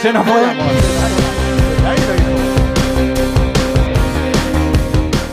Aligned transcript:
Se 0.00 0.12
nos 0.12 0.24
fue. 0.26 0.40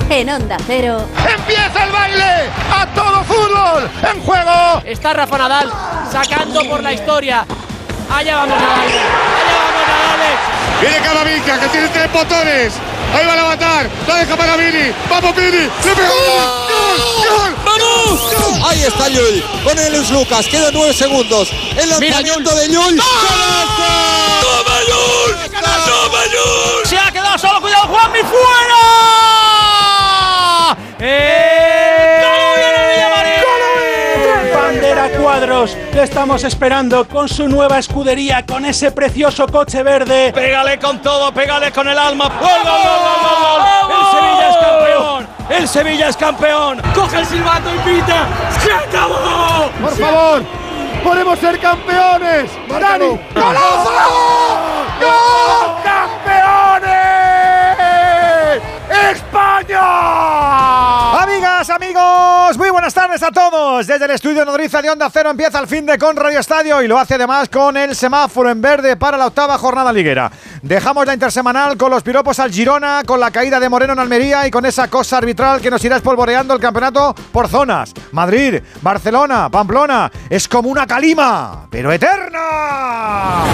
En 0.10 0.30
Onda 0.30 0.58
Cero. 0.66 1.06
¡Empieza 1.38 1.84
el 1.84 1.92
baile! 1.92 2.50
¡A 2.74 2.88
todo 2.96 3.24
fútbol! 3.24 3.90
¡En 4.02 4.22
juego! 4.24 4.82
Está 4.86 5.14
Rafa 5.14 5.38
Nadal 5.38 5.72
sacando 6.12 6.64
por 6.68 6.82
la 6.82 6.94
historia. 6.94 7.46
Allá 8.12 8.38
vamos 8.38 8.58
Nadal. 8.60 8.80
Allá 8.80 9.04
vamos 9.64 9.88
Nadal. 9.88 10.18
Viene 10.82 10.98
Camavinga, 10.98 11.60
que 11.60 11.68
tiene 11.68 11.88
tres 11.90 12.12
botones. 12.12 12.74
Ahí 13.16 13.26
va 13.26 13.34
a 13.34 13.36
levantar. 13.36 13.90
La 14.08 14.16
deja 14.16 14.36
para 14.36 14.56
Vini. 14.58 14.92
¡Vamos, 15.10 15.36
Vini! 15.36 15.70
¡Le 15.86 15.96
pegó! 15.96 16.14
¡Gol! 17.28 17.56
¡Gol! 17.64 17.67
¡Vamos! 17.80 18.22
Ahí 18.68 18.84
está 18.84 19.08
Llull. 19.10 19.44
Con 19.64 19.78
el 19.80 19.94
Luis 19.94 20.10
Lucas. 20.12 20.48
Quedan 20.48 20.74
nueve 20.74 20.94
segundos. 20.94 21.50
El 21.78 21.90
lanzamiento 21.90 22.56
de 22.56 22.68
Llull. 22.68 22.98
¡Toma 22.98 24.80
Llull! 24.88 25.36
¡Toma 25.52 26.26
Llull! 26.26 26.86
Se 26.86 26.98
ha 26.98 27.12
quedado 27.12 27.38
solo. 27.38 27.62
Cuidado, 27.62 27.88
Juanmi. 27.88 28.20
¡Fuera! 28.20 28.88
¡Eh! 31.00 32.24
Bandera 34.54 35.10
Cuadros, 35.18 35.78
le 35.94 36.04
estamos 36.04 36.44
esperando 36.44 37.08
con 37.08 37.30
su 37.30 37.48
nueva 37.48 37.80
escudería, 37.80 38.46
con 38.46 38.66
ese 38.66 38.92
precioso 38.92 39.48
coche 39.48 39.82
verde. 39.82 40.34
Pégale 40.34 40.78
con 40.78 41.02
todo, 41.02 41.32
pégale 41.34 41.72
con 41.72 41.88
el 41.88 41.98
alma. 41.98 42.28
¡Gol, 42.40 42.48
El 45.50 45.68
Sevilla 45.68 46.10
es 46.10 46.18
campeón. 46.18 46.82
Coge 46.94 47.20
el 47.20 47.26
silbato 47.26 47.74
y 47.74 47.78
pita. 47.80 48.28
¡Se 48.62 48.72
acabó! 48.72 49.72
¡Por 49.82 49.98
favor! 49.98 50.44
¡Podemos 51.04 51.40
ser 51.40 51.58
campeones! 51.60 52.52
¡Dani! 52.68 53.18
¡Golazo! 53.34 53.92
¡Gol! 55.00 55.76
¡Campeones! 55.84 56.92
¡España! 59.12 60.57
Amigas, 61.58 61.76
amigos, 61.76 62.58
muy 62.60 62.70
buenas 62.70 62.94
tardes 62.94 63.24
a 63.24 63.32
todos. 63.32 63.88
Desde 63.88 64.06
el 64.06 64.12
estudio 64.12 64.46
nodriza 64.46 64.80
de 64.80 64.92
Onda 64.92 65.10
Cero 65.12 65.32
empieza 65.32 65.58
el 65.58 65.66
fin 65.66 65.88
de 65.88 65.98
con 65.98 66.16
Radio 66.16 66.40
Estadio 66.40 66.84
y 66.84 66.88
lo 66.88 67.00
hace 67.00 67.16
además 67.16 67.50
con 67.50 67.76
el 67.78 67.96
semáforo 67.96 68.52
en 68.52 68.62
verde 68.62 68.96
para 68.96 69.18
la 69.18 69.26
octava 69.26 69.58
jornada 69.58 69.92
liguera. 69.92 70.32
Dejamos 70.62 71.08
la 71.08 71.16
intersemanal 71.16 71.76
con 71.76 71.90
los 71.90 72.04
piropos 72.04 72.38
al 72.38 72.52
Girona, 72.52 73.02
con 73.08 73.20
la 73.20 73.32
caída 73.32 73.60
de 73.60 73.70
Moreno 73.70 73.94
en 73.94 74.00
Almería 74.00 74.46
y 74.46 74.52
con 74.52 74.68
esa 74.68 74.88
cosa 74.88 75.18
arbitral 75.18 75.60
que 75.60 75.72
nos 75.72 75.84
irá 75.84 75.96
espolvoreando 75.96 76.54
el 76.54 76.60
campeonato 76.60 77.16
por 77.32 77.48
zonas. 77.48 77.92
Madrid, 78.12 78.62
Barcelona, 78.84 79.50
Pamplona, 79.50 80.12
es 80.30 80.48
como 80.48 80.70
una 80.70 80.86
calima, 80.86 81.66
pero 81.72 81.92
eterna. 81.92 83.46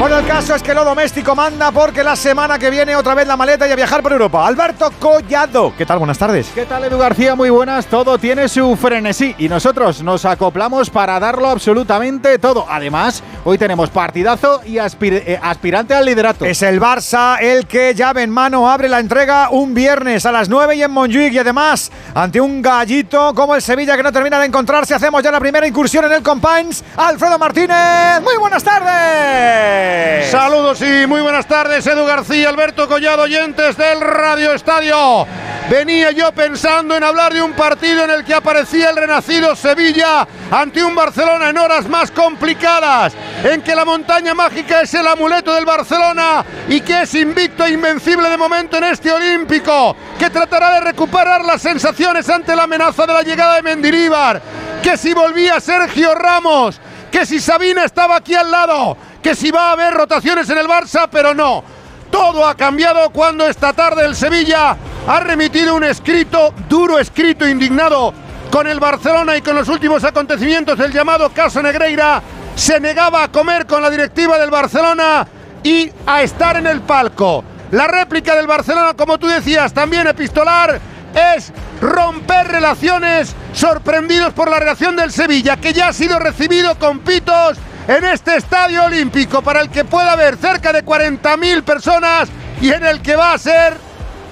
Bueno, 0.00 0.16
el 0.18 0.26
caso 0.26 0.54
es 0.54 0.62
que 0.62 0.72
lo 0.72 0.82
doméstico 0.82 1.34
manda 1.36 1.70
porque 1.72 2.02
la 2.02 2.16
semana 2.16 2.58
que 2.58 2.70
viene 2.70 2.96
otra 2.96 3.14
vez 3.14 3.26
la 3.26 3.36
maleta 3.36 3.68
y 3.68 3.72
a 3.72 3.76
viajar 3.76 4.02
por 4.02 4.12
Europa. 4.12 4.46
Alberto 4.46 4.90
Collado, 4.98 5.74
¿qué 5.76 5.84
tal? 5.84 5.98
Buenas 5.98 6.16
tardes. 6.16 6.50
¿Qué 6.54 6.64
tal, 6.64 6.84
Edu 6.84 6.96
García? 6.96 7.34
Muy 7.34 7.50
buenas. 7.50 7.84
Todo 7.84 8.16
tiene 8.16 8.48
su 8.48 8.76
frenesí 8.76 9.34
y 9.36 9.50
nosotros 9.50 10.02
nos 10.02 10.24
acoplamos 10.24 10.88
para 10.88 11.20
darlo 11.20 11.50
absolutamente 11.50 12.38
todo. 12.38 12.64
Además, 12.66 13.22
hoy 13.44 13.58
tenemos 13.58 13.90
partidazo 13.90 14.62
y 14.64 14.76
aspir- 14.78 15.22
eh, 15.26 15.38
aspirante 15.42 15.92
al 15.92 16.06
liderato. 16.06 16.46
Es 16.46 16.62
el 16.62 16.80
Barça 16.80 17.36
el 17.38 17.66
que 17.66 17.94
llave 17.94 18.22
en 18.22 18.30
mano 18.30 18.70
abre 18.70 18.88
la 18.88 19.00
entrega 19.00 19.50
un 19.50 19.74
viernes 19.74 20.24
a 20.24 20.32
las 20.32 20.48
9 20.48 20.76
y 20.76 20.82
en 20.82 20.90
Montjuic 20.92 21.34
y 21.34 21.38
además 21.38 21.92
ante 22.14 22.40
un 22.40 22.62
gallito 22.62 23.34
como 23.34 23.54
el 23.54 23.60
Sevilla 23.60 23.98
que 23.98 24.02
no 24.02 24.10
termina 24.12 24.38
de 24.38 24.46
encontrarse 24.46 24.94
hacemos 24.94 25.22
ya 25.22 25.30
la 25.30 25.40
primera 25.40 25.66
incursión 25.66 26.06
en 26.06 26.12
el 26.12 26.22
Compines. 26.22 26.82
Alfredo 26.96 27.38
Martínez, 27.38 28.22
muy 28.22 28.38
buenas 28.38 28.64
tardes. 28.64 29.89
Saludos 30.30 30.80
y 30.82 31.06
muy 31.06 31.20
buenas 31.20 31.46
tardes, 31.46 31.86
Edu 31.86 32.04
García, 32.04 32.48
Alberto 32.48 32.86
Collado, 32.86 33.22
oyentes 33.22 33.76
del 33.76 34.00
Radio 34.00 34.52
Estadio. 34.52 35.26
Venía 35.68 36.10
yo 36.12 36.32
pensando 36.32 36.96
en 36.96 37.04
hablar 37.04 37.32
de 37.32 37.42
un 37.42 37.52
partido 37.52 38.04
en 38.04 38.10
el 38.10 38.24
que 38.24 38.34
aparecía 38.34 38.90
el 38.90 38.96
renacido 38.96 39.54
Sevilla 39.56 40.26
ante 40.50 40.82
un 40.84 40.94
Barcelona 40.94 41.50
en 41.50 41.58
horas 41.58 41.88
más 41.88 42.10
complicadas, 42.10 43.12
en 43.44 43.62
que 43.62 43.74
la 43.74 43.84
montaña 43.84 44.34
mágica 44.34 44.82
es 44.82 44.94
el 44.94 45.06
amuleto 45.06 45.54
del 45.54 45.64
Barcelona 45.64 46.44
y 46.68 46.80
que 46.80 47.02
es 47.02 47.14
invicto 47.14 47.64
e 47.64 47.70
invencible 47.70 48.28
de 48.28 48.36
momento 48.36 48.78
en 48.78 48.84
este 48.84 49.12
Olímpico, 49.12 49.96
que 50.18 50.30
tratará 50.30 50.74
de 50.74 50.80
recuperar 50.80 51.44
las 51.44 51.62
sensaciones 51.62 52.28
ante 52.28 52.54
la 52.54 52.64
amenaza 52.64 53.06
de 53.06 53.12
la 53.12 53.22
llegada 53.22 53.56
de 53.56 53.62
Mendilíbar, 53.62 54.40
que 54.82 54.96
si 54.96 55.12
volvía 55.14 55.60
Sergio 55.60 56.14
Ramos, 56.14 56.80
que 57.10 57.26
si 57.26 57.40
Sabina 57.40 57.84
estaba 57.84 58.16
aquí 58.16 58.34
al 58.34 58.50
lado, 58.50 58.96
que 59.22 59.34
si 59.34 59.50
va 59.50 59.68
a 59.68 59.72
haber 59.72 59.94
rotaciones 59.94 60.48
en 60.50 60.58
el 60.58 60.66
Barça, 60.66 61.08
pero 61.10 61.34
no. 61.34 61.62
Todo 62.10 62.46
ha 62.46 62.56
cambiado 62.56 63.10
cuando 63.10 63.46
esta 63.46 63.72
tarde 63.72 64.04
el 64.04 64.16
Sevilla 64.16 64.76
ha 65.06 65.20
remitido 65.20 65.76
un 65.76 65.84
escrito, 65.84 66.52
duro 66.68 66.98
escrito 66.98 67.46
indignado 67.46 68.12
con 68.50 68.66
el 68.66 68.80
Barcelona 68.80 69.36
y 69.36 69.42
con 69.42 69.54
los 69.54 69.68
últimos 69.68 70.02
acontecimientos 70.02 70.76
del 70.76 70.92
llamado 70.92 71.30
caso 71.30 71.62
Negreira. 71.62 72.20
Se 72.56 72.80
negaba 72.80 73.22
a 73.22 73.28
comer 73.30 73.66
con 73.66 73.80
la 73.80 73.90
directiva 73.90 74.38
del 74.38 74.50
Barcelona 74.50 75.26
y 75.62 75.90
a 76.06 76.22
estar 76.22 76.56
en 76.56 76.66
el 76.66 76.80
palco. 76.80 77.44
La 77.70 77.86
réplica 77.86 78.34
del 78.34 78.48
Barcelona, 78.48 78.94
como 78.94 79.18
tú 79.18 79.28
decías, 79.28 79.72
también 79.72 80.08
epistolar, 80.08 80.80
es 81.14 81.52
romper 81.80 82.48
relaciones 82.48 83.34
sorprendidos 83.52 84.32
por 84.32 84.50
la 84.50 84.58
reacción 84.58 84.96
del 84.96 85.12
Sevilla, 85.12 85.56
que 85.56 85.72
ya 85.72 85.88
ha 85.88 85.92
sido 85.92 86.18
recibido 86.18 86.76
con 86.78 87.00
pitos 87.00 87.56
en 87.90 88.04
este 88.04 88.36
estadio 88.36 88.84
olímpico 88.84 89.42
para 89.42 89.60
el 89.60 89.68
que 89.68 89.84
pueda 89.84 90.12
haber 90.12 90.36
cerca 90.36 90.72
de 90.72 90.84
40.000 90.84 91.64
personas 91.64 92.28
y 92.60 92.70
en 92.70 92.86
el 92.86 93.02
que 93.02 93.16
va 93.16 93.32
a 93.32 93.38
ser, 93.38 93.76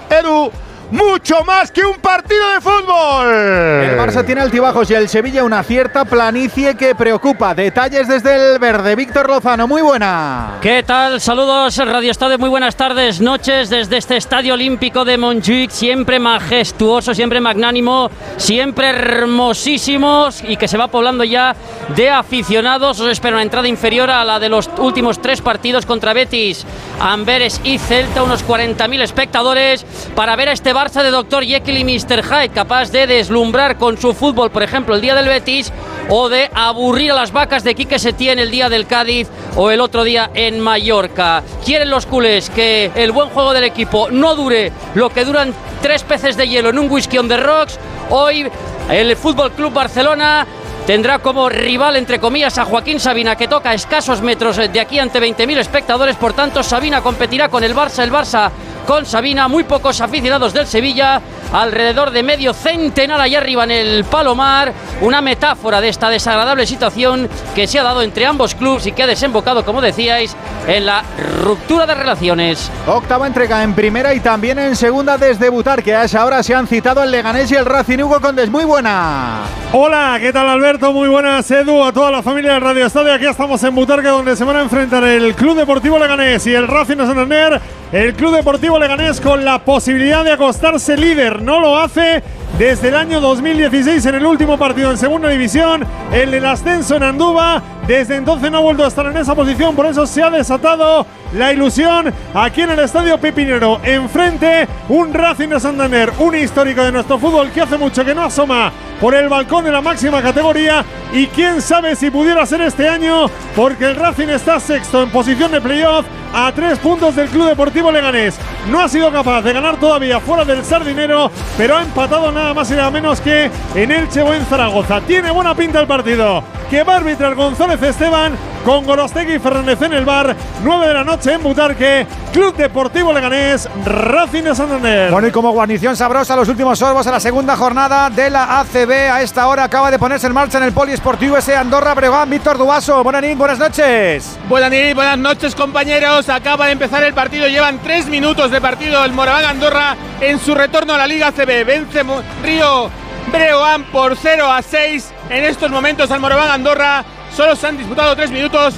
Edu, 0.09 0.53
mucho 0.91 1.45
más 1.45 1.71
que 1.71 1.85
un 1.85 1.97
partido 1.97 2.49
de 2.55 2.61
fútbol. 2.61 3.27
El 3.29 3.99
Barça 3.99 4.25
tiene 4.25 4.41
altibajos 4.41 4.91
y 4.91 4.95
el 4.95 5.09
Sevilla 5.09 5.45
una 5.45 5.63
cierta 5.63 6.05
planicie 6.05 6.75
que 6.77 6.95
preocupa. 6.95 7.55
Detalles 7.55 8.09
desde 8.09 8.53
el 8.55 8.59
verde. 8.59 8.97
Víctor 8.97 9.29
Lozano, 9.29 9.69
muy 9.69 9.83
buena. 9.83 10.59
¿Qué 10.61 10.83
tal? 10.83 11.21
Saludos, 11.21 11.77
Radio 11.77 12.11
Estadio. 12.11 12.39
Muy 12.39 12.49
buenas 12.49 12.77
tardes, 12.77 13.21
noches 13.21 13.69
desde 13.71 13.99
este 13.99 14.17
Estadio 14.17 14.55
Olímpico 14.55 15.05
de 15.05 15.19
Montjuic. 15.19 15.71
Siempre 15.71 16.19
majestuoso, 16.19 17.15
siempre 17.15 17.41
magnánimo, 17.41 18.11
siempre 18.37 18.89
hermosísimos 18.89 20.43
y 20.47 20.57
que 20.57 20.69
se 20.69 20.79
va 20.79 20.89
poblando 20.89 21.25
ya 21.25 21.55
de 21.95 22.11
aficionados. 22.11 23.01
Os 23.01 23.11
espero 23.11 23.37
una 23.37 23.43
entrada 23.43 23.69
inferior 23.69 24.11
a 24.11 24.25
la 24.25 24.39
de 24.39 24.49
los 24.49 24.71
últimos 24.79 25.21
tres 25.21 25.41
partidos 25.43 25.85
contra 25.85 26.13
Betis, 26.13 26.65
Amberes 27.01 27.61
y 27.65 27.79
Celta. 27.79 28.23
Unos 28.23 28.47
40.000 28.47 29.03
espectadores 29.03 29.85
para 30.15 30.37
ver 30.37 30.49
a 30.49 30.53
este 30.53 30.73
Barça 30.79 31.03
de 31.03 31.11
Dr. 31.11 31.45
Jekyll 31.45 31.79
y 31.79 31.83
Mr. 31.83 32.23
Hyde, 32.23 32.51
capaz 32.51 32.93
de 32.93 33.09
deslumbrar 33.09 33.79
con 33.79 33.99
su 33.99 34.15
fútbol, 34.15 34.53
por 34.53 34.63
ejemplo, 34.63 34.95
el 34.95 35.01
día 35.01 35.17
del 35.17 35.27
Betis, 35.27 35.73
o 36.09 36.29
de 36.29 36.49
aburrir 36.55 37.11
a 37.11 37.17
las 37.17 37.33
vacas 37.33 37.65
de 37.65 37.75
Quique 37.75 37.99
Setién 37.99 38.39
el 38.39 38.53
día 38.53 38.69
del 38.69 38.87
Cádiz 38.87 39.27
o 39.57 39.73
el 39.73 39.81
otro 39.81 40.05
día 40.05 40.31
en 40.35 40.61
Mallorca. 40.61 41.43
Quieren 41.65 41.91
los 41.91 42.07
culés 42.07 42.49
que 42.51 42.93
el 42.95 43.11
buen 43.11 43.29
juego 43.31 43.55
del 43.55 43.65
equipo 43.65 44.09
no 44.13 44.37
dure 44.37 44.71
lo 44.95 45.11
que 45.11 45.25
duran 45.25 45.53
tres 45.83 46.05
peces 46.05 46.37
de 46.37 46.47
hielo 46.47 46.69
en 46.69 46.79
un 46.79 46.89
whisky 46.89 47.19
on 47.19 47.27
the 47.27 47.39
rocks. 47.39 47.77
Hoy 48.11 48.49
el 48.89 49.17
Fútbol 49.17 49.51
Club 49.51 49.73
Barcelona 49.73 50.47
tendrá 50.89 51.19
como 51.19 51.51
rival, 51.51 51.97
entre 51.97 52.19
comillas, 52.19 52.57
a 52.57 52.65
Joaquín 52.65 52.99
Sabina, 52.99 53.37
que 53.37 53.47
toca 53.47 53.69
a 53.69 53.75
escasos 53.75 54.23
metros 54.23 54.57
de 54.57 54.81
aquí 54.81 54.99
ante 54.99 55.21
20.000 55.21 55.59
espectadores. 55.59 56.17
Por 56.17 56.33
tanto, 56.33 56.63
Sabina 56.63 57.03
competirá 57.03 57.51
con 57.51 57.63
el 57.63 57.77
Barça, 57.77 58.03
el 58.03 58.11
Barça 58.11 58.51
con 58.87 59.05
Sabina. 59.05 59.49
Muy 59.49 59.65
pocos 59.65 60.01
aficionados 60.01 60.55
del 60.55 60.67
Sevilla, 60.67 61.21
alrededor 61.53 62.11
de 62.11 62.23
medio 62.23 62.55
centenar 62.55 63.21
allá 63.21 63.37
arriba 63.37 63.65
en 63.65 63.71
el 63.71 64.05
Palomar. 64.05 64.73
Una 65.03 65.21
metáfora 65.21 65.83
de 65.83 65.91
esta 65.91 66.09
desagradable 66.09 66.67
situación 66.67 67.29
que 67.55 67.67
se 67.67 67.79
ha 67.79 67.83
dado 67.83 68.01
entre 68.01 68.25
ambos 68.25 68.55
clubes 68.55 68.87
y 68.87 68.93
que 68.93 69.03
ha 69.03 69.07
desembocado, 69.07 69.67
como 69.67 69.83
decíais, 69.83 70.35
en 70.67 70.87
la 70.87 71.05
ruptura 71.43 71.85
de 71.85 71.97
relaciones. 71.97 72.71
Octava 72.87 73.27
entrega 73.27 73.63
en 73.63 73.75
primera 73.75 74.15
y 74.15 74.21
también 74.21 74.59
en 74.59 74.75
segunda 74.75 75.19
desde 75.19 75.51
Butar, 75.51 75.83
que 75.83 75.95
a 75.95 76.05
esa 76.05 76.25
hora 76.25 76.43
se 76.43 76.55
han 76.55 76.67
citado 76.67 77.03
el 77.03 77.11
Leganés 77.11 77.51
y 77.51 77.57
el 77.57 77.67
Racing 77.67 77.99
Hugo 77.99 78.23
Condes. 78.23 78.49
Muy 78.49 78.65
buena. 78.65 79.43
Hola, 79.73 80.17
¿qué 80.19 80.33
tal 80.33 80.49
Alberto? 80.49 80.78
Muy 80.81 81.09
buenas, 81.09 81.51
Edu, 81.51 81.83
a 81.83 81.93
toda 81.93 82.11
la 82.11 82.23
familia 82.23 82.53
del 82.53 82.63
Radio 82.63 82.87
Estadio. 82.87 83.13
Aquí 83.13 83.27
estamos 83.27 83.63
en 83.65 83.75
Butarque, 83.75 84.09
donde 84.09 84.37
se 84.37 84.45
van 84.45 84.57
a 84.57 84.63
enfrentar 84.63 85.03
el 85.03 85.35
Club 85.35 85.57
Deportivo 85.57 85.99
Leganés 85.99 86.47
y 86.47 86.55
el 86.55 86.69
Racing 86.69 86.97
de 86.97 87.07
Santander. 87.07 87.61
El 87.93 88.15
Club 88.15 88.37
Deportivo 88.37 88.79
Leganés 88.79 89.21
con 89.21 89.45
la 89.45 89.59
posibilidad 89.59 90.25
de 90.25 90.33
acostarse 90.33 90.97
líder. 90.97 91.43
No 91.43 91.61
lo 91.61 91.77
hace 91.77 92.23
desde 92.59 92.89
el 92.89 92.95
año 92.95 93.21
2016 93.21 94.07
en 94.07 94.15
el 94.15 94.25
último 94.25 94.57
partido 94.57 94.91
en 94.91 94.97
segunda 94.97 95.29
división. 95.29 95.85
El 96.13 96.31
del 96.31 96.47
ascenso 96.47 96.97
en 96.97 97.03
Andúba. 97.03 97.61
Desde 97.87 98.17
entonces 98.17 98.51
no 98.51 98.59
ha 98.59 98.63
vuelto 98.63 98.85
a 98.85 98.89
estar 98.89 99.07
en 99.07 99.17
esa 99.17 99.35
posición. 99.35 99.75
Por 99.75 99.87
eso 99.87 100.07
se 100.07 100.23
ha 100.23 100.31
desatado 100.31 101.07
la 101.35 101.53
ilusión 101.53 102.13
aquí 102.35 102.63
en 102.63 102.71
el 102.71 102.79
Estadio 102.79 103.19
Pipinero. 103.19 103.81
Enfrente, 103.83 104.69
un 104.89 105.13
Racing 105.13 105.49
de 105.49 105.61
Santander, 105.61 106.13
un 106.19 106.37
histórico 106.37 106.83
de 106.83 106.93
nuestro 106.93 107.19
fútbol 107.19 107.51
que 107.51 107.63
hace 107.63 107.77
mucho 107.77 108.05
que 108.05 108.15
no 108.15 108.23
asoma 108.23 108.73
por 109.01 109.15
el 109.15 109.29
balcón 109.29 109.65
de 109.65 109.73
la 109.73 109.81
máxima 109.81 110.23
categoría 110.23 110.85
y 111.13 111.27
quién 111.29 111.63
sabe 111.63 111.97
si 111.97 112.11
pudiera 112.11 112.45
ser 112.47 112.61
este 112.63 112.89
año 112.89 113.27
porque 113.55 113.87
el 113.87 113.97
Racing 113.97 114.29
está 114.29 114.61
sexto 114.61 115.03
en 115.03 115.11
posición 115.11 115.53
de 115.53 115.61
playoff 115.61 116.07
a 116.33 116.53
tres 116.53 116.79
puntos 116.79 117.17
del 117.17 117.29
Club 117.29 117.49
Deportivo 117.49 117.91
Leganés. 117.91 118.39
No 118.71 118.81
ha 118.81 118.89
sido 118.89 119.11
capaz 119.11 119.43
de 119.43 119.53
ganar 119.53 119.79
todavía 119.79 120.21
fuera 120.21 120.45
del 120.45 120.65
Sardinero, 120.65 121.31
pero 121.57 121.77
ha 121.77 121.83
empatado 121.83 122.31
nada 122.33 122.55
más 122.55 122.71
y 122.71 122.75
nada 122.75 122.91
menos 122.91 123.21
que 123.21 123.51
en 123.75 123.91
Elche 123.91 124.23
o 124.23 124.35
en 124.35 124.45
Zaragoza. 124.47 125.01
Tiene 125.01 125.31
buena 125.31 125.55
pinta 125.55 125.81
el 125.81 125.87
partido. 125.87 126.43
Que 126.69 126.83
va 126.83 126.95
a 126.95 126.97
arbitrar 126.99 127.35
González 127.35 127.83
Esteban 127.83 128.37
con 128.69 128.85
Gorostegui 128.85 129.37
y 129.37 129.39
Fernández 129.39 129.81
en 129.81 129.95
el 129.95 130.05
bar. 130.05 130.37
9 130.63 130.89
de 130.89 130.93
la 130.93 131.03
noche 131.03 131.33
en 131.33 131.43
Butarque. 131.43 132.07
Club 132.35 132.55
Deportivo 132.55 133.15
Leganés, 133.15 133.67
Racing 133.87 134.43
de 134.43 134.55
Santander. 134.55 135.11
Bueno, 135.11 135.27
y 135.27 135.31
como 135.31 135.53
guarnición 135.53 135.97
sabrosa, 135.97 136.37
los 136.37 136.51
últimos 136.51 136.79
sorbos 136.79 137.07
a 137.07 137.13
la 137.13 137.19
segunda 137.19 137.57
jornada 137.57 138.11
de 138.11 138.29
la 138.29 138.61
ACB. 138.61 139.11
A 139.11 139.23
esta 139.23 139.49
hora 139.49 139.65
acaba 139.65 139.91
de 139.91 139.99
ponerse 139.99 140.27
en 140.27 140.35
marcha 140.35 140.59
en 140.59 140.65
el 140.65 140.73
Poliesportivo 140.73 141.39
ese 141.39 141.57
Andorra 141.57 141.95
Bregán. 141.95 142.29
Víctor 142.29 142.59
Duaso, 142.59 143.03
buenas 143.03 143.39
buenas 143.39 143.59
noches. 143.59 144.39
Buenas 144.51 144.71
buenas 144.95 145.17
noches 145.17 145.55
compañeros. 145.55 146.29
Acaba 146.29 146.67
de 146.67 146.73
empezar 146.73 147.03
el 147.05 147.15
partido, 147.15 147.49
llevan 147.49 147.79
tres 147.79 148.07
minutos 148.07 148.51
de 148.51 148.61
partido 148.61 149.03
el 149.03 149.15
Moraván 149.15 149.47
Andorra 149.47 149.97
en 150.21 150.39
su 150.39 150.55
retorno 150.55 150.93
a 150.93 150.99
la 150.99 151.07
Liga 151.07 151.29
ACB. 151.29 151.65
Vence 151.65 152.03
Río 152.43 152.91
Breogán 153.33 153.85
por 153.85 154.15
0 154.15 154.53
a 154.53 154.61
6 154.61 155.15
en 155.31 155.45
estos 155.45 155.71
momentos 155.71 156.11
al 156.11 156.21
Moraván 156.21 156.51
Andorra. 156.51 157.03
Solo 157.35 157.55
se 157.57 157.67
han 157.67 157.77
disputado 157.77 158.17
tres 158.17 158.31
minutos 158.31 158.75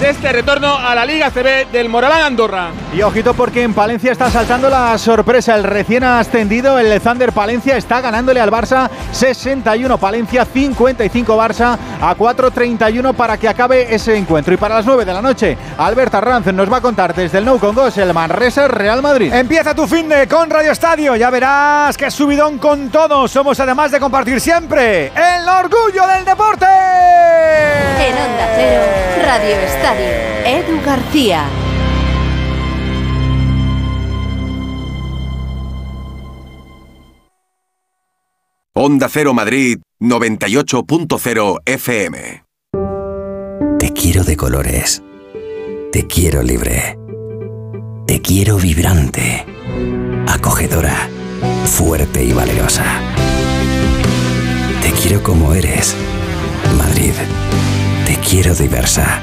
de 0.00 0.10
este 0.10 0.32
retorno 0.32 0.76
a 0.76 0.94
la 0.94 1.04
Liga 1.04 1.30
CB 1.30 1.70
del 1.72 1.88
Moraván 1.88 2.22
Andorra. 2.22 2.70
Y 2.94 3.02
ojito 3.02 3.34
porque 3.34 3.62
en 3.62 3.74
Palencia 3.74 4.12
está 4.12 4.30
saltando 4.30 4.70
la 4.70 4.96
sorpresa. 4.96 5.56
El 5.56 5.64
recién 5.64 6.04
ascendido, 6.04 6.78
el 6.78 7.00
Thunder 7.00 7.32
Palencia, 7.32 7.76
está 7.76 8.00
ganándole 8.00 8.40
al 8.40 8.50
Barça 8.50 8.88
61 9.12 9.98
Palencia, 9.98 10.44
55 10.44 11.36
Barça 11.36 11.76
a 12.00 12.16
4.31 12.16 13.14
para 13.14 13.36
que 13.36 13.48
acabe 13.48 13.92
ese 13.92 14.16
encuentro. 14.16 14.54
Y 14.54 14.56
para 14.56 14.76
las 14.76 14.86
9 14.86 15.04
de 15.04 15.12
la 15.12 15.22
noche, 15.22 15.58
Albert 15.76 16.14
Arranz 16.14 16.46
nos 16.52 16.72
va 16.72 16.76
a 16.76 16.80
contar 16.80 17.14
desde 17.14 17.38
el 17.38 17.44
Nou 17.44 17.58
con 17.58 17.74
Gos 17.74 17.98
el 17.98 18.14
Manresa 18.14 18.68
Real 18.68 19.02
Madrid. 19.02 19.32
Empieza 19.32 19.74
tu 19.74 19.86
fin 19.86 20.08
de 20.08 20.28
con 20.28 20.48
Radio 20.48 20.72
Estadio. 20.72 21.16
Ya 21.16 21.30
verás 21.30 21.96
que 21.96 22.10
subidón 22.10 22.58
con 22.58 22.90
todos. 22.90 23.30
Somos 23.30 23.58
además 23.58 23.90
de 23.90 23.98
compartir 23.98 24.40
siempre 24.40 25.06
el 25.08 25.48
orgullo 25.48 26.06
del 26.06 26.24
deporte. 26.24 26.66
En 26.66 28.14
Onda 28.14 28.48
Cero, 28.54 28.82
Radio 29.26 29.56
Estadio. 29.56 29.87
Edu 29.96 30.82
García. 30.84 31.48
Onda 38.74 39.08
Cero 39.08 39.32
Madrid 39.32 39.78
98.0 39.98 41.60
FM. 41.64 42.44
Te 43.78 43.92
quiero 43.92 44.24
de 44.24 44.36
colores. 44.36 45.02
Te 45.90 46.06
quiero 46.06 46.42
libre. 46.42 46.98
Te 48.06 48.20
quiero 48.20 48.58
vibrante. 48.58 49.46
Acogedora. 50.28 51.08
Fuerte 51.64 52.22
y 52.22 52.32
valerosa. 52.32 52.84
Te 54.82 54.92
quiero 54.92 55.22
como 55.22 55.54
eres. 55.54 55.96
Madrid. 56.76 57.14
Te 58.04 58.16
quiero 58.16 58.54
diversa. 58.54 59.22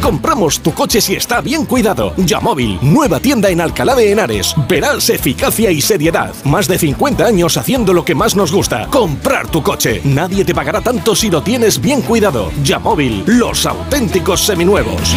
Compramos 0.00 0.60
tu 0.60 0.72
coche 0.72 1.00
si 1.00 1.14
está 1.14 1.40
bien 1.40 1.64
cuidado. 1.64 2.14
Yamóvil, 2.16 2.78
nueva 2.80 3.18
tienda 3.18 3.50
en 3.50 3.60
Alcalá 3.60 3.94
de 3.96 4.12
Henares. 4.12 4.54
Verás 4.68 5.10
eficacia 5.10 5.70
y 5.72 5.80
seriedad. 5.80 6.32
Más 6.44 6.68
de 6.68 6.78
50 6.78 7.24
años 7.24 7.56
haciendo 7.56 7.92
lo 7.92 8.04
que 8.04 8.14
más 8.14 8.36
nos 8.36 8.52
gusta. 8.52 8.86
Comprar 8.86 9.48
tu 9.48 9.62
coche. 9.62 10.00
Nadie 10.04 10.44
te 10.44 10.54
pagará 10.54 10.80
tanto 10.80 11.16
si 11.16 11.28
lo 11.28 11.42
tienes 11.42 11.80
bien 11.80 12.02
cuidado. 12.02 12.52
Yamóvil, 12.62 13.24
los 13.26 13.66
auténticos 13.66 14.42
seminuevos. 14.42 15.16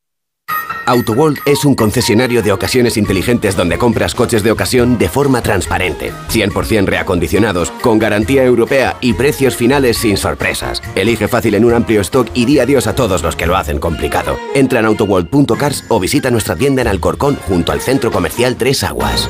AutoWorld 0.85 1.39
es 1.45 1.65
un 1.65 1.75
concesionario 1.75 2.41
de 2.41 2.51
ocasiones 2.51 2.97
inteligentes 2.97 3.55
donde 3.55 3.77
compras 3.77 4.15
coches 4.15 4.43
de 4.43 4.51
ocasión 4.51 4.97
de 4.97 5.09
forma 5.09 5.41
transparente, 5.41 6.11
100% 6.29 6.85
reacondicionados, 6.85 7.71
con 7.81 7.99
garantía 7.99 8.43
europea 8.43 8.97
y 9.01 9.13
precios 9.13 9.55
finales 9.55 9.97
sin 9.97 10.17
sorpresas. 10.17 10.81
Elige 10.95 11.27
fácil 11.27 11.55
en 11.55 11.65
un 11.65 11.73
amplio 11.73 12.01
stock 12.01 12.27
y 12.33 12.45
di 12.45 12.59
adiós 12.59 12.87
a 12.87 12.95
todos 12.95 13.23
los 13.23 13.35
que 13.35 13.47
lo 13.47 13.55
hacen 13.55 13.79
complicado. 13.79 14.37
Entra 14.55 14.79
en 14.79 14.85
autoworld.cars 14.85 15.85
o 15.89 15.99
visita 15.99 16.31
nuestra 16.31 16.55
tienda 16.55 16.81
en 16.81 16.87
Alcorcón 16.87 17.35
junto 17.47 17.71
al 17.71 17.81
centro 17.81 18.11
comercial 18.11 18.55
Tres 18.55 18.83
Aguas. 18.83 19.29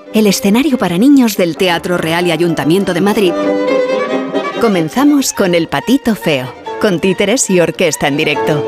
el 0.13 0.27
escenario 0.27 0.77
para 0.77 0.97
niños 0.97 1.37
del 1.37 1.57
Teatro 1.57 1.97
Real 1.97 2.27
y 2.27 2.31
Ayuntamiento 2.31 2.93
de 2.93 3.01
Madrid. 3.01 3.33
Comenzamos 4.59 5.33
con 5.33 5.55
El 5.55 5.67
Patito 5.67 6.15
Feo, 6.15 6.53
con 6.81 6.99
títeres 6.99 7.49
y 7.49 7.59
orquesta 7.59 8.07
en 8.07 8.17
directo. 8.17 8.65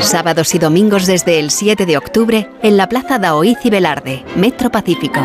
Sábados 0.00 0.54
y 0.54 0.58
domingos 0.58 1.06
desde 1.06 1.38
el 1.38 1.50
7 1.50 1.86
de 1.86 1.96
octubre 1.96 2.50
en 2.62 2.76
la 2.76 2.88
Plaza 2.88 3.18
Daoiz 3.18 3.58
y 3.64 3.70
Velarde, 3.70 4.24
Metro 4.36 4.70
Pacífico. 4.70 5.20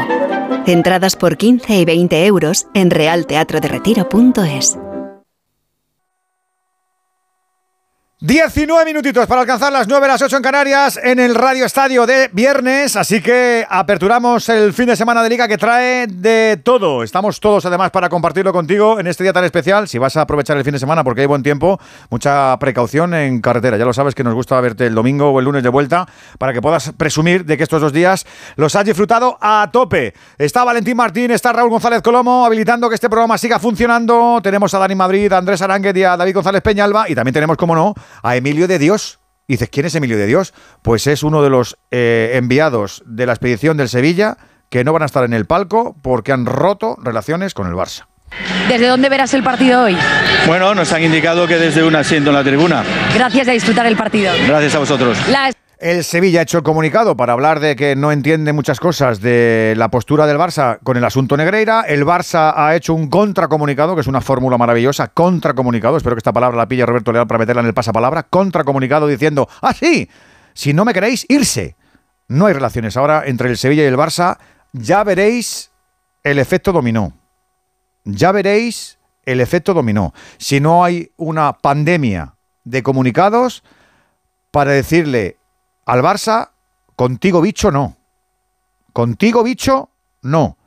Entradas 0.66 1.16
por 1.16 1.38
15 1.38 1.80
y 1.80 1.86
20 1.86 2.26
euros 2.26 2.68
en 2.74 2.90
realteatroderetiro.es. 2.90 4.78
19 8.26 8.86
minutitos 8.86 9.28
para 9.28 9.42
alcanzar 9.42 9.72
las 9.72 9.88
9, 9.88 10.08
las 10.08 10.20
8 10.20 10.38
en 10.38 10.42
Canarias 10.42 11.00
en 11.04 11.20
el 11.20 11.36
Radio 11.36 11.64
Estadio 11.64 12.08
de 12.08 12.28
viernes. 12.34 12.96
Así 12.96 13.22
que 13.22 13.64
aperturamos 13.70 14.50
el 14.50 14.74
fin 14.74 14.88
de 14.88 14.96
semana 14.96 15.22
de 15.22 15.30
liga 15.30 15.48
que 15.48 15.60
trae 15.60 16.08
de 16.08 16.60
todo. 16.64 17.04
Estamos 17.04 17.40
todos 17.40 17.68
además 17.68 17.92
para 17.92 18.10
compartirlo 18.10 18.52
contigo 18.52 19.00
en 19.00 19.06
este 19.06 19.22
día 19.22 19.32
tan 19.32 19.44
especial. 19.44 19.88
Si 19.88 20.00
vas 20.00 20.18
a 20.18 20.22
aprovechar 20.22 20.58
el 20.58 20.64
fin 20.64 20.74
de 20.74 20.80
semana 20.80 21.04
porque 21.04 21.22
hay 21.22 21.28
buen 21.28 21.44
tiempo, 21.44 21.80
mucha 22.10 22.58
precaución 22.58 23.14
en 23.14 23.42
carretera. 23.42 23.78
Ya 23.78 23.86
lo 23.86 23.94
sabes 23.94 24.16
que 24.16 24.24
nos 24.24 24.34
gusta 24.34 24.60
verte 24.60 24.88
el 24.88 24.96
domingo 24.96 25.30
o 25.30 25.38
el 25.38 25.46
lunes 25.46 25.62
de 25.62 25.70
vuelta 25.70 26.08
para 26.40 26.52
que 26.52 26.64
puedas 26.64 26.94
presumir 26.98 27.46
de 27.46 27.58
que 27.58 27.62
estos 27.62 27.80
dos 27.80 27.94
días 27.94 28.26
los 28.56 28.76
has 28.76 28.86
disfrutado 28.86 29.38
a 29.40 29.70
tope. 29.72 30.16
Está 30.40 30.64
Valentín 30.64 30.98
Martín, 30.98 31.30
está 31.30 31.54
Raúl 31.54 31.70
González 31.70 32.02
Colomo 32.02 32.44
habilitando 32.44 32.90
que 32.90 32.96
este 32.96 33.08
programa 33.08 33.38
siga 33.38 33.60
funcionando. 33.60 34.40
Tenemos 34.42 34.74
a 34.74 34.80
Dani 34.80 34.96
Madrid, 34.96 35.32
a 35.32 35.38
Andrés 35.38 35.62
Aránguez 35.62 35.96
y 35.96 36.04
a 36.04 36.18
David 36.18 36.34
González 36.34 36.64
Peñalba. 36.64 37.08
Y 37.08 37.14
también 37.14 37.36
tenemos, 37.36 37.56
como 37.56 37.76
no, 37.76 37.94
a 38.24 38.36
Emilio 38.36 38.68
de 38.68 38.80
Dios. 38.80 39.20
Y 39.48 39.54
dices, 39.54 39.70
¿quién 39.70 39.86
es 39.86 39.96
Emilio 39.96 40.18
de 40.18 40.26
Dios? 40.26 40.54
Pues 40.82 41.06
es 41.08 41.24
uno 41.24 41.44
de 41.44 41.50
los 41.50 41.78
eh, 41.92 42.32
enviados 42.34 43.04
de 43.06 43.26
la 43.26 43.34
expedición 43.34 43.78
del 43.78 43.90
Sevilla 43.90 44.38
que 44.70 44.84
no 44.84 44.94
van 44.94 45.04
a 45.04 45.06
estar 45.06 45.24
en 45.24 45.34
el 45.34 45.46
palco 45.46 45.96
porque 46.02 46.32
han 46.32 46.46
roto 46.46 46.98
relaciones 47.02 47.54
con 47.54 47.68
el 47.68 47.74
Barça. 47.74 48.06
¿Desde 48.68 48.88
dónde 48.88 49.10
verás 49.10 49.34
el 49.34 49.44
partido 49.44 49.84
hoy? 49.84 49.96
Bueno, 50.48 50.74
nos 50.74 50.92
han 50.92 51.04
indicado 51.04 51.48
que 51.48 51.58
desde 51.58 51.84
un 51.84 51.96
asiento 51.96 52.32
en 52.32 52.36
la 52.36 52.44
tribuna. 52.44 52.84
Gracias 53.14 53.48
a 53.48 53.52
disfrutar 53.52 53.86
el 53.86 53.96
partido. 53.96 54.34
Gracias 54.48 54.76
a 54.76 54.80
vosotros. 54.80 55.18
La 55.30 55.52
El 55.78 56.06
Sevilla 56.06 56.40
ha 56.40 56.44
hecho 56.44 56.60
el 56.60 56.64
comunicado 56.64 57.18
para 57.18 57.34
hablar 57.34 57.60
de 57.60 57.76
que 57.76 57.98
no 57.98 58.14
entiende 58.14 58.54
muchas 58.54 58.80
cosas 58.80 59.20
de 59.20 59.74
la 59.76 59.90
postura 59.90 60.26
del 60.26 60.38
Barça 60.38 60.80
con 60.84 60.96
el 60.96 61.04
asunto 61.04 61.36
Negreira. 61.36 61.82
El 61.82 62.06
Barça 62.06 62.54
ha 62.56 62.76
hecho 62.76 62.94
un 62.94 63.10
contracomunicado, 63.10 63.94
que 63.94 64.00
es 64.00 64.08
una 64.08 64.22
fórmula 64.22 64.58
maravillosa, 64.58 65.10
contracomunicado. 65.10 65.98
Espero 65.98 66.16
que 66.16 66.20
esta 66.20 66.32
palabra 66.32 66.58
la 66.58 66.68
pille 66.68 66.86
Roberto 66.86 67.12
Leal 67.12 67.28
para 67.28 67.40
meterla 67.40 67.62
en 67.62 67.68
el 67.68 67.74
pasapalabra. 67.74 68.24
Contracomunicado 68.24 69.06
diciendo, 69.06 69.50
ah, 69.62 69.74
sí, 69.74 70.10
si 70.54 70.74
no 70.74 70.86
me 70.86 70.94
queréis, 70.94 71.26
irse. 71.28 71.76
No 72.30 72.46
hay 72.46 72.54
relaciones 72.54 72.96
ahora 72.96 73.24
entre 73.26 73.50
el 73.50 73.58
Sevilla 73.58 73.84
y 73.84 73.88
el 73.88 73.98
Barça. 73.98 74.38
Ya 74.72 75.04
veréis 75.04 75.72
el 76.24 76.40
efecto 76.40 76.72
dominó. 76.72 77.12
Ya 78.06 78.32
veréis 78.32 78.98
el 79.26 79.42
efecto 79.42 79.74
dominó. 79.74 80.14
Si 80.38 80.62
no 80.62 80.86
hay 80.86 81.12
una 81.18 81.52
pandemia 81.52 82.36
de 82.64 82.82
comunicados 82.82 83.62
para 84.52 84.72
decirle 84.72 85.38
al 85.86 86.02
Barça, 86.02 86.52
contigo 86.96 87.42
bicho 87.42 87.72
no. 87.72 87.98
Contigo 88.94 89.44
bicho 89.44 89.90
no. 90.22 90.58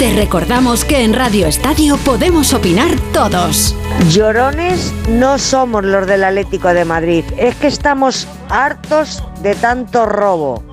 Te 0.01 0.15
recordamos 0.15 0.87
que 0.87 1.05
en 1.05 1.13
Radio 1.13 1.47
Estadio 1.47 1.99
podemos 1.99 2.55
opinar 2.55 2.89
todos. 3.13 3.77
Llorones 4.09 4.95
no 5.11 5.39
somos 5.39 5.85
los 5.85 6.07
del 6.07 6.25
Atlético 6.25 6.69
de 6.69 6.87
Madrid, 6.87 7.23
es 7.37 7.55
que 7.57 7.67
estamos 7.67 8.27
hartos 8.49 9.23
de 9.43 9.55
tanto 9.55 10.07
robo, 10.07 10.65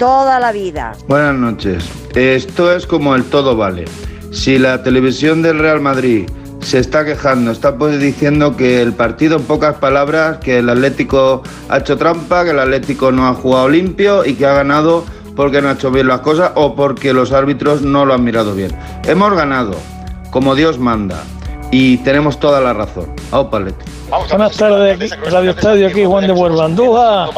toda 0.00 0.40
la 0.40 0.50
vida. 0.50 0.96
Buenas 1.06 1.36
noches. 1.36 1.84
Esto 2.16 2.74
es 2.74 2.84
como 2.84 3.14
el 3.14 3.22
todo 3.22 3.54
vale. 3.54 3.84
Si 4.32 4.58
la 4.58 4.82
televisión 4.82 5.42
del 5.42 5.60
Real 5.60 5.80
Madrid 5.80 6.28
se 6.58 6.80
está 6.80 7.04
quejando, 7.04 7.52
está 7.52 7.78
pues 7.78 8.00
diciendo 8.00 8.56
que 8.56 8.82
el 8.82 8.94
partido, 8.94 9.36
en 9.36 9.44
pocas 9.44 9.76
palabras, 9.76 10.38
que 10.38 10.58
el 10.58 10.68
Atlético 10.68 11.44
ha 11.68 11.78
hecho 11.78 11.96
trampa, 11.96 12.42
que 12.42 12.50
el 12.50 12.58
Atlético 12.58 13.12
no 13.12 13.28
ha 13.28 13.34
jugado 13.34 13.68
limpio 13.68 14.24
y 14.24 14.34
que 14.34 14.44
ha 14.44 14.54
ganado 14.54 15.04
porque 15.36 15.62
no 15.62 15.68
ha 15.68 15.72
hecho 15.72 15.90
bien 15.90 16.08
las 16.08 16.20
cosas 16.20 16.52
o 16.54 16.74
porque 16.74 17.12
los 17.12 17.32
árbitros 17.32 17.82
no 17.82 18.04
lo 18.04 18.14
han 18.14 18.24
mirado 18.24 18.54
bien. 18.54 18.72
Hemos 19.04 19.32
ganado, 19.34 19.76
como 20.30 20.54
Dios 20.54 20.78
manda, 20.78 21.22
y 21.70 21.96
tenemos 21.98 22.38
toda 22.38 22.60
la 22.60 22.72
razón. 22.74 23.06
Aupa, 23.30 23.58
Atleti. 23.58 23.84
Buenas 24.28 24.56
tardes, 24.58 25.18
Radio 25.30 25.52
Estadio 25.52 25.86
aquí, 25.88 26.04
Juan 26.04 26.26
de 26.26 26.34
Buerbandúa. 26.34 27.30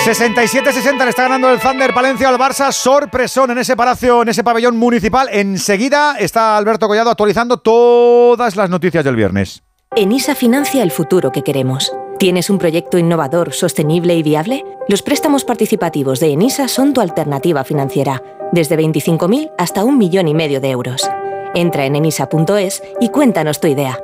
67-60 0.06 1.04
le 1.04 1.10
está 1.10 1.24
ganando 1.24 1.50
el 1.50 1.60
Thunder 1.60 1.92
Palencia 1.94 2.30
al 2.30 2.38
Barça. 2.38 2.72
Sorpresón 2.72 3.50
en 3.52 3.58
ese 3.60 3.76
palacio, 3.76 4.22
en 4.22 4.30
ese 4.30 4.44
pabellón 4.44 4.78
municipal. 4.78 5.28
Enseguida 5.32 6.18
está 6.20 6.56
Alberto 6.58 6.88
Collado 6.88 7.10
actualizando 7.10 7.58
todas 7.58 8.56
las 8.56 8.70
noticias 8.70 9.04
del 9.04 9.16
viernes. 9.16 9.64
ENISA 9.96 10.34
financia 10.34 10.82
el 10.82 10.90
futuro 10.90 11.32
que 11.32 11.44
queremos. 11.44 11.92
¿Tienes 12.18 12.50
un 12.50 12.58
proyecto 12.58 12.98
innovador, 12.98 13.54
sostenible 13.54 14.16
y 14.16 14.24
viable? 14.24 14.66
Los 14.88 15.04
préstamos 15.04 15.44
participativos 15.46 16.20
de 16.20 16.32
ENISA 16.32 16.68
son 16.68 16.94
tu 16.94 17.02
alternativa 17.02 17.64
financiera, 17.64 18.24
desde 18.52 18.76
25.000 18.76 19.52
hasta 19.56 19.84
un 19.84 20.00
millón 20.00 20.28
y 20.28 20.34
medio 20.34 20.60
de 20.60 20.72
euros. 20.72 21.08
Entra 21.54 21.86
en 21.86 21.96
enisa.es 21.96 22.82
y 23.00 23.10
cuéntanos 23.10 23.60
tu 23.60 23.68
idea. 23.68 24.00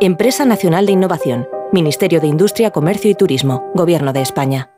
Empresa 0.00 0.44
Nacional 0.44 0.84
de 0.84 0.92
Innovación, 0.92 1.48
Ministerio 1.72 2.20
de 2.20 2.26
Industria, 2.26 2.70
Comercio 2.70 3.10
y 3.10 3.14
Turismo, 3.14 3.72
Gobierno 3.74 4.12
de 4.12 4.20
España. 4.20 4.70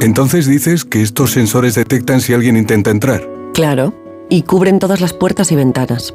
Entonces 0.00 0.46
dices 0.46 0.84
que 0.84 1.02
estos 1.02 1.32
sensores 1.32 1.74
detectan 1.74 2.20
si 2.20 2.34
alguien 2.34 2.56
intenta 2.56 2.92
entrar. 2.92 3.28
Claro, 3.52 3.94
y 4.28 4.42
cubren 4.42 4.78
todas 4.78 5.00
las 5.00 5.12
puertas 5.12 5.50
y 5.50 5.56
ventanas. 5.56 6.14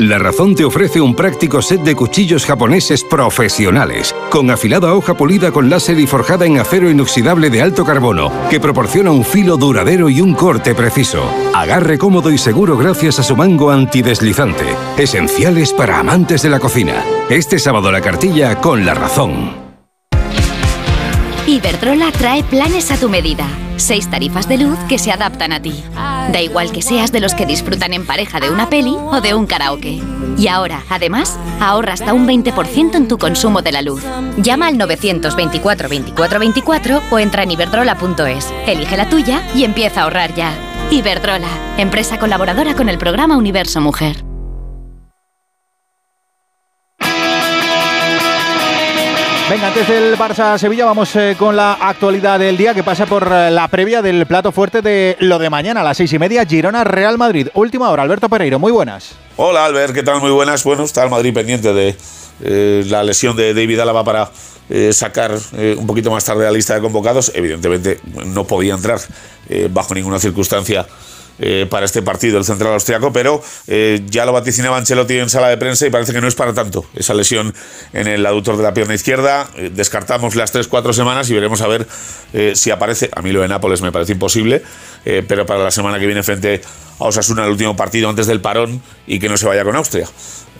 La 0.00 0.18
Razón 0.18 0.54
te 0.54 0.64
ofrece 0.64 0.98
un 0.98 1.14
práctico 1.14 1.60
set 1.60 1.82
de 1.82 1.94
cuchillos 1.94 2.46
japoneses 2.46 3.04
profesionales, 3.04 4.16
con 4.30 4.50
afilada 4.50 4.94
hoja 4.94 5.12
pulida 5.12 5.52
con 5.52 5.68
láser 5.68 6.00
y 6.00 6.06
forjada 6.06 6.46
en 6.46 6.58
acero 6.58 6.88
inoxidable 6.88 7.50
de 7.50 7.60
alto 7.60 7.84
carbono, 7.84 8.32
que 8.48 8.60
proporciona 8.60 9.10
un 9.10 9.26
filo 9.26 9.58
duradero 9.58 10.08
y 10.08 10.22
un 10.22 10.32
corte 10.32 10.74
preciso. 10.74 11.22
Agarre 11.52 11.98
cómodo 11.98 12.30
y 12.30 12.38
seguro 12.38 12.78
gracias 12.78 13.18
a 13.18 13.22
su 13.22 13.36
mango 13.36 13.70
antideslizante, 13.70 14.74
esenciales 14.96 15.74
para 15.74 15.98
amantes 15.98 16.40
de 16.40 16.48
la 16.48 16.60
cocina. 16.60 17.04
Este 17.28 17.58
sábado 17.58 17.92
la 17.92 18.00
cartilla 18.00 18.58
con 18.58 18.86
La 18.86 18.94
Razón. 18.94 19.69
Iberdrola 21.50 22.12
trae 22.12 22.44
planes 22.44 22.92
a 22.92 22.96
tu 22.96 23.08
medida. 23.08 23.44
Seis 23.74 24.08
tarifas 24.08 24.48
de 24.48 24.56
luz 24.56 24.78
que 24.88 25.00
se 25.00 25.10
adaptan 25.10 25.52
a 25.52 25.60
ti. 25.60 25.74
Da 26.32 26.40
igual 26.40 26.70
que 26.70 26.80
seas 26.80 27.10
de 27.10 27.18
los 27.18 27.34
que 27.34 27.44
disfrutan 27.44 27.92
en 27.92 28.06
pareja 28.06 28.38
de 28.38 28.50
una 28.50 28.70
peli 28.70 28.94
o 28.96 29.20
de 29.20 29.34
un 29.34 29.46
karaoke. 29.46 30.00
Y 30.38 30.46
ahora, 30.46 30.84
además, 30.88 31.36
ahorra 31.58 31.94
hasta 31.94 32.14
un 32.14 32.28
20% 32.28 32.94
en 32.94 33.08
tu 33.08 33.18
consumo 33.18 33.62
de 33.62 33.72
la 33.72 33.82
luz. 33.82 34.04
Llama 34.36 34.68
al 34.68 34.78
924 34.78 35.88
24 35.88 36.38
24 36.38 37.02
o 37.10 37.18
entra 37.18 37.42
en 37.42 37.50
iberdrola.es. 37.50 38.54
Elige 38.68 38.96
la 38.96 39.08
tuya 39.08 39.42
y 39.52 39.64
empieza 39.64 40.02
a 40.02 40.04
ahorrar 40.04 40.32
ya. 40.36 40.52
Iberdrola, 40.92 41.48
empresa 41.78 42.20
colaboradora 42.20 42.76
con 42.76 42.88
el 42.88 42.96
programa 42.96 43.36
Universo 43.36 43.80
Mujer. 43.80 44.29
Venga, 49.50 49.66
antes 49.66 49.88
del 49.88 50.16
Barça-Sevilla 50.16 50.84
vamos 50.84 51.16
eh, 51.16 51.34
con 51.36 51.56
la 51.56 51.72
actualidad 51.72 52.38
del 52.38 52.56
día 52.56 52.72
que 52.72 52.84
pasa 52.84 53.06
por 53.06 53.26
eh, 53.32 53.50
la 53.50 53.66
previa 53.66 54.00
del 54.00 54.24
plato 54.24 54.52
fuerte 54.52 54.80
de 54.80 55.16
lo 55.18 55.40
de 55.40 55.50
mañana 55.50 55.80
a 55.80 55.82
las 55.82 55.96
seis 55.96 56.12
y 56.12 56.20
media, 56.20 56.46
Girona-Real 56.46 57.18
Madrid. 57.18 57.48
Última 57.54 57.90
hora, 57.90 58.04
Alberto 58.04 58.28
Pereiro, 58.28 58.60
muy 58.60 58.70
buenas. 58.70 59.16
Hola 59.34 59.64
Albert, 59.64 59.92
¿qué 59.92 60.04
tal? 60.04 60.20
Muy 60.20 60.30
buenas. 60.30 60.62
Bueno, 60.62 60.84
está 60.84 61.02
el 61.02 61.10
Madrid 61.10 61.34
pendiente 61.34 61.72
de, 61.72 61.96
eh, 62.44 62.84
la 62.86 63.02
lesión 63.02 63.34
de 63.34 63.52
David 63.52 63.80
Álava 63.80 64.04
para 64.04 64.30
sacar 64.92 65.32
un 65.76 65.84
poquito 65.84 66.12
más 66.12 66.24
tarde 66.24 66.44
la 66.44 66.52
lista 66.52 66.76
de 66.76 66.80
convocados. 66.80 67.32
Evidentemente 67.34 67.98
no 68.26 68.44
podía 68.44 68.74
entrar 68.74 69.00
bajo 69.70 69.96
ninguna 69.96 70.20
circunstancia 70.20 70.86
para 71.70 71.86
este 71.86 72.02
partido 72.02 72.38
el 72.38 72.44
central 72.44 72.74
austriaco, 72.74 73.12
pero 73.12 73.42
ya 74.06 74.24
lo 74.26 74.32
vaticinaba 74.32 74.76
Ancelotti 74.76 75.18
en 75.18 75.30
sala 75.30 75.48
de 75.48 75.56
prensa 75.56 75.86
y 75.86 75.90
parece 75.90 76.12
que 76.12 76.20
no 76.20 76.28
es 76.28 76.34
para 76.34 76.52
tanto 76.52 76.84
esa 76.94 77.14
lesión 77.14 77.54
en 77.92 78.06
el 78.08 78.24
aductor 78.26 78.56
de 78.56 78.62
la 78.62 78.74
pierna 78.74 78.94
izquierda. 78.94 79.48
descartamos 79.72 80.34
las 80.34 80.54
3-4 80.54 80.92
semanas 80.92 81.30
y 81.30 81.34
veremos 81.34 81.60
a 81.62 81.68
ver 81.68 81.86
si 82.54 82.70
aparece. 82.70 83.10
A 83.14 83.22
mí 83.22 83.32
lo 83.32 83.40
de 83.40 83.48
Nápoles 83.48 83.82
me 83.82 83.92
parece 83.92 84.12
imposible, 84.12 84.62
pero 85.04 85.46
para 85.46 85.64
la 85.64 85.70
semana 85.70 85.98
que 85.98 86.06
viene 86.06 86.22
frente 86.22 86.60
a 86.98 87.04
Osasuna 87.04 87.44
el 87.44 87.50
último 87.50 87.76
partido 87.76 88.08
antes 88.10 88.26
del 88.26 88.40
parón 88.40 88.82
y 89.06 89.18
que 89.18 89.28
no 89.28 89.36
se 89.36 89.46
vaya 89.46 89.64
con 89.64 89.76
Austria. 89.76 90.06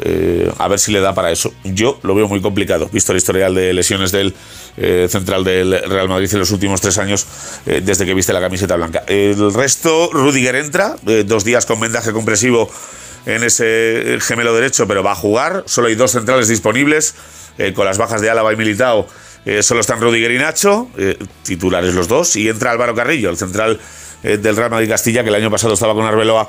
Eh, 0.02 0.50
a 0.58 0.68
ver 0.68 0.78
si 0.78 0.92
le 0.92 1.00
da 1.00 1.14
para 1.14 1.30
eso. 1.30 1.52
Yo 1.62 1.98
lo 2.02 2.14
veo 2.14 2.26
muy 2.26 2.40
complicado, 2.40 2.88
visto 2.90 3.12
el 3.12 3.18
historial 3.18 3.54
de 3.54 3.72
lesiones 3.74 4.12
del 4.12 4.34
eh, 4.78 5.06
central 5.10 5.44
del 5.44 5.78
Real 5.88 6.08
Madrid 6.08 6.28
en 6.32 6.38
los 6.38 6.50
últimos 6.52 6.80
tres 6.80 6.96
años, 6.96 7.26
eh, 7.66 7.82
desde 7.84 8.06
que 8.06 8.14
viste 8.14 8.32
la 8.32 8.40
camiseta 8.40 8.76
blanca. 8.76 9.04
El 9.06 9.52
resto, 9.52 10.10
Rudiger 10.12 10.56
entra, 10.56 10.96
dos 11.26 11.44
días 11.44 11.66
con 11.66 11.80
vendaje 11.80 12.12
compresivo 12.12 12.70
en 13.26 13.44
ese 13.44 14.18
gemelo 14.20 14.54
derecho, 14.54 14.86
pero 14.88 15.02
va 15.02 15.12
a 15.12 15.16
jugar. 15.16 15.64
Solo 15.66 15.88
hay 15.88 15.94
dos 15.94 16.12
centrales 16.12 16.48
disponibles, 16.48 17.14
con 17.74 17.84
las 17.84 17.98
bajas 17.98 18.22
de 18.22 18.30
Álava 18.30 18.50
y 18.54 18.56
Militao. 18.56 19.06
solo 19.60 19.80
están 19.80 20.00
Rudiger 20.00 20.30
y 20.30 20.38
Nacho, 20.38 20.88
titulares 21.42 21.94
los 21.94 22.08
dos, 22.08 22.36
y 22.36 22.48
entra 22.48 22.70
Álvaro 22.70 22.94
Carrillo, 22.94 23.28
el 23.28 23.36
central 23.36 23.78
del 24.22 24.56
Real 24.56 24.70
Madrid 24.70 24.88
Castilla, 24.88 25.22
que 25.22 25.28
el 25.28 25.34
año 25.34 25.50
pasado 25.50 25.74
estaba 25.74 25.92
con 25.92 26.06
Arbeloa 26.06 26.48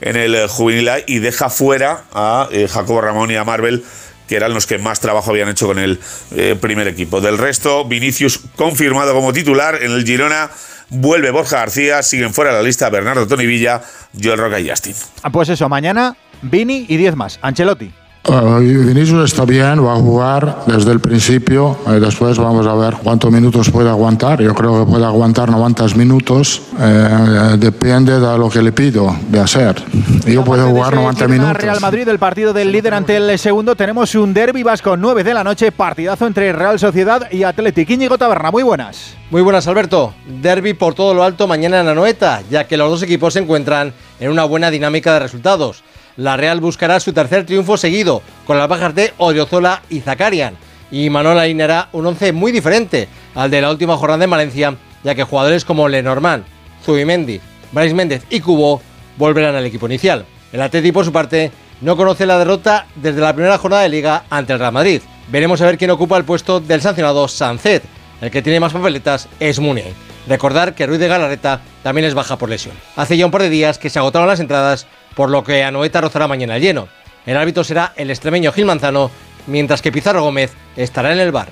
en 0.00 0.16
el 0.16 0.34
eh, 0.34 0.48
juvenil 0.48 0.90
y 1.06 1.18
deja 1.18 1.50
fuera 1.50 2.04
a 2.12 2.48
eh, 2.50 2.68
Jacobo 2.68 3.00
Ramón 3.00 3.30
y 3.30 3.36
a 3.36 3.44
Marvel 3.44 3.84
que 4.28 4.36
eran 4.36 4.54
los 4.54 4.66
que 4.66 4.78
más 4.78 5.00
trabajo 5.00 5.30
habían 5.30 5.48
hecho 5.48 5.66
con 5.66 5.78
el 5.78 6.00
eh, 6.34 6.56
primer 6.58 6.88
equipo. 6.88 7.20
Del 7.20 7.36
resto, 7.36 7.84
Vinicius 7.84 8.40
confirmado 8.56 9.12
como 9.12 9.32
titular 9.32 9.82
en 9.82 9.92
el 9.92 10.06
Girona. 10.06 10.50
Vuelve 10.88 11.30
Borja 11.30 11.58
García, 11.58 12.02
siguen 12.02 12.32
fuera 12.32 12.52
la 12.52 12.62
lista 12.62 12.88
Bernardo 12.88 13.26
Tony 13.26 13.46
Villa, 13.46 13.82
Joel 14.18 14.38
Roca 14.38 14.60
y 14.60 14.68
Justin. 14.68 14.94
Ah, 15.22 15.30
pues 15.30 15.48
eso, 15.48 15.68
mañana 15.68 16.16
Vini 16.42 16.86
y 16.88 16.96
10 16.96 17.16
más. 17.16 17.38
Ancelotti. 17.42 17.92
Uh, 18.24 18.60
Vinicius 18.60 19.32
está 19.32 19.44
bien, 19.44 19.84
va 19.84 19.94
a 19.94 19.96
jugar 19.96 20.58
desde 20.66 20.92
el 20.92 21.00
principio. 21.00 21.76
Eh, 21.88 21.98
después 21.98 22.38
vamos 22.38 22.64
a 22.68 22.74
ver 22.74 22.94
cuántos 23.02 23.32
minutos 23.32 23.68
puede 23.68 23.90
aguantar. 23.90 24.40
Yo 24.40 24.54
creo 24.54 24.78
que 24.78 24.90
puede 24.92 25.04
aguantar 25.04 25.50
90 25.50 25.86
minutos. 25.96 26.62
Eh, 26.78 27.56
depende 27.58 28.20
de 28.20 28.38
lo 28.38 28.48
que 28.48 28.62
le 28.62 28.70
pido 28.70 29.16
de 29.28 29.40
hacer. 29.40 29.82
Yo 30.24 30.44
puedo 30.44 30.68
jugar 30.68 30.94
90 30.94 31.26
minutos. 31.26 31.56
Real 31.56 31.80
Madrid, 31.80 32.06
el 32.06 32.20
partido 32.20 32.52
del 32.52 32.70
líder 32.70 32.94
ante 32.94 33.16
el 33.16 33.36
segundo. 33.40 33.74
Tenemos 33.74 34.14
un 34.14 34.32
derby 34.32 34.62
vasco 34.62 34.96
9 34.96 35.24
de 35.24 35.34
la 35.34 35.42
noche. 35.42 35.72
Partidazo 35.72 36.28
entre 36.28 36.52
Real 36.52 36.78
Sociedad 36.78 37.28
y 37.32 37.42
Athletic. 37.42 37.90
Íñigo 37.90 38.18
Taberna, 38.18 38.52
muy 38.52 38.62
buenas. 38.62 39.14
Muy 39.30 39.42
buenas, 39.42 39.66
Alberto. 39.66 40.14
Derby 40.40 40.74
por 40.74 40.94
todo 40.94 41.12
lo 41.12 41.24
alto 41.24 41.48
mañana 41.48 41.80
en 41.80 41.86
la 41.86 41.94
Noeta, 41.94 42.40
ya 42.48 42.68
que 42.68 42.76
los 42.76 42.88
dos 42.88 43.02
equipos 43.02 43.32
se 43.32 43.40
encuentran 43.40 43.92
en 44.20 44.30
una 44.30 44.44
buena 44.44 44.70
dinámica 44.70 45.12
de 45.14 45.18
resultados 45.18 45.82
la 46.16 46.36
Real 46.36 46.60
buscará 46.60 47.00
su 47.00 47.12
tercer 47.12 47.46
triunfo 47.46 47.76
seguido, 47.76 48.22
con 48.46 48.58
las 48.58 48.68
bajas 48.68 48.94
de 48.94 49.12
Odriozola 49.18 49.82
y 49.88 50.00
Zakarian. 50.00 50.56
Y 50.90 51.08
Manuel 51.10 51.38
alineará 51.38 51.88
un 51.92 52.06
once 52.06 52.32
muy 52.32 52.52
diferente 52.52 53.08
al 53.34 53.50
de 53.50 53.62
la 53.62 53.70
última 53.70 53.96
jornada 53.96 54.24
en 54.24 54.30
Valencia, 54.30 54.76
ya 55.02 55.14
que 55.14 55.24
jugadores 55.24 55.64
como 55.64 55.88
Lenormand, 55.88 56.44
Zubimendi, 56.84 57.40
Brais 57.72 57.94
Méndez 57.94 58.24
y 58.28 58.40
Cubo 58.40 58.82
volverán 59.16 59.54
al 59.54 59.66
equipo 59.66 59.86
inicial. 59.86 60.26
El 60.52 60.60
Atleti, 60.60 60.92
por 60.92 61.04
su 61.04 61.12
parte, 61.12 61.50
no 61.80 61.96
conoce 61.96 62.26
la 62.26 62.38
derrota 62.38 62.86
desde 62.94 63.20
la 63.20 63.34
primera 63.34 63.58
jornada 63.58 63.82
de 63.82 63.88
Liga 63.88 64.24
ante 64.28 64.52
el 64.52 64.58
Real 64.58 64.72
Madrid. 64.72 65.02
Veremos 65.28 65.60
a 65.60 65.66
ver 65.66 65.78
quién 65.78 65.90
ocupa 65.90 66.18
el 66.18 66.24
puesto 66.24 66.60
del 66.60 66.82
sancionado 66.82 67.26
Sancet. 67.26 67.82
El 68.20 68.30
que 68.30 68.42
tiene 68.42 68.60
más 68.60 68.72
papeletas 68.72 69.28
es 69.40 69.58
Munier. 69.58 69.92
Recordar 70.28 70.74
que 70.74 70.86
Ruiz 70.86 71.00
de 71.00 71.08
Galarreta 71.08 71.60
también 71.82 72.06
es 72.06 72.14
baja 72.14 72.36
por 72.36 72.48
lesión. 72.48 72.76
Hace 72.94 73.16
ya 73.16 73.26
un 73.26 73.32
par 73.32 73.42
de 73.42 73.50
días 73.50 73.78
que 73.78 73.90
se 73.90 73.98
agotaron 73.98 74.28
las 74.28 74.38
entradas 74.40 74.86
por 75.14 75.30
lo 75.30 75.44
que 75.44 75.64
Anoeta 75.64 76.00
rozará 76.00 76.28
mañana 76.28 76.56
el 76.56 76.62
lleno. 76.62 76.88
El 77.26 77.36
árbitro 77.36 77.64
será 77.64 77.92
el 77.96 78.10
extremeño 78.10 78.52
Gil 78.52 78.64
Manzano, 78.64 79.10
mientras 79.46 79.82
que 79.82 79.92
Pizarro 79.92 80.22
Gómez 80.22 80.52
estará 80.76 81.12
en 81.12 81.20
el 81.20 81.32
bar. 81.32 81.48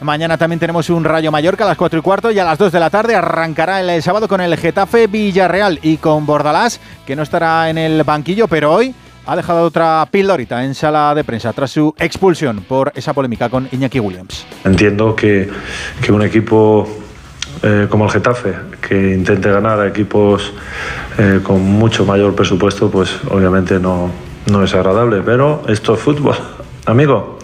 Mañana 0.00 0.38
también 0.38 0.58
tenemos 0.58 0.88
un 0.88 1.04
Rayo 1.04 1.30
Mallorca 1.30 1.64
a 1.64 1.68
las 1.68 1.76
4 1.76 1.98
y 1.98 2.02
cuarto 2.02 2.30
y 2.30 2.38
a 2.38 2.44
las 2.44 2.56
2 2.56 2.72
de 2.72 2.80
la 2.80 2.88
tarde 2.88 3.14
arrancará 3.14 3.82
el 3.82 4.02
sábado 4.02 4.28
con 4.28 4.40
el 4.40 4.56
Getafe 4.56 5.08
Villarreal 5.08 5.78
y 5.82 5.98
con 5.98 6.24
Bordalás, 6.24 6.80
que 7.06 7.14
no 7.14 7.22
estará 7.22 7.68
en 7.68 7.76
el 7.76 8.02
banquillo, 8.02 8.48
pero 8.48 8.72
hoy 8.72 8.94
ha 9.26 9.36
dejado 9.36 9.62
otra 9.62 10.08
pildorita 10.10 10.64
en 10.64 10.74
sala 10.74 11.14
de 11.14 11.22
prensa 11.22 11.52
tras 11.52 11.72
su 11.72 11.94
expulsión 11.98 12.64
por 12.66 12.92
esa 12.94 13.12
polémica 13.12 13.50
con 13.50 13.68
Iñaki 13.70 14.00
Williams. 14.00 14.46
Entiendo 14.64 15.14
que, 15.14 15.50
que 16.02 16.12
un 16.12 16.22
equipo 16.22 16.88
eh, 17.62 17.86
como 17.90 18.06
el 18.06 18.10
Getafe, 18.10 18.54
que 18.80 19.12
intente 19.12 19.50
ganar 19.50 19.80
a 19.80 19.86
equipos 19.86 20.52
eh, 21.18 21.40
con 21.42 21.62
mucho 21.62 22.04
mayor 22.04 22.34
presupuesto, 22.34 22.90
pues 22.90 23.20
obviamente 23.28 23.78
no, 23.78 24.10
no 24.50 24.62
es 24.64 24.74
agradable. 24.74 25.22
Pero 25.24 25.62
esto 25.68 25.94
es 25.94 26.00
fútbol, 26.00 26.36
amigo. 26.86 27.38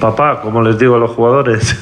Papá, 0.00 0.40
como 0.40 0.62
les 0.62 0.78
digo 0.78 0.96
a 0.96 0.98
los 0.98 1.12
jugadores. 1.12 1.78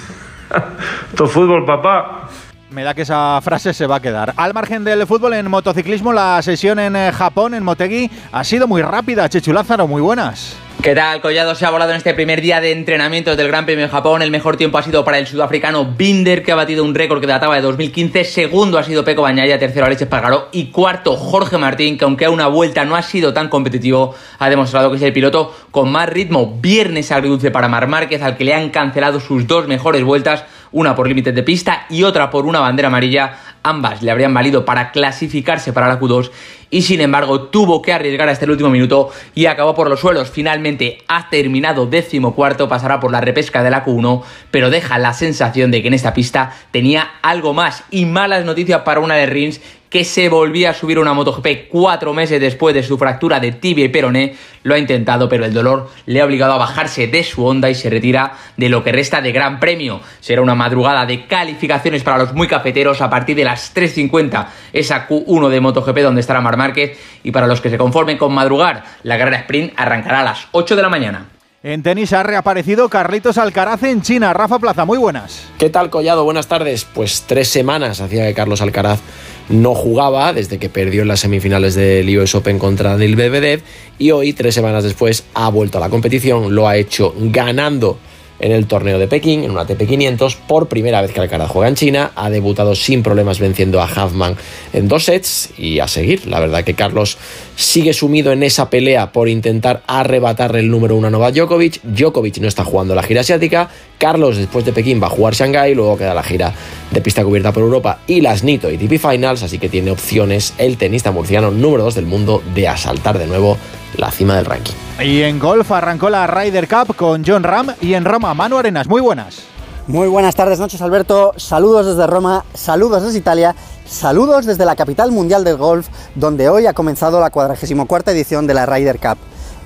esto 1.10 1.24
es 1.24 1.30
fútbol, 1.30 1.64
papá. 1.64 2.27
Me 2.70 2.84
da 2.84 2.92
que 2.92 3.02
esa 3.02 3.40
frase 3.40 3.72
se 3.72 3.86
va 3.86 3.96
a 3.96 4.02
quedar. 4.02 4.34
Al 4.36 4.52
margen 4.52 4.84
del 4.84 5.06
fútbol, 5.06 5.32
en 5.32 5.48
motociclismo, 5.48 6.12
la 6.12 6.42
sesión 6.42 6.78
en 6.78 6.96
eh, 6.96 7.12
Japón, 7.12 7.54
en 7.54 7.64
Motegi, 7.64 8.10
ha 8.30 8.44
sido 8.44 8.68
muy 8.68 8.82
rápida. 8.82 9.26
Chechu 9.28 9.54
Lázaro, 9.54 9.86
muy 9.86 10.02
buenas. 10.02 10.54
¿Qué 10.82 10.94
tal? 10.94 11.20
Collado 11.20 11.56
se 11.56 11.66
ha 11.66 11.70
volado 11.70 11.90
en 11.90 11.96
este 11.96 12.14
primer 12.14 12.40
día 12.40 12.60
de 12.60 12.70
entrenamientos 12.70 13.36
del 13.36 13.48
Gran 13.48 13.64
Premio 13.64 13.86
de 13.86 13.90
Japón. 13.90 14.22
El 14.22 14.30
mejor 14.30 14.56
tiempo 14.56 14.78
ha 14.78 14.82
sido 14.82 15.04
para 15.04 15.18
el 15.18 15.26
sudafricano 15.26 15.86
Binder, 15.96 16.44
que 16.44 16.52
ha 16.52 16.54
batido 16.54 16.84
un 16.84 16.94
récord 16.94 17.20
que 17.20 17.26
databa 17.26 17.56
de 17.56 17.62
2015. 17.62 18.24
Segundo 18.24 18.78
ha 18.78 18.84
sido 18.84 19.04
Peco 19.04 19.22
Bañaya, 19.22 19.58
tercero 19.58 19.86
Alex 19.86 20.02
Espargaró 20.02 20.48
y 20.52 20.66
cuarto 20.66 21.16
Jorge 21.16 21.58
Martín, 21.58 21.98
que 21.98 22.04
aunque 22.04 22.26
a 22.26 22.30
una 22.30 22.46
vuelta 22.46 22.84
no 22.84 22.94
ha 22.94 23.02
sido 23.02 23.32
tan 23.32 23.48
competitivo, 23.48 24.14
ha 24.38 24.48
demostrado 24.48 24.90
que 24.90 24.98
es 24.98 25.02
el 25.02 25.12
piloto 25.12 25.52
con 25.72 25.90
más 25.90 26.08
ritmo. 26.08 26.58
Viernes 26.60 27.10
agridulce 27.10 27.50
para 27.50 27.66
Mar 27.66 27.88
Márquez, 27.88 28.22
al 28.22 28.36
que 28.36 28.44
le 28.44 28.54
han 28.54 28.70
cancelado 28.70 29.18
sus 29.18 29.48
dos 29.48 29.66
mejores 29.66 30.04
vueltas, 30.04 30.44
una 30.72 30.94
por 30.94 31.08
límites 31.08 31.34
de 31.34 31.42
pista 31.42 31.86
y 31.88 32.02
otra 32.02 32.30
por 32.30 32.46
una 32.46 32.60
bandera 32.60 32.88
amarilla. 32.88 33.38
Ambas 33.62 34.02
le 34.02 34.10
habrían 34.10 34.34
valido 34.34 34.64
para 34.64 34.90
clasificarse 34.90 35.72
para 35.72 35.88
la 35.88 36.00
Q2 36.00 36.30
y 36.70 36.82
sin 36.82 37.00
embargo 37.00 37.42
tuvo 37.42 37.82
que 37.82 37.92
arriesgar 37.92 38.28
hasta 38.28 38.44
el 38.44 38.50
último 38.52 38.70
minuto 38.70 39.10
y 39.34 39.46
acabó 39.46 39.74
por 39.74 39.88
los 39.88 40.00
suelos. 40.00 40.30
Finalmente 40.30 40.98
ha 41.08 41.28
terminado 41.30 41.86
décimo 41.86 42.34
cuarto, 42.34 42.68
pasará 42.68 43.00
por 43.00 43.10
la 43.10 43.20
repesca 43.20 43.62
de 43.62 43.70
la 43.70 43.84
Q1, 43.84 44.22
pero 44.50 44.70
deja 44.70 44.98
la 44.98 45.12
sensación 45.12 45.70
de 45.70 45.82
que 45.82 45.88
en 45.88 45.94
esta 45.94 46.14
pista 46.14 46.52
tenía 46.70 47.08
algo 47.22 47.54
más 47.54 47.84
y 47.90 48.04
malas 48.04 48.44
noticias 48.44 48.82
para 48.82 49.00
una 49.00 49.14
de 49.14 49.26
Rins 49.26 49.60
que 49.90 50.04
se 50.04 50.28
volvía 50.28 50.70
a 50.70 50.74
subir 50.74 50.98
una 50.98 51.14
MotoGP 51.14 51.68
cuatro 51.70 52.12
meses 52.12 52.40
después 52.40 52.74
de 52.74 52.82
su 52.82 52.98
fractura 52.98 53.40
de 53.40 53.52
tibia 53.52 53.86
y 53.86 53.88
peroné. 53.88 54.34
Lo 54.62 54.74
ha 54.74 54.78
intentado, 54.78 55.28
pero 55.28 55.44
el 55.44 55.54
dolor 55.54 55.90
le 56.04 56.20
ha 56.20 56.26
obligado 56.26 56.52
a 56.52 56.58
bajarse 56.58 57.06
de 57.06 57.24
su 57.24 57.44
onda 57.44 57.70
y 57.70 57.74
se 57.74 57.88
retira 57.88 58.34
de 58.56 58.68
lo 58.68 58.84
que 58.84 58.92
resta 58.92 59.22
de 59.22 59.32
Gran 59.32 59.60
Premio. 59.60 60.00
Será 60.20 60.42
una 60.42 60.54
madrugada 60.54 61.06
de 61.06 61.26
calificaciones 61.26 62.02
para 62.02 62.18
los 62.18 62.34
muy 62.34 62.48
cafeteros 62.48 63.00
a 63.00 63.08
partir 63.08 63.36
de 63.36 63.44
las 63.44 63.74
3.50, 63.74 64.48
esa 64.72 65.08
Q1 65.08 65.48
de 65.48 65.60
MotoGP 65.60 65.98
donde 66.00 66.20
estará 66.20 66.40
Mar 66.40 66.57
Márquez. 66.58 66.98
Y 67.22 67.32
para 67.32 67.46
los 67.46 67.62
que 67.62 67.70
se 67.70 67.78
conformen 67.78 68.18
con 68.18 68.34
madrugar, 68.34 68.84
la 69.02 69.16
carrera 69.16 69.38
sprint 69.38 69.72
arrancará 69.76 70.20
a 70.20 70.24
las 70.24 70.48
8 70.52 70.76
de 70.76 70.82
la 70.82 70.90
mañana. 70.90 71.26
En 71.60 71.82
tenis 71.82 72.12
ha 72.12 72.22
reaparecido 72.22 72.88
Carlitos 72.88 73.36
Alcaraz 73.36 73.82
en 73.82 74.00
China. 74.00 74.32
Rafa 74.32 74.60
Plaza, 74.60 74.84
muy 74.84 74.96
buenas. 74.96 75.42
¿Qué 75.58 75.70
tal, 75.70 75.90
Collado? 75.90 76.22
Buenas 76.22 76.46
tardes. 76.46 76.84
Pues 76.84 77.24
tres 77.26 77.48
semanas 77.48 78.00
hacía 78.00 78.28
que 78.28 78.34
Carlos 78.34 78.60
Alcaraz 78.62 79.00
no 79.48 79.74
jugaba 79.74 80.32
desde 80.32 80.58
que 80.58 80.68
perdió 80.68 81.02
en 81.02 81.08
las 81.08 81.18
semifinales 81.18 81.74
del 81.74 82.16
US 82.16 82.36
Open 82.36 82.60
contra 82.60 82.90
Daniel 82.90 83.16
Medvedev 83.16 83.62
y 83.98 84.12
hoy, 84.12 84.34
tres 84.34 84.54
semanas 84.54 84.84
después, 84.84 85.24
ha 85.34 85.48
vuelto 85.48 85.78
a 85.78 85.80
la 85.80 85.90
competición. 85.90 86.54
Lo 86.54 86.68
ha 86.68 86.76
hecho 86.76 87.12
ganando 87.18 87.98
en 88.40 88.52
el 88.52 88.66
torneo 88.66 88.98
de 88.98 89.08
Pekín, 89.08 89.44
en 89.44 89.50
una 89.50 89.62
ATP 89.62 89.86
500, 89.86 90.36
por 90.36 90.68
primera 90.68 91.02
vez 91.02 91.12
que 91.12 91.20
Alcaraz 91.20 91.50
juega 91.50 91.68
en 91.68 91.74
China, 91.74 92.12
ha 92.14 92.30
debutado 92.30 92.74
sin 92.74 93.02
problemas 93.02 93.38
venciendo 93.38 93.80
a 93.80 93.86
Huffman 93.86 94.36
en 94.72 94.88
dos 94.88 95.04
sets 95.04 95.50
y 95.56 95.80
a 95.80 95.88
seguir. 95.88 96.26
La 96.26 96.40
verdad 96.40 96.64
que 96.64 96.74
Carlos 96.74 97.18
sigue 97.56 97.92
sumido 97.92 98.32
en 98.32 98.42
esa 98.42 98.70
pelea 98.70 99.12
por 99.12 99.28
intentar 99.28 99.82
arrebatarle 99.86 100.60
el 100.60 100.70
número 100.70 100.96
uno 100.96 101.08
a 101.08 101.10
Novak 101.10 101.34
Djokovic. 101.34 101.80
Djokovic 101.82 102.38
no 102.38 102.48
está 102.48 102.64
jugando 102.64 102.94
la 102.94 103.02
gira 103.02 103.22
asiática. 103.22 103.68
Carlos 103.98 104.36
después 104.36 104.64
de 104.64 104.72
Pekín 104.72 105.02
va 105.02 105.08
a 105.08 105.10
jugar 105.10 105.34
Shanghái, 105.34 105.74
luego 105.74 105.96
queda 105.96 106.14
la 106.14 106.22
gira 106.22 106.54
de 106.90 107.00
pista 107.00 107.24
cubierta 107.24 107.52
por 107.52 107.64
Europa 107.64 108.00
y 108.06 108.20
las 108.20 108.44
Nito 108.44 108.70
y 108.70 108.78
TP 108.78 108.98
Finals, 108.98 109.42
así 109.42 109.58
que 109.58 109.68
tiene 109.68 109.90
opciones 109.90 110.54
el 110.58 110.76
tenista 110.76 111.10
murciano 111.10 111.50
número 111.50 111.82
2 111.84 111.96
del 111.96 112.06
mundo 112.06 112.42
de 112.54 112.68
asaltar 112.68 113.18
de 113.18 113.26
nuevo 113.26 113.58
la 113.98 114.10
cima 114.10 114.36
del 114.36 114.46
ranking. 114.46 114.74
Y 115.04 115.22
en 115.22 115.38
golf 115.38 115.70
arrancó 115.72 116.08
la 116.08 116.26
Ryder 116.26 116.66
Cup 116.68 116.96
con 116.96 117.22
John 117.26 117.42
Ram 117.42 117.74
y 117.80 117.94
en 117.94 118.04
Roma 118.04 118.32
Manu 118.34 118.56
Arenas. 118.56 118.86
Muy 118.88 119.00
buenas. 119.00 119.40
Muy 119.86 120.08
buenas 120.08 120.34
tardes, 120.34 120.58
noches 120.58 120.80
Alberto. 120.82 121.32
Saludos 121.36 121.86
desde 121.86 122.06
Roma, 122.06 122.44
saludos 122.54 123.02
desde 123.04 123.18
Italia, 123.18 123.54
saludos 123.86 124.44
desde 124.46 124.64
la 124.66 124.76
capital 124.76 125.12
mundial 125.12 125.44
del 125.44 125.56
golf, 125.56 125.88
donde 126.14 126.48
hoy 126.48 126.66
ha 126.66 126.74
comenzado 126.74 127.20
la 127.20 127.30
44 127.30 128.12
edición 128.12 128.46
de 128.46 128.54
la 128.54 128.66
Ryder 128.66 128.98
Cup. 128.98 129.18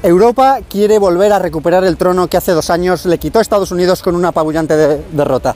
Europa 0.04 0.58
quiere 0.68 0.98
volver 0.98 1.32
a 1.32 1.38
recuperar 1.38 1.84
el 1.84 1.96
trono 1.96 2.26
que 2.28 2.36
hace 2.36 2.52
dos 2.52 2.70
años 2.70 3.04
le 3.06 3.18
quitó 3.18 3.38
a 3.38 3.42
Estados 3.42 3.70
Unidos 3.70 4.02
con 4.02 4.16
una 4.16 4.28
apabullante 4.28 4.76
de- 4.76 5.02
derrota. 5.12 5.54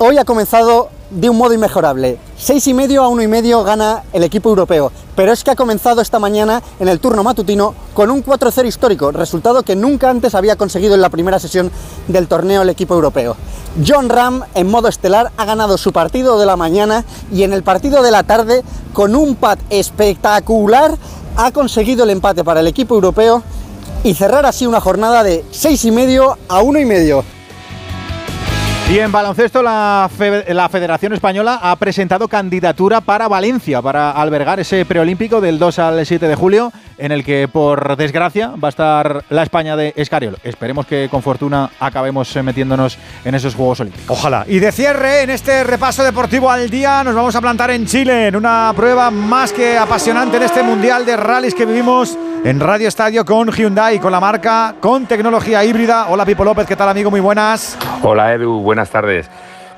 Hoy 0.00 0.16
ha 0.16 0.24
comenzado 0.24 0.90
de 1.10 1.28
un 1.28 1.36
modo 1.36 1.54
inmejorable. 1.54 2.20
Seis 2.36 2.68
y 2.68 2.72
medio 2.72 3.02
a 3.02 3.08
uno 3.08 3.20
y 3.20 3.26
medio 3.26 3.64
gana 3.64 4.04
el 4.12 4.22
equipo 4.22 4.48
europeo. 4.48 4.92
Pero 5.16 5.32
es 5.32 5.42
que 5.42 5.50
ha 5.50 5.56
comenzado 5.56 6.00
esta 6.00 6.20
mañana 6.20 6.62
en 6.78 6.86
el 6.86 7.00
turno 7.00 7.24
matutino 7.24 7.74
con 7.94 8.12
un 8.12 8.24
4-0 8.24 8.64
histórico, 8.68 9.10
resultado 9.10 9.64
que 9.64 9.74
nunca 9.74 10.08
antes 10.08 10.36
había 10.36 10.54
conseguido 10.54 10.94
en 10.94 11.00
la 11.00 11.08
primera 11.08 11.40
sesión 11.40 11.72
del 12.06 12.28
torneo 12.28 12.62
el 12.62 12.68
equipo 12.68 12.94
europeo. 12.94 13.34
John 13.84 14.08
Ram, 14.08 14.44
en 14.54 14.70
modo 14.70 14.86
estelar, 14.86 15.32
ha 15.36 15.44
ganado 15.44 15.76
su 15.76 15.92
partido 15.92 16.38
de 16.38 16.46
la 16.46 16.56
mañana 16.56 17.04
y 17.32 17.42
en 17.42 17.52
el 17.52 17.64
partido 17.64 18.00
de 18.00 18.12
la 18.12 18.22
tarde, 18.22 18.62
con 18.92 19.16
un 19.16 19.34
pat 19.34 19.58
espectacular, 19.68 20.96
ha 21.36 21.50
conseguido 21.50 22.04
el 22.04 22.10
empate 22.10 22.44
para 22.44 22.60
el 22.60 22.68
equipo 22.68 22.94
europeo 22.94 23.42
y 24.04 24.14
cerrar 24.14 24.46
así 24.46 24.64
una 24.64 24.80
jornada 24.80 25.24
de 25.24 25.44
seis 25.50 25.84
y 25.84 25.90
medio 25.90 26.38
a 26.48 26.62
uno 26.62 26.78
y 28.90 29.00
en 29.00 29.12
baloncesto, 29.12 29.62
la, 29.62 30.08
fe- 30.16 30.54
la 30.54 30.66
Federación 30.70 31.12
Española 31.12 31.58
ha 31.62 31.76
presentado 31.76 32.26
candidatura 32.26 33.02
para 33.02 33.28
Valencia, 33.28 33.82
para 33.82 34.12
albergar 34.12 34.60
ese 34.60 34.86
preolímpico 34.86 35.42
del 35.42 35.58
2 35.58 35.78
al 35.78 36.06
7 36.06 36.26
de 36.26 36.34
julio, 36.34 36.72
en 36.96 37.12
el 37.12 37.22
que, 37.22 37.48
por 37.52 37.96
desgracia, 37.98 38.52
va 38.62 38.68
a 38.68 38.70
estar 38.70 39.24
la 39.28 39.42
España 39.42 39.76
de 39.76 39.92
Escariolo. 39.94 40.38
Esperemos 40.42 40.86
que 40.86 41.08
con 41.10 41.22
fortuna 41.22 41.68
acabemos 41.78 42.34
eh, 42.34 42.42
metiéndonos 42.42 42.96
en 43.26 43.34
esos 43.34 43.54
Juegos 43.54 43.80
Olímpicos. 43.80 44.18
Ojalá. 44.18 44.44
Y 44.48 44.58
de 44.58 44.72
cierre, 44.72 45.20
en 45.22 45.30
este 45.30 45.64
repaso 45.64 46.02
deportivo 46.02 46.50
al 46.50 46.70
día, 46.70 47.04
nos 47.04 47.14
vamos 47.14 47.36
a 47.36 47.42
plantar 47.42 47.70
en 47.70 47.84
Chile, 47.84 48.28
en 48.28 48.36
una 48.36 48.72
prueba 48.74 49.10
más 49.10 49.52
que 49.52 49.76
apasionante 49.76 50.38
en 50.38 50.44
este 50.44 50.62
Mundial 50.62 51.04
de 51.04 51.14
Rallys 51.18 51.54
que 51.54 51.66
vivimos 51.66 52.16
en 52.44 52.58
Radio 52.60 52.86
Estadio 52.88 53.24
con 53.24 53.50
Hyundai, 53.50 53.98
con 53.98 54.12
la 54.12 54.20
marca, 54.20 54.76
con 54.80 55.06
tecnología 55.06 55.62
híbrida. 55.64 56.06
Hola 56.08 56.24
Pipo 56.24 56.44
López, 56.44 56.66
¿qué 56.66 56.76
tal 56.76 56.88
amigo? 56.88 57.10
Muy 57.10 57.18
buenas. 57.20 57.76
Hola 58.02 58.32
Edu, 58.32 58.60
buenas 58.60 58.77
tardes. 58.86 59.30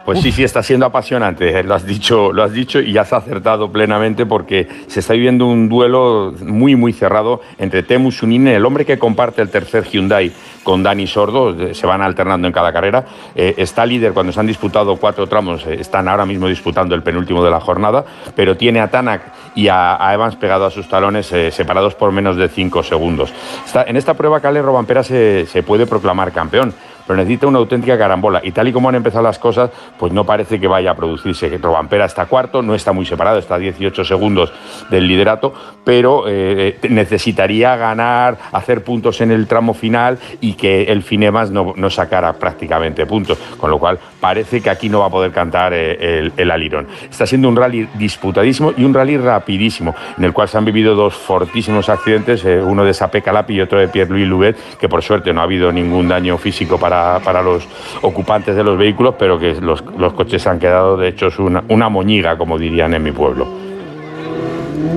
Pues 0.02 0.20
sí, 0.22 0.32
sí, 0.32 0.42
está 0.42 0.62
siendo 0.62 0.86
apasionante, 0.86 1.60
eh, 1.60 1.62
lo 1.62 1.74
has, 1.74 1.84
dicho, 1.84 2.32
lo 2.32 2.42
has 2.42 2.52
dicho 2.52 2.80
y 2.80 2.92
ya 2.92 3.02
has 3.02 3.12
acertado 3.12 3.70
plenamente 3.70 4.24
porque 4.24 4.66
se 4.86 5.00
está 5.00 5.12
viviendo 5.12 5.46
un 5.46 5.68
duelo 5.68 6.32
muy, 6.42 6.74
muy 6.74 6.94
cerrado 6.94 7.42
entre 7.58 7.82
Temu 7.82 8.10
Suninen, 8.10 8.54
el 8.54 8.64
hombre 8.64 8.86
que 8.86 8.98
comparte 8.98 9.42
el 9.42 9.50
tercer 9.50 9.84
Hyundai 9.84 10.32
con 10.64 10.82
Dani 10.82 11.06
Sordo, 11.06 11.50
eh, 11.50 11.74
se 11.74 11.86
van 11.86 12.00
alternando 12.00 12.46
en 12.48 12.52
cada 12.52 12.72
carrera, 12.72 13.04
eh, 13.36 13.54
está 13.58 13.84
líder 13.84 14.14
cuando 14.14 14.32
se 14.32 14.40
han 14.40 14.46
disputado 14.46 14.96
cuatro 14.96 15.26
tramos, 15.26 15.66
están 15.66 16.08
ahora 16.08 16.24
mismo 16.24 16.48
disputando 16.48 16.94
el 16.94 17.02
penúltimo 17.02 17.44
de 17.44 17.50
la 17.50 17.60
jornada, 17.60 18.02
pero 18.34 18.56
tiene 18.56 18.80
a 18.80 18.90
Tanak 18.90 19.22
y 19.54 19.68
a, 19.68 20.02
a 20.04 20.14
Evans 20.14 20.34
pegado 20.36 20.64
a 20.64 20.70
sus 20.70 20.88
talones, 20.88 21.30
eh, 21.32 21.50
separados 21.50 21.94
por 21.94 22.10
menos 22.10 22.36
de 22.38 22.48
cinco 22.48 22.82
segundos. 22.82 23.32
Está- 23.66 23.84
en 23.84 23.96
esta 23.98 24.14
prueba, 24.14 24.40
Cale 24.40 24.62
Robampera 24.62 25.02
se, 25.04 25.44
se 25.46 25.62
puede 25.62 25.86
proclamar 25.86 26.32
campeón 26.32 26.72
pero 27.10 27.22
necesita 27.24 27.48
una 27.48 27.58
auténtica 27.58 27.98
carambola. 27.98 28.40
Y 28.44 28.52
tal 28.52 28.68
y 28.68 28.72
como 28.72 28.88
han 28.88 28.94
empezado 28.94 29.24
las 29.24 29.40
cosas, 29.40 29.68
pues 29.98 30.12
no 30.12 30.22
parece 30.22 30.60
que 30.60 30.68
vaya 30.68 30.92
a 30.92 30.94
producirse. 30.94 31.58
Robampera 31.58 32.04
está 32.04 32.26
cuarto, 32.26 32.62
no 32.62 32.72
está 32.72 32.92
muy 32.92 33.04
separado, 33.04 33.40
está 33.40 33.56
a 33.56 33.58
18 33.58 34.04
segundos 34.04 34.52
del 34.90 35.08
liderato, 35.08 35.52
pero 35.82 36.26
eh, 36.28 36.78
necesitaría 36.88 37.74
ganar, 37.74 38.38
hacer 38.52 38.84
puntos 38.84 39.20
en 39.22 39.32
el 39.32 39.48
tramo 39.48 39.74
final 39.74 40.20
y 40.40 40.52
que 40.52 40.84
el 40.84 41.02
Finemas 41.02 41.50
no, 41.50 41.74
no 41.76 41.90
sacara 41.90 42.34
prácticamente 42.34 43.04
puntos. 43.06 43.38
Con 43.58 43.70
lo 43.70 43.80
cual, 43.80 43.98
parece 44.20 44.60
que 44.60 44.70
aquí 44.70 44.88
no 44.88 45.00
va 45.00 45.06
a 45.06 45.10
poder 45.10 45.32
cantar 45.32 45.72
eh, 45.74 46.20
el, 46.20 46.32
el 46.36 46.48
alirón. 46.48 46.86
Está 47.10 47.26
siendo 47.26 47.48
un 47.48 47.56
rally 47.56 47.88
disputadísimo 47.94 48.72
y 48.76 48.84
un 48.84 48.94
rally 48.94 49.16
rapidísimo, 49.16 49.96
en 50.16 50.22
el 50.22 50.32
cual 50.32 50.48
se 50.48 50.58
han 50.58 50.64
vivido 50.64 50.94
dos 50.94 51.14
fortísimos 51.14 51.88
accidentes, 51.88 52.44
eh, 52.44 52.62
uno 52.62 52.84
de 52.84 52.94
Sapé 52.94 53.20
Calapi 53.20 53.54
y 53.54 53.62
otro 53.62 53.80
de 53.80 53.88
Pierre-Louis 53.88 54.28
Louvet, 54.28 54.56
que 54.78 54.88
por 54.88 55.02
suerte 55.02 55.32
no 55.32 55.40
ha 55.40 55.44
habido 55.44 55.72
ningún 55.72 56.06
daño 56.06 56.38
físico 56.38 56.78
para, 56.78 56.99
para 57.24 57.42
los 57.42 57.66
ocupantes 58.02 58.54
de 58.56 58.64
los 58.64 58.76
vehículos, 58.76 59.14
pero 59.18 59.38
que 59.38 59.54
los, 59.60 59.82
los 59.96 60.12
coches 60.12 60.42
se 60.42 60.48
han 60.48 60.58
quedado, 60.58 60.96
de 60.96 61.08
hecho, 61.08 61.26
es 61.28 61.38
una, 61.38 61.62
una 61.68 61.88
moñiga, 61.88 62.36
como 62.36 62.58
dirían 62.58 62.94
en 62.94 63.02
mi 63.02 63.12
pueblo. 63.12 63.46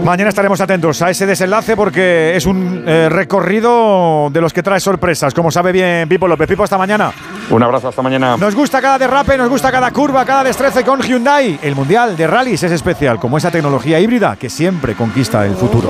Mañana 0.03 0.29
estaremos 0.29 0.59
atentos 0.61 1.01
a 1.01 1.09
ese 1.09 1.25
desenlace 1.25 1.75
porque 1.75 2.35
es 2.35 2.45
un 2.45 2.83
eh, 2.87 3.09
recorrido 3.09 4.29
de 4.31 4.41
los 4.41 4.53
que 4.53 4.63
trae 4.63 4.79
sorpresas, 4.79 5.33
como 5.33 5.51
sabe 5.51 5.71
bien 5.71 6.07
Pipo 6.07 6.27
López. 6.27 6.47
Pipo, 6.47 6.63
hasta 6.63 6.77
mañana. 6.77 7.11
Un 7.49 7.63
abrazo, 7.63 7.89
hasta 7.89 8.01
mañana. 8.01 8.37
Nos 8.37 8.55
gusta 8.55 8.81
cada 8.81 8.97
derrape, 8.97 9.37
nos 9.37 9.49
gusta 9.49 9.71
cada 9.71 9.91
curva, 9.91 10.25
cada 10.25 10.43
destrece 10.43 10.83
con 10.83 11.01
Hyundai. 11.01 11.59
El 11.61 11.75
Mundial 11.75 12.15
de 12.15 12.27
Rallys 12.27 12.63
es 12.63 12.71
especial, 12.71 13.19
como 13.19 13.37
esa 13.37 13.51
tecnología 13.51 13.99
híbrida 13.99 14.35
que 14.37 14.49
siempre 14.49 14.93
conquista 14.93 15.45
el 15.45 15.55
futuro. 15.55 15.89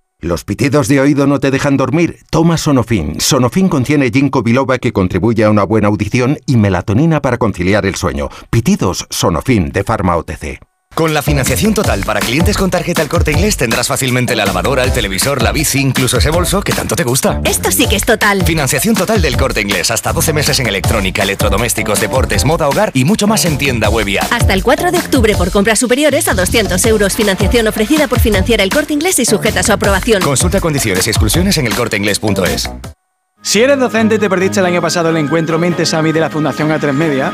¿Los 0.21 0.43
pitidos 0.43 0.87
de 0.87 1.01
oído 1.01 1.25
no 1.25 1.39
te 1.39 1.49
dejan 1.49 1.77
dormir? 1.77 2.19
Toma 2.29 2.55
Sonofin. 2.57 3.19
Sonofin 3.19 3.67
contiene 3.67 4.11
ginkgo 4.11 4.43
biloba 4.43 4.77
que 4.77 4.93
contribuye 4.93 5.43
a 5.43 5.49
una 5.49 5.63
buena 5.63 5.87
audición 5.87 6.37
y 6.45 6.57
melatonina 6.57 7.23
para 7.23 7.39
conciliar 7.39 7.87
el 7.87 7.95
sueño. 7.95 8.29
Pitidos 8.51 9.07
Sonofin 9.09 9.71
de 9.71 9.83
Pharma 9.83 10.15
OTC. 10.17 10.70
Con 10.93 11.13
la 11.13 11.21
financiación 11.21 11.73
total 11.73 12.01
para 12.01 12.19
clientes 12.19 12.57
con 12.57 12.69
tarjeta 12.69 13.01
El 13.01 13.07
Corte 13.07 13.31
Inglés 13.31 13.55
tendrás 13.55 13.87
fácilmente 13.87 14.35
la 14.35 14.45
lavadora, 14.45 14.83
el 14.83 14.91
televisor, 14.91 15.41
la 15.41 15.51
bici, 15.51 15.79
incluso 15.79 16.17
ese 16.17 16.29
bolso 16.29 16.61
que 16.61 16.73
tanto 16.73 16.95
te 16.95 17.03
gusta. 17.03 17.41
Esto 17.45 17.71
sí 17.71 17.87
que 17.87 17.95
es 17.95 18.05
total. 18.05 18.43
Financiación 18.43 18.93
total 18.93 19.21
del 19.21 19.37
Corte 19.37 19.61
Inglés, 19.61 19.89
hasta 19.89 20.11
12 20.11 20.33
meses 20.33 20.59
en 20.59 20.67
electrónica, 20.67 21.23
electrodomésticos, 21.23 22.01
deportes, 22.01 22.45
moda, 22.45 22.67
hogar 22.67 22.91
y 22.93 23.05
mucho 23.05 23.25
más 23.25 23.45
en 23.45 23.57
tienda 23.57 23.89
web 23.89 24.07
y 24.09 24.17
app. 24.17 24.31
Hasta 24.31 24.53
el 24.53 24.63
4 24.63 24.91
de 24.91 24.99
octubre 24.99 25.35
por 25.35 25.49
compras 25.49 25.79
superiores 25.79 26.27
a 26.27 26.33
200 26.33 26.85
euros. 26.85 27.15
Financiación 27.15 27.67
ofrecida 27.67 28.07
por 28.07 28.19
Financiera 28.19 28.63
El 28.63 28.69
Corte 28.69 28.93
Inglés 28.93 29.17
y 29.19 29.25
sujeta 29.25 29.61
a 29.61 29.63
su 29.63 29.71
aprobación. 29.71 30.21
Consulta 30.21 30.59
condiciones 30.59 31.07
y 31.07 31.09
exclusiones 31.09 31.57
en 31.57 31.67
elcorteinglés.es. 31.67 32.69
Si 33.41 33.61
eres 33.61 33.79
docente 33.79 34.15
y 34.15 34.19
te 34.19 34.29
perdiste 34.29 34.59
el 34.59 34.67
año 34.67 34.81
pasado 34.81 35.09
el 35.09 35.17
encuentro 35.17 35.57
Mente 35.57 35.85
Sami 35.85 36.11
de 36.11 36.19
la 36.19 36.29
Fundación 36.29 36.69
A3 36.69 36.91
Media, 36.93 37.33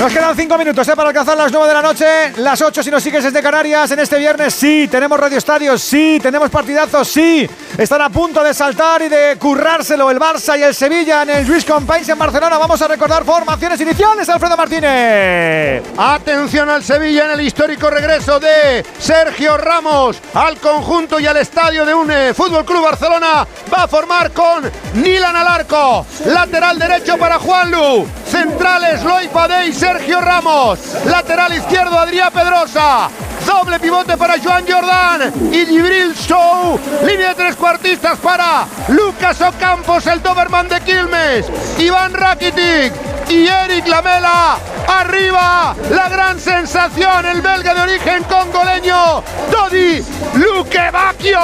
Nos 0.00 0.14
quedan 0.14 0.34
cinco 0.34 0.56
minutos 0.56 0.88
¿eh? 0.88 0.96
para 0.96 1.10
alcanzar 1.10 1.36
las 1.36 1.52
9 1.52 1.68
de 1.68 1.74
la 1.74 1.82
noche, 1.82 2.32
las 2.38 2.62
8 2.62 2.82
si 2.82 2.90
nos 2.90 3.02
sigues 3.02 3.22
desde 3.22 3.42
Canarias 3.42 3.90
en 3.90 3.98
este 3.98 4.16
viernes. 4.16 4.54
Sí, 4.54 4.88
tenemos 4.90 5.20
Radio 5.20 5.36
Estadio, 5.36 5.76
sí, 5.76 6.18
tenemos 6.22 6.48
partidazos, 6.48 7.06
sí. 7.06 7.46
Están 7.76 8.00
a 8.00 8.08
punto 8.08 8.42
de 8.42 8.54
saltar 8.54 9.02
y 9.02 9.10
de 9.10 9.36
currárselo 9.38 10.10
el 10.10 10.18
Barça 10.18 10.58
y 10.58 10.62
el 10.62 10.74
Sevilla 10.74 11.22
en 11.22 11.30
el 11.30 11.46
Luis 11.46 11.66
Companys 11.66 12.08
en 12.08 12.18
Barcelona. 12.18 12.56
Vamos 12.56 12.80
a 12.80 12.88
recordar 12.88 13.24
formaciones 13.24 13.78
iniciales, 13.78 14.26
Alfredo 14.30 14.56
Martínez. 14.56 15.82
Atención 15.98 16.70
al 16.70 16.82
Sevilla 16.82 17.26
en 17.26 17.32
el 17.32 17.42
histórico 17.42 17.90
regreso 17.90 18.40
de 18.40 18.82
Sergio 18.98 19.58
Ramos 19.58 20.18
al 20.32 20.56
conjunto 20.56 21.20
y 21.20 21.26
al 21.26 21.36
estadio 21.36 21.84
de 21.84 21.92
un 21.92 22.10
eh, 22.10 22.32
Fútbol 22.32 22.64
Club 22.64 22.84
Barcelona. 22.84 23.46
Va 23.70 23.82
a 23.82 23.88
formar 23.88 24.30
con 24.32 24.70
Nilan 24.94 25.36
Alarco, 25.36 26.06
lateral 26.24 26.78
derecho 26.78 27.18
para 27.18 27.38
Juanlu, 27.38 28.06
centrales 28.26 29.02
Loy 29.02 29.28
Padé 29.28 29.66
y 29.66 29.72
Sergio 29.92 30.20
Ramos, 30.20 30.78
lateral 31.06 31.52
izquierdo 31.52 31.98
Adrián 31.98 32.32
Pedrosa. 32.32 33.10
Doble 33.44 33.80
pivote 33.80 34.16
para 34.16 34.38
Joan 34.38 34.64
Jordan 34.64 35.32
y 35.52 35.66
Gibril 35.66 36.14
Show. 36.14 36.78
Línea 37.04 37.30
de 37.30 37.34
tres 37.34 37.56
cuartistas 37.56 38.16
para 38.20 38.68
Lucas 38.86 39.40
Ocampos, 39.40 40.06
el 40.06 40.22
Doberman 40.22 40.68
de 40.68 40.80
Quilmes. 40.82 41.46
Iván 41.76 42.14
Rakitic 42.14 42.92
y 43.30 43.46
Eric 43.46 43.86
Lamela. 43.86 44.58
Arriba, 44.88 45.74
la 45.90 46.08
gran 46.08 46.40
sensación, 46.40 47.26
el 47.26 47.40
belga 47.40 47.74
de 47.74 47.80
origen 47.82 48.24
congoleño, 48.24 49.22
Dodi 49.50 50.04
Luquevacchio. 50.34 51.38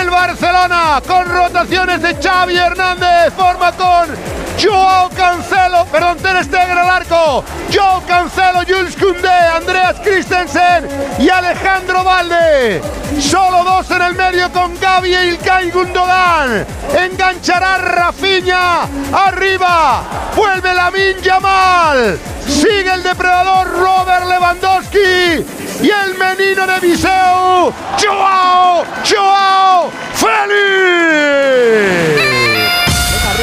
El 0.00 0.10
Barcelona 0.10 1.00
con 1.06 1.24
rotaciones 1.26 2.02
de 2.02 2.16
Xavi 2.16 2.56
Hernández 2.56 3.32
forma 3.34 3.72
con 3.72 4.14
Joao 4.62 5.08
Cancelo, 5.10 5.84
perdón, 5.86 6.18
Ter 6.18 6.44
Stegen 6.44 6.78
al 6.78 6.88
arco. 6.88 7.44
Joao 7.72 8.02
Cancelo, 8.06 8.60
Jules 8.66 8.96
Koundé, 8.96 9.28
Andreas 9.28 9.96
Christensen 10.02 10.88
y 11.18 11.28
Alejandro 11.28 12.04
Valde. 12.04 12.82
Solo 13.20 13.64
dos 13.64 13.90
en 13.90 14.02
el 14.02 14.14
medio 14.14 14.50
con 14.52 14.78
Gaby 14.78 15.14
e 15.14 15.26
Ilkay 15.28 15.70
Gundogan. 15.70 16.66
Enganchará 16.94 17.78
Rafinha. 17.78 18.82
Arriba. 19.12 20.25
Vuelve 20.34 20.74
Lamin 20.74 21.16
Yamal. 21.22 22.18
Sigue 22.46 22.92
el 22.92 23.02
depredador 23.02 23.66
Robert 23.68 24.26
Lewandowski. 24.26 25.44
Y 25.82 25.90
el 25.90 26.14
menino 26.16 26.66
de 26.66 26.80
Viseu. 26.80 27.72
Joao. 27.98 28.84
Joao. 29.04 29.90
Félix. 30.14 30.56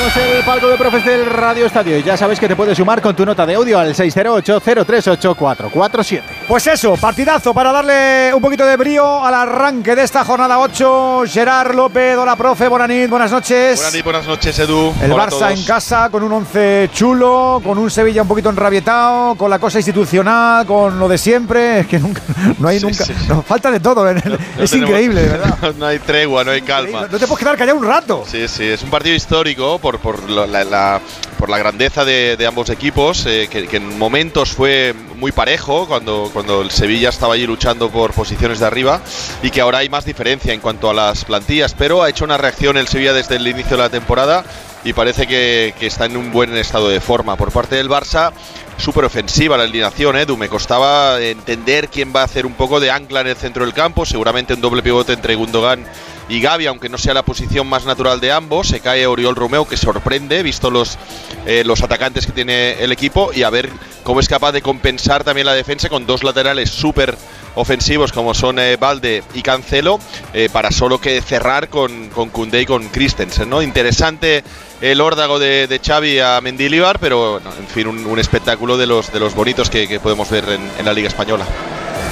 El 0.04 0.44
palco 0.44 0.68
de 0.68 0.76
profes 0.76 1.06
del 1.06 1.26
Radio 1.26 1.66
Estadio 1.66 1.98
y 1.98 2.04
ya 2.04 2.18
sabes 2.18 2.38
que 2.38 2.50
te 2.50 2.58
puedes 2.58 2.78
sumar 2.78 3.02
con 3.02 3.16
tu 3.16 3.26
nota 3.26 3.46
de 3.46 3.56
audio 3.56 3.80
al 3.80 3.96
608-038-447. 3.96 6.22
Pues 6.46 6.68
eso, 6.68 6.98
partidazo 6.98 7.54
para 7.54 7.72
darle 7.72 8.34
un 8.34 8.42
poquito 8.42 8.66
de 8.66 8.76
brío 8.76 9.24
al 9.24 9.34
arranque 9.34 9.96
de 9.96 10.04
esta 10.04 10.26
jornada 10.26 10.60
8. 10.60 11.24
Gerard 11.26 11.74
López, 11.74 12.18
hola 12.18 12.36
profe, 12.36 12.68
buenas 12.68 12.90
buenas 13.10 13.32
noches. 13.32 13.80
Buenas 13.82 14.04
buenas 14.04 14.28
noches 14.28 14.60
Edu. 14.60 14.94
El 15.02 15.14
Hola 15.14 15.24
a 15.24 15.28
Barça 15.28 15.40
todos. 15.40 15.52
en 15.52 15.64
casa 15.64 16.10
con 16.10 16.22
un 16.24 16.34
11 16.34 16.90
chulo, 16.94 17.62
con 17.64 17.78
un 17.78 17.90
Sevilla 17.90 18.24
un 18.24 18.28
poquito 18.28 18.50
enrabietado, 18.50 19.36
con 19.36 19.50
la 19.50 19.58
cosa 19.58 19.78
institucional, 19.80 20.66
con 20.66 21.00
lo 21.00 21.08
de 21.08 21.18
siempre. 21.18 21.80
Es 21.80 21.88
que 21.88 21.98
nunca, 22.00 22.22
no 22.60 22.68
hay 22.68 22.82
nunca. 22.82 23.06
no, 23.30 23.42
falta 23.42 23.72
de 23.72 23.80
todo, 23.80 24.06
es 24.10 24.16
No 24.26 24.32
tenemos- 24.32 24.74
increíble, 24.76 25.22
de 25.22 25.30
verdad. 25.38 25.58
no 25.78 25.86
hay 25.86 26.00
tregua, 26.00 26.44
no 26.44 26.52
hay 26.52 26.62
calma. 26.62 27.08
No 27.10 27.18
te 27.18 27.26
puedes 27.26 27.40
quedar 27.40 27.56
callado 27.58 27.78
un 27.78 27.86
rato. 27.86 28.26
Sí, 28.30 28.50
sí, 28.50 28.66
es 28.66 28.84
un 28.84 28.90
partido 28.90 29.16
histórico 29.16 29.80
por, 29.80 29.93
por, 30.00 30.30
la, 30.30 31.02
grandeza 31.40 32.06
de, 32.06 32.46
ambos 32.48 32.70
equipos, 32.70 33.26
eh, 33.26 33.48
que, 33.50 33.68
en 33.78 33.98
momentos 33.98 34.52
fue 34.52 34.94
muy 35.18 35.32
parejo 35.32 35.88
cuando, 35.88 36.30
cuando 36.34 36.62
el 36.62 36.72
Sevilla 36.72 37.10
estaba 37.10 37.36
allí 37.36 37.46
luchando 37.46 37.90
por 37.90 38.14
posiciones 38.14 38.60
de 38.60 38.66
arriba 38.66 39.02
y 39.42 39.52
que 39.52 39.62
ahora 39.62 39.80
hay 39.80 39.90
más 39.90 40.06
diferencia 40.06 40.54
en 40.54 40.60
cuanto 40.60 40.90
a 40.90 40.94
las 40.94 41.26
plantillas, 41.26 41.74
pero 41.74 42.04
ha 42.04 42.10
hecho 42.10 42.26
una 42.26 42.38
reacción 42.38 42.78
el 42.78 42.88
Sevilla 42.88 43.14
desde 43.14 43.36
el 43.36 43.48
inicio 43.48 43.78
de 43.78 43.84
la 43.84 43.90
temporada 43.90 44.44
y 44.84 44.94
parece 44.94 45.28
que, 45.28 45.74
está 45.82 46.06
en 46.06 46.18
un 46.18 46.32
buen 46.32 46.56
estado 46.58 46.90
de 46.90 47.00
forma. 47.00 47.36
Por 47.36 47.52
parte 47.52 47.76
del 47.76 47.90
Barça, 47.90 48.32
súper 48.78 49.06
ofensiva 49.06 49.58
la 49.58 49.64
alineación, 49.64 50.18
Edu. 50.18 50.38
Me 50.38 50.50
costaba 50.50 51.22
entender 51.22 51.90
quién 51.90 52.14
va 52.16 52.22
a 52.22 52.26
hacer 52.26 52.46
un 52.46 52.54
poco 52.54 52.80
de 52.80 52.92
ancla 52.92 53.22
en 53.22 53.28
el 53.28 53.36
centro 53.36 53.64
del 53.66 53.74
campo, 53.74 54.06
seguramente 54.06 54.54
un 54.54 54.62
doble 54.62 54.84
pivote 54.84 55.14
entre 55.14 55.36
Gundogan 55.36 55.86
y 56.34 56.42
Gavi, 56.42 56.66
aunque 56.66 56.90
no 56.90 56.98
sea 56.98 57.14
la 57.14 57.22
posición 57.22 57.68
más 57.68 57.86
natural 57.86 58.20
de 58.20 58.32
ambos. 58.32 58.68
Se 58.68 58.80
cae 58.80 59.06
Oriol 59.06 59.36
Romeo, 59.36 59.68
que 59.68 59.78
sorprende, 59.78 60.42
visto 60.42 60.72
los, 60.72 60.98
eh, 61.46 61.64
los 61.64 61.84
atacantes 61.84 62.26
que 62.26 62.32
tiene 62.32 62.84
el 62.84 62.92
equipo, 62.92 63.32
y 63.32 63.44
a 63.44 63.52
ver 63.52 63.70
cómo 64.02 64.20
es 64.20 64.28
capaz 64.28 64.52
de 64.52 64.64
compensar 64.64 65.24
también 65.24 65.46
la 65.46 65.54
defensa 65.54 65.90
con 65.90 66.08
dos 66.08 66.24
laterales 66.24 66.72
súper 66.72 67.16
ofensivos 67.56 68.12
como 68.12 68.34
son 68.34 68.58
eh, 68.58 68.78
Valde 68.78 69.24
y 69.36 69.44
Cancelo, 69.44 70.00
eh, 70.34 70.50
para 70.52 70.72
solo 70.72 71.00
que 71.00 71.22
cerrar 71.22 71.70
con, 71.70 72.10
con 72.10 72.32
y 72.52 72.66
con 72.66 72.90
Christensen. 72.90 73.48
¿no? 73.48 73.62
Interesante 73.62 74.44
el 74.82 75.02
órdago 75.02 75.38
de, 75.38 75.68
de 75.68 75.78
Xavi 75.78 76.18
a 76.18 76.42
Mendilibar, 76.42 76.98
pero 76.98 77.38
en 77.38 77.68
fin, 77.68 77.86
un, 77.86 78.20
espectáculo 78.20 78.76
de 78.76 78.88
los, 78.88 79.14
de 79.14 79.20
los 79.20 79.36
bonitos 79.36 79.70
que, 79.70 80.00
podemos 80.00 80.32
ver 80.32 80.46
en 80.50 80.84
la 80.84 80.94
Liga 80.94 81.10
Española. 81.10 81.46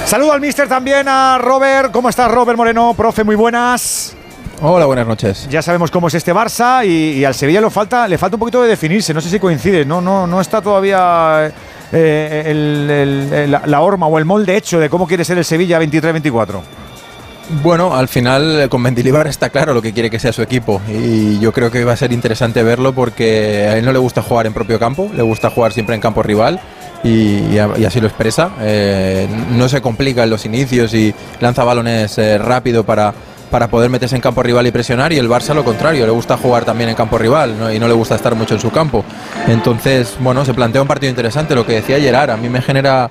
Saludo 0.06 0.32
al 0.32 0.40
mister 0.40 0.68
también, 0.68 1.08
a 1.08 1.38
Robert. 1.38 1.90
¿Cómo 1.90 2.08
estás, 2.08 2.30
Robert 2.30 2.56
Moreno? 2.58 2.92
Profe, 2.94 3.24
muy 3.24 3.34
buenas. 3.36 4.14
Hola, 4.60 4.84
buenas 4.86 5.06
noches. 5.06 5.48
Ya 5.50 5.62
sabemos 5.62 5.90
cómo 5.90 6.08
es 6.08 6.14
este 6.14 6.34
Barça 6.34 6.86
y, 6.86 7.18
y 7.18 7.24
al 7.24 7.34
Sevilla 7.34 7.60
le 7.60 7.70
falta, 7.70 8.06
le 8.06 8.18
falta 8.18 8.36
un 8.36 8.40
poquito 8.40 8.62
de 8.62 8.68
definirse. 8.68 9.14
No 9.14 9.20
sé 9.20 9.30
si 9.30 9.38
coincide. 9.40 9.84
No, 9.84 10.00
no, 10.00 10.26
no 10.26 10.40
está 10.40 10.60
todavía 10.60 11.50
eh, 11.92 12.42
el- 12.46 12.90
el- 12.90 13.32
el- 13.32 13.50
la, 13.50 13.62
la 13.64 13.80
horma 13.80 14.06
o 14.06 14.18
el 14.18 14.24
molde 14.24 14.56
hecho 14.56 14.78
de 14.78 14.90
cómo 14.90 15.06
quiere 15.06 15.24
ser 15.24 15.38
el 15.38 15.44
Sevilla 15.44 15.80
23-24. 15.80 16.60
Bueno, 17.62 17.94
al 17.96 18.06
final 18.08 18.60
eh, 18.62 18.68
con 18.68 18.82
Mendilibar 18.82 19.26
está 19.26 19.50
claro 19.50 19.72
lo 19.74 19.82
que 19.82 19.92
quiere 19.92 20.10
que 20.10 20.18
sea 20.18 20.32
su 20.32 20.42
equipo 20.42 20.80
y 20.88 21.38
yo 21.40 21.52
creo 21.52 21.70
que 21.70 21.84
va 21.84 21.92
a 21.92 21.96
ser 21.96 22.12
interesante 22.12 22.62
verlo 22.62 22.92
porque 22.94 23.66
a 23.68 23.76
él 23.78 23.84
no 23.84 23.92
le 23.92 23.98
gusta 23.98 24.22
jugar 24.22 24.46
en 24.46 24.52
propio 24.54 24.78
campo, 24.78 25.10
le 25.12 25.22
gusta 25.22 25.50
jugar 25.50 25.72
siempre 25.72 25.94
en 25.96 26.00
campo 26.00 26.22
rival 26.22 26.60
y, 27.04 27.58
así 27.58 28.00
lo 28.00 28.06
expresa. 28.06 28.50
Eh, 28.60 29.28
no 29.50 29.68
se 29.68 29.80
complica 29.80 30.24
en 30.24 30.30
los 30.30 30.44
inicios 30.44 30.94
y 30.94 31.14
lanza 31.40 31.64
balones 31.64 32.16
eh, 32.18 32.38
rápido 32.38 32.84
para, 32.84 33.12
para 33.50 33.68
poder 33.68 33.90
meterse 33.90 34.16
en 34.16 34.22
campo 34.22 34.42
rival 34.42 34.66
y 34.66 34.70
presionar 34.70 35.12
y 35.12 35.18
el 35.18 35.28
Barça 35.28 35.54
lo 35.54 35.64
contrario, 35.64 36.06
le 36.06 36.12
gusta 36.12 36.36
jugar 36.36 36.64
también 36.64 36.90
en 36.90 36.96
campo 36.96 37.18
rival 37.18 37.58
¿no? 37.58 37.72
y 37.72 37.78
no 37.78 37.86
le 37.86 37.94
gusta 37.94 38.14
estar 38.14 38.34
mucho 38.34 38.54
en 38.54 38.60
su 38.60 38.70
campo. 38.70 39.04
Entonces, 39.46 40.16
bueno, 40.20 40.44
se 40.44 40.54
plantea 40.54 40.82
un 40.82 40.88
partido 40.88 41.10
interesante, 41.10 41.54
lo 41.54 41.66
que 41.66 41.74
decía 41.74 42.00
Gerard, 42.00 42.30
a 42.30 42.36
mí 42.36 42.48
me 42.48 42.62
genera 42.62 43.10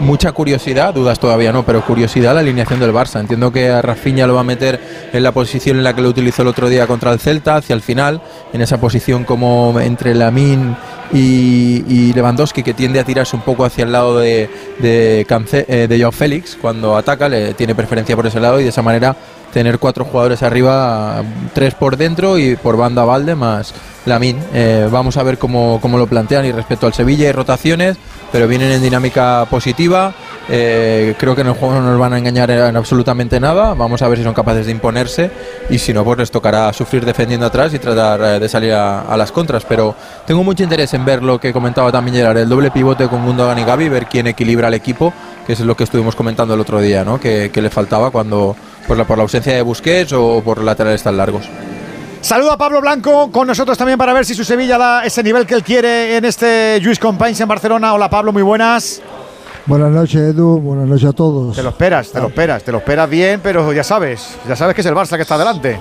mucha 0.00 0.32
curiosidad, 0.32 0.94
dudas 0.94 1.18
todavía 1.18 1.52
no, 1.52 1.64
pero 1.64 1.84
curiosidad 1.84 2.34
la 2.34 2.40
alineación 2.40 2.80
del 2.80 2.92
Barça. 2.92 3.20
Entiendo 3.20 3.52
que 3.52 3.70
a 3.70 3.82
Rafinha 3.82 4.26
lo 4.26 4.34
va 4.34 4.40
a 4.40 4.44
meter 4.44 4.80
en 5.12 5.22
la 5.22 5.32
posición 5.32 5.78
en 5.78 5.84
la 5.84 5.94
que 5.94 6.02
lo 6.02 6.08
utilizó 6.08 6.42
el 6.42 6.48
otro 6.48 6.68
día 6.68 6.86
contra 6.86 7.12
el 7.12 7.18
Celta, 7.18 7.56
hacia 7.56 7.74
el 7.74 7.82
final, 7.82 8.20
en 8.52 8.60
esa 8.60 8.78
posición 8.78 9.24
como 9.24 9.78
entre 9.80 10.14
Lamin 10.14 10.76
y, 11.12 11.84
y 11.88 12.12
Lewandowski, 12.12 12.62
que 12.62 12.74
tiende 12.74 13.00
a 13.00 13.04
tirarse 13.04 13.36
un 13.36 13.42
poco 13.42 13.64
hacia 13.64 13.84
el 13.84 13.92
lado 13.92 14.18
de, 14.18 14.50
de, 14.78 15.26
eh, 15.68 15.86
de 15.88 15.98
Joao 15.98 16.12
Félix 16.12 16.56
cuando 16.60 16.96
ataca, 16.96 17.28
le 17.28 17.54
tiene 17.54 17.74
preferencia 17.74 18.16
por 18.16 18.26
ese 18.26 18.40
lado 18.40 18.60
y 18.60 18.64
de 18.64 18.70
esa 18.70 18.82
manera 18.82 19.16
tener 19.56 19.78
cuatro 19.78 20.04
jugadores 20.04 20.42
arriba, 20.42 21.22
tres 21.54 21.74
por 21.74 21.96
dentro 21.96 22.36
y 22.36 22.56
por 22.56 22.76
banda 22.76 23.06
Valde 23.06 23.34
más 23.34 23.72
Lamin. 24.04 24.38
Eh, 24.52 24.86
vamos 24.92 25.16
a 25.16 25.22
ver 25.22 25.38
cómo, 25.38 25.78
cómo 25.80 25.96
lo 25.96 26.06
plantean 26.06 26.44
y 26.44 26.52
respecto 26.52 26.86
al 26.86 26.92
Sevilla 26.92 27.28
hay 27.28 27.32
rotaciones, 27.32 27.96
pero 28.30 28.46
vienen 28.48 28.70
en 28.70 28.82
dinámica 28.82 29.46
positiva. 29.48 30.12
Eh, 30.48 31.14
creo 31.18 31.34
que 31.34 31.40
en 31.40 31.48
el 31.48 31.54
juego 31.54 31.74
no 31.74 31.80
nos 31.80 31.98
van 31.98 32.12
a 32.12 32.18
engañar 32.18 32.50
en 32.50 32.76
absolutamente 32.76 33.40
nada. 33.40 33.74
Vamos 33.74 34.02
a 34.02 34.08
ver 34.08 34.18
si 34.18 34.24
son 34.24 34.34
capaces 34.34 34.66
de 34.66 34.72
imponerse 34.72 35.30
y 35.68 35.78
si 35.78 35.92
no, 35.92 36.04
pues 36.04 36.18
les 36.18 36.30
tocará 36.30 36.72
sufrir 36.72 37.04
defendiendo 37.04 37.46
atrás 37.46 37.74
y 37.74 37.78
tratar 37.78 38.20
eh, 38.20 38.38
de 38.38 38.48
salir 38.48 38.72
a, 38.72 39.16
las 39.16 39.32
contras. 39.32 39.64
Pero 39.64 39.94
tengo 40.26 40.44
mucho 40.44 40.62
interés 40.62 40.94
en 40.94 41.04
ver 41.04 41.22
lo 41.22 41.40
que 41.40 41.52
comentaba 41.52 41.90
también 41.90 42.16
Gerard, 42.16 42.38
el 42.38 42.48
doble 42.48 42.70
pivote 42.70 43.08
con 43.08 43.24
Gundogan 43.24 43.58
y 43.58 43.64
Gavi, 43.64 43.88
ver 43.88 44.06
quién 44.06 44.26
equilibra 44.26 44.68
al 44.68 44.74
equipo, 44.74 45.12
que 45.46 45.52
es 45.52 45.60
lo 45.60 45.76
que 45.76 45.84
estuvimos 45.84 46.16
comentando 46.16 46.54
el 46.54 46.60
otro 46.60 46.80
día, 46.80 47.04
¿no? 47.04 47.20
que, 47.20 47.50
que 47.52 47.62
le 47.62 47.70
faltaba 47.70 48.10
cuando 48.10 48.56
por 48.86 48.96
la, 48.96 49.04
por 49.06 49.16
la 49.16 49.22
ausencia 49.22 49.54
de 49.54 49.62
Busquets 49.62 50.12
o 50.12 50.42
por 50.44 50.62
laterales 50.62 51.02
tan 51.02 51.16
largos. 51.16 51.48
Saludo 52.20 52.50
a 52.50 52.58
Pablo 52.58 52.80
Blanco 52.80 53.30
con 53.30 53.46
nosotros 53.46 53.78
también 53.78 53.98
para 53.98 54.12
ver 54.12 54.24
si 54.24 54.34
su 54.34 54.44
Sevilla 54.44 54.76
da 54.76 55.04
ese 55.04 55.22
nivel 55.22 55.46
que 55.46 55.54
él 55.54 55.62
quiere 55.62 56.16
en 56.16 56.24
este 56.24 56.80
Juice 56.82 57.00
Companys 57.00 57.40
en 57.40 57.46
Barcelona. 57.46 57.94
Hola 57.94 58.10
Pablo, 58.10 58.32
muy 58.32 58.42
buenas. 58.42 59.00
Buenas 59.66 59.90
noches, 59.90 60.20
Edu. 60.34 60.58
Buenas 60.60 60.88
noches 60.88 61.08
a 61.08 61.12
todos. 61.12 61.54
Te 61.54 61.62
lo 61.62 61.68
esperas, 61.68 62.10
te 62.10 62.20
lo 62.20 62.28
esperas, 62.28 62.62
te 62.64 62.72
lo 62.72 62.78
esperas 62.78 63.08
bien, 63.08 63.40
pero 63.40 63.72
ya 63.72 63.84
sabes, 63.84 64.36
ya 64.48 64.56
sabes 64.56 64.74
que 64.74 64.80
es 64.80 64.86
el 64.86 64.94
Barça 64.94 65.16
que 65.16 65.22
está 65.22 65.38
delante. 65.38 65.78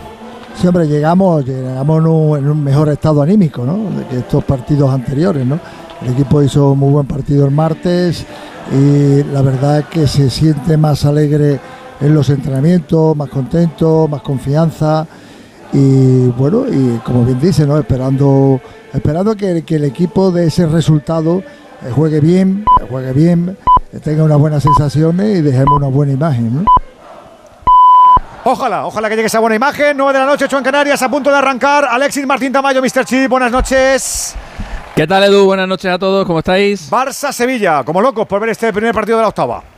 Siempre 0.55 0.87
llegamos, 0.87 1.43
llegamos 1.45 1.99
en 1.99 2.07
un, 2.07 2.37
en 2.37 2.47
un 2.49 2.63
mejor 2.63 2.89
estado 2.89 3.21
anímico, 3.21 3.63
¿no? 3.65 3.97
De 3.97 4.05
que 4.07 4.17
estos 4.19 4.43
partidos 4.43 4.91
anteriores, 4.91 5.45
¿no? 5.45 5.59
El 6.01 6.13
equipo 6.13 6.41
hizo 6.43 6.75
muy 6.75 6.91
buen 6.91 7.07
partido 7.07 7.45
el 7.45 7.51
martes 7.51 8.25
y 8.71 9.23
la 9.23 9.41
verdad 9.41 9.79
es 9.79 9.85
que 9.85 10.07
se 10.07 10.29
siente 10.29 10.77
más 10.77 11.05
alegre 11.05 11.59
en 12.01 12.13
los 12.13 12.29
entrenamientos, 12.29 13.15
más 13.15 13.29
contento, 13.29 14.07
más 14.07 14.21
confianza 14.21 15.07
y 15.73 16.27
bueno, 16.29 16.65
y 16.69 16.99
como 16.99 17.25
bien 17.25 17.39
dice, 17.39 17.65
¿no? 17.65 17.77
Esperando, 17.77 18.61
esperando 18.93 19.35
que, 19.35 19.63
el 19.67 19.83
equipo 19.83 20.31
de 20.31 20.47
ese 20.47 20.65
resultado 20.67 21.43
eh, 21.83 21.91
juegue 21.93 22.19
bien, 22.21 22.63
juegue 22.89 23.13
bien, 23.13 23.57
eh, 23.91 23.99
tenga 23.99 24.23
unas 24.23 24.37
buenas 24.37 24.63
sensaciones 24.63 25.37
y 25.37 25.41
dejemos 25.41 25.77
una 25.77 25.87
buena 25.87 26.13
imagen. 26.13 26.65
Ojalá, 28.45 28.85
ojalá 28.85 29.09
que 29.09 29.15
llegue 29.15 29.27
esa 29.27 29.39
buena 29.39 29.55
imagen. 29.55 29.97
9 29.97 30.13
de 30.13 30.19
la 30.19 30.25
noche, 30.25 30.45
8 30.45 30.59
en 30.59 30.63
Canarias, 30.63 31.01
a 31.01 31.09
punto 31.09 31.29
de 31.29 31.37
arrancar. 31.37 31.85
Alexis 31.85 32.25
Martín 32.25 32.53
Tamayo, 32.53 32.81
Mr. 32.81 33.03
Chip, 33.03 33.29
buenas 33.29 33.51
noches. 33.51 34.35
¿Qué 34.95 35.05
tal, 35.05 35.25
Edu? 35.25 35.43
Buenas 35.43 35.67
noches 35.67 35.91
a 35.91 35.99
todos, 35.99 36.25
¿cómo 36.25 36.39
estáis? 36.39 36.89
Barça-Sevilla, 36.89 37.83
como 37.83 37.99
locos 37.99 38.25
por 38.25 38.39
ver 38.39 38.51
este 38.51 38.71
primer 38.71 38.93
partido 38.93 39.17
de 39.17 39.23
la 39.23 39.27
octava. 39.27 39.74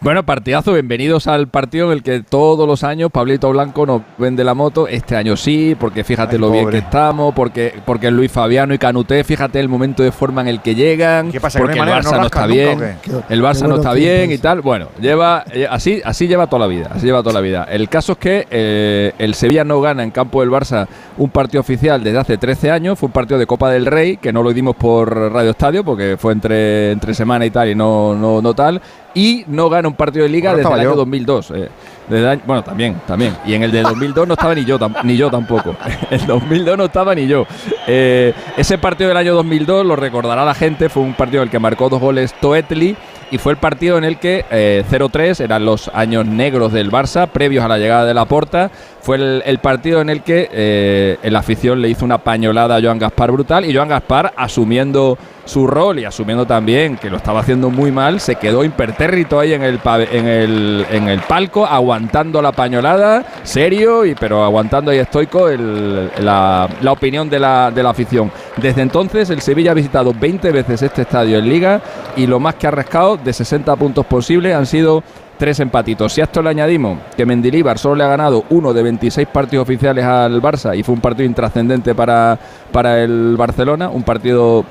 Bueno, 0.00 0.24
partidazo, 0.24 0.74
bienvenidos 0.74 1.26
al 1.26 1.48
partido 1.48 1.86
en 1.86 1.92
el 1.94 2.02
que 2.04 2.22
todos 2.22 2.68
los 2.68 2.84
años 2.84 3.10
Pablito 3.10 3.50
Blanco 3.50 3.84
nos 3.84 4.02
vende 4.16 4.44
la 4.44 4.54
moto. 4.54 4.86
Este 4.86 5.16
año 5.16 5.36
sí, 5.36 5.76
porque 5.78 6.04
fíjate 6.04 6.36
Ay, 6.36 6.40
lo 6.40 6.52
bien 6.52 6.70
que 6.70 6.78
estamos, 6.78 7.34
porque, 7.34 7.74
porque 7.84 8.08
Luis 8.12 8.30
Fabiano 8.30 8.72
y 8.72 8.78
Canuté, 8.78 9.24
fíjate 9.24 9.58
el 9.58 9.68
momento 9.68 10.04
de 10.04 10.12
forma 10.12 10.42
en 10.42 10.48
el 10.48 10.62
que 10.62 10.76
llegan, 10.76 11.32
¿Qué 11.32 11.40
pasa, 11.40 11.58
que 11.58 11.64
no 11.64 11.66
porque 11.66 11.80
el 11.80 11.88
Barça 11.88 12.12
no 12.12 12.18
no, 12.18 12.26
está 12.26 12.46
bien, 12.46 12.78
qué? 13.02 13.10
el 13.28 13.42
Barça 13.42 13.66
no 13.66 13.74
está 13.74 13.92
bien 13.92 14.30
y 14.30 14.38
tal. 14.38 14.60
Bueno, 14.60 14.86
lleva 15.00 15.44
eh, 15.50 15.66
así, 15.68 16.00
así 16.04 16.28
lleva 16.28 16.46
toda 16.46 16.60
la 16.60 16.68
vida, 16.68 16.90
así 16.92 17.04
lleva 17.04 17.24
toda 17.24 17.34
la 17.34 17.40
vida. 17.40 17.64
El 17.68 17.88
caso 17.88 18.12
es 18.12 18.18
que 18.18 18.46
eh, 18.52 19.12
el 19.18 19.34
Sevilla 19.34 19.64
no 19.64 19.80
gana 19.80 20.04
en 20.04 20.12
campo 20.12 20.42
del 20.42 20.50
Barça 20.50 20.86
un 21.16 21.30
partido 21.30 21.60
oficial 21.60 22.04
desde 22.04 22.18
hace 22.18 22.38
13 22.38 22.70
años, 22.70 23.00
fue 23.00 23.08
un 23.08 23.12
partido 23.12 23.36
de 23.36 23.48
Copa 23.48 23.68
del 23.68 23.84
Rey, 23.84 24.18
que 24.18 24.32
no 24.32 24.44
lo 24.44 24.52
dimos 24.52 24.76
por 24.76 25.32
Radio 25.32 25.50
Estadio, 25.50 25.82
porque 25.82 26.16
fue 26.16 26.34
entre, 26.34 26.92
entre 26.92 27.14
semana 27.14 27.44
y 27.44 27.50
tal 27.50 27.68
y 27.68 27.74
no, 27.74 28.14
no, 28.14 28.40
no 28.40 28.54
tal. 28.54 28.80
Y 29.14 29.44
no 29.48 29.68
gana 29.68 29.88
un 29.88 29.94
partido 29.94 30.24
de 30.24 30.28
liga 30.28 30.52
Bueno, 30.52 30.68
desde 30.68 30.74
el 30.74 30.80
año 30.80 30.90
yo. 30.90 30.96
2002. 30.96 31.50
eh. 31.52 31.68
Desde 32.08 32.22
el 32.22 32.28
año- 32.30 32.42
bueno, 32.46 32.62
también, 32.64 33.00
también. 33.06 33.36
Y 33.44 33.52
en 33.54 33.62
el 33.64 33.70
de 33.70 33.82
2002 33.82 34.26
no 34.26 34.34
estaba 34.34 34.54
ni 34.54 34.64
yo, 34.64 34.78
tam- 34.78 35.02
ni 35.02 35.16
yo 35.16 35.30
tampoco. 35.30 35.76
El 36.10 36.26
2002 36.26 36.78
no 36.78 36.84
estaba 36.86 37.14
ni 37.14 37.26
yo. 37.26 37.46
Eh, 37.86 38.32
ese 38.56 38.78
partido 38.78 39.08
del 39.08 39.16
año 39.18 39.34
2002 39.34 39.84
lo 39.84 39.94
recordará 39.94 40.42
la 40.44 40.54
gente. 40.54 40.88
Fue 40.88 41.02
un 41.02 41.12
partido 41.14 41.42
en 41.42 41.48
el 41.48 41.50
que 41.50 41.58
marcó 41.58 41.88
dos 41.90 42.00
goles 42.00 42.32
Toetli 42.40 42.96
y 43.30 43.36
fue 43.36 43.52
el 43.52 43.58
partido 43.58 43.98
en 43.98 44.04
el 44.04 44.18
que 44.18 44.46
eh, 44.50 44.84
0-3 44.90 45.40
eran 45.40 45.66
los 45.66 45.88
años 45.92 46.24
negros 46.24 46.72
del 46.72 46.90
Barça, 46.90 47.28
previos 47.28 47.62
a 47.62 47.68
la 47.68 47.76
llegada 47.76 48.06
de 48.06 48.14
la 48.14 48.24
Porta. 48.24 48.70
Fue 49.08 49.16
el, 49.16 49.58
partido 49.60 50.02
en 50.02 50.10
el 50.10 50.20
que 50.20 50.50
eh, 50.52 51.16
la 51.22 51.38
afición 51.38 51.80
le 51.80 51.88
hizo 51.88 52.04
una 52.04 52.18
pañolada 52.18 52.76
a 52.76 52.82
Joan 52.82 52.98
Gaspar 52.98 53.32
brutal 53.32 53.64
y 53.64 53.74
Joan 53.74 53.88
Gaspar, 53.88 54.34
asumiendo 54.36 55.16
su 55.46 55.66
rol 55.66 55.98
y 55.98 56.04
asumiendo 56.04 56.44
también 56.44 56.98
que 56.98 57.08
lo 57.08 57.16
estaba 57.16 57.40
haciendo 57.40 57.70
muy 57.70 57.90
mal, 57.90 58.20
se 58.20 58.34
quedó 58.34 58.64
impertérrito 58.64 59.40
ahí 59.40 59.54
en 59.54 59.62
el, 59.62 59.80
en 60.12 60.26
el, 60.26 60.86
en 60.90 61.08
el 61.08 61.20
palco, 61.20 61.64
aguantando 61.64 62.42
la 62.42 62.52
pañolada, 62.52 63.24
serio, 63.44 64.04
y 64.04 64.14
pero 64.14 64.44
aguantando 64.44 64.90
ahí 64.90 64.98
estoico 64.98 65.48
la, 65.48 66.68
la 66.82 66.92
opinión 66.92 67.30
de 67.30 67.38
la, 67.38 67.70
de 67.70 67.82
la 67.82 67.88
afición. 67.88 68.30
Desde 68.58 68.82
entonces, 68.82 69.30
el 69.30 69.40
Sevilla 69.40 69.70
ha 69.70 69.74
visitado 69.74 70.12
20 70.12 70.52
veces 70.52 70.82
este 70.82 71.00
estadio 71.00 71.38
en 71.38 71.48
Liga 71.48 71.80
y 72.14 72.26
lo 72.26 72.40
más 72.40 72.56
que 72.56 72.66
ha 72.66 72.72
rascado 72.72 73.16
de 73.16 73.32
60 73.32 73.74
puntos 73.76 74.04
posibles 74.04 74.54
han 74.54 74.66
sido 74.66 75.02
tres 75.38 75.60
empatitos. 75.60 76.12
Si 76.12 76.20
a 76.20 76.24
esto 76.24 76.42
le 76.42 76.50
añadimos 76.50 76.98
que 77.16 77.24
Mendilíbar 77.24 77.78
solo 77.78 77.94
le 77.94 78.04
ha 78.04 78.08
ganado 78.08 78.44
uno 78.50 78.74
de 78.74 78.82
26 78.82 79.28
partidos 79.28 79.62
oficiales 79.62 80.04
al 80.04 80.42
Barça 80.42 80.76
y 80.76 80.82
fue 80.82 80.94
un 80.94 81.00
partido 81.00 81.24
intrascendente 81.24 81.94
para, 81.94 82.38
para 82.72 83.02
el 83.02 83.36
Barcelona, 83.36 83.88
un 83.88 84.02
partido 84.02 84.64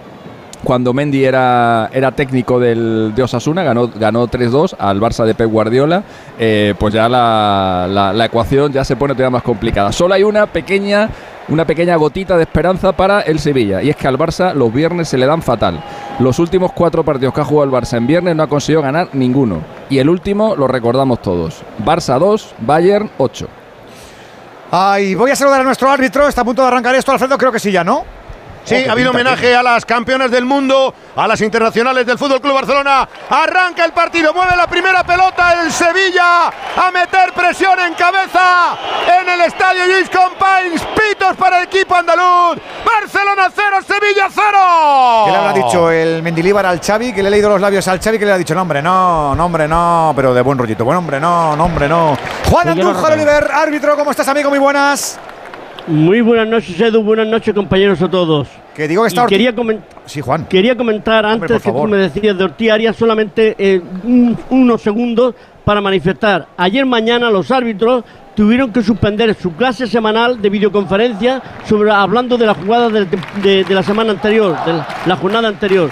cuando 0.63 0.93
Mendy 0.93 1.23
era, 1.23 1.89
era 1.93 2.11
técnico 2.11 2.59
del, 2.59 3.13
de 3.15 3.23
Osasuna, 3.23 3.63
ganó, 3.63 3.87
ganó 3.87 4.27
3-2 4.27 4.75
al 4.79 4.99
Barça 4.99 5.23
de 5.25 5.35
Pep 5.35 5.49
Guardiola, 5.49 6.03
eh, 6.37 6.73
pues 6.77 6.93
ya 6.93 7.07
la, 7.07 7.87
la- 8.13 8.25
ecuación 8.25 8.73
ya 8.73 8.83
se 8.83 8.95
pone 8.95 9.13
todavía 9.13 9.29
más 9.31 9.43
complicada. 9.43 9.91
Solo 9.91 10.13
hay 10.15 10.23
una 10.23 10.45
pequeña, 10.47 11.09
una 11.47 11.65
pequeña 11.65 11.95
gotita 11.95 12.35
de 12.35 12.43
esperanza 12.43 12.91
para 12.91 13.21
el 13.21 13.39
Sevilla, 13.39 13.81
y 13.81 13.89
es 13.89 13.95
que 13.95 14.07
al 14.07 14.17
Barça 14.17 14.53
los 14.53 14.73
viernes 14.73 15.07
se 15.07 15.17
le 15.17 15.25
dan 15.25 15.41
fatal. 15.41 15.81
Los 16.19 16.39
últimos 16.39 16.71
cuatro 16.73 17.03
partidos 17.05 17.33
que 17.33 17.41
ha 17.41 17.45
jugado 17.45 17.65
el 17.65 17.71
Barça 17.83 17.95
en 17.97 18.07
viernes 18.07 18.35
no 18.35 18.43
ha 18.43 18.47
conseguido 18.47 18.81
ganar 18.81 19.09
ninguno. 19.13 19.61
Y 19.89 19.99
el 19.99 20.09
último 20.09 20.55
lo 20.55 20.67
recordamos 20.67 21.21
todos. 21.21 21.61
Barça 21.85 22.19
2, 22.19 22.55
Bayern 22.59 23.09
8. 23.19 23.47
Ay, 24.71 25.15
voy 25.15 25.31
a 25.31 25.35
saludar 25.35 25.61
a 25.61 25.63
nuestro 25.63 25.89
árbitro. 25.89 26.27
Está 26.27 26.41
a 26.41 26.45
punto 26.45 26.61
de 26.61 26.67
arrancar 26.67 26.93
esto, 26.95 27.11
Alfredo. 27.11 27.37
Creo 27.37 27.51
que 27.51 27.59
sí, 27.59 27.71
ya, 27.71 27.83
¿no? 27.83 28.03
Sí, 28.67 28.83
Oh, 28.85 28.89
ha 28.89 28.91
habido 28.91 29.11
homenaje 29.11 29.55
a 29.55 29.63
las 29.63 29.85
campeonas 29.85 30.29
del 30.29 30.43
mundo, 30.43 30.93
a 31.15 31.25
las 31.25 31.39
internacionales 31.39 32.05
del 32.05 32.17
Fútbol 32.17 32.41
Club 32.41 32.53
Barcelona. 32.53 33.07
Arranca 33.29 33.85
el 33.85 33.93
partido, 33.93 34.33
mueve 34.33 34.57
la 34.57 34.67
primera 34.67 35.05
pelota 35.05 35.63
el 35.63 35.71
Sevilla 35.71 36.47
a 36.75 36.91
meter 36.91 37.31
presión 37.33 37.79
en 37.79 37.93
cabeza 37.93 38.77
en 39.21 39.29
el 39.29 39.41
estadio 39.41 39.85
Luis 39.85 40.09
Companys. 40.09 40.81
Pitos 40.81 41.37
para 41.37 41.59
el 41.59 41.63
equipo 41.63 41.95
andaluz. 41.95 42.57
Barcelona 42.85 43.49
0, 43.55 43.77
Sevilla 43.87 44.27
0. 44.29 45.23
¿Qué 45.25 45.31
le 45.31 45.37
habrá 45.37 45.53
dicho 45.53 45.89
el 45.89 46.21
Mendilíbar 46.21 46.65
al 46.65 46.81
Xavi? 46.81 47.13
Que 47.13 47.23
le 47.23 47.29
he 47.29 47.31
leído 47.31 47.49
los 47.49 47.61
labios 47.61 47.87
al 47.87 48.01
Xavi 48.01 48.19
que 48.19 48.25
le 48.25 48.33
ha 48.33 48.37
dicho, 48.37 48.53
no, 48.53 48.63
hombre, 48.63 48.81
no, 48.81 49.33
no, 49.33 49.45
hombre, 49.45 49.65
no, 49.65 50.11
pero 50.13 50.33
de 50.33 50.41
buen 50.41 50.57
rollito. 50.57 50.83
Buen 50.83 50.97
hombre, 50.97 51.21
no, 51.21 51.55
no, 51.55 51.63
hombre, 51.63 51.87
no. 51.87 52.17
Juan 52.49 52.65
lo 52.65 52.71
Andújar 52.73 53.13
Oliver, 53.13 53.49
árbitro, 53.49 53.95
¿cómo 53.95 54.11
estás, 54.11 54.27
amigo? 54.27 54.49
Muy 54.49 54.59
buenas. 54.59 55.17
Muy 55.87 56.19
buenas 56.21 56.47
noches, 56.47 56.79
Edu. 56.81 57.01
Buenas 57.01 57.27
noches, 57.27 57.53
compañeros 57.53 58.01
a 58.01 58.09
todos. 58.09 58.47
Que 58.75 58.87
digo 58.87 59.03
que 59.03 59.07
está 59.07 59.25
quería, 59.25 59.53
Sí, 60.05 60.21
Juan. 60.21 60.45
quería 60.45 60.75
comentar 60.75 61.25
antes 61.25 61.61
que 61.61 61.71
tú 61.71 61.83
me 61.87 61.97
decías 61.97 62.37
de 62.37 62.43
Ortiz 62.43 62.71
Arias 62.71 62.95
solamente 62.95 63.55
eh, 63.57 63.81
un- 64.03 64.37
unos 64.49 64.81
segundos 64.81 65.33
para 65.63 65.79
manifestar. 65.79 66.47
Ayer 66.57 66.85
mañana 66.85 67.29
los 67.31 67.49
árbitros 67.51 68.03
tuvieron 68.35 68.71
que 68.71 68.81
suspender 68.83 69.33
su 69.35 69.53
clase 69.53 69.87
semanal 69.87 70.41
de 70.41 70.49
videoconferencia 70.49 71.41
sobre 71.65 71.89
hablando 71.91 72.37
de 72.37 72.45
la 72.45 72.53
jugada 72.53 72.89
de, 72.89 73.63
de 73.63 73.73
la 73.73 73.81
semana 73.81 74.11
anterior, 74.11 74.55
de 74.65 74.73
la, 74.73 74.87
la 75.05 75.15
jornada 75.15 75.47
anterior, 75.47 75.89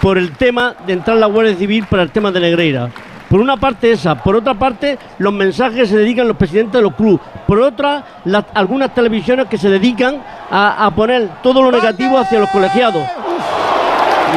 por 0.00 0.16
el 0.16 0.30
tema 0.32 0.74
de 0.86 0.92
entrar 0.94 1.18
la 1.18 1.26
Guardia 1.26 1.56
Civil 1.56 1.84
para 1.90 2.04
el 2.04 2.10
tema 2.10 2.30
de 2.30 2.40
Negreira. 2.40 2.88
Por 3.28 3.40
una 3.40 3.56
parte 3.58 3.92
esa, 3.92 4.14
por 4.14 4.36
otra 4.36 4.54
parte 4.54 4.98
los 5.18 5.32
mensajes 5.32 5.88
se 5.90 5.96
dedican 5.98 6.26
los 6.28 6.36
presidentes 6.36 6.72
de 6.74 6.82
los 6.82 6.94
clubes, 6.94 7.20
por 7.46 7.60
otra 7.60 8.02
las- 8.24 8.44
algunas 8.54 8.94
televisiones 8.94 9.46
que 9.48 9.58
se 9.58 9.68
dedican 9.68 10.22
a, 10.50 10.86
a 10.86 10.90
poner 10.94 11.28
todo 11.42 11.62
lo 11.62 11.70
negativo 11.70 12.16
hacia 12.18 12.38
los 12.38 12.48
colegiados. 12.48 13.02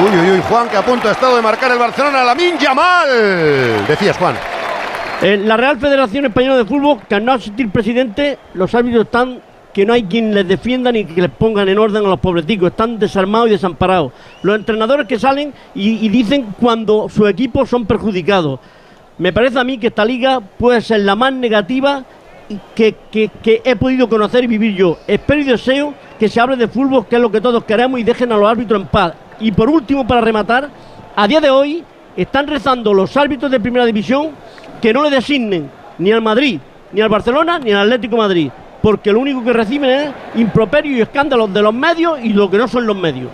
Uy, 0.04 0.18
uy, 0.20 0.32
uy, 0.32 0.42
Juan, 0.50 0.68
que 0.70 0.78
a 0.78 0.82
punto 0.82 1.08
ha 1.08 1.12
estado 1.12 1.36
de 1.36 1.42
marcar 1.42 1.72
el 1.72 1.78
Barcelona, 1.80 2.24
la 2.24 2.36
Yamal. 2.36 3.86
Decías, 3.88 4.18
Juan. 4.18 4.36
En 5.22 5.48
la 5.48 5.56
Real 5.56 5.78
Federación 5.78 6.26
Española 6.26 6.58
de 6.58 6.66
Fútbol, 6.66 7.00
que 7.08 7.16
al 7.16 7.24
no 7.26 7.34
asistir 7.34 7.70
presidente, 7.70 8.40
los 8.54 8.74
árbitros 8.74 9.06
están 9.06 9.40
que 9.74 9.86
no 9.86 9.94
hay 9.94 10.04
quien 10.04 10.34
les 10.34 10.46
defienda 10.46 10.92
ni 10.92 11.06
que 11.06 11.22
les 11.22 11.32
pongan 11.32 11.70
en 11.70 11.78
orden 11.80 12.06
a 12.06 12.10
los 12.10 12.20
pobreticos, 12.20 12.72
están 12.72 13.00
desarmados 13.00 13.48
y 13.48 13.52
desamparados. 13.52 14.12
Los 14.42 14.56
entrenadores 14.58 15.08
que 15.08 15.18
salen 15.18 15.54
y, 15.76 16.06
y 16.06 16.10
dicen 16.10 16.54
cuando 16.60 17.08
sus 17.08 17.30
equipos 17.30 17.70
son 17.70 17.86
perjudicados. 17.86 18.60
Me 19.18 19.32
parece 19.34 19.60
a 19.60 19.64
mí 19.64 19.78
que 19.78 19.88
esta 19.88 20.04
liga 20.06 20.40
puede 20.40 20.82
ser 20.82 21.02
la 21.02 21.16
más 21.16 21.32
negativa 21.34 22.04
que, 22.76 22.96
que- 23.12 23.62
he 23.64 23.76
podido 23.76 24.10
conocer 24.10 24.44
y 24.44 24.48
vivir 24.48 24.76
yo. 24.76 24.98
Espero 25.08 25.42
y 25.42 25.44
deseo 25.46 25.94
que 26.20 26.28
se 26.28 26.40
hable 26.40 26.56
de 26.56 26.68
fútbol, 26.68 27.06
que 27.08 27.16
es 27.16 27.22
lo 27.22 27.32
que 27.32 27.40
todos 27.42 27.64
queremos, 27.64 28.00
y 28.00 28.04
dejen 28.04 28.32
a 28.32 28.38
los 28.38 28.50
árbitros 28.50 28.82
en 28.82 28.88
paz. 28.88 29.14
Y 29.40 29.52
por 29.52 29.70
último, 29.70 30.06
para 30.06 30.22
rematar, 30.22 30.70
a 31.16 31.28
día 31.28 31.40
de 31.42 31.50
hoy 31.50 31.84
están 32.18 32.48
rezando 32.48 32.94
los 32.94 33.16
árbitros 33.16 33.50
de 33.52 33.60
primera 33.60 33.86
división 33.86 34.32
que 34.82 34.94
no 34.94 35.04
le 35.04 35.10
designen 35.10 35.70
ni 35.98 36.12
al 36.12 36.22
Madrid, 36.22 36.60
ni 36.92 37.02
al 37.02 37.10
Barcelona, 37.10 37.60
ni 37.60 37.72
al 37.72 37.82
Atlético 37.84 38.18
Madrid, 38.18 38.50
porque 38.82 39.12
lo 39.14 39.20
único 39.20 39.44
que 39.44 39.54
reciben 39.54 39.90
es 39.90 40.10
improperios 40.36 40.98
y 40.98 41.02
escándalos 41.02 41.54
de 41.54 41.62
los 41.62 41.74
medios 41.74 42.20
y 42.24 42.30
lo 42.34 42.50
que 42.50 42.58
no 42.58 42.68
son 42.68 42.86
los 42.88 42.96
medios. 42.98 43.30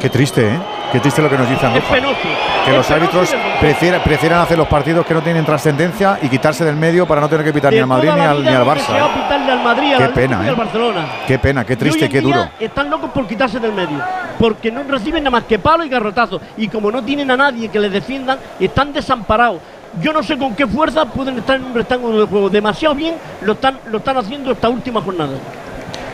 Qué 0.00 0.08
triste, 0.08 0.46
¿eh? 0.48 0.58
Qué 0.92 1.00
triste 1.00 1.22
lo 1.22 1.30
que 1.30 1.38
nos 1.38 1.48
dice 1.48 1.66
Es 1.74 1.84
penoso. 1.84 2.16
Que 2.64 2.70
Es 2.70 2.76
los 2.76 2.90
árbitros 2.90 3.34
prefieran, 3.60 4.02
prefieran 4.02 4.40
hacer 4.40 4.58
los 4.58 4.68
partidos 4.68 5.06
que 5.06 5.14
no 5.14 5.22
tienen 5.22 5.44
trascendencia 5.44 6.18
y 6.20 6.28
quitarse 6.28 6.64
del 6.64 6.76
medio 6.76 7.06
para 7.06 7.20
no 7.20 7.28
tener 7.28 7.46
que 7.46 7.52
pitar 7.52 7.72
ni 7.72 7.78
al 7.78 7.86
Madrid 7.86 8.10
ni 8.14 8.20
al, 8.20 8.44
ni 8.44 8.50
Barça. 8.50 8.94
¿eh? 8.96 9.50
al 9.50 9.62
Madrid, 9.62 9.94
Qué 9.96 10.08
pena, 10.08 10.40
al 10.40 10.48
¿eh? 10.48 10.54
Barcelona. 10.54 11.06
Qué 11.26 11.38
pena, 11.38 11.64
qué 11.64 11.72
Y 11.72 11.76
triste, 11.76 11.98
hoy 12.00 12.04
en 12.04 12.10
qué 12.12 12.20
día 12.20 12.36
duro. 12.36 12.48
Están 12.60 12.90
locos 12.90 13.10
por 13.10 13.26
quitarse 13.26 13.58
del 13.58 13.72
medio, 13.72 13.98
porque 14.38 14.70
no 14.70 14.82
reciben 14.84 15.24
nada 15.24 15.30
más 15.30 15.44
que 15.44 15.58
palo 15.58 15.84
y 15.84 15.88
garrotazo. 15.88 16.40
Y 16.56 16.68
como 16.68 16.90
no 16.90 17.02
tienen 17.02 17.30
a 17.30 17.36
nadie 17.36 17.68
que 17.68 17.80
les 17.80 17.90
defiendan, 17.90 18.38
están 18.60 18.92
desamparados. 18.92 19.60
Yo 20.00 20.12
no 20.12 20.22
sé 20.22 20.38
con 20.38 20.54
qué 20.54 20.66
fuerza 20.66 21.04
pueden 21.06 21.38
estar 21.38 21.56
en 21.56 21.64
un 21.64 21.74
rectángulo 21.74 22.20
de 22.20 22.26
juego. 22.26 22.48
Demasiado 22.48 22.94
bien 22.94 23.14
lo 23.42 23.52
están, 23.52 23.78
lo 23.90 23.98
están 23.98 24.16
haciendo 24.16 24.52
esta 24.52 24.68
última 24.68 25.00
jornada. 25.02 25.32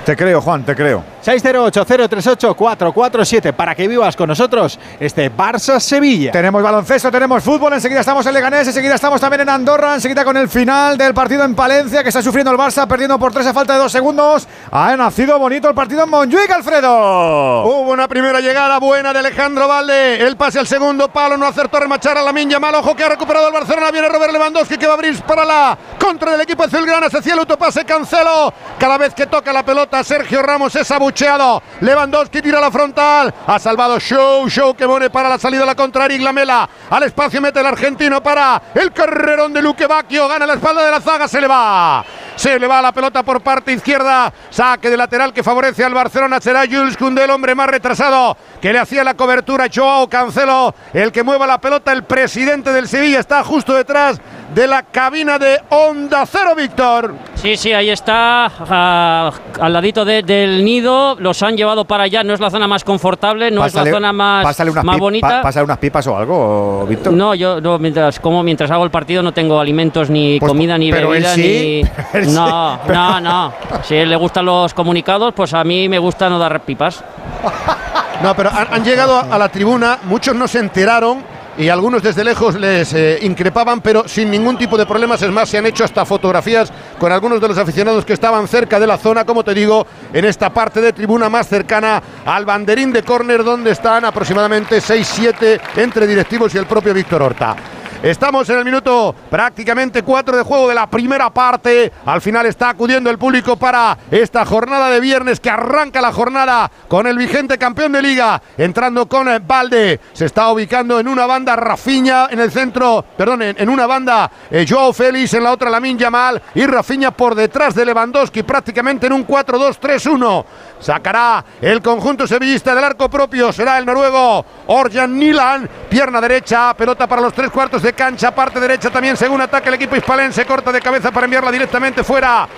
Te 0.05 0.17
creo, 0.17 0.41
Juan, 0.41 0.65
te 0.65 0.75
creo. 0.75 1.05
608-038-447 1.29 3.53
para 3.53 3.75
que 3.75 3.87
vivas 3.87 4.17
con 4.17 4.29
nosotros 4.29 4.79
este 4.99 5.31
Barça-Sevilla. 5.31 6.33
Tenemos 6.33 6.63
baloncesto, 6.63 7.11
tenemos 7.11 7.43
fútbol, 7.43 7.75
enseguida 7.75 8.01
estamos 8.01 8.25
en 8.25 8.33
Leganés, 8.33 8.69
enseguida 8.69 8.95
estamos 8.95 9.21
también 9.21 9.43
en 9.43 9.51
Andorra, 9.51 9.93
enseguida 9.95 10.25
con 10.25 10.39
el 10.39 10.49
final 10.49 10.97
del 10.97 11.13
partido 11.13 11.45
en 11.45 11.55
Palencia 11.55 12.03
que 12.03 12.09
está 12.09 12.23
sufriendo 12.23 12.51
el 12.51 12.57
Barça, 12.57 12.89
perdiendo 12.89 13.19
por 13.19 13.31
tres 13.31 13.47
a 13.47 13.53
falta 13.53 13.75
de 13.75 13.81
dos 13.81 13.93
segundos. 13.93 14.49
Ha 14.71 14.97
nacido 14.97 15.39
bonito 15.39 15.69
el 15.69 15.75
partido 15.75 16.05
en 16.05 16.11
Montjuic, 16.11 16.51
Alfredo. 16.51 17.65
Hubo 17.65 17.93
una 17.93 18.09
primera 18.09 18.41
llegada 18.41 18.79
buena 18.79 19.13
de 19.13 19.19
Alejandro 19.19 19.69
Valde. 19.69 20.27
El 20.27 20.39
pase 20.39 20.59
al 20.59 20.67
segundo 20.67 21.09
palo, 21.09 21.37
no 21.37 21.47
acertó 21.47 21.77
a 21.77 21.81
remachar 21.81 22.17
a 22.17 22.23
la 22.23 22.33
Minya 22.33 22.59
Mal. 22.59 22.75
Ojo 22.77 22.97
que 22.97 23.05
ha 23.05 23.09
recuperado 23.11 23.49
el 23.49 23.53
Barcelona. 23.53 23.91
Viene 23.91 24.09
Robert 24.09 24.33
Lewandowski 24.33 24.79
que 24.79 24.87
va 24.87 24.93
a 24.93 24.97
abrir 24.97 25.21
para 25.25 25.45
la 25.45 25.77
contra 26.01 26.33
del 26.33 26.41
equipo 26.41 26.63
azulgrana. 26.63 27.11
Se 27.11 27.19
hacía 27.19 27.35
el 27.35 27.41
autopase, 27.41 27.85
Cancelo. 27.85 28.55
Cada 28.79 28.97
vez 28.97 29.13
que 29.13 29.27
toca 29.27 29.53
la 29.53 29.63
pelota, 29.63 30.03
Sergio 30.03 30.43
Ramos 30.43 30.75
es 30.75 30.91
abucheado. 31.19 31.63
Lewandowski 31.81 32.43
tira 32.43 32.61
la 32.61 32.71
frontal. 32.71 33.35
Ha 33.47 33.59
salvado 33.59 33.99
Show. 33.99 34.49
Show 34.49 34.75
que 34.75 34.87
pone 34.87 35.11
para 35.11 35.29
la 35.29 35.39
salida 35.39 35.61
de 35.61 35.67
la 35.67 35.75
contraria. 35.75 36.17
Iglamela 36.17 36.69
al 36.91 37.03
espacio 37.03 37.41
mete 37.41 37.61
el 37.61 37.67
argentino 37.67 38.23
para 38.23 38.63
el 38.75 38.93
carrerón 38.93 39.53
de 39.53 39.63
Luque 39.63 39.87
Bacchio. 39.87 40.29
Gana 40.29 40.47
la 40.47 40.55
espalda 40.55 40.85
de 40.85 40.91
la 40.91 41.01
zaga. 41.01 41.27
Se 41.27 41.41
le 41.41 41.49
va. 41.49 42.05
Se 42.39 42.57
le 42.57 42.69
va 42.69 42.81
la 42.81 42.93
pelota 42.93 43.25
por 43.25 43.41
parte 43.41 43.73
izquierda. 43.73 44.33
Saque 44.49 44.89
de 44.91 44.97
lateral 44.97 45.33
que 45.33 45.43
favorece 45.43 45.83
al 45.83 45.93
Barcelona. 45.93 46.41
Será 46.41 46.63
Jules 46.71 46.97
Koundé, 46.97 47.25
el 47.25 47.31
hombre 47.31 47.55
más 47.57 47.67
retrasado 47.69 48.37
que 48.61 48.73
le 48.73 48.79
hacía 48.79 49.03
la 49.03 49.15
cobertura. 49.15 49.67
Joao 49.75 50.09
Cancelo, 50.09 50.73
el 50.95 51.11
que 51.11 51.25
mueva 51.25 51.49
la 51.49 51.61
pelota. 51.61 51.93
El 51.93 52.05
presidente 52.05 52.73
del 52.73 52.87
Sevilla 52.87 53.19
está 53.19 53.43
justo 53.43 53.75
detrás 53.75 54.21
de 54.55 54.67
la 54.69 54.85
cabina 54.85 55.39
de 55.39 55.59
Onda 55.71 56.25
Cero, 56.27 56.55
Víctor. 56.57 57.15
Sí, 57.35 57.57
sí, 57.57 57.73
ahí 57.73 57.91
está, 57.91 58.47
al 58.47 59.73
ladito 59.73 60.05
de- 60.05 60.23
del 60.23 60.65
nido. 60.65 61.17
Los 61.19 61.43
han 61.43 61.57
llevado 61.57 61.85
para 61.85 62.05
allá. 62.05 62.23
No 62.23 62.35
es 62.35 62.41
la 62.41 62.51
zona 62.51 62.67
más 62.69 62.85
confortable, 62.85 63.51
no 63.51 63.65
es 63.67 63.75
la 63.75 63.85
zona 63.85 64.13
más, 64.13 64.45
pásale 64.45 64.71
unas 64.71 64.85
más 64.85 64.99
bonita. 64.99 65.43
pásale 65.43 65.65
unas 65.65 65.79
pipas 65.79 66.07
o 66.07 66.17
algo, 66.17 66.87
Víctor. 66.89 67.13
No, 67.13 67.35
yo 67.35 67.61
no, 67.61 67.79
mientras 67.79 68.21
como 68.21 68.43
mientras 68.43 68.71
hago 68.71 68.85
el 68.85 68.91
partido 68.91 69.23
no 69.23 69.33
tengo 69.33 69.61
alimentos 69.61 70.09
ni 70.11 70.39
Pues, 70.41 70.49
comida 70.51 70.79
ni 70.79 70.91
pero 70.91 71.09
él 71.15 71.23
bebida 71.23 71.35
sí, 71.35 71.83
ni 71.85 71.89
él 72.21 72.28
no, 72.35 72.79
no, 72.87 73.21
no. 73.21 73.53
Si 73.83 73.95
le 74.05 74.17
gustan 74.17 74.47
los 74.47 74.75
comunicados, 74.75 75.35
pues 75.35 75.55
a 75.55 75.65
mí 75.65 75.89
me 75.89 75.99
gusta 75.99 76.29
no 76.29 76.39
dar 76.39 76.61
pipas. 76.61 77.03
No, 78.21 78.35
pero 78.35 78.51
han, 78.51 78.67
han 78.75 78.83
llegado 78.83 79.17
a, 79.17 79.21
a 79.33 79.39
la 79.39 79.49
tribuna, 79.49 80.01
muchos 80.03 80.35
no 80.35 80.49
se 80.49 80.59
enteraron 80.59 81.23
y 81.59 81.69
algunos 81.69 82.03
desde 82.03 82.23
lejos 82.23 82.55
les 82.55 82.95
eh, 82.95 83.19
increpaban, 83.23 83.81
pero 83.81 84.07
sin 84.07 84.31
ningún 84.31 84.57
tipo 84.57 84.79
de 84.79 84.87
problemas. 84.87 85.21
Es 85.23 85.31
más, 85.31 85.49
se 85.49 85.59
han 85.59 85.67
hecho 85.67 85.85
hasta 85.85 86.07
fotografías 86.07 86.73
con 87.01 87.11
algunos 87.11 87.41
de 87.41 87.49
los 87.49 87.59
aficionados 87.59 88.05
que 88.05 88.13
estaban 88.13 88.47
cerca 88.47 88.79
de 88.79 88.87
la 88.87 88.97
zona, 88.97 89.25
como 89.25 89.43
te 89.43 89.55
digo, 89.55 89.85
en 90.13 90.25
esta 90.25 90.51
parte 90.51 90.81
de 90.81 90.93
tribuna 90.93 91.29
más 91.29 91.49
cercana 91.49 92.01
al 92.25 92.45
banderín 92.45 92.93
de 92.93 93.03
córner, 93.03 93.43
donde 93.43 93.73
están 93.73 94.05
aproximadamente 94.05 94.79
6-7 94.79 95.61
entre 95.77 96.07
directivos 96.07 96.55
y 96.55 96.59
el 96.59 96.67
propio 96.67 96.95
Víctor 96.95 97.23
Horta. 97.23 97.57
Estamos 98.03 98.49
en 98.49 98.59
el 98.59 98.65
minuto 98.65 99.13
prácticamente 99.29 100.05
4 100.05 100.37
de 100.37 100.45
juego 100.45 100.69
de 100.69 100.75
la 100.77 100.89
primera 100.89 101.31
parte. 101.31 101.91
Al 102.07 102.21
final 102.21 102.47
está 102.47 102.69
acudiendo 102.69 103.11
el 103.11 103.19
público 103.19 103.57
para 103.57 103.99
esta 104.13 104.47
jornada 104.47 104.89
de 104.89 105.01
viernes 105.01 105.41
que 105.41 105.51
arranca 105.51 106.01
la 106.01 106.13
jornada 106.13 106.71
con 106.87 107.09
el 107.09 107.19
vigente 107.19 107.59
campeón 107.59 107.91
de 107.91 108.03
liga. 108.03 108.41
Entrando 108.57 109.09
con 109.09 109.27
Valde. 109.45 109.99
Se 110.13 110.27
está 110.27 110.53
ubicando 110.53 111.01
en 111.01 111.09
una 111.09 111.27
banda 111.27 111.57
Rafiña 111.57 112.29
en 112.31 112.39
el 112.39 112.53
centro. 112.53 113.05
Perdón, 113.17 113.43
en, 113.43 113.57
en 113.59 113.69
una 113.69 113.89
banda 113.89 114.31
eh, 114.49 114.65
Joao 114.69 114.93
Félix, 114.93 115.35
en 115.35 115.43
la 115.43 115.51
otra 115.51 115.69
Lamin 115.69 115.99
Yamal. 115.99 116.41
Y 116.55 116.67
Rafiña 116.67 117.11
por 117.11 117.35
detrás 117.35 117.75
de 117.75 117.85
Lewandowski 117.85 118.45
prácticamente 118.45 119.09
en 119.09 119.13
un 119.13 119.27
4-2-3-1. 119.27 120.45
Sacará 120.79 121.45
el 121.61 121.83
conjunto 121.83 122.29
sevillista 122.29 122.77
del 122.77 122.85
arco 122.85 123.09
propio. 123.11 123.53
Será 123.53 123.77
el 123.77 123.85
noruego 123.87 124.47
Orjan 124.69 125.19
Nilan. 125.19 125.69
Pierna 125.89 126.21
derecha, 126.21 126.75
pelota 126.75 127.09
para 127.09 127.23
los 127.23 127.33
tres 127.33 127.51
cuartos 127.51 127.83
de 127.83 127.88
cancha. 127.93 128.35
Parte 128.35 128.61
derecha 128.61 128.91
también 128.91 129.17
según 129.17 129.41
ataque 129.41 129.69
el 129.69 129.75
equipo 129.75 129.97
hispalense. 129.97 130.45
Corta 130.45 130.73
de 130.73 130.81
cabeza 130.81 131.11
para 131.11 131.25
enviarla 131.25 131.51
directamente 131.51 132.05
fuera. 132.05 132.49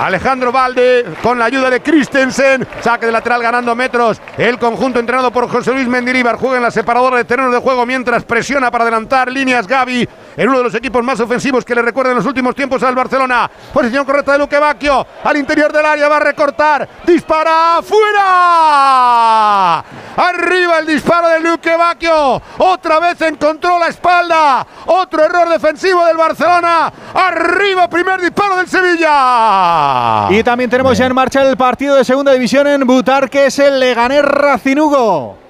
Alejandro 0.00 0.52
Valde 0.52 1.06
con 1.22 1.38
la 1.38 1.46
ayuda 1.46 1.70
de 1.70 1.80
Christensen. 1.80 2.66
Saque 2.82 3.06
de 3.06 3.12
lateral 3.12 3.42
ganando 3.42 3.74
metros. 3.74 4.20
El 4.36 4.58
conjunto 4.58 4.98
entrenado 4.98 5.30
por 5.30 5.48
José 5.48 5.72
Luis 5.72 5.88
Mendilibar 5.88 6.36
juega 6.36 6.56
en 6.56 6.62
la 6.62 6.70
separadora 6.70 7.16
de 7.16 7.24
terrenos 7.24 7.52
de 7.52 7.58
juego 7.58 7.86
mientras 7.86 8.24
presiona 8.24 8.70
para 8.70 8.84
adelantar 8.84 9.30
líneas 9.30 9.66
Gaby 9.66 10.08
en 10.36 10.48
uno 10.48 10.58
de 10.58 10.64
los 10.64 10.74
equipos 10.74 11.02
más 11.02 11.18
ofensivos 11.20 11.64
que 11.64 11.74
le 11.74 11.82
recuerda 11.82 12.10
en 12.10 12.18
los 12.18 12.26
últimos 12.26 12.54
tiempos 12.54 12.82
al 12.82 12.94
Barcelona. 12.94 13.50
Posición 13.72 14.04
correcta 14.04 14.32
de 14.32 14.38
Luque 14.38 14.58
Bacchio 14.58 15.06
al 15.24 15.36
interior 15.36 15.72
del 15.72 15.86
área 15.86 16.08
va 16.08 16.16
a 16.18 16.20
recortar. 16.20 16.88
Dispara 17.06 17.80
fuera. 17.82 19.78
Arriba 20.16 20.78
el 20.78 20.86
disparo 20.86 21.28
de 21.28 21.40
Luque 21.40 21.76
Bacchio. 21.76 22.42
Otra 22.58 23.00
vez 23.00 23.20
encontró 23.22 23.78
la 23.78 23.88
espalda. 23.88 24.66
Otro 24.86 25.24
error 25.24 25.48
defensivo 25.48 26.04
del 26.04 26.16
Barcelona. 26.16 26.92
Arriba 27.14 27.88
primer 27.88 28.20
disparo 28.20 28.56
del 28.56 28.68
Sevilla. 28.68 30.28
Y 30.30 30.42
también 30.42 30.68
tenemos 30.68 30.96
ya 30.98 31.06
en 31.06 31.14
marcha 31.14 31.42
el 31.42 31.56
partido 31.56 31.96
de 31.96 32.04
segunda 32.04 32.32
división 32.32 32.66
en 32.66 32.86
Butarque, 32.86 33.46
es 33.46 33.58
el 33.58 33.80
Leganés 33.80 34.22
Racinugo. 34.22 35.46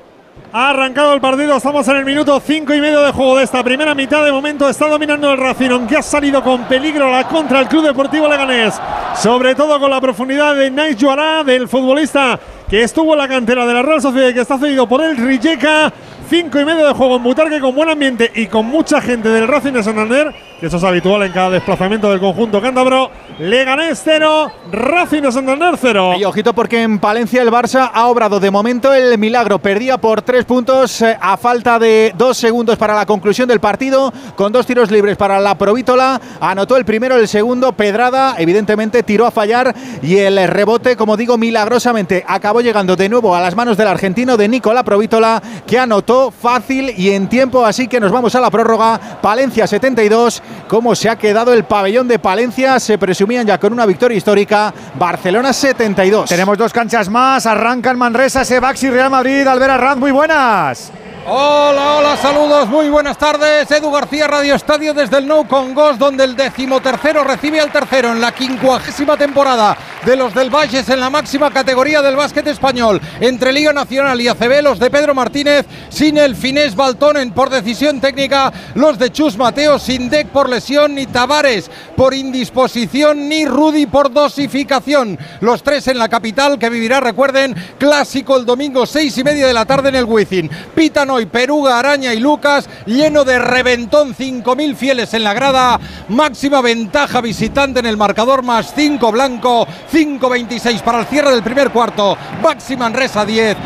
Ha 0.52 0.70
arrancado 0.70 1.12
el 1.12 1.20
partido, 1.20 1.56
estamos 1.56 1.86
en 1.88 1.96
el 1.96 2.04
minuto 2.04 2.40
5 2.40 2.72
y 2.72 2.80
medio 2.80 3.02
de 3.02 3.12
juego 3.12 3.36
de 3.36 3.44
esta 3.44 3.62
primera 3.62 3.94
mitad. 3.94 4.24
De 4.24 4.32
momento 4.32 4.68
está 4.68 4.88
dominando 4.88 5.30
el 5.30 5.38
Racing, 5.38 5.70
aunque 5.70 5.98
ha 5.98 6.02
salido 6.02 6.42
con 6.42 6.64
peligro 6.64 7.10
la 7.10 7.28
contra 7.28 7.60
el 7.60 7.68
Club 7.68 7.84
Deportivo 7.84 8.26
Leganés. 8.26 8.80
Sobre 9.16 9.54
todo 9.54 9.78
con 9.78 9.90
la 9.90 10.00
profundidad 10.00 10.54
de 10.54 10.70
Nais 10.70 10.96
Juará, 10.98 11.44
del 11.44 11.68
futbolista 11.68 12.40
que 12.68 12.82
estuvo 12.82 13.12
en 13.12 13.18
la 13.18 13.28
cantera 13.28 13.66
de 13.66 13.74
la 13.74 13.82
Real 13.82 14.00
Sociedad 14.00 14.28
y 14.28 14.34
que 14.34 14.40
está 14.40 14.58
cedido 14.58 14.88
por 14.88 15.02
el 15.02 15.16
Rijeka. 15.16 15.92
Cinco 16.28 16.58
y 16.58 16.64
medio 16.64 16.84
de 16.84 16.92
juego 16.92 17.16
en 17.16 17.22
Butarque 17.22 17.60
con 17.60 17.72
buen 17.72 17.88
ambiente 17.88 18.32
y 18.34 18.48
con 18.48 18.66
mucha 18.66 19.00
gente 19.00 19.28
del 19.28 19.46
Racing 19.46 19.74
de 19.74 19.84
Santander, 19.84 20.34
que 20.58 20.66
eso 20.66 20.78
es 20.78 20.82
habitual 20.82 21.22
en 21.22 21.30
cada 21.30 21.50
desplazamiento 21.50 22.10
del 22.10 22.18
conjunto 22.18 22.60
cántabro. 22.60 23.12
Leganés 23.38 24.00
0, 24.02 24.50
Racing 24.72 25.22
de 25.22 25.30
Santander 25.30 25.74
0. 25.80 26.14
Y 26.18 26.24
ojito 26.24 26.52
porque 26.52 26.82
en 26.82 26.98
Palencia 26.98 27.42
el 27.42 27.50
Barça 27.52 27.92
ha 27.94 28.08
obrado 28.08 28.40
de 28.40 28.50
momento 28.50 28.92
el 28.92 29.16
milagro. 29.18 29.60
Perdía 29.60 29.98
por 29.98 30.22
tres 30.22 30.44
puntos 30.46 31.00
eh, 31.02 31.16
a 31.20 31.36
falta 31.36 31.78
de 31.78 32.12
dos 32.18 32.36
segundos 32.36 32.76
para 32.76 32.94
la 32.94 33.06
conclusión 33.06 33.46
del 33.46 33.60
partido, 33.60 34.12
con 34.34 34.52
dos 34.52 34.66
tiros 34.66 34.90
libres 34.90 35.16
para 35.16 35.38
la 35.38 35.56
Provítola. 35.56 36.20
Anotó 36.40 36.76
el 36.76 36.84
primero, 36.84 37.14
el 37.14 37.28
segundo, 37.28 37.70
Pedrada, 37.72 38.34
evidentemente 38.38 39.04
tiró 39.04 39.26
a 39.26 39.30
fallar 39.30 39.72
y 40.02 40.16
el 40.16 40.44
rebote, 40.48 40.96
como 40.96 41.16
digo, 41.16 41.38
milagrosamente 41.38 42.24
acabó 42.26 42.55
llegando 42.62 42.96
de 42.96 43.08
nuevo 43.08 43.34
a 43.34 43.40
las 43.40 43.54
manos 43.54 43.76
del 43.76 43.88
argentino 43.88 44.36
de 44.36 44.48
Nicola 44.48 44.82
Provítola, 44.82 45.42
que 45.66 45.78
anotó 45.78 46.30
fácil 46.30 46.92
y 46.96 47.10
en 47.10 47.28
tiempo. 47.28 47.64
Así 47.64 47.88
que 47.88 48.00
nos 48.00 48.12
vamos 48.12 48.34
a 48.34 48.40
la 48.40 48.50
prórroga. 48.50 49.00
Palencia 49.20 49.66
72. 49.66 50.42
¿Cómo 50.68 50.94
se 50.94 51.08
ha 51.08 51.16
quedado 51.16 51.52
el 51.52 51.64
pabellón 51.64 52.08
de 52.08 52.18
Palencia? 52.18 52.78
Se 52.80 52.98
presumían 52.98 53.46
ya 53.46 53.58
con 53.58 53.72
una 53.72 53.86
victoria 53.86 54.16
histórica. 54.16 54.72
Barcelona 54.98 55.52
72. 55.52 56.28
Tenemos 56.28 56.58
dos 56.58 56.72
canchas 56.72 57.08
más. 57.08 57.46
Arrancan 57.46 57.98
Manresa, 57.98 58.44
Sebaxi, 58.44 58.90
Real 58.90 59.10
Madrid. 59.10 59.46
Albera 59.46 59.76
Rand, 59.76 60.00
muy 60.00 60.10
buenas. 60.10 60.92
Hola, 61.28 61.96
hola, 61.96 62.16
saludos, 62.16 62.68
muy 62.68 62.88
buenas 62.88 63.18
tardes. 63.18 63.68
Edu 63.72 63.90
García, 63.90 64.28
Radio 64.28 64.54
Estadio 64.54 64.94
desde 64.94 65.18
el 65.18 65.26
Nou 65.26 65.44
Congos, 65.48 65.98
donde 65.98 66.22
el 66.22 66.36
decimotercero 66.36 67.24
recibe 67.24 67.58
al 67.58 67.72
tercero 67.72 68.12
en 68.12 68.20
la 68.20 68.30
quincuagésima 68.30 69.16
temporada 69.16 69.76
de 70.04 70.14
los 70.14 70.32
del 70.32 70.50
Valles 70.50 70.88
en 70.88 71.00
la 71.00 71.10
máxima 71.10 71.50
categoría 71.50 72.00
del 72.00 72.14
básquet 72.14 72.46
español. 72.46 73.00
Entre 73.18 73.52
Liga 73.52 73.72
Nacional 73.72 74.20
y 74.20 74.28
ACB, 74.28 74.62
los 74.62 74.78
de 74.78 74.88
Pedro 74.88 75.16
Martínez, 75.16 75.66
sin 75.88 76.16
el 76.16 76.36
finés 76.36 76.76
Baltonen 76.76 77.32
por 77.32 77.50
decisión 77.50 78.00
técnica, 78.00 78.52
los 78.76 78.96
de 78.96 79.10
Chus 79.10 79.36
Mateo, 79.36 79.80
sin 79.80 80.08
Dec 80.08 80.28
por 80.28 80.48
lesión, 80.48 80.94
ni 80.94 81.06
Tavares 81.06 81.68
por 81.96 82.14
indisposición, 82.14 83.28
ni 83.28 83.46
Rudy 83.46 83.86
por 83.86 84.12
dosificación. 84.12 85.18
Los 85.40 85.64
tres 85.64 85.88
en 85.88 85.98
la 85.98 86.08
capital 86.08 86.56
que 86.56 86.70
vivirá, 86.70 87.00
recuerden, 87.00 87.56
clásico 87.76 88.36
el 88.36 88.46
domingo 88.46 88.86
seis 88.86 89.18
y 89.18 89.24
media 89.24 89.48
de 89.48 89.54
la 89.54 89.64
tarde 89.64 89.88
en 89.88 89.96
el 89.96 90.04
Wizzing. 90.04 90.48
Pitan 90.72 91.15
hoy 91.16 91.26
Peruga, 91.26 91.78
Araña 91.78 92.12
y 92.12 92.20
Lucas, 92.20 92.68
lleno 92.84 93.24
de 93.24 93.38
reventón, 93.38 94.14
5.000 94.14 94.76
fieles 94.76 95.14
en 95.14 95.24
la 95.24 95.32
grada, 95.32 95.80
máxima 96.08 96.60
ventaja 96.60 97.22
visitante 97.22 97.80
en 97.80 97.86
el 97.86 97.96
marcador, 97.96 98.42
más 98.42 98.74
5 98.76 99.10
blanco, 99.12 99.66
5.26 99.90 100.82
para 100.82 101.00
el 101.00 101.06
cierre 101.06 101.30
del 101.30 101.42
primer 101.42 101.70
cuarto, 101.70 102.18
Baxi 102.42 102.76
Manresa 102.76 103.24
10, 103.24 103.56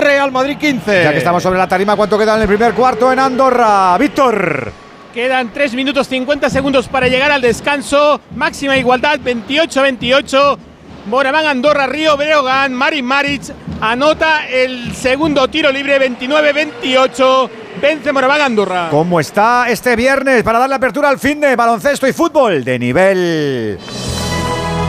Real 0.00 0.32
Madrid 0.32 0.58
15. 0.58 1.04
Ya 1.04 1.12
que 1.12 1.18
estamos 1.18 1.42
sobre 1.42 1.58
la 1.58 1.68
tarima, 1.68 1.94
¿cuánto 1.94 2.18
queda 2.18 2.34
en 2.34 2.42
el 2.42 2.48
primer 2.48 2.74
cuarto 2.74 3.12
en 3.12 3.20
Andorra? 3.20 3.96
Víctor. 3.98 4.72
Quedan 5.14 5.52
3 5.52 5.74
minutos 5.74 6.08
50 6.08 6.50
segundos 6.50 6.88
para 6.88 7.06
llegar 7.06 7.30
al 7.30 7.40
descanso. 7.40 8.20
Máxima 8.34 8.76
igualdad 8.76 9.18
28-28. 9.20 10.58
Moraván 11.06 11.46
Andorra, 11.46 11.86
Río 11.86 12.16
Breogán, 12.16 12.74
Marin 12.74 13.04
Maric 13.04 13.42
anota 13.80 14.46
el 14.48 14.94
segundo 14.94 15.46
tiro 15.48 15.70
libre 15.70 16.00
29-28. 16.00 17.50
Vence 17.80 18.12
Moraván 18.12 18.40
Andorra. 18.40 18.88
¿Cómo 18.90 19.20
está 19.20 19.68
este 19.68 19.94
viernes 19.94 20.42
para 20.42 20.58
darle 20.58 20.74
apertura 20.74 21.08
al 21.08 21.18
fin 21.18 21.40
de 21.40 21.54
baloncesto 21.54 22.08
y 22.08 22.12
fútbol 22.12 22.64
de 22.64 22.78
nivel? 22.78 23.78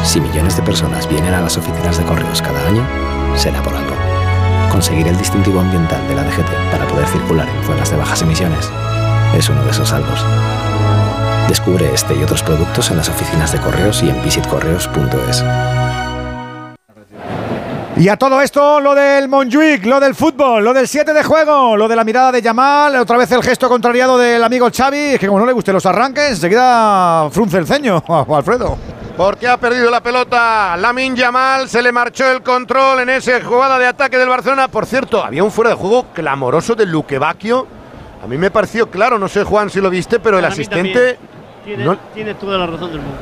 Si 0.04 0.20
millones 0.20 0.56
de 0.56 0.64
personas 0.64 1.08
vienen 1.08 1.34
a 1.34 1.42
las 1.42 1.58
oficinas 1.58 1.98
de 1.98 2.06
correos 2.06 2.42
cada 2.42 2.68
año, 2.68 2.84
será 3.36 3.62
por 3.62 3.76
algo. 3.76 3.94
Conseguir 4.72 5.08
el 5.08 5.18
distintivo 5.18 5.60
ambiental 5.60 6.08
de 6.08 6.16
la 6.16 6.24
DGT 6.24 6.72
para 6.72 6.88
poder 6.88 7.08
circular 7.08 7.48
en 7.48 7.64
zonas 7.64 7.92
de 7.92 7.98
bajas 7.98 8.22
emisiones 8.24 8.72
es 9.38 9.50
uno 9.50 9.64
de 9.64 9.72
esos 9.72 9.90
salvos. 9.90 10.26
Descubre 11.48 11.90
este 11.94 12.16
y 12.16 12.24
otros 12.24 12.42
productos 12.42 12.90
en 12.90 12.98
las 12.98 13.10
oficinas 13.10 13.52
de 13.52 13.60
correos 13.60 14.02
y 14.02 14.10
en 14.10 14.22
visitcorreos.es. 14.24 15.44
Y 18.00 18.10
a 18.10 18.16
todo 18.18 18.40
esto, 18.42 18.80
lo 18.80 18.94
del 18.94 19.28
Montjuic, 19.28 19.84
lo 19.86 20.00
del 20.00 20.14
fútbol, 20.14 20.64
lo 20.64 20.72
del 20.74 20.88
7 20.88 21.14
de 21.14 21.24
juego, 21.24 21.76
lo 21.76 21.88
de 21.88 21.96
la 21.96 22.04
mirada 22.04 22.32
de 22.32 22.42
Yamal, 22.44 22.96
otra 22.96 23.18
vez 23.18 23.32
el 23.32 23.42
gesto 23.42 23.68
contrariado 23.68 24.20
del 24.20 24.44
amigo 24.44 24.70
Xavi, 24.72 24.98
es 25.16 25.20
que 25.20 25.26
como 25.28 25.40
no 25.40 25.48
le 25.48 25.54
gusten 25.54 25.74
los 25.74 25.86
arranques, 25.88 26.30
enseguida 26.30 27.28
frunce 27.32 27.58
el 27.58 27.66
ceño, 27.66 28.04
Alfredo. 28.36 28.78
Porque 29.18 29.48
ha 29.48 29.58
perdido 29.58 29.90
la 29.90 30.02
pelota 30.02 30.78
Lamin 30.78 31.16
Yamal, 31.16 31.68
se 31.68 31.82
le 31.82 31.92
marchó 31.92 32.30
el 32.32 32.44
control 32.44 33.00
en 33.00 33.10
esa 33.10 33.42
jugada 33.44 33.80
de 33.80 33.88
ataque 33.88 34.20
del 34.20 34.30
Barcelona. 34.30 34.68
Por 34.68 34.86
cierto, 34.86 35.24
había 35.24 35.44
un 35.44 35.52
fuera 35.52 35.72
de 35.72 35.76
juego 35.76 36.06
clamoroso 36.14 36.76
de 36.76 36.86
Luque 36.86 37.18
Bacchio. 37.18 37.66
A 38.24 38.28
mí 38.28 38.38
me 38.38 38.52
pareció 38.52 38.92
claro, 38.92 39.18
no 39.18 39.28
sé 39.28 39.44
Juan 39.44 39.72
si 39.72 39.82
lo 39.82 39.90
viste, 39.90 40.20
pero 40.20 40.38
el 40.38 40.46
asistente... 40.46 41.18
Tiene, 41.66 41.84
no- 41.84 41.98
tiene 42.14 42.36
toda 42.36 42.60
la 42.60 42.68
razón 42.68 42.92
del 42.92 43.02
mundo. 43.02 43.18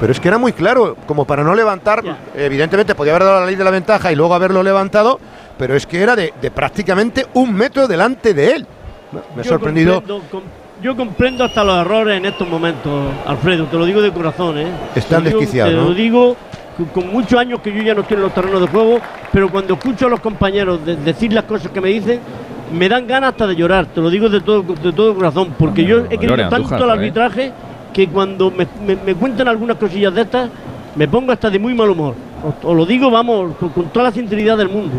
Pero 0.00 0.12
es 0.12 0.20
que 0.20 0.28
era 0.28 0.38
muy 0.38 0.52
claro, 0.52 0.96
como 1.06 1.24
para 1.24 1.42
no 1.42 1.54
levantar, 1.54 2.02
evidentemente 2.36 2.94
podía 2.94 3.12
haber 3.12 3.24
dado 3.24 3.40
la 3.40 3.46
ley 3.46 3.56
de 3.56 3.64
la 3.64 3.70
ventaja 3.70 4.12
y 4.12 4.16
luego 4.16 4.34
haberlo 4.34 4.62
levantado, 4.62 5.18
pero 5.58 5.74
es 5.74 5.86
que 5.86 6.02
era 6.02 6.14
de, 6.14 6.34
de 6.40 6.50
prácticamente 6.50 7.26
un 7.34 7.54
metro 7.54 7.88
delante 7.88 8.34
de 8.34 8.52
él. 8.56 8.66
Me 9.34 9.40
ha 9.40 9.44
sorprendido. 9.44 9.94
comprendo- 10.02 10.22
com- 10.30 10.42
yo 10.82 10.94
comprendo 10.94 11.42
hasta 11.44 11.64
los 11.64 11.78
errores 11.80 12.18
en 12.18 12.26
estos 12.26 12.46
momentos, 12.46 12.92
Alfredo, 13.26 13.64
te 13.64 13.76
lo 13.78 13.86
digo 13.86 14.02
de 14.02 14.12
corazón, 14.12 14.58
¿eh? 14.58 14.66
Están 14.94 15.24
desquiciados, 15.24 15.72
Te 15.72 15.78
¿no? 15.80 15.84
lo 15.88 15.94
digo 15.94 16.36
con- 16.76 16.86
con 17.02 17.10
muchos 17.10 17.40
años 17.40 17.60
que 17.62 17.72
yo 17.72 17.82
ya 17.82 17.94
no 17.94 18.02
estoy 18.02 18.16
en 18.18 18.22
los 18.24 18.34
terrenos 18.34 18.60
de 18.60 18.66
juego, 18.68 19.00
pero 19.32 19.48
cuando 19.50 19.72
escucho 19.74 20.06
a 20.06 20.10
los 20.10 20.20
compañeros 20.20 20.84
de- 20.84 20.96
decir 20.96 21.32
las 21.32 21.44
cosas 21.44 21.70
que 21.70 21.80
me 21.80 21.88
dicen, 21.88 22.20
me 22.70 22.86
dan 22.90 23.06
ganas 23.06 23.30
hasta 23.30 23.46
de 23.46 23.56
llorar, 23.56 23.86
te 23.86 24.02
lo 24.02 24.10
digo 24.10 24.28
de 24.28 24.42
todo, 24.42 24.62
de 24.62 24.92
todo 24.92 25.14
corazón, 25.14 25.54
porque 25.58 25.84
yo 25.84 26.00
he 26.10 26.18
querido 26.18 26.34
tanto 26.50 26.74
el 26.74 27.00
¿eh? 27.38 27.52
Que 27.96 28.08
cuando 28.08 28.50
me, 28.50 28.66
me- 28.86 28.96
me 28.96 29.14
cuentan 29.14 29.48
algunas 29.48 29.78
cosillas 29.78 30.12
de 30.14 30.20
estas, 30.20 30.50
me 30.94 31.08
pongo 31.08 31.32
hasta 31.32 31.48
de 31.48 31.58
muy 31.58 31.72
mal 31.74 31.88
humor. 31.88 32.14
Os, 32.44 32.54
os 32.62 32.76
lo 32.76 32.84
digo, 32.84 33.10
vamos, 33.10 33.56
con, 33.56 33.70
con 33.70 33.88
toda 33.88 34.04
la 34.04 34.12
sinceridad 34.12 34.58
del 34.58 34.68
mundo. 34.68 34.92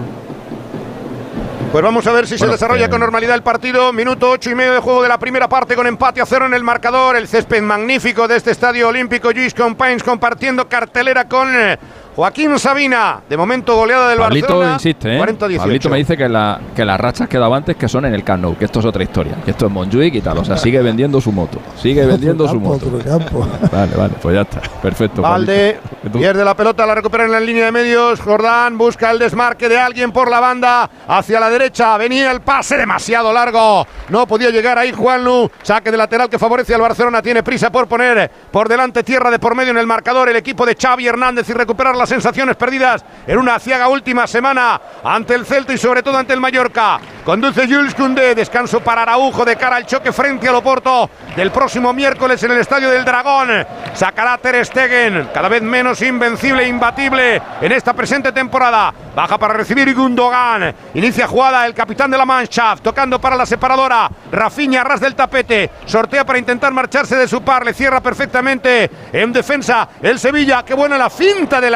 Pues 1.72 1.84
vamos 1.84 2.08
a 2.08 2.12
ver 2.12 2.26
si 2.26 2.38
se 2.40 2.48
desarrolla 2.48 2.86
eh, 2.86 2.90
con 2.90 3.00
normalidad 3.00 3.36
el 3.36 3.44
partido. 3.44 3.94
Minuto 3.94 4.32
ocho 4.32 4.50
y 4.50 4.56
medio 4.56 4.74
de 4.74 4.80
juego 4.80 5.04
de 5.04 5.10
la 5.10 5.20
primera 5.20 5.48
parte 5.48 5.76
con 5.76 5.86
empate 5.86 6.22
a 6.22 6.26
cero 6.26 6.48
en 6.48 6.56
el 6.56 6.64
marcador. 6.64 7.16
El 7.16 7.28
césped 7.28 7.62
magnífico 7.62 8.28
de 8.28 8.38
este 8.38 8.50
estadio 8.52 8.88
olímpico 8.88 9.32
Luis 9.32 9.54
Compains 9.54 10.02
compartiendo 10.02 10.68
cartelera 10.68 11.28
con 11.28 11.50
eh, 11.54 11.78
Joaquín 12.18 12.58
Sabina. 12.58 13.22
De 13.30 13.38
momento 13.38 13.76
goleada 13.76 14.10
del 14.10 14.18
Pablito 14.18 14.48
Barcelona. 14.48 14.74
insiste, 14.74 15.18
¿eh? 15.18 15.22
40-18. 15.22 15.58
Pablito 15.58 15.90
me 15.92 15.98
dice 16.00 16.18
que, 16.18 16.28
la, 16.28 16.60
que 16.76 16.84
las 16.84 17.00
rachas 17.00 17.30
que 17.30 17.38
daba 17.38 17.56
antes 17.56 17.76
que 17.76 17.88
son 17.88 18.06
en 18.06 18.16
el 18.16 18.24
Camp 18.24 18.42
Nou, 18.42 18.58
que 18.58 18.66
esto 18.66 18.80
es 18.80 18.86
otra 18.86 19.04
historia, 19.04 19.36
que 19.46 19.52
esto 19.52 19.68
es 19.68 19.72
Montjuic 19.72 20.16
y 20.16 20.22
tal. 20.22 20.40
O 20.40 20.44
sea, 20.44 20.58
sigue 20.68 20.82
vendiendo 20.82 21.22
su 21.22 21.32
moto. 21.32 21.60
Sigue 21.80 22.08
vendiendo 22.08 22.48
su 22.48 22.60
moto. 22.60 22.88
Vale, 23.72 23.96
vale, 23.96 24.14
pues 24.20 24.34
ya 24.34 24.42
está. 24.42 24.62
Perfecto. 24.82 25.22
Valde 25.22 25.80
pierde 26.12 26.44
la 26.44 26.56
pelota, 26.56 26.88
la 26.88 26.96
recupera 26.96 27.26
en 27.26 27.32
la 27.32 27.40
línea 27.40 27.66
de 27.66 27.72
medios. 27.72 28.20
Jordán 28.20 28.80
busca 28.80 29.12
el 29.12 29.20
desmarque 29.20 29.70
de 29.70 29.78
alguien 29.78 30.12
por 30.12 30.32
la 30.32 30.40
banda 30.40 30.90
hacia 31.08 31.40
la 31.40 31.52
derecha. 31.52 31.98
Venía 31.98 32.32
el 32.32 32.42
pase 32.42 32.78
demasiado 32.78 33.32
largo. 33.32 33.86
No 34.10 34.26
podía 34.26 34.50
llegar 34.50 34.80
ahí 34.80 34.92
Juanlu. 34.92 35.52
Saque 35.62 35.92
de 35.92 35.98
lateral 35.98 36.30
que 36.30 36.40
favorece 36.40 36.74
al 36.74 36.82
Barcelona. 36.82 37.22
Tiene 37.22 37.44
prisa 37.44 37.72
por 37.72 37.88
poner 37.88 38.32
por 38.50 38.68
delante 38.68 39.04
tierra 39.04 39.30
de 39.30 39.38
por 39.38 39.54
medio 39.54 39.70
en 39.72 39.78
el 39.78 39.86
marcador 39.86 40.30
el 40.30 40.36
equipo 40.36 40.66
de 40.66 40.76
Xavi 40.76 41.06
Hernández 41.06 41.48
y 41.50 41.54
recuperar 41.54 41.96
sensaciones 42.08 42.56
perdidas 42.56 43.04
en 43.26 43.38
una 43.38 43.60
ciaga 43.60 43.88
última 43.88 44.28
semana 44.28 44.80
ante 45.04 45.36
el 45.36 45.46
Celta 45.46 45.74
y 45.74 45.78
sobre 45.78 46.04
todo 46.04 46.18
ante 46.18 46.34
el 46.34 46.40
Mallorca. 46.40 47.00
Conduce 47.24 47.68
Jules 47.68 47.94
Koundé. 47.94 48.36
Descanso 48.36 48.80
para 48.80 49.02
Araujo 49.02 49.44
de 49.44 49.58
cara 49.58 49.76
al 49.76 49.86
choque 49.86 50.14
frente 50.14 50.48
al 50.48 50.56
Oporto 50.56 51.10
del 51.36 51.52
próximo 51.52 51.92
miércoles 51.92 52.42
en 52.44 52.52
el 52.52 52.60
Estadio 52.60 52.90
del 52.90 53.04
Dragón. 53.04 53.50
Sacará 53.94 54.38
Ter 54.38 54.66
Stegen, 54.66 55.30
cada 55.34 55.50
vez 55.50 55.62
menos 55.62 56.02
invencible 56.02 56.64
e 56.64 56.68
imbatible 56.68 57.42
en 57.62 57.72
esta 57.72 57.94
presente 57.94 58.32
temporada. 58.32 58.94
Baja 59.14 59.38
para 59.38 59.56
recibir 59.56 59.94
Gundogan. 59.94 60.74
Inicia 60.94 61.28
jugada 61.28 61.66
el 61.66 61.74
capitán 61.74 62.12
de 62.12 62.18
la 62.18 62.26
Mannschaft, 62.26 62.84
tocando 62.84 63.20
para 63.20 63.36
la 63.36 63.46
separadora. 63.46 64.10
Rafinha, 64.32 64.84
ras 64.84 65.02
del 65.02 65.16
tapete. 65.16 65.70
Sortea 65.86 66.26
para 66.26 66.40
intentar 66.40 66.72
marcharse 66.72 67.16
de 67.16 67.28
su 67.28 67.42
par. 67.42 67.66
Le 67.66 67.74
cierra 67.74 68.00
perfectamente 68.00 68.90
en 69.12 69.34
defensa 69.34 69.90
el 70.02 70.20
Sevilla. 70.20 70.64
Qué 70.64 70.74
buena 70.74 70.98
la 70.98 71.10
finta 71.10 71.60
de 71.60 71.72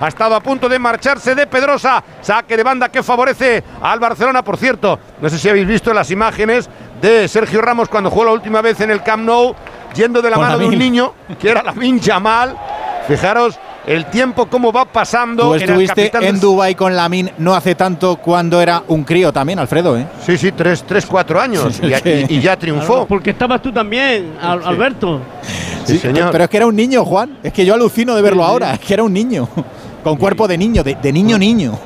Ha 0.00 0.08
estado 0.08 0.34
a 0.34 0.40
punto 0.40 0.68
de 0.68 0.78
marcharse 0.78 1.34
de 1.34 1.46
Pedrosa. 1.46 2.02
Saque 2.20 2.56
de 2.56 2.62
banda 2.62 2.88
que 2.88 3.02
favorece 3.02 3.62
al 3.82 3.98
Barcelona. 3.98 4.42
Por 4.42 4.56
cierto, 4.56 4.98
no 5.20 5.28
sé 5.28 5.38
si 5.38 5.48
habéis 5.48 5.66
visto 5.66 5.92
las 5.92 6.10
imágenes 6.10 6.68
de 7.00 7.26
Sergio 7.28 7.60
Ramos 7.60 7.88
cuando 7.88 8.10
jugó 8.10 8.24
la 8.26 8.32
última 8.32 8.60
vez 8.60 8.80
en 8.80 8.90
el 8.90 9.02
Camp 9.02 9.24
Nou, 9.24 9.54
yendo 9.94 10.22
de 10.22 10.30
la 10.30 10.36
Con 10.36 10.46
mano 10.46 10.58
de 10.58 10.66
un 10.66 10.78
niño, 10.78 11.12
que 11.40 11.50
era 11.50 11.62
Lamin 11.62 11.98
Yamal. 12.00 12.56
Fijaros 13.08 13.58
el 13.86 14.04
tiempo 14.06 14.46
cómo 14.46 14.70
va 14.72 14.84
pasando. 14.84 15.44
Tú 15.48 15.54
estuviste 15.54 15.94
capitán 16.10 16.22
en 16.24 16.32
del- 16.32 16.40
Dubai 16.40 16.74
con 16.74 16.94
Lamin 16.94 17.30
no 17.38 17.54
hace 17.54 17.74
tanto 17.74 18.16
cuando 18.16 18.60
era 18.60 18.82
un 18.88 19.02
crío 19.04 19.32
también, 19.32 19.58
Alfredo, 19.58 19.96
¿eh? 19.98 20.06
Sí, 20.24 20.36
sí, 20.38 20.52
tres, 20.52 20.84
tres 20.86 21.06
cuatro 21.06 21.40
años. 21.40 21.80
Y, 21.82 21.86
y- 22.08 22.26
y 22.28 22.40
ya 22.40 22.56
triunfó. 22.56 23.06
Porque 23.06 23.30
estabas 23.30 23.62
tú 23.62 23.72
también, 23.72 24.34
Al- 24.40 24.62
Alberto. 24.64 25.20
Sí, 25.84 25.98
señor. 25.98 26.30
Pero 26.32 26.44
es 26.44 26.50
que 26.50 26.56
era 26.56 26.66
un 26.66 26.76
niño, 26.76 27.04
Juan. 27.04 27.38
Es 27.42 27.52
que 27.52 27.64
yo 27.64 27.74
alucino 27.74 28.14
de 28.14 28.22
verlo 28.22 28.44
ahora. 28.44 28.74
Es 28.74 28.80
que 28.80 28.94
era 28.94 29.02
un 29.02 29.12
niño. 29.12 29.48
Con 30.04 30.16
cuerpo 30.16 30.48
de 30.48 30.56
niño, 30.56 30.82
de, 30.82 30.94
de 30.94 31.12
niño 31.12 31.36
niño. 31.38 31.78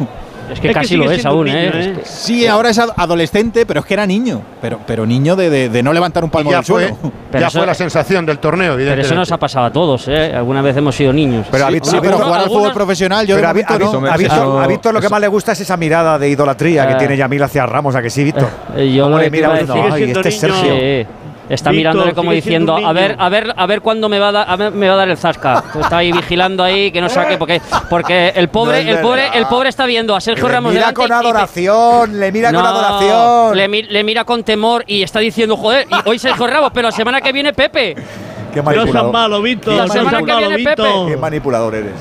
Es 0.53 0.61
que 0.61 0.69
Es 0.69 0.75
casi 0.75 0.95
lo 0.97 1.11
es 1.11 1.25
aún, 1.25 1.49
¿eh? 1.49 1.71
niño, 1.73 1.85
¿eh? 1.99 2.01
Es 2.03 2.09
Sí, 2.11 2.47
ahora 2.47 2.69
es 2.69 2.79
ad- 2.79 2.91
adolescente, 2.97 3.65
pero 3.65 3.81
es 3.81 3.87
que 3.87 3.95
era 3.95 4.07
niño. 4.07 4.43
Pero, 4.61 4.79
pero 4.87 5.07
niño 5.07 5.35
de, 5.37 5.49
de- 5.49 5.69
de 5.71 5.83
no 5.83 5.91
levantar 5.91 6.23
un 6.23 6.29
palmo 6.29 6.51
ya 6.51 6.59
del 6.59 6.67
fue, 6.67 6.89
suelo. 6.91 7.13
ya 7.33 7.51
fue 7.51 7.65
la 7.67 7.73
sensación 7.75 8.27
del 8.27 8.39
torneo, 8.39 8.73
Pero 8.73 8.75
evidentemente. 8.75 9.07
eso 9.07 9.15
nos 9.15 9.33
ha 9.33 9.39
pasado 9.39 9.65
a 9.67 9.73
todos, 9.73 10.07
¿eh? 10.07 10.35
Alguna 10.37 10.61
vez 10.61 10.77
hemos 10.77 10.95
sido 10.95 11.15
niños. 11.15 11.47
Pero 11.51 11.65
ha 11.65 11.71
visto- 11.71 11.89
ha 11.97 12.01
visto- 12.01 12.73
profesional, 12.75 13.27
yo 13.27 13.37
Pero 13.37 13.47
de 13.47 13.51
a, 13.51 13.53
Vi- 13.55 13.63
momento 13.63 13.73
a 13.73 13.79
Víctor- 13.79 14.03
no. 14.03 14.07
a 14.13 14.17
Víctor, 14.19 14.39
Eso- 14.39 14.61
a 14.61 14.67
Víctor 14.67 14.95
lo 14.95 15.01
que 15.01 15.09
más 15.09 15.21
le 15.23 15.29
gusta 15.29 15.53
es 15.53 15.61
esa 15.61 15.77
mirada 15.79 16.19
de 16.19 16.29
idolatría 16.29 16.87
que 16.89 16.93
Eh. 16.93 16.97
tiene 16.99 17.17
Yamil 17.17 17.43
hacia 17.43 17.65
Ramos, 17.65 17.95
a 17.97 18.03
que 18.03 18.11
sí, 18.11 18.23
Víctor. 18.23 18.49
Eh, 18.77 18.93
yo 18.93 19.05
¿Cómo 19.05 19.17
lo 19.17 19.23
le 19.23 19.25
que 19.25 19.31
mira 19.31 19.47
iba 19.47 19.55
a 19.55 19.59
diciendo, 19.61 19.75
decir- 19.83 19.93
"Ay, 19.95 20.11
este 20.13 20.29
es 20.29 20.39
Sergio"? 20.41 20.75
Sí, 20.77 21.07
Está 21.49 21.71
Víctor, 21.71 21.93
mirándole 21.93 22.15
como 22.15 22.33
diciendo, 22.33 22.75
a 22.77 22.93
ver, 22.95 23.17
a 23.19 23.29
ver, 23.29 23.53
a 23.55 23.67
ver 23.67 23.83
cuándo 23.83 24.09
me 24.09 24.19
va 24.19 24.29
a 24.31 24.57
ver, 24.57 24.71
me 24.73 24.89
va 24.89 24.95
a 24.95 24.97
dar 24.97 25.09
el 25.11 25.19
zasca. 25.19 25.63
Está 25.79 25.99
ahí 25.99 26.11
vigilando 26.11 26.63
ahí 26.65 26.91
que 26.91 27.01
no 27.03 27.09
saque 27.11 27.37
porque 27.37 27.61
porque 27.91 28.33
el 28.35 28.49
pobre, 28.49 28.83
No 28.83 28.91
el 28.93 28.99
pobre, 29.01 29.29
el 29.35 29.47
pobre 29.47 29.69
está 29.69 29.85
viendo 29.85 30.17
a 30.17 30.21
Sergio 30.23 30.49
Le 30.49 30.55
Ramos 30.55 30.71
mira 30.73 30.81
delante 30.87 31.01
con 31.03 31.09
y- 31.11 31.13
adoración, 31.13 32.19
le 32.19 32.33
mira 32.33 32.51
con 32.53 32.65
adoración. 32.65 33.57
Le, 33.57 33.69
mi- 33.69 33.83
le 33.83 34.05
mira 34.05 34.25
con 34.25 34.43
temor 34.43 34.85
y 34.87 35.03
está 35.03 35.19
diciendo, 35.21 35.57
joder, 35.57 35.87
y 35.91 36.09
hoy 36.09 36.19
Sergio 36.19 36.47
Ramos, 36.47 36.71
pero 36.73 36.89
la 36.89 36.93
semana 36.93 37.21
que 37.21 37.31
viene 37.33 37.53
Pepe. 37.53 37.95
Qué 37.95 38.63
No 38.63 38.71
seas 38.71 38.77
manipulador. 38.77 39.13
malo, 39.13 39.43
Víctor. 39.43 39.75
La 39.75 39.87
no 39.87 39.93
semana 39.93 40.11
seas 40.11 40.23
que 40.23 40.33
malo, 40.33 40.49
viene 40.49 40.65
Pepe. 40.65 40.83
Víctor. 40.83 41.09
Qué 41.11 41.17
manipulador 41.19 41.75
eres. 41.75 41.93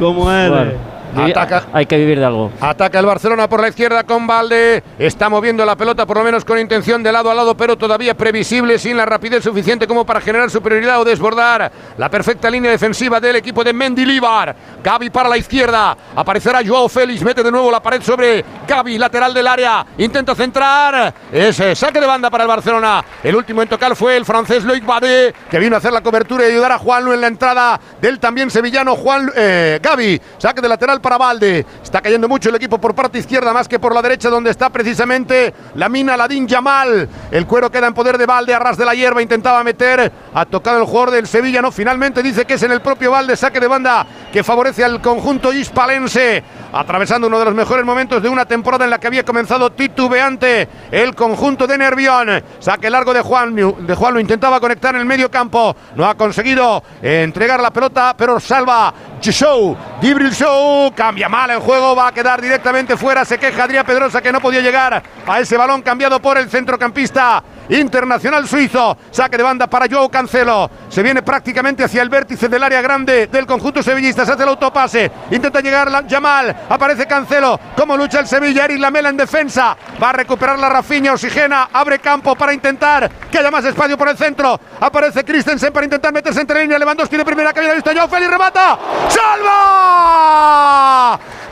¿Cómo 0.00 0.30
eres? 0.32 0.50
Bueno, 0.50 0.72
Ataca. 1.16 1.64
Hay 1.72 1.86
que 1.86 1.96
vivir 1.96 2.18
de 2.18 2.24
algo. 2.24 2.50
Ataca 2.60 2.98
el 2.98 3.06
Barcelona 3.06 3.48
por 3.48 3.60
la 3.60 3.68
izquierda 3.68 4.04
con 4.04 4.26
Valde. 4.26 4.82
Está 4.98 5.28
moviendo 5.28 5.64
la 5.64 5.76
pelota 5.76 6.06
por 6.06 6.18
lo 6.18 6.24
menos 6.24 6.44
con 6.44 6.58
intención 6.58 7.02
de 7.02 7.12
lado 7.12 7.30
a 7.30 7.34
lado, 7.34 7.56
pero 7.56 7.76
todavía 7.76 8.14
previsible, 8.14 8.78
sin 8.78 8.96
la 8.96 9.06
rapidez 9.06 9.44
suficiente 9.44 9.86
como 9.86 10.04
para 10.04 10.20
generar 10.20 10.50
superioridad 10.50 11.00
o 11.00 11.04
desbordar 11.04 11.70
la 11.96 12.10
perfecta 12.10 12.50
línea 12.50 12.70
defensiva 12.70 13.20
del 13.20 13.36
equipo 13.36 13.64
de 13.64 13.72
Mendilibar. 13.72 14.54
Gaby 14.82 15.10
para 15.10 15.28
la 15.28 15.36
izquierda. 15.36 15.96
Aparecerá 16.14 16.60
Joao 16.66 16.88
Félix. 16.88 17.22
Mete 17.22 17.42
de 17.42 17.50
nuevo 17.50 17.70
la 17.70 17.80
pared 17.80 18.02
sobre 18.02 18.44
Gaby, 18.66 18.98
lateral 18.98 19.32
del 19.34 19.46
área. 19.46 19.86
Intenta 19.98 20.34
centrar. 20.34 21.14
Ese 21.32 21.74
saque 21.74 22.00
de 22.00 22.06
banda 22.06 22.30
para 22.30 22.44
el 22.44 22.48
Barcelona. 22.48 23.04
El 23.22 23.36
último 23.36 23.62
en 23.62 23.68
tocar 23.68 23.96
fue 23.96 24.16
el 24.16 24.24
francés 24.24 24.64
Loic 24.64 24.84
Badé, 24.84 25.34
que 25.50 25.58
vino 25.58 25.74
a 25.74 25.78
hacer 25.78 25.92
la 25.92 26.00
cobertura 26.00 26.44
y 26.46 26.52
ayudar 26.52 26.72
a 26.72 26.78
Juanlu 26.78 27.12
en 27.12 27.20
la 27.20 27.26
entrada 27.26 27.80
del 28.00 28.18
también 28.18 28.50
sevillano 28.50 28.94
Juan 28.96 29.30
eh, 29.34 29.80
Gaby. 29.82 30.20
Saque 30.38 30.60
de 30.60 30.68
lateral 30.68 31.00
para 31.06 31.18
Valde. 31.18 31.64
Está 31.84 32.00
cayendo 32.00 32.26
mucho 32.26 32.48
el 32.48 32.56
equipo 32.56 32.80
por 32.80 32.92
parte 32.92 33.20
izquierda 33.20 33.52
más 33.52 33.68
que 33.68 33.78
por 33.78 33.94
la 33.94 34.02
derecha 34.02 34.28
donde 34.28 34.50
está 34.50 34.70
precisamente 34.70 35.54
la 35.76 35.88
mina 35.88 36.16
Ladín 36.16 36.48
Yamal. 36.48 37.08
El 37.30 37.46
cuero 37.46 37.70
queda 37.70 37.86
en 37.86 37.94
poder 37.94 38.18
de 38.18 38.26
Valde 38.26 38.52
a 38.52 38.58
ras 38.58 38.76
de 38.76 38.84
la 38.84 38.92
hierba. 38.92 39.22
Intentaba 39.22 39.62
meter. 39.62 40.10
Ha 40.34 40.44
tocado 40.46 40.80
el 40.80 40.84
jugador 40.84 41.12
del 41.12 41.28
Sevilla. 41.28 41.62
No, 41.62 41.70
finalmente 41.70 42.24
dice 42.24 42.44
que 42.44 42.54
es 42.54 42.62
en 42.64 42.72
el 42.72 42.80
propio 42.80 43.12
Valde. 43.12 43.36
Saque 43.36 43.60
de 43.60 43.68
banda 43.68 44.04
que 44.32 44.42
favorece 44.42 44.82
al 44.82 45.00
conjunto 45.00 45.52
hispalense. 45.52 46.42
Atravesando 46.76 47.26
uno 47.28 47.38
de 47.38 47.46
los 47.46 47.54
mejores 47.54 47.86
momentos 47.86 48.22
de 48.22 48.28
una 48.28 48.44
temporada 48.44 48.84
en 48.84 48.90
la 48.90 48.98
que 48.98 49.06
había 49.06 49.24
comenzado 49.24 49.72
titubeante 49.72 50.68
el 50.90 51.14
conjunto 51.14 51.66
de 51.66 51.78
Nervión. 51.78 52.42
Saque 52.58 52.90
largo 52.90 53.14
de 53.14 53.22
Juan. 53.22 53.54
De 53.54 53.94
Juan 53.94 54.12
lo 54.12 54.20
intentaba 54.20 54.60
conectar 54.60 54.94
en 54.94 55.00
el 55.00 55.06
medio 55.06 55.30
campo. 55.30 55.74
No 55.94 56.04
ha 56.04 56.14
conseguido 56.14 56.82
entregar 57.00 57.60
la 57.60 57.70
pelota, 57.70 58.14
pero 58.16 58.38
salva 58.38 58.92
Show. 59.22 59.74
Gibril 60.02 60.32
Show 60.32 60.92
cambia 60.94 61.30
mal 61.30 61.50
el 61.50 61.60
juego. 61.60 61.96
Va 61.96 62.08
a 62.08 62.12
quedar 62.12 62.42
directamente 62.42 62.96
fuera. 62.98 63.24
Se 63.24 63.38
queja 63.38 63.64
Adrián 63.64 63.86
Pedrosa 63.86 64.20
que 64.20 64.30
no 64.30 64.40
podía 64.42 64.60
llegar 64.60 65.02
a 65.26 65.40
ese 65.40 65.56
balón 65.56 65.80
cambiado 65.80 66.20
por 66.20 66.36
el 66.36 66.50
centrocampista 66.50 67.42
internacional 67.68 68.46
suizo. 68.46 68.96
Saque 69.10 69.36
de 69.36 69.42
banda 69.42 69.66
para 69.66 69.86
Joao 69.88 70.08
Cancelo. 70.08 70.70
Se 70.88 71.02
viene 71.02 71.22
prácticamente 71.22 71.84
hacia 71.84 72.02
el 72.02 72.08
vértice 72.08 72.48
del 72.48 72.62
área 72.62 72.80
grande 72.80 73.26
del 73.26 73.46
conjunto 73.46 73.82
sevillista. 73.82 74.24
Se 74.24 74.32
hace 74.32 74.42
el 74.42 74.48
autopase. 74.50 75.10
Intenta 75.30 75.60
llegar 75.60 76.06
Yamal. 76.06 76.56
Aparece 76.68 77.06
Cancelo. 77.06 77.58
Como 77.76 77.96
lucha 77.96 78.20
el 78.20 78.26
Sevilla. 78.26 78.64
Eric 78.64 78.78
Lamela 78.78 79.08
en 79.08 79.16
defensa. 79.16 79.76
Va 80.02 80.10
a 80.10 80.12
recuperar 80.12 80.58
la 80.58 80.68
Rafinha. 80.68 81.12
Oxigena. 81.12 81.68
Abre 81.72 81.98
campo 81.98 82.34
para 82.34 82.52
intentar 82.52 83.10
que 83.30 83.38
haya 83.38 83.50
más 83.50 83.64
espacio 83.64 83.96
por 83.96 84.08
el 84.08 84.16
centro. 84.16 84.60
Aparece 84.80 85.24
Christensen 85.24 85.72
para 85.72 85.84
intentar 85.84 86.12
meterse 86.12 86.40
entre 86.40 86.60
línea. 86.62 86.78
Lewandowski 86.78 87.16
de 87.16 87.24
primera 87.24 87.52
que 87.52 87.60
había 87.60 87.74
visto 87.74 87.90
Joao 87.92 88.08
Félix. 88.08 88.30
Remata. 88.30 88.78
¡Salva! 89.08 90.66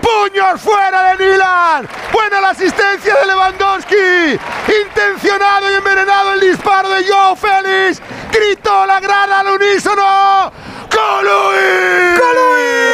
¡Puños 0.05 0.61
fuera 0.61 1.02
de 1.11 1.24
Milan! 1.24 1.88
Buena 2.12 2.38
la 2.42 2.50
asistencia 2.50 3.14
de 3.14 3.26
Lewandowski. 3.26 4.38
Intencionado 4.84 5.72
y 5.72 5.74
envenenado 5.76 6.34
el 6.34 6.40
disparo 6.40 6.90
de 6.90 7.07
Joao 7.09 7.34
Félix. 7.34 8.02
Gritó 8.30 8.84
la 8.84 9.00
grada 9.00 9.40
al 9.40 9.46
unísono. 9.46 10.52
¡Colui! 10.90 12.18
¡Colui! 12.18 12.84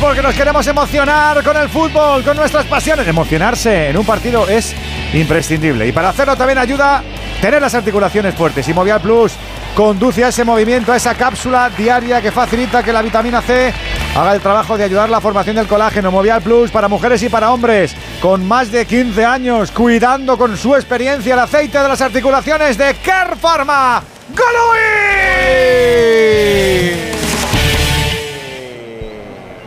Porque 0.00 0.22
nos 0.22 0.34
queremos 0.34 0.66
emocionar 0.66 1.44
con 1.44 1.56
el 1.56 1.68
fútbol, 1.68 2.24
con 2.24 2.36
nuestras 2.36 2.66
pasiones. 2.66 3.06
Emocionarse 3.06 3.90
en 3.90 3.96
un 3.96 4.04
partido 4.04 4.48
es 4.48 4.74
imprescindible. 5.12 5.86
Y 5.86 5.92
para 5.92 6.08
hacerlo 6.08 6.36
también 6.36 6.58
ayuda 6.58 7.04
tener 7.40 7.62
las 7.62 7.76
articulaciones 7.76 8.34
fuertes. 8.34 8.68
Y 8.68 8.74
Movial 8.74 9.00
Plus 9.00 9.34
conduce 9.76 10.24
a 10.24 10.28
ese 10.28 10.42
movimiento, 10.42 10.90
a 10.90 10.96
esa 10.96 11.14
cápsula 11.14 11.68
diaria 11.68 12.22
que 12.22 12.32
facilita 12.32 12.82
que 12.82 12.94
la 12.94 13.02
vitamina 13.02 13.42
C 13.42 13.74
haga 14.16 14.34
el 14.34 14.40
trabajo 14.40 14.78
de 14.78 14.84
ayudar 14.84 15.10
la 15.10 15.20
formación 15.20 15.54
del 15.54 15.66
colágeno. 15.66 16.10
Movial 16.10 16.40
Plus 16.40 16.70
para 16.70 16.88
mujeres 16.88 17.22
y 17.22 17.28
para 17.28 17.52
hombres 17.52 17.94
con 18.22 18.48
más 18.48 18.72
de 18.72 18.86
15 18.86 19.22
años, 19.26 19.70
cuidando 19.70 20.38
con 20.38 20.56
su 20.56 20.74
experiencia 20.74 21.34
el 21.34 21.40
aceite 21.40 21.78
de 21.78 21.88
las 21.88 22.00
articulaciones 22.00 22.78
de 22.78 22.94
Care 23.04 23.36
Pharma. 23.36 24.02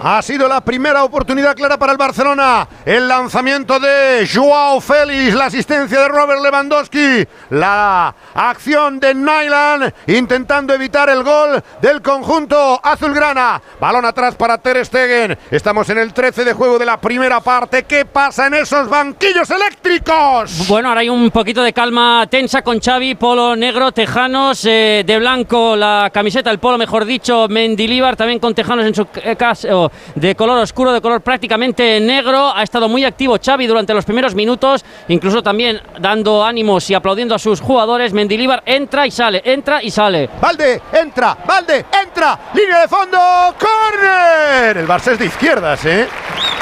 Ha 0.01 0.21
sido 0.21 0.47
la 0.47 0.61
primera 0.61 1.03
oportunidad 1.03 1.57
clara 1.57 1.77
para 1.77 1.91
el 1.91 1.97
Barcelona. 1.97 2.65
El 2.85 3.09
lanzamiento 3.09 3.81
de 3.81 4.25
Joao 4.33 4.79
Félix, 4.79 5.35
la 5.35 5.45
asistencia 5.45 5.99
de 5.99 6.07
Robert 6.07 6.41
Lewandowski, 6.41 7.27
la 7.49 8.15
acción 8.39 9.01
de 9.01 9.13
Nyland 9.13 9.93
intentando 10.07 10.73
evitar 10.73 11.09
el 11.09 11.23
gol 11.23 11.61
del 11.81 12.01
conjunto 12.01 12.79
azulgrana. 12.81 13.61
Balón 13.81 14.05
atrás 14.05 14.35
para 14.35 14.57
Ter 14.57 14.85
Stegen. 14.85 15.37
Estamos 15.51 15.89
en 15.89 15.97
el 15.97 16.13
13 16.13 16.45
de 16.45 16.53
juego 16.53 16.79
de 16.79 16.85
la 16.85 17.01
primera 17.01 17.41
parte. 17.41 17.83
¿Qué 17.83 18.05
pasa 18.05 18.47
en 18.47 18.53
esos 18.53 18.89
banquillos 18.89 19.49
eléctricos? 19.49 20.67
Bueno, 20.69 20.87
ahora 20.87 21.01
hay 21.01 21.09
un 21.09 21.31
poquito 21.31 21.61
de 21.63 21.73
calma 21.73 22.27
tensa 22.29 22.61
con 22.61 22.79
Xavi, 22.79 23.15
polo 23.15 23.57
negro, 23.57 23.91
tejanos, 23.91 24.63
eh, 24.65 25.03
de 25.05 25.19
blanco 25.19 25.75
la 25.75 26.09
camiseta, 26.13 26.49
el 26.49 26.59
polo 26.59 26.77
mejor 26.77 27.03
dicho, 27.03 27.47
Mendilibar 27.49 28.15
también 28.15 28.39
con 28.39 28.55
tejanos 28.55 28.85
en 28.85 28.95
su 28.95 29.05
eh, 29.21 29.35
caso 29.35 29.91
de 30.15 30.35
color 30.35 30.59
oscuro, 30.59 30.93
de 30.93 31.01
color 31.01 31.21
prácticamente 31.21 31.99
negro. 31.99 32.55
Ha 32.55 32.63
estado 32.63 32.87
muy 32.87 33.03
activo 33.03 33.37
Xavi 33.43 33.67
durante 33.67 33.93
los 33.93 34.05
primeros 34.05 34.33
minutos, 34.33 34.85
incluso 35.09 35.43
también 35.43 35.81
dando 35.99 36.45
ánimos 36.45 36.89
y 36.89 36.93
aplaudiendo 36.93 37.35
a 37.35 37.39
sus 37.39 37.59
jugadores. 37.59 38.13
Mendilibar 38.13 38.28
entra 38.65 39.07
y 39.07 39.11
sale, 39.11 39.41
entra 39.43 39.81
y 39.83 39.91
sale. 39.91 40.29
Valde, 40.41 40.81
entra, 40.93 41.37
Valde, 41.45 41.85
entra, 42.03 42.39
línea 42.53 42.81
de 42.81 42.87
fondo, 42.87 43.17
córner. 43.59 44.77
El 44.77 44.87
Barça 44.87 45.13
es 45.13 45.19
de 45.19 45.25
izquierdas, 45.25 45.85
¿eh? 45.85 46.07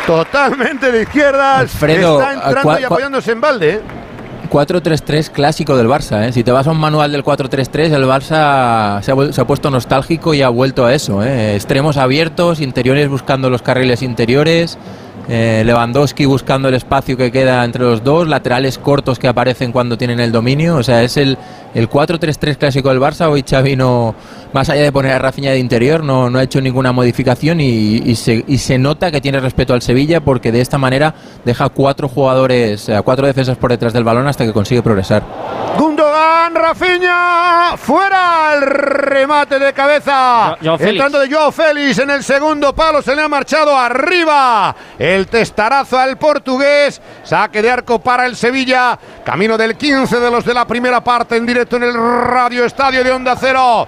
Totalmente 0.06 0.92
de 0.92 1.02
izquierdas. 1.04 1.60
Alfredo, 1.60 2.22
Está 2.22 2.34
entrando 2.34 2.80
y 2.80 2.84
apoyándose 2.84 3.32
en 3.32 3.42
Valde. 3.42 3.70
¿eh? 3.70 3.82
4-3-3 4.50 5.30
clásico 5.30 5.76
del 5.76 5.88
Barça. 5.88 6.26
¿eh? 6.26 6.32
Si 6.32 6.44
te 6.44 6.52
vas 6.52 6.68
a 6.68 6.72
un 6.72 6.80
manual 6.80 7.12
del 7.12 7.24
4-3-3, 7.24 7.94
el 7.94 8.06
Barça 8.06 9.02
se 9.02 9.12
ha, 9.12 9.34
se 9.34 9.42
ha 9.42 9.46
puesto 9.48 9.70
nostálgico 9.70 10.34
y 10.34 10.42
ha 10.42 10.50
vuelto 10.50 10.86
a 10.86 10.94
eso. 10.94 11.24
¿eh? 11.24 11.56
Extremos 11.56 11.98
abiertos, 11.98 12.62
interiores 12.62 13.10
buscando 13.10 13.50
los 13.50 13.62
carriles 13.62 14.02
interiores, 14.02 14.78
eh, 15.30 15.64
Lewandowski 15.66 16.26
buscando 16.26 16.70
el 16.70 16.76
espacio 16.76 17.18
que 17.18 17.32
queda 17.32 17.64
entre 17.66 17.84
los 17.84 18.04
dos, 18.04 18.28
laterales 18.28 18.78
cortos 18.78 19.20
que 19.20 19.28
aparecen 19.28 19.72
cuando 19.72 19.98
tienen 19.98 20.20
el 20.20 20.32
dominio. 20.32 20.78
O 20.78 20.84
sea, 20.84 21.04
es 21.04 21.18
el, 21.18 21.38
el 21.74 21.90
4-3-3 21.90 22.58
clásico 22.58 22.90
del 22.90 23.00
Barça. 23.00 23.30
Hoy 23.30 23.44
Xavi 23.48 23.76
no, 23.76 24.16
más 24.54 24.70
allá 24.70 24.84
de 24.84 24.92
poner 24.92 25.12
a 25.12 25.20
Rafinha 25.20 25.52
de 25.52 25.60
interior, 25.60 26.04
no, 26.04 26.30
no 26.30 26.40
ha 26.40 26.44
hecho 26.44 26.62
ninguna 26.62 26.92
modificación 26.92 27.60
y, 27.60 27.98
y 27.98 28.16
se, 28.16 28.44
y 28.48 28.58
se 28.58 28.78
nota 28.78 29.12
que 29.12 29.22
tiene 29.22 29.40
respeto 29.40 29.74
al 29.74 29.82
Sevilla 29.82 30.22
porque 30.22 30.52
de 30.52 30.62
esta 30.62 30.78
manera 30.78 31.14
deja 31.44 31.70
cuatro 31.70 32.08
jugadores, 32.08 32.88
eh, 32.90 33.00
cuatro 33.04 33.28
defensas 33.28 33.58
por 33.58 33.72
detrás 33.72 33.94
del 33.94 34.04
balón 34.04 34.28
hasta 34.28 34.46
que 34.46 34.54
consigue 34.54 34.82
progresar. 34.82 35.24
Gundogan, 35.98 36.54
Rafinha, 36.54 37.76
fuera 37.76 38.54
el 38.54 38.62
remate 38.62 39.58
de 39.58 39.74
cabeza. 39.74 40.56
Félix. 40.60 40.82
Entrando 40.82 41.20
de 41.20 41.28
Joao 41.28 41.52
Félix 41.52 41.98
en 41.98 42.12
el 42.12 42.24
segundo 42.24 42.72
palo, 42.76 43.02
se 43.02 43.16
le 43.16 43.24
ha 43.24 43.28
marchado 43.28 43.76
arriba. 43.76 44.76
El 45.00 45.26
testarazo 45.26 45.98
al 45.98 46.18
portugués. 46.18 47.02
Saque 47.24 47.64
de 47.64 47.72
arco 47.72 47.98
para 47.98 48.28
el 48.28 48.36
Sevilla. 48.36 49.00
Camino 49.26 49.58
del 49.58 49.76
15 49.76 50.20
de 50.20 50.30
los 50.30 50.46
de 50.46 50.54
la 50.54 50.68
primera 50.68 51.04
parte 51.04 51.36
en 51.36 51.48
directo 51.48 51.78
en 51.78 51.84
el 51.84 51.96
Radio 51.96 52.64
Estadio 52.64 53.04
de 53.04 53.12
Onda 53.12 53.36
Cero. 53.36 53.88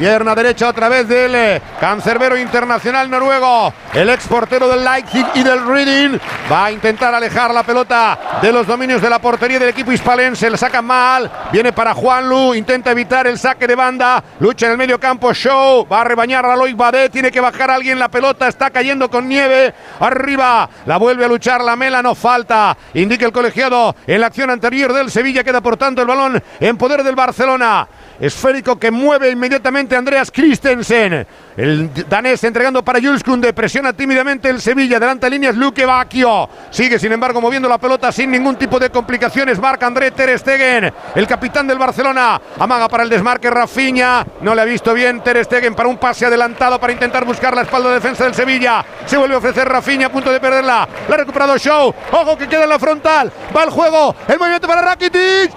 Pierna 0.00 0.34
derecha 0.34 0.70
otra 0.70 0.88
vez 0.88 1.06
eh, 1.10 1.60
cancerbero 1.78 2.38
internacional 2.38 3.10
noruego. 3.10 3.70
El 3.92 4.08
ex 4.08 4.26
portero 4.28 4.66
del 4.66 4.82
Leipzig 4.82 5.26
y 5.34 5.42
del 5.42 5.66
Reading 5.66 6.18
va 6.50 6.64
a 6.64 6.72
intentar 6.72 7.14
alejar 7.14 7.52
la 7.52 7.64
pelota 7.64 8.38
de 8.40 8.50
los 8.50 8.66
dominios 8.66 9.02
de 9.02 9.10
la 9.10 9.18
portería 9.18 9.58
del 9.58 9.68
equipo 9.68 9.92
hispalense. 9.92 10.48
Le 10.48 10.56
saca 10.56 10.80
mal. 10.80 11.30
Viene 11.52 11.74
para 11.74 11.92
Juanlu. 11.92 12.54
Intenta 12.54 12.92
evitar 12.92 13.26
el 13.26 13.38
saque 13.38 13.66
de 13.66 13.74
banda. 13.74 14.24
Lucha 14.38 14.64
en 14.64 14.72
el 14.72 14.78
medio 14.78 14.98
campo. 14.98 15.34
Show. 15.34 15.86
Va 15.86 16.00
a 16.00 16.04
rebañar 16.04 16.46
a 16.46 16.56
Loic 16.56 16.78
Badé. 16.78 17.10
Tiene 17.10 17.30
que 17.30 17.42
bajar 17.42 17.70
alguien 17.70 17.98
la 17.98 18.08
pelota. 18.08 18.48
Está 18.48 18.70
cayendo 18.70 19.10
con 19.10 19.28
nieve. 19.28 19.74
Arriba. 20.00 20.66
La 20.86 20.96
vuelve 20.96 21.26
a 21.26 21.28
luchar 21.28 21.60
la 21.60 21.76
mela. 21.76 22.02
No 22.02 22.14
falta. 22.14 22.74
Indica 22.94 23.26
el 23.26 23.32
colegiado. 23.32 23.94
En 24.06 24.22
la 24.22 24.28
acción 24.28 24.48
anterior 24.48 24.94
del 24.94 25.10
Sevilla 25.10 25.44
queda 25.44 25.60
por 25.60 25.76
tanto 25.76 26.00
el 26.00 26.08
balón 26.08 26.42
en 26.58 26.78
poder 26.78 27.02
del 27.02 27.16
Barcelona. 27.16 27.86
Esférico 28.20 28.78
que 28.78 28.90
mueve 28.90 29.30
inmediatamente 29.30 29.96
Andreas 29.96 30.30
Christensen. 30.30 31.26
El 31.56 31.90
danés 32.08 32.44
entregando 32.44 32.84
para 32.84 33.00
Jules 33.00 33.24
Kunde. 33.24 33.52
Presiona 33.54 33.94
tímidamente 33.94 34.50
el 34.50 34.60
Sevilla. 34.60 35.00
Delante 35.00 35.30
líneas 35.30 35.56
Luque 35.56 35.86
Bacchio. 35.86 36.48
Sigue 36.70 36.98
sin 36.98 37.12
embargo 37.12 37.40
moviendo 37.40 37.68
la 37.68 37.78
pelota 37.78 38.12
sin 38.12 38.30
ningún 38.30 38.56
tipo 38.56 38.78
de 38.78 38.90
complicaciones. 38.90 39.58
Marca 39.58 39.86
André 39.86 40.10
Ter 40.10 40.38
Stegen. 40.38 40.92
El 41.14 41.26
capitán 41.26 41.66
del 41.66 41.78
Barcelona. 41.78 42.40
Amaga 42.58 42.88
para 42.88 43.04
el 43.04 43.08
desmarque 43.08 43.48
Rafinha. 43.50 44.26
No 44.42 44.54
le 44.54 44.62
ha 44.62 44.66
visto 44.66 44.92
bien 44.92 45.22
Ter 45.22 45.42
Stegen 45.44 45.74
para 45.74 45.88
un 45.88 45.96
pase 45.96 46.26
adelantado 46.26 46.78
para 46.78 46.92
intentar 46.92 47.24
buscar 47.24 47.54
la 47.54 47.62
espalda 47.62 47.88
de 47.88 47.94
defensa 47.94 48.24
del 48.24 48.34
Sevilla. 48.34 48.84
Se 49.06 49.16
vuelve 49.16 49.34
a 49.34 49.38
ofrecer 49.38 49.66
Rafinha 49.66 50.08
a 50.08 50.12
punto 50.12 50.30
de 50.30 50.40
perderla. 50.40 50.86
La 51.08 51.14
ha 51.14 51.18
recuperado 51.18 51.56
Show. 51.56 51.94
Ojo 52.12 52.36
que 52.36 52.48
queda 52.48 52.64
en 52.64 52.68
la 52.68 52.78
frontal. 52.78 53.32
Va 53.56 53.64
el 53.64 53.70
juego. 53.70 54.14
El 54.28 54.38
movimiento 54.38 54.68
para 54.68 54.82
Rakitic. 54.82 55.52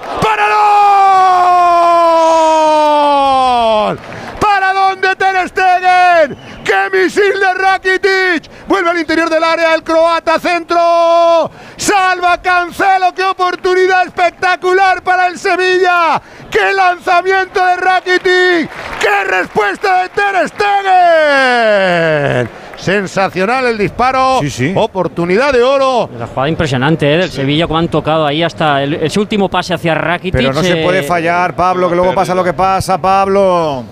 ¡Para 4.40 4.74
¿Para 4.74 4.74
dónde 4.74 5.16
Ter 5.16 5.50
Stegen? 5.50 6.38
¡Qué 6.64 6.90
misil 6.92 7.40
de 7.40 7.54
Rakitic! 7.54 8.68
Vuelve 8.68 8.90
al 8.92 9.00
interior 9.00 9.30
del 9.30 9.44
área 9.44 9.74
el 9.76 9.84
croata 9.84 10.40
centro. 10.40 11.52
Salva 11.84 12.42
Cancelo. 12.42 13.14
¡Qué 13.14 13.26
oportunidad 13.26 14.06
espectacular 14.06 15.04
para 15.04 15.28
el 15.28 15.38
Sevilla! 15.38 16.22
¡Qué 16.50 16.74
lanzamiento 16.74 17.60
de 17.66 17.76
Rakitic! 17.76 18.70
¡Qué 19.02 19.26
respuesta 19.30 20.04
de 20.04 20.10
Ter 20.10 20.48
Stegen! 20.48 22.50
Sensacional 22.78 23.66
el 23.66 23.78
disparo. 23.78 24.40
Oportunidad 24.76 25.52
de 25.52 25.62
oro. 25.62 26.10
La 26.18 26.28
jugada 26.28 26.48
impresionante 26.48 27.14
¿eh? 27.14 27.18
del 27.18 27.30
Sevilla, 27.30 27.68
como 27.68 27.80
han 27.80 27.90
tocado 27.90 28.26
ahí 28.26 28.44
hasta 28.44 28.82
el, 28.82 28.94
ese 28.94 29.20
último 29.20 29.50
pase 29.50 29.74
hacia 29.74 29.94
Rakitic. 29.94 30.36
Pero 30.36 30.54
no 30.54 30.64
se 30.64 30.80
eh, 30.80 30.84
puede 30.86 31.04
fallar, 31.04 31.54
Pablo, 31.54 31.90
que 31.90 31.98
luego 31.98 32.16
pasa 32.16 32.34
lo 32.34 32.46
que 32.46 32.54
pasa, 32.54 32.98
Pablo. 32.98 33.84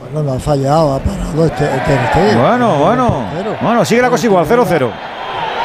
Bueno, 0.00 0.22
no 0.22 0.34
ha 0.36 0.38
fallado, 0.38 0.96
ha 0.96 0.98
parado 0.98 1.46
este, 1.46 1.64
Stegen. 1.64 2.42
Bueno, 2.42 2.76
bueno. 2.76 3.24
Bueno, 3.62 3.86
sigue 3.86 4.02
la 4.02 4.10
cosa 4.10 4.26
igual, 4.26 4.46
0-0. 4.46 5.17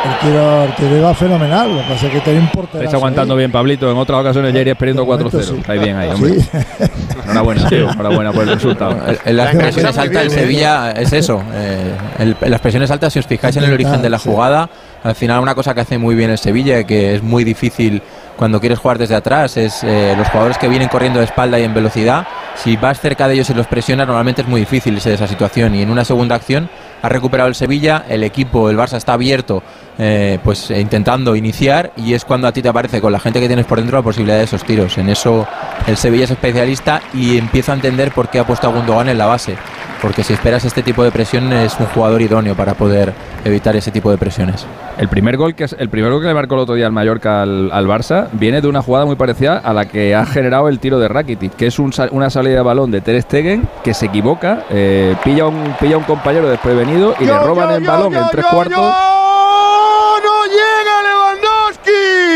El 0.05 0.19
tiro, 0.19 0.63
el 0.65 0.75
tiro 0.75 0.97
iba 0.97 1.13
fenomenal. 1.13 1.75
Lo 1.75 1.81
que 1.81 1.93
pasa 1.93 2.07
es 2.07 2.11
que 2.13 2.19
tenía 2.21 2.41
un 2.41 2.47
portero. 2.49 2.83
Estáis 2.83 2.93
aguantando 2.93 3.35
bien, 3.35 3.51
Pablito. 3.51 3.89
En 3.89 3.97
otras 3.97 4.19
ocasiones 4.19 4.53
ya 4.53 4.59
iríais 4.61 4.77
perdiendo 4.77 5.05
4-0. 5.05 5.59
Estáis 5.59 5.81
bien 5.81 5.95
ahí, 5.95 6.09
hombre. 6.09 6.33
Enhorabuena, 7.25 7.69
tío. 7.69 7.89
Enhorabuena 7.89 8.31
por 8.33 8.43
el 8.43 8.49
resultado. 8.55 8.97
En 9.25 9.37
las 9.37 9.55
presiones 9.55 9.97
altas 9.97 10.23
del 10.23 10.31
Sevilla 10.31 10.91
es 10.91 11.13
eso. 11.13 11.41
eh, 11.53 11.93
el- 12.19 12.35
en 12.41 12.51
las 12.51 12.59
presiones 12.59 12.91
altas, 12.91 13.13
si 13.13 13.19
os 13.19 13.25
fijáis 13.27 13.55
en 13.57 13.63
el 13.63 13.73
origen 13.73 14.01
de 14.01 14.09
la 14.09 14.19
jugada, 14.19 14.69
al 15.03 15.15
final 15.15 15.39
una 15.41 15.55
cosa 15.55 15.73
que 15.73 15.81
hace 15.81 15.97
muy 15.97 16.15
bien 16.15 16.29
el 16.31 16.37
Sevilla, 16.37 16.83
que 16.83 17.15
es 17.15 17.23
muy 17.23 17.43
difícil 17.43 18.01
cuando 18.35 18.59
quieres 18.59 18.79
jugar 18.79 18.97
desde 18.97 19.15
atrás, 19.15 19.55
es 19.57 19.83
eh, 19.83 20.15
los 20.17 20.27
jugadores 20.29 20.57
que 20.57 20.67
vienen 20.67 20.89
corriendo 20.89 21.19
de 21.19 21.25
espalda 21.25 21.59
y 21.59 21.63
en 21.63 21.73
velocidad. 21.73 22.27
Si 22.55 22.75
vas 22.77 22.99
cerca 22.99 23.27
de 23.27 23.35
ellos 23.35 23.49
y 23.49 23.53
los 23.53 23.67
presionas, 23.67 24.05
normalmente 24.07 24.41
es 24.41 24.47
muy 24.47 24.59
difícil 24.61 24.95
irse 24.95 25.09
de 25.09 25.15
esa 25.15 25.27
situación. 25.27 25.75
Y 25.75 25.81
en 25.81 25.89
una 25.89 26.03
segunda 26.03 26.35
acción 26.35 26.69
ha 27.01 27.09
recuperado 27.09 27.47
el 27.49 27.55
Sevilla, 27.55 28.03
el 28.09 28.23
equipo, 28.23 28.69
el 28.69 28.77
Barça 28.77 28.97
está 28.97 29.13
abierto, 29.13 29.61
eh, 29.97 30.39
pues 30.43 30.71
eh, 30.71 30.79
intentando 30.79 31.35
iniciar 31.35 31.91
y 31.95 32.13
es 32.13 32.25
cuando 32.25 32.47
a 32.47 32.51
ti 32.51 32.61
te 32.61 32.69
aparece 32.69 33.01
con 33.01 33.11
la 33.11 33.19
gente 33.19 33.39
que 33.39 33.47
tienes 33.47 33.65
por 33.65 33.79
dentro 33.79 33.97
la 33.97 34.03
posibilidad 34.03 34.37
de 34.37 34.43
esos 34.43 34.63
tiros. 34.63 34.97
En 34.97 35.09
eso 35.09 35.47
el 35.87 35.97
Sevilla 35.97 36.23
es 36.25 36.31
especialista 36.31 37.01
y 37.13 37.37
empiezo 37.37 37.71
a 37.71 37.75
entender 37.75 38.11
por 38.11 38.29
qué 38.29 38.39
ha 38.39 38.47
puesto 38.47 38.67
a 38.67 38.71
Gundogan 38.71 39.09
en 39.09 39.17
la 39.17 39.25
base. 39.25 39.55
Porque 40.01 40.23
si 40.23 40.33
esperas 40.33 40.65
este 40.65 40.83
tipo 40.83 41.03
de 41.03 41.11
presión 41.11 41.53
es 41.53 41.79
un 41.79 41.85
jugador 41.85 42.21
idóneo 42.21 42.55
para 42.55 42.73
poder 42.73 43.13
evitar 43.45 43.75
ese 43.75 43.89
tipo 43.89 44.11
de 44.11 44.17
presiones. 44.17 44.65
El 44.97 45.07
primer 45.07 45.37
gol 45.37 45.55
que 45.55 45.65
el 45.77 45.89
primer 45.89 46.11
gol 46.11 46.21
que 46.21 46.27
le 46.27 46.33
marcó 46.33 46.55
el 46.55 46.61
otro 46.61 46.75
día 46.75 46.85
al 46.85 46.91
Mallorca 46.91 47.41
al, 47.41 47.71
al 47.71 47.87
Barça 47.87 48.27
viene 48.33 48.59
de 48.61 48.67
una 48.67 48.81
jugada 48.81 49.05
muy 49.05 49.15
parecida 49.15 49.57
a 49.57 49.73
la 49.73 49.85
que 49.85 50.13
ha 50.13 50.25
generado 50.25 50.67
el 50.67 50.79
tiro 50.79 50.99
de 50.99 51.07
Rakitic, 51.07 51.55
que 51.55 51.67
es 51.67 51.79
un 51.79 51.93
una 52.11 52.29
salida 52.29 52.57
de 52.57 52.61
balón 52.61 52.91
de 52.91 53.01
Ter 53.01 53.21
Stegen 53.21 53.67
que 53.83 53.93
se 53.93 54.07
equivoca, 54.07 54.65
eh, 54.69 55.15
pilla 55.23 55.45
un 55.45 55.75
pilla 55.79 55.97
un 55.97 56.03
compañero 56.03 56.49
desprevenido 56.49 57.15
y 57.19 57.25
le 57.25 57.37
roban 57.37 57.71
el 57.71 57.83
balón 57.83 58.13
en 58.13 58.23
tres 58.31 58.45
cuartos. 58.45 59.22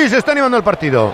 Se 0.10 0.18
está 0.18 0.32
animando 0.32 0.58
el 0.58 0.64
partido. 0.64 1.14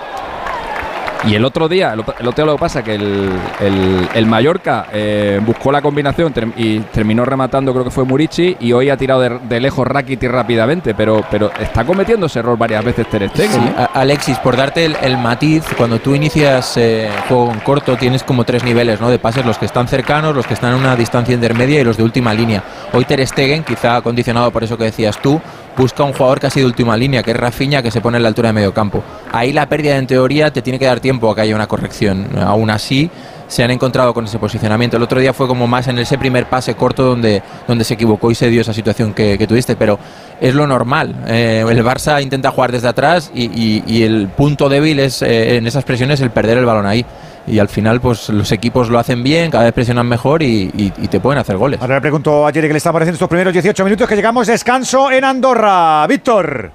Y 1.25 1.35
el 1.35 1.45
otro 1.45 1.69
día, 1.69 1.93
el 1.93 2.01
otro, 2.01 2.13
día 2.19 2.45
lo 2.45 2.51
que 2.55 2.59
pasa 2.59 2.83
que 2.83 2.95
el, 2.95 3.29
el- 3.61 4.09
el 4.13 4.25
Mallorca 4.25 4.87
eh, 4.91 5.39
buscó 5.41 5.71
la 5.71 5.81
combinación 5.81 6.33
ter- 6.33 6.49
y 6.57 6.79
terminó 6.81 7.23
rematando, 7.23 7.71
creo 7.71 7.85
que 7.85 7.91
fue 7.91 8.03
Murici, 8.03 8.57
y 8.59 8.73
hoy 8.73 8.89
ha 8.89 8.97
tirado 8.97 9.21
de, 9.21 9.39
de 9.39 9.59
lejos 9.61 9.87
Rakitic 9.87 10.29
rápidamente, 10.29 10.93
pero, 10.93 11.23
pero 11.31 11.49
está 11.61 11.85
cometiendo 11.85 12.25
ese 12.25 12.39
error 12.39 12.57
varias 12.57 12.83
veces 12.83 13.07
Ter 13.09 13.29
Stegen. 13.29 13.51
Sí, 13.53 13.57
¿eh? 13.77 13.87
Alexis, 13.93 14.37
por 14.39 14.57
darte 14.57 14.83
el, 14.83 14.97
el 15.01 15.17
matiz, 15.17 15.63
cuando 15.77 15.97
tú 15.99 16.13
inicias 16.13 16.75
eh, 16.75 17.09
juego 17.29 17.53
en 17.53 17.59
corto 17.61 17.95
tienes 17.95 18.21
como 18.23 18.43
tres 18.43 18.65
niveles 18.65 18.99
¿no? 18.99 19.09
de 19.09 19.17
pases, 19.17 19.45
los 19.45 19.57
que 19.57 19.65
están 19.65 19.87
cercanos, 19.87 20.35
los 20.35 20.45
que 20.45 20.55
están 20.55 20.73
a 20.73 20.75
una 20.75 20.93
distancia 20.97 21.33
intermedia 21.33 21.79
y 21.79 21.85
los 21.85 21.95
de 21.95 22.03
última 22.03 22.33
línea. 22.33 22.61
Hoy 22.91 23.05
Ter 23.05 23.25
Stegen, 23.25 23.63
quizá 23.63 24.01
condicionado 24.01 24.51
por 24.51 24.65
eso 24.65 24.77
que 24.77 24.83
decías 24.83 25.17
tú, 25.21 25.39
busca 25.77 26.03
un 26.03 26.13
jugador 26.13 26.39
casi 26.39 26.59
de 26.59 26.65
última 26.65 26.95
línea, 26.97 27.23
que 27.23 27.31
es 27.31 27.37
Rafinha, 27.37 27.81
que 27.81 27.91
se 27.91 28.01
pone 28.01 28.17
en 28.17 28.23
la 28.23 28.29
altura 28.29 28.49
de 28.49 28.53
medio 28.53 28.73
campo. 28.73 29.03
Ahí 29.31 29.53
la 29.53 29.67
pérdida 29.67 29.97
en 29.97 30.07
teoría 30.07 30.51
te 30.51 30.61
tiene 30.61 30.79
que 30.79 30.85
dar 30.85 30.99
tiempo 30.99 31.31
a 31.31 31.35
que 31.35 31.41
haya 31.41 31.55
una 31.55 31.67
corrección. 31.67 32.27
Aún 32.39 32.69
así, 32.69 33.09
se 33.47 33.63
han 33.63 33.71
encontrado 33.71 34.13
con 34.13 34.25
ese 34.25 34.39
posicionamiento. 34.39 34.97
El 34.97 35.03
otro 35.03 35.19
día 35.19 35.33
fue 35.33 35.47
como 35.47 35.67
más 35.67 35.87
en 35.87 35.99
ese 35.99 36.17
primer 36.17 36.47
pase 36.47 36.75
corto 36.75 37.03
donde, 37.03 37.43
donde 37.67 37.83
se 37.83 37.93
equivocó 37.93 38.31
y 38.31 38.35
se 38.35 38.49
dio 38.49 38.61
esa 38.61 38.73
situación 38.73 39.13
que, 39.13 39.45
tuviste, 39.47 39.75
pero 39.75 39.99
es 40.41 40.55
lo 40.55 40.65
normal. 40.65 41.15
Eh, 41.27 41.63
el 41.67 41.83
Barça 41.83 42.21
intenta 42.21 42.51
jugar 42.51 42.71
desde 42.71 42.87
atrás 42.87 43.31
y 43.33 44.03
el 44.03 44.27
punto 44.29 44.69
débil 44.69 44.99
es 44.99 45.21
eh, 45.21 45.57
en 45.57 45.67
esas 45.67 45.83
presiones 45.83 46.21
el 46.21 46.31
perder 46.31 46.57
el 46.57 46.65
balón 46.65 46.85
ahí. 46.85 47.05
Y 47.45 47.59
al 47.59 47.67
final, 47.67 47.99
pues 47.99 48.29
los 48.29 48.51
equipos 48.53 48.89
lo 48.89 48.97
hacen 48.99 49.21
bien, 49.21 49.51
cada 49.51 49.65
vez 49.65 49.73
presionan 49.73 50.07
mejor 50.07 50.41
y, 50.41 50.71
y- 50.77 50.93
y 50.97 51.07
te 51.09 51.19
pueden 51.19 51.39
hacer 51.39 51.57
goles. 51.57 51.81
Ahora 51.81 51.95
le 51.95 52.01
pregunto 52.01 52.47
a 52.47 52.51
Jerry 52.53 52.67
qué 52.67 52.73
le 52.73 52.77
está 52.77 52.93
pareciendo 52.93 53.15
estos 53.15 53.27
primeros 53.27 53.51
18 53.51 53.83
minutos 53.83 54.07
que 54.07 54.15
llegamos 54.15 54.47
descanso 54.47 55.11
en 55.11 55.25
Andorra. 55.25 56.07
Víctor. 56.07 56.71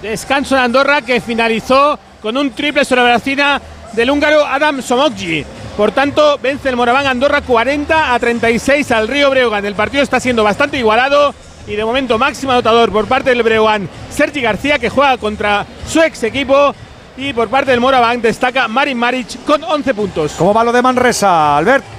Descanso 0.00 0.56
en 0.56 0.62
Andorra 0.62 1.02
que 1.02 1.20
finalizó 1.20 1.98
con 2.22 2.36
un 2.36 2.50
triple 2.50 2.84
sobre 2.84 3.02
la 3.02 3.08
bracina 3.08 3.60
del 3.92 4.10
húngaro 4.10 4.44
Adam 4.46 4.80
Somogyi. 4.82 5.44
Por 5.76 5.90
tanto, 5.90 6.38
vence 6.40 6.68
el 6.68 6.76
Moraván 6.76 7.06
Andorra 7.06 7.40
40 7.40 8.14
a 8.14 8.18
36 8.18 8.90
al 8.92 9.08
Río 9.08 9.30
Breogán. 9.30 9.64
El 9.64 9.74
partido 9.74 10.02
está 10.02 10.20
siendo 10.20 10.44
bastante 10.44 10.78
igualado 10.78 11.34
y 11.66 11.74
de 11.74 11.84
momento 11.84 12.18
máximo 12.18 12.52
anotador 12.52 12.90
por 12.92 13.06
parte 13.06 13.30
del 13.30 13.42
Breogán 13.42 13.88
Sergi 14.10 14.40
García 14.40 14.78
que 14.78 14.88
juega 14.90 15.16
contra 15.18 15.66
su 15.88 16.00
ex 16.00 16.22
equipo 16.22 16.74
y 17.18 17.32
por 17.32 17.48
parte 17.48 17.72
del 17.72 17.80
Moraván 17.80 18.22
destaca 18.22 18.68
Marin 18.68 18.96
Maric 18.96 19.44
con 19.44 19.62
11 19.62 19.94
puntos. 19.94 20.32
¿Cómo 20.38 20.54
va 20.54 20.64
lo 20.64 20.72
de 20.72 20.80
Manresa, 20.80 21.56
Albert? 21.56 21.97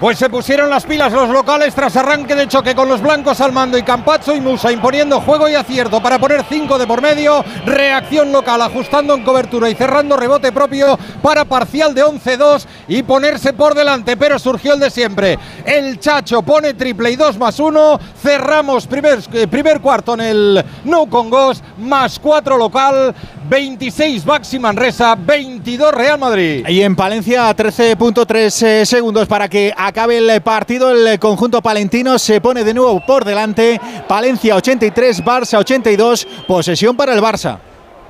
Pues 0.00 0.16
se 0.16 0.30
pusieron 0.30 0.70
las 0.70 0.86
pilas 0.86 1.12
los 1.12 1.28
locales 1.28 1.74
tras 1.74 1.96
arranque 1.96 2.36
de 2.36 2.46
choque 2.46 2.72
con 2.72 2.88
los 2.88 3.02
blancos 3.02 3.40
al 3.40 3.50
mando 3.50 3.76
y 3.76 3.82
Campazzo 3.82 4.36
y 4.36 4.40
Musa 4.40 4.70
imponiendo 4.70 5.20
juego 5.20 5.48
y 5.48 5.56
acierto 5.56 6.00
para 6.00 6.20
poner 6.20 6.44
5 6.48 6.78
de 6.78 6.86
por 6.86 7.02
medio. 7.02 7.44
Reacción 7.66 8.30
local 8.30 8.62
ajustando 8.62 9.12
en 9.14 9.24
cobertura 9.24 9.68
y 9.68 9.74
cerrando 9.74 10.16
rebote 10.16 10.52
propio 10.52 10.96
para 11.20 11.44
parcial 11.44 11.94
de 11.94 12.04
11-2 12.04 12.64
y 12.86 13.02
ponerse 13.02 13.52
por 13.52 13.74
delante. 13.74 14.16
Pero 14.16 14.38
surgió 14.38 14.74
el 14.74 14.78
de 14.78 14.90
siempre. 14.90 15.36
El 15.64 15.98
Chacho 15.98 16.42
pone 16.42 16.74
triple 16.74 17.10
y 17.10 17.16
2 17.16 17.36
más 17.36 17.58
1. 17.58 17.98
Cerramos 18.22 18.86
primer, 18.86 19.18
eh, 19.32 19.48
primer 19.48 19.80
cuarto 19.80 20.14
en 20.14 20.20
el 20.20 20.64
No 20.84 21.06
Congos 21.06 21.60
más 21.76 22.20
4 22.20 22.56
local. 22.56 23.16
26 23.48 24.26
Baxi 24.26 24.58
Manresa, 24.58 25.14
22 25.14 25.94
Real 25.94 26.18
Madrid. 26.18 26.66
Y 26.68 26.82
en 26.82 26.94
Palencia, 26.94 27.56
13.3 27.56 28.62
eh, 28.66 28.86
segundos 28.86 29.26
para 29.26 29.48
que 29.48 29.72
acabe 29.88 30.18
el 30.18 30.40
partido. 30.42 30.92
El 30.92 31.18
conjunto 31.18 31.60
palentino 31.60 32.18
se 32.18 32.40
pone 32.40 32.62
de 32.62 32.74
nuevo 32.74 33.04
por 33.04 33.24
delante. 33.24 33.80
Palencia 34.06 34.54
83, 34.54 35.24
Barça 35.24 35.58
82. 35.58 36.26
Posesión 36.46 36.96
para 36.96 37.14
el 37.14 37.20
Barça. 37.20 37.58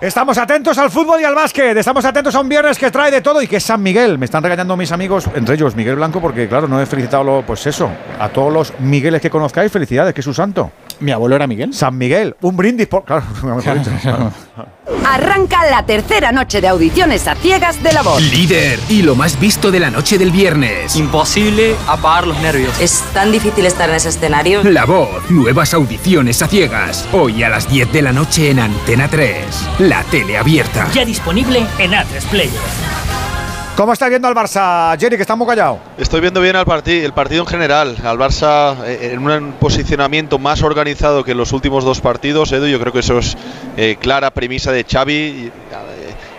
Estamos 0.01 0.39
atentos 0.39 0.79
al 0.79 0.91
fútbol 0.91 1.21
y 1.21 1.25
al 1.25 1.35
básquet. 1.35 1.77
Estamos 1.77 2.05
atentos 2.05 2.33
a 2.35 2.41
un 2.41 2.49
viernes 2.49 2.79
que 2.79 2.89
trae 2.89 3.11
de 3.11 3.21
todo 3.21 3.43
y 3.43 3.49
que 3.49 3.57
es 3.57 3.65
San 3.65 3.83
Miguel. 3.83 4.17
Me 4.17 4.27
están 4.27 4.45
regañando 4.45 4.77
mis 4.77 4.93
amigos, 4.93 5.29
entre 5.35 5.57
ellos 5.57 5.75
Miguel 5.75 5.97
Blanco, 5.97 6.21
porque 6.21 6.49
claro, 6.49 6.69
no 6.69 6.81
he 6.81 6.87
felicitado, 6.87 7.43
pues 7.45 7.67
eso, 7.67 7.91
a 8.19 8.29
todos 8.29 8.53
los 8.53 8.73
Migueles 8.79 9.21
que 9.21 9.29
conozcáis. 9.29 9.73
Felicidades, 9.73 10.15
que 10.15 10.21
es 10.21 10.25
su 10.25 10.35
santo. 10.35 10.71
Mi 11.01 11.13
abuelo 11.13 11.37
era 11.37 11.47
Miguel. 11.47 11.73
San 11.73 11.97
Miguel. 11.97 12.37
Un 12.41 12.57
brindis 12.57 12.87
por. 12.87 13.05
Claro. 14.03 14.33
Arranca 15.07 15.71
la 15.71 15.85
tercera 15.85 16.33
noche 16.33 16.61
de 16.61 16.69
audiciones 16.69 17.27
a 17.29 17.35
ciegas 17.35 17.83
de 17.83 17.93
la 17.93 18.03
voz. 18.03 18.21
Líder 18.23 18.79
y 18.89 19.03
lo 19.03 19.15
más 19.15 19.39
visto 19.39 19.71
de 19.71 19.81
la 19.81 19.91
noche 19.91 20.19
del 20.19 20.31
viernes. 20.31 20.97
Imposible 20.97 21.75
apagar 21.87 22.27
los 22.27 22.39
nervios. 22.41 22.79
Es 22.81 23.03
tan 23.13 23.31
difícil 23.31 23.67
estar 23.67 23.89
en 23.89 23.97
ese 23.97 24.09
escenario. 24.11 24.63
La 24.65 24.85
voz, 24.85 25.31
nuevas 25.31 25.75
audiciones 25.75 26.43
a 26.43 26.49
ciegas. 26.49 27.07
Hoy 27.13 27.43
a 27.43 27.49
las 27.49 27.69
10 27.71 27.93
de 27.93 28.03
la 28.03 28.13
noche 28.13 28.51
en 28.51 28.61
Antena 28.61 29.09
3. 29.09 29.69
La 29.81 30.03
tele 30.05 30.37
abierta. 30.39 30.89
Ya 30.93 31.05
disponible 31.05 31.67
en 31.79 31.93
A3 31.93 32.23
Player. 32.31 32.53
¿Cómo 33.79 33.93
está 33.93 34.09
viendo 34.09 34.27
al 34.27 34.35
Barça, 34.35 34.99
Jerry, 34.99 35.15
que 35.15 35.23
está 35.23 35.37
muy 35.37 35.47
callado? 35.47 35.79
Estoy 35.99 36.21
viendo 36.21 36.41
bien 36.41 36.57
al 36.57 36.65
partido, 36.65 37.07
el 37.07 37.13
partido 37.13 37.43
en 37.45 37.47
general. 37.47 37.97
Al 38.03 38.19
Barça 38.19 38.77
eh, 38.85 39.11
en 39.13 39.21
un 39.21 39.53
posicionamiento 39.53 40.41
más 40.41 40.65
organizado 40.65 41.23
que 41.23 41.31
en 41.31 41.39
los 41.39 41.53
últimos 41.53 41.85
dos 41.85 42.01
partidos, 42.01 42.51
Edu. 42.51 42.67
Yo 42.67 42.81
creo 42.81 42.93
que 42.93 42.99
eso 42.99 43.21
es 43.21 43.37
eh, 43.77 43.97
clara 44.01 44.33
premisa 44.33 44.73
de 44.73 44.83
Xavi. 44.83 45.13
Eh, 45.15 45.51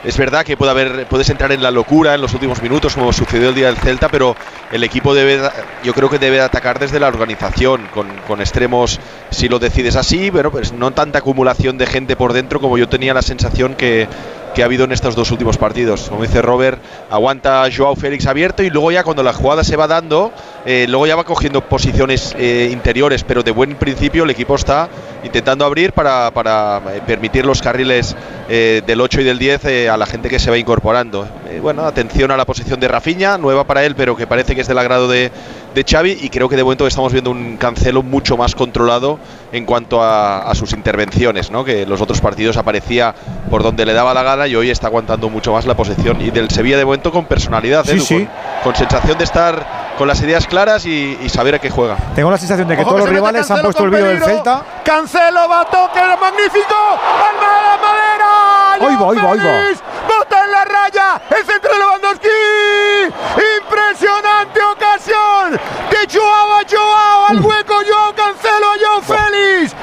Es 0.03 0.17
verdad 0.17 0.45
que 0.45 0.55
puede 0.55 0.71
haber, 0.71 1.07
puedes 1.07 1.29
entrar 1.29 1.51
en 1.51 1.61
la 1.61 1.71
locura 1.71 2.15
en 2.15 2.21
los 2.21 2.33
últimos 2.33 2.61
minutos, 2.61 2.95
como 2.95 3.11
sucedió 3.11 3.49
el 3.49 3.55
día 3.55 3.67
del 3.67 3.75
Celta, 3.75 4.07
pero 4.07 4.33
el 4.71 4.81
equipo 4.83 5.13
debe, 5.13 5.41
yo 5.83 5.93
creo 5.93 6.09
que 6.09 6.19
debe 6.19 6.39
atacar 6.39 6.79
desde 6.79 7.01
la 7.01 7.09
organización, 7.09 7.87
con, 7.93 8.07
con 8.25 8.39
extremos, 8.39 8.97
si 9.29 9.49
lo 9.49 9.59
decides 9.59 9.97
así, 9.97 10.31
pero 10.31 10.51
pues 10.51 10.71
no 10.71 10.91
tanta 10.91 11.19
acumulación 11.19 11.77
de 11.77 11.85
gente 11.85 12.15
por 12.15 12.31
dentro 12.31 12.61
como 12.61 12.77
yo 12.77 12.87
tenía 12.87 13.13
la 13.13 13.21
sensación 13.21 13.75
que, 13.75 14.07
que 14.53 14.61
ha 14.61 14.65
habido 14.65 14.85
en 14.85 14.91
estos 14.91 15.15
dos 15.15 15.31
últimos 15.31 15.57
partidos. 15.57 16.09
Como 16.09 16.23
dice 16.23 16.41
Robert, 16.41 16.79
aguanta 17.09 17.67
Joao 17.75 17.95
Félix 17.95 18.25
abierto 18.27 18.63
y 18.63 18.69
luego 18.69 18.91
ya 18.91 19.03
cuando 19.03 19.23
la 19.23 19.33
jugada 19.33 19.63
se 19.63 19.75
va 19.75 19.87
dando, 19.87 20.31
eh, 20.65 20.85
luego 20.89 21.07
ya 21.07 21.15
va 21.15 21.23
cogiendo 21.23 21.61
posiciones 21.61 22.35
eh, 22.37 22.69
interiores, 22.71 23.23
pero 23.23 23.43
de 23.43 23.51
buen 23.51 23.75
principio 23.75 24.23
el 24.23 24.29
equipo 24.29 24.55
está 24.55 24.89
intentando 25.23 25.65
abrir 25.65 25.93
para, 25.93 26.27
eh, 26.27 27.01
permitir 27.05 27.45
los 27.45 27.61
carriles 27.61 28.15
del 28.49 28.99
8 28.99 29.21
y 29.21 29.23
del 29.23 29.37
10 29.37 29.65
eh, 29.65 29.89
a 29.89 29.97
la 29.97 30.07
gente 30.07 30.27
que 30.27 30.39
se 30.39 30.49
va 30.49 30.57
incorporando. 30.57 31.27
Bueno, 31.61 31.83
atención 31.83 32.31
a 32.31 32.37
la 32.37 32.45
posición 32.45 32.79
de 32.79 32.87
Rafinha, 32.87 33.37
nueva 33.37 33.63
para 33.65 33.85
él, 33.85 33.95
pero 33.95 34.15
que 34.15 34.25
parece 34.25 34.55
que 34.55 34.61
es 34.61 34.67
del 34.67 34.79
agrado 34.79 35.07
de, 35.07 35.31
de 35.75 35.83
Xavi 35.83 36.17
y 36.21 36.29
creo 36.29 36.49
que 36.49 36.55
de 36.55 36.63
momento 36.63 36.87
estamos 36.87 37.11
viendo 37.11 37.29
un 37.29 37.57
cancelo 37.57 38.01
mucho 38.01 38.37
más 38.37 38.55
controlado 38.55 39.19
en 39.51 39.65
cuanto 39.65 40.03
a, 40.03 40.39
a 40.49 40.55
sus 40.55 40.73
intervenciones, 40.73 41.51
¿no? 41.51 41.63
que 41.63 41.85
los 41.85 42.01
otros 42.01 42.21
partidos 42.21 42.57
aparecía 42.57 43.13
por 43.49 43.63
donde 43.63 43.85
le 43.85 43.93
daba 43.93 44.13
la 44.13 44.23
gana 44.23 44.47
y 44.47 44.55
hoy 44.55 44.69
está 44.69 44.87
aguantando 44.87 45.29
mucho 45.29 45.53
más 45.53 45.65
la 45.65 45.75
posesión 45.75 46.21
y 46.21 46.31
del 46.31 46.49
Sevilla 46.49 46.77
de 46.77 46.85
momento 46.85 47.11
con 47.11 47.25
personalidad, 47.25 47.83
Sí, 47.85 47.91
Edu, 47.91 48.05
sí. 48.05 48.15
Con, 48.63 48.73
con 48.73 48.75
sensación 48.75 49.17
de 49.17 49.23
estar 49.23 49.89
con 49.97 50.07
las 50.07 50.21
ideas 50.21 50.47
claras 50.47 50.85
y, 50.85 51.17
y 51.21 51.29
saber 51.29 51.55
a 51.55 51.59
qué 51.59 51.69
juega. 51.69 51.97
Tengo 52.15 52.31
la 52.31 52.37
sensación 52.37 52.67
de 52.67 52.75
que 52.75 52.81
Ojo 52.83 52.91
todos 52.91 53.01
los 53.01 53.09
rivales 53.09 53.49
han 53.51 53.61
puesto 53.61 53.83
el 53.83 53.89
vídeo 53.89 54.05
del. 54.05 54.23
Celta. 54.23 54.63
Cancelo 54.85 55.49
va 55.49 55.61
a 55.61 55.65
toque 55.65 55.99
magnífico. 56.21 56.75
¡Alma 57.29 57.47
de 57.55 57.61
la 57.67 57.77
madera! 57.81 58.73
Ahí 58.75 58.95
va, 58.95 59.11
ahí 59.11 59.17
va, 59.17 59.31
ahí 59.33 59.39
va. 59.39 59.77
Bota 60.07 60.45
en 60.45 60.51
la 60.51 60.63
raya. 60.65 61.21
El 61.37 61.45
centro 61.45 61.71
de 61.73 61.79
Lewandowski. 61.79 62.27
Impresionante 63.59 64.59
ocasión 64.61 65.59
de 65.91 66.17
Joao 66.17 66.59
a 66.59 66.61
Joao. 66.69 67.25
Al 67.29 67.41
hueco 67.41 67.73
Joao 67.87 68.13
Cancelo 68.15 68.67
a 68.67 68.77
Joao 68.81 69.01
Félix. 69.01 69.75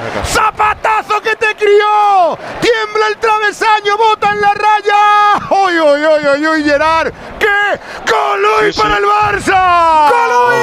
Zapatazo 0.97 1.21
que 1.21 1.35
te 1.35 1.55
crió. 1.55 2.37
Tiembla 2.61 3.07
el 3.09 3.17
travesaño. 3.17 3.97
Bota 3.97 4.31
en 4.31 4.41
la 4.41 4.53
raya. 4.53 5.47
¡Uy, 5.49 5.79
uy, 5.79 6.05
uy, 6.05 6.27
uy, 6.39 6.47
uy, 6.47 6.63
Gerard! 6.63 7.11
¡Qué 7.39 7.79
Coluy 8.09 8.71
Sí, 8.71 8.73
sí. 8.73 8.81
para 8.81 8.97
el 8.97 9.03
Barça! 9.03 10.09
¡Coluy! 10.09 10.55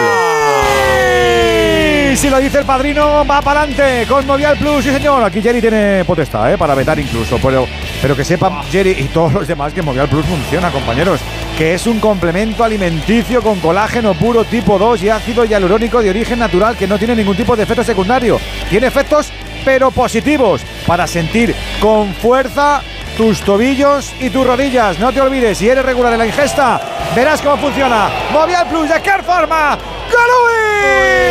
Si 2.17 2.31
lo 2.31 2.39
dice 2.39 2.61
el 2.61 2.65
padrino, 2.65 3.25
va 3.27 3.43
para 3.43 3.63
adelante 3.63 4.07
con 4.09 4.27
Movial 4.27 4.57
Plus. 4.57 4.85
Sí, 4.85 4.91
señor. 4.91 5.23
Aquí 5.25 5.43
Jerry 5.43 5.61
tiene 5.61 6.05
potestad 6.07 6.53
¿eh? 6.53 6.59
para 6.59 6.75
vetar 6.75 6.99
incluso. 6.99 7.39
Pero, 7.43 7.67
pero 8.01 8.17
que 8.17 8.25
sepan 8.25 8.63
Jerry 8.71 8.93
y 8.93 9.05
todos 9.09 9.33
los 9.33 9.47
demás 9.47 9.73
que 9.73 9.83
Movial 9.83 10.09
Plus 10.09 10.25
funciona, 10.25 10.71
compañeros. 10.71 11.21
Que 11.59 11.75
es 11.75 11.87
un 11.87 12.01
complemento 12.01 12.65
alimenticio 12.65 13.43
con 13.43 13.61
colágeno 13.61 14.15
puro 14.15 14.45
tipo 14.45 14.79
2 14.79 15.03
y 15.03 15.11
ácido 15.11 15.45
hialurónico 15.45 16.03
de 16.03 16.11
origen 16.11 16.39
natural 16.39 16.77
que 16.77 16.87
no 16.87 16.99
tiene 16.99 17.15
ningún 17.17 17.37
tipo 17.37 17.55
de 17.57 17.63
efecto 17.65 17.85
secundario. 17.85 18.41
Tiene 18.71 18.87
efectos, 18.89 19.31
pero 19.65 19.91
positivos, 19.91 20.63
para 20.87 21.07
sentir 21.07 21.55
con 21.81 22.13
fuerza 22.15 22.83
tus 23.17 23.41
tobillos 23.41 24.13
y 24.21 24.31
tus 24.31 24.47
rodillas. 24.47 24.99
No 24.99 25.13
te 25.13 25.21
olvides, 25.21 25.59
si 25.59 25.69
eres 25.69 25.85
regular 25.85 26.13
en 26.13 26.19
la 26.19 26.27
ingesta, 26.27 26.81
verás 27.15 27.41
cómo 27.41 27.57
funciona. 27.57 28.09
Movial 28.33 28.67
Plus 28.69 28.89
de 28.89 29.01
Care 29.01 29.23
Pharma. 29.23 29.79
¡Galui! 30.13 31.25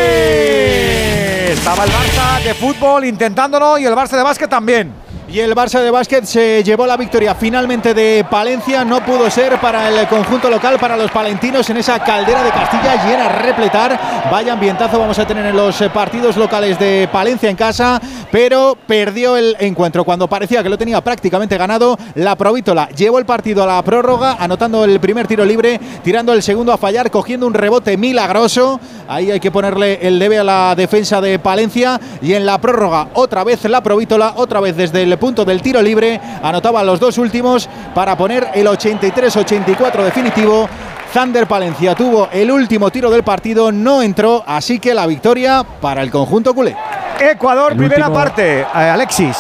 Estaba 1.52 1.84
el 1.84 1.92
Barça 1.92 2.44
de 2.44 2.54
fútbol 2.54 3.06
intentándolo 3.06 3.78
y 3.78 3.86
el 3.86 3.94
Barça 3.94 4.18
de 4.18 4.24
básquet 4.24 4.50
también. 4.50 5.03
Y 5.34 5.40
el 5.40 5.56
Barça 5.56 5.82
de 5.82 5.90
básquet 5.90 6.26
se 6.26 6.64
llevó 6.64 6.86
la 6.86 6.96
victoria 6.96 7.34
finalmente 7.34 7.96
de 7.96 8.24
Palencia. 8.30 8.86
No 8.86 9.04
pudo 9.04 9.32
ser 9.32 9.60
para 9.60 9.90
el 9.90 10.08
conjunto 10.08 10.48
local, 10.48 10.78
para 10.80 10.96
los 10.96 11.10
palentinos 11.10 11.68
en 11.72 11.78
esa 11.78 11.98
caldera 12.04 12.44
de 12.44 12.52
Castilla 12.52 13.04
llena 13.04 13.26
a 13.26 13.30
repletar. 13.30 14.00
Vaya 14.30 14.54
ambientazo 14.54 15.00
vamos 15.00 15.18
a 15.18 15.26
tener 15.26 15.44
en 15.48 15.58
los 15.58 15.82
partidos 15.92 16.38
locales 16.38 16.78
de 16.78 17.10
Palencia 17.12 17.50
en 17.50 17.56
casa, 17.56 18.00
pero 18.32 18.78
perdió 18.86 19.36
el 19.36 19.56
encuentro 19.60 20.04
cuando 20.04 20.28
parecía 20.28 20.62
que 20.62 20.70
lo 20.70 20.78
tenía 20.78 21.02
prácticamente 21.02 21.58
ganado. 21.58 21.98
La 22.14 22.36
Provítola 22.36 22.90
llevó 22.90 23.18
el 23.18 23.26
partido 23.26 23.64
a 23.64 23.66
la 23.66 23.82
prórroga, 23.82 24.38
anotando 24.40 24.86
el 24.86 25.00
primer 25.00 25.26
tiro 25.26 25.46
libre, 25.46 25.80
tirando 26.04 26.32
el 26.32 26.44
segundo 26.44 26.72
a 26.72 26.78
fallar, 26.78 27.10
cogiendo 27.10 27.48
un 27.48 27.56
rebote 27.56 27.98
milagroso. 27.98 28.80
Ahí 29.08 29.32
hay 29.32 29.40
que 29.40 29.50
ponerle 29.50 29.98
el 30.04 30.20
debe 30.20 30.38
a 30.38 30.44
la 30.44 30.76
defensa 30.76 31.22
de 31.22 31.40
Palencia. 31.40 32.00
Y 32.22 32.36
en 32.36 32.46
la 32.46 32.62
prórroga, 32.62 33.08
otra 33.16 33.44
vez 33.44 33.64
la 33.66 33.82
Provítola, 33.82 34.34
otra 34.38 34.60
vez 34.60 34.78
desde 34.78 35.02
el 35.02 35.23
punto 35.24 35.46
del 35.46 35.62
tiro 35.62 35.82
libre, 35.82 36.20
anotaba 36.44 36.84
los 36.84 37.00
dos 37.00 37.18
últimos 37.18 37.70
para 37.96 38.18
poner 38.18 38.46
el 38.56 38.68
83-84 38.68 40.04
definitivo. 40.04 40.68
Thunder 41.14 41.48
Palencia 41.48 41.96
tuvo 41.96 42.28
el 42.30 42.52
último 42.52 42.90
tiro 42.92 43.10
del 43.10 43.24
partido, 43.24 43.72
no 43.72 44.02
entró, 44.02 44.44
así 44.46 44.80
que 44.80 44.94
la 44.94 45.08
victoria 45.08 45.64
para 45.80 46.02
el 46.02 46.12
conjunto 46.12 46.54
culé. 46.54 46.76
Ecuador, 47.22 47.72
El 47.72 47.78
primera 47.78 48.08
último- 48.08 48.20
parte. 48.22 48.60
Eh, 48.62 48.66
Alexis. 48.74 49.38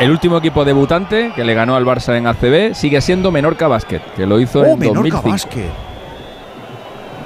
El 0.00 0.10
último 0.10 0.38
equipo 0.38 0.64
debutante 0.64 1.30
que 1.36 1.44
le 1.44 1.54
ganó 1.54 1.76
al 1.76 1.84
Barça 1.84 2.16
en 2.16 2.26
ACB 2.26 2.74
sigue 2.74 3.00
siendo 3.00 3.30
Menorca 3.30 3.68
Basket, 3.68 4.00
que 4.16 4.26
lo 4.26 4.40
hizo 4.40 4.58
Oh, 4.62 4.64
en 4.72 4.78
Menorca 4.80 5.20
2005. 5.22 5.28
Basket. 5.30 5.70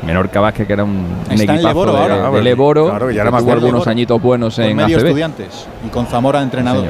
Menorca 0.02 0.40
Vázquez, 0.40 0.66
que 0.66 0.72
era 0.72 0.84
un, 0.84 0.90
un 1.28 1.32
equipazo 1.32 1.68
Leboro 1.68 1.92
de, 1.92 1.98
ahora. 1.98 2.30
de 2.30 2.38
Ah, 2.38 2.42
Leboro, 2.42 2.88
claro, 2.88 3.10
ya 3.10 3.14
que 3.16 3.20
era 3.20 3.30
más 3.30 3.42
tuvo 3.42 3.52
algunos 3.52 3.72
Leboro. 3.74 3.90
añitos 3.90 4.22
buenos 4.22 4.54
Con 4.56 4.64
en 4.64 4.76
medio 4.76 4.96
ACB. 4.96 5.06
estudiantes 5.06 5.66
y 5.86 5.88
con 5.88 6.06
Zamora 6.06 6.40
entrenador. 6.42 6.88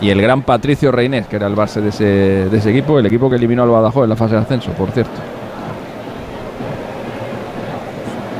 Y 0.00 0.10
el 0.10 0.22
gran 0.22 0.42
Patricio 0.42 0.92
Reinés, 0.92 1.26
que 1.26 1.36
era 1.36 1.46
el 1.46 1.54
base 1.54 1.80
de 1.80 1.88
ese, 1.88 2.04
de 2.04 2.56
ese 2.56 2.70
equipo, 2.70 2.98
el 2.98 3.06
equipo 3.06 3.28
que 3.28 3.36
eliminó 3.36 3.64
al 3.64 3.70
Badajoz 3.70 4.04
en 4.04 4.10
la 4.10 4.16
fase 4.16 4.34
de 4.34 4.40
ascenso, 4.40 4.70
por 4.72 4.90
cierto. 4.92 5.20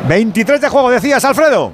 23 0.09 0.61
de 0.61 0.69
juego, 0.69 0.91
decías, 0.91 1.25
Alfredo. 1.25 1.73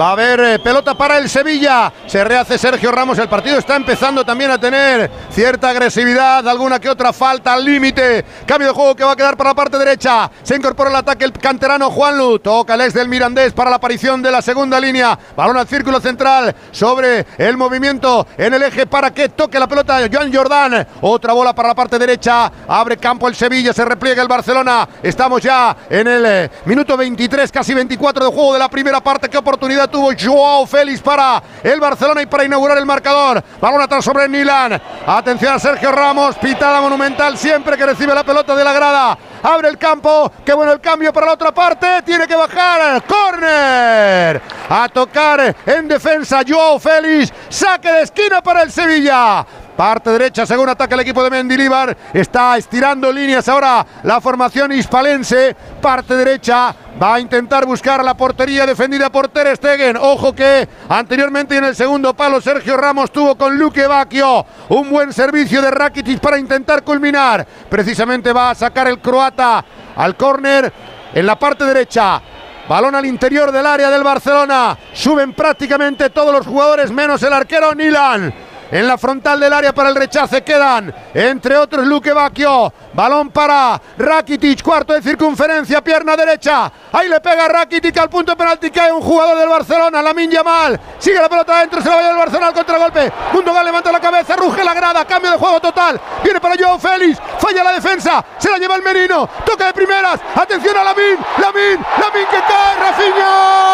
Va 0.00 0.10
a 0.10 0.12
haber 0.12 0.38
eh, 0.38 0.58
pelota 0.60 0.94
para 0.94 1.18
el 1.18 1.28
Sevilla. 1.28 1.92
Se 2.06 2.22
rehace 2.22 2.56
Sergio 2.56 2.92
Ramos. 2.92 3.18
El 3.18 3.28
partido 3.28 3.58
está 3.58 3.74
empezando 3.74 4.24
también 4.24 4.48
a 4.52 4.58
tener 4.58 5.10
cierta 5.28 5.70
agresividad, 5.70 6.46
alguna 6.46 6.78
que 6.78 6.88
otra 6.88 7.12
falta 7.12 7.54
al 7.54 7.64
límite. 7.64 8.24
Cambio 8.46 8.68
de 8.68 8.74
juego 8.74 8.94
que 8.94 9.02
va 9.02 9.12
a 9.12 9.16
quedar 9.16 9.36
para 9.36 9.50
la 9.50 9.54
parte 9.56 9.76
derecha. 9.76 10.30
Se 10.44 10.54
incorpora 10.54 10.90
el 10.90 10.96
ataque 10.96 11.24
el 11.24 11.32
canterano 11.32 11.90
Juanlu. 11.90 12.38
Toca 12.38 12.74
el 12.74 12.82
ex 12.82 12.94
del 12.94 13.08
Mirandés 13.08 13.52
para 13.52 13.70
la 13.70 13.76
aparición 13.76 14.22
de 14.22 14.30
la 14.30 14.40
segunda 14.40 14.78
línea. 14.78 15.18
Balón 15.36 15.56
al 15.56 15.66
círculo 15.66 15.98
central 16.00 16.54
sobre 16.70 17.26
el 17.36 17.56
movimiento 17.56 18.24
en 18.36 18.54
el 18.54 18.62
eje 18.62 18.86
para 18.86 19.12
que 19.12 19.30
toque 19.30 19.58
la 19.58 19.66
pelota 19.66 19.98
Joan 20.12 20.32
Jordán. 20.32 20.86
Otra 21.00 21.32
bola 21.32 21.52
para 21.52 21.70
la 21.70 21.74
parte 21.74 21.98
derecha. 21.98 22.52
Abre 22.68 22.98
campo 22.98 23.26
el 23.26 23.34
Sevilla. 23.34 23.72
Se 23.72 23.84
repliega 23.84 24.22
el 24.22 24.28
Barcelona. 24.28 24.88
Estamos 25.02 25.42
ya 25.42 25.76
en 25.90 26.06
el 26.06 26.24
eh, 26.24 26.50
minuto 26.66 26.96
23, 26.96 27.50
casi 27.50 27.74
24 27.74 28.26
de 28.26 28.30
juego 28.30 28.52
de 28.52 28.60
la 28.60 28.68
primera 28.68 29.00
parte. 29.00 29.28
¿Qué 29.28 29.38
oportunidad 29.38 29.87
tuvo 29.88 30.10
Joao 30.18 30.66
Félix 30.66 31.00
para 31.00 31.42
el 31.62 31.80
Barcelona 31.80 32.22
y 32.22 32.26
para 32.26 32.44
inaugurar 32.44 32.78
el 32.78 32.86
marcador? 32.86 33.42
Balón 33.60 33.80
atrás 33.80 34.04
sobre 34.04 34.28
Nilan. 34.28 34.80
Atención 35.06 35.54
a 35.54 35.58
Sergio 35.58 35.92
Ramos. 35.92 36.36
Pitada 36.36 36.80
monumental 36.80 37.36
siempre 37.36 37.76
que 37.76 37.86
recibe 37.86 38.14
la 38.14 38.24
pelota 38.24 38.54
de 38.54 38.64
la 38.64 38.72
grada. 38.72 39.18
Abre 39.42 39.68
el 39.68 39.78
campo. 39.78 40.30
Qué 40.44 40.52
bueno 40.52 40.72
el 40.72 40.80
cambio 40.80 41.12
para 41.12 41.26
la 41.26 41.32
otra 41.32 41.52
parte. 41.52 42.02
Tiene 42.02 42.26
que 42.26 42.36
bajar. 42.36 43.02
Corner. 43.04 44.42
A 44.68 44.88
tocar 44.88 45.54
en 45.66 45.88
defensa 45.88 46.42
Joao 46.46 46.78
Félix. 46.78 47.32
Saque 47.48 47.90
de 47.90 48.02
esquina 48.02 48.42
para 48.42 48.62
el 48.62 48.72
Sevilla. 48.72 49.46
Parte 49.78 50.10
derecha, 50.10 50.44
según 50.44 50.68
ataca 50.68 50.96
el 50.96 51.02
equipo 51.02 51.22
de 51.22 51.30
Mendilibar. 51.30 51.96
Está 52.12 52.56
estirando 52.56 53.12
líneas 53.12 53.48
ahora 53.48 53.86
la 54.02 54.20
formación 54.20 54.72
hispalense. 54.72 55.54
Parte 55.80 56.16
derecha. 56.16 56.74
Va 57.00 57.14
a 57.14 57.20
intentar 57.20 57.64
buscar 57.64 58.02
la 58.02 58.14
portería 58.14 58.66
defendida 58.66 59.08
por 59.08 59.28
Ter 59.28 59.56
Stegen. 59.56 59.96
Ojo 59.96 60.34
que 60.34 60.68
anteriormente 60.88 61.56
en 61.56 61.62
el 61.62 61.76
segundo 61.76 62.12
palo 62.12 62.40
Sergio 62.40 62.76
Ramos 62.76 63.12
tuvo 63.12 63.38
con 63.38 63.56
Luque 63.56 63.86
Bacchio 63.86 64.44
un 64.70 64.90
buen 64.90 65.12
servicio 65.12 65.62
de 65.62 65.70
Rakitic 65.70 66.18
para 66.18 66.38
intentar 66.38 66.82
culminar. 66.82 67.46
Precisamente 67.70 68.32
va 68.32 68.50
a 68.50 68.56
sacar 68.56 68.88
el 68.88 68.98
croata 68.98 69.64
al 69.94 70.16
córner 70.16 70.72
en 71.14 71.24
la 71.24 71.38
parte 71.38 71.64
derecha. 71.64 72.20
Balón 72.68 72.96
al 72.96 73.06
interior 73.06 73.52
del 73.52 73.64
área 73.64 73.90
del 73.90 74.02
Barcelona. 74.02 74.76
Suben 74.92 75.34
prácticamente 75.34 76.10
todos 76.10 76.34
los 76.34 76.44
jugadores 76.44 76.90
menos 76.90 77.22
el 77.22 77.32
arquero 77.32 77.76
Nilan. 77.76 78.47
En 78.70 78.86
la 78.86 78.98
frontal 78.98 79.40
del 79.40 79.52
área 79.52 79.72
para 79.72 79.88
el 79.88 79.94
rechace 79.94 80.42
quedan, 80.42 80.94
entre 81.14 81.56
otros, 81.56 81.86
Luque 81.86 82.12
Bacchio. 82.12 82.72
Balón 82.92 83.30
para 83.30 83.80
Rakitic, 83.96 84.62
cuarto 84.62 84.92
de 84.92 85.00
circunferencia, 85.00 85.82
pierna 85.82 86.16
derecha. 86.16 86.70
Ahí 86.92 87.08
le 87.08 87.18
pega 87.20 87.48
Rakitic 87.48 87.96
al 87.96 88.10
punto 88.10 88.32
de 88.32 88.36
penalti. 88.36 88.70
Cae 88.70 88.92
un 88.92 89.00
jugador 89.00 89.38
del 89.38 89.48
Barcelona, 89.48 90.02
Lamin 90.02 90.30
Yamal. 90.30 90.78
Sigue 90.98 91.18
la 91.18 91.28
pelota 91.28 91.56
adentro, 91.56 91.80
se 91.80 91.88
la 91.88 91.96
va 91.96 92.02
del 92.08 92.16
Barcelona 92.16 92.48
al 92.48 92.54
contragolpe. 92.54 93.12
Gundogan 93.32 93.64
levanta 93.64 93.90
la 93.90 94.00
cabeza, 94.00 94.36
ruge 94.36 94.62
la 94.62 94.74
grada, 94.74 95.04
cambio 95.06 95.30
de 95.30 95.38
juego 95.38 95.60
total. 95.60 95.98
Viene 96.22 96.40
para 96.40 96.54
Joao 96.58 96.78
Félix, 96.78 97.18
falla 97.38 97.64
la 97.64 97.72
defensa, 97.72 98.22
se 98.36 98.50
la 98.50 98.58
lleva 98.58 98.76
el 98.76 98.82
Merino. 98.82 99.28
Toca 99.46 99.66
de 99.66 99.72
primeras, 99.72 100.20
atención 100.34 100.76
a 100.76 100.84
Lamin, 100.84 101.16
Lamin, 101.38 101.86
Lamin 102.00 102.26
que 102.30 102.40
cae, 102.46 102.76
Rafinha. 102.80 103.67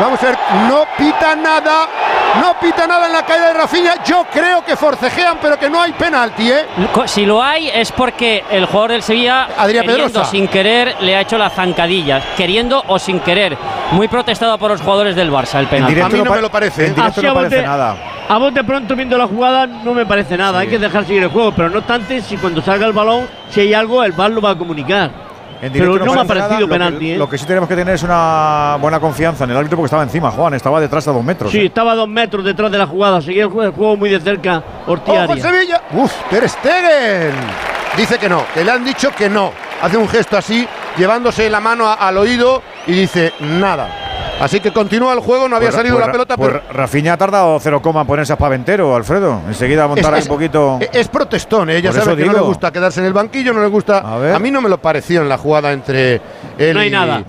Vamos 0.00 0.22
a 0.22 0.26
ver, 0.26 0.38
no 0.68 0.84
pita 0.96 1.34
nada, 1.34 1.86
no 2.40 2.54
pita 2.60 2.86
nada 2.86 3.06
en 3.06 3.12
la 3.12 3.24
caída 3.24 3.48
de 3.48 3.54
Rafinha. 3.54 3.94
Yo 4.04 4.24
creo 4.32 4.64
que 4.64 4.76
forcejean, 4.76 5.38
pero 5.42 5.58
que 5.58 5.68
no 5.68 5.82
hay 5.82 5.92
penalti, 5.92 6.50
¿eh? 6.50 6.66
Si 7.06 7.26
lo 7.26 7.42
hay 7.42 7.68
es 7.68 7.90
porque 7.90 8.44
el 8.50 8.66
jugador 8.66 8.92
del 8.92 9.02
Sevilla, 9.02 9.48
Adrián 9.58 9.84
queriendo 9.86 10.20
sin 10.24 10.46
querer, 10.46 10.94
le 11.00 11.16
ha 11.16 11.20
hecho 11.22 11.36
la 11.36 11.50
zancadilla. 11.50 12.22
Queriendo 12.36 12.82
o 12.86 12.98
sin 13.00 13.18
querer. 13.20 13.56
Muy 13.90 14.06
protestado 14.06 14.56
por 14.56 14.70
los 14.70 14.80
jugadores 14.80 15.16
del 15.16 15.32
Barça 15.32 15.58
el 15.58 15.66
penalti. 15.66 16.00
A 16.00 16.08
mí 16.08 16.18
no 16.24 16.30
me 16.36 16.42
lo 16.42 16.50
parece. 16.50 16.86
¿eh? 16.86 16.94
Así 17.08 17.26
a 17.26 17.32
bote- 17.32 17.56
A 18.28 18.38
vos 18.38 18.54
de 18.54 18.62
pronto 18.62 18.94
viendo 18.94 19.16
la 19.18 19.26
jugada 19.26 19.66
no 19.66 19.94
me 19.94 20.04
parece 20.06 20.36
nada, 20.36 20.58
hay 20.60 20.68
que 20.68 20.78
dejar 20.78 21.06
seguir 21.06 21.22
el 21.24 21.30
juego, 21.30 21.50
pero 21.52 21.70
no 21.70 21.78
obstante, 21.78 22.20
si 22.20 22.36
cuando 22.36 22.60
salga 22.62 22.86
el 22.86 22.92
balón, 22.92 23.26
si 23.50 23.60
hay 23.62 23.72
algo, 23.74 24.04
el 24.04 24.12
VAR 24.12 24.30
lo 24.30 24.40
va 24.42 24.50
a 24.50 24.54
comunicar. 24.54 25.10
En 25.60 25.72
Pero 25.72 25.98
no 25.98 26.04
me 26.04 26.12
ha 26.12 26.14
nada. 26.14 26.24
parecido 26.24 26.60
Lo 26.60 26.66
que- 26.66 26.72
penalti, 26.72 27.10
¿eh? 27.12 27.18
Lo 27.18 27.28
que 27.28 27.36
sí 27.38 27.44
tenemos 27.44 27.68
que 27.68 27.74
tener 27.74 27.94
es 27.94 28.02
una 28.04 28.76
buena 28.80 29.00
confianza 29.00 29.44
en 29.44 29.50
el 29.50 29.56
árbitro 29.56 29.76
porque 29.78 29.86
estaba 29.86 30.02
encima, 30.04 30.30
Juan, 30.30 30.54
estaba 30.54 30.80
detrás 30.80 31.08
a 31.08 31.12
dos 31.12 31.24
metros. 31.24 31.50
Sí, 31.50 31.58
¿eh? 31.58 31.66
estaba 31.66 31.92
a 31.92 31.94
dos 31.96 32.08
metros 32.08 32.44
detrás 32.44 32.70
de 32.70 32.78
la 32.78 32.86
jugada, 32.86 33.20
seguía 33.20 33.42
el 33.42 33.48
juego, 33.48 33.64
el 33.68 33.72
juego 33.74 33.96
muy 33.96 34.08
de 34.10 34.20
cerca, 34.20 34.58
¡Ojo 34.86 34.92
el 34.92 34.92
Ortiaria. 34.92 35.42
Sevilla! 35.42 35.82
¡Uf! 35.92 36.12
Ter 36.30 36.48
Stegen. 36.48 37.32
Dice 37.96 38.18
que 38.18 38.28
no, 38.28 38.44
que 38.54 38.64
le 38.64 38.70
han 38.70 38.84
dicho 38.84 39.10
que 39.10 39.28
no. 39.28 39.50
Hace 39.82 39.96
un 39.96 40.08
gesto 40.08 40.36
así, 40.36 40.66
llevándose 40.96 41.48
la 41.50 41.58
mano 41.60 41.88
a- 41.88 41.94
al 41.94 42.16
oído 42.18 42.62
y 42.86 42.92
dice 42.92 43.32
nada. 43.40 44.07
Así 44.40 44.60
que 44.60 44.72
continúa 44.72 45.12
el 45.14 45.20
juego, 45.20 45.48
no 45.48 45.56
había 45.56 45.68
Pues- 45.68 45.76
salido 45.76 45.96
pues 45.96 46.06
la 46.06 46.12
pelota, 46.12 46.36
pues 46.36 46.50
pero 46.50 46.62
Rafinha 46.72 47.14
ha 47.14 47.16
tardado 47.16 47.58
cero 47.60 47.82
coma 47.82 48.02
en 48.02 48.06
ponerse 48.06 48.32
a 48.32 48.36
paventero, 48.36 48.94
Alfredo. 48.94 49.40
Enseguida 49.48 49.84
a 49.84 49.88
montar 49.88 50.14
ahí 50.14 50.22
un 50.22 50.28
poquito. 50.28 50.78
es 50.92 51.08
protestón, 51.08 51.70
¿eh? 51.70 51.82
ya 51.82 51.90
Por 51.90 52.00
sabe 52.00 52.12
eso 52.12 52.16
que 52.16 52.26
no 52.26 52.32
le 52.32 52.40
gusta 52.46 52.70
quedarse 52.70 53.00
en 53.00 53.06
el 53.06 53.12
banquillo, 53.12 53.52
no 53.52 53.60
le 53.60 53.68
gusta. 53.68 53.98
A, 54.34 54.38
mí 54.38 54.50
no 54.50 54.60
me 54.60 54.68
lo 54.68 54.78
pareció 54.78 55.22
en 55.22 55.28
la 55.28 55.38
jugada 55.38 55.72
entre 55.72 56.20
él 56.56 56.74
No 56.74 56.80
hay 56.80 56.88
y- 56.88 56.90
nada. 56.90 57.22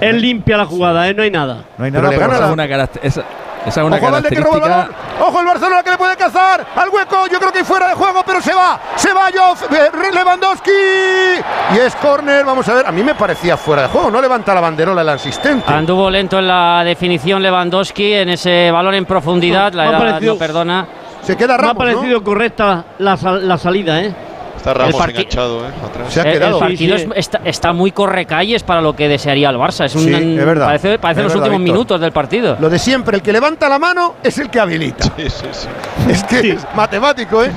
Él 0.00 0.20
limpia 0.20 0.56
la 0.56 0.66
jugada, 0.66 1.08
¿eh? 1.08 1.14
no 1.14 1.22
hay 1.22 1.30
nada. 1.30 1.64
No 1.78 1.84
hay 1.84 1.90
Pero 1.90 2.10
le 2.10 2.16
gana 2.18 2.32
esa, 2.34 2.40
la- 2.40 2.46
es 2.48 2.52
una 2.52 2.66
esa- 3.02 3.24
esa 3.66 3.80
es 3.80 3.86
una 3.86 3.96
Ojo 3.96 4.06
al 4.06 4.12
Valde 4.12 4.28
que 4.30 4.40
roba 4.40 4.56
el 4.56 4.62
característica. 4.62 5.04
balón. 5.18 5.28
Ojo 5.28 5.40
el 5.40 5.46
Barcelona 5.46 5.82
que 5.82 5.90
le 5.90 5.98
puede 5.98 6.16
cazar 6.16 6.66
al 6.76 6.88
hueco. 6.88 7.26
Yo 7.30 7.38
creo 7.38 7.52
que 7.52 7.64
fuera 7.64 7.88
de 7.88 7.94
juego, 7.94 8.22
pero 8.26 8.40
se 8.40 8.54
va. 8.54 8.80
Se 8.96 9.12
va 9.12 9.30
yo. 9.30 9.54
Lewandowski. 10.12 10.70
Y 11.74 11.78
es 11.78 11.94
córner. 11.96 12.44
Vamos 12.44 12.68
a 12.68 12.74
ver. 12.74 12.86
A 12.86 12.92
mí 12.92 13.02
me 13.02 13.14
parecía 13.14 13.56
fuera 13.56 13.82
de 13.82 13.88
juego. 13.88 14.10
No 14.10 14.20
levanta 14.20 14.54
la 14.54 14.60
banderola 14.60 15.02
el 15.02 15.08
asistente. 15.10 15.70
Anduvo 15.72 16.10
lento 16.10 16.38
en 16.38 16.46
la 16.48 16.82
definición 16.84 17.42
Lewandowski 17.42 18.12
en 18.14 18.30
ese 18.30 18.70
balón 18.70 18.94
en 18.94 19.04
profundidad. 19.04 19.72
La 19.72 19.84
Me 19.84 19.88
ha 19.96 19.98
edad 20.10 20.20
no 20.20 20.36
perdona. 20.36 20.86
Se 21.22 21.36
queda 21.36 21.58
Me 21.58 21.68
ha 21.68 21.74
parecido 21.74 22.24
correcta 22.24 22.84
la, 22.98 23.16
sal- 23.16 23.46
la 23.46 23.58
salida, 23.58 24.00
¿eh? 24.00 24.14
Está 24.60 24.74
Ramos 24.74 25.08
enganchado, 25.08 25.64
¿eh? 25.66 25.70
Atrás. 25.88 26.12
Se 26.12 26.20
ha 26.20 26.24
El- 26.24 26.32
quedado. 26.32 26.58
El 26.58 26.60
partido 26.60 26.96
Sí, 26.98 27.04
sí. 27.04 27.10
es- 27.12 27.18
está, 27.18 27.40
está 27.44 27.72
muy 27.72 27.92
correcalles 27.92 28.62
para 28.62 28.82
lo 28.82 28.94
que 28.94 29.08
desearía 29.08 29.48
el 29.48 29.56
Barça. 29.56 29.86
Es 29.86 29.94
un, 29.94 30.02
Sí, 30.04 30.12
es 30.12 30.44
verdad. 30.44 30.66
Parece, 30.66 30.98
parece 30.98 31.20
Es 31.20 31.24
los 31.24 31.32
verdad, 31.32 31.46
últimos 31.46 31.60
Víctor. 31.64 31.74
minutos 31.74 32.00
del 32.02 32.12
partido. 32.12 32.56
Lo 32.60 32.68
de 32.68 32.78
siempre, 32.78 33.16
el 33.16 33.22
que 33.22 33.32
levanta 33.32 33.70
la 33.70 33.78
mano 33.78 34.16
es 34.22 34.36
el 34.38 34.50
que 34.50 34.60
habilita. 34.60 35.04
Sí, 35.16 35.30
sí, 35.30 35.46
sí. 35.50 35.68
Es 36.10 36.22
que 36.24 36.50
es 36.50 36.66
matemático, 36.74 37.42
¿eh? 37.42 37.50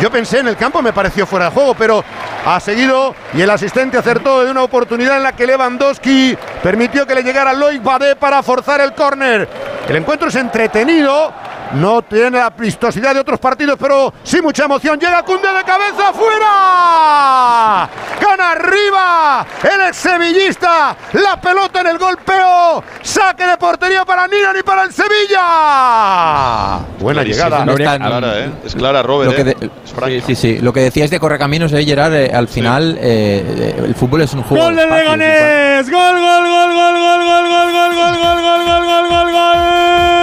Yo 0.00 0.10
pensé 0.10 0.38
en 0.38 0.48
el 0.48 0.56
campo, 0.56 0.80
me 0.82 0.92
pareció 0.92 1.26
fuera 1.26 1.46
de 1.46 1.50
juego, 1.50 1.74
pero 1.74 2.04
ha 2.46 2.60
seguido 2.60 3.14
y 3.34 3.40
el 3.40 3.50
asistente 3.50 3.96
acertó 3.98 4.44
de 4.44 4.50
una 4.50 4.62
oportunidad 4.62 5.16
en 5.16 5.22
la 5.24 5.32
que 5.32 5.46
Lewandowski 5.46 6.36
permitió 6.62 7.06
que 7.06 7.14
le 7.14 7.22
llegara 7.22 7.52
Loic 7.52 7.82
Badé 7.82 8.14
para 8.14 8.42
forzar 8.42 8.80
el 8.80 8.92
córner. 8.92 9.48
El 9.88 9.96
encuentro 9.96 10.28
es 10.28 10.34
entretenido, 10.36 11.32
no 11.74 12.02
tiene 12.02 12.38
la 12.38 12.50
vistosidad 12.50 13.14
de 13.14 13.20
otros 13.20 13.38
partidos, 13.38 13.76
pero 13.80 14.12
sí 14.22 14.40
mucha 14.42 14.64
emoción. 14.64 14.98
Llega 14.98 15.22
Cunde 15.22 15.48
de 15.52 15.64
cabeza, 15.64 16.12
fuera. 16.12 17.88
Gana 18.20 18.50
arriba 18.52 19.46
el 19.62 19.80
ex 19.88 19.96
sevillista. 19.96 20.96
La 21.12 21.40
pelota 21.40 21.80
en 21.80 21.86
el 21.88 21.98
golpeo. 21.98 22.82
Saque 23.02 23.44
de 23.46 23.56
portería 23.56 24.04
para 24.04 24.26
Nilan 24.26 24.56
y 24.58 24.62
para 24.62 24.84
el 24.84 24.92
Sevilla. 24.92 26.78
Buena 26.98 27.22
llegada. 27.22 27.58
No 27.60 27.66
No 27.66 27.72
es 27.74 27.80
está- 27.80 27.98
clara, 27.98 28.38
¿eh? 28.40 28.50
Es 28.64 28.74
clara, 28.74 29.02
Robert. 29.02 29.30
Lo 29.30 29.36
que 29.36 29.42
¿eh? 29.42 29.54
de- 29.60 29.70
Es 29.84 29.92
franca. 29.92 30.08
sí, 30.08 30.20
sí, 30.26 30.34
sí. 30.36 30.58
Lo 30.58 30.72
que 30.72 30.80
decías 30.80 31.10
de 31.10 31.18
Correcaminos, 31.20 31.72
eh, 31.72 31.84
Gerard, 31.84 32.14
eh, 32.14 32.30
al 32.34 32.48
final 32.48 32.96
eh, 33.00 33.44
eh, 33.76 33.82
el 33.84 33.94
fútbol 33.94 34.22
es 34.22 34.32
un 34.32 34.42
juego. 34.42 34.64
Gol 34.64 34.74
fácil, 34.76 34.90
Leganés. 34.94 35.90
Gol, 35.90 36.00
gol, 36.18 36.20
gol, 36.20 36.72
gol, 36.74 36.94
gol, 36.94 37.24
gol, 37.24 37.48
gol, 37.48 37.74
gol, 37.74 37.94
gol, 37.94 38.16
gol, 38.16 38.64
gol, 38.64 38.64
gol, 38.64 38.86
gol, 38.86 39.08
gol, 39.08 39.32
gol. 39.32 40.13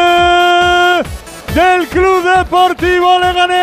Del 1.54 1.88
Club 1.90 2.24
Deportivo 2.24 3.20
Leganés. 3.20 3.60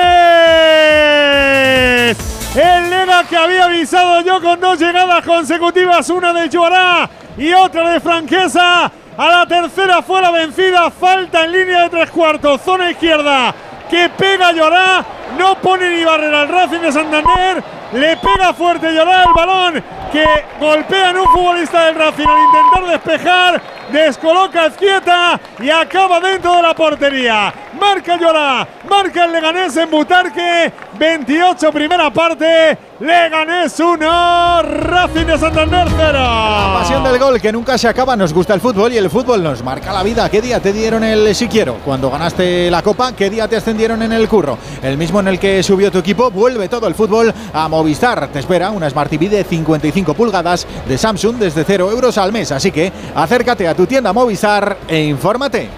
El 2.54 2.90
Lega 2.90 3.24
que 3.24 3.36
había 3.36 3.64
avisado 3.64 4.20
yo 4.20 4.42
con 4.42 4.60
dos 4.60 4.78
llegadas 4.78 5.24
consecutivas, 5.24 6.10
una 6.10 6.34
de 6.34 6.50
Joará 6.50 7.08
y 7.38 7.50
otra 7.54 7.88
de 7.88 8.00
Franquesa. 8.00 8.92
A 9.16 9.28
la 9.30 9.46
tercera 9.46 10.02
fue 10.02 10.20
la 10.20 10.30
vencida, 10.30 10.90
falta 10.90 11.44
en 11.44 11.52
línea 11.52 11.84
de 11.84 11.88
tres 11.88 12.10
cuartos, 12.10 12.60
zona 12.60 12.90
izquierda, 12.90 13.54
que 13.88 14.10
pega 14.10 14.52
Llorá, 14.52 15.02
no 15.38 15.60
pone 15.60 15.88
ni 15.96 16.04
barrera 16.04 16.42
al 16.42 16.48
Racing 16.48 16.80
de 16.80 16.92
Santander, 16.92 17.62
le 17.92 18.16
pega 18.16 18.52
fuerte 18.52 18.92
Llorá 18.92 19.22
el 19.22 19.32
balón, 19.32 19.82
que 20.12 20.24
golpea 20.60 21.10
en 21.10 21.18
un 21.18 21.26
futbolista 21.26 21.86
del 21.86 21.94
Racing 21.94 22.26
al 22.26 22.38
intentar 22.38 22.90
despejar, 22.90 23.62
descoloca 23.90 24.62
a 24.62 24.66
Ezquieta 24.66 25.40
y 25.60 25.70
acaba 25.70 26.20
dentro 26.20 26.56
de 26.56 26.62
la 26.62 26.74
portería. 26.74 27.52
Marca 27.78 28.16
Llorá, 28.16 28.66
marca 28.88 29.24
el 29.24 29.32
Leganés 29.32 29.76
en 29.76 29.90
Butarque, 29.90 30.72
28 30.98 31.72
primera 31.72 32.10
parte, 32.10 32.76
Leganés 33.00 33.78
1, 33.78 34.62
Racing 34.62 35.26
de 35.26 35.38
Santander 35.38 35.86
0. 35.88 36.12
La 36.12 36.78
pasión 36.80 37.04
del 37.04 37.18
gol 37.18 37.40
que 37.40 37.52
nunca 37.52 37.78
se 37.78 37.88
acaba, 37.88 38.16
nos 38.16 38.34
gusta 38.34 38.54
el 38.54 38.60
fútbol 38.60 38.92
y 38.92 38.96
el 38.96 39.08
fútbol 39.08 39.42
nos 39.42 39.62
marca 39.62 39.92
la 39.92 40.02
vida. 40.02 40.28
¿Qué 40.28 40.42
día 40.42 40.60
te 40.60 40.72
dieron 40.72 41.04
el 41.04 41.34
si 41.34 41.46
quiero? 41.46 41.76
Cuando 41.84 42.10
ganaste 42.10 42.70
la 42.70 42.82
copa, 42.82 43.12
¿qué 43.12 43.30
día 43.30 43.46
te 43.46 43.56
ascendieron 43.56 44.02
en 44.02 44.12
el 44.12 44.28
curro? 44.28 44.58
El 44.82 44.98
mismo 44.98 45.20
en 45.20 45.27
el 45.28 45.38
que 45.38 45.62
subió 45.62 45.90
tu 45.90 45.98
equipo, 45.98 46.30
vuelve 46.30 46.68
todo 46.68 46.86
el 46.86 46.94
fútbol 46.94 47.32
a 47.52 47.68
Movistar. 47.68 48.28
Te 48.32 48.38
espera 48.38 48.70
una 48.70 48.88
Smart 48.88 49.10
TV 49.10 49.28
de 49.28 49.44
55 49.44 50.14
pulgadas 50.14 50.66
de 50.88 50.98
Samsung 50.98 51.36
desde 51.36 51.64
0 51.64 51.90
euros 51.90 52.18
al 52.18 52.32
mes. 52.32 52.52
Así 52.52 52.70
que 52.70 52.92
acércate 53.14 53.68
a 53.68 53.74
tu 53.74 53.86
tienda 53.86 54.12
Movistar 54.12 54.78
e 54.88 55.04
infórmate. 55.04 55.68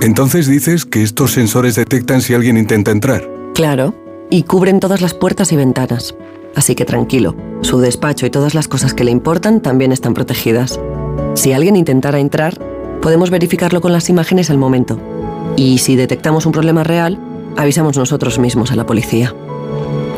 Entonces 0.00 0.46
dices 0.46 0.84
que 0.84 1.02
estos 1.02 1.32
sensores 1.32 1.74
detectan 1.74 2.22
si 2.22 2.32
alguien 2.32 2.56
intenta 2.56 2.92
entrar. 2.92 3.28
Claro, 3.54 3.94
y 4.30 4.44
cubren 4.44 4.80
todas 4.80 5.00
las 5.00 5.12
puertas 5.12 5.52
y 5.52 5.56
ventanas. 5.56 6.14
Así 6.54 6.74
que 6.74 6.84
tranquilo, 6.84 7.34
su 7.62 7.80
despacho 7.80 8.24
y 8.26 8.30
todas 8.30 8.54
las 8.54 8.68
cosas 8.68 8.94
que 8.94 9.04
le 9.04 9.10
importan 9.10 9.60
también 9.60 9.92
están 9.92 10.14
protegidas. 10.14 10.78
Si 11.34 11.52
alguien 11.52 11.76
intentara 11.76 12.20
entrar, 12.20 12.58
podemos 13.00 13.30
verificarlo 13.30 13.80
con 13.80 13.92
las 13.92 14.08
imágenes 14.08 14.50
al 14.50 14.58
momento. 14.58 15.00
Y 15.58 15.78
si 15.78 15.96
detectamos 15.96 16.46
un 16.46 16.52
problema 16.52 16.84
real, 16.84 17.18
avisamos 17.56 17.96
nosotros 17.96 18.38
mismos 18.38 18.70
a 18.70 18.76
la 18.76 18.86
policía. 18.86 19.34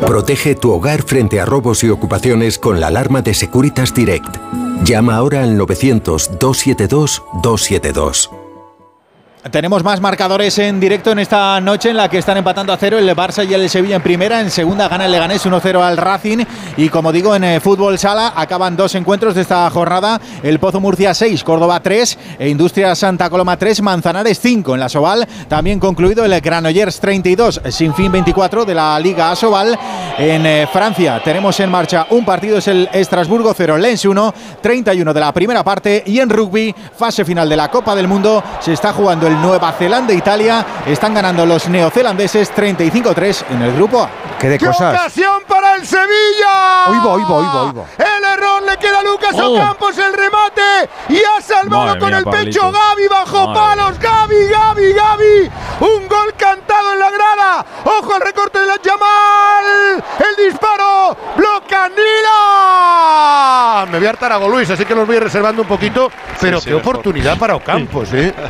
Protege 0.05 0.53
tu 0.53 0.71
hogar 0.71 1.01
frente 1.01 1.39
a 1.39 1.45
robos 1.45 1.83
y 1.83 1.89
ocupaciones 1.89 2.59
con 2.59 2.79
la 2.79 2.85
alarma 2.87 3.23
de 3.23 3.33
Securitas 3.33 3.91
Direct. 3.91 4.37
Llama 4.83 5.15
ahora 5.15 5.41
al 5.41 5.57
900-272-272. 5.57 8.40
Tenemos 9.49 9.83
más 9.83 9.99
marcadores 9.99 10.59
en 10.59 10.79
directo 10.79 11.11
en 11.11 11.17
esta 11.17 11.59
noche 11.59 11.89
en 11.89 11.97
la 11.97 12.07
que 12.07 12.19
están 12.19 12.37
empatando 12.37 12.71
a 12.71 12.77
cero 12.77 12.99
el 12.99 13.09
Barça 13.15 13.43
y 13.43 13.51
el 13.55 13.71
Sevilla 13.71 13.95
en 13.95 14.03
primera. 14.03 14.39
En 14.39 14.51
segunda 14.51 14.87
gana 14.87 15.05
el 15.05 15.11
Leganés 15.11 15.43
1-0 15.43 15.81
al 15.81 15.97
Racing. 15.97 16.45
Y 16.77 16.89
como 16.89 17.11
digo, 17.11 17.35
en 17.35 17.43
eh, 17.43 17.59
fútbol 17.59 17.97
sala 17.97 18.33
acaban 18.35 18.77
dos 18.77 18.93
encuentros 18.93 19.33
de 19.33 19.41
esta 19.41 19.67
jornada. 19.71 20.21
El 20.43 20.59
Pozo 20.59 20.79
Murcia 20.79 21.15
6, 21.15 21.43
Córdoba 21.43 21.79
3, 21.79 22.19
e 22.37 22.49
Industria 22.49 22.93
Santa 22.93 23.31
Coloma 23.31 23.57
3, 23.57 23.81
Manzanares 23.81 24.39
5. 24.39 24.75
En 24.75 24.79
la 24.79 24.89
Soval 24.89 25.27
también 25.47 25.79
concluido 25.79 26.23
el 26.23 26.39
Granollers 26.39 26.99
32, 26.99 27.61
sin 27.69 27.95
fin 27.95 28.11
24 28.11 28.63
de 28.63 28.75
la 28.75 28.99
Liga 28.99 29.31
Asobal. 29.31 29.75
En 30.19 30.45
eh, 30.45 30.67
Francia 30.71 31.19
tenemos 31.23 31.59
en 31.59 31.71
marcha 31.71 32.05
un 32.11 32.23
partido, 32.23 32.59
es 32.59 32.67
el 32.67 32.87
Estrasburgo 32.93 33.55
0, 33.55 33.79
Lens 33.79 34.05
1, 34.05 34.33
31 34.61 35.13
de 35.15 35.19
la 35.19 35.33
primera 35.33 35.63
parte. 35.63 36.03
Y 36.05 36.19
en 36.19 36.29
rugby, 36.29 36.75
fase 36.95 37.25
final 37.25 37.49
de 37.49 37.57
la 37.57 37.71
Copa 37.71 37.95
del 37.95 38.07
Mundo, 38.07 38.43
se 38.59 38.73
está 38.73 38.93
jugando 38.93 39.30
el 39.30 39.30
Nueva 39.35 39.71
Zelanda 39.73 40.13
e 40.13 40.17
Italia. 40.17 40.65
Están 40.85 41.13
ganando 41.13 41.45
los 41.45 41.67
neozelandeses 41.69 42.53
35-3 42.53 43.45
en 43.51 43.61
el 43.61 43.73
grupo 43.75 44.03
A. 44.03 44.09
¿Qué 44.39 44.49
de 44.49 44.57
¡Qué 44.57 44.65
cosas? 44.65 44.93
ocasión 44.95 45.43
para 45.47 45.75
el 45.75 45.85
Sevilla! 45.85 46.87
Oigo, 46.89 47.11
oigo, 47.13 47.35
oigo, 47.35 47.61
oigo. 47.67 47.85
El 47.97 48.23
error 48.23 48.63
le 48.63 48.77
queda 48.77 48.99
a 48.99 49.03
Lucas 49.03 49.35
Oh. 49.37 49.55
Ocampos 49.55 49.97
el 49.97 50.13
remate 50.13 50.89
y 51.09 51.17
ha 51.17 51.41
salvado 51.41 51.85
Madre 51.85 51.99
con 51.99 52.09
mía, 52.09 52.17
el 52.19 52.25
pecho. 52.25 52.71
Gaby 52.71 53.07
bajo 53.09 53.47
Madre 53.47 53.59
palos. 53.75 53.99
Gaby, 53.99 54.47
Gaby, 54.49 54.93
Gaby. 54.93 55.51
Un 55.81 56.07
gol 56.07 56.33
cantado 56.37 56.93
en 56.93 56.99
la 56.99 57.09
grada. 57.11 57.65
Ojo 57.85 58.13
al 58.15 58.21
recorte 58.21 58.59
de 58.59 58.65
la 58.65 58.75
Yamal. 58.81 60.03
El 60.19 60.45
disparo. 60.51 61.15
Bloca 61.37 61.89
Nila. 61.89 63.85
Me 63.91 63.97
voy 63.97 64.07
a 64.07 64.09
hartar 64.09 64.31
a 64.31 64.37
Gol 64.37 64.51
Luis, 64.51 64.69
así 64.69 64.85
que 64.85 64.95
los 64.95 65.05
voy 65.07 65.19
reservando 65.19 65.61
un 65.61 65.67
poquito. 65.67 66.11
Pero 66.39 66.59
sí, 66.59 66.69
qué 66.69 66.75
mejor. 66.75 66.95
oportunidad 66.95 67.37
para 67.37 67.55
Ocampos, 67.55 68.09
¿eh? 68.13 68.33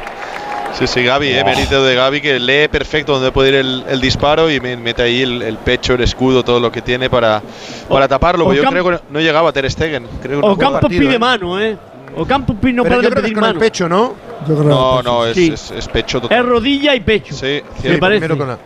Sí, 0.78 0.88
sí, 0.88 1.04
Gaby, 1.04 1.28
eh, 1.30 1.44
mérito 1.44 1.84
de 1.84 1.96
Gaby 1.96 2.22
que 2.22 2.40
lee 2.40 2.68
perfecto 2.70 3.14
dónde 3.14 3.32
puede 3.32 3.50
ir 3.50 3.56
el, 3.56 3.84
el 3.90 4.02
disparo 4.02 4.50
y 4.50 4.60
me- 4.60 4.78
mete 4.78 5.02
ahí 5.04 5.22
el, 5.22 5.42
el 5.42 5.58
pecho, 5.58 5.94
el 5.94 6.02
escudo, 6.02 6.44
todo 6.44 6.60
lo 6.60 6.72
que 6.72 6.82
tiene 6.82 7.10
para, 7.10 7.42
para 7.90 8.08
taparlo. 8.08 8.46
porque 8.46 8.62
yo 8.62 8.70
creo 8.70 8.84
que 8.86 9.00
no, 9.10 9.20
llegaba 9.20 9.50
a 9.50 9.54
Ter 9.54 9.70
Stegen. 9.70 10.08
Creo 10.22 10.42
que 10.42 10.48
no 10.48 10.54
Ocampo 10.54 10.80
partido, 10.80 11.02
pide 11.02 11.16
eh. 11.16 11.20
mano, 11.20 11.60
¿eh? 11.60 11.78
Ocampo 12.16 12.54
pi- 12.56 12.74
no 12.74 12.84
creo 12.84 13.02
que 13.02 13.10
pedir 13.12 13.34
con 13.34 13.44
el 13.44 13.50
mano. 13.52 13.60
pecho, 13.60 13.88
¿no? 13.88 14.14
Yo 14.48 14.56
creo 14.58 14.64
No, 14.70 14.98
que 14.98 15.04
no, 15.04 15.26
es, 15.26 15.36
Sí. 15.36 15.52
es, 15.54 15.72
es 15.72 15.88
pecho 15.88 16.20
total. 16.22 16.40
Es 16.40 16.46
rodilla 16.46 16.96
y 16.96 17.02
pecho. 17.02 17.36
Sí, 17.36 17.62
Sí, 17.82 17.90
me 17.90 17.98
parece. 17.98 18.28
con 18.30 18.48
la- 18.48 18.58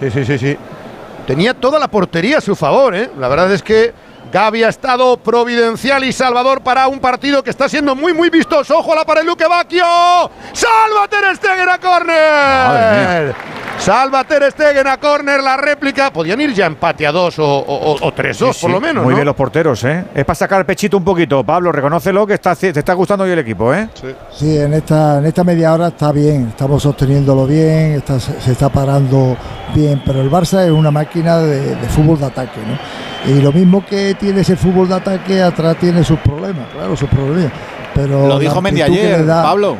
Sí, 0.00 0.10
sí, 0.10 0.24
sí, 0.24 0.38
sí. 0.38 0.56
Tenía 1.26 1.54
toda 1.54 1.78
la 1.78 1.88
portería 1.88 2.38
a 2.38 2.40
su 2.40 2.56
favor, 2.56 2.94
¿eh? 2.96 3.10
La 3.18 3.28
verdad 3.28 3.52
es 3.52 3.62
que 3.62 3.92
Gaby 4.30 4.64
ha 4.64 4.68
estado 4.68 5.16
providencial 5.18 6.04
y 6.04 6.12
salvador 6.12 6.62
para 6.62 6.88
un 6.88 7.00
partido 7.00 7.42
que 7.42 7.50
está 7.50 7.68
siendo 7.68 7.94
muy, 7.94 8.12
muy 8.14 8.30
vistoso. 8.30 8.78
¡Ojo 8.78 8.92
a 8.92 8.96
la 8.96 9.04
pared, 9.04 9.24
Luque 9.24 9.46
Bacchio! 9.46 9.84
¡Salva 10.52 11.08
Ter 11.08 11.36
Stegen 11.36 11.68
a 11.68 11.78
córner! 11.78 13.34
Salva 13.78 14.22
Ter 14.24 14.50
Stegen 14.52 14.86
a 14.86 14.96
córner, 14.98 15.42
la 15.42 15.56
réplica. 15.56 16.12
Podían 16.12 16.40
ir 16.40 16.54
ya 16.54 16.66
empate 16.66 17.06
a 17.06 17.12
dos 17.12 17.38
o, 17.38 17.44
o, 17.44 17.92
o- 17.92 17.98
o 18.06 18.12
tres 18.12 18.38
dos, 18.38 18.56
Sí, 18.56 18.62
por 18.62 18.70
sí, 18.70 18.74
lo 18.74 18.80
menos, 18.80 19.02
Muy 19.02 19.10
¿no? 19.12 19.16
bien 19.16 19.26
los 19.26 19.34
porteros, 19.34 19.82
¿eh? 19.84 20.04
Es 20.14 20.24
para 20.24 20.34
sacar 20.36 20.60
el 20.60 20.66
pechito 20.66 20.96
un 20.96 21.04
poquito. 21.04 21.42
Pablo, 21.44 21.72
reconócelo 21.72 22.26
que 22.26 22.34
está, 22.34 22.54
te 22.54 22.68
está 22.70 22.92
gustando 22.94 23.24
hoy 23.24 23.32
el 23.32 23.40
equipo, 23.40 23.74
¿eh? 23.74 23.88
Sí, 24.30 24.56
en 24.56 24.72
esta, 24.74 25.18
en 25.18 25.26
esta 25.26 25.42
media 25.44 25.74
hora 25.74 25.88
está 25.88 26.12
bien, 26.12 26.48
estamos 26.50 26.82
sosteniéndolo 26.82 27.46
bien, 27.46 27.94
está- 27.96 28.20
se 28.20 28.40
se 28.40 28.52
está 28.52 28.68
parando 28.68 29.36
bien, 29.74 30.00
pero 30.06 30.20
el 30.20 30.30
Barça 30.30 30.64
es 30.64 30.70
una 30.70 30.90
máquina 30.90 31.38
de, 31.38 31.74
de 31.74 31.88
fútbol 31.88 32.18
de 32.20 32.26
ataque, 32.26 32.60
¿no? 32.66 32.78
Y 33.26 33.40
lo 33.40 33.52
mismo 33.52 33.84
que 33.86 34.14
tiene 34.14 34.40
ese 34.40 34.56
fútbol 34.56 34.88
de 34.88 34.94
ataque, 34.96 35.40
atrás 35.42 35.76
tiene 35.78 36.02
sus 36.02 36.18
problemas, 36.20 36.66
claro, 36.72 36.96
sus 36.96 37.08
problemas. 37.08 37.52
Pero 37.94 38.26
Lo 38.26 38.38
dijo 38.38 38.60
Mendy 38.60 38.82
ayer, 38.82 39.24
da- 39.24 39.42
Pablo. 39.42 39.76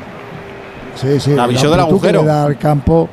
Sí, 0.95 1.19
sí, 1.19 1.35
La 1.35 1.45
avisó 1.45 1.71
del 1.71 1.81
amplitud 1.81 2.01
que 2.03 2.09
agujero. 2.09 2.21
le 2.23 2.27
da 2.29 2.45
al 2.45 2.59
campo, 2.59 3.09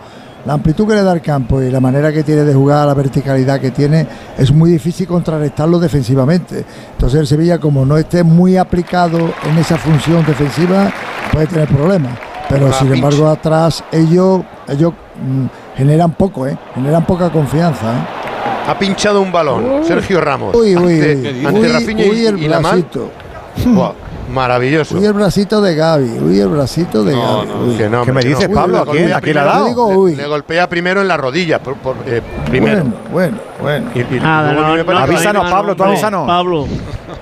la 0.45 0.53
amplitud 0.53 0.87
que 0.87 0.93
le 0.95 1.01
da 1.03 1.11
al 1.13 1.21
campo 1.21 1.61
y 1.61 1.71
la 1.71 1.79
manera 1.79 2.11
que 2.11 2.23
tiene 2.23 2.43
de 2.43 2.53
jugar, 2.53 2.85
la 2.85 2.93
verticalidad 2.93 3.59
que 3.59 3.71
tiene, 3.71 4.05
es 4.37 4.51
muy 4.51 4.69
difícil 4.71 5.07
contrarrestarlo 5.07 5.79
defensivamente. 5.79 6.65
Entonces 6.91 7.21
el 7.21 7.27
Sevilla, 7.27 7.57
como 7.57 7.85
no 7.85 7.97
esté 7.97 8.23
muy 8.23 8.57
aplicado 8.57 9.17
en 9.49 9.57
esa 9.57 9.77
función 9.77 10.25
defensiva, 10.25 10.91
puede 11.31 11.47
tener 11.47 11.67
problemas. 11.69 12.11
Pero 12.49 12.65
Una 12.67 12.73
sin 12.75 12.87
pinch. 12.89 12.97
embargo 13.03 13.27
atrás 13.29 13.83
ellos, 13.91 14.41
ellos 14.67 14.93
mm, 14.93 15.45
generan 15.77 16.11
poco, 16.11 16.45
¿eh? 16.47 16.57
generan 16.75 17.05
poca 17.05 17.29
confianza. 17.31 17.93
¿eh? 17.93 18.28
Ha 18.69 18.77
pinchado 18.77 19.21
un 19.21 19.31
balón, 19.31 19.83
Sergio 19.85 20.21
Ramos. 20.21 20.55
Uy, 20.55 20.75
uy, 20.75 20.93
ante, 21.01 21.15
uy, 21.39 21.45
ante 21.45 21.59
uy, 21.59 21.67
Rafinha 21.67 22.05
y, 22.05 22.09
uy, 22.09 22.25
el 22.25 22.43
y 22.43 22.47
bracito. 22.47 23.09
Maravilloso. 24.31 24.95
Uy, 24.95 25.05
el 25.05 25.13
bracito 25.13 25.59
de 25.59 25.73
Gaby, 25.73 26.19
uy, 26.21 26.39
el 26.39 26.49
bracito 26.49 27.03
de 27.03 27.15
Gaby. 27.15 27.77
Que 27.77 27.89
no, 27.89 28.03
¿Qué 28.05 28.11
me 28.13 28.21
dices, 28.21 28.47
no. 28.47 28.53
Pablo? 28.55 28.77
¿A 28.79 28.85
quién? 28.85 29.11
¿A 29.11 29.19
quién 29.21 29.33
le 29.33 29.39
ha 29.39 29.45
dado? 29.45 29.65
Digo, 29.65 29.89
le- 29.89 29.97
uy. 29.97 30.15
Le, 30.15 30.27
golpea 30.27 30.69
primero 30.69 31.01
en 31.01 31.07
la 31.07 31.17
rodilla, 31.17 31.57
por, 31.57 31.75
por, 31.77 31.95
eh, 32.05 32.21
primero. 32.47 32.83
Bueno, 33.11 33.37
bueno, 33.59 33.87
bueno. 33.89 33.89
Y- 33.95 34.15
y- 34.15 34.19
Nada, 34.19 34.53
luego 34.53 34.67
no, 34.67 34.73
me 34.73 34.79
no, 34.79 34.85
parece- 34.85 35.07
no, 35.07 35.13
Avísanos, 35.17 35.51
Pablo, 35.51 35.75
tú 35.75 35.83
no, 35.83 35.89
avísanos. 35.89 36.27
Pablo, 36.27 36.67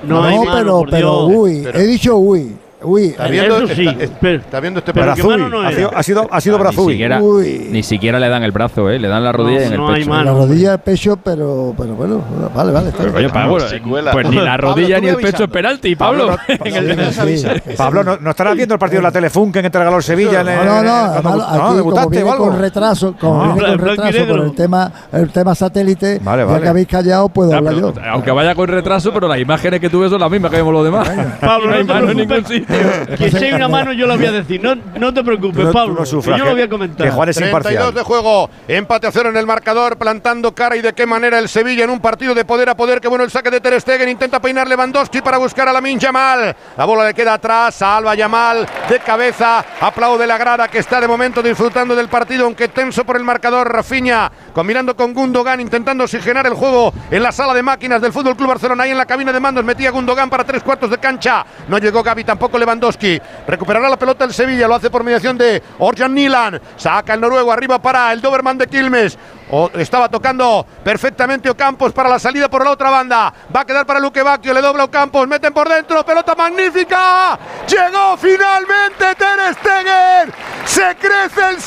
no, 0.04 0.22
No, 0.22 0.24
hay 0.28 0.39
mano, 0.45 0.82
pero, 0.91 1.26
uy, 1.28 1.62
Pero- 1.64 1.80
he 1.80 1.86
dicho 1.88 2.18
uy, 2.18 2.58
uy. 2.84 3.05
Está 3.07 3.28
viendo, 3.28 3.57
Eso 3.63 3.75
sí, 3.75 3.88
está, 3.88 4.17
pero- 4.21 4.39
está 4.39 4.59
viendo 4.59 4.80
este 4.80 4.93
pero 4.93 5.15
mano 5.28 5.49
no 5.49 5.61
Ha 5.61 5.71
sido, 5.71 5.91
ha 5.95 6.03
sido, 6.03 6.28
ha 6.32 6.41
sido 6.41 6.55
Ah, 6.55 6.59
ni, 6.59 6.63
Brazuy. 6.63 6.93
siquiera, 6.93 7.21
Uy. 7.21 7.67
ni 7.71 7.84
siquiera 7.84 8.19
le 8.19 8.30
dan 8.30 8.43
el 8.43 8.51
brazo, 8.51 8.89
¿eh? 8.89 8.99
Le 8.99 9.07
dan 9.07 9.23
la 9.23 9.32
rodilla 9.32 9.57
No, 9.59 9.63
y 9.63 9.67
en 9.67 9.73
el 9.73 9.78
no 9.80 9.88
hay 9.89 9.99
pecho. 10.01 10.09
mano. 10.09 10.23
La 10.34 10.38
rodilla, 10.45 10.73
el 10.73 10.80
pecho, 10.80 11.17
pero, 11.17 11.73
pero 11.78 11.95
bueno, 11.95 12.21
vale, 12.55 12.71
vale. 12.71 12.89
Está 12.89 13.03
Pero, 13.03 13.13
bien. 13.17 13.30
coño, 13.30 13.34
Pablo, 13.34 13.65
cuela. 13.89 14.11
pues 14.11 14.30
ni 14.30 14.36
la 14.38 14.43
Pablo, 14.57 14.67
rodilla 14.69 14.95
tú 14.97 15.01
ni 15.03 15.07
el 15.09 15.15
pecho 15.17 15.43
es 15.45 15.49
penalti, 15.49 15.95
Pablo. 15.95 16.28
Pablo, 16.28 16.38
Sí, 17.28 17.38
sí. 17.38 17.47
Pablo, 17.78 18.03
¿no, 18.03 18.17
no 18.17 18.30
estarás 18.30 18.55
viendo 18.55 18.73
el 18.75 18.80
partido 18.80 18.99
de 19.01 19.03
la 19.07 19.11
Telefunken 19.11 19.63
que 19.71 19.78
regaló 19.78 19.97
el 19.97 20.03
Sevilla? 20.03 20.41
en 20.41 20.47
el- 20.47 20.65
No, 20.65 20.84
no, 20.84 21.21
no, 21.21 21.21
como 21.57 21.73
debutaste 21.75 22.09
viene 22.11 22.30
o 22.30 22.34
algo? 22.34 22.47
con 22.49 22.59
retraso, 22.59 23.15
como 23.19 23.43
Ah. 23.43 23.53
viene 23.53 23.69
con 23.78 23.88
retraso 23.88 24.25
por 24.28 24.39
el 24.39 24.55
tema, 24.55 24.91
el 25.11 25.30
tema 25.30 25.55
satélite, 25.55 26.19
Vale, 26.23 26.43
ya 26.43 26.45
vale. 26.45 26.61
que 26.63 26.67
habéis 26.69 26.88
callado, 26.88 27.30
puedo 27.30 27.53
Ah, 27.53 27.57
hablar 27.57 27.73
yo. 27.75 27.93
aunque 28.11 28.32
vaya 28.32 28.55
con 28.55 28.67
retraso, 28.67 29.11
pero 29.13 29.28
las 29.28 29.39
imágenes 29.39 29.80
que 29.80 29.89
tú 29.89 29.99
ves 30.01 30.09
son 30.11 30.19
las 30.21 30.30
mismas 30.32 30.51
que 30.51 30.57
vemos 30.57 30.73
los 30.73 30.84
demás. 30.84 31.09
Pablo, 31.41 31.67
no 31.71 31.75
hay 31.75 31.84
mano 31.84 32.11
en 32.11 32.17
ningún 32.17 32.28
preocupes. 32.43 32.66
Que 33.18 33.32
si 33.32 33.38
hay 33.45 33.53
una 33.53 33.68
mano 33.68 33.93
yo 33.93 34.05
la 34.07 34.15
voy 34.15 34.26
a 34.26 34.32
decir. 34.32 34.61
No, 34.61 34.76
no 34.76 35.13
te 35.13 35.24
preocupes, 35.24 35.65
No, 35.65 35.72
Pablo. 35.72 35.95
no 35.99 36.05
sufras, 36.05 36.38
yo 36.38 36.43
que- 36.43 36.49
lo 36.49 36.55
voy 36.55 36.63
a 36.65 36.70
comentar. 36.70 37.07
que 37.07 37.11
Juan 37.13 37.30
es 37.30 37.36
32 37.38 37.63
imparcial. 37.72 37.93
de 37.93 38.03
juego, 38.03 38.49
empate 38.68 39.07
a 39.07 39.11
cero 39.11 39.30
en 39.30 39.38
el 39.38 39.45
marcador, 39.45 39.97
plantando 39.97 40.53
cara 40.53 40.76
y 40.76 40.82
de 40.82 40.93
qué 40.93 41.05
manera 41.05 41.39
el 41.39 41.47
Sevilla 41.49 41.84
en 41.86 41.89
un 41.89 41.99
partido 41.99 42.36
de 42.36 42.43
poder 42.45 42.70
a 42.70 42.76
poder. 42.76 42.99
Que 43.01 43.07
bueno 43.07 43.24
el 43.24 43.32
saque 43.32 43.49
de 43.49 43.61
Ter 43.61 43.80
Stegen, 43.80 44.09
intenta 44.09 44.39
peinar 44.41 44.68
Lewandowski 44.68 45.22
para 45.22 45.38
buscar 45.38 45.68
a 45.70 45.74
la 45.74 45.82
Yamal. 45.88 46.55
La 46.78 46.86
bola 46.86 47.05
le 47.05 47.13
queda 47.13 47.36
atrás, 47.36 47.76
salva 47.76 48.15
Yamal 48.15 48.68
de 48.89 48.99
cabeza, 48.99 49.63
aplaude 49.80 50.28
la 50.28 50.38
grada 50.38 50.68
que 50.68 50.80
está 50.80 50.99
de 50.99 51.07
momento 51.07 51.41
disfrutando 51.41 51.95
del 51.95 52.09
partido, 52.09 52.45
aunque 52.45 52.68
tenso 52.68 53.05
por 53.05 53.15
el 53.15 53.24
marcador. 53.24 53.72
Rafinha 53.72 54.32
combinando 54.53 54.95
con 54.95 55.13
Gundogan, 55.13 55.59
intentando 55.61 56.03
oxigenar 56.03 56.45
el 56.47 56.53
juego 56.53 56.93
en 57.11 57.24
la 57.24 57.32
sala 57.32 57.53
de 57.53 57.63
máquinas 57.63 58.01
del 58.01 58.11
Fútbol 58.11 58.36
Club 58.36 58.49
Barcelona. 58.49 58.84
Ahí 58.84 58.91
en 58.91 58.97
la 58.97 59.05
cabina 59.05 59.32
de 59.32 59.39
mandos 59.39 59.63
metía 59.63 59.91
Gundogan 59.91 60.30
para 60.30 60.43
tres 60.43 60.63
cuartos 60.63 60.89
de 60.89 60.97
cancha. 60.97 61.45
No 61.68 61.78
llegó 61.78 62.03
Gaby 62.03 62.24
tampoco. 62.24 62.57
Lewandowski. 62.58 63.20
Recuperará 63.47 63.89
la 63.89 63.97
pelota 63.97 64.26
el 64.26 64.34
Sevilla, 64.34 64.68
lo 64.68 64.76
hace 64.76 64.89
por 64.89 65.03
mediación 65.03 65.38
de 65.38 65.62
Orjan 65.80 66.14
Nilan. 66.14 66.62
Saca 66.76 67.14
el 67.14 67.22
noruego 67.22 67.51
arriba 67.51 67.80
para 67.80 68.12
el 68.12 68.22
Doberman 68.22 68.58
de 68.58 68.68
Quilmes. 68.68 69.18
O- 69.50 69.70
estaba 69.76 70.10
tocando 70.10 70.66
perfectamente 70.84 71.50
Ocampos 71.50 71.93
para 71.93 72.10
la 72.10 72.20
salida 72.20 72.50
por 72.50 72.64
la 72.66 72.72
otra 72.72 72.89
banda. 72.89 73.34
Va 73.56 73.62
a 73.62 73.66
quedar 73.66 73.86
para 73.86 74.00
Luque 74.00 74.22
Bacchio, 74.22 74.54
le 74.54 74.62
dobla 74.62 74.84
Ocampos, 74.86 75.28
meten 75.28 75.54
por 75.54 75.70
dentro, 75.70 76.06
pelota 76.06 76.36
magnífica. 76.36 77.39
Llegó 77.68 78.18
finalmente 78.18 79.06
Ter 79.18 79.54
Stegen. 79.56 80.34
Se 80.66 80.95
crece 80.98 81.50
el 81.52 81.62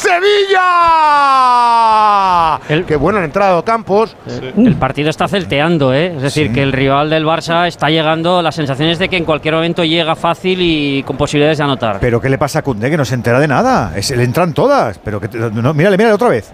Sevilla. 0.91 2.85
Qué 2.87 2.97
buena 2.97 3.25
entrada 3.25 3.53
de 3.53 3.59
Ocampos. 3.59 4.17
El 4.57 4.77
partido 4.77 5.11
está 5.11 5.27
celteando, 5.29 5.93
¿eh? 5.95 6.15
Es 6.17 6.23
decir, 6.23 6.53
que 6.53 6.63
el 6.63 6.73
rival 6.73 7.09
del 7.11 7.25
Barça 7.25 7.67
está 7.67 7.89
llegando. 7.91 8.43
La 8.43 8.53
sensación 8.53 8.89
es 8.91 8.99
de 8.99 9.09
que 9.09 9.17
en 9.17 9.25
cualquier 9.25 9.55
momento 9.55 9.85
llega 9.85 10.15
fácil 10.17 10.59
y 10.61 11.03
con 11.05 11.17
posibilidades 11.17 11.59
de 11.59 11.65
anotar. 11.65 11.99
Pero 12.01 12.21
¿qué 12.21 12.29
le 12.29 12.39
pasa 12.39 12.59
a 12.61 12.63
Cundé 12.63 12.91
que 12.91 12.97
no 12.97 13.05
se 13.05 13.15
entera 13.15 13.39
de 13.41 13.49
nada? 13.49 13.93
Es, 13.97 14.11
le 14.11 14.23
entran 14.25 14.53
todas. 14.53 14.99
Pero 14.99 15.21
que 15.21 15.29
no, 15.29 15.73
mírale, 15.75 15.97
mírale 15.97 16.15
otra 16.15 16.29
vez. 16.29 16.53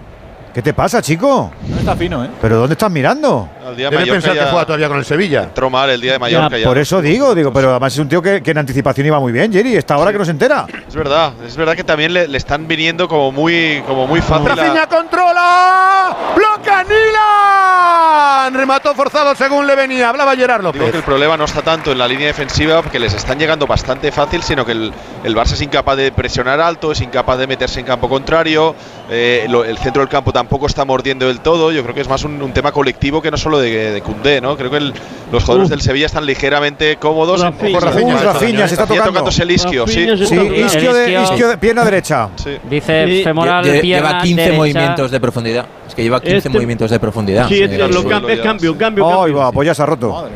¿Qué 0.56 0.62
te 0.62 0.72
pasa, 0.72 1.02
chico? 1.02 1.52
No 1.68 1.76
está 1.76 1.94
fino, 1.94 2.24
¿eh? 2.24 2.30
¿Pero 2.40 2.56
dónde 2.56 2.72
estás 2.72 2.90
mirando? 2.90 3.46
El 3.68 3.76
día 3.76 3.90
de 3.90 3.96
Debe 3.98 4.10
pensar 4.10 4.32
que 4.32 4.38
ya 4.38 4.46
juega 4.48 4.64
todavía 4.64 4.88
con 4.88 4.96
el 4.96 5.04
Sevilla. 5.04 5.42
Entró 5.42 5.68
mal 5.68 5.90
el 5.90 6.00
día 6.00 6.12
de 6.12 6.18
Mallorca 6.18 6.56
ya. 6.56 6.66
Por 6.66 6.78
eso 6.78 7.02
digo, 7.02 7.34
digo, 7.34 7.52
pero 7.52 7.72
además 7.72 7.92
es 7.92 7.98
un 7.98 8.08
tío 8.08 8.22
que, 8.22 8.42
que 8.42 8.52
en 8.52 8.58
anticipación 8.58 9.06
iba 9.06 9.20
muy 9.20 9.32
bien, 9.32 9.52
Jerry. 9.52 9.76
Está 9.76 9.96
ahora 9.96 10.12
que 10.12 10.18
no 10.18 10.24
se 10.24 10.30
entera. 10.30 10.64
Es 10.88 10.94
verdad, 10.94 11.34
es 11.46 11.54
verdad 11.58 11.74
que 11.76 11.84
también 11.84 12.14
le, 12.14 12.26
le 12.26 12.38
están 12.38 12.66
viniendo 12.66 13.06
como 13.06 13.32
muy, 13.32 13.82
como 13.86 14.06
muy 14.06 14.22
fácil. 14.22 14.48
a- 14.50 14.54
Rafinha 14.54 14.86
controla. 14.86 16.16
Bloca 16.34 16.84
Nilan. 16.84 18.54
Remató 18.54 18.94
forzado 18.94 19.34
según 19.34 19.66
le 19.66 19.74
venía. 19.76 20.08
Hablaba 20.08 20.34
Gerard 20.36 20.60
Digo 20.62 20.72
que 20.72 20.78
López. 20.78 20.94
el 20.94 21.02
problema 21.02 21.36
no 21.36 21.44
está 21.44 21.60
tanto 21.60 21.92
en 21.92 21.98
la 21.98 22.08
línea 22.08 22.28
defensiva, 22.28 22.80
porque 22.80 22.98
les 22.98 23.12
están 23.12 23.38
llegando 23.38 23.66
bastante 23.66 24.10
fácil, 24.10 24.42
sino 24.42 24.64
que 24.64 24.72
el, 24.72 24.90
el 25.22 25.36
Barça 25.36 25.52
es 25.52 25.60
incapaz 25.60 25.98
de 25.98 26.12
presionar 26.12 26.62
alto, 26.62 26.92
es 26.92 27.00
incapaz 27.02 27.36
de 27.38 27.46
meterse 27.46 27.80
en 27.80 27.84
campo 27.84 28.08
contrario, 28.08 28.74
eh, 29.10 29.44
lo- 29.50 29.64
el 29.64 29.76
centro 29.78 30.00
del 30.00 30.08
campo 30.08 30.32
tampoco 30.46 30.66
está 30.68 30.84
mordiendo 30.84 31.26
del 31.26 31.40
todo. 31.40 31.72
Yo 31.72 31.82
creo 31.82 31.92
que 31.94 32.00
es 32.02 32.08
más 32.08 32.22
un, 32.22 32.40
un 32.40 32.52
tema 32.52 32.70
colectivo 32.70 33.20
que 33.20 33.32
no 33.32 33.36
solo 33.36 33.58
de, 33.58 33.90
de 33.90 34.00
Koundé, 34.00 34.40
¿no? 34.40 34.56
Creo 34.56 34.70
que 34.70 34.76
el- 34.76 34.94
los 35.32 35.42
jugadores 35.42 35.66
Uf. 35.66 35.70
del 35.70 35.80
Sevilla 35.80 36.06
están 36.06 36.24
ligeramente 36.24 36.96
cómodos. 36.98 37.40
Rafinha. 37.40 37.78
Uy, 37.78 38.22
Rafinha, 38.22 38.68
se 38.68 38.74
está 38.74 38.86
tocando. 38.86 39.08
tocándose 39.10 39.42
el 39.42 39.50
isquio, 39.50 39.86
sí. 39.88 40.06
Sí, 40.24 40.34
isquio 40.36 40.94
de, 40.94 41.20
isquio 41.20 41.48
de 41.48 41.58
pierna 41.58 41.84
derecha. 41.84 42.28
Dice 42.70 43.06
Sí. 43.08 43.24
femoral, 43.24 43.64
Lle- 43.64 43.80
pierna 43.80 44.08
lleva 44.08 44.22
15 44.22 44.40
derecha. 44.40 44.56
movimientos 44.56 45.10
de 45.10 45.20
profundidad. 45.20 45.66
Es 45.88 45.94
que 45.96 46.02
lleva 46.04 46.20
15 46.20 46.36
Este- 46.36 46.48
movimientos 46.48 46.90
de 46.92 47.00
profundidad. 47.00 47.48
Sí, 47.48 47.54
Eh, 47.62 47.64
es, 47.64 47.90
lo 47.94 48.04
cam- 48.04 48.30
es 48.30 48.40
cambio, 48.40 48.78
cambio, 48.78 49.04
Ay, 49.08 49.14
cambio. 49.16 49.36
va, 49.38 49.50
pues 49.52 49.66
ya 49.66 49.74
se 49.74 49.82
ha 49.82 49.86
roto. 49.86 50.28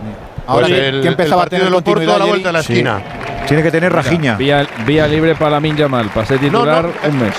Ahora 0.46 0.66
Pues 0.66 0.78
que- 0.80 0.88
el- 0.88 1.02
que 1.02 1.08
empezaba 1.08 1.42
el 1.42 1.46
a 1.46 1.50
tener 1.50 1.62
partido 1.62 1.64
de 1.66 1.70
Loporto 1.70 1.90
continuidad 1.92 2.16
a 2.16 2.18
la 2.18 2.24
vuelta 2.24 2.48
de 2.48 2.52
la 2.54 2.60
esquina. 2.60 3.02
Tiene 3.46 3.62
que 3.62 3.70
tener 3.70 3.92
Rajiña. 3.92 4.34
Vía, 4.36 4.66
vía 4.84 5.06
libre 5.06 5.36
para 5.36 5.52
Lamin 5.52 5.76
Yamal. 5.76 6.08
Pasé 6.12 6.36
titular 6.38 6.84
no, 6.84 7.08
un 7.08 7.18
mes. 7.20 7.34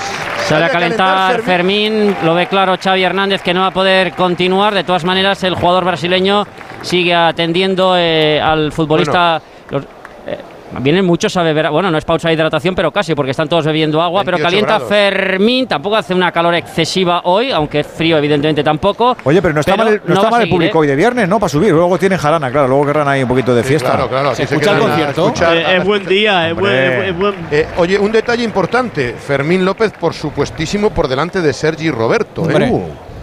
Sale 0.56 0.66
a 0.66 0.70
calentar 0.70 1.42
Fermín, 1.42 2.16
lo 2.24 2.34
ve 2.36 2.48
claro 2.48 2.76
Xavi 2.82 3.04
Hernández 3.04 3.42
que 3.42 3.54
no 3.54 3.62
va 3.62 3.68
a 3.68 3.72
poder 3.72 4.12
continuar. 4.14 4.74
De 4.74 4.84
todas 4.84 5.04
maneras, 5.06 5.44
el 5.44 5.56
jugador 5.56 5.86
brasileño 5.86 6.46
sigue 6.82 7.14
atendiendo 7.16 7.96
eh, 7.98 8.40
al 8.42 8.72
futbolista. 8.72 9.42
los- 9.70 9.84
eh, 10.28 10.38
vienen 10.80 11.06
muchos 11.06 11.36
a 11.38 11.44
beber. 11.44 11.70
Bueno, 11.70 11.92
no 11.92 11.98
es 11.98 12.06
pausa 12.06 12.30
de 12.30 12.36
hidratación, 12.36 12.74
pero 12.76 12.92
casi, 12.92 13.14
porque 13.16 13.32
están 13.32 13.50
todos 13.50 13.66
bebiendo 13.66 14.02
agua. 14.02 14.24
Pero 14.24 14.38
28 14.38 14.44
calienta 14.48 14.74
grados. 14.76 14.90
Fermín. 14.90 15.68
Tampoco 15.68 15.96
hace 15.98 16.14
una 16.14 16.32
calor 16.32 16.56
excesiva 16.56 17.22
hoy, 17.26 17.52
aunque 17.52 17.82
es 17.82 17.88
frío, 17.88 18.18
evidentemente 18.18 18.64
tampoco. 18.64 19.18
Oye, 19.24 19.42
pero 19.42 19.54
no 19.54 19.60
está 19.60 19.74
Pero 19.74 19.84
mal, 19.84 19.94
el- 19.94 20.00
no 20.06 20.08
no 20.08 20.14
está 20.16 20.30
mal 20.30 20.42
el 20.44 20.50
público 20.50 20.78
¿eh? 20.78 20.82
hoy 20.82 20.88
de 20.88 20.96
viernes, 20.96 21.28
¿no? 21.28 21.40
Para 21.40 21.50
subir. 21.50 21.72
Luego 21.72 21.98
tienen 21.98 22.18
jarana, 22.18 22.52
claro. 22.52 22.68
Luego 22.68 22.86
querrán 22.86 23.08
ahí 23.08 23.22
un 23.24 23.30
poquito 23.30 23.54
de 23.54 23.64
fiesta. 23.64 23.90
Claro, 23.92 24.08
claro. 24.10 24.36
¿Se 24.36 24.44
escucha 24.44 24.72
el 24.74 24.80
concierto? 24.80 25.28
escuchar- 25.28 25.58
Eh, 25.58 25.78
es 25.78 25.84
buen 25.84 26.06
día, 26.06 26.50
es 26.50 26.56
buen, 26.56 26.74
es- 26.74 27.16
Eh, 27.52 27.68
oye, 27.78 27.98
un 28.00 28.12
detalle 28.12 28.44
importante. 28.44 29.14
Fermín 29.14 29.66
López, 29.66 29.92
por 30.00 30.14
supuestísimo, 30.14 30.90
por 30.92 31.08
delante 31.08 31.42
de 31.42 31.54
Sergi 31.54 31.90
Roberto. 31.92 32.48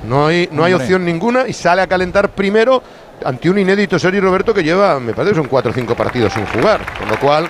no 0.04 0.26
hay, 0.26 0.48
no 0.52 0.64
hay 0.64 0.72
opción 0.72 1.04
ninguna 1.04 1.46
y 1.48 1.52
sale 1.52 1.82
a 1.82 1.86
calentar 1.86 2.30
primero 2.30 2.82
ante 3.24 3.50
un 3.50 3.58
inédito 3.58 3.98
Sergi 3.98 4.20
Roberto 4.20 4.52
que 4.54 4.62
lleva, 4.62 4.98
me 5.00 5.12
parece 5.12 5.34
son 5.34 5.46
cuatro 5.48 5.70
o 5.70 5.74
cinco 5.74 5.94
partidos 5.94 6.32
sin 6.32 6.46
jugar. 6.46 6.80
Con 6.98 7.08
lo 7.08 7.18
cual, 7.18 7.48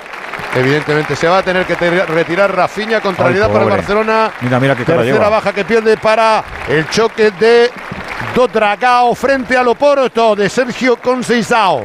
evidentemente, 0.55 1.14
se 1.16 1.29
va 1.29 1.39
a 1.39 1.43
tener 1.43 1.64
que 1.66 1.77
te- 1.77 2.07
retirar 2.07 2.55
Rafinha. 2.55 3.01
Contrariedad 3.01 3.51
para 3.51 3.64
el. 3.64 3.71
Barcelona. 3.71 4.31
Mira, 4.41 4.61
mira 4.61 4.75
qué 4.77 4.85
Tercera 4.85 5.05
lleva. 5.05 5.29
baja 5.29 5.53
que 5.53 5.64
pierde 5.64 5.97
para 5.97 6.43
el 6.69 6.89
choque 6.89 7.31
de 7.33 7.71
Dodragao 8.35 9.14
frente 9.14 9.57
al 9.57 9.69
Oporto 9.69 10.35
de 10.37 10.49
Sergio 10.49 10.97
Conceição. 10.97 11.85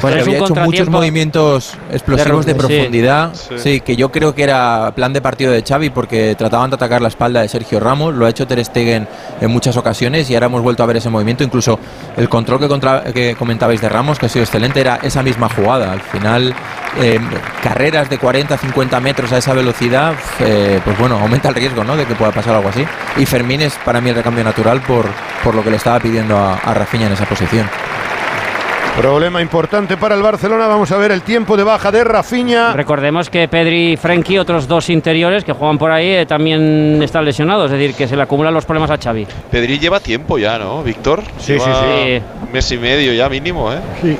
Pues 0.00 0.14
es 0.16 0.22
un 0.22 0.28
había 0.34 0.38
hecho 0.44 0.54
muchos 0.64 0.88
movimientos 0.92 1.74
explosivos 1.90 2.46
de, 2.46 2.54
de- 2.54 2.60
sí. 2.60 2.66
profundidad. 2.66 3.34
Sí. 3.34 3.54
Sí. 3.58 3.80
que 3.80 3.96
yo 3.96 4.10
creo 4.10 4.34
que 4.34 4.42
era 4.42 4.92
plan 4.94 5.12
de 5.12 5.20
partido 5.20 5.52
de 5.52 5.62
Xavi 5.62 5.90
porque 5.90 6.34
trataban 6.36 6.70
de 6.70 6.76
atacar 6.76 7.00
la 7.02 7.08
espalda 7.08 7.40
de 7.42 7.48
Sergio 7.48 7.78
Ramos. 7.80 8.14
Lo 8.14 8.26
ha 8.26 8.30
hecho 8.30 8.46
Ter 8.46 8.64
Stegen 8.64 9.06
en 9.40 9.50
muchas 9.50 9.76
ocasiones 9.76 10.28
y 10.30 10.34
ahora 10.34 10.46
hemos 10.46 10.62
vuelto 10.62 10.82
a 10.82 10.86
ver 10.86 10.96
ese 10.96 11.10
movimiento. 11.10 11.44
Incluso 11.44 11.78
el 12.16 12.28
control 12.28 12.60
que, 12.60 12.68
contra- 12.68 13.04
que 13.12 13.34
comentabais 13.36 13.80
de 13.80 13.88
Ramos, 13.88 14.18
que 14.18 14.26
ha 14.26 14.28
sido 14.28 14.44
excelente, 14.44 14.80
era 14.80 14.98
esa 15.02 15.22
misma 15.22 15.48
jugada. 15.48 15.92
Al 15.92 16.00
final, 16.00 16.54
eh, 17.00 17.18
carreras 17.62 18.08
de 18.10 18.18
40, 18.18 18.56
50 18.56 19.00
metros 19.00 19.32
a 19.32 19.38
esa 19.38 19.52
velocidad, 19.54 20.14
eh, 20.40 20.80
pues 20.84 20.98
bueno, 20.98 21.18
aumenta 21.18 21.48
el 21.48 21.54
riesgo 21.54 21.84
¿no? 21.84 21.96
de 21.96 22.04
que 22.06 22.14
pueda 22.14 22.32
pasar 22.32 22.54
algo 22.54 22.68
así. 22.68 22.84
Y 23.16 23.26
Fermín 23.26 23.60
es 23.62 23.74
para 23.84 24.00
mí 24.00 24.10
el 24.10 24.16
recambio 24.16 24.44
natural 24.44 24.80
por, 24.82 25.06
por 25.44 25.54
lo 25.54 25.62
que 25.62 25.70
le 25.70 25.76
estaba 25.76 26.00
pidiendo 26.00 26.36
a, 26.36 26.54
a 26.54 26.74
Rafinha 26.74 27.06
en 27.06 27.12
esa 27.12 27.24
posición. 27.26 27.68
Problema 28.96 29.40
importante 29.40 29.96
para 29.96 30.14
el 30.14 30.22
Barcelona. 30.22 30.66
Vamos 30.66 30.92
a 30.92 30.98
ver 30.98 31.12
el 31.12 31.22
tiempo 31.22 31.56
de 31.56 31.64
baja 31.64 31.90
de 31.90 32.04
Rafinha. 32.04 32.72
Recordemos 32.74 33.30
que 33.30 33.48
Pedri 33.48 33.92
y 33.92 33.96
Frenkie, 33.96 34.38
otros 34.38 34.68
dos 34.68 34.90
interiores 34.90 35.44
que 35.44 35.52
juegan 35.52 35.78
por 35.78 35.90
ahí, 35.90 36.08
eh, 36.10 36.26
también 36.26 37.00
están 37.02 37.24
lesionados. 37.24 37.72
Es 37.72 37.78
decir, 37.78 37.94
que 37.96 38.06
se 38.06 38.16
le 38.16 38.22
acumulan 38.22 38.52
los 38.52 38.66
problemas 38.66 38.90
a 38.90 38.98
Xavi. 39.02 39.26
Pedri 39.50 39.78
lleva 39.78 39.98
tiempo 39.98 40.36
ya, 40.38 40.58
¿no, 40.58 40.82
Víctor? 40.82 41.22
Sí, 41.38 41.54
Lleva 41.54 41.64
sí, 41.64 41.70
sí. 42.18 42.22
Un 42.46 42.52
mes 42.52 42.70
y 42.72 42.78
medio 42.78 43.12
ya 43.14 43.28
mínimo, 43.30 43.72
¿eh? 43.72 43.78
Sí. 44.02 44.18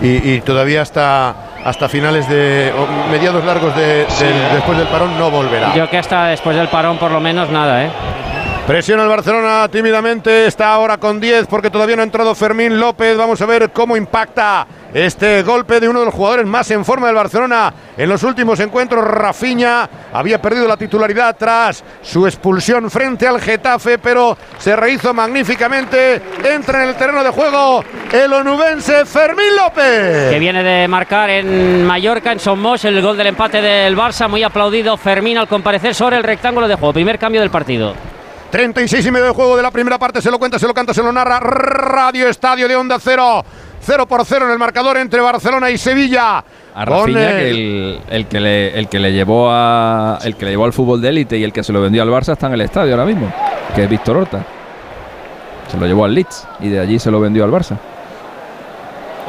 Y, 0.00 0.32
y 0.36 0.40
todavía 0.40 0.80
hasta, 0.82 1.34
hasta 1.64 1.88
finales 1.90 2.28
de. 2.28 2.72
o 2.76 3.10
mediados 3.12 3.44
largos 3.44 3.76
de, 3.76 3.84
del- 4.06 4.52
después 4.54 4.76
del 4.78 4.88
parón 4.88 5.16
no 5.18 5.30
volverá. 5.30 5.74
Yo 5.76 5.88
que 5.88 5.98
hasta 5.98 6.28
después 6.28 6.56
del 6.56 6.68
parón, 6.68 6.96
por 6.98 7.10
lo 7.12 7.20
menos, 7.20 7.50
nada, 7.50 7.84
¿eh? 7.84 7.90
Presiona 8.66 9.02
el 9.02 9.08
Barcelona 9.08 9.68
tímidamente, 9.68 10.46
está 10.46 10.72
ahora 10.72 10.96
con 10.96 11.18
10 11.18 11.48
porque 11.48 11.68
todavía 11.68 11.96
no 11.96 12.02
ha 12.02 12.04
entrado 12.04 12.32
Fermín 12.32 12.78
López. 12.78 13.16
Vamos 13.16 13.42
a 13.42 13.46
ver 13.46 13.70
cómo 13.70 13.96
impacta 13.96 14.64
este 14.94 15.42
golpe 15.42 15.80
de 15.80 15.88
uno 15.88 15.98
de 15.98 16.06
los 16.06 16.14
jugadores 16.14 16.46
más 16.46 16.70
en 16.70 16.84
forma 16.84 17.08
del 17.08 17.16
Barcelona 17.16 17.74
en 17.96 18.08
los 18.08 18.22
últimos 18.22 18.60
encuentros. 18.60 19.04
Rafinha 19.04 19.90
había 20.12 20.40
perdido 20.40 20.68
la 20.68 20.76
titularidad 20.76 21.36
tras 21.36 21.82
su 22.02 22.24
expulsión 22.24 22.88
frente 22.88 23.26
al 23.26 23.40
Getafe, 23.40 23.98
pero 23.98 24.38
se 24.58 24.76
rehizo 24.76 25.12
magníficamente. 25.12 26.22
Entra 26.44 26.84
en 26.84 26.90
el 26.90 26.94
terreno 26.94 27.24
de 27.24 27.30
juego 27.30 27.84
el 28.12 28.32
onubense 28.32 29.04
Fermín 29.06 29.56
López. 29.56 30.30
Que 30.30 30.38
viene 30.38 30.62
de 30.62 30.86
marcar 30.86 31.30
en 31.30 31.84
Mallorca, 31.84 32.30
en 32.30 32.38
Somos, 32.38 32.84
el 32.84 33.02
gol 33.02 33.16
del 33.16 33.26
empate 33.26 33.60
del 33.60 33.96
Barça. 33.96 34.28
Muy 34.28 34.44
aplaudido 34.44 34.96
Fermín 34.96 35.36
al 35.36 35.48
comparecer 35.48 35.96
sobre 35.96 36.16
el 36.16 36.22
rectángulo 36.22 36.68
de 36.68 36.76
juego. 36.76 36.92
Primer 36.92 37.18
cambio 37.18 37.40
del 37.40 37.50
partido. 37.50 38.11
36 38.52 39.06
y 39.06 39.10
medio 39.10 39.24
de 39.26 39.32
juego 39.32 39.56
de 39.56 39.62
la 39.62 39.70
primera 39.70 39.98
parte, 39.98 40.20
se 40.20 40.30
lo 40.30 40.38
cuenta, 40.38 40.58
se 40.58 40.66
lo 40.68 40.74
canta, 40.74 40.92
se 40.92 41.02
lo 41.02 41.10
narra 41.10 41.40
Radio 41.40 42.28
Estadio 42.28 42.68
de 42.68 42.76
Onda 42.76 42.98
Cero. 43.00 43.42
0 43.84 44.06
por 44.06 44.24
0 44.24 44.44
en 44.44 44.52
el 44.52 44.58
marcador 44.58 44.98
entre 44.98 45.20
Barcelona 45.22 45.70
y 45.70 45.78
Sevilla. 45.78 46.44
A 46.74 46.84
Rafinha, 46.84 47.30
el- 47.30 47.38
que 47.40 47.50
el, 47.50 48.00
el 48.10 48.26
que 48.26 48.40
le, 48.40 48.78
el 48.78 48.88
que 48.88 48.98
le 49.00 49.12
llevó 49.12 49.48
a 49.50 50.18
el 50.22 50.36
que 50.36 50.44
le 50.44 50.50
llevó 50.52 50.66
al 50.66 50.72
fútbol 50.74 51.00
de 51.00 51.08
élite 51.08 51.36
y 51.38 51.44
el 51.44 51.52
que 51.52 51.64
se 51.64 51.72
lo 51.72 51.80
vendió 51.80 52.02
al 52.02 52.10
Barça 52.10 52.32
está 52.34 52.46
en 52.48 52.52
el 52.52 52.60
estadio 52.60 52.92
ahora 52.92 53.06
mismo, 53.06 53.32
que 53.74 53.84
es 53.84 53.88
Víctor 53.90 54.18
Horta. 54.18 54.44
Se 55.70 55.78
lo 55.78 55.86
llevó 55.86 56.04
al 56.04 56.14
Leeds 56.14 56.46
y 56.60 56.68
de 56.68 56.78
allí 56.78 56.98
se 56.98 57.10
lo 57.10 57.18
vendió 57.20 57.44
al 57.44 57.50
Barça. 57.50 57.76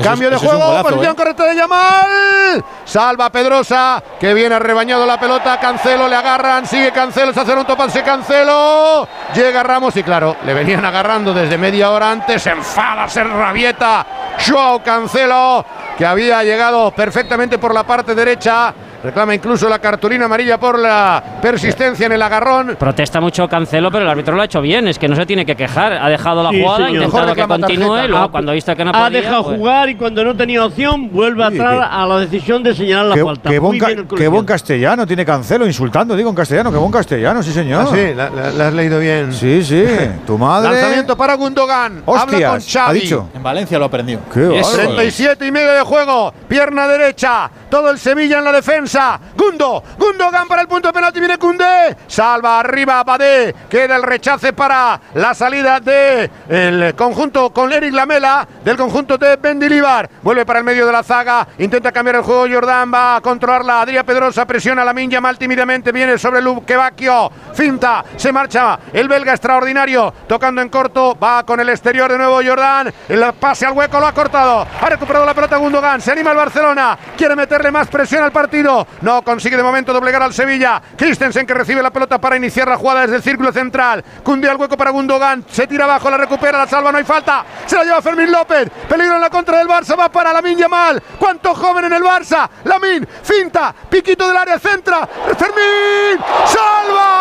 Cambio 0.02 0.30
de 0.30 0.36
es 0.36 0.41
juego, 0.41 0.66
golazo, 0.66 0.84
posición 0.89 1.14
¿eh? 1.14 1.16
correcta 1.16 1.44
de 1.46 1.56
Yamal. 1.56 2.66
Salva 2.86 3.30
Pedrosa, 3.30 4.02
que 4.20 4.34
viene 4.34 4.58
rebañado 4.58 5.06
la 5.06 5.20
pelota. 5.20 5.60
Cancelo, 5.60 6.08
le 6.08 6.16
agarran, 6.16 6.66
sigue 6.66 6.91
Cancelo, 6.91 7.34
se 7.34 7.41
hace 7.41 7.54
un 7.54 7.66
topance 7.66 8.02
Cancelo. 8.02 9.08
Llega 9.36 9.64
Ramos 9.64 9.96
y 9.98 10.04
claro, 10.04 10.38
le 10.46 10.54
venían 10.54 10.84
agarrando 10.84 11.34
desde 11.34 11.58
media 11.58 11.91
hora 11.91 12.12
antes. 12.12 12.41
Se 12.41 12.52
enfada, 12.52 13.08
se 13.08 13.24
rabieta. 13.24 14.06
Joao 14.46 14.82
Cancelo, 14.84 15.66
que 15.98 16.06
había 16.06 16.44
llegado 16.44 16.91
perfectamente 16.91 17.58
por 17.58 17.74
la 17.74 17.84
parte 17.84 18.16
derecha. 18.16 18.74
Reclama 19.04 19.36
incluso 19.36 19.68
la 19.68 19.80
cartulina 19.80 20.26
amarilla 20.26 20.58
por 20.58 20.80
la 20.80 21.22
persistencia 21.41 22.06
en 22.06 22.14
el 22.14 22.22
agarrón. 22.22 22.78
Protesta 22.80 23.20
mucho 23.20 23.49
Cancelo, 23.49 23.91
pero 23.91 24.06
el 24.06 24.10
árbitro 24.10 24.36
lo 24.36 24.41
ha 24.41 24.45
hecho 24.45 24.62
bien. 24.62 24.88
Es 24.88 24.97
que 24.97 25.10
no 25.10 25.16
se 25.16 25.26
tiene 25.26 25.45
que 25.45 25.56
quejar. 25.58 25.93
Ha 25.93 26.08
dejado 26.10 26.41
la 26.41 26.51
Sí, 26.51 26.62
jugada, 26.62 26.86
ha 26.86 26.89
intentado 26.89 27.24
Mejor 27.24 27.36
que 27.36 27.47
continúe. 27.47 27.86
luego, 28.08 28.18
Ah, 28.18 28.30
cuando 28.32 28.51
ha 28.51 28.56
visto 28.56 28.74
que 28.76 28.86
no 28.86 28.91
ha 28.91 28.93
podía, 29.06 29.22
dejado 29.22 29.43
pues- 29.43 29.58
jugar 29.58 29.89
y 29.89 29.95
cuando 29.95 30.24
no 30.24 30.36
tenía 30.36 30.64
opción 30.66 31.10
vuelve 31.12 31.45
Oye, 31.45 31.60
atrás 31.60 31.80
que- 31.89 31.95
a 31.95 32.06
la 32.06 32.20
decisión 32.20 32.64
de 32.64 32.74
señalar 32.74 33.06
la 33.08 33.16
Qué, 33.16 33.24
falta. 33.26 33.49
qué 33.49 33.60
Muy 33.60 33.68
buen, 33.68 33.80
ca- 33.80 33.86
bien 33.88 33.97
el 33.99 34.04
qué 34.06 34.10
colegiado. 34.10 34.32
buen 34.32 34.45
castellano 34.45 35.06
tiene 35.08 35.26
Cancelo, 35.26 35.66
insultando, 35.68 36.16
digo 36.16 36.30
en 36.30 36.36
castellano, 36.36 36.72
qué 36.72 36.78
buen 36.78 36.91
castellano, 36.91 37.43
sí 37.43 37.51
señor. 37.51 37.86
Ah, 37.88 37.91
sí, 37.93 38.14
la, 38.16 38.30
la- 38.30 38.51
la 38.51 38.68
has 38.68 38.74
leído 38.74 38.99
bien. 38.99 39.34
Sí, 39.34 39.64
sí, 39.64 39.84
tu 40.26 40.38
madre. 40.38 40.72
Lanzamiento 40.72 41.18
para 41.18 41.34
Gundogan. 41.36 42.04
Habla 42.08 42.22
con 42.26 42.34
Hostias, 42.36 42.68
Xavi. 42.72 42.89
ha 42.89 42.93
dicho. 43.01 43.30
En 43.36 43.43
Valencia 43.43 43.78
lo 43.78 43.86
aprendió. 43.86 44.20
Qué 44.34 44.47
bárbaro. 44.47 44.78
37 44.78 45.45
y 45.45 45.51
medio 45.51 45.74
de 45.74 45.82
juego. 45.82 46.34
Pierna 46.47 46.88
derecha. 46.88 47.49
Todo 47.74 47.89
el 47.89 47.97
Sevilla 47.97 48.38
en 48.38 48.43
la 48.43 48.51
defensa. 48.51 49.19
Gundo. 49.36 49.84
Gundogan 49.98 50.48
para 50.48 50.61
el 50.61 50.68
punto 50.68 50.89
de 50.89 50.93
penalti. 50.93 51.19
Viene 51.19 51.39
Cundé. 51.39 51.98
Salva 52.06 52.60
arriba 52.60 53.03
Badé. 53.03 53.56
Queda 53.68 53.95
el 53.95 54.03
rechace 54.03 54.53
para 54.53 55.02
la 55.15 55.34
salida 55.34 55.80
de 55.80 56.30
el 56.49 56.93
conjunto 56.93 57.52
con 57.52 57.73
Eric 57.73 57.91
Lamela. 57.91 58.48
Del 58.64 58.77
conjunto 58.77 59.18
de 59.18 59.38
Bendilibar. 59.38 60.07
Vuelve 60.22 60.45
para 60.45 60.60
el 60.60 60.65
medio 60.65 60.85
de 60.85 60.91
la 60.91 61.02
zaga. 61.02 61.48
Intenta 61.57 61.91
cambiar 61.91 62.18
el 62.18 62.22
juego. 62.22 62.45
Jordan 62.48 62.93
va 62.93 63.15
a 63.15 63.22
controlarla. 63.22 63.81
Adrián 63.81 64.06
Pedrosa 64.06 64.45
presiona 64.45 64.84
a 64.84 64.85
la 64.85 64.93
Minja 64.93 65.19
mal 65.19 65.39
tímidamente. 65.39 65.91
Viene 65.91 66.19
sobre 66.19 66.43
Luque 66.43 66.76
Bacchio. 66.76 67.31
Finta. 67.56 68.06
Se 68.18 68.31
marcha. 68.31 68.77
El 68.93 69.07
belga 69.07 69.31
extraordinario. 69.31 70.14
Tocando 70.27 70.61
en 70.61 70.69
corto. 70.69 71.18
Va 71.18 71.43
con 71.43 71.60
el 71.60 71.69
exterior 71.69 72.11
de 72.11 72.19
nuevo 72.19 72.39
Jordan. 72.45 72.93
El 73.10 73.34
pase 73.34 73.65
al 73.65 73.73
hueco 73.73 73.99
lo 73.99 74.06
ha 74.06 74.14
cortado. 74.14 74.68
Ha 74.80 74.89
recuperado 74.89 75.26
la 75.26 75.34
pelota 75.34 75.57
Gundogan. 75.57 76.02
Se 76.02 76.11
anima 76.11 76.30
el 76.30 76.38
Barcelona. 76.38 76.95
Quiere 77.18 77.35
meterle 77.64 77.72
más 77.72 77.88
presión 77.88 78.23
al 78.23 78.31
partido. 78.31 78.85
No 79.02 79.22
consigue 79.22 79.56
de 79.56 79.64
momento 79.64 79.94
doblegar 79.94 80.22
al 80.22 80.34
Sevilla. 80.34 80.81
Christensen 80.98 81.45
que 81.45 81.53
recibe 81.53 81.81
la 81.81 81.91
pelota 81.91 82.19
para 82.19 82.35
iniciar 82.35 82.68
la 82.68 82.77
jugada 82.77 83.02
desde 83.02 83.15
el 83.18 83.23
círculo 83.23 83.53
central. 83.53 84.03
Cunde 84.23 84.49
al 84.49 84.57
hueco 84.57 84.76
para 84.76 84.91
Gundogan. 84.91 85.45
Se 85.49 85.65
tira 85.65 85.85
abajo, 85.85 86.10
la 86.10 86.18
recupera, 86.18 86.57
la 86.57 86.68
salva, 86.68 86.91
no 86.91 86.98
hay 86.98 87.06
falta. 87.06 87.45
Se 87.65 87.77
la 87.77 87.85
lleva 87.85 88.02
Fermín 88.02 88.31
López. 88.31 88.69
Peligro 88.90 89.15
en 89.15 89.22
la 89.22 89.30
contra 89.30 89.60
del 89.60 89.68
Barça. 89.68 89.98
Va 89.98 90.10
para 90.10 90.34
Lamin 90.34 90.57
Yamal. 90.57 91.02
¿Cuánto 91.18 91.53
joven 91.56 91.85
en 91.85 91.94
el 91.94 92.03
Barça? 92.03 92.49
Lamin, 92.65 93.07
finta, 93.23 93.73
piquito 93.90 94.27
del 94.27 94.35
área, 94.35 94.60
centra. 94.60 95.07
Fermín, 95.38 96.19
salva. 96.48 97.14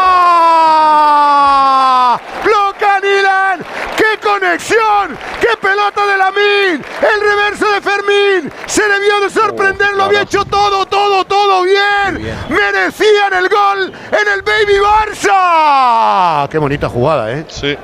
Bloca 2.45 2.72
Nilan. 3.01 3.65
¡Qué 3.97 4.19
conexión! 4.21 5.17
¡Qué 5.41 5.57
pelota 5.61 6.07
de 6.07 6.17
Lamin! 6.17 6.85
El 7.01 7.21
reverso 7.21 7.71
de 7.73 7.81
Fermín. 7.81 8.53
Se 8.67 8.83
debió 8.83 9.21
de 9.21 9.31
sorprender, 9.31 9.95
lo 9.95 10.05
había 10.05 10.23
hecho 10.23 10.45
todo, 10.45 10.87
todo, 10.87 11.25
todo 11.25 11.63
bien. 11.63 12.37
Merecían 12.49 13.33
el 13.35 13.49
gol 13.49 13.93
en 14.11 14.29
el 14.35 14.43
Baby 14.43 14.79
Barça. 14.81 16.49
Qué 16.49 16.59
bonita 16.59 16.89
jugada, 16.89 17.33
¿eh? 17.33 17.45
Sí. 17.49 17.77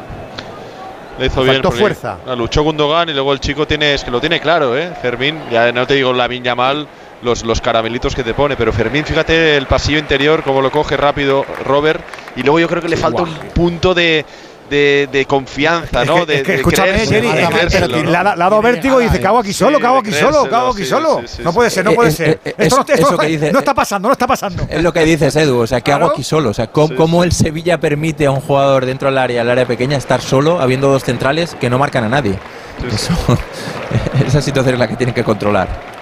Le 1.19 1.27
hizo 1.27 1.43
bien. 1.43 1.55
Faltó 1.55 1.71
fuerza. 1.73 2.19
la 2.27 2.37
luchó 2.37 2.63
Gundogan 2.63 3.09
y 3.09 3.13
luego 3.13 3.33
el 3.33 3.41
chico 3.41 3.67
tiene, 3.67 3.95
es 3.95 4.05
que 4.05 4.11
lo 4.11 4.21
tiene 4.21 4.41
claro, 4.41 4.77
¿eh? 4.77 4.93
Fermín, 5.03 5.41
ya 5.51 5.73
no 5.73 5.87
te 5.87 5.95
digo 5.95 6.13
la 6.13 6.29
viña 6.29 6.55
mal, 6.55 6.87
los, 7.23 7.45
los 7.45 7.61
caramelitos 7.61 8.15
que 8.15 8.23
te 8.23 8.35
pone, 8.35 8.57
pero 8.57 8.73
Fermín, 8.73 9.05
fíjate 9.05 9.57
el 9.57 9.67
pasillo 9.67 9.99
interior, 9.99 10.43
cómo 10.45 10.61
lo 10.61 10.71
coge 10.71 10.97
rápido 10.97 11.45
Robert, 11.65 12.01
y 12.37 12.43
luego 12.43 12.61
yo 12.61 12.69
creo 12.69 12.81
que 12.81 12.89
le 12.89 12.97
falta 12.97 13.23
un 13.23 13.35
punto 13.53 13.95
de, 13.95 14.25
de, 14.69 15.09
de 15.11 15.25
confianza, 15.27 16.05
¿no? 16.05 16.27
De, 16.27 16.37
es 16.37 16.43
que 16.43 16.53
de 16.53 16.59
escúchame, 16.59 16.99
Jerry, 17.07 17.33
le 17.33 17.43
¿no? 17.43 17.49
ha 17.49 18.03
le 18.05 18.17
ha 18.17 18.35
dado 18.37 18.63
vértigo 18.63 19.01
y 19.01 19.05
dice, 19.05 19.21
cago 19.21 19.39
aquí 19.39 19.53
solo, 19.53 19.81
cago 19.81 19.99
aquí 19.99 20.13
solo, 20.13 20.49
cago 20.49 20.73
aquí 20.73 20.85
solo. 20.85 21.23
No 21.43 21.53
puede 21.53 21.71
ser, 21.71 21.85
no 21.85 21.93
puede 21.93 22.11
ser. 22.11 22.41
Esto, 22.57 22.85
eso- 22.89 23.17
no, 23.53 23.59
está 23.59 23.75
pasando, 23.75 24.09
no 24.09 24.13
está 24.13 24.27
pasando. 24.27 24.67
Es 24.69 24.83
lo 24.83 24.93
que 24.93 25.05
dices, 25.05 25.35
Edu. 25.37 25.61
O 25.61 25.67
sea, 25.67 25.81
¿qué 25.81 25.93
hago 25.93 26.07
aquí 26.07 26.23
solo? 26.23 26.51
O 26.51 26.55
sea, 26.55 26.69
¿cómo, 26.69 26.95
cómo 26.95 27.25
el 27.25 27.33
Sevilla 27.33 27.79
permite 27.79 28.27
a 28.27 28.31
un 28.31 28.41
jugador 28.41 28.87
dentro 28.87 29.09
del 29.09 29.19
área, 29.19 29.43
el 29.43 29.51
área 29.51 29.67
pequeña, 29.67 29.97
estar 29.97 30.21
solo, 30.21 30.61
habiendo 30.61 30.89
dos 30.89 31.05
centrales 31.05 31.57
que 31.61 31.71
no 31.71 31.79
marcan 31.79 32.05
a 32.05 32.09
nadie? 32.09 32.39
Eso, 32.93 33.13
esa 34.27 34.41
situación 34.41 34.75
es 34.75 34.79
la 34.79 34.89
que 34.89 34.97
tienen 34.97 35.15
que 35.15 35.25
controlar. 35.25 35.99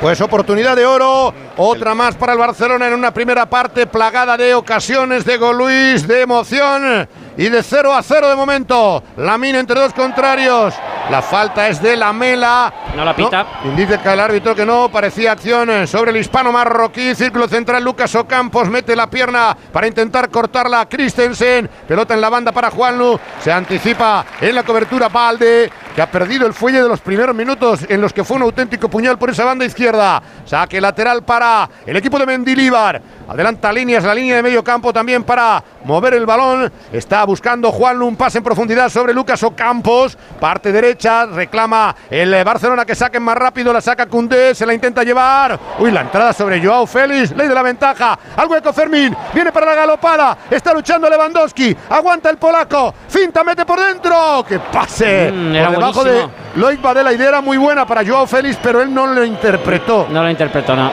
Pues 0.00 0.20
oportunidad 0.20 0.76
de 0.76 0.86
oro, 0.86 1.34
otra 1.56 1.92
más 1.92 2.14
para 2.14 2.32
el 2.32 2.38
Barcelona 2.38 2.86
en 2.86 2.94
una 2.94 3.12
primera 3.12 3.46
parte 3.46 3.86
plagada 3.88 4.36
de 4.36 4.54
ocasiones 4.54 5.24
de 5.24 5.36
gol 5.38 5.58
Luis, 5.58 6.06
de 6.06 6.20
emoción 6.22 7.08
y 7.38 7.48
de 7.48 7.62
0 7.62 7.94
a 7.94 8.02
0 8.02 8.28
de 8.28 8.34
momento. 8.34 9.02
La 9.16 9.38
mina 9.38 9.60
entre 9.60 9.80
dos 9.80 9.94
contrarios. 9.94 10.74
La 11.08 11.22
falta 11.22 11.68
es 11.68 11.80
de 11.80 11.96
la 11.96 12.12
Mela. 12.12 12.70
No 12.96 13.04
la 13.04 13.14
pita. 13.14 13.46
indica 13.64 14.12
el 14.12 14.20
árbitro 14.20 14.56
que 14.56 14.66
no, 14.66 14.90
parecía 14.90 15.32
acción 15.32 15.70
eh, 15.70 15.86
sobre 15.86 16.10
el 16.10 16.16
hispano 16.16 16.50
marroquí. 16.50 17.14
Círculo 17.14 17.46
central, 17.46 17.84
Lucas 17.84 18.12
Ocampos 18.16 18.68
mete 18.68 18.96
la 18.96 19.08
pierna 19.08 19.56
para 19.72 19.86
intentar 19.86 20.28
cortarla 20.30 20.86
Christensen. 20.88 21.70
Pelota 21.86 22.12
en 22.12 22.20
la 22.20 22.28
banda 22.28 22.50
para 22.50 22.72
Juanlu. 22.72 23.18
Se 23.40 23.52
anticipa 23.52 24.26
en 24.40 24.56
la 24.56 24.64
cobertura 24.64 25.08
Valde, 25.08 25.70
que 25.94 26.02
ha 26.02 26.10
perdido 26.10 26.44
el 26.44 26.52
fuelle 26.52 26.82
de 26.82 26.88
los 26.88 27.00
primeros 27.00 27.36
minutos 27.36 27.86
en 27.88 28.00
los 28.00 28.12
que 28.12 28.24
fue 28.24 28.36
un 28.36 28.42
auténtico 28.42 28.88
puñal 28.88 29.16
por 29.16 29.30
esa 29.30 29.44
banda 29.44 29.64
izquierda. 29.64 30.20
Saque 30.44 30.80
lateral 30.80 31.22
para 31.22 31.70
el 31.86 31.96
equipo 31.96 32.18
de 32.18 32.26
Mendilíbar. 32.26 33.00
Adelanta 33.28 33.72
líneas, 33.72 34.04
la 34.04 34.14
línea 34.14 34.36
de 34.36 34.42
medio 34.42 34.64
campo 34.64 34.92
también 34.92 35.22
para 35.22 35.62
mover 35.84 36.14
el 36.14 36.26
balón. 36.26 36.72
Está 36.92 37.24
buscando 37.28 37.70
Juanlu 37.70 38.06
un 38.06 38.16
pase 38.16 38.38
en 38.38 38.44
profundidad 38.44 38.88
sobre 38.88 39.12
Lucas 39.12 39.42
Ocampos. 39.42 40.16
Parte 40.40 40.72
derecha, 40.72 41.26
reclama 41.26 41.94
el 42.08 42.32
eh, 42.32 42.42
Barcelona 42.42 42.86
que 42.86 42.94
saquen 42.94 43.22
más 43.22 43.36
rápido. 43.36 43.70
La 43.70 43.82
saca 43.82 44.06
Cundé, 44.06 44.54
se 44.54 44.64
la 44.64 44.72
intenta 44.72 45.04
llevar. 45.04 45.60
Uy, 45.78 45.90
la 45.90 46.00
entrada 46.00 46.32
sobre 46.32 46.64
Joao 46.64 46.86
Félix. 46.86 47.36
Ley 47.36 47.46
de 47.46 47.54
la 47.54 47.62
ventaja. 47.62 48.18
Al 48.34 48.48
hueco 48.48 48.72
Fermín. 48.72 49.14
Viene 49.34 49.52
para 49.52 49.66
la 49.66 49.74
galopada. 49.74 50.38
Está 50.50 50.72
luchando 50.72 51.10
Lewandowski. 51.10 51.76
Aguanta 51.90 52.30
el 52.30 52.38
polaco. 52.38 52.94
Finta, 53.06 53.44
mete 53.44 53.66
por 53.66 53.78
dentro. 53.78 54.42
¡Qué 54.48 54.58
pase! 54.58 55.30
Mm, 55.30 55.64
por 55.64 55.70
debajo 55.72 56.02
buenísimo. 56.02 56.32
de 56.54 56.60
Loic 56.60 56.80
idea 57.14 57.28
era 57.28 57.40
muy 57.42 57.58
buena 57.58 57.86
para 57.86 58.06
Joao 58.06 58.26
Félix, 58.26 58.58
pero 58.62 58.80
él 58.80 58.92
no 58.94 59.06
lo 59.06 59.22
interpretó. 59.22 60.06
No 60.10 60.22
lo 60.22 60.30
interpretó, 60.30 60.74
no. 60.74 60.90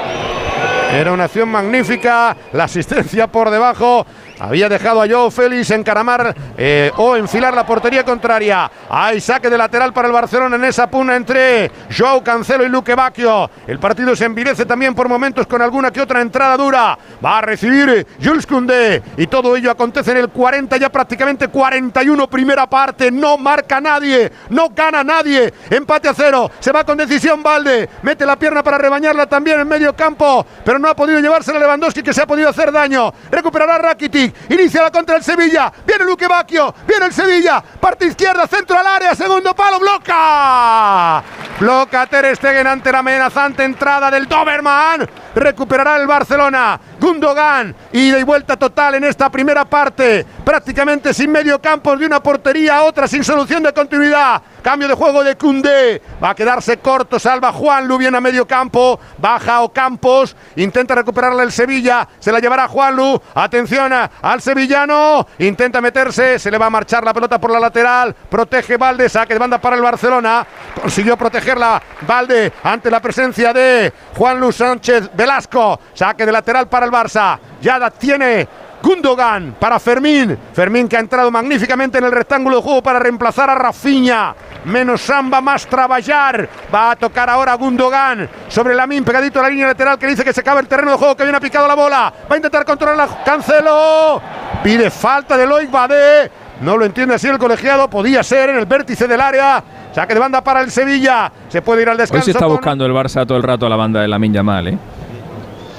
Era 0.92 1.12
una 1.12 1.26
acción 1.26 1.50
magnífica, 1.50 2.38
la 2.54 2.66
asistencia 2.66 3.28
por 3.28 3.50
debajo. 3.50 4.06
Había 4.40 4.68
dejado 4.68 5.02
a 5.02 5.08
Joao 5.08 5.32
Félix 5.32 5.72
encaramar 5.72 6.36
eh, 6.58 6.92
o 6.98 7.16
enfilar 7.16 7.54
la 7.54 7.66
portería 7.66 8.04
contraria. 8.04 8.70
Hay 8.90 9.22
saque 9.22 9.50
de 9.50 9.58
lateral 9.58 9.94
para 9.94 10.08
el 10.08 10.14
Barcelona 10.14 10.58
en 10.58 10.66
esa 10.66 10.88
puna 10.88 11.16
entre 11.16 11.72
Joao 11.96 12.24
Cancelo 12.24 12.66
y 12.66 12.70
Luque 12.70 12.96
Bacchio. 12.96 13.50
El 13.66 13.80
partido 13.80 14.16
se 14.16 14.26
envilece 14.26 14.66
también 14.66 14.94
por 14.94 15.08
momentos 15.08 15.48
con 15.48 15.62
alguna 15.62 15.92
que 15.92 16.02
otra 16.02 16.22
entrada 16.22 16.58
dura. 16.58 16.98
Va 17.24 17.38
a 17.38 17.42
recibir 17.42 18.06
Jules 18.22 18.46
Koundé. 18.46 19.02
Y 19.18 19.28
todo 19.28 19.56
ello 19.56 19.72
acontece 19.72 20.12
en 20.12 20.18
el 20.18 20.30
40, 20.30 20.78
ya 20.78 20.90
prácticamente 20.90 21.48
41 21.48 22.28
primera 22.28 22.68
parte. 22.70 23.12
No 23.12 23.38
marca 23.38 23.80
nadie, 23.80 24.32
no 24.50 24.70
gana 24.70 25.04
nadie. 25.04 25.54
Empate 25.70 26.10
a 26.10 26.14
cero. 26.14 26.52
Se 26.60 26.72
va 26.72 26.84
con 26.84 26.98
decisión 26.98 27.42
Valde. 27.42 27.90
Mete 28.02 28.26
la 28.26 28.38
pierna 28.38 28.64
para 28.64 28.78
rebañarla 28.78 29.28
también 29.28 29.60
en 29.62 29.68
medio 29.68 29.96
campo. 29.96 30.46
Pero 30.64 30.78
no 30.78 30.90
ha 30.90 30.96
podido 30.96 31.20
llevársela 31.20 31.60
Lewandowski 31.60 32.04
que 32.04 32.14
se 32.14 32.22
ha 32.22 32.28
podido 32.28 32.50
hacer 32.50 32.72
daño. 32.72 33.14
Recuperará 33.32 33.78
Rakitic. 33.78 34.25
Inicia 34.50 34.84
la 34.84 34.92
contra 34.92 35.18
el 35.18 35.24
Sevilla. 35.24 35.72
Viene 35.86 36.06
Luque 36.06 36.28
Bacchio. 36.28 36.74
Viene 36.88 37.08
el 37.08 37.14
Sevilla. 37.14 37.64
Parte 37.80 38.06
izquierda, 38.06 38.48
centro 38.48 38.78
al 38.78 38.88
área. 38.88 39.16
Segundo 39.16 39.54
palo. 39.56 39.80
Bloca. 39.80 41.24
Bloca 41.60 42.06
Ter 42.08 42.36
Stegen 42.36 42.68
ante 42.68 42.92
la 42.92 43.00
amenazante 43.00 43.64
entrada 43.64 44.12
del 44.12 44.28
Doberman. 44.28 45.10
Recuperará 45.36 45.98
el 45.98 46.08
Barcelona. 46.08 46.80
Gundogan. 47.00 47.76
Ida 47.92 48.20
y 48.20 48.24
vuelta 48.24 48.58
total 48.58 48.96
en 48.96 49.04
esta 49.06 49.30
primera 49.30 49.66
parte. 49.66 50.26
Prácticamente 50.44 51.14
sin 51.14 51.32
medio 51.32 51.62
campo 51.62 51.96
de 51.96 52.06
una 52.06 52.22
portería 52.22 52.78
a 52.78 52.84
otra 52.84 53.08
sin 53.08 53.24
solución 53.24 53.64
de 53.64 53.74
continuidad. 53.74 54.42
Cambio 54.66 54.88
de 54.88 54.96
juego 54.96 55.24
de 55.24 55.36
Cundé. 55.36 56.02
Va 56.24 56.32
a 56.32 56.36
quedarse 56.36 56.78
corto. 56.78 57.20
Salva 57.20 57.54
Juan 57.54 57.88
Lu. 57.88 58.00
Viene 58.00 58.18
a 58.18 58.20
medio 58.20 58.48
campo. 58.48 59.00
Baja 59.20 59.62
Ocampos. 59.62 60.36
Intenta 60.56 60.96
recuperarla 60.96 61.44
el 61.44 61.52
Sevilla. 61.52 62.08
Se 62.18 62.32
la 62.32 62.40
llevará 62.40 62.68
Juan 62.68 62.96
Lu. 62.96 63.22
Atención 63.36 63.94
al 63.94 64.42
sevillano. 64.42 65.28
Intenta 65.38 65.82
meterse. 65.82 66.40
Se 66.40 66.50
le 66.50 66.58
va 66.58 66.66
a 66.66 66.72
marchar 66.72 67.04
la 67.04 67.14
pelota 67.14 67.40
por 67.40 67.52
la 67.52 67.60
lateral. 67.60 68.16
Protege 68.28 68.76
Valde. 68.78 69.08
Saque 69.08 69.36
de 69.36 69.40
banda 69.40 69.62
para 69.62 69.76
el 69.76 69.84
Barcelona. 69.84 70.44
Consiguió 70.82 71.16
protegerla 71.16 71.80
Valde 72.02 72.52
ante 72.64 72.90
la 72.90 73.00
presencia 73.00 73.54
de 73.54 73.94
Juan 74.18 74.40
Lu 74.40 74.52
Sánchez 74.52 75.12
Velasco. 75.14 75.80
Saque 75.94 76.26
de 76.26 76.32
lateral 76.32 76.68
para 76.68 76.88
el 76.88 76.92
Barça. 76.92 77.38
Ya 77.62 77.78
la 77.78 77.92
tiene 77.92 78.48
Gundogan 78.86 79.56
para 79.60 79.80
Fermín. 79.80 80.38
Fermín 80.54 80.88
que 80.88 80.96
ha 80.96 81.00
entrado 81.00 81.32
magníficamente 81.32 81.98
en 81.98 82.04
el 82.04 82.12
rectángulo 82.12 82.58
de 82.58 82.62
juego 82.62 82.84
para 82.84 83.00
reemplazar 83.00 83.50
a 83.50 83.56
Rafinha. 83.56 84.36
Menos 84.66 85.02
samba, 85.02 85.42
más 85.42 85.66
trabajar. 85.66 86.48
Va 86.74 86.92
a 86.92 86.96
tocar 86.96 87.28
ahora 87.28 87.56
Gundogan 87.56 88.30
sobre 88.48 88.76
la 88.76 88.86
min, 88.86 89.04
pegadito 89.04 89.40
a 89.40 89.44
la 89.44 89.50
línea 89.50 89.66
lateral 89.68 89.98
que 89.98 90.06
dice 90.06 90.24
que 90.24 90.32
se 90.32 90.42
acaba 90.42 90.60
el 90.60 90.68
terreno 90.68 90.92
de 90.92 90.98
juego, 90.98 91.16
que 91.16 91.24
viene 91.24 91.42
picado 91.42 91.68
la 91.68 91.74
bola. 91.74 92.14
Va 92.30 92.36
a 92.36 92.38
intentar 92.38 92.64
controlarla. 92.64 93.24
Cancelo. 93.26 94.22
Pide 94.64 94.92
falta 94.92 95.36
de 95.36 95.48
Loic 95.48 95.72
Badé. 95.72 96.32
No 96.62 96.78
lo 96.78 96.86
entiende 96.86 97.16
así 97.16 97.28
el 97.28 97.40
colegiado. 97.40 97.90
Podía 97.90 98.22
ser 98.22 98.52
en 98.52 98.58
el 98.58 98.68
vértice 98.68 99.08
del 99.08 99.20
área. 99.20 99.64
Saque 99.96 100.14
de 100.14 100.20
banda 100.20 100.44
para 100.44 100.62
el 100.62 100.70
Sevilla. 100.70 101.32
Se 101.50 101.64
puede 101.64 101.82
ir 101.82 101.90
al 101.90 101.96
Hoy 101.96 102.02
descanso. 102.02 102.26
se 102.26 102.32
está 102.32 102.46
buscando 102.46 102.86
el 102.86 102.92
Barça 102.92 103.26
todo 103.26 103.38
el 103.38 103.44
rato 103.44 103.66
a 103.66 103.70
la 103.70 103.78
banda 103.78 104.02
de 104.02 104.08
la 104.08 104.20
Yamal, 104.20 104.68
¿eh? 104.68 104.78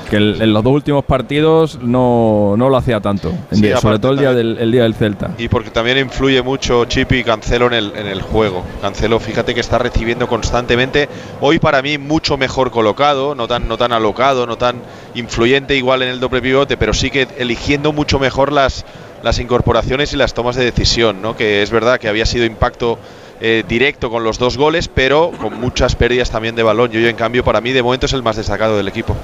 Que 0.09 0.17
el- 0.17 0.41
en 0.41 0.53
los 0.53 0.63
dos 0.63 0.73
últimos 0.73 1.05
partidos 1.05 1.79
no, 1.83 2.55
no 2.57 2.69
lo 2.69 2.77
hacía 2.77 3.01
tanto. 3.01 3.31
En 3.51 3.57
Sí, 3.57 3.63
día- 3.63 3.79
sobre 3.79 3.99
todo 3.99 4.13
el 4.13 4.19
día, 4.19 4.33
del, 4.33 4.57
el 4.59 4.73
día 4.73 4.83
del 4.85 4.95
Celta. 4.95 5.31
Y 5.39 5.49
porque 5.49 5.71
también 5.71 5.99
influye 5.99 6.41
mucho 6.43 6.85
Chipi 6.85 7.17
y 7.19 7.25
Cancelo 7.25 7.67
en 7.67 7.73
el, 7.75 7.93
en 7.97 8.07
el 8.07 8.23
juego. 8.23 8.65
Cancelo, 8.81 9.19
fíjate 9.21 9.55
que 9.55 9.61
está 9.61 9.79
recibiendo 9.79 10.27
constantemente. 10.29 11.09
Hoy 11.41 11.59
para 11.59 11.83
mí 11.83 11.99
mucho 11.99 12.37
mejor 12.37 12.71
colocado, 12.71 13.35
no 13.35 13.49
tan, 13.49 13.69
no 13.69 13.77
tan 13.77 13.93
alocado, 13.93 14.47
no 14.47 14.57
tan 14.57 14.77
influyente 15.15 15.77
igual 15.77 16.03
en 16.03 16.09
el 16.11 16.21
doble 16.21 16.41
pivote, 16.43 16.77
pero 16.77 16.93
sí 16.95 17.11
que 17.11 17.27
eligiendo 17.39 17.93
mucho 17.93 18.19
mejor 18.19 18.53
las, 18.53 18.85
las 19.23 19.39
incorporaciones 19.39 20.13
y 20.13 20.17
las 20.17 20.35
tomas 20.35 20.57
de 20.57 20.65
decisión, 20.65 21.21
¿no? 21.23 21.37
Que 21.37 21.63
es 21.63 21.71
verdad 21.71 21.99
que 21.99 22.09
había 22.09 22.27
sido 22.27 22.45
impacto 22.45 22.99
eh, 23.41 23.65
directo 23.69 24.11
con 24.11 24.25
los 24.25 24.39
dos 24.39 24.57
goles, 24.57 24.89
pero 24.89 25.31
con 25.41 25.61
muchas 25.61 25.95
pérdidas 25.97 26.31
también 26.31 26.55
de 26.55 26.63
balón. 26.63 26.91
Yo, 26.91 27.01
yo, 27.01 27.09
en 27.09 27.17
cambio, 27.17 27.45
para 27.45 27.61
mí 27.61 27.73
de 27.73 27.83
momento 27.83 28.07
es 28.07 28.13
el 28.13 28.23
más 28.23 28.37
destacado 28.37 28.77
del 28.77 28.89
equipo. 28.89 29.17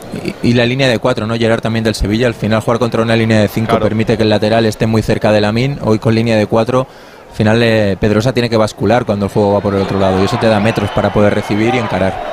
Y, 0.43 0.51
y 0.51 0.53
la 0.55 0.67
línea 0.67 0.89
de 0.89 0.99
cuatro, 0.99 1.27
¿no? 1.27 1.35
Gerard 1.37 1.61
también 1.61 1.85
del 1.85 1.95
Sevilla. 1.95 2.27
Al 2.27 2.35
final 2.35 2.61
jugar 2.61 2.79
contra 2.79 3.03
una 3.03 3.17
línea 3.17 3.41
de 3.41 3.49
cinco 3.49 3.79
permite 3.79 4.17
que 4.17 4.23
el 4.23 4.29
lateral 4.29 4.67
esté 4.67 4.87
muy 4.87 5.03
cerca 5.03 5.33
de 5.33 5.41
la 5.41 5.53
min. 5.53 5.79
Hoy 5.83 5.99
con 5.99 6.15
línea 6.15 6.37
de 6.37 6.47
cuatro, 6.47 6.87
al 7.31 7.37
final 7.37 7.63
eh, 7.63 7.97
Pedrosa 7.99 8.33
tiene 8.33 8.51
que 8.51 8.57
bascular 8.57 9.05
cuando 9.05 9.27
el 9.27 9.33
juego 9.33 9.55
va 9.55 9.61
por 9.61 9.75
el 9.75 9.83
otro 9.83 9.99
lado. 9.99 10.21
Y 10.21 10.25
eso 10.25 10.39
te 10.39 10.47
da 10.47 10.61
metros 10.61 10.91
para 10.91 11.13
poder 11.13 11.35
recibir 11.35 11.75
y 11.75 11.79
encarar. 11.79 12.32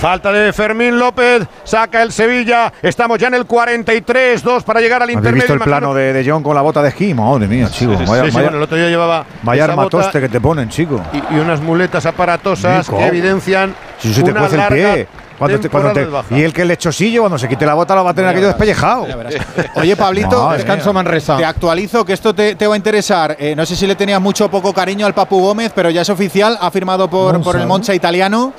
Falta 0.00 0.32
de 0.32 0.50
Fermín 0.54 0.98
López, 0.98 1.42
saca 1.62 2.02
el 2.02 2.10
Sevilla. 2.10 2.72
Estamos 2.80 3.18
ya 3.18 3.28
en 3.28 3.34
el 3.34 3.46
43-2 3.46 4.62
para 4.62 4.80
llegar 4.80 5.02
al 5.02 5.08
¿Habéis 5.10 5.18
intermedio. 5.18 5.34
visto 5.42 5.52
el 5.52 5.58
imagino- 5.58 5.64
plano 5.78 5.94
de, 5.94 6.12
de 6.14 6.30
John 6.30 6.42
con 6.42 6.54
la 6.54 6.62
bota 6.62 6.80
de 6.82 6.88
esquí? 6.88 7.12
Madre 7.12 7.46
mía, 7.46 7.68
chico. 7.70 7.92
Sí, 7.98 8.04
Vaya, 8.08 8.24
sí, 8.24 8.30
vaya- 8.30 8.32
bueno, 8.32 8.56
el 8.56 8.62
otro 8.62 8.78
día 8.78 8.88
llevaba 8.88 9.26
vaya 9.42 9.64
esa 9.64 9.74
bota 9.74 9.82
armatoste 9.98 10.20
que 10.22 10.28
te 10.30 10.40
ponen, 10.40 10.70
chico. 10.70 11.02
y, 11.12 11.34
y 11.34 11.38
unas 11.38 11.60
muletas 11.60 12.06
aparatosas 12.06 12.88
Nico. 12.88 12.96
que 12.98 13.06
evidencian 13.08 13.74
Si 13.98 14.14
se 14.14 14.22
te 14.22 14.30
una 14.30 14.40
cuece 14.40 14.54
el 14.54 14.60
larga 14.62 14.94
pie. 14.94 15.08
Cuando 15.38 15.58
te- 15.60 15.68
cuando 15.70 15.88
te- 15.92 15.94
temporada 16.00 16.22
de 16.24 16.28
baja. 16.30 16.38
y 16.38 16.42
el 16.44 16.52
que 16.52 16.62
el 16.62 16.68
lechosillo, 16.68 17.20
cuando 17.22 17.38
se 17.38 17.48
quite 17.48 17.64
la 17.66 17.72
bota, 17.74 17.94
lo 17.94 18.04
va 18.04 18.10
a 18.10 18.14
tener 18.14 18.30
aquello 18.30 18.48
despellejado. 18.48 19.06
Oye, 19.76 19.96
Pablito, 19.96 20.44
Madre 20.44 20.58
descanso 20.58 20.86
mía. 20.86 20.92
Manresa. 20.94 21.36
Te 21.38 21.44
actualizo 21.46 22.04
que 22.06 22.12
esto 22.14 22.34
te, 22.34 22.54
te 22.56 22.66
va 22.66 22.74
a 22.74 22.76
interesar. 22.76 23.36
Eh, 23.38 23.54
no 23.56 23.64
sé 23.66 23.74
si 23.76 23.86
le 23.86 23.94
tenías 23.96 24.20
mucho 24.20 24.46
o 24.46 24.50
poco 24.50 24.72
cariño 24.74 25.06
al 25.06 25.14
Papu 25.14 25.40
Gómez, 25.40 25.72
pero 25.74 25.88
ya 25.88 26.02
es 26.02 26.10
oficial. 26.10 26.58
Ha 26.60 26.70
firmado 26.70 27.08
por, 27.08 27.32
Monza, 27.34 27.44
por 27.44 27.56
el 27.56 27.62
¿no? 27.62 27.68
Monza 27.68 27.94
italiano. 27.94 28.52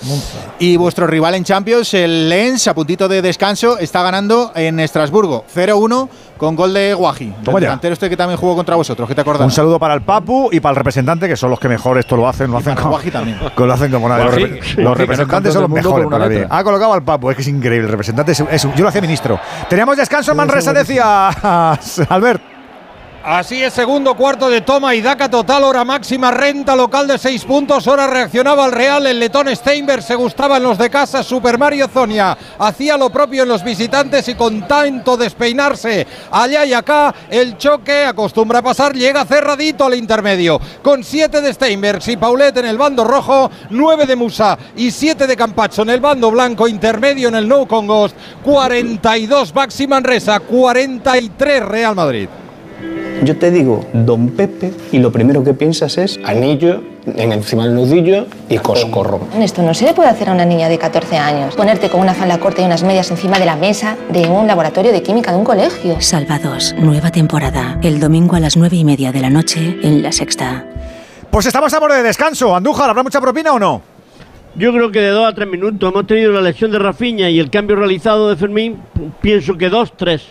Y 0.64 0.78
vuestro 0.78 1.08
rival 1.08 1.34
en 1.34 1.44
Champions, 1.44 1.92
el 1.96 2.30
Lens, 2.30 2.68
a 2.68 2.76
puntito 2.76 3.08
de 3.08 3.24
descanso, 3.24 3.80
está 3.80 4.04
ganando 4.04 4.52
en 4.54 4.80
Estrasburgo. 4.80 5.44
0-1 5.52 6.08
con 6.38 6.56
gol 6.56 6.72
de 6.72 6.94
Guaji. 6.94 7.34
Delantero 7.42 7.94
este 7.94 8.08
que 8.12 8.16
también 8.16 8.38
jugó 8.40 8.56
contra 8.56 8.76
vosotros. 8.76 9.10
¿Qué 9.10 9.16
te 9.16 9.22
acordás? 9.22 9.42
Un 9.44 9.50
saludo 9.52 9.80
para 9.80 9.96
el 9.96 10.02
Papu 10.04 10.50
y 10.52 10.60
para 10.60 10.74
el 10.74 10.76
representante, 10.76 11.28
que 11.28 11.36
son 11.36 11.50
los 11.50 11.60
que 11.60 11.68
mejor 11.68 11.98
esto 11.98 12.16
lo 12.16 12.28
hacen. 12.30 12.52
Lo 12.52 12.58
hacen 12.60 12.76
como, 12.76 12.90
Guaji 12.92 13.10
también. 13.10 13.40
que 13.58 13.66
lo 13.66 13.74
hacen 13.74 13.92
como 13.92 14.08
nadie. 14.08 14.26
Los, 14.26 14.36
Guaji, 14.36 14.82
los 14.84 14.94
que 14.94 15.00
representantes 15.02 15.50
es 15.50 15.54
son 15.56 15.64
los 15.64 15.72
mejores 15.72 16.06
con 16.06 16.14
una 16.14 16.26
para 16.26 16.30
mí. 16.30 16.46
Ha 16.48 16.64
colocado 16.64 16.94
al 16.94 17.02
Papu, 17.04 17.32
es 17.32 17.36
que 17.38 17.42
es 17.42 17.48
increíble. 17.48 17.86
El 17.88 17.92
representante 17.92 18.34
es, 18.34 18.40
es- 18.42 18.62
yo 18.76 18.84
lo 18.84 18.90
hacía 18.90 19.02
ministro. 19.02 19.40
Teníamos 19.68 19.98
descanso 19.98 20.30
en 20.30 20.38
Manresa, 20.38 20.74
decía 20.74 21.30
Albert. 22.10 22.51
Así 23.24 23.62
es, 23.62 23.74
segundo 23.74 24.16
cuarto 24.16 24.50
de 24.50 24.62
toma 24.62 24.96
y 24.96 25.02
daca 25.02 25.30
total, 25.30 25.64
hora 25.64 25.86
máxima, 25.86 26.32
renta 26.32 26.76
local 26.76 27.06
de 27.06 27.20
seis 27.20 27.46
puntos, 27.46 27.88
ahora 27.88 28.08
reaccionaba 28.08 28.66
el 28.66 28.72
Real, 28.72 29.06
el 29.06 29.20
letón 29.20 29.56
Steinberg 29.56 30.02
se 30.02 30.16
gustaba 30.16 30.58
en 30.58 30.64
los 30.64 30.80
de 30.80 30.90
casa, 30.90 31.22
Super 31.22 31.60
Mario 31.60 31.88
Zonia 31.88 32.36
hacía 32.58 32.98
lo 32.98 33.12
propio 33.12 33.44
en 33.44 33.50
los 33.50 33.64
visitantes 33.64 34.28
y 34.28 34.34
con 34.34 34.68
tanto 34.68 35.18
despeinarse 35.18 36.08
allá 36.32 36.66
y 36.66 36.74
acá, 36.74 37.14
el 37.30 37.60
choque 37.60 38.06
acostumbra 38.06 38.58
a 38.58 38.64
pasar, 38.64 38.96
llega 38.96 39.24
cerradito 39.24 39.86
al 39.86 39.94
intermedio, 39.94 40.60
con 40.82 41.04
siete 41.04 41.42
de 41.42 41.54
Steinberg 41.54 42.02
y 42.08 42.18
Paulet 42.18 42.58
en 42.58 42.66
el 42.66 42.80
bando 42.80 43.04
rojo, 43.04 43.52
nueve 43.70 44.08
de 44.08 44.16
Musa 44.16 44.58
y 44.76 44.90
siete 44.90 45.28
de 45.28 45.38
Campacho 45.38 45.84
en 45.84 45.92
el 45.92 46.00
bando 46.00 46.32
blanco, 46.32 46.68
intermedio 46.68 47.28
en 47.28 47.36
el 47.36 47.48
No 47.48 47.68
con 47.68 47.86
Ghost, 47.86 48.16
42 48.44 49.54
Baxi 49.54 49.86
Manresa, 49.86 50.40
43 50.40 51.64
Real 51.64 51.94
Madrid. 51.94 52.28
Yo 53.24 53.38
te 53.38 53.52
digo 53.52 53.86
Don 53.94 54.30
Pepe 54.30 54.74
y 54.92 54.98
lo 54.98 55.12
primero 55.12 55.44
que 55.44 55.54
piensas 55.54 56.00
es 56.00 56.20
anillo 56.26 56.82
en 57.06 57.32
encima 57.32 57.66
del 57.66 57.76
nudillo 57.76 58.26
y 58.50 58.58
coscorro. 58.58 59.20
Esto 59.40 59.62
no 59.62 59.76
se 59.76 59.86
le 59.86 59.94
puede 59.94 60.10
hacer 60.10 60.30
a 60.30 60.34
una 60.34 60.44
niña 60.44 60.70
de 60.70 60.80
14 60.80 61.18
años. 61.18 61.56
Ponerte 61.56 61.90
con 61.90 62.02
una 62.02 62.16
falda 62.16 62.40
corta 62.40 62.64
y 62.64 62.66
unas 62.66 62.82
medias 62.84 63.12
encima 63.12 63.38
de 63.38 63.46
la 63.46 63.56
mesa 63.56 63.96
de 64.10 64.28
un 64.28 64.48
laboratorio 64.48 64.92
de 64.92 65.04
química 65.04 65.32
de 65.32 65.38
un 65.38 65.44
colegio. 65.44 66.02
Salvados, 66.02 66.74
nueva 66.80 67.12
temporada. 67.12 67.80
El 67.84 68.00
domingo 68.00 68.36
a 68.38 68.40
las 68.40 68.58
nueve 68.58 68.78
y 68.78 68.84
media 68.84 69.12
de 69.12 69.20
la 69.20 69.30
noche 69.30 69.78
en 69.84 70.02
La 70.02 70.12
Sexta. 70.12 70.66
Pues 71.30 71.46
estamos 71.46 71.72
a 71.76 71.80
borde 71.80 71.98
de 71.98 72.04
descanso. 72.04 72.56
Andújar, 72.56 72.90
¿habrá 72.90 73.04
mucha 73.04 73.22
propina 73.22 73.54
o 73.54 73.60
no? 73.60 73.84
Yo 74.56 74.74
creo 74.74 74.92
que 74.92 75.00
de 75.00 75.10
dos 75.10 75.32
a 75.32 75.36
tres 75.36 75.48
minutos 75.48 75.92
hemos 75.92 76.08
tenido 76.08 76.32
la 76.32 76.42
lesión 76.42 76.72
de 76.72 76.80
Rafinha 76.80 77.30
y 77.30 77.40
el 77.40 77.52
cambio 77.52 77.76
realizado 77.76 78.30
de 78.30 78.36
Fermín. 78.36 78.82
Pienso 79.22 79.56
que 79.58 79.70
dos, 79.70 79.94
tres. 79.96 80.24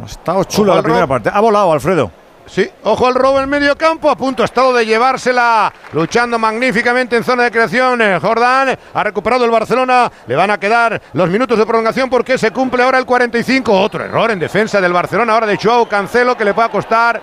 Ha 0.00 0.06
estado 0.06 0.44
chula 0.44 0.76
la 0.76 0.82
primera 0.82 1.08
parte. 1.08 1.30
Ha 1.32 1.40
volado, 1.40 1.72
Alfredo. 1.72 2.12
Sí, 2.48 2.68
ojo 2.84 3.06
al 3.06 3.14
robo 3.14 3.40
en 3.40 3.48
medio 3.48 3.76
campo, 3.76 4.10
a 4.10 4.16
punto 4.16 4.42
ha 4.42 4.46
estado 4.46 4.72
de 4.72 4.86
llevársela, 4.86 5.72
luchando 5.92 6.38
magníficamente 6.38 7.16
en 7.16 7.22
zona 7.24 7.44
de 7.44 7.50
creación. 7.50 8.00
eh, 8.00 8.18
Jordán 8.20 8.76
ha 8.94 9.02
recuperado 9.04 9.44
el 9.44 9.50
Barcelona, 9.50 10.10
le 10.26 10.34
van 10.34 10.50
a 10.50 10.58
quedar 10.58 11.00
los 11.12 11.28
minutos 11.28 11.58
de 11.58 11.66
prolongación 11.66 12.08
porque 12.08 12.38
se 12.38 12.50
cumple 12.50 12.82
ahora 12.82 12.98
el 12.98 13.04
45. 13.04 13.72
Otro 13.78 14.02
error 14.04 14.30
en 14.30 14.38
defensa 14.38 14.80
del 14.80 14.92
Barcelona, 14.92 15.34
ahora 15.34 15.46
de 15.46 15.58
Joao 15.62 15.86
Cancelo, 15.88 16.36
que 16.36 16.44
le 16.44 16.52
va 16.52 16.64
a 16.64 16.68
costar 16.70 17.20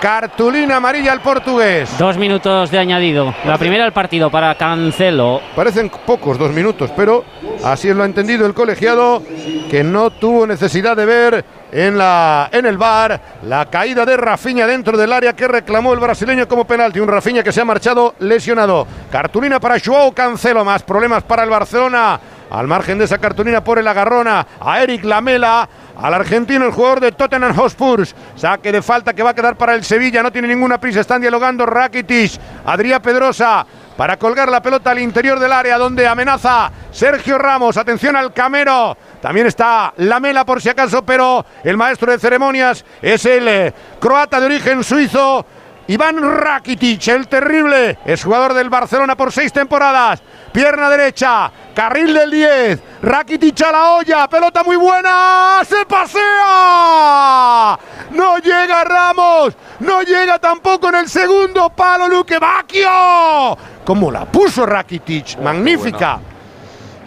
cartulina 0.00 0.76
amarilla 0.76 1.10
al 1.12 1.20
portugués. 1.22 1.88
Dos 1.98 2.18
minutos 2.18 2.70
de 2.70 2.78
añadido. 2.78 3.34
La 3.46 3.56
primera 3.56 3.84
del 3.84 3.92
partido 3.94 4.30
para 4.30 4.54
Cancelo. 4.54 5.40
Parecen 5.56 5.88
pocos 6.04 6.38
dos 6.38 6.52
minutos, 6.52 6.90
pero 6.94 7.24
así 7.64 7.92
lo 7.94 8.02
ha 8.02 8.06
entendido 8.06 8.46
el 8.46 8.52
colegiado, 8.54 9.22
que 9.70 9.82
no 9.82 10.10
tuvo 10.10 10.46
necesidad 10.46 10.96
de 10.96 11.06
ver 11.06 11.44
en, 11.76 11.98
la, 11.98 12.48
en 12.52 12.64
el 12.64 12.78
bar 12.78 13.20
la 13.42 13.66
caída 13.66 14.06
de 14.06 14.16
Rafinha 14.16 14.66
dentro 14.66 14.96
del 14.96 15.12
área 15.12 15.34
que 15.34 15.46
reclamó 15.46 15.92
el 15.92 16.00
brasileño 16.00 16.48
como 16.48 16.66
penalti. 16.66 17.00
Un 17.00 17.08
Rafinha 17.08 17.42
que 17.42 17.52
se 17.52 17.60
ha 17.60 17.66
marchado 17.66 18.14
lesionado. 18.20 18.86
Cartulina 19.10 19.60
para 19.60 19.78
Joao 19.78 20.14
Cancelo, 20.14 20.64
más 20.64 20.82
problemas 20.82 21.22
para 21.24 21.42
el 21.42 21.50
Barcelona. 21.50 22.18
Al 22.48 22.66
margen 22.66 22.96
de 22.96 23.04
esa 23.04 23.18
cartulina 23.18 23.62
por 23.62 23.78
el 23.78 23.86
agarrona 23.86 24.46
a 24.58 24.80
Eric 24.80 25.04
Lamela, 25.04 25.68
al 26.00 26.14
argentino, 26.14 26.64
el 26.64 26.72
jugador 26.72 27.00
de 27.00 27.12
Tottenham 27.12 27.54
Hotspur. 27.54 28.06
Saque 28.36 28.72
de 28.72 28.80
falta 28.80 29.12
que 29.12 29.22
va 29.22 29.30
a 29.30 29.34
quedar 29.34 29.56
para 29.56 29.74
el 29.74 29.84
Sevilla, 29.84 30.22
no 30.22 30.32
tiene 30.32 30.48
ninguna 30.48 30.80
prisa, 30.80 31.00
están 31.00 31.20
dialogando 31.20 31.66
Rakitic, 31.66 32.40
Adrián 32.64 33.02
Pedrosa 33.02 33.66
para 33.96 34.18
colgar 34.18 34.50
la 34.50 34.62
pelota 34.62 34.90
al 34.90 34.98
interior 34.98 35.40
del 35.40 35.52
área 35.52 35.78
donde 35.78 36.06
amenaza 36.06 36.70
Sergio 36.92 37.38
Ramos. 37.38 37.76
Atención 37.76 38.14
al 38.14 38.32
Camero. 38.32 38.96
También 39.26 39.48
está 39.48 39.92
Lamela 39.96 40.46
por 40.46 40.62
si 40.62 40.68
acaso, 40.68 41.04
pero 41.04 41.44
el 41.64 41.76
maestro 41.76 42.12
de 42.12 42.18
ceremonias 42.20 42.84
es 43.02 43.26
el 43.26 43.48
eh, 43.48 43.74
croata 43.98 44.38
de 44.38 44.46
origen 44.46 44.84
suizo. 44.84 45.44
Iván 45.88 46.22
Rakitic, 46.22 47.08
el 47.08 47.26
terrible, 47.26 47.98
es 48.04 48.22
jugador 48.22 48.54
del 48.54 48.70
Barcelona 48.70 49.16
por 49.16 49.32
seis 49.32 49.52
temporadas. 49.52 50.22
Pierna 50.52 50.88
derecha, 50.88 51.50
carril 51.74 52.14
del 52.14 52.30
10. 52.30 52.82
Rakitic 53.02 53.60
a 53.62 53.72
la 53.72 53.94
olla, 53.94 54.28
pelota 54.28 54.62
muy 54.62 54.76
buena. 54.76 55.60
¡Se 55.64 55.84
pasea! 55.86 57.76
No 58.12 58.38
llega 58.38 58.84
Ramos, 58.84 59.56
no 59.80 60.02
llega 60.02 60.38
tampoco 60.38 60.90
en 60.90 60.94
el 60.94 61.08
segundo 61.08 61.68
palo 61.70 62.06
Luque 62.06 62.38
Bacchio. 62.38 63.58
¿Cómo 63.84 64.12
la 64.12 64.24
puso 64.24 64.64
Rakitic? 64.64 65.36
Magnífica. 65.40 66.20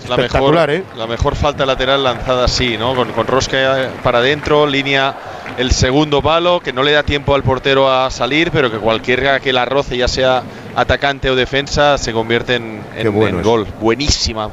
La 0.07 0.17
mejor, 0.17 0.69
¿eh? 0.71 0.83
la 0.97 1.05
mejor 1.07 1.35
falta 1.35 1.65
lateral 1.65 2.03
lanzada 2.03 2.45
así, 2.45 2.77
¿no? 2.77 2.95
Con, 2.95 3.11
con 3.11 3.27
Rosca 3.27 3.89
para 4.01 4.19
adentro, 4.19 4.65
línea 4.65 5.13
el 5.57 5.71
segundo 5.71 6.21
palo, 6.21 6.61
que 6.61 6.71
no 6.73 6.83
le 6.83 6.93
da 6.93 7.03
tiempo 7.03 7.35
al 7.35 7.43
portero 7.43 7.91
a 7.91 8.09
salir, 8.09 8.49
pero 8.51 8.71
que 8.71 8.77
cualquiera 8.77 9.39
que 9.39 9.51
la 9.53 9.65
roce, 9.65 9.97
ya 9.97 10.07
sea 10.07 10.41
atacante 10.75 11.29
o 11.29 11.35
defensa, 11.35 11.97
se 11.97 12.13
convierte 12.13 12.55
en, 12.55 12.81
en- 12.95 13.13
bueno 13.13 13.29
en 13.35 13.39
es. 13.41 13.45
gol. 13.45 13.67
Buenísima. 13.81 14.49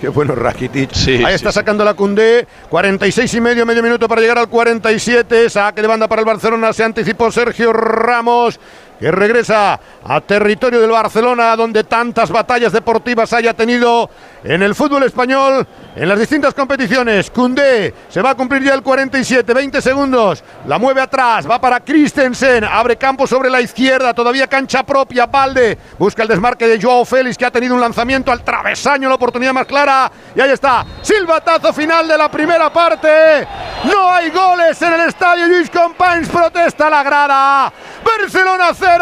Qué 0.00 0.08
bueno 0.08 0.34
Rakitic. 0.34 0.92
Sí, 0.92 1.12
Ahí 1.12 1.26
sí, 1.28 1.32
está 1.36 1.50
sí. 1.50 1.54
sacando 1.54 1.82
la 1.82 1.94
Cundé. 1.94 2.46
46 2.68 3.32
y 3.34 3.40
medio, 3.40 3.64
medio 3.64 3.82
minuto 3.82 4.06
para 4.06 4.20
llegar 4.20 4.36
al 4.38 4.48
47. 4.48 5.48
Saque 5.48 5.80
de 5.80 5.88
banda 5.88 6.08
para 6.08 6.20
el 6.20 6.26
Barcelona. 6.26 6.72
Se 6.74 6.84
anticipó 6.84 7.32
Sergio 7.32 7.72
Ramos. 7.72 8.60
Que 9.04 9.12
regresa 9.12 9.78
a 10.02 10.20
territorio 10.22 10.80
del 10.80 10.90
Barcelona, 10.90 11.54
donde 11.56 11.84
tantas 11.84 12.30
batallas 12.30 12.72
deportivas 12.72 13.34
haya 13.34 13.52
tenido 13.52 14.08
en 14.42 14.62
el 14.62 14.74
fútbol 14.74 15.02
español, 15.02 15.66
en 15.94 16.08
las 16.08 16.18
distintas 16.18 16.54
competiciones. 16.54 17.30
Cundé 17.30 17.92
se 18.08 18.22
va 18.22 18.30
a 18.30 18.34
cumplir 18.34 18.62
ya 18.62 18.72
el 18.72 18.82
47, 18.82 19.52
20 19.52 19.82
segundos. 19.82 20.42
La 20.66 20.78
mueve 20.78 21.02
atrás, 21.02 21.46
va 21.46 21.60
para 21.60 21.80
Christensen. 21.80 22.64
Abre 22.64 22.96
campo 22.96 23.26
sobre 23.26 23.50
la 23.50 23.60
izquierda, 23.60 24.14
todavía 24.14 24.46
cancha 24.46 24.82
propia. 24.84 25.26
Valde 25.26 25.76
busca 25.98 26.22
el 26.22 26.28
desmarque 26.28 26.66
de 26.66 26.80
Joao 26.80 27.04
Félix, 27.04 27.36
que 27.36 27.44
ha 27.44 27.50
tenido 27.50 27.74
un 27.74 27.82
lanzamiento 27.82 28.32
al 28.32 28.42
travesaño, 28.42 29.10
la 29.10 29.16
oportunidad 29.16 29.52
más 29.52 29.66
clara. 29.66 30.10
Y 30.34 30.40
ahí 30.40 30.50
está, 30.50 30.82
silbatazo 31.02 31.74
final 31.74 32.08
de 32.08 32.16
la 32.16 32.30
primera 32.30 32.72
parte. 32.72 33.46
No 33.84 34.10
hay 34.10 34.30
goles 34.30 34.80
en 34.80 34.94
el 34.94 35.00
estadio 35.02 35.46
Lluís 35.46 35.68
Companys, 35.68 36.26
protesta 36.30 36.88
la 36.88 37.02
grada. 37.02 37.72
Barcelona 38.02 38.70
0, 38.74 38.93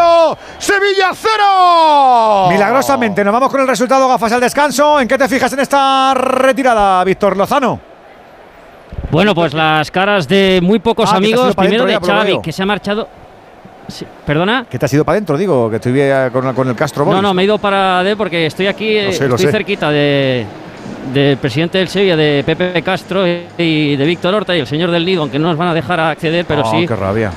Sevilla 0.59 1.11
0. 1.15 2.49
Milagrosamente, 2.51 3.23
nos 3.25 3.33
vamos 3.33 3.51
con 3.51 3.61
el 3.61 3.69
resultado, 3.69 4.09
gafas 4.09 4.33
al 4.33 4.41
descanso. 4.41 5.01
¿En 5.01 5.09
qué 5.09 5.19
te 5.19 5.29
fijas 5.29 5.53
en 5.53 5.61
esta 5.61 6.15
retirada, 6.15 7.03
Víctor 7.05 7.37
Lozano? 7.37 7.79
Bueno, 9.11 9.35
pues 9.35 9.53
las 9.53 9.91
caras 9.91 10.27
de 10.27 10.61
muy 10.63 10.79
pocos 10.79 11.11
Ah, 11.13 11.17
amigos. 11.17 11.55
Primero 11.55 11.85
de 11.85 11.93
dentro 11.93 12.09
ya, 12.09 12.15
Xavi, 12.21 12.41
que 12.41 12.53
se 12.53 12.63
ha 12.63 12.67
marchado. 12.67 13.09
Sí, 13.89 14.07
¿Perdona? 14.25 14.65
Que 14.71 14.79
te 14.79 14.87
has 14.87 14.93
ido 14.95 15.05
para 15.05 15.15
adentro, 15.17 15.37
digo, 15.37 15.69
que 15.69 15.77
estoy 15.77 15.93
eh, 16.01 16.31
con, 16.33 16.55
con 16.55 16.69
el 16.69 16.75
Castro 16.77 17.05
Boris. 17.05 17.21
No, 17.21 17.29
no, 17.29 17.35
me 17.35 17.43
he 17.43 17.45
ido 17.45 17.59
para 17.59 18.03
D 18.03 18.17
porque 18.17 18.47
estoy 18.47 18.69
aquí, 18.69 19.03
Lo 19.03 19.13
sé, 19.13 19.29
lo 19.29 19.35
estoy 19.35 19.47
sé. 19.47 19.53
cerquita 19.53 19.91
de 19.91 20.47
del 21.13 21.37
presidente 21.37 21.79
del 21.79 21.89
Sevilla, 21.89 22.17
de 22.17 22.43
Pepe 22.45 22.83
Castro 22.83 23.27
y 23.27 23.97
de 23.97 24.05
Víctor 24.05 24.35
Horta 24.35 24.57
y 24.57 24.61
el 24.61 24.67
señor 24.67 24.91
del 24.91 25.05
Lido, 25.05 25.23
aunque 25.23 25.39
no 25.39 25.49
nos 25.49 25.57
van 25.57 25.69
a 25.69 25.75
dejar 25.75 26.01
acceder, 26.01 26.45
pero 26.47 26.63
Oh, 26.65 26.71
sí 26.71 26.87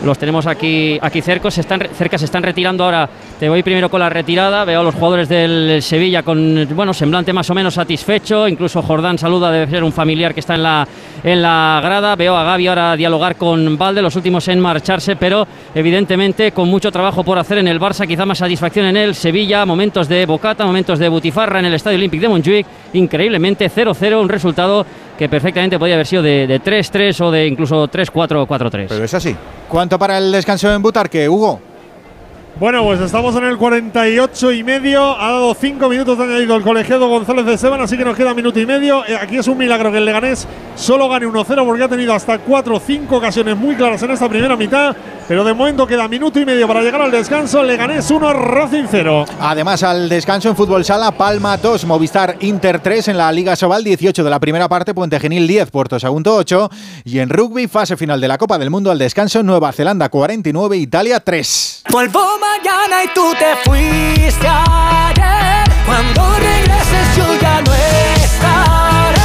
los 0.04 0.18
tenemos 0.18 0.46
aquí 0.46 1.00
aquí 1.02 1.22
cerca, 1.22 1.50
se 1.50 1.62
están 1.62 1.82
cerca, 1.98 2.18
se 2.18 2.26
están 2.26 2.44
retirando 2.44 2.84
ahora. 2.84 3.10
Te 3.40 3.50
voy 3.50 3.64
primero 3.64 3.90
con 3.90 4.00
la 4.00 4.10
retirada, 4.10 4.64
veo 4.66 4.80
a 4.80 4.84
los 4.84 4.96
jugadores 4.96 5.28
del 5.28 5.82
Sevilla 5.82 6.24
con 6.24 6.68
bueno 6.76 6.94
semblante 6.94 7.34
más 7.34 7.50
o 7.50 7.56
menos 7.56 7.74
satisfecho, 7.74 8.48
incluso 8.48 8.82
Jordán 8.82 9.18
saluda, 9.18 9.52
debe 9.52 9.70
ser 9.70 9.84
un 9.84 9.92
familiar 9.92 10.34
que 10.34 10.40
está 10.40 10.56
en 10.56 10.64
la 10.64 10.88
en 11.24 11.42
la 11.42 11.80
grada. 11.84 12.16
Veo 12.16 12.36
a 12.36 12.44
Gaby 12.44 12.68
ahora 12.68 12.96
dialogar 12.96 13.36
con 13.36 13.78
Valde, 13.78 14.02
los 14.02 14.16
últimos 14.16 14.48
en 14.48 14.60
marcharse, 14.60 15.16
pero 15.16 15.48
evidentemente 15.74 16.52
con 16.52 16.70
mucho 16.70 16.92
trabajo 16.92 17.24
por 17.24 17.38
hacer 17.38 17.58
en 17.58 17.68
el 17.68 17.80
Barça, 17.80 18.08
quizá 18.08 18.26
más 18.26 18.38
satisfacción 18.38 18.86
en 18.86 18.98
el 18.98 19.16
Sevilla, 19.16 19.66
momentos 19.66 20.08
de 20.08 20.26
bocata, 20.26 20.66
momentos 20.66 21.00
de 21.00 21.10
butifarra 21.10 21.60
en 21.60 21.66
el 21.66 21.74
Estadio 21.74 21.98
Olímpic 21.98 22.22
de 22.22 22.28
Montjuic, 22.28 22.68
increíblemente 22.94 23.55
0-0, 23.58 24.22
un 24.22 24.30
resultado 24.30 24.86
que 25.18 25.30
perfectamente 25.30 25.80
podía 25.80 25.96
haber 25.96 26.08
sido 26.08 26.22
de, 26.22 26.48
de 26.48 26.62
3-3 26.62 27.22
o 27.22 27.32
de 27.32 27.48
incluso 27.48 27.88
3-4 27.88 28.46
4-3. 28.46 28.86
Pero 28.90 29.04
es 29.04 29.14
así. 29.14 29.36
¿Cuánto 29.70 29.98
para 29.98 30.18
el 30.18 30.32
descanso 30.32 30.72
en 30.74 30.82
Butarque, 30.82 31.30
Hugo? 31.30 31.60
Bueno, 32.58 32.84
pues 32.84 33.02
estamos 33.02 33.36
en 33.36 33.44
el 33.44 33.58
48 33.58 34.54
y 34.54 34.64
medio. 34.64 35.20
Ha 35.20 35.30
dado 35.34 35.54
5 35.54 35.90
minutos 35.90 36.18
de 36.18 36.24
añadido 36.24 36.56
el 36.56 36.64
colegiado 36.64 37.10
González 37.10 37.46
de 37.46 37.56
Esteban, 37.56 37.82
así 37.82 37.98
que 37.98 38.06
nos 38.06 38.16
queda 38.16 38.34
minuto 38.34 38.58
y 38.62 38.66
medio. 38.66 39.06
Eh, 39.06 39.18
Aquí 39.18 39.36
es 39.36 39.48
un 39.50 39.58
milagro 39.58 39.92
que 39.92 39.98
el 39.98 40.06
Leganés 40.06 40.48
solo 40.78 41.10
gane 41.10 41.28
1-0 41.28 41.66
porque 41.66 41.84
ha 41.84 41.90
tenido 41.90 42.14
hasta 42.14 42.38
4 42.40 42.76
o 42.76 42.80
5 42.80 43.14
ocasiones 43.18 43.58
muy 43.58 43.76
claras 43.76 44.02
en 44.04 44.12
esta 44.12 44.30
primera 44.30 44.56
mitad. 44.56 44.96
Pero 45.28 45.44
de 45.44 45.54
momento 45.54 45.86
queda 45.88 46.08
minuto 46.08 46.40
y 46.40 46.46
medio 46.46 46.66
para 46.66 46.82
llegar 46.82 47.02
al 47.02 47.12
descanso. 47.12 47.62
Leganés 47.62 48.10
1, 48.10 48.32
Racing 48.32 48.86
0. 48.90 49.26
Además, 49.42 49.84
al 49.84 50.08
descanso 50.08 50.48
en 50.48 50.56
fútbol 50.56 50.86
sala, 50.86 51.12
Palma 51.12 51.58
2, 51.58 51.84
Movistar 51.86 52.38
Inter 52.40 52.80
3 52.80 53.10
en 53.10 53.18
la 53.18 53.32
Liga 53.34 53.56
Sobal 53.58 53.84
18 53.84 54.24
de 54.24 54.30
la 54.30 54.40
primera 54.40 54.70
parte, 54.70 54.94
Puente 54.94 55.20
Genil 55.20 55.46
10, 55.46 55.72
Puerto 55.72 56.00
Sagunto 56.00 56.34
8. 56.36 56.70
Y 57.04 57.20
en 57.20 57.28
rugby, 57.30 57.68
fase 57.68 57.98
final 57.98 58.22
de 58.22 58.30
la 58.30 58.38
Copa 58.38 58.58
del 58.58 58.70
Mundo 58.70 58.92
al 58.92 59.00
descanso, 59.00 59.44
Nueva 59.44 59.74
Zelanda 59.74 60.08
49, 60.08 60.78
Italia 60.78 61.20
3. 61.20 61.84
Vuelvo 61.90 62.20
mañana 62.58 63.04
y 63.04 63.08
tú 63.14 63.34
te 63.34 63.56
fuiste 63.64 64.48
ayer. 64.48 65.64
Cuando 65.86 66.34
regreses 66.38 67.16
yo 67.18 67.36
ya 67.40 67.62
no 67.62 67.74
estaré. 67.74 69.20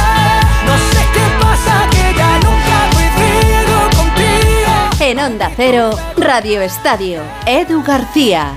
No 0.65 0.75
sé 0.91 1.01
qué 1.13 1.25
pasa 1.39 1.87
que 1.89 2.13
ya 2.17 2.39
nunca 2.39 2.77
coincido 2.93 3.89
contigo. 3.97 4.71
En 4.99 5.19
Onda 5.19 5.51
Cero, 5.55 5.91
Radio 6.17 6.61
Estadio, 6.61 7.21
Edu 7.45 7.83
García. 7.83 8.53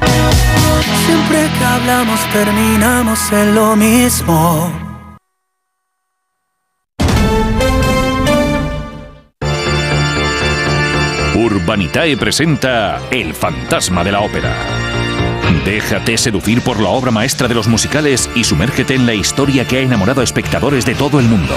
Siempre 1.06 1.50
que 1.58 1.64
hablamos 1.64 2.20
terminamos 2.32 3.32
en 3.32 3.54
lo 3.54 3.76
mismo. 3.76 4.83
Urbanitae 11.34 12.16
presenta 12.16 13.00
El 13.10 13.34
fantasma 13.34 14.04
de 14.04 14.12
la 14.12 14.20
ópera. 14.20 14.54
Déjate 15.64 16.16
seducir 16.16 16.62
por 16.62 16.78
la 16.80 16.90
obra 16.90 17.10
maestra 17.10 17.48
de 17.48 17.54
los 17.54 17.66
musicales 17.66 18.30
y 18.36 18.44
sumérgete 18.44 18.94
en 18.94 19.04
la 19.04 19.14
historia 19.14 19.66
que 19.66 19.78
ha 19.78 19.80
enamorado 19.80 20.20
a 20.20 20.24
espectadores 20.24 20.86
de 20.86 20.94
todo 20.94 21.18
el 21.18 21.26
mundo. 21.26 21.54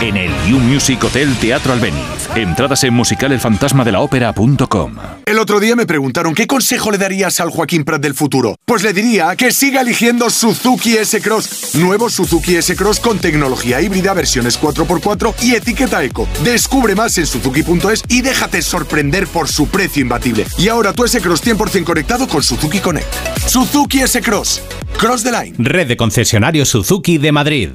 En 0.00 0.16
el 0.16 0.32
You 0.48 0.58
Music 0.58 1.04
Hotel 1.04 1.32
Teatro 1.36 1.72
Albeniz. 1.72 2.17
Entradas 2.38 2.84
en 2.84 2.94
musicalelfantasmadelaopera.com. 2.94 4.94
El 5.26 5.38
otro 5.38 5.60
día 5.60 5.74
me 5.74 5.86
preguntaron 5.86 6.34
qué 6.34 6.46
consejo 6.46 6.90
le 6.90 6.98
darías 6.98 7.40
al 7.40 7.50
Joaquín 7.50 7.84
Prat 7.84 8.00
del 8.00 8.14
futuro. 8.14 8.56
Pues 8.64 8.82
le 8.82 8.92
diría 8.92 9.34
que 9.36 9.50
siga 9.50 9.80
eligiendo 9.80 10.30
Suzuki 10.30 10.96
S-Cross. 10.96 11.74
Nuevo 11.74 12.08
Suzuki 12.08 12.56
S-Cross 12.56 13.00
con 13.00 13.18
tecnología 13.18 13.80
híbrida, 13.80 14.14
versiones 14.14 14.60
4x4 14.60 15.34
y 15.42 15.56
etiqueta 15.56 16.02
eco. 16.04 16.28
Descubre 16.44 16.94
más 16.94 17.18
en 17.18 17.26
suzuki.es 17.26 18.04
y 18.08 18.22
déjate 18.22 18.62
sorprender 18.62 19.26
por 19.26 19.48
su 19.48 19.66
precio 19.66 20.02
imbatible. 20.02 20.46
Y 20.56 20.68
ahora 20.68 20.92
tu 20.92 21.04
S-Cross 21.04 21.44
100% 21.44 21.84
conectado 21.84 22.28
con 22.28 22.42
Suzuki 22.42 22.78
Connect. 22.78 23.12
Suzuki 23.46 24.00
S-Cross. 24.00 24.62
Cross 24.96 25.24
the 25.24 25.32
line. 25.32 25.54
Red 25.58 25.88
de 25.88 25.96
concesionarios 25.96 26.68
Suzuki 26.68 27.18
de 27.18 27.32
Madrid. 27.32 27.70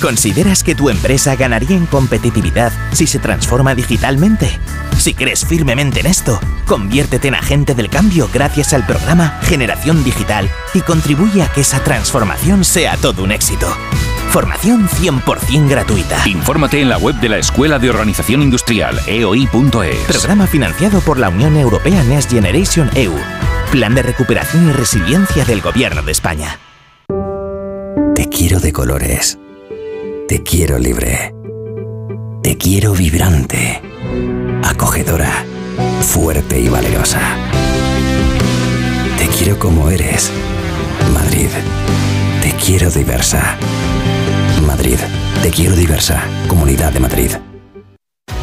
¿Consideras 0.00 0.62
que 0.62 0.76
tu 0.76 0.90
empresa 0.90 1.34
ganaría 1.34 1.76
en 1.76 1.86
competitividad 1.86 2.72
si 2.92 3.08
se 3.08 3.18
transforma 3.18 3.74
digitalmente? 3.74 4.48
Si 4.96 5.12
crees 5.12 5.44
firmemente 5.44 6.00
en 6.00 6.06
esto, 6.06 6.40
conviértete 6.66 7.28
en 7.28 7.34
agente 7.34 7.74
del 7.74 7.90
cambio 7.90 8.30
gracias 8.32 8.72
al 8.74 8.86
programa 8.86 9.40
Generación 9.42 10.04
Digital 10.04 10.48
y 10.72 10.82
contribuye 10.82 11.42
a 11.42 11.48
que 11.48 11.62
esa 11.62 11.82
transformación 11.82 12.64
sea 12.64 12.96
todo 12.96 13.24
un 13.24 13.32
éxito. 13.32 13.66
Formación 14.30 14.88
100% 14.88 15.68
gratuita. 15.68 16.28
Infórmate 16.28 16.80
en 16.80 16.90
la 16.90 16.98
web 16.98 17.16
de 17.16 17.30
la 17.30 17.38
Escuela 17.38 17.80
de 17.80 17.90
Organización 17.90 18.42
Industrial, 18.42 19.00
eoi.es. 19.06 19.98
Programa 20.06 20.46
financiado 20.46 21.00
por 21.00 21.18
la 21.18 21.28
Unión 21.28 21.56
Europea 21.56 22.04
Next 22.04 22.30
Generation 22.30 22.88
EU. 22.94 23.16
Plan 23.72 23.96
de 23.96 24.02
recuperación 24.02 24.68
y 24.68 24.72
resiliencia 24.72 25.44
del 25.44 25.60
Gobierno 25.60 26.02
de 26.02 26.12
España. 26.12 26.60
Te 28.14 28.28
quiero 28.28 28.60
de 28.60 28.72
colores. 28.72 29.38
Te 30.28 30.42
quiero 30.42 30.78
libre. 30.78 31.34
Te 32.42 32.58
quiero 32.58 32.92
vibrante. 32.92 33.80
Acogedora. 34.62 35.32
Fuerte 36.02 36.60
y 36.60 36.68
valerosa. 36.68 37.18
Te 39.16 39.26
quiero 39.28 39.58
como 39.58 39.88
eres. 39.88 40.30
Madrid. 41.14 41.48
Te 42.42 42.52
quiero 42.62 42.90
diversa. 42.90 43.56
Madrid. 44.66 44.98
Te 45.42 45.50
quiero 45.50 45.74
diversa. 45.74 46.22
Comunidad 46.46 46.92
de 46.92 47.00
Madrid. 47.00 47.30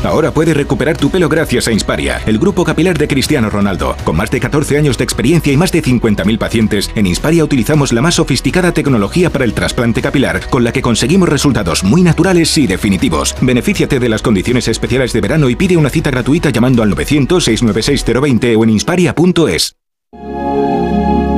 Ahora 0.05 0.31
puedes 0.31 0.55
recuperar 0.55 0.97
tu 0.97 1.09
pelo 1.09 1.27
gracias 1.27 1.67
a 1.67 1.71
Insparia, 1.71 2.21
el 2.25 2.37
grupo 2.37 2.63
capilar 2.63 2.97
de 2.97 3.07
Cristiano 3.07 3.49
Ronaldo. 3.49 3.95
Con 4.03 4.15
más 4.15 4.29
de 4.29 4.39
14 4.39 4.77
años 4.77 4.97
de 4.97 5.03
experiencia 5.03 5.51
y 5.51 5.57
más 5.57 5.71
de 5.71 5.81
50.000 5.81 6.37
pacientes, 6.37 6.91
en 6.95 7.07
Insparia 7.07 7.43
utilizamos 7.43 7.91
la 7.91 8.01
más 8.01 8.15
sofisticada 8.15 8.71
tecnología 8.71 9.29
para 9.29 9.45
el 9.45 9.53
trasplante 9.53 10.01
capilar, 10.01 10.47
con 10.49 10.63
la 10.63 10.71
que 10.71 10.81
conseguimos 10.81 11.27
resultados 11.27 11.83
muy 11.83 12.03
naturales 12.03 12.55
y 12.57 12.67
definitivos. 12.67 13.35
Benefíciate 13.41 13.99
de 13.99 14.09
las 14.09 14.21
condiciones 14.21 14.67
especiales 14.67 15.11
de 15.11 15.21
verano 15.21 15.49
y 15.49 15.55
pide 15.55 15.75
una 15.75 15.89
cita 15.89 16.11
gratuita 16.11 16.51
llamando 16.51 16.83
al 16.83 16.91
900-696-020 16.91 18.57
o 18.57 18.63
en 18.63 18.69
insparia.es. 18.69 19.75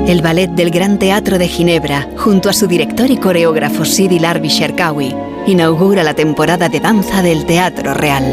El 0.08 0.22
ballet 0.22 0.50
del 0.50 0.72
Gran 0.72 1.00
Teatro 1.00 1.38
de 1.38 1.50
Ginebra, 1.50 2.08
junto 2.16 2.50
a 2.50 2.54
su 2.54 2.66
director 2.66 3.12
y 3.12 3.18
coreógrafo 3.18 3.84
Sidi 3.84 4.20
Larbi 4.20 4.48
Sherkawi, 4.48 5.14
inaugura 5.48 6.02
la 6.02 6.14
temporada 6.14 6.70
de 6.70 6.80
danza 6.80 7.22
del 7.22 7.46
Teatro 7.46 7.94
Real. 7.94 8.24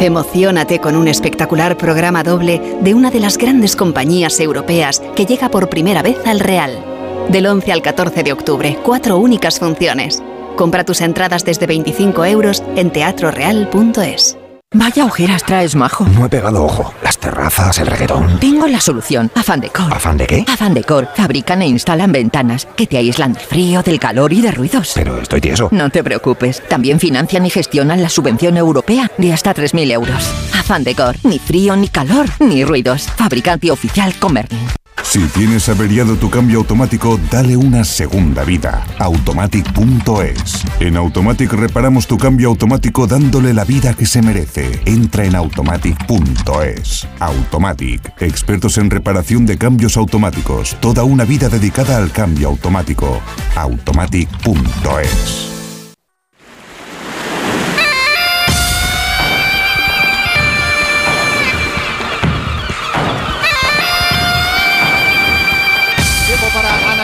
Emociónate 0.00 0.80
con 0.80 0.96
un 0.96 1.06
espectacular 1.06 1.76
programa 1.76 2.24
doble 2.24 2.60
de 2.80 2.92
una 2.92 3.12
de 3.12 3.20
las 3.20 3.38
grandes 3.38 3.76
compañías 3.76 4.40
europeas 4.40 5.00
que 5.14 5.26
llega 5.26 5.48
por 5.48 5.68
primera 5.68 6.02
vez 6.02 6.18
al 6.26 6.40
Real. 6.40 6.84
Del 7.28 7.46
11 7.46 7.70
al 7.70 7.80
14 7.80 8.24
de 8.24 8.32
octubre, 8.32 8.78
cuatro 8.82 9.16
únicas 9.16 9.60
funciones. 9.60 10.20
Compra 10.56 10.82
tus 10.82 11.02
entradas 11.02 11.44
desde 11.44 11.68
25 11.68 12.24
euros 12.24 12.64
en 12.74 12.90
teatroreal.es. 12.90 14.36
Vaya 14.78 15.06
ojeras 15.06 15.42
traes, 15.42 15.74
majo. 15.74 16.06
No 16.06 16.26
he 16.26 16.28
pegado 16.28 16.64
ojo. 16.64 16.94
Las 17.02 17.18
terrazas, 17.18 17.80
el 17.80 17.88
reggaetón. 17.88 18.38
Tengo 18.38 18.68
la 18.68 18.80
solución. 18.80 19.28
Afan 19.34 19.60
Decor. 19.60 19.92
¿Afán 19.92 20.16
de 20.16 20.28
qué? 20.28 20.44
Afan 20.46 20.72
Decor. 20.72 21.08
Fabrican 21.16 21.62
e 21.62 21.66
instalan 21.66 22.12
ventanas 22.12 22.68
que 22.76 22.86
te 22.86 22.96
aíslan 22.96 23.32
del 23.32 23.42
frío, 23.42 23.82
del 23.82 23.98
calor 23.98 24.32
y 24.32 24.40
de 24.40 24.52
ruidos. 24.52 24.92
Pero 24.94 25.20
estoy 25.20 25.40
tieso. 25.40 25.68
No 25.72 25.90
te 25.90 26.04
preocupes. 26.04 26.62
También 26.68 27.00
financian 27.00 27.44
y 27.44 27.50
gestionan 27.50 28.02
la 28.02 28.08
subvención 28.08 28.56
europea 28.56 29.10
de 29.18 29.32
hasta 29.32 29.52
3.000 29.52 29.90
euros. 29.90 30.32
Afan 30.54 30.84
Decor. 30.84 31.16
Ni 31.24 31.40
frío, 31.40 31.74
ni 31.74 31.88
calor, 31.88 32.26
ni 32.38 32.64
ruidos. 32.64 33.08
Fabricante 33.16 33.72
oficial 33.72 34.14
Comerlin. 34.20 34.60
Si 35.02 35.20
tienes 35.28 35.68
averiado 35.68 36.16
tu 36.16 36.28
cambio 36.28 36.58
automático, 36.58 37.18
dale 37.30 37.56
una 37.56 37.84
segunda 37.84 38.44
vida. 38.44 38.84
Automatic.es. 38.98 40.64
En 40.80 40.96
Automatic 40.96 41.52
reparamos 41.52 42.06
tu 42.06 42.18
cambio 42.18 42.48
automático 42.48 43.06
dándole 43.06 43.54
la 43.54 43.64
vida 43.64 43.94
que 43.94 44.06
se 44.06 44.22
merece. 44.22 44.80
Entra 44.84 45.24
en 45.24 45.34
Automatic.es. 45.34 47.08
Automatic. 47.20 48.12
Expertos 48.20 48.78
en 48.78 48.90
reparación 48.90 49.46
de 49.46 49.56
cambios 49.56 49.96
automáticos. 49.96 50.76
Toda 50.80 51.04
una 51.04 51.24
vida 51.24 51.48
dedicada 51.48 51.96
al 51.96 52.12
cambio 52.12 52.48
automático. 52.48 53.20
Automatic.es. 53.56 55.57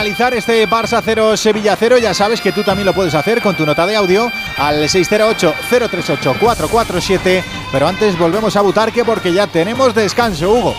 analizar 0.05 0.35
este 0.35 0.69
Barça 0.69 1.01
0 1.03 1.35
Sevilla 1.35 1.75
0, 1.75 1.97
ya 1.97 2.13
sabes 2.13 2.39
que 2.39 2.51
tú 2.51 2.61
también 2.61 2.85
lo 2.85 2.93
puedes 2.93 3.15
hacer 3.15 3.41
con 3.41 3.55
tu 3.55 3.65
nota 3.65 3.87
de 3.87 3.95
audio 3.95 4.31
al 4.55 4.83
608-038-447. 4.83 7.43
Pero 7.71 7.87
antes 7.87 8.15
volvemos 8.15 8.55
a 8.55 8.61
Butarque 8.61 9.03
porque 9.03 9.33
ya 9.33 9.47
tenemos 9.47 9.95
descanso, 9.95 10.51
Hugo. 10.51 10.75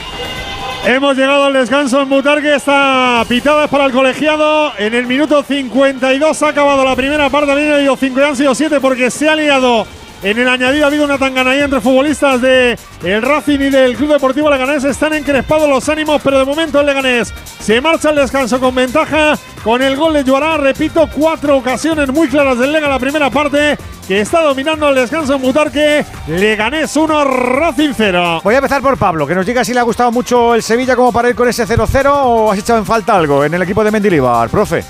Hemos 0.84 1.16
llegado 1.16 1.42
al 1.42 1.54
descanso 1.54 2.02
en 2.02 2.08
Butarque. 2.08 2.54
Esta 2.54 3.24
pitada 3.28 3.64
es 3.64 3.70
para 3.70 3.86
el 3.86 3.92
colegiado. 3.92 4.70
En 4.78 4.94
el 4.94 5.08
minuto 5.08 5.42
52 5.42 6.42
ha 6.44 6.48
acabado 6.48 6.84
la 6.84 6.94
primera 6.94 7.28
parte. 7.28 7.50
Habían 7.50 7.72
habido 7.72 7.96
5 7.96 8.20
y 8.20 8.22
han 8.22 8.36
sido 8.36 8.54
7 8.54 8.80
porque 8.80 9.10
se 9.10 9.28
ha 9.28 9.34
liado. 9.34 9.88
En 10.22 10.38
el 10.38 10.48
añadido 10.48 10.84
ha 10.84 10.88
habido 10.88 11.04
una 11.04 11.18
tanganaya 11.18 11.64
entre 11.64 11.80
futbolistas 11.80 12.40
de 12.40 12.78
el 13.04 13.22
Racing 13.22 13.60
y 13.60 13.70
del 13.70 13.96
Club 13.96 14.12
Deportivo 14.14 14.50
Leganés. 14.50 14.84
Están 14.84 15.12
encrespados 15.12 15.68
los 15.68 15.88
ánimos, 15.88 16.20
pero 16.24 16.38
de 16.38 16.44
momento 16.44 16.80
el 16.80 16.86
Leganés 16.86 17.32
se 17.60 17.80
marcha 17.80 18.08
al 18.08 18.16
descanso 18.16 18.58
con 18.58 18.74
ventaja. 18.74 19.38
Con 19.62 19.82
el 19.82 19.96
gol 19.96 20.14
de 20.14 20.24
Joará, 20.24 20.56
repito, 20.56 21.08
cuatro 21.12 21.56
ocasiones 21.56 22.08
muy 22.12 22.28
claras 22.28 22.58
del 22.58 22.72
Lega 22.72 22.88
la 22.88 22.98
primera 22.98 23.30
parte 23.30 23.76
que 24.06 24.20
está 24.20 24.40
dominando 24.42 24.88
el 24.88 24.94
descanso 24.94 25.34
en 25.34 25.42
Butarque. 25.42 26.04
Leganés 26.28 26.96
1, 26.96 27.24
Racing 27.24 27.92
0. 27.96 28.40
Voy 28.42 28.54
a 28.54 28.58
empezar 28.58 28.80
por 28.80 28.96
Pablo, 28.96 29.26
que 29.26 29.34
nos 29.34 29.44
diga 29.44 29.64
si 29.64 29.74
le 29.74 29.80
ha 29.80 29.82
gustado 29.82 30.12
mucho 30.12 30.54
el 30.54 30.62
Sevilla 30.62 30.96
como 30.96 31.12
para 31.12 31.28
ir 31.28 31.34
con 31.34 31.48
ese 31.48 31.66
0-0 31.66 32.10
o 32.12 32.52
has 32.52 32.58
echado 32.58 32.78
en 32.78 32.86
falta 32.86 33.16
algo 33.16 33.44
en 33.44 33.52
el 33.54 33.62
equipo 33.62 33.82
de 33.84 33.90
Mendilibar, 33.90 34.48
profe. 34.48 34.84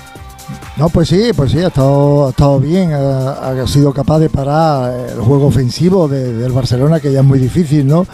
No, 0.77 0.89
pues 0.89 1.09
sí, 1.09 1.31
pues 1.35 1.51
sí, 1.51 1.59
ha 1.59 1.67
estado, 1.67 2.27
ha 2.27 2.29
estado 2.29 2.59
bien, 2.59 2.93
ha, 2.93 3.67
sido 3.67 3.91
capaz 3.93 4.19
de 4.19 4.29
parar 4.29 4.93
el 5.09 5.19
juego 5.19 5.47
ofensivo 5.47 6.07
de- 6.07 6.33
del 6.33 6.51
Barcelona, 6.51 6.99
que 6.99 7.11
ya 7.11 7.19
es 7.19 7.25
muy 7.25 7.39
difícil, 7.39 7.85
¿no? 7.87 8.05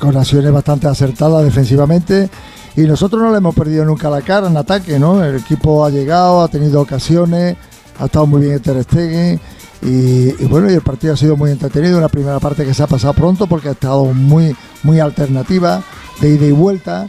Con 0.00 0.16
acciones 0.16 0.50
bastante 0.52 0.88
acertadas 0.88 1.44
defensivamente. 1.44 2.28
Y 2.76 2.82
nosotros 2.82 3.22
no 3.22 3.30
le 3.30 3.38
hemos 3.38 3.54
perdido 3.54 3.84
nunca 3.84 4.10
la 4.10 4.20
cara 4.20 4.48
en 4.48 4.56
ataque, 4.56 4.98
¿no? 4.98 5.22
El 5.24 5.36
equipo 5.36 5.84
ha 5.84 5.90
llegado, 5.90 6.42
ha 6.42 6.48
tenido 6.48 6.80
ocasiones, 6.80 7.56
ha 7.98 8.06
estado 8.06 8.26
muy 8.26 8.42
bien 8.42 8.60
Ter 8.60 8.82
Stegen. 8.82 9.40
Y, 9.82 10.42
y 10.42 10.46
bueno, 10.48 10.70
y 10.70 10.74
el 10.74 10.80
partido 10.82 11.14
ha 11.14 11.16
sido 11.16 11.36
muy 11.36 11.50
entretenido. 11.50 11.96
Una 11.98 12.08
primera 12.08 12.40
parte 12.40 12.64
que 12.64 12.74
se 12.74 12.82
ha 12.82 12.86
pasado 12.86 13.14
pronto 13.14 13.46
porque 13.46 13.68
ha 13.68 13.72
estado 13.72 14.04
muy, 14.06 14.54
muy 14.82 15.00
alternativa, 15.00 15.82
de 16.20 16.30
ida 16.30 16.46
y 16.46 16.52
vuelta. 16.52 17.06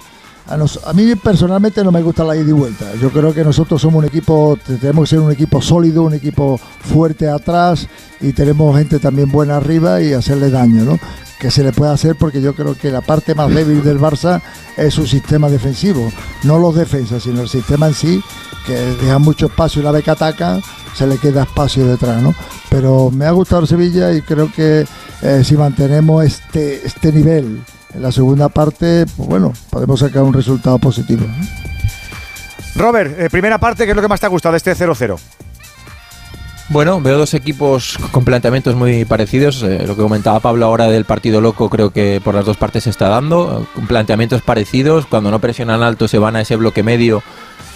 A, 0.50 0.94
mí 0.94 1.16
personalmente 1.16 1.84
no 1.84 1.92
me 1.92 2.02
gusta 2.02 2.24
la 2.24 2.36
ida 2.36 2.50
y 2.50 2.54
vuelta. 2.54 2.86
Yo 3.02 3.10
creo 3.12 3.34
que 3.34 3.44
nosotros 3.44 3.82
somos 3.82 4.00
un 4.00 4.06
equipo, 4.06 4.58
te- 4.66 4.78
tenemos 4.78 5.04
que 5.10 5.16
ser 5.16 5.20
un 5.20 5.32
equipo 5.32 5.62
sólido, 5.62 6.04
un 6.04 6.14
equipo 6.14 6.58
fuerte 6.58 7.28
atrás 7.30 7.88
y 8.22 8.32
tenemos 8.34 8.78
gente 8.78 9.00
también 9.00 9.30
buena 9.32 9.58
arriba 9.58 10.02
y 10.02 10.14
hacerle 10.14 10.50
daño, 10.50 10.84
¿no? 10.84 11.00
Que 11.40 11.52
se 11.52 11.64
le 11.64 11.72
puede 11.74 11.92
hacer 11.92 12.16
porque 12.18 12.42
yo 12.42 12.56
creo 12.56 12.76
que 12.76 12.90
la 12.92 13.02
parte 13.02 13.36
más 13.36 13.54
débil 13.54 13.84
del 13.84 14.00
Barça 14.00 14.42
es 14.78 14.94
su 14.94 15.06
sistema 15.06 15.50
defensivo, 15.50 16.12
no 16.44 16.58
los 16.58 16.74
defensas, 16.76 17.24
sino 17.24 17.42
el 17.42 17.50
sistema 17.50 17.88
en 17.88 17.94
sí, 17.94 18.22
que 18.66 18.74
deja 18.74 19.20
mucho 19.20 19.48
espacio 19.48 19.80
y 19.82 19.84
una 19.84 19.92
vez 19.92 20.04
que 20.04 20.12
atacan 20.12 20.62
se 20.96 21.06
le 21.06 21.18
queda 21.18 21.44
espacio 21.44 21.86
detrás, 21.86 22.22
¿no? 22.24 22.34
Pero 22.70 23.12
me 23.12 23.26
ha 23.26 23.32
gustado 23.32 23.66
Sevilla 23.68 24.14
y 24.14 24.22
creo 24.22 24.52
que 24.52 24.86
eh, 25.22 25.42
si 25.44 25.56
mantenemos 25.56 26.24
este, 26.26 26.86
este 26.88 27.12
nivel 27.12 27.62
en 27.94 28.02
la 28.02 28.12
segunda 28.12 28.50
parte, 28.50 29.06
pues 29.16 29.30
bueno, 29.30 29.54
podemos 29.70 30.00
sacar 30.00 30.24
un 30.24 30.34
resultado 30.34 30.78
positivo. 30.80 31.26
¿no? 31.26 32.82
Robert, 32.82 33.20
eh, 33.20 33.30
primera 33.30 33.58
parte, 33.58 33.86
¿qué 33.86 33.92
es 33.92 33.96
lo 33.96 34.02
que 34.02 34.08
más 34.08 34.20
te 34.20 34.26
ha 34.26 34.30
gustado 34.30 34.54
de 34.54 34.58
este 34.58 34.76
0-0? 34.76 35.18
Bueno, 36.70 37.00
veo 37.00 37.18
dos 37.18 37.34
equipos 37.34 37.98
con 38.12 38.26
planteamientos 38.26 38.76
muy 38.76 39.06
parecidos. 39.06 39.64
Eh, 39.64 39.86
lo 39.88 39.96
que 39.96 40.02
comentaba 40.02 40.42
Pablo 40.42 40.66
ahora 40.66 40.88
del 40.88 41.06
partido 41.06 41.40
loco, 41.40 41.70
creo 41.70 41.92
que 41.92 42.20
por 42.22 42.36
las 42.36 42.46
dos 42.46 42.58
partes 42.58 42.84
se 42.84 42.90
está 42.90 43.08
dando. 43.08 43.66
Con 43.74 43.88
planteamientos 43.88 44.42
parecidos. 44.42 45.06
Cuando 45.06 45.32
no 45.32 45.40
presionan 45.40 45.82
alto, 45.82 46.10
se 46.10 46.20
van 46.20 46.36
a 46.36 46.42
ese 46.42 46.58
bloque 46.58 46.84
medio, 46.84 47.24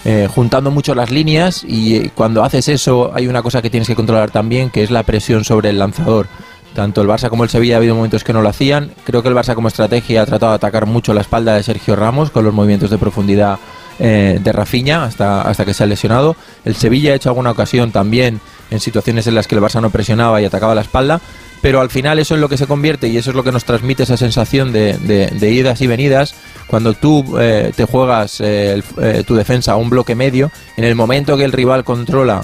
eh, 0.03 0.27
juntando 0.29 0.71
mucho 0.71 0.93
las 0.93 1.09
líneas. 1.09 1.63
Y 1.65 2.09
cuando 2.09 2.43
haces 2.43 2.67
eso, 2.67 3.11
hay 3.13 3.27
una 3.27 3.41
cosa 3.41 3.61
que 3.61 3.69
tienes 3.69 3.87
que 3.87 3.95
controlar 3.95 4.29
también, 4.29 4.69
que 4.69 4.83
es 4.83 4.91
la 4.91 5.03
presión 5.03 5.45
sobre 5.45 5.69
el 5.69 5.79
lanzador. 5.79 6.27
Tanto 6.73 7.01
el 7.01 7.07
Barça 7.07 7.29
como 7.29 7.43
el 7.43 7.49
Sevilla 7.49 7.75
ha 7.75 7.77
habido 7.77 7.95
momentos 7.95 8.23
que 8.23 8.33
no 8.33 8.41
lo 8.41 8.49
hacían. 8.49 8.91
Creo 9.03 9.21
que 9.21 9.29
el 9.29 9.35
Barça 9.35 9.55
como 9.55 9.67
estrategia 9.67 10.21
ha 10.21 10.25
tratado 10.25 10.53
de 10.53 10.55
atacar 10.55 10.85
mucho 10.85 11.13
la 11.13 11.21
espalda 11.21 11.55
de 11.55 11.63
Sergio 11.63 11.95
Ramos 11.95 12.31
con 12.31 12.45
los 12.45 12.53
movimientos 12.53 12.89
de 12.89 12.97
profundidad 12.97 13.59
eh, 13.99 14.39
de 14.41 14.51
Rafinha 14.51 15.03
hasta, 15.03 15.41
hasta 15.41 15.65
que 15.65 15.73
se 15.73 15.83
ha 15.83 15.87
lesionado. 15.87 16.35
El 16.63 16.75
Sevilla 16.75 17.11
ha 17.11 17.15
hecho 17.15 17.29
alguna 17.29 17.51
ocasión 17.51 17.91
también 17.91 18.39
en 18.69 18.79
situaciones 18.79 19.27
en 19.27 19.35
las 19.35 19.47
que 19.47 19.55
el 19.55 19.61
Barça 19.61 19.81
no 19.81 19.89
presionaba 19.89 20.41
y 20.41 20.45
atacaba 20.45 20.73
la 20.73 20.81
espalda. 20.81 21.19
Pero 21.61 21.79
al 21.79 21.89
final 21.89 22.17
eso 22.19 22.35
es 22.35 22.41
lo 22.41 22.49
que 22.49 22.57
se 22.57 22.67
convierte 22.67 23.07
y 23.07 23.17
eso 23.17 23.29
es 23.29 23.35
lo 23.35 23.43
que 23.43 23.51
nos 23.51 23.65
transmite 23.65 24.03
esa 24.03 24.17
sensación 24.17 24.71
de, 24.71 25.37
idas 25.41 25.81
y 25.81 25.87
venidas. 25.87 26.33
Cuando 26.67 26.93
tú 26.93 27.37
eh, 27.39 27.71
te 27.75 27.85
juegas 27.85 28.39
eh, 28.39 28.81
eh, 29.01 29.23
tu 29.27 29.35
defensa 29.35 29.73
a 29.73 29.75
un 29.75 29.89
bloque 29.89 30.15
medio, 30.15 30.51
en 30.77 30.85
el 30.85 30.95
momento 30.95 31.37
que 31.37 31.43
el 31.43 31.51
rival 31.51 31.83
controla, 31.83 32.43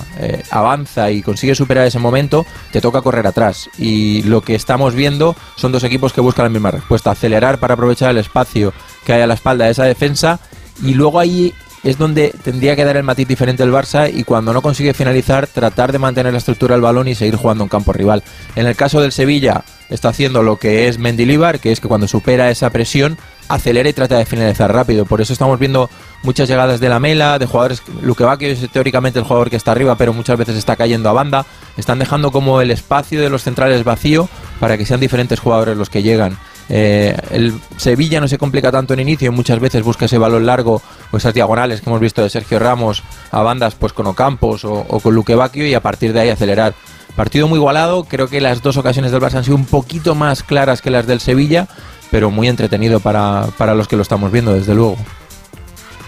avanza 0.52 1.10
y 1.12 1.22
consigue 1.22 1.56
superar 1.56 1.88
ese 1.88 2.00
momento, 2.00 2.46
te 2.72 2.82
toca 2.82 3.02
correr 3.02 3.26
atrás. 3.26 3.70
Y 3.78 4.22
lo 4.24 4.42
que 4.42 4.54
estamos 4.54 4.94
viendo 4.94 5.36
son 5.56 5.72
dos 5.72 5.84
equipos 5.84 6.14
que 6.14 6.22
buscan 6.22 6.46
la 6.46 6.50
misma 6.50 6.72
respuesta, 6.72 7.12
acelerar 7.12 7.60
para 7.60 7.74
aprovechar 7.74 8.12
el 8.12 8.18
espacio 8.18 8.74
que 9.06 9.14
hay 9.14 9.22
a 9.22 9.28
la 9.28 9.34
espalda 9.34 9.66
de 9.66 9.72
esa 9.72 9.86
defensa 9.86 10.40
y 10.84 10.94
luego 10.94 11.20
ahí 11.20 11.54
es 11.88 11.98
donde 11.98 12.34
tendría 12.44 12.76
que 12.76 12.84
dar 12.84 12.98
el 12.98 13.04
matiz 13.04 13.26
diferente 13.26 13.64
el 13.64 13.72
Barça 13.72 14.12
y 14.14 14.26
cuando 14.26 14.52
no 14.52 14.62
consigue 14.62 14.94
finalizar 14.94 15.48
tratar 15.48 15.94
de 15.94 16.00
mantener 16.00 16.34
la 16.34 16.40
estructura 16.40 16.76
del 16.76 16.82
balón 16.82 17.08
y 17.08 17.16
seguir 17.16 17.38
jugando 17.38 17.64
en 17.64 17.70
campo 17.70 17.94
rival. 17.94 18.24
En 18.58 18.68
el 18.68 18.76
caso 18.76 19.00
del 19.00 19.14
Sevilla 19.14 19.64
está 19.90 20.10
haciendo 20.10 20.44
lo 20.44 20.58
que 20.58 20.90
es 20.90 21.00
Mendilibar, 21.00 21.62
que 21.62 21.72
es 21.72 21.80
que 21.80 21.88
cuando 21.88 22.10
supera 22.10 22.52
esa 22.52 22.72
presión 22.72 23.18
acelera 23.48 23.88
y 23.88 23.94
trata 23.94 24.18
de 24.18 24.26
finalizar 24.26 24.70
rápido. 24.74 25.06
Por 25.06 25.22
eso 25.22 25.32
estamos 25.32 25.60
viendo 25.60 25.90
muchas 26.24 26.50
llegadas 26.50 26.82
de 26.82 26.90
la 26.90 27.00
mela, 27.00 27.40
de 27.40 27.46
jugadores. 27.46 27.82
Luque 28.02 28.26
Bacchio 28.26 28.50
es 28.50 28.70
teóricamente 28.70 29.20
el 29.20 29.26
jugador 29.26 29.50
que 29.50 29.56
está 29.56 29.72
arriba, 29.72 29.96
pero 29.96 30.12
muchas 30.12 30.38
veces 30.38 30.58
está 30.58 30.76
cayendo 30.76 31.08
a 31.08 31.14
banda. 31.14 31.46
Están 31.78 32.00
dejando 32.00 32.34
como 32.34 32.60
el 32.60 32.72
espacio 32.72 33.22
de 33.22 33.30
los 33.30 33.44
centrales 33.44 33.86
vacío 33.86 34.28
para 34.60 34.78
que 34.78 34.86
sean 34.86 35.00
diferentes 35.00 35.40
jugadores 35.40 35.78
los 35.78 35.90
que 35.90 36.04
llegan. 36.04 36.38
Eh, 36.70 37.16
el 37.32 37.54
Sevilla 37.78 38.20
no 38.20 38.28
se 38.28 38.38
complica 38.38 38.72
tanto 38.72 38.94
en 38.94 39.00
inicio, 39.00 39.32
muchas 39.32 39.60
veces 39.60 39.84
busca 39.84 40.06
ese 40.06 40.18
balón 40.18 40.46
largo 40.46 40.82
o 41.12 41.18
esas 41.18 41.34
diagonales 41.34 41.82
que 41.82 41.90
hemos 41.90 42.02
visto 42.02 42.22
de 42.22 42.30
Sergio 42.30 42.60
Ramos 42.60 43.04
a 43.32 43.42
bandas 43.42 43.76
pues 43.76 43.94
con 43.94 44.08
Ocampos 44.08 44.66
o, 44.66 44.86
o 44.88 45.00
con 45.00 45.16
Luque 45.16 45.36
Bacchio 45.36 45.66
y 45.66 45.74
a 45.74 45.82
partir 45.82 46.14
de 46.14 46.22
ahí 46.22 46.30
acelerar. 46.30 46.74
Partido 47.16 47.48
muy 47.48 47.58
igualado, 47.58 48.04
creo 48.04 48.28
que 48.28 48.42
las 48.42 48.62
dos 48.62 48.78
ocasiones 48.78 49.12
del 49.12 49.22
Barça 49.22 49.36
han 49.36 49.44
sido 49.44 49.56
un 49.56 49.66
poquito 49.66 50.14
más 50.14 50.44
claras 50.44 50.84
que 50.84 50.92
las 50.92 51.08
del 51.08 51.20
Sevilla, 51.20 51.68
pero 52.12 52.30
muy 52.30 52.48
entretenido 52.48 53.00
para, 53.00 53.48
para 53.58 53.74
los 53.74 53.88
que 53.88 53.96
lo 53.96 54.04
estamos 54.04 54.32
viendo, 54.32 54.54
desde 54.54 54.76
luego. 54.76 54.98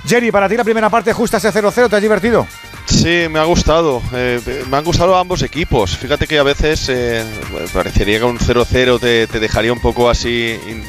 Jerry, 0.06 0.32
para 0.32 0.48
ti 0.48 0.56
la 0.56 0.64
primera 0.64 0.90
parte 0.90 1.12
justa 1.14 1.38
ese 1.38 1.52
0-0, 1.52 1.90
¿te 1.90 1.96
has 1.96 2.02
divertido? 2.02 2.46
Sí, 2.90 3.28
me 3.30 3.40
ha 3.40 3.44
gustado. 3.44 4.02
Eh, 4.14 4.40
me 4.70 4.78
han 4.78 4.84
gustado 4.84 5.16
ambos 5.16 5.42
equipos. 5.44 5.96
Fíjate 5.98 6.28
que 6.28 6.40
a 6.40 6.44
veces 6.44 6.88
eh, 6.90 7.24
parecería 7.72 8.18
que 8.18 8.26
un 8.26 8.40
0-0 8.40 9.00
te, 9.00 9.28
dejaría 9.40 9.72
un 9.72 9.80
poco 9.80 10.10
así 10.10 10.56
in- 10.68 10.78
in- 10.78 10.86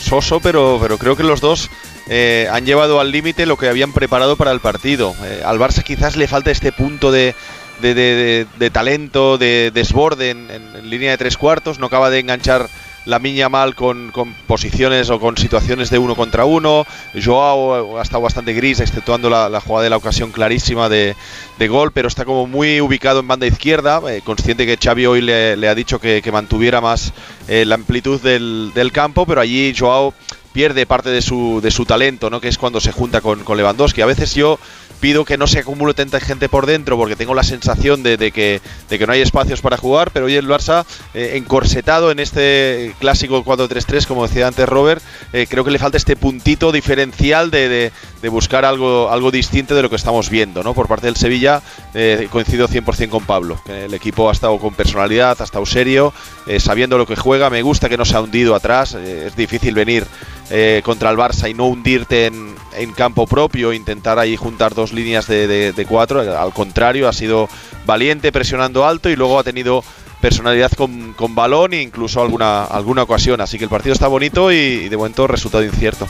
soso, 0.00 0.40
pero, 0.40 0.78
pero 0.80 0.98
creo 0.98 1.16
que 1.16 1.22
los 1.22 1.40
dos 1.40 1.70
eh, 2.08 2.48
han 2.50 2.64
llevado 2.66 2.98
al 3.00 3.10
límite 3.10 3.46
lo 3.46 3.56
que 3.56 3.68
habían 3.68 3.92
preparado 3.92 4.36
para 4.36 4.52
el 4.52 4.60
partido. 4.60 5.14
Al 5.44 5.58
Barça 5.58 5.82
quizás 5.82 6.16
le 6.16 6.26
falta 6.28 6.50
este 6.50 6.72
punto 6.72 7.12
de, 7.12 7.34
de, 7.80 8.46
de- 8.58 8.70
talento, 8.70 9.36
de 9.38 9.70
desborde 9.72 10.30
en 10.30 10.88
línea 10.90 11.10
de 11.12 11.18
tres 11.18 11.36
cuartos. 11.36 11.78
No 11.78 11.86
acaba 11.86 12.10
de 12.10 12.20
enganchar 12.20 12.68
la 13.06 13.18
miña 13.18 13.48
mal 13.48 13.74
con, 13.74 14.10
con 14.10 14.32
posiciones 14.46 15.10
o 15.10 15.20
con 15.20 15.36
situaciones 15.36 15.90
de 15.90 15.98
uno 15.98 16.14
contra 16.14 16.44
uno. 16.44 16.86
Joao 17.22 17.98
ha 17.98 18.02
estado 18.02 18.22
bastante 18.22 18.52
gris, 18.52 18.80
exceptuando 18.80 19.28
la, 19.30 19.48
la 19.48 19.60
jugada 19.60 19.84
de 19.84 19.90
la 19.90 19.96
ocasión 19.96 20.32
clarísima 20.32 20.88
de, 20.88 21.14
de 21.58 21.68
gol, 21.68 21.92
pero 21.92 22.08
está 22.08 22.24
como 22.24 22.46
muy 22.46 22.80
ubicado 22.80 23.20
en 23.20 23.28
banda 23.28 23.46
izquierda, 23.46 24.00
eh, 24.08 24.22
consciente 24.24 24.66
que 24.66 24.78
Xavi 24.82 25.06
hoy 25.06 25.20
le, 25.20 25.68
ha 25.68 25.74
dicho 25.74 26.00
que, 26.00 26.22
que 26.22 26.32
mantuviera 26.32 26.80
más 26.80 27.12
eh, 27.48 27.64
la 27.64 27.74
amplitud 27.74 28.20
del, 28.20 28.72
del 28.74 28.92
campo, 28.92 29.26
pero 29.26 29.40
allí 29.40 29.74
Joao 29.76 30.14
pierde 30.52 30.86
parte 30.86 31.10
de 31.10 31.20
su, 31.20 31.60
de 31.60 31.72
su 31.72 31.84
talento, 31.84 32.30
¿no? 32.30 32.40
que 32.40 32.48
es 32.48 32.58
cuando 32.58 32.80
se 32.80 32.92
junta 32.92 33.20
con, 33.20 33.42
con 33.42 33.56
Lewandowski. 33.56 34.00
A 34.02 34.06
veces 34.06 34.34
yo 34.34 34.58
pido 35.04 35.26
que 35.26 35.36
no 35.36 35.46
se 35.46 35.58
acumule 35.58 35.92
tanta 35.92 36.18
gente 36.18 36.48
por 36.48 36.64
dentro 36.64 36.96
porque 36.96 37.14
tengo 37.14 37.34
la 37.34 37.42
sensación 37.42 38.02
de, 38.02 38.16
que, 38.32 38.62
de 38.88 38.98
que 38.98 39.06
no 39.06 39.12
hay 39.12 39.20
espacios 39.20 39.60
para 39.60 39.76
jugar, 39.76 40.10
pero 40.12 40.24
hoy 40.24 40.34
el 40.34 40.48
Barça, 40.48 40.86
eh, 41.12 41.32
encorsetado 41.34 42.10
en 42.10 42.20
este 42.20 42.94
clásico 43.00 43.44
4-3-3, 43.44 44.06
como 44.06 44.26
decía 44.26 44.46
antes 44.46 44.66
Robert, 44.66 45.02
eh, 45.34 45.46
creo 45.46 45.62
que 45.62 45.72
le 45.72 45.78
falta 45.78 45.98
este 45.98 46.16
puntito 46.16 46.72
diferencial 46.72 47.50
de, 47.50 47.92
de- 48.24 48.28
buscar 48.30 48.64
algo, 48.64 49.10
algo 49.10 49.30
distinto 49.30 49.74
de 49.74 49.82
lo 49.82 49.90
que 49.90 49.96
estamos 49.96 50.28
viendo. 50.30 50.62
¿no? 50.62 50.74
Por 50.74 50.88
parte 50.88 51.06
del 51.06 51.16
Sevilla, 51.16 51.62
eh, 51.94 52.26
coincido 52.32 52.66
100% 52.66 53.10
con 53.10 53.24
Pablo. 53.24 53.60
que 53.64 53.84
El 53.84 53.94
equipo 53.94 54.28
ha 54.28 54.32
estado 54.32 54.58
con 54.58 54.74
personalidad, 54.74 55.36
ha 55.40 55.44
estado 55.44 55.64
serio, 55.66 56.12
eh, 56.46 56.58
sabiendo 56.58 56.98
lo 56.98 57.06
que 57.06 57.16
juega. 57.16 57.50
Me 57.50 57.62
gusta 57.62 57.88
que 57.88 57.96
no 57.96 58.04
se 58.04 58.16
ha 58.16 58.20
hundido 58.20 58.54
atrás. 58.54 58.94
eh, 58.98 59.26
es 59.28 59.36
difícil 59.36 59.74
venir 59.74 60.04
eh, 60.50 60.82
contra 60.84 61.10
el 61.10 61.16
Barça 61.16 61.48
y 61.50 61.54
no 61.54 61.66
hundirte 61.66 62.26
en, 62.26 62.54
en 62.76 62.92
campo 62.92 63.26
propio, 63.26 63.72
intentar 63.72 64.18
ahí 64.18 64.36
juntar 64.36 64.74
dos 64.74 64.92
líneas 64.92 65.26
de, 65.26 65.46
de- 65.46 65.72
de 65.72 65.86
cuatro. 65.86 66.20
Al 66.20 66.52
contrario, 66.52 67.08
ha 67.08 67.12
sido 67.12 67.48
valiente 67.86 68.32
presionando 68.32 68.84
alto 68.86 69.08
y 69.10 69.16
luego 69.16 69.38
ha 69.38 69.44
tenido 69.44 69.82
personalidad 70.20 70.72
con, 70.72 71.12
con 71.12 71.34
balón 71.34 71.74
e 71.74 71.82
incluso 71.82 72.20
alguna, 72.22 72.64
alguna 72.64 73.02
ocasión. 73.02 73.40
Así 73.42 73.58
que 73.58 73.64
el 73.64 73.70
partido 73.70 73.92
está 73.92 74.08
bonito 74.08 74.50
y, 74.50 74.56
y 74.56 74.88
de 74.88 74.96
momento 74.96 75.26
resultado 75.26 75.62
incierto. 75.64 76.06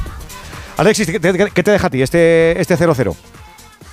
Alexis, 0.76 1.06
¿qué 1.06 1.20
te, 1.20 1.32
deja 1.70 1.86
a 1.86 1.90
ti 1.90 2.02
este 2.02 2.60
este 2.60 2.76
0-0? 2.76 3.14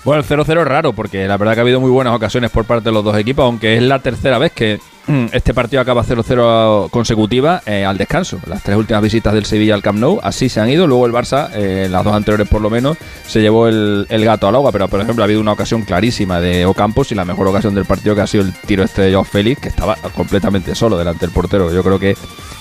Bueno, 0.04 0.24
el 0.24 0.28
0-0 0.28 0.62
es 0.62 0.68
raro 0.68 0.94
porque 0.94 1.28
la 1.28 1.38
verdad 1.38 1.54
que 1.54 1.60
ha 1.60 1.62
habido 1.62 1.80
muy 1.80 1.92
buenas 1.92 2.16
ocasiones 2.16 2.50
por 2.50 2.66
parte 2.66 2.86
de 2.86 2.92
los 2.92 3.04
dos 3.04 3.16
equipos, 3.18 3.46
aunque 3.46 3.78
es 3.78 3.84
la 3.84 4.00
tercera 4.00 4.40
vez 4.40 4.52
que 4.52 4.80
este 5.32 5.54
partido 5.54 5.80
acaba 5.80 6.04
0-0 6.04 6.90
consecutiva 6.90 7.62
eh, 7.68 7.86
al 7.86 8.00
descanso. 8.00 8.40
Las 8.48 8.64
tres 8.64 8.78
últimas 8.78 9.04
visitas 9.04 9.32
del 9.32 9.46
Sevilla 9.46 9.76
al 9.76 9.84
Camp 9.84 10.00
Nou 10.00 10.20
así 10.24 10.50
se 10.50 10.60
han 10.60 10.70
ido. 10.70 10.88
Luego 10.88 11.06
el 11.06 11.12
Barça, 11.12 11.52
eh, 11.54 11.88
las 11.90 12.04
dos 12.04 12.16
anteriores 12.16 12.48
por 12.48 12.62
lo 12.62 12.72
menos, 12.72 12.98
se 13.28 13.42
llevó 13.42 13.68
el, 13.68 14.08
el 14.10 14.26
gato 14.26 14.48
al 14.48 14.56
agua. 14.56 14.72
Pero 14.72 14.88
por 14.88 15.02
ejemplo 15.02 15.24
ha 15.24 15.26
habido 15.26 15.40
una 15.40 15.52
ocasión 15.52 15.84
clarísima 15.84 16.42
de 16.42 16.66
Ocampos 16.66 17.12
y 17.12 17.16
la 17.16 17.26
mejor 17.26 17.48
ocasión 17.48 17.76
del 17.76 17.86
partido 17.86 18.16
que 18.16 18.22
ha 18.22 18.28
sido 18.28 18.44
el 18.44 18.54
tiro 18.54 18.84
este 18.84 19.04
de 19.04 19.12
Joao 19.12 19.24
Félix, 19.24 19.62
que 19.62 19.70
estaba 19.70 19.96
completamente 20.16 20.74
solo 20.74 20.98
delante 20.98 21.28
del 21.28 21.34
portero. 21.34 21.72
Yo 21.72 21.84
creo 21.84 22.00
que 22.00 22.16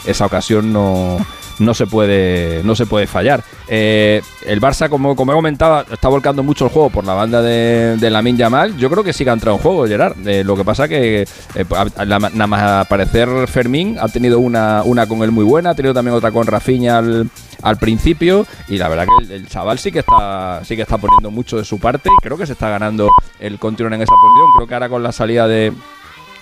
esa 0.05 0.26
ocasión 0.26 0.74
no 0.74 1.18
no 1.60 1.74
se 1.74 1.86
puede 1.86 2.62
no 2.64 2.74
se 2.74 2.86
puede 2.86 3.06
fallar. 3.06 3.44
Eh, 3.68 4.20
el 4.46 4.60
Barça, 4.60 4.88
como, 4.88 5.14
como 5.14 5.32
he 5.32 5.34
comentado, 5.34 5.84
está 5.92 6.08
volcando 6.08 6.42
mucho 6.42 6.64
el 6.64 6.70
juego 6.70 6.90
por 6.90 7.04
la 7.04 7.14
banda 7.14 7.42
de, 7.42 7.96
de 7.96 8.10
Lamin 8.10 8.36
Yamal. 8.36 8.76
Yo 8.76 8.90
creo 8.90 9.04
que 9.04 9.12
sí 9.12 9.24
que 9.24 9.30
ha 9.30 9.34
entrado 9.34 9.56
en 9.56 9.62
juego, 9.62 9.86
Gerard. 9.86 10.16
Eh, 10.26 10.42
lo 10.42 10.56
que 10.56 10.64
pasa 10.64 10.88
que 10.88 11.22
eh, 11.54 11.64
nada 12.06 12.46
más 12.46 12.62
aparecer 12.62 13.28
Fermín 13.46 13.96
ha 14.00 14.08
tenido 14.08 14.40
una, 14.40 14.82
una 14.84 15.06
con 15.06 15.22
él 15.22 15.30
muy 15.30 15.44
buena, 15.44 15.70
ha 15.70 15.74
tenido 15.74 15.94
también 15.94 16.16
otra 16.16 16.32
con 16.32 16.46
Rafinha 16.46 16.98
al, 16.98 17.30
al 17.62 17.76
principio 17.76 18.46
y 18.68 18.78
la 18.78 18.88
verdad 18.88 19.06
que 19.06 19.24
el, 19.24 19.30
el 19.32 19.48
chaval 19.48 19.78
sí 19.78 19.92
que 19.92 20.00
está 20.00 20.62
sí 20.64 20.76
que 20.76 20.82
está 20.82 20.98
poniendo 20.98 21.30
mucho 21.30 21.56
de 21.56 21.64
su 21.64 21.78
parte 21.78 22.08
y 22.08 22.22
creo 22.22 22.36
que 22.36 22.46
se 22.46 22.52
está 22.52 22.68
ganando 22.70 23.10
el 23.38 23.58
continuar 23.58 23.94
en 23.94 24.02
esa 24.02 24.14
posición. 24.14 24.50
Creo 24.56 24.66
que 24.68 24.74
ahora 24.74 24.88
con 24.88 25.02
la 25.02 25.12
salida 25.12 25.46
de 25.46 25.72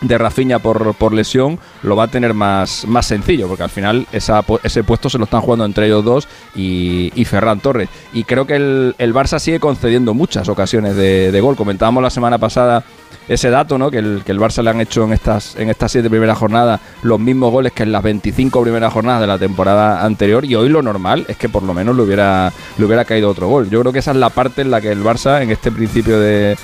de 0.01 0.19
Rafinha 0.19 0.59
por, 0.59 0.95
por 0.95 1.13
lesión 1.13 1.59
lo 1.83 1.97
va 1.97 2.05
a 2.05 2.09
tener 2.09 2.35
más, 2.35 2.87
más 2.87 3.07
sencillo, 3.07 3.49
porque 3.49 3.65
al 3.65 3.71
final 3.71 4.07
esa, 4.13 4.45
ese 4.63 4.85
puesto 4.85 5.11
se 5.11 5.19
lo 5.19 5.25
están 5.25 5.41
jugando 5.41 5.65
entre 5.65 5.87
ellos 5.87 6.05
dos 6.05 6.29
y, 6.55 7.13
y 7.15 7.25
Ferran 7.25 7.61
Torres. 7.61 7.89
Y 8.13 8.25
creo 8.25 8.47
que 8.47 8.57
el, 8.57 8.95
el 8.99 9.15
Barça 9.15 9.39
sigue 9.39 9.61
concediendo 9.61 10.15
muchas 10.15 10.49
ocasiones 10.49 10.97
de, 10.97 11.33
de 11.33 11.41
gol. 11.41 11.57
Comentábamos 11.57 12.03
la 12.03 12.11
semana 12.11 12.39
pasada 12.39 12.85
ese 13.29 13.51
dato, 13.51 13.79
¿no? 13.79 13.91
Que 13.91 13.99
el, 13.99 14.23
que 14.25 14.33
el 14.33 14.41
Barça 14.41 14.63
le 14.63 14.71
han 14.71 14.81
hecho 14.81 15.05
en 15.05 15.13
estas, 15.13 15.57
en 15.57 15.69
estas 15.69 15.93
siete 15.93 16.09
primeras 16.09 16.39
jornadas 16.39 16.81
los 17.03 17.21
mismos 17.21 17.53
goles 17.53 17.73
que 17.73 17.83
en 17.83 17.93
las 17.93 18.03
25 18.03 18.63
primeras 18.63 18.93
jornadas 18.93 19.21
de 19.21 19.27
la 19.27 19.39
temporada 19.39 20.05
anterior. 20.05 20.45
Y 20.45 20.55
hoy 20.55 20.69
lo 20.69 20.83
normal 20.83 21.25
es 21.29 21.37
que 21.37 21.49
por 21.49 21.63
lo 21.63 21.75
menos 21.75 21.95
le 21.97 22.03
hubiera, 22.03 22.53
le 22.79 22.85
hubiera 22.85 23.05
caído 23.05 23.29
otro 23.29 23.49
gol. 23.49 23.69
Yo 23.71 23.81
creo 23.81 23.93
que 23.93 23.99
esa 23.99 24.13
es 24.13 24.17
la 24.17 24.31
parte 24.31 24.63
en 24.63 24.71
la 24.71 24.81
que 24.81 24.91
el 24.91 25.03
Barça 25.03 25.43
en 25.43 25.51
este 25.51 25.71
principio 25.71 26.19
de, 26.19 26.57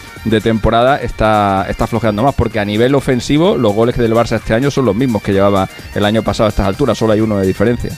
temporada 0.42 0.96
está, 0.96 1.66
está 1.68 1.86
flojeando 1.86 2.22
más, 2.22 2.34
porque 2.34 2.58
a 2.58 2.64
nivel 2.64 2.94
ofensivo 2.94 3.56
los 3.56 3.74
goles 3.74 3.96
del 3.96 4.14
Barça 4.14 4.36
este 4.36 4.54
año 4.54 4.70
son 4.70 4.86
los 4.86 4.96
mismos 4.96 5.22
que 5.22 5.32
llevaba 5.32 5.68
el 5.94 6.04
año 6.04 6.22
pasado 6.22 6.46
a 6.46 6.50
estas 6.50 6.66
alturas, 6.66 6.96
solo 6.96 7.12
hay 7.12 7.20
uno 7.20 7.38
de 7.38 7.46
diferencia. 7.46 7.90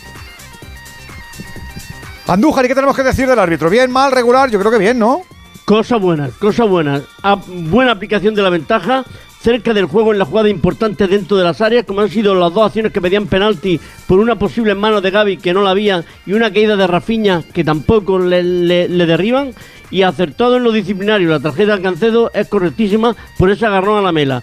Andújar, 2.27 2.64
¿y 2.64 2.68
qué 2.68 2.74
tenemos 2.74 2.97
que 2.97 3.05
decir 3.05 3.28
del 3.28 3.39
árbitro? 3.39 3.70
¿Bien, 3.70 3.90
mal, 3.90 4.10
regular? 4.10 4.51
Yo 4.51 4.59
creo 4.59 4.73
que 4.73 4.78
bien, 4.78 4.98
¿no? 4.98 5.23
Cosas 5.66 6.01
buenas, 6.01 6.30
cosas 6.34 6.68
buenas. 6.68 7.02
Buena 7.48 7.90
aplicación 7.90 8.34
de 8.36 8.43
la 8.43 8.51
ventaja, 8.51 9.05
cerca 9.40 9.74
del 9.74 9.86
juego 9.86 10.12
en 10.12 10.18
la 10.20 10.24
jugada 10.24 10.48
importante 10.48 11.09
dentro 11.09 11.36
de 11.36 11.43
las 11.43 11.60
áreas, 11.60 11.84
como 11.84 12.02
han 12.02 12.09
sido 12.09 12.36
las 12.36 12.55
dos 12.55 12.66
acciones 12.66 12.93
que 12.93 13.01
pedían 13.01 13.26
penalti 13.26 13.80
por 14.06 14.20
una 14.20 14.38
posible 14.38 14.76
mano 14.76 15.01
de 15.01 15.10
Gaby 15.10 15.38
que 15.38 15.52
no 15.52 15.62
la 15.62 15.70
había 15.70 16.05
y 16.24 16.34
una 16.34 16.52
caída 16.52 16.76
de 16.76 16.86
Rafiña 16.86 17.43
que 17.52 17.64
tampoco 17.64 18.18
le, 18.20 18.44
le- 18.44 18.88
le 18.88 19.06
derriban. 19.06 19.52
Y 19.90 20.02
acertado 20.02 20.56
en 20.56 20.64
lo 20.64 20.72
disciplinario, 20.72 21.30
la 21.30 21.38
tarjeta 21.40 21.76
de 21.76 21.82
Cancedo 21.82 22.30
es 22.32 22.48
correctísima 22.48 23.14
por 23.38 23.51
ese 23.51 23.66
agarrón 23.66 23.98
a 23.98 24.02
la 24.02 24.12
mela. 24.12 24.43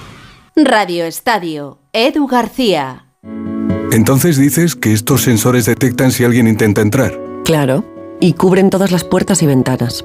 Radio 0.54 1.06
Estadio, 1.06 1.78
Edu 1.94 2.26
García. 2.26 3.06
Entonces 3.90 4.36
dices 4.36 4.76
que 4.76 4.92
estos 4.92 5.22
sensores 5.22 5.64
detectan 5.64 6.12
si 6.12 6.24
alguien 6.24 6.46
intenta 6.46 6.82
entrar. 6.82 7.18
Claro, 7.46 7.86
y 8.20 8.34
cubren 8.34 8.68
todas 8.68 8.92
las 8.92 9.04
puertas 9.04 9.42
y 9.42 9.46
ventanas. 9.46 10.04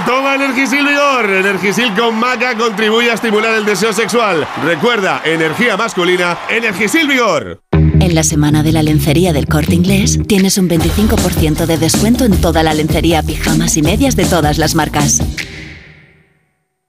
Toma 0.00 0.34
Energisil 0.34 0.86
Vigor. 0.86 1.30
Energisil 1.30 1.92
con 1.94 2.18
maca 2.18 2.56
contribuye 2.56 3.10
a 3.10 3.14
estimular 3.14 3.54
el 3.54 3.64
deseo 3.64 3.92
sexual. 3.92 4.46
Recuerda, 4.64 5.22
energía 5.24 5.76
masculina, 5.76 6.38
Energisil 6.48 7.06
Vigor. 7.06 7.60
En 7.72 8.14
la 8.14 8.22
semana 8.22 8.62
de 8.62 8.72
la 8.72 8.82
lencería 8.82 9.32
del 9.32 9.46
corte 9.46 9.74
inglés 9.74 10.18
tienes 10.26 10.58
un 10.58 10.68
25% 10.68 11.66
de 11.66 11.78
descuento 11.78 12.24
en 12.24 12.40
toda 12.40 12.62
la 12.62 12.74
lencería, 12.74 13.22
pijamas 13.22 13.76
y 13.76 13.82
medias 13.82 14.16
de 14.16 14.24
todas 14.24 14.58
las 14.58 14.74
marcas. 14.74 15.22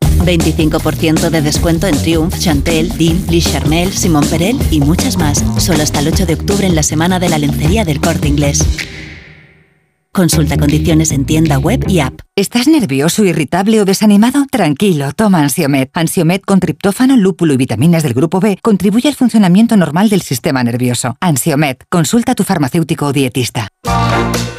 25% 0.02 1.30
de 1.30 1.42
descuento 1.42 1.88
en 1.88 1.98
Triumph, 1.98 2.38
Chantel, 2.40 2.98
Dean, 2.98 3.26
Lee 3.30 3.42
Charmel, 3.42 3.92
Simon 3.92 4.26
Perel 4.26 4.58
y 4.72 4.80
muchas 4.80 5.18
más. 5.18 5.44
Solo 5.58 5.84
hasta 5.84 6.00
el 6.00 6.08
8 6.08 6.26
de 6.26 6.36
octubre 6.36 6.66
en 6.66 6.76
la 6.76 6.84
semana 6.84 7.20
de 7.20 7.30
la 7.30 7.38
lencería 7.38 7.84
del 7.84 8.00
corte 8.00 8.30
inglés. 8.30 8.66
Consulta 10.14 10.58
condiciones 10.58 11.12
en 11.12 11.26
tienda 11.26 11.58
web 11.58 11.86
y 11.88 12.00
app. 12.00 12.20
¿Estás 12.36 12.68
nervioso, 12.68 13.24
irritable 13.24 13.82
o 13.82 13.86
desanimado? 13.86 14.46
Tranquilo, 14.52 15.12
toma 15.12 15.40
Ansiomet. 15.40 15.90
Ansiomet 15.96 16.46
con 16.46 16.60
triptófano, 16.60 17.18
lúpulo 17.18 17.56
y 17.56 17.58
vitaminas 17.58 18.04
del 18.04 18.14
grupo 18.14 18.40
B 18.40 18.60
contribuye 18.62 19.10
al 19.10 19.16
funcionamiento 19.16 19.76
normal 19.76 20.10
del 20.10 20.22
sistema 20.22 20.64
nervioso. 20.64 21.18
Ansiomet, 21.20 21.86
consulta 21.90 22.34
a 22.34 22.36
tu 22.36 22.44
farmacéutico 22.44 23.08
o 23.08 23.14
dietista. 23.14 23.70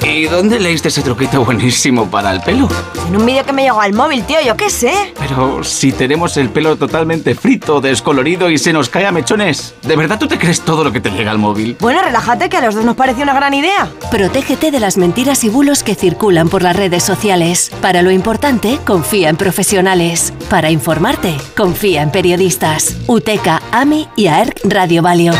¿Y 0.04 0.26
dónde 0.26 0.60
leíste 0.60 0.88
ese 0.88 1.02
truquito 1.02 1.44
buenísimo 1.44 2.10
para 2.10 2.30
el 2.32 2.40
pelo? 2.40 2.68
En 3.08 3.16
un 3.16 3.24
vídeo 3.24 3.44
que 3.44 3.52
me 3.52 3.62
llegó 3.62 3.80
al 3.80 3.94
móvil, 3.94 4.22
tío, 4.24 4.38
yo 4.44 4.56
qué 4.56 4.68
sé. 4.68 4.92
Pero 5.18 5.64
si 5.64 5.92
tenemos 5.92 6.36
el 6.36 6.50
pelo 6.50 6.76
totalmente 6.76 7.34
frito, 7.34 7.80
descolorido 7.80 8.50
y 8.50 8.58
se 8.58 8.72
nos 8.72 8.88
cae 8.88 9.06
a 9.06 9.12
mechones, 9.12 9.74
¿de 9.82 9.96
verdad 9.96 10.18
tú 10.18 10.28
te 10.28 10.38
crees 10.38 10.60
todo 10.60 10.84
lo 10.84 10.92
que 10.92 11.00
te 11.00 11.10
llega 11.10 11.30
al 11.30 11.38
móvil? 11.38 11.76
Bueno, 11.80 12.02
relájate, 12.02 12.48
que 12.48 12.58
a 12.58 12.60
los 12.60 12.74
dos 12.74 12.84
nos 12.84 12.96
pareció 12.96 13.22
una 13.22 13.34
gran 13.34 13.54
idea. 13.54 13.90
Protégete 14.10 14.70
de 14.70 14.80
las 14.80 14.98
mentiras 14.98 15.42
y 15.44 15.82
que 15.82 15.94
circulan 15.94 16.48
por 16.48 16.62
las 16.62 16.74
redes 16.74 17.02
sociales. 17.02 17.70
Para 17.82 18.00
lo 18.00 18.10
importante, 18.10 18.78
confía 18.86 19.28
en 19.28 19.36
profesionales. 19.36 20.32
Para 20.48 20.70
informarte, 20.70 21.36
confía 21.54 22.02
en 22.02 22.10
periodistas. 22.10 22.96
UTECA, 23.06 23.62
AMI 23.70 24.08
y 24.16 24.28
AERC 24.28 24.60
Radio 24.64 25.02
Valio. 25.02 25.32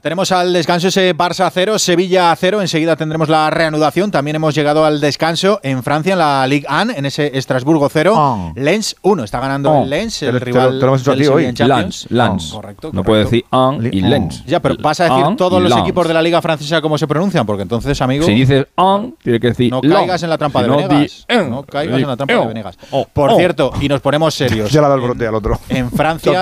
Tenemos 0.00 0.30
al 0.30 0.52
descanso 0.52 0.88
ese 0.88 1.14
Barça 1.16 1.50
0, 1.52 1.78
Sevilla 1.78 2.34
0. 2.36 2.60
Enseguida 2.60 2.94
tendremos 2.94 3.28
la 3.28 3.50
reanudación. 3.50 4.10
También 4.10 4.36
hemos 4.36 4.54
llegado 4.54 4.84
al 4.84 5.00
descanso 5.00 5.58
en 5.62 5.82
Francia, 5.82 6.12
en 6.12 6.18
la 6.20 6.46
Ligue 6.46 6.66
1, 6.70 6.92
en 6.96 7.06
ese 7.06 7.36
Estrasburgo 7.36 7.88
0. 7.88 8.52
Lens 8.54 8.94
1. 9.02 9.24
Está 9.24 9.40
ganando 9.40 9.70
Oh. 9.72 9.82
el 9.82 9.90
Lens, 9.90 10.20
Te 10.20 10.26
el 10.26 10.38
te 10.38 10.44
rival 10.44 10.74
lo- 10.74 10.78
te 10.78 10.86
lo 10.86 10.86
hemos 10.88 11.00
dicho 11.00 11.10
del 11.10 11.18
a 11.18 11.20
ti 11.20 11.24
Sevilla 11.24 11.64
hoy. 11.76 11.82
Lens, 11.82 12.06
Lens. 12.10 12.52
Oh, 12.52 12.56
correcto, 12.56 12.90
No 12.92 13.02
puede 13.02 13.24
decir 13.24 13.44
an 13.50 13.88
y 13.92 14.02
Oh. 14.04 14.06
lens. 14.08 14.44
Ya, 14.46 14.60
pero 14.60 14.76
vas 14.80 15.00
a 15.00 15.04
decir 15.04 15.24
An 15.24 15.36
todos 15.36 15.60
los 15.60 15.70
lens. 15.70 15.82
equipos 15.82 16.06
de 16.06 16.14
la 16.14 16.22
Liga 16.22 16.40
Francesa 16.40 16.80
cómo 16.80 16.96
se 16.96 17.06
pronuncian, 17.08 17.44
porque 17.44 17.62
entonces, 17.62 18.00
amigo. 18.00 18.24
Si 18.24 18.32
dices 18.34 18.66
an, 18.76 19.14
tiene 19.22 19.40
que 19.40 19.48
decir 19.48 19.70
No 19.72 19.80
long. 19.82 19.98
caigas 19.98 20.22
en 20.22 20.30
la 20.30 20.38
trampa 20.38 20.60
Si 20.60 20.62
de 20.64 20.68
no, 20.70 20.76
Venegas. 20.76 21.26
di 21.28 21.34
en. 21.34 21.50
No 21.50 21.62
caigas 21.64 21.96
Di 21.96 22.02
en 22.02 22.08
la 22.08 22.16
trampa 22.16 22.34
de 22.34 22.40
en. 22.42 22.48
Venegas. 22.48 22.78
Oh, 22.92 23.06
Por 23.12 23.30
oh. 23.32 23.36
cierto, 23.36 23.72
y 23.80 23.88
nos 23.88 24.00
ponemos 24.00 24.32
serios. 24.34 24.70
Ya 24.72 24.80
le 24.80 24.86
ha 24.86 24.90
dado 24.90 25.00
el 25.00 25.06
brote 25.08 25.26
al 25.26 25.34
otro. 25.34 25.58
En 25.68 25.90
Francia. 25.90 26.40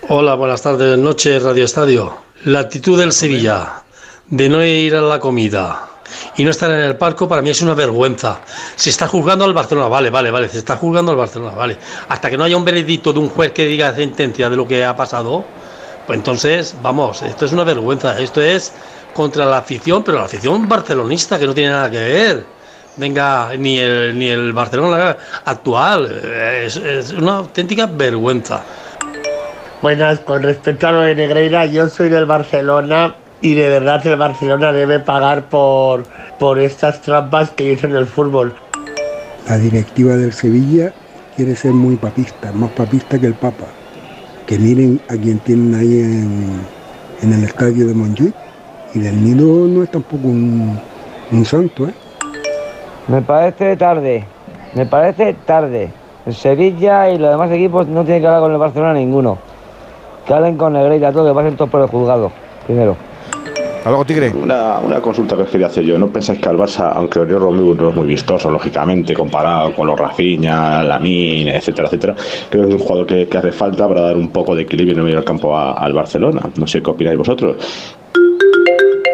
Hola, 0.08 0.34
buenas 0.34 0.62
tardes, 0.62 0.98
noche 0.98 1.38
Radio 1.38 1.64
Estadio. 1.64 2.16
La 2.44 2.60
actitud 2.60 2.98
del 2.98 3.12
Sevilla 3.12 3.82
de 4.28 4.48
no 4.48 4.64
ir 4.64 4.94
a 4.94 5.00
la 5.00 5.20
comida 5.20 5.88
y 6.36 6.44
no 6.44 6.50
estar 6.50 6.70
en 6.70 6.80
el 6.80 6.96
parco 6.96 7.28
para 7.28 7.42
mí 7.42 7.50
es 7.50 7.62
una 7.62 7.74
vergüenza. 7.74 8.40
Se 8.74 8.90
está 8.90 9.08
juzgando 9.08 9.44
al 9.44 9.52
Barcelona, 9.52 9.88
vale, 9.88 10.10
vale, 10.10 10.30
vale, 10.30 10.48
se 10.48 10.58
está 10.58 10.76
juzgando 10.76 11.12
al 11.12 11.18
Barcelona, 11.18 11.52
vale. 11.52 11.76
Hasta 12.08 12.30
que 12.30 12.36
no 12.36 12.44
haya 12.44 12.56
un 12.56 12.64
veredicto 12.64 13.12
de 13.12 13.20
un 13.20 13.28
juez 13.28 13.52
que 13.52 13.66
diga 13.66 13.94
sentencia 13.94 14.50
de 14.50 14.56
lo 14.56 14.66
que 14.66 14.84
ha 14.84 14.96
pasado, 14.96 15.44
pues 16.06 16.18
entonces, 16.18 16.74
vamos, 16.82 17.22
esto 17.22 17.46
es 17.46 17.52
una 17.52 17.64
vergüenza. 17.64 18.18
Esto 18.20 18.40
es 18.40 18.72
contra 19.14 19.44
la 19.46 19.58
afición, 19.58 20.02
pero 20.04 20.18
la 20.18 20.24
afición 20.24 20.68
barcelonista 20.68 21.38
que 21.38 21.46
no 21.46 21.54
tiene 21.54 21.70
nada 21.70 21.90
que 21.90 21.98
ver. 21.98 22.44
Venga, 22.96 23.50
ni 23.58 23.78
el, 23.78 24.18
ni 24.18 24.28
el 24.28 24.52
Barcelona 24.52 25.16
actual. 25.44 26.10
Es, 26.64 26.76
es 26.76 27.12
una 27.12 27.38
auténtica 27.38 27.86
vergüenza. 27.86 28.62
Buenas, 29.82 30.20
con 30.20 30.42
respecto 30.42 30.88
a 30.88 30.92
lo 30.92 31.00
de 31.00 31.14
Negreira, 31.14 31.66
yo 31.66 31.88
soy 31.88 32.08
del 32.08 32.24
Barcelona 32.24 33.14
y 33.40 33.54
de 33.54 33.68
verdad 33.68 34.06
el 34.06 34.16
Barcelona 34.16 34.72
debe 34.72 35.00
pagar 35.00 35.44
por, 35.44 36.04
por 36.38 36.58
estas 36.58 37.02
trampas 37.02 37.50
que 37.50 37.72
hizo 37.72 37.86
en 37.86 37.96
el 37.96 38.06
fútbol. 38.06 38.54
La 39.48 39.58
directiva 39.58 40.16
del 40.16 40.32
Sevilla 40.32 40.92
quiere 41.36 41.54
ser 41.54 41.72
muy 41.72 41.96
papista, 41.96 42.50
más 42.52 42.70
papista 42.70 43.18
que 43.18 43.26
el 43.26 43.34
Papa. 43.34 43.66
Que 44.46 44.58
miren 44.58 45.00
a 45.08 45.14
quien 45.14 45.38
tienen 45.40 45.74
ahí 45.74 46.00
en, 46.00 46.60
en 47.22 47.32
el 47.32 47.44
estadio 47.44 47.86
de 47.86 47.94
Montjuic 47.94 48.34
y 48.94 49.00
del 49.00 49.22
Nido 49.22 49.66
no 49.66 49.82
es 49.82 49.90
tampoco 49.90 50.28
un, 50.28 50.78
un 51.32 51.44
santo, 51.44 51.86
¿eh? 51.88 51.94
Me 53.08 53.22
parece 53.22 53.76
tarde, 53.76 54.24
me 54.74 54.86
parece 54.86 55.34
tarde. 55.44 55.90
El 56.24 56.34
Sevilla 56.34 57.08
y 57.10 57.18
los 57.18 57.30
demás 57.30 57.50
equipos 57.52 57.86
no 57.86 58.02
tienen 58.02 58.22
que 58.22 58.26
hablar 58.26 58.42
con 58.42 58.52
el 58.52 58.58
Barcelona 58.58 58.94
ninguno. 58.94 59.38
Que 60.26 60.34
hablen 60.34 60.56
con 60.56 60.72
Negreira, 60.72 61.12
todo, 61.12 61.28
que 61.28 61.34
pasen 61.34 61.56
todos 61.56 61.70
por 61.70 61.82
el 61.82 61.88
juzgado, 61.88 62.32
primero. 62.66 62.96
Hasta 63.86 63.92
luego, 63.92 64.04
Tigre. 64.04 64.32
Una, 64.34 64.78
una 64.80 65.00
consulta 65.00 65.36
que 65.36 65.42
os 65.42 65.48
quería 65.48 65.68
hacer 65.68 65.84
yo. 65.84 65.96
¿No 65.96 66.08
pensáis 66.08 66.40
que 66.40 66.48
al 66.48 66.56
Barça, 66.56 66.90
aunque 66.92 67.20
Oriol 67.20 67.40
Romeu 67.40 67.72
no 67.72 67.90
es 67.90 67.94
muy 67.94 68.06
vistoso, 68.08 68.50
lógicamente, 68.50 69.14
comparado 69.14 69.72
con 69.76 69.86
los 69.86 69.96
Rafinha, 69.96 70.82
Lamine, 70.82 71.56
etcétera, 71.56 71.86
etcétera, 71.86 72.16
creo 72.50 72.64
que 72.64 72.68
es 72.74 72.80
un 72.80 72.84
jugador 72.84 73.06
que, 73.06 73.28
que 73.28 73.38
hace 73.38 73.52
falta 73.52 73.86
para 73.86 74.00
dar 74.00 74.16
un 74.16 74.30
poco 74.30 74.56
de 74.56 74.62
equilibrio 74.62 74.94
en 74.94 74.98
el 74.98 75.04
medio 75.04 75.18
del 75.18 75.24
campo 75.24 75.56
a- 75.56 75.74
al 75.74 75.92
Barcelona? 75.92 76.40
No 76.56 76.66
sé 76.66 76.82
qué 76.82 76.90
opináis 76.90 77.16
vosotros. 77.16 77.58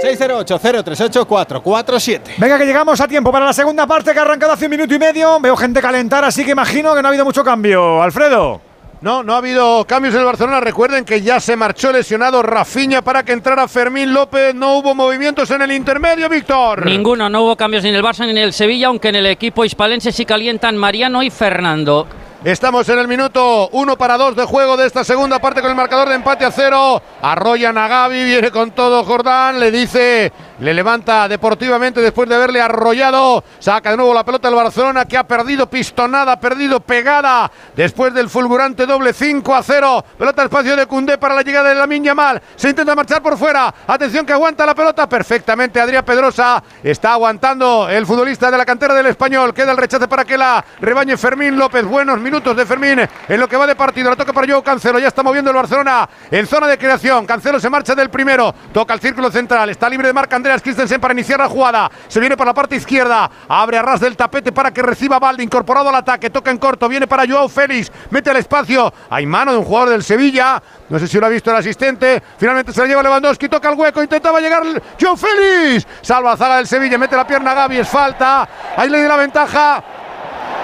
608-038-447. 0.02 2.20
Venga, 2.38 2.56
que 2.58 2.64
llegamos 2.64 2.98
a 2.98 3.06
tiempo 3.06 3.30
para 3.30 3.44
la 3.44 3.52
segunda 3.52 3.86
parte 3.86 4.14
que 4.14 4.18
ha 4.20 4.22
arrancado 4.22 4.54
hace 4.54 4.64
un 4.64 4.70
minuto 4.70 4.94
y 4.94 4.98
medio. 4.98 5.38
Veo 5.38 5.54
gente 5.54 5.82
calentar, 5.82 6.24
así 6.24 6.46
que 6.46 6.52
imagino 6.52 6.94
que 6.94 7.02
no 7.02 7.08
ha 7.08 7.10
habido 7.10 7.26
mucho 7.26 7.44
cambio. 7.44 8.02
Alfredo. 8.02 8.71
No, 9.02 9.24
no 9.24 9.34
ha 9.34 9.38
habido 9.38 9.84
cambios 9.84 10.14
en 10.14 10.20
el 10.20 10.26
Barcelona. 10.26 10.60
Recuerden 10.60 11.04
que 11.04 11.20
ya 11.20 11.40
se 11.40 11.56
marchó 11.56 11.90
lesionado 11.90 12.40
Rafinha 12.40 13.02
para 13.02 13.24
que 13.24 13.32
entrara 13.32 13.66
Fermín 13.66 14.14
López. 14.14 14.54
No 14.54 14.76
hubo 14.76 14.94
movimientos 14.94 15.50
en 15.50 15.60
el 15.60 15.72
intermedio, 15.72 16.28
Víctor. 16.28 16.86
Ninguno, 16.86 17.28
no 17.28 17.42
hubo 17.42 17.56
cambios 17.56 17.82
ni 17.82 17.88
en 17.88 17.96
el 17.96 18.04
Barça 18.04 18.24
ni 18.24 18.30
en 18.30 18.38
el 18.38 18.52
Sevilla, 18.52 18.86
aunque 18.86 19.08
en 19.08 19.16
el 19.16 19.26
equipo 19.26 19.64
hispalense 19.64 20.12
sí 20.12 20.24
calientan 20.24 20.76
Mariano 20.76 21.20
y 21.24 21.30
Fernando. 21.30 22.06
Estamos 22.44 22.88
en 22.88 22.98
el 23.00 23.08
minuto 23.08 23.68
1 23.72 23.98
para 23.98 24.16
2 24.16 24.36
de 24.36 24.44
juego 24.44 24.76
de 24.76 24.86
esta 24.86 25.02
segunda 25.02 25.40
parte 25.40 25.60
con 25.60 25.70
el 25.70 25.76
marcador 25.76 26.08
de 26.08 26.14
empate 26.14 26.44
a 26.44 26.52
cero. 26.52 27.02
Arrollan 27.22 27.78
a 27.78 27.88
Gaby, 27.88 28.24
viene 28.24 28.50
con 28.52 28.70
todo 28.70 29.02
Jordán, 29.04 29.58
le 29.58 29.72
dice, 29.72 30.32
le 30.62 30.72
levanta 30.72 31.26
deportivamente 31.26 32.00
después 32.00 32.28
de 32.28 32.36
haberle 32.36 32.60
arrollado. 32.60 33.42
Saca 33.58 33.90
de 33.90 33.96
nuevo 33.96 34.14
la 34.14 34.24
pelota 34.24 34.46
del 34.46 34.54
Barcelona 34.54 35.04
que 35.06 35.16
ha 35.16 35.26
perdido 35.26 35.68
pistonada, 35.68 36.32
ha 36.32 36.40
perdido 36.40 36.78
pegada 36.78 37.50
después 37.74 38.14
del 38.14 38.28
fulgurante 38.28 38.86
doble 38.86 39.12
5 39.12 39.54
a 39.56 39.62
0. 39.62 40.04
Pelota 40.16 40.42
al 40.42 40.46
espacio 40.46 40.76
de 40.76 40.86
Cundé 40.86 41.18
para 41.18 41.34
la 41.34 41.42
llegada 41.42 41.70
de 41.70 41.74
la 41.74 41.88
Miña 41.88 42.14
Mal. 42.14 42.40
Se 42.54 42.68
intenta 42.68 42.94
marchar 42.94 43.20
por 43.20 43.36
fuera. 43.36 43.74
Atención 43.88 44.24
que 44.24 44.32
aguanta 44.34 44.64
la 44.64 44.76
pelota 44.76 45.08
perfectamente. 45.08 45.80
Adrián 45.80 46.04
Pedrosa 46.04 46.62
está 46.84 47.14
aguantando 47.14 47.88
el 47.88 48.06
futbolista 48.06 48.48
de 48.48 48.58
la 48.58 48.64
cantera 48.64 48.94
del 48.94 49.06
español. 49.06 49.52
Queda 49.52 49.72
el 49.72 49.76
rechace 49.76 50.06
para 50.06 50.24
que 50.24 50.38
la 50.38 50.64
rebañe 50.80 51.16
Fermín 51.16 51.58
López. 51.58 51.84
Buenos 51.84 52.20
minutos 52.20 52.56
de 52.56 52.64
Fermín 52.64 53.00
en 53.00 53.40
lo 53.40 53.48
que 53.48 53.56
va 53.56 53.66
de 53.66 53.74
partido. 53.74 54.10
La 54.10 54.16
toca 54.16 54.32
para 54.32 54.46
Joao 54.46 54.62
Cancelo. 54.62 55.00
Ya 55.00 55.08
está 55.08 55.24
moviendo 55.24 55.50
el 55.50 55.56
Barcelona 55.56 56.08
en 56.30 56.46
zona 56.46 56.68
de 56.68 56.78
creación. 56.78 57.26
Cancelo 57.26 57.58
se 57.58 57.68
marcha 57.68 57.96
del 57.96 58.10
primero. 58.10 58.54
Toca 58.72 58.94
el 58.94 59.00
círculo 59.00 59.28
central. 59.28 59.68
Está 59.68 59.88
libre 59.88 60.06
de 60.06 60.14
marca 60.14 60.36
Andreas 60.52 60.62
Christensen 60.62 61.00
para 61.00 61.14
iniciar 61.14 61.38
la 61.38 61.48
jugada. 61.48 61.90
Se 62.08 62.20
viene 62.20 62.36
por 62.36 62.46
la 62.46 62.52
parte 62.52 62.76
izquierda. 62.76 63.30
Abre 63.48 63.78
a 63.78 63.82
ras 63.82 64.00
del 64.00 64.16
tapete 64.16 64.52
para 64.52 64.70
que 64.70 64.82
reciba 64.82 65.18
Valde. 65.18 65.42
Incorporado 65.42 65.88
al 65.88 65.94
ataque. 65.94 66.28
Toca 66.28 66.50
en 66.50 66.58
corto. 66.58 66.88
Viene 66.88 67.06
para 67.06 67.26
Joao 67.26 67.48
Félix. 67.48 67.90
Mete 68.10 68.28
al 68.28 68.36
espacio. 68.36 68.92
Hay 69.08 69.24
mano 69.24 69.52
de 69.52 69.58
un 69.58 69.64
jugador 69.64 69.88
del 69.88 70.02
Sevilla. 70.02 70.62
No 70.90 70.98
sé 70.98 71.08
si 71.08 71.18
lo 71.18 71.24
ha 71.24 71.30
visto 71.30 71.50
el 71.50 71.56
asistente. 71.56 72.22
Finalmente 72.36 72.72
se 72.72 72.82
la 72.82 72.86
lleva 72.86 73.02
Lewandowski. 73.02 73.48
Toca 73.48 73.70
el 73.70 73.78
hueco. 73.78 74.02
Intentaba 74.02 74.40
llegar 74.40 74.62
Joao 75.00 75.16
Félix. 75.16 75.86
Salva 76.02 76.32
a 76.32 76.36
Zaga 76.36 76.56
del 76.56 76.66
Sevilla. 76.66 76.98
Mete 76.98 77.16
la 77.16 77.26
pierna 77.26 77.52
a 77.52 77.54
Gaby. 77.54 77.78
Es 77.78 77.88
falta. 77.88 78.46
Ahí 78.76 78.90
le 78.90 78.98
dio 78.98 79.08
la 79.08 79.16
ventaja. 79.16 79.82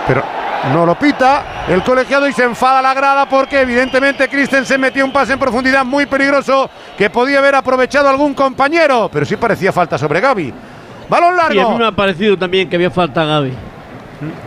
Pero 0.07 0.23
no 0.73 0.87
lo 0.87 0.99
pita 0.99 1.65
el 1.69 1.83
colegiado 1.83 2.29
y 2.29 2.33
se 2.33 2.45
enfada 2.45 2.83
la 2.83 2.95
grada 2.95 3.29
porque 3.29 3.61
evidentemente 3.61 4.29
Christensen 4.29 4.81
metió 4.81 5.05
un 5.05 5.13
pase 5.13 5.33
en 5.35 5.39
profundidad 5.39 5.85
muy 5.85 6.07
peligroso 6.07 6.71
que 6.97 7.11
podía 7.11 7.39
haber 7.39 7.55
aprovechado 7.55 8.09
algún 8.09 8.35
compañero, 8.35 9.09
pero 9.13 9.25
sí 9.27 9.37
parecía 9.37 9.73
falta 9.73 9.99
sobre 9.99 10.21
Gaby. 10.21 10.53
Balón 11.09 11.37
Y 11.37 11.41
a 11.41 11.49
mí 11.49 11.57
largo. 11.57 11.79
me 11.79 11.87
ha 11.87 11.93
parecido 11.93 12.37
también 12.37 12.69
que 12.69 12.77
había 12.77 12.91
falta 12.91 13.25
Gaby. 13.25 13.53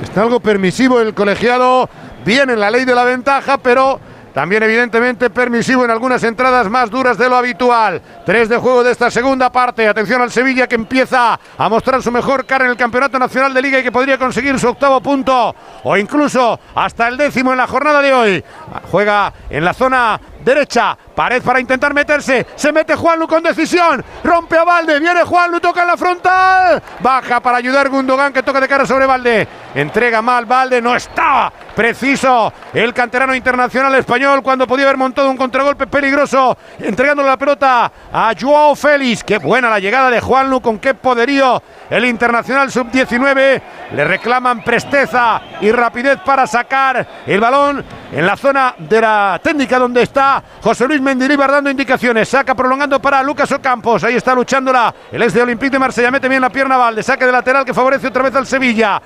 Está 0.04 0.22
algo 0.22 0.40
permisivo 0.40 1.00
el 1.00 1.14
colegiado, 1.14 1.90
bien 2.26 2.50
en 2.50 2.60
la 2.60 2.70
ley 2.70 2.86
de 2.86 2.94
la 2.94 3.04
ventaja, 3.04 3.58
pero 3.58 4.00
también 4.34 4.64
evidentemente 4.64 5.30
permisivo 5.30 5.84
en 5.84 5.92
algunas 5.92 6.24
entradas 6.24 6.70
más 6.70 6.90
duras 6.90 7.18
de 7.18 7.30
lo 7.30 7.36
habitual. 7.36 8.02
Tres 8.26 8.50
de 8.50 8.58
juego 8.58 8.84
de 8.84 8.92
esta 8.92 9.12
segunda 9.12 9.52
parte. 9.52 9.88
Atención 9.88 10.22
al 10.22 10.32
Sevilla 10.32 10.68
que 10.68 10.76
empieza 10.76 11.40
a 11.58 11.70
mostrar 11.70 12.02
su 12.02 12.12
mejor 12.12 12.46
cara 12.46 12.66
en 12.66 12.72
el 12.72 12.78
Campeonato 12.78 13.20
Nacional 13.20 13.54
de 13.54 13.62
Liga 13.62 13.80
y 13.80 13.84
que 13.84 13.92
podría 13.92 14.18
conseguir 14.18 14.58
su 14.60 14.70
octavo 14.70 15.02
punto 15.02 15.56
o 15.84 15.98
incluso 15.98 16.60
hasta 16.76 17.08
el 17.08 17.18
décimo 17.18 17.52
en 17.52 17.58
la 17.58 17.68
jornada 17.68 18.02
de 18.02 18.14
hoy. 18.14 18.44
Juega 18.90 19.34
en 19.50 19.66
la 19.66 19.74
zona 19.74 20.20
derecha. 20.44 20.98
Pared 21.16 21.42
para 21.42 21.60
intentar 21.60 21.94
meterse. 21.94 22.46
Se 22.56 22.72
mete 22.72 22.96
Juanlu 22.96 23.28
con 23.28 23.44
decisión. 23.44 24.04
Rompe 24.24 24.58
a 24.58 24.64
Valde. 24.64 25.00
Viene 25.00 25.24
Juanlu. 25.24 25.60
Toca 25.60 25.82
en 25.82 25.88
la 25.88 25.98
frontal. 25.98 26.82
Baja 27.00 27.40
para 27.40 27.58
ayudar 27.58 27.90
Gundogan 27.90 28.34
que 28.34 28.44
toca 28.44 28.60
de 28.60 28.68
cara 28.68 28.86
sobre 28.86 29.06
Valde. 29.06 29.48
Entrega 29.76 30.22
mal 30.22 30.46
Valde. 30.46 30.82
No 30.82 30.96
estaba 30.96 31.52
preciso 31.76 32.52
el 32.74 32.94
canterano 32.94 33.34
internacional 33.34 33.94
español 33.96 34.42
cuando 34.44 34.68
podía 34.68 34.86
haber 34.86 34.98
montado 34.98 35.30
un 35.30 35.38
contragolpe 35.38 35.88
peligroso. 35.88 36.58
Entregándole 36.80 37.30
la 37.30 37.38
pelota 37.38 37.92
a 38.12 38.34
Joao 38.40 38.76
Félix. 38.76 39.24
Qué 39.24 39.38
buena 39.38 39.70
la 39.70 39.80
llegada 39.80 40.10
de 40.10 40.22
Juanlu. 40.22 40.62
Con 40.62 40.80
qué 40.80 40.94
poderío 40.94 41.62
el 41.90 42.06
internacional 42.06 42.72
sub-19. 42.72 43.62
Le 43.94 44.06
reclaman 44.06 44.64
presteza 44.64 45.42
y 45.60 45.72
rapidez 45.72 46.20
para 46.26 46.48
sacar 46.48 47.06
el 47.26 47.40
balón 47.40 47.84
en 48.12 48.26
la 48.26 48.38
zona 48.38 48.76
de 48.78 49.02
la 49.02 49.40
técnica 49.44 49.80
donde 49.80 50.04
está 50.04 50.31
José 50.62 50.88
Luis 50.88 51.02
Mendilibar 51.02 51.52
dando 51.52 51.70
indicaciones. 51.70 52.30
Saca 52.30 52.56
prolongando 52.56 53.02
para 53.02 53.24
Lucas 53.24 53.52
Ocampos. 53.52 54.04
Ahí 54.04 54.16
está 54.16 54.36
luchándola 54.36 54.94
el 55.12 55.22
ex 55.22 55.34
de 55.34 55.42
Olympique 55.42 55.72
de 55.72 55.80
Marsella. 55.80 56.12
Mete 56.12 56.30
bien 56.30 56.42
la 56.42 56.50
pierna 56.50 56.78
Valde. 56.78 57.04
Saque 57.04 57.26
de 57.26 57.32
lateral 57.32 57.66
que 57.66 57.74
favorece 57.74 58.08
otra 58.08 58.24
vez 58.24 58.36
al 58.36 58.46
Sevilla. 58.46 59.02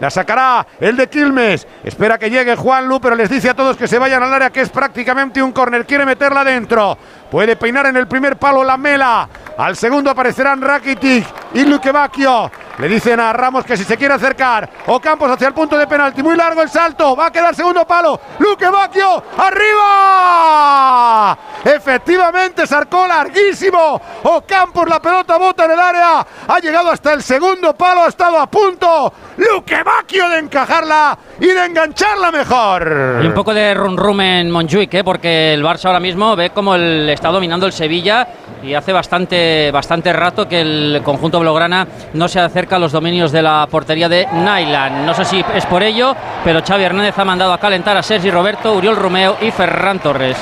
La 0.00 0.08
sacará 0.08 0.66
el 0.80 0.96
de 0.96 1.08
Quilmes. 1.08 1.66
Espera 1.84 2.18
que 2.18 2.30
llegue 2.30 2.56
Juan 2.56 2.88
Lu, 2.88 3.00
pero 3.00 3.14
les 3.14 3.28
dice 3.28 3.50
a 3.50 3.54
todos 3.54 3.76
que 3.76 3.86
se 3.86 3.98
vayan 3.98 4.22
al 4.22 4.32
área, 4.32 4.50
que 4.50 4.62
es 4.62 4.70
prácticamente 4.70 5.42
un 5.42 5.52
córner. 5.52 5.84
Quiere 5.84 6.06
meterla 6.06 6.42
dentro. 6.42 6.96
Puede 7.30 7.56
peinar 7.56 7.86
en 7.86 7.96
el 7.96 8.08
primer 8.08 8.36
palo 8.36 8.64
la 8.64 8.76
mela. 8.76 9.28
Al 9.56 9.76
segundo 9.76 10.10
aparecerán 10.10 10.60
Rakitic 10.60 11.26
y 11.54 11.64
Luque 11.64 11.92
Bacchio. 11.92 12.50
Le 12.78 12.88
dicen 12.88 13.20
a 13.20 13.32
Ramos 13.32 13.64
que 13.64 13.76
si 13.76 13.84
se 13.84 13.96
quiere 13.98 14.14
acercar. 14.14 14.68
Ocampos 14.86 15.30
hacia 15.30 15.48
el 15.48 15.54
punto 15.54 15.76
de 15.76 15.86
penalti. 15.86 16.22
Muy 16.22 16.34
largo 16.34 16.62
el 16.62 16.70
salto. 16.70 17.14
Va 17.14 17.26
a 17.26 17.30
quedar 17.30 17.54
segundo 17.54 17.86
palo. 17.86 18.18
Luque 18.38 18.66
Bacchio. 18.68 19.22
¡Arriba! 19.36 21.38
Efectivamente, 21.62 22.66
sarcó 22.66 23.06
larguísimo. 23.06 24.00
Ocampos, 24.22 24.88
la 24.88 25.00
pelota 25.00 25.36
bota 25.36 25.66
en 25.66 25.72
el 25.72 25.78
área. 25.78 26.26
Ha 26.48 26.58
llegado 26.58 26.90
hasta 26.90 27.12
el 27.12 27.22
segundo 27.22 27.74
palo. 27.74 28.04
Ha 28.04 28.08
estado 28.08 28.38
a 28.38 28.46
punto. 28.46 29.12
Luque 29.36 29.82
Bacchio 29.82 30.28
de 30.30 30.38
encajarla 30.38 31.18
y 31.38 31.48
de 31.48 31.66
engancharla 31.66 32.30
mejor. 32.30 33.20
Y 33.22 33.26
un 33.26 33.34
poco 33.34 33.52
de 33.52 33.74
rum 33.74 33.96
rum 33.96 34.20
en 34.22 34.50
Montjuic, 34.50 34.94
¿eh? 34.94 35.04
porque 35.04 35.52
el 35.52 35.62
Barça 35.62 35.86
ahora 35.86 36.00
mismo 36.00 36.34
ve 36.34 36.50
como 36.50 36.74
el 36.74 37.08
está 37.20 37.28
dominando 37.28 37.66
el 37.66 37.72
Sevilla 37.74 38.26
y 38.62 38.72
hace 38.72 38.94
bastante, 38.94 39.70
bastante 39.70 40.10
rato 40.10 40.48
que 40.48 40.62
el 40.62 41.02
conjunto 41.04 41.38
blaugrana 41.38 41.86
no 42.14 42.28
se 42.28 42.40
acerca 42.40 42.76
a 42.76 42.78
los 42.78 42.92
dominios 42.92 43.30
de 43.30 43.42
la 43.42 43.68
portería 43.70 44.08
de 44.08 44.26
Nyland. 44.32 45.04
No 45.04 45.12
sé 45.12 45.26
si 45.26 45.44
es 45.54 45.66
por 45.66 45.82
ello, 45.82 46.16
pero 46.42 46.62
Xavi 46.66 46.82
Hernández 46.82 47.18
ha 47.18 47.24
mandado 47.26 47.52
a 47.52 47.60
calentar 47.60 47.94
a 47.94 48.02
Sergi 48.02 48.30
Roberto, 48.30 48.72
Uriol 48.72 48.96
Romeo 48.96 49.36
y 49.42 49.50
Ferran 49.50 49.98
Torres. 49.98 50.38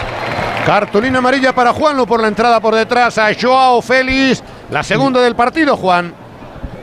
Cartulina 0.65 1.19
amarilla 1.19 1.53
para 1.53 1.73
Juanlo 1.73 2.07
por 2.07 2.23
la 2.23 2.29
entrada 2.29 2.61
por 2.61 2.77
detrás 2.77 3.19
a 3.19 3.31
Joao 3.35 3.83
Félix. 3.83 4.45
La 4.71 4.85
segunda 4.85 5.21
del 5.21 5.35
partido, 5.35 5.77
Juan. 5.77 6.15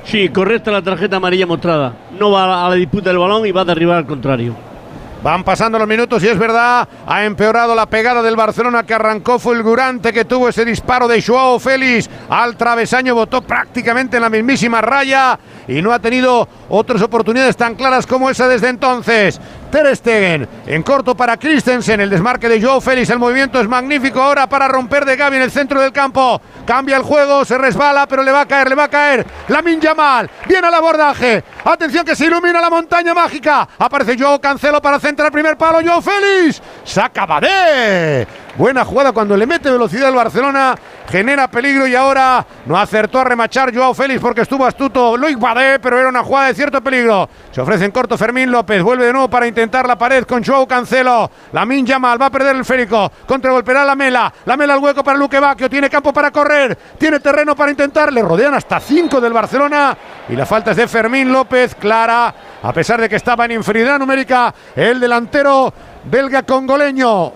Sí, 0.04 0.28
correcta 0.28 0.72
la 0.72 0.82
tarjeta 0.82 1.16
amarilla 1.16 1.48
mostrada. 1.48 1.94
No 2.20 2.32
va 2.32 2.66
a 2.66 2.70
la 2.70 2.76
disputa 2.76 3.12
del 3.12 3.20
balón 3.20 3.46
y 3.46 3.54
va 3.54 3.62
a 3.62 3.66
derribar 3.66 3.96
al 3.96 4.06
contrario. 4.06 4.65
Van 5.26 5.44
pasando 5.44 5.80
los 5.80 5.88
minutos 5.88 6.22
y 6.22 6.28
es 6.28 6.38
verdad, 6.38 6.88
ha 7.08 7.26
empeorado 7.26 7.74
la 7.74 7.88
pegada 7.88 8.22
del 8.22 8.36
Barcelona 8.36 8.84
que 8.84 8.94
arrancó 8.94 9.40
fulgurante, 9.40 10.14
que 10.14 10.24
tuvo 10.24 10.50
ese 10.50 10.64
disparo 10.64 11.08
de 11.08 11.20
Joao 11.20 11.58
Félix 11.58 12.08
al 12.30 12.56
travesaño, 12.56 13.16
votó 13.16 13.42
prácticamente 13.42 14.18
en 14.18 14.22
la 14.22 14.30
mismísima 14.30 14.82
raya 14.82 15.40
y 15.68 15.82
no 15.82 15.92
ha 15.92 15.98
tenido 15.98 16.48
otras 16.70 17.02
oportunidades 17.02 17.58
tan 17.58 17.74
claras 17.74 18.06
como 18.06 18.30
esa 18.30 18.48
desde 18.48 18.70
entonces. 18.70 19.42
Ter 19.76 19.94
Stegen 19.94 20.48
en 20.68 20.84
corto 20.84 21.18
para 21.18 21.36
Christensen, 21.36 22.00
el 22.00 22.10
desmarque 22.10 22.48
de 22.48 22.62
Joao 22.62 22.80
Félix, 22.80 23.10
el 23.10 23.20
movimiento 23.20 23.60
es 23.60 23.68
magnífico 23.68 24.22
ahora 24.22 24.48
para 24.48 24.70
romper 24.70 25.04
de 25.04 25.18
Gaby 25.18 25.36
en 25.36 25.42
el 25.42 25.52
centro 25.52 25.82
del 25.82 25.92
campo. 25.92 26.42
Cambia 26.66 26.96
el 26.96 27.04
juego, 27.04 27.44
se 27.44 27.58
resbala, 27.58 28.08
pero 28.08 28.24
le 28.24 28.32
va 28.32 28.40
a 28.40 28.46
caer, 28.46 28.70
le 28.70 28.76
va 28.76 28.86
a 28.86 28.88
caer. 28.88 29.26
Lamin 29.50 29.82
Yamal, 29.82 30.30
viene 30.48 30.66
al 30.66 30.74
abordaje. 30.76 31.44
Atención 31.66 32.06
que 32.06 32.16
se 32.16 32.26
ilumina 32.26 32.62
la 32.62 32.70
montaña 32.70 33.14
mágica. 33.14 33.68
Aparece 33.78 34.18
Joao 34.18 34.40
Cancelo 34.40 34.82
para 34.82 34.98
centrar 34.98 35.26
el 35.26 35.34
primer 35.34 35.58
palo. 35.58 35.80
Joao 35.86 36.02
Félix, 36.02 36.62
saca 36.86 37.26
Badé. 37.26 38.45
Buena 38.58 38.86
jugada 38.86 39.12
cuando 39.12 39.36
le 39.36 39.46
mete 39.46 39.70
velocidad 39.70 40.08
al 40.08 40.16
Barcelona, 40.16 40.76
genera 41.10 41.50
peligro 41.50 41.86
y 41.88 41.94
ahora 41.94 42.46
no 42.66 42.78
acertó 42.78 43.20
a 43.20 43.26
remachar 43.26 43.76
Joao 43.76 43.94
Félix 43.94 44.22
porque 44.22 44.42
estuvo 44.42 44.66
astuto 44.66 45.18
Luis 45.18 45.38
Badé, 45.38 45.78
pero 45.80 46.00
era 46.00 46.08
una 46.08 46.24
jugada 46.24 46.48
de 46.48 46.54
cierto 46.54 46.82
peligro. 46.82 47.28
Se 47.52 47.60
ofrece 47.60 47.84
en 47.84 47.92
corto 47.92 48.18
Fermín 48.18 48.50
López, 48.50 48.82
vuelve 48.82 49.08
de 49.08 49.12
nuevo 49.12 49.30
para 49.30 49.46
intentar 49.46 49.86
la 49.86 49.98
pared 49.98 50.24
con 50.24 50.42
Joao 50.42 50.66
Cancelo. 50.66 51.30
Lamin 51.52 51.86
Yamal 51.86 52.22
va 52.22 52.28
a 52.28 52.30
perder 52.30 52.56
el 52.56 52.64
férico, 52.64 53.12
contragolpeará 53.28 53.84
la 53.84 53.96
Mela, 53.96 54.34
la 54.46 54.56
Mela 54.56 54.76
al 54.76 54.80
hueco 54.80 55.04
para 55.04 55.18
Luque 55.18 55.38
Bacchio, 55.38 55.70
tiene 55.70 55.90
campo 55.90 56.14
para 56.14 56.32
correr, 56.32 56.78
tiene 56.98 57.20
terreno 57.20 57.58
para 57.58 57.72
intentar, 57.72 58.14
le 58.14 58.22
rodean 58.22 58.54
hasta 58.54 58.80
cinco 58.80 59.20
del 59.20 59.34
Barcelona 59.34 59.98
y 60.30 60.36
la 60.38 60.46
falta 60.46 60.72
es 60.72 60.78
de 60.78 60.88
Fermín 60.88 61.30
López, 61.30 61.76
clara, 61.76 62.34
a 62.64 62.72
pesar 62.72 63.02
de 63.02 63.10
que 63.10 63.18
estaba 63.18 63.44
en 63.44 63.52
inferioridad 63.52 64.00
numérica 64.00 64.56
el 64.78 65.02
delantero 65.02 65.74
belga 66.06 66.44
congoleño 66.44 67.34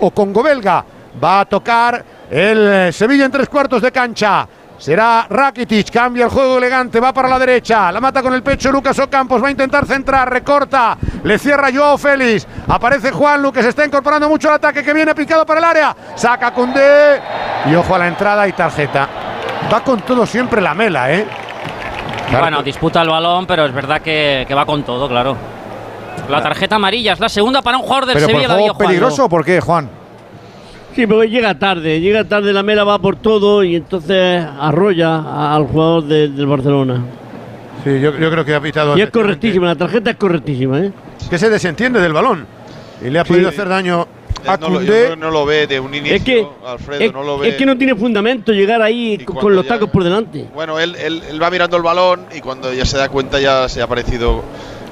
o, 0.00 0.06
o 0.06 0.10
congo-belga. 0.10 0.84
Va 1.22 1.40
a 1.40 1.44
tocar 1.44 2.04
el 2.30 2.68
eh, 2.68 2.92
Sevilla 2.92 3.26
en 3.26 3.30
tres 3.30 3.48
cuartos 3.48 3.80
de 3.82 3.92
cancha. 3.92 4.48
Será 4.76 5.26
Rakitic, 5.30 5.90
cambia 5.90 6.24
el 6.24 6.30
juego 6.30 6.58
elegante, 6.58 6.98
va 6.98 7.12
para 7.12 7.28
la 7.28 7.38
derecha, 7.38 7.92
la 7.92 8.00
mata 8.00 8.20
con 8.20 8.34
el 8.34 8.42
pecho 8.42 8.72
Lucas 8.72 8.98
Ocampos, 8.98 9.42
va 9.42 9.46
a 9.46 9.50
intentar 9.52 9.86
centrar, 9.86 10.28
recorta, 10.28 10.98
le 11.22 11.38
cierra 11.38 11.68
Joao 11.72 11.96
Félix, 11.96 12.46
aparece 12.66 13.12
Juan 13.12 13.40
Lu 13.40 13.52
que 13.52 13.62
se 13.62 13.68
está 13.68 13.86
incorporando 13.86 14.28
mucho 14.28 14.48
al 14.48 14.56
ataque, 14.56 14.82
que 14.82 14.92
viene 14.92 15.14
picado 15.14 15.46
para 15.46 15.60
el 15.60 15.64
área, 15.64 15.96
saca 16.16 16.52
Cundé 16.52 17.22
y 17.70 17.74
ojo 17.76 17.94
a 17.94 17.98
la 17.98 18.08
entrada 18.08 18.48
y 18.48 18.52
tarjeta. 18.52 19.08
Va 19.72 19.82
con 19.84 20.00
todo 20.00 20.26
siempre 20.26 20.60
la 20.60 20.74
mela, 20.74 21.10
¿eh? 21.12 21.24
Bueno, 22.32 22.60
disputa 22.62 23.00
el 23.00 23.08
balón, 23.08 23.46
pero 23.46 23.64
es 23.66 23.72
verdad 23.72 24.02
que, 24.02 24.44
que 24.46 24.54
va 24.54 24.66
con 24.66 24.82
todo, 24.82 25.08
claro. 25.08 25.53
La 26.28 26.42
tarjeta 26.42 26.76
amarilla 26.76 27.12
es 27.12 27.20
la 27.20 27.28
segunda 27.28 27.60
para 27.62 27.76
un 27.78 27.82
jugador 27.84 28.06
del 28.06 28.14
¿Pero 28.14 28.26
por 28.26 28.30
Sevilla, 28.32 28.48
juego 28.48 28.60
David 28.62 28.72
Juanlo. 28.76 28.88
peligroso 28.88 29.24
o 29.24 29.28
por 29.28 29.44
qué, 29.44 29.60
Juan? 29.60 29.90
Sí, 30.94 31.06
porque 31.06 31.28
llega 31.28 31.58
tarde, 31.58 32.00
llega 32.00 32.24
tarde, 32.24 32.52
la 32.52 32.62
mela 32.62 32.84
va 32.84 32.98
por 32.98 33.16
todo 33.16 33.62
y 33.64 33.76
entonces 33.76 34.44
arrolla 34.60 35.54
al 35.54 35.66
jugador 35.66 36.04
de- 36.04 36.28
del 36.28 36.46
Barcelona. 36.46 37.02
Sí, 37.82 38.00
yo, 38.00 38.16
yo 38.16 38.30
creo 38.30 38.44
que 38.44 38.54
ha 38.54 38.60
pitado. 38.60 38.96
Y 38.96 39.02
es 39.02 39.10
correctísima, 39.10 39.66
la 39.66 39.74
tarjeta 39.74 40.10
es 40.10 40.16
correctísima, 40.16 40.78
¿eh? 40.80 40.92
Que 41.28 41.36
se 41.38 41.50
desentiende 41.50 42.00
del 42.00 42.12
balón 42.12 42.46
y 43.04 43.10
le 43.10 43.18
ha 43.18 43.24
podido 43.24 43.48
hacer 43.48 43.68
daño 43.68 44.06
a 44.46 44.56
No 44.56 44.68
lo, 44.68 44.74
yo 44.74 44.74
Koundé. 44.76 44.86
creo 44.86 45.10
que 45.10 45.16
no 45.16 45.30
lo 45.30 45.44
ve 45.44 45.66
de 45.66 45.80
un 45.80 45.94
inicio, 45.94 46.16
Es 46.16 46.22
que, 46.22 46.46
Alfredo, 46.66 47.00
es, 47.04 47.12
no 47.12 47.22
lo 47.24 47.38
ve. 47.38 47.48
es 47.48 47.54
que 47.56 47.66
no 47.66 47.76
tiene 47.76 47.94
fundamento 47.96 48.52
llegar 48.52 48.80
ahí 48.80 49.18
con, 49.24 49.36
con 49.36 49.54
los 49.56 49.66
tacos 49.66 49.90
por 49.90 50.04
delante. 50.04 50.46
Bueno, 50.54 50.78
él, 50.78 50.94
él, 50.96 51.22
él 51.28 51.42
va 51.42 51.50
mirando 51.50 51.76
el 51.76 51.82
balón 51.82 52.26
y 52.34 52.40
cuando 52.40 52.72
ya 52.72 52.84
se 52.86 52.96
da 52.98 53.08
cuenta 53.08 53.40
ya 53.40 53.68
se 53.68 53.80
ha 53.80 53.84
aparecido. 53.84 54.42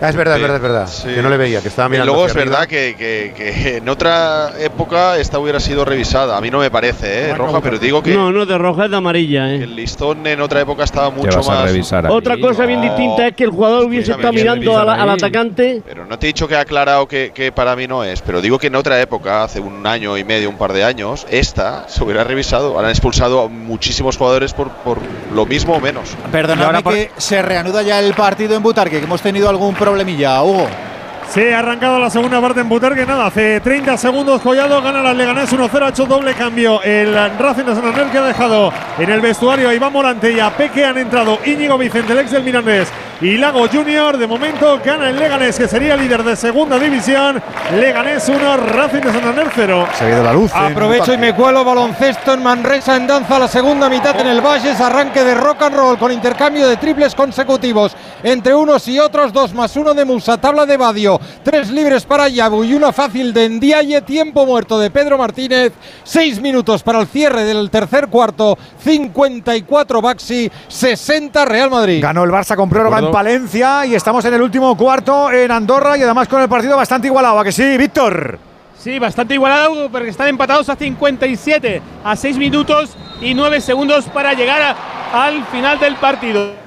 Ah, 0.03 0.09
es 0.09 0.17
verdad, 0.17 0.35
es 0.37 0.43
verdad, 0.43 0.57
es 0.57 0.63
verdad. 0.63 0.87
sí. 0.89 1.09
Que 1.15 1.23
no 1.23 1.29
le 1.31 1.37
veía, 1.37 1.61
que 1.61 1.69
estaba 1.69 1.87
Y 1.89 1.93
mirando. 1.93 2.13
luego 2.13 2.27
es 2.27 2.33
arriba. 2.33 2.51
verdad 2.51 2.67
que, 2.67 2.95
que- 2.99 3.33
que 3.37 3.77
en 3.77 3.89
otra 3.89 4.53
época 4.61 5.17
esta 5.19 5.39
hubiera 5.39 5.61
sido 5.61 5.85
revisada. 5.85 6.37
A 6.37 6.41
mí 6.41 6.51
no 6.51 6.59
me 6.59 6.71
parece, 6.71 7.31
¿eh, 7.31 7.35
Roja, 7.35 7.61
pero 7.61 7.79
digo 7.79 8.03
que, 8.03 8.13
No, 8.15 8.33
no, 8.33 8.45
de 8.45 8.59
roja 8.59 8.87
es 8.87 8.91
de 8.91 8.97
amarilla, 8.97 9.47
que 9.47 9.55
¿eh? 9.55 9.63
el 9.63 9.77
listón 9.77 10.27
en 10.27 10.41
otra 10.41 10.61
época 10.61 10.83
estaba 10.85 11.11
mucho 11.11 11.37
vas 11.39 11.49
a 11.49 11.53
más. 11.53 11.65
revisar 11.71 12.07
Otra 12.11 12.37
cosa 12.39 12.67
bien 12.67 12.81
distinta 12.83 13.29
es 13.29 13.37
que 13.37 13.45
el 13.45 13.51
jugador 13.51 13.85
hubiese 13.85 14.11
estado 14.11 14.31
¿quién 14.31 14.43
mirando 14.43 14.73
revisa 14.73 14.83
a 14.83 14.85
la- 14.85 15.03
al 15.03 15.11
atacante. 15.11 15.83
Pero 15.87 16.05
no 16.05 16.19
te 16.19 16.27
he 16.27 16.29
dicho 16.29 16.49
que 16.49 16.57
ha 16.57 16.61
aclarado 16.61 17.07
que, 17.07 17.31
que 17.33 17.53
para 17.53 17.77
mí 17.77 17.87
no 17.87 18.03
es, 18.03 18.23
pero 18.23 18.41
digo 18.41 18.59
que 18.59 18.67
en 18.67 18.75
otra 18.75 19.01
época, 19.01 19.45
hace 19.45 19.61
un 19.61 19.87
año 19.87 20.19
y 20.19 20.25
medio, 20.25 20.49
un 20.51 20.59
par 20.59 20.73
de 20.73 20.83
años, 20.85 21.27
esta 21.31 21.89
se 21.89 22.03
hubiera 22.03 22.25
revisado. 22.25 22.79
Han 22.79 22.89
expulsado 22.89 23.43
a 23.43 23.49
muchísimos 23.49 24.17
jugadores 24.17 24.53
por, 24.53 24.69
por 24.71 24.99
lo 25.33 25.47
mismo 25.47 25.75
o 25.75 25.81
menos. 25.81 26.09
Perdonadme 26.33 26.83
que 26.83 27.11
se 27.19 27.41
reanuda 27.41 27.83
ya 27.83 28.01
el 28.01 28.15
partido 28.15 28.57
en 28.57 28.63
Butarque, 28.65 28.99
que 28.99 29.05
hemos 29.05 29.23
tenido 29.23 29.49
algún 29.49 29.75
problemilla, 29.93 30.41
Hugo. 30.43 30.92
Se 31.33 31.55
ha 31.55 31.61
arrancado 31.61 31.99
la 31.99 32.11
segunda 32.11 32.43
parte 32.43 32.61
en 32.61 32.69
Butarque, 32.69 33.07
nada, 33.07 33.29
hace 33.29 33.59
30 33.61 33.97
segundos 33.97 34.43
Collado 34.43 34.83
gana 34.83 35.03
la 35.03 35.15
Leganés 35.15 35.51
1-0, 35.51 35.83
ha 35.83 35.89
hecho 35.89 36.05
doble 36.05 36.35
cambio 36.35 36.83
el 36.83 37.15
Racing 37.39 37.65
de 37.65 37.75
Santander 37.75 38.09
que 38.09 38.19
ha 38.19 38.23
dejado 38.25 38.71
en 38.99 39.11
el 39.11 39.23
vestuario 39.23 39.71
a 39.71 39.75
Iván 39.75 39.95
Morante 39.95 40.31
y 40.31 40.41
a 40.41 40.51
Peque. 40.51 40.85
Han 40.85 40.99
entrado 40.99 41.39
Íñigo 41.47 41.79
Vicente, 41.79 42.13
el 42.13 42.19
ex 42.19 42.33
del 42.33 42.43
Mirandés 42.43 42.93
y 43.23 43.39
Lago 43.39 43.69
Junior, 43.69 44.19
de 44.19 44.27
momento 44.27 44.81
gana 44.85 45.09
el 45.09 45.17
Leganés 45.17 45.57
que 45.57 45.69
sería 45.69 45.97
líder 45.97 46.25
de 46.25 46.35
segunda 46.35 46.77
división, 46.77 47.41
Leganés 47.79 48.29
1, 48.29 48.57
Racing 48.57 49.01
de 49.01 49.13
Santander 49.13 49.47
0. 49.55 49.89
Se 49.97 50.05
ha 50.05 50.09
ido 50.11 50.25
la 50.25 50.33
luz. 50.33 50.51
Aprovecho 50.53 51.15
y 51.15 51.19
me 51.19 51.33
cuelo 51.33 51.65
baloncesto 51.65 52.35
en 52.35 52.43
Manresa 52.43 52.97
en 52.97 53.07
danza 53.07 53.39
la 53.39 53.47
segunda 53.47 53.89
mitad 53.89 54.19
en 54.21 54.27
el 54.27 54.41
Valles, 54.41 54.81
arranque 54.81 55.23
de 55.23 55.37
rock 55.37 55.63
and 55.63 55.77
roll 55.77 55.99
con 55.99 56.11
intercambio 56.11 56.69
de 56.69 56.77
triples 56.77 57.15
consecutivos 57.15 57.97
entre 58.25 58.55
unos 58.55 58.87
y 58.89 58.99
otros, 58.99 59.33
dos 59.33 59.55
más 59.55 59.77
uno 59.77 59.95
de 59.95 60.05
Musa, 60.05 60.39
tabla 60.39 60.67
de 60.67 60.77
Badio, 60.77 61.21
tres 61.43 61.71
libres 61.71 62.05
para 62.05 62.29
Yabu 62.29 62.65
y 62.65 62.75
una 62.75 62.93
fácil 62.93 63.33
de 63.33 63.49
Ndiaye, 63.49 64.01
tiempo 64.03 64.47
muerto 64.47 64.79
de 64.79 64.91
Pedro 64.91 65.19
Martínez, 65.19 65.73
seis 66.05 66.41
minutos 66.41 66.83
para 66.83 67.01
el 67.01 67.07
cierre 67.07 67.45
del 67.45 67.71
tercer 67.71 68.09
cuarto, 68.09 68.59
54 68.83 70.01
Baxi, 70.03 70.51
60 70.69 71.45
Real 71.45 71.71
Madrid. 71.71 72.03
Ganó 72.03 72.25
el 72.25 72.31
Barça 72.31 72.57
con 72.57 72.69
prórroga 72.69 72.99
en 72.99 73.11
Palencia 73.11 73.87
y 73.87 73.95
estamos 73.95 74.25
en 74.25 74.35
el 74.35 74.43
último 74.43 74.77
cuarto 74.77 75.31
en 75.31 75.51
Andorra 75.51 75.97
y 75.97 76.03
además 76.03 76.29
con 76.29 76.41
el 76.43 76.49
partido 76.49 76.77
bastante 76.77 77.07
igualado. 77.09 77.39
¿A 77.39 77.45
que 77.45 77.53
sí, 77.53 77.77
Víctor? 77.77 78.39
Sí, 78.79 78.99
bastante 78.99 79.35
igualado 79.35 79.89
porque 79.91 80.09
están 80.09 80.29
empatados 80.29 80.69
a 80.69 80.75
57, 80.77 81.81
a 82.05 82.17
6 82.17 82.37
minutos 82.37 82.91
y 83.21 83.33
9 83.35 83.61
segundos 83.61 84.07
para 84.07 84.33
llegar 84.35 84.61
a- 84.63 85.27
al 85.27 85.45
final 85.47 85.79
del 85.79 85.95
partido. 85.97 86.62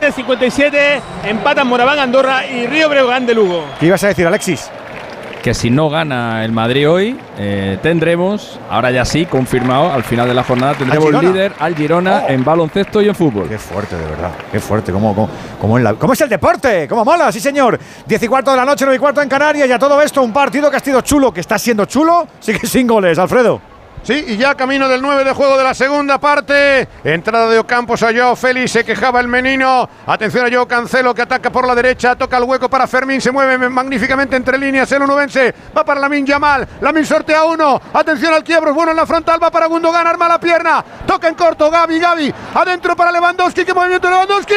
57 0.00 1.02
empatan 1.24 1.66
Moraván 1.66 1.98
Andorra 1.98 2.46
y 2.46 2.66
Río 2.66 2.88
Breogán 2.88 3.26
de 3.26 3.34
Lugo. 3.34 3.64
¿Qué 3.80 3.86
ibas 3.86 4.02
a 4.04 4.08
decir, 4.08 4.26
Alexis? 4.26 4.70
Que 5.42 5.54
si 5.54 5.70
no 5.70 5.88
gana 5.88 6.44
el 6.44 6.50
Madrid 6.52 6.88
hoy, 6.90 7.16
eh, 7.38 7.78
tendremos, 7.80 8.58
ahora 8.68 8.90
ya 8.90 9.04
sí, 9.04 9.24
confirmado, 9.24 9.92
al 9.92 10.02
final 10.02 10.26
de 10.28 10.34
la 10.34 10.42
jornada, 10.42 10.74
tendremos 10.74 11.06
Girona? 11.06 11.28
líder 11.30 11.52
al 11.60 11.74
Girona 11.76 12.24
en 12.28 12.44
baloncesto 12.44 13.00
y 13.00 13.08
en 13.08 13.14
fútbol. 13.14 13.48
Qué 13.48 13.58
fuerte, 13.58 13.96
de 13.96 14.04
verdad. 14.04 14.30
Qué 14.50 14.58
fuerte. 14.60 14.90
¿Cómo, 14.92 15.14
cómo, 15.14 15.28
cómo, 15.60 15.78
en 15.78 15.84
la- 15.84 15.94
cómo 15.94 16.12
es 16.12 16.20
el 16.20 16.28
deporte? 16.28 16.88
¿Cómo 16.88 17.04
mola? 17.04 17.30
Sí, 17.30 17.38
señor. 17.40 17.78
10 18.06 18.22
y 18.22 18.26
cuarto 18.28 18.50
de 18.50 18.56
la 18.56 18.64
noche, 18.64 18.84
9 18.84 18.96
y 18.96 18.98
cuarto 18.98 19.22
en 19.22 19.28
Canarias. 19.28 19.68
Y 19.68 19.72
a 19.72 19.78
todo 19.78 20.02
esto, 20.02 20.22
un 20.22 20.32
partido 20.32 20.70
que 20.70 20.76
ha 20.76 20.80
sido 20.80 21.00
chulo, 21.02 21.32
que 21.32 21.40
está 21.40 21.56
siendo 21.58 21.84
chulo. 21.84 22.26
Sigue 22.40 22.66
sin 22.66 22.86
goles, 22.88 23.16
Alfredo. 23.18 23.60
Sí, 24.02 24.24
y 24.28 24.36
ya 24.36 24.54
camino 24.54 24.88
del 24.88 25.02
9 25.02 25.24
de 25.24 25.32
juego 25.32 25.58
de 25.58 25.64
la 25.64 25.74
segunda 25.74 26.18
parte. 26.18 26.88
Entrada 27.04 27.48
de 27.48 27.58
Ocampos 27.58 28.02
a 28.02 28.12
Joao 28.12 28.36
Félix, 28.36 28.72
se 28.72 28.84
quejaba 28.84 29.20
el 29.20 29.28
menino. 29.28 29.88
Atención 30.06 30.46
a 30.46 30.50
Joao 30.50 30.66
Cancelo 30.66 31.14
que 31.14 31.22
ataca 31.22 31.50
por 31.50 31.66
la 31.66 31.74
derecha, 31.74 32.16
toca 32.16 32.38
el 32.38 32.44
hueco 32.44 32.70
para 32.70 32.86
Fermín, 32.86 33.20
se 33.20 33.30
mueve 33.30 33.68
magníficamente 33.68 34.36
entre 34.36 34.56
líneas 34.56 34.90
el 34.92 35.02
unubense. 35.02 35.54
Va 35.76 35.84
para 35.84 36.00
Lamin 36.00 36.24
Yamal, 36.24 36.66
Lamin 36.80 37.04
sortea 37.04 37.44
uno. 37.44 37.80
Atención 37.92 38.32
al 38.32 38.44
quiebro, 38.44 38.72
bueno 38.72 38.92
en 38.92 38.96
la 38.96 39.06
frontal, 39.06 39.42
va 39.42 39.50
para 39.50 39.66
Gundogan, 39.66 40.06
arma 40.06 40.28
la 40.28 40.40
pierna. 40.40 40.84
Toca 41.06 41.28
en 41.28 41.34
corto, 41.34 41.70
Gaby, 41.70 41.98
Gaby. 41.98 42.34
Adentro 42.54 42.96
para 42.96 43.12
Lewandowski, 43.12 43.64
qué 43.64 43.74
movimiento 43.74 44.08
Lewandowski. 44.08 44.54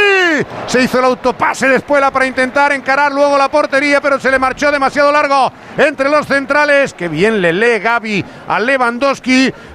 Se 0.67 0.81
hizo 0.81 0.99
el 0.99 1.05
autopase 1.05 1.67
de 1.67 1.77
espuela 1.77 2.11
para 2.11 2.25
intentar 2.25 2.71
encarar 2.71 3.11
luego 3.11 3.37
la 3.37 3.49
portería, 3.49 3.99
pero 3.99 4.19
se 4.19 4.31
le 4.31 4.39
marchó 4.39 4.71
demasiado 4.71 5.11
largo 5.11 5.51
entre 5.77 6.09
los 6.09 6.25
centrales. 6.25 6.93
Qué 6.93 7.07
bien 7.07 7.41
le 7.41 7.51
lee 7.51 7.79
Gaby 7.79 8.23
a 8.47 8.59
Lewandowski 8.59 9.30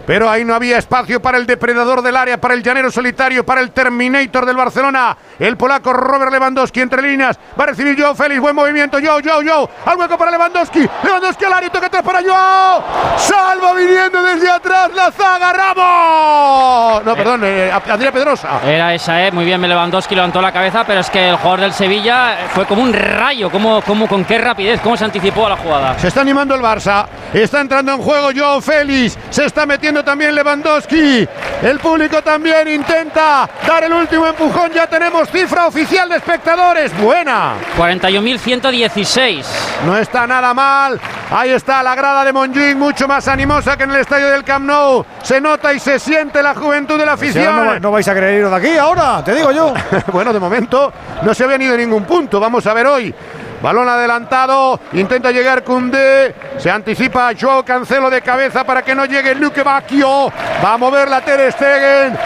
Pero 0.06 0.30
ahí 0.30 0.44
no 0.44 0.54
había 0.54 0.78
espacio 0.78 1.20
para 1.20 1.36
el 1.36 1.46
depredador 1.46 2.00
del 2.00 2.16
área, 2.16 2.40
para 2.40 2.54
el 2.54 2.62
llanero 2.62 2.90
solitario, 2.92 3.44
para 3.44 3.60
el 3.60 3.72
Terminator 3.72 4.46
del 4.46 4.56
Barcelona, 4.56 5.16
el 5.38 5.56
polaco 5.56 5.92
Robert 5.92 6.30
Lewandowski 6.30 6.80
entre 6.80 7.02
líneas, 7.02 7.36
va 7.58 7.64
a 7.64 7.66
recibir 7.66 8.00
Joao 8.00 8.14
Félix, 8.14 8.40
buen 8.40 8.54
movimiento, 8.54 8.98
Joao, 9.02 9.18
Joao, 9.22 9.42
Joao, 9.44 9.70
al 9.84 9.98
hueco 9.98 10.16
para 10.16 10.30
Lewandowski, 10.30 10.88
Lewandowski 11.02 11.44
al 11.44 11.52
área, 11.54 11.70
toca 11.70 11.86
atrás 11.86 12.02
para 12.04 12.22
Joao, 12.22 12.84
salva 13.18 13.74
viniendo 13.74 14.22
desde 14.22 14.48
atrás 14.48 14.90
la 14.94 15.10
zaga, 15.10 15.52
Ramos, 15.52 17.04
no, 17.04 17.16
perdón, 17.16 17.40
eh, 17.44 17.72
Andrea 17.72 18.12
Pedrosa. 18.12 18.60
Era 18.64 18.94
esa, 18.94 19.26
¿eh? 19.26 19.32
muy 19.32 19.44
bien 19.44 19.60
Lewandowski 19.60 20.14
levantó 20.14 20.40
la 20.40 20.52
cabeza, 20.52 20.84
pero 20.86 21.00
es 21.00 21.10
que 21.10 21.30
el 21.30 21.36
jugador 21.36 21.60
del 21.60 21.72
Sevilla 21.72 22.48
fue 22.54 22.64
como 22.66 22.82
un 22.82 22.92
rayo, 22.92 23.50
como, 23.50 23.82
como 23.82 24.06
con 24.06 24.24
qué 24.24 24.38
rapidez, 24.38 24.80
cómo 24.80 24.96
se 24.96 25.04
anticipó 25.04 25.46
a 25.46 25.50
la 25.50 25.56
jugada. 25.56 25.98
Se 25.98 26.08
está 26.08 26.20
animando 26.20 26.54
el 26.54 26.60
Barça, 26.60 27.06
está 27.32 27.60
entrando 27.60 27.92
en 27.92 27.98
juego 27.98 28.28
Joao 28.36 28.60
Félix, 28.60 29.18
se 29.30 29.45
está 29.46 29.64
metiendo 29.66 30.04
también 30.04 30.34
Lewandowski, 30.34 31.26
el 31.62 31.78
público 31.78 32.22
también 32.22 32.68
intenta 32.68 33.48
dar 33.66 33.84
el 33.84 33.92
último 33.92 34.26
empujón, 34.26 34.70
ya 34.72 34.86
tenemos 34.86 35.28
cifra 35.30 35.66
oficial 35.66 36.08
de 36.08 36.16
espectadores, 36.16 36.96
buena. 37.00 37.54
41.116. 37.78 39.44
No 39.84 39.96
está 39.96 40.26
nada 40.26 40.52
mal. 40.54 41.00
Ahí 41.30 41.50
está 41.50 41.82
la 41.82 41.94
grada 41.94 42.24
de 42.24 42.32
Montjuic, 42.32 42.76
mucho 42.76 43.08
más 43.08 43.26
animosa 43.28 43.76
que 43.76 43.84
en 43.84 43.90
el 43.90 43.96
estadio 44.00 44.28
del 44.28 44.44
Camp 44.44 44.64
Nou. 44.66 45.04
Se 45.22 45.40
nota 45.40 45.72
y 45.72 45.80
se 45.80 45.98
siente 45.98 46.42
la 46.42 46.54
juventud 46.54 46.98
de 46.98 47.06
la 47.06 47.12
afición. 47.12 47.56
no, 47.56 47.66
va- 47.66 47.78
no 47.80 47.90
vais 47.90 48.06
a 48.06 48.14
querer 48.14 48.38
iros 48.38 48.50
de 48.50 48.56
aquí 48.56 48.76
ahora, 48.78 49.22
te 49.24 49.34
digo 49.34 49.50
yo. 49.50 49.74
bueno, 50.12 50.32
de 50.32 50.38
momento 50.40 50.92
no 51.22 51.34
se 51.34 51.44
habían 51.44 51.62
ido 51.62 51.74
a 51.74 51.78
ningún 51.78 52.04
punto. 52.04 52.38
Vamos 52.38 52.66
a 52.66 52.74
ver 52.74 52.86
hoy. 52.86 53.14
Balón 53.62 53.88
adelantado, 53.88 54.78
intenta 54.92 55.30
llegar 55.30 55.64
Cundé, 55.64 56.34
se 56.58 56.70
anticipa 56.70 57.30
Joao 57.38 57.64
Cancelo 57.64 58.10
de 58.10 58.20
cabeza 58.20 58.64
para 58.64 58.82
que 58.82 58.94
no 58.94 59.06
llegue 59.06 59.34
Luque 59.34 59.62
Bacchio, 59.62 60.30
va 60.64 60.74
a 60.74 60.76
mover 60.76 61.08
la 61.08 61.22
Ter 61.22 61.50
Stegen, 61.52 62.16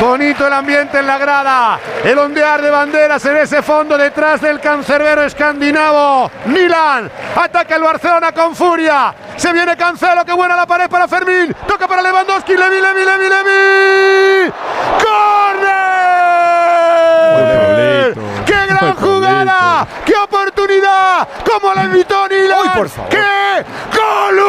bonito 0.00 0.46
el 0.46 0.52
ambiente 0.52 0.98
en 0.98 1.06
la 1.06 1.16
grada, 1.18 1.78
el 2.04 2.18
ondear 2.18 2.60
de 2.60 2.70
banderas 2.70 3.24
en 3.24 3.36
ese 3.36 3.62
fondo 3.62 3.96
detrás 3.96 4.40
del 4.40 4.60
cancerbero 4.60 5.22
escandinavo, 5.22 6.30
Milan, 6.46 7.10
ataca 7.36 7.76
el 7.76 7.82
Barcelona 7.82 8.32
con 8.32 8.56
furia, 8.56 9.14
se 9.36 9.52
viene 9.52 9.76
Cancelo, 9.76 10.24
qué 10.24 10.32
buena 10.32 10.56
la 10.56 10.66
pared 10.66 10.88
para 10.88 11.06
Fermín, 11.06 11.54
toca 11.66 11.86
para 11.86 12.02
Lewandowski, 12.02 12.56
Levi, 12.56 12.80
Levi, 12.80 13.04
Levi, 13.04 13.28
Levi, 13.28 14.52
¡Corner! 15.02 15.80
¡Qué 18.44 18.66
gran 18.66 18.94
jugada! 19.00 19.86
¡Qué 20.04 20.14
oportunidad! 20.14 20.79
¡Cómo 21.44 21.74
la 21.74 21.84
invitó 21.84 22.28
Nilan! 22.28 22.72
por 22.74 22.88
favor! 22.88 23.10
¡Qué 23.10 23.64
gol! 23.96 24.40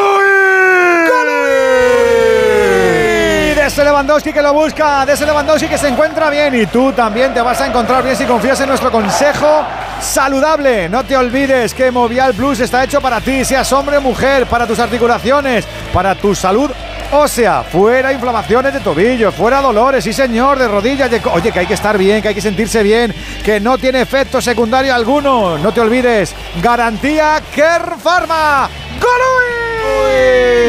Y 3.50 3.54
de 3.54 3.66
ese 3.66 3.84
Lewandowski 3.84 4.32
que 4.32 4.42
lo 4.42 4.52
busca, 4.52 5.04
de 5.04 5.12
ese 5.12 5.26
Lewandowski 5.26 5.68
que 5.68 5.78
se 5.78 5.88
encuentra 5.88 6.30
bien 6.30 6.54
y 6.54 6.66
tú 6.66 6.92
también 6.92 7.34
te 7.34 7.40
vas 7.40 7.60
a 7.60 7.66
encontrar 7.66 8.02
bien 8.02 8.16
si 8.16 8.24
confías 8.24 8.60
en 8.60 8.68
nuestro 8.68 8.90
consejo 8.90 9.64
saludable. 10.00 10.88
No 10.88 11.04
te 11.04 11.16
olvides 11.16 11.74
que 11.74 11.90
Movial 11.90 12.34
Plus 12.34 12.60
está 12.60 12.84
hecho 12.84 13.00
para 13.00 13.20
ti, 13.20 13.44
seas 13.44 13.72
hombre 13.72 13.98
o 13.98 14.00
mujer, 14.00 14.46
para 14.46 14.66
tus 14.66 14.78
articulaciones, 14.78 15.66
para 15.92 16.14
tu 16.14 16.34
salud 16.34 16.70
ósea, 17.12 17.62
fuera 17.62 18.12
inflamaciones 18.12 18.72
de 18.72 18.80
tobillo, 18.80 19.30
fuera 19.32 19.60
dolores, 19.60 20.04
sí 20.04 20.12
señor, 20.12 20.58
de 20.58 20.68
rodillas, 20.68 21.10
oye 21.32 21.52
que 21.52 21.58
hay 21.60 21.66
que 21.66 21.74
estar 21.74 21.96
bien, 21.96 22.22
que 22.22 22.28
hay 22.28 22.34
que 22.34 22.40
sentirse 22.40 22.82
bien, 22.82 23.14
que 23.44 23.60
no 23.60 23.78
tiene 23.78 24.00
efecto 24.00 24.40
secundario 24.40 24.94
alguno. 24.94 25.58
No 25.58 25.72
te 25.72 25.80
olvides, 25.80 26.34
garantía 26.62 27.40
Care 27.54 27.96
Pharma. 28.02 28.68
¡Golui! 29.00 30.61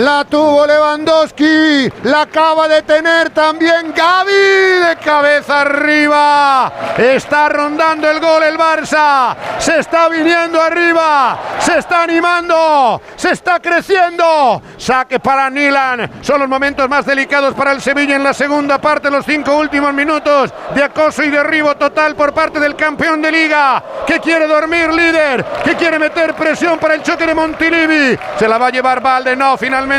La 0.00 0.24
tuvo 0.24 0.66
Lewandowski, 0.66 1.92
la 2.04 2.22
acaba 2.22 2.66
de 2.68 2.80
tener 2.80 3.28
también 3.30 3.92
Gaby 3.94 4.32
de 4.32 4.96
cabeza 5.04 5.60
arriba. 5.60 6.72
Está 6.96 7.50
rondando 7.50 8.10
el 8.10 8.18
gol 8.18 8.42
el 8.44 8.56
Barça, 8.56 9.36
se 9.58 9.80
está 9.80 10.08
viniendo 10.08 10.58
arriba, 10.58 11.38
se 11.58 11.80
está 11.80 12.04
animando, 12.04 13.02
se 13.14 13.32
está 13.32 13.60
creciendo. 13.60 14.62
Saque 14.78 15.20
para 15.20 15.50
Nilan, 15.50 16.10
son 16.22 16.40
los 16.40 16.48
momentos 16.48 16.88
más 16.88 17.04
delicados 17.04 17.52
para 17.52 17.72
el 17.72 17.82
Sevilla 17.82 18.16
en 18.16 18.24
la 18.24 18.32
segunda 18.32 18.80
parte, 18.80 19.10
los 19.10 19.26
cinco 19.26 19.54
últimos 19.54 19.92
minutos 19.92 20.50
de 20.74 20.82
acoso 20.82 21.22
y 21.24 21.28
derribo 21.28 21.74
total 21.76 22.16
por 22.16 22.32
parte 22.32 22.58
del 22.58 22.74
campeón 22.74 23.20
de 23.20 23.32
liga, 23.32 23.84
que 24.06 24.18
quiere 24.18 24.46
dormir 24.46 24.94
líder, 24.94 25.44
que 25.62 25.76
quiere 25.76 25.98
meter 25.98 26.32
presión 26.32 26.78
para 26.78 26.94
el 26.94 27.02
choque 27.02 27.26
de 27.26 27.34
Montilivi. 27.34 28.18
Se 28.38 28.48
la 28.48 28.56
va 28.56 28.68
a 28.68 28.70
llevar 28.70 29.02
Valde, 29.02 29.36
no, 29.36 29.58
finalmente 29.58 29.89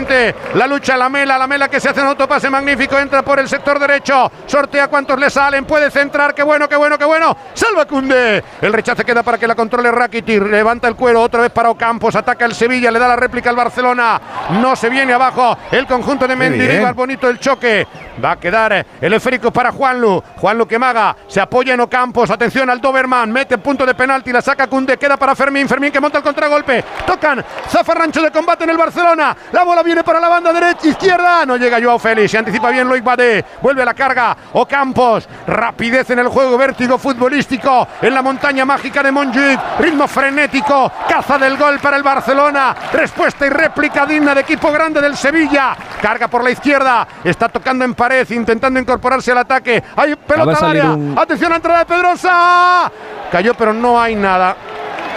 la 0.53 0.67
lucha 0.67 0.95
la 0.95 1.09
mela, 1.09 1.37
la 1.37 1.47
mela 1.47 1.67
que 1.67 1.79
se 1.81 1.89
hace 1.89 1.99
en 1.99 2.07
autopase 2.07 2.49
magnífico, 2.49 2.97
entra 2.97 3.23
por 3.23 3.39
el 3.39 3.49
sector 3.49 3.77
derecho, 3.77 4.31
sortea 4.45 4.87
cuantos 4.87 5.19
le 5.19 5.29
salen, 5.29 5.65
puede 5.65 5.91
centrar, 5.91 6.33
qué 6.33 6.43
bueno, 6.43 6.69
qué 6.69 6.77
bueno, 6.77 6.97
qué 6.97 7.03
bueno. 7.03 7.35
Salva 7.53 7.85
Cunde, 7.85 8.41
el 8.61 8.71
rechace 8.71 9.03
queda 9.03 9.21
para 9.21 9.37
que 9.37 9.47
la 9.47 9.55
controle 9.55 9.91
Rakitic, 9.91 10.43
levanta 10.43 10.87
el 10.87 10.95
cuero 10.95 11.21
otra 11.21 11.41
vez 11.41 11.51
para 11.51 11.69
Ocampos, 11.69 12.15
ataca 12.15 12.45
el 12.45 12.55
Sevilla, 12.55 12.89
le 12.89 12.99
da 12.99 13.09
la 13.09 13.17
réplica 13.17 13.49
al 13.49 13.57
Barcelona, 13.57 14.21
no 14.61 14.77
se 14.77 14.89
viene 14.89 15.11
abajo 15.11 15.57
el 15.71 15.85
conjunto 15.85 16.25
de 16.25 16.37
Mendilibar, 16.37 16.93
bonito 16.93 17.27
el 17.27 17.37
choque. 17.37 17.85
Va 18.23 18.31
a 18.31 18.39
quedar 18.39 18.85
el 19.01 19.13
esférico 19.13 19.51
para 19.51 19.71
Juanlu. 19.71 20.21
Juanlu 20.37 20.67
que 20.67 20.77
maga. 20.77 21.15
Se 21.27 21.39
apoya 21.39 21.73
en 21.73 21.79
Ocampos. 21.79 22.29
Atención 22.29 22.69
al 22.69 22.79
Doberman. 22.79 23.31
Mete 23.31 23.57
punto 23.57 23.85
de 23.85 23.95
penalti. 23.95 24.31
La 24.31 24.41
saca 24.41 24.67
Cunde. 24.67 24.97
Queda 24.97 25.17
para 25.17 25.35
Fermín. 25.35 25.67
Fermín 25.67 25.91
que 25.91 25.99
monta 25.99 26.19
el 26.19 26.23
contragolpe. 26.23 26.83
Tocan. 27.05 27.43
Zafarrancho 27.69 28.21
de 28.21 28.31
combate 28.31 28.65
en 28.65 28.69
el 28.71 28.77
Barcelona. 28.77 29.35
La 29.51 29.63
bola 29.71 29.83
viene 29.83 30.03
para 30.03 30.19
la 30.19 30.27
banda 30.27 30.51
derecha. 30.51 30.87
Izquierda. 30.87 31.45
No 31.45 31.55
llega 31.55 31.79
Joao 31.81 31.97
Félix. 31.97 32.31
Se 32.31 32.37
anticipa 32.37 32.69
bien 32.69 32.87
Loic 32.89 33.03
Badé. 33.03 33.43
Vuelve 33.61 33.81
a 33.83 33.85
la 33.85 33.93
carga. 33.93 34.35
Ocampos. 34.53 35.27
Rapidez 35.47 36.09
en 36.09 36.19
el 36.19 36.27
juego. 36.27 36.57
Vértigo 36.57 36.97
futbolístico. 36.97 37.87
En 38.01 38.13
la 38.13 38.21
montaña 38.21 38.65
mágica 38.65 39.01
de 39.01 39.11
Montjuic. 39.11 39.59
Ritmo 39.79 40.07
frenético. 40.07 40.91
Caza 41.07 41.37
del 41.37 41.55
gol 41.57 41.79
para 41.79 41.95
el 41.95 42.03
Barcelona. 42.03 42.75
Respuesta 42.91 43.45
y 43.45 43.49
réplica 43.49 44.05
digna 44.05 44.35
de 44.35 44.41
equipo 44.41 44.71
grande 44.71 45.01
del 45.01 45.15
Sevilla. 45.15 45.75
Carga 46.01 46.27
por 46.27 46.43
la 46.43 46.51
izquierda. 46.51 47.07
Está 47.23 47.47
tocando 47.47 47.85
en 47.85 47.93
pared. 47.93 48.29
Intentando 48.31 48.79
incorporarse 48.79 49.31
al 49.31 49.37
ataque. 49.37 49.81
Hay 49.95 50.15
pelota 50.17 50.57
al 50.57 50.65
área. 50.71 50.85
un- 50.91 51.17
Atención 51.17 51.53
a 51.53 51.55
entrada 51.55 51.79
de 51.79 51.85
Pedrosa. 51.85 52.91
Cayó, 53.31 53.53
pero 53.53 53.73
no 53.73 53.99
hay 54.01 54.15
nada. 54.15 54.55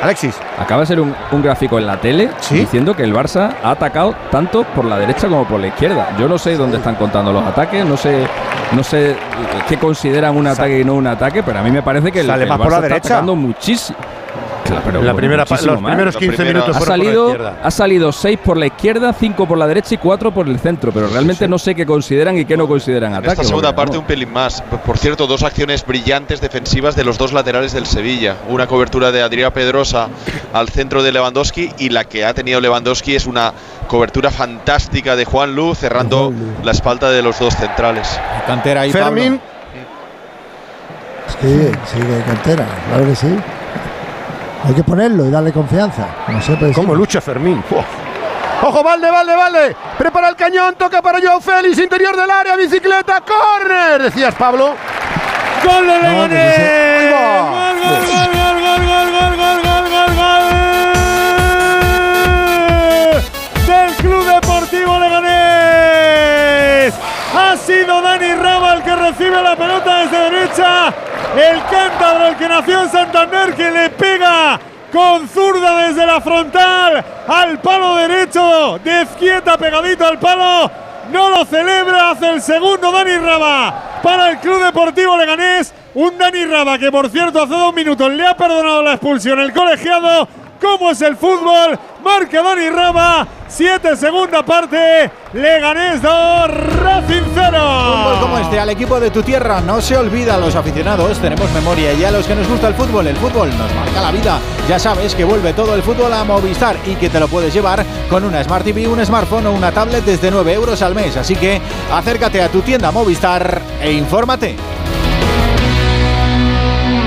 Alexis. 0.05 0.35
Acaba 0.59 0.83
de 0.83 0.87
ser 0.87 1.01
un, 1.01 1.15
un 1.33 1.43
gráfico 1.43 1.79
en 1.79 1.87
la 1.87 1.97
tele 1.99 2.29
diciendo 2.51 2.95
que 2.95 3.03
el 3.03 3.15
Barça 3.15 3.55
ha 3.63 3.71
atacado 3.71 4.15
tanto 4.31 4.63
por 4.65 4.85
la 4.85 4.99
derecha 4.99 5.29
como 5.29 5.45
por 5.47 5.59
la 5.61 5.69
izquierda. 5.69 6.09
Yo 6.19 6.29
no 6.29 6.37
sé 6.39 6.57
dónde 6.57 6.77
están 6.77 6.95
contando 6.97 7.33
los 7.33 7.43
ataques, 7.45 7.85
no 7.87 7.97
sé, 7.97 8.27
no 8.73 8.83
sé 8.83 9.13
eh, 9.13 9.17
qué 9.67 9.79
consideran 9.79 10.37
un 10.37 10.47
ataque 10.47 10.81
y 10.81 10.85
no 10.85 10.95
un 10.95 11.07
ataque, 11.07 11.43
pero 11.43 11.59
a 11.59 11.63
mí 11.63 11.71
me 11.71 11.83
parece 11.83 12.13
que 12.13 12.21
el, 12.21 12.27
Sale 12.27 12.43
el 12.43 12.49
más 12.51 12.59
por 12.59 12.67
Barça 12.67 12.71
la 12.71 12.77
está 12.77 12.89
derecha. 12.89 13.09
atacando 13.09 13.35
muchísimo. 13.37 13.99
Claro, 14.65 15.03
La 15.03 15.15
primera 15.15 15.45
los 15.45 15.81
primeros 15.83 16.17
15 16.17 16.45
minutos 16.45 16.75
ha 16.77 16.79
por 16.79 16.89
la 16.89 16.95
salido, 16.97 17.27
izquierda. 17.31 17.59
ha 17.63 17.71
salido 17.71 18.13
6 18.13 18.39
por 18.45 18.57
la 18.57 18.67
izquierda, 18.67 19.13
5 19.13 19.47
por 19.47 19.59
la 19.59 19.67
derecha 19.67 19.95
y 19.95 19.99
4 19.99 20.33
por 20.33 20.49
el 20.49 20.59
centro, 20.59 20.91
pero 20.93 21.07
realmente 21.09 21.47
no 21.47 21.59
sé 21.59 21.75
qué 21.75 21.85
consideran 21.85 22.39
y 22.39 22.45
qué 22.45 22.57
no 22.57 22.67
consideran 22.67 23.11
En 23.13 23.19
ataque. 23.19 23.33
esta 23.33 23.45
segunda 23.45 23.69
porque, 23.69 23.77
parte 23.77 23.91
vamos, 23.99 24.03
un 24.03 24.07
pelín 24.07 24.33
más. 24.33 24.63
Por 24.63 24.97
cierto, 24.99 25.27
dos 25.27 25.43
acciones 25.43 25.85
brillantes 25.85 26.41
defensivas 26.41 26.97
de 26.97 27.05
los 27.05 27.19
dos 27.19 27.33
laterales 27.33 27.73
del 27.73 27.87
Sevilla. 27.87 28.37
Una 28.49 28.67
cobertura 28.67 29.13
de 29.13 29.23
Adrián 29.23 29.53
Pedrosa 29.53 30.09
al 30.53 30.69
centro 30.71 31.03
de 31.03 31.13
Lewandowski 31.13 31.71
y 31.79 31.91
la 31.91 32.05
que 32.05 32.25
ha 32.25 32.33
tenido 32.33 32.61
Lewandowski 32.61 33.15
es 33.15 33.27
una 33.27 33.53
cobertura 33.87 34.31
fantástica 34.31 35.15
de 35.17 35.25
Juan 35.27 35.55
Luz 35.55 35.79
cerrando 35.79 36.33
la 36.63 36.71
espalda 36.73 37.11
de 37.11 37.23
los 37.23 37.39
dos 37.39 37.55
centrales. 37.55 38.09
Cantera 38.47 38.83
ahí, 38.83 38.91
Fermín. 38.93 39.41
Sí, 41.41 41.71
sí, 41.87 41.99
hay 42.01 42.23
cantera, 42.27 42.67
claro 42.89 43.07
que 43.07 43.15
sí. 43.17 43.37
Hay 44.65 44.75
que 44.75 44.83
ponerlo 44.83 45.27
y 45.27 45.31
darle 45.31 45.53
confianza. 45.53 46.07
No 46.29 46.41
sé, 46.41 46.57
pues, 46.59 46.75
¿Cómo 46.75 46.95
lucha 46.95 47.21
Fermín? 47.21 47.63
Ojo, 48.63 48.83
Valde, 48.83 49.11
Valde, 49.11 49.37
Valde. 49.37 49.77
Prepara 49.99 50.31
el 50.31 50.37
cañón, 50.37 50.75
toca 50.79 51.03
para 51.03 51.21
Joao 51.21 51.41
Félix, 51.41 51.79
interior 51.79 52.17
del 52.17 52.31
área, 52.31 52.57
bicicleta, 52.57 53.21
córner. 53.21 54.03
Decías, 54.03 54.35
Pablo. 54.35 54.75
¡Gol 55.65 55.87
de 55.87 57.11
No, 57.11 57.34
recibe 69.17 69.43
la 69.43 69.57
pelota 69.57 69.99
desde 70.01 70.31
derecha. 70.31 70.93
El 71.37 71.63
cántabro, 71.71 72.29
el 72.29 72.37
que 72.37 72.49
nació 72.49 72.83
en 72.83 72.91
Santander, 72.91 73.55
que 73.55 73.71
le 73.71 73.91
pega 73.91 74.59
con 74.93 75.29
zurda 75.29 75.87
desde 75.87 76.07
la 76.07 76.21
frontal 76.21 77.05
al 77.27 77.59
palo 77.61 77.97
derecho. 77.97 78.79
De 78.83 79.03
izquierda 79.03 79.57
pegadito 79.57 80.07
al 80.07 80.19
palo. 80.19 80.71
No 81.13 81.31
lo 81.31 81.45
celebra, 81.45 82.11
hace 82.11 82.31
el 82.31 82.41
segundo 82.41 82.91
Dani 82.91 83.19
Raba 83.19 84.01
para 84.03 84.31
el 84.31 84.39
Club 84.39 84.65
Deportivo 84.65 85.17
Leganés. 85.17 85.73
Un 85.95 86.17
Dani 86.17 86.47
Raba 86.47 86.79
que, 86.79 86.91
por 86.91 87.09
cierto, 87.11 87.43
hace 87.43 87.55
dos 87.55 87.75
minutos 87.75 88.11
le 88.11 88.27
ha 88.27 88.37
perdonado 88.37 88.83
la 88.83 88.93
expulsión 88.93 89.39
el 89.39 89.53
colegiado. 89.53 90.27
Cómo 90.65 90.91
es 90.91 91.03
el 91.03 91.17
fútbol. 91.17 91.79
Marca 92.03 92.43
Dani 92.43 92.71
Raba. 92.71 93.27
7 93.47 93.97
segunda 93.97 94.45
parte. 94.45 95.11
Leganés 95.33 96.01
2, 96.01 96.11
Racing 96.83 97.23
0. 97.35 97.35
Fútbol 97.35 98.21
como 98.21 98.39
este, 98.39 98.59
al 98.59 98.71
equipo 98.71 98.99
de 98.99 99.11
tu 99.11 99.23
tierra, 99.23 99.61
no 99.61 99.81
se 99.81 99.97
olvida 99.97 100.35
a 100.35 100.39
los 100.39 100.55
aficionados, 100.55 101.19
tenemos 101.19 101.51
memoria 101.53 101.93
y 101.93 102.05
a 102.05 102.11
los 102.11 102.27
que 102.27 102.35
nos 102.35 102.49
gusta 102.49 102.69
el 102.69 102.75
fútbol, 102.75 103.07
el 103.07 103.17
fútbol 103.17 103.51
nos 103.57 103.75
marca 103.75 104.01
la 104.01 104.11
vida. 104.11 104.39
Ya 104.69 104.79
sabes 104.79 105.15
que 105.15 105.25
vuelve 105.25 105.53
todo 105.53 105.75
el 105.75 105.83
fútbol 105.83 106.13
a 106.13 106.25
Movistar 106.25 106.77
y 106.87 106.95
que 106.95 107.11
te 107.11 107.21
lo 107.21 107.29
puedes 107.29 107.53
llevar 107.53 107.85
con 108.09 108.25
una 108.25 108.43
Smart 108.43 108.65
TV, 108.65 108.89
un 108.89 109.05
smartphone 109.05 109.47
o 109.47 109.53
una 109.53 109.73
tablet 109.73 110.05
desde 110.05 110.31
9 110.31 110.53
euros 110.53 110.83
al 110.83 110.95
mes. 110.95 111.17
Así 111.17 111.37
que 111.37 111.61
acércate 111.93 112.43
a 112.43 112.49
tu 112.49 112.61
tienda 112.63 112.91
Movistar 112.91 113.61
e 113.81 113.93
infórmate. 113.93 114.57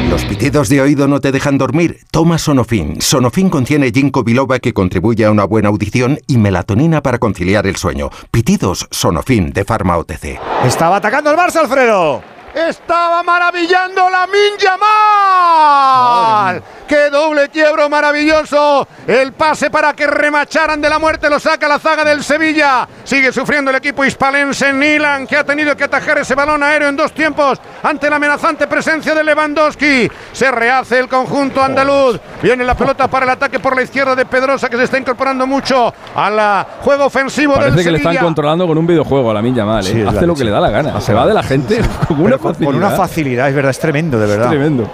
¿Los 0.09 0.23
pitidos 0.23 0.69
de 0.69 0.79
oído 0.81 1.07
no 1.07 1.19
te 1.19 1.33
dejan 1.33 1.57
dormir? 1.57 1.99
Toma 2.11 2.37
Sonofin. 2.37 3.01
Sonofin 3.01 3.49
contiene 3.49 3.91
ginkgo 3.91 4.23
biloba 4.23 4.59
que 4.59 4.73
contribuye 4.73 5.25
a 5.25 5.31
una 5.31 5.43
buena 5.43 5.67
audición 5.67 6.19
y 6.27 6.37
melatonina 6.37 7.03
para 7.03 7.19
conciliar 7.19 7.67
el 7.67 7.75
sueño. 7.75 8.09
Pitidos 8.31 8.87
Sonofin 8.89 9.51
de 9.51 9.65
Pharma 9.65 9.97
OTC. 9.97 10.39
Estaba 10.63 10.97
atacando 10.97 11.29
el 11.29 11.37
Barça, 11.37 11.57
Alfredo. 11.57 12.36
Estaba 12.57 13.21
maravillando 13.21 14.09
la 14.09 14.25
Minja 14.25 14.77
Mal. 14.77 16.63
¡Qué 16.87 17.09
doble 17.11 17.49
quiebro 17.49 17.87
maravilloso! 17.89 18.87
El 19.05 19.33
pase 19.33 19.69
para 19.69 19.93
que 19.93 20.07
remacharan 20.07 20.81
de 20.81 20.89
la 20.89 20.97
muerte 20.97 21.29
lo 21.29 21.37
saca 21.39 21.67
la 21.67 21.77
zaga 21.77 22.03
del 22.03 22.23
Sevilla. 22.23 22.87
Sigue 23.03 23.31
sufriendo 23.31 23.69
el 23.69 23.77
equipo 23.77 24.03
hispalense 24.05 24.71
Nilan, 24.73 25.27
que 25.27 25.37
ha 25.37 25.43
tenido 25.43 25.75
que 25.75 25.83
atajar 25.83 26.17
ese 26.17 26.33
balón 26.33 26.63
aéreo 26.63 26.87
en 26.87 26.95
dos 26.95 27.11
tiempos 27.11 27.59
ante 27.83 28.09
la 28.09 28.15
amenazante 28.15 28.67
presencia 28.67 29.13
de 29.13 29.23
Lewandowski. 29.23 30.09
Se 30.31 30.49
rehace 30.49 30.97
el 30.97 31.09
conjunto 31.09 31.61
andaluz. 31.61 32.19
Viene 32.41 32.63
la 32.63 32.75
pelota 32.75 33.07
para 33.07 33.25
el 33.25 33.31
ataque 33.31 33.59
por 33.59 33.75
la 33.75 33.83
izquierda 33.83 34.15
de 34.15 34.25
Pedrosa, 34.25 34.69
que 34.69 34.77
se 34.77 34.83
está 34.85 34.97
incorporando 34.97 35.45
mucho 35.45 35.93
al 36.15 36.65
juego 36.81 37.05
ofensivo 37.05 37.55
Parece 37.55 37.75
del 37.75 37.83
que 37.85 37.91
le 37.91 37.97
Sevilla. 37.97 38.11
están 38.13 38.25
controlando 38.25 38.65
con 38.65 38.77
un 38.77 38.87
videojuego 38.87 39.29
a 39.29 39.33
la 39.33 39.41
Milla 39.41 39.65
Mal. 39.65 39.85
¿eh? 39.85 39.91
Sí, 39.91 40.01
Hace 40.07 40.25
lo 40.25 40.33
que 40.33 40.45
le 40.45 40.51
da 40.51 40.61
la 40.61 40.69
gana. 40.69 41.01
Se 41.01 41.13
va 41.13 41.27
de 41.27 41.33
la 41.33 41.43
gente 41.43 41.81
una 42.17 42.37
facilidad. 42.49 42.71
Con 42.71 42.75
una 42.75 42.89
facilidad, 42.91 43.49
es 43.49 43.55
verdad, 43.55 43.71
es 43.71 43.79
tremendo, 43.79 44.19
de 44.19 44.27
verdad. 44.27 44.49
Tremendo. 44.49 44.89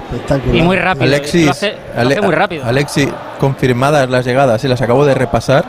Y 0.52 0.62
muy 0.62 0.78
rápido. 0.78 1.06
Alexis, 1.06 1.46
lo 1.46 1.52
hace, 1.52 1.74
lo 1.96 2.02
Ale- 2.02 2.16
hace 2.16 2.22
muy 2.22 2.36
rápido. 2.36 2.66
Alexis, 2.66 3.10
confirmadas 3.40 4.10
las 4.10 4.26
llegadas, 4.26 4.62
se 4.62 4.68
las 4.68 4.82
acabo 4.82 5.06
de 5.06 5.14
repasar 5.14 5.64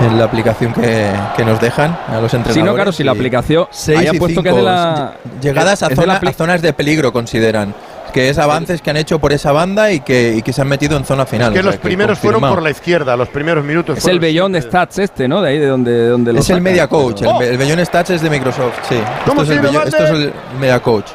en 0.00 0.18
la 0.18 0.24
aplicación 0.24 0.72
que, 0.72 1.10
que 1.36 1.44
nos 1.44 1.60
dejan 1.60 1.96
a 2.08 2.14
los 2.20 2.34
entrenadores. 2.34 2.54
Sí, 2.54 2.62
no, 2.62 2.74
claro, 2.74 2.90
si 2.92 3.04
la 3.04 3.12
y 3.12 3.14
aplicación 3.16 3.66
seis 3.70 4.00
haya 4.00 4.10
y 4.14 4.18
puesto 4.18 4.42
que 4.42 4.48
cinco, 4.48 4.58
es 4.58 4.64
de 4.64 4.70
la- 4.70 5.12
llegadas 5.40 5.82
a, 5.82 5.86
es 5.86 5.90
de 5.90 6.06
la 6.06 6.14
zona- 6.14 6.20
apli- 6.20 6.30
a 6.30 6.32
zonas 6.32 6.62
de 6.62 6.72
peligro 6.72 7.12
consideran 7.12 7.74
que 8.12 8.28
es 8.28 8.38
avances 8.38 8.82
que 8.82 8.90
han 8.90 8.96
hecho 8.96 9.18
por 9.18 9.32
esa 9.32 9.52
banda 9.52 9.90
y 9.92 10.00
que, 10.00 10.34
y 10.36 10.42
que 10.42 10.52
se 10.52 10.62
han 10.62 10.68
metido 10.68 10.96
en 10.96 11.04
zona 11.04 11.26
final. 11.26 11.52
Que 11.52 11.60
o 11.60 11.62
sea, 11.62 11.72
los 11.72 11.80
primeros 11.80 12.18
fueron 12.18 12.40
por 12.40 12.62
la 12.62 12.70
izquierda, 12.70 13.16
los 13.16 13.28
primeros 13.28 13.64
minutos. 13.64 13.98
Es 13.98 14.06
el 14.06 14.20
Beyond 14.20 14.60
Stats 14.60 14.98
este, 14.98 15.28
¿no? 15.28 15.42
De 15.42 15.50
ahí 15.50 15.58
de 15.58 15.66
donde, 15.66 15.90
de 15.92 16.08
donde 16.08 16.32
lo 16.32 16.40
Es 16.40 16.50
el. 16.50 16.60
Media 16.60 16.88
Coach, 16.88 17.22
el, 17.22 17.28
¡Oh! 17.28 17.42
el 17.42 17.58
Beyond 17.58 17.84
Stats 17.84 18.10
es 18.10 18.22
de 18.22 18.30
Microsoft, 18.30 18.78
sí. 18.88 18.96
¿Cómo 19.26 19.42
Esto 19.42 19.54
es, 19.54 19.60
el 19.60 19.76
esto 19.76 20.04
es 20.04 20.10
el 20.10 20.32
Media 20.58 20.80
Coach. 20.80 21.10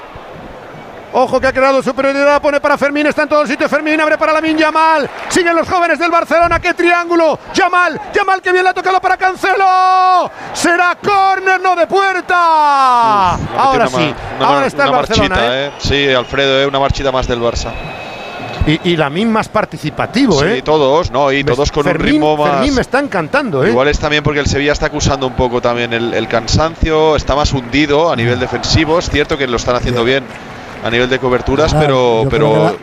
Ojo 1.12 1.40
que 1.42 1.48
ha 1.48 1.52
creado 1.54 1.82
superioridad, 1.82 2.40
pone 2.42 2.60
para 2.62 2.78
Fermín, 2.78 3.08
está 3.08 3.24
en 3.24 3.30
todo 3.30 3.46
sitio 3.48 3.68
Fermín, 3.68 4.00
abre 4.00 4.18
para 4.18 4.32
Lamin 4.34 4.58
Yamal. 4.58 5.10
Siguen 5.30 5.56
los 5.56 5.68
jóvenes 5.68 5.98
del 5.98 6.12
Barcelona, 6.12 6.60
qué 6.60 6.74
triángulo. 6.76 7.40
Yamal, 7.54 8.00
Yamal 8.14 8.42
que 8.42 8.52
bien 8.52 8.64
le 8.64 8.70
ha 8.70 8.74
tocado 8.74 9.00
para 9.02 9.18
Cancelo. 9.18 10.30
Será 10.54 10.96
córner, 11.04 11.60
no 11.62 11.76
de 11.76 11.88
puerta. 11.88 13.34
Ahora 13.34 13.88
Una 13.88 13.88
sí, 13.88 14.14
una 14.38 14.48
ahora 14.48 14.66
está 14.68 14.86
el 14.86 14.92
Barcelona. 14.92 15.30
marchita, 15.36 15.58
¿eh? 15.58 15.66
¿eh? 15.68 15.72
Sí, 15.80 16.14
Alfredo, 16.14 16.62
¿eh? 16.62 16.66
una 16.68 16.80
marchita 16.80 17.12
más 17.12 17.28
del 17.28 17.40
Barça. 17.42 17.72
Y, 18.68 18.92
y 18.92 18.98
Lamin 18.98 19.32
más 19.32 19.48
participativo, 19.50 20.40
Sí, 20.42 20.46
¿eh? 20.46 20.62
todos, 20.62 21.10
¿no? 21.10 21.32
Y 21.32 21.44
Me- 21.44 21.52
todos 21.52 21.72
con 21.72 21.84
Fermín- 21.86 22.02
un 22.02 22.06
ritmo 22.14 22.38
más. 22.38 22.52
Fermín 22.52 22.76
me 22.76 22.82
está 22.82 23.00
encantando, 23.00 23.64
¿eh? 23.64 23.70
Igual 23.70 23.88
es 23.88 23.98
también 23.98 24.22
porque 24.22 24.42
el 24.42 24.48
Sevilla 24.48 24.74
está 24.74 24.88
acusando 24.88 25.26
un 25.26 25.34
poco 25.34 25.60
también 25.60 25.92
el, 25.94 26.14
el 26.14 26.28
cansancio, 26.28 27.16
está 27.16 27.36
más 27.36 27.52
hundido 27.54 28.12
a 28.12 28.16
nivel 28.16 28.40
defensivo. 28.40 29.00
Es 29.00 29.10
cierto 29.10 29.38
que 29.38 29.48
lo 29.48 29.58
están 29.58 29.76
haciendo 29.76 30.04
bien 30.04 30.24
a 30.84 30.90
nivel 30.90 31.10
de 31.10 31.20
coberturas, 31.20 31.72
Gerard, 31.72 31.86
pero, 31.86 32.28
pero 32.30 32.64
la- 32.66 32.74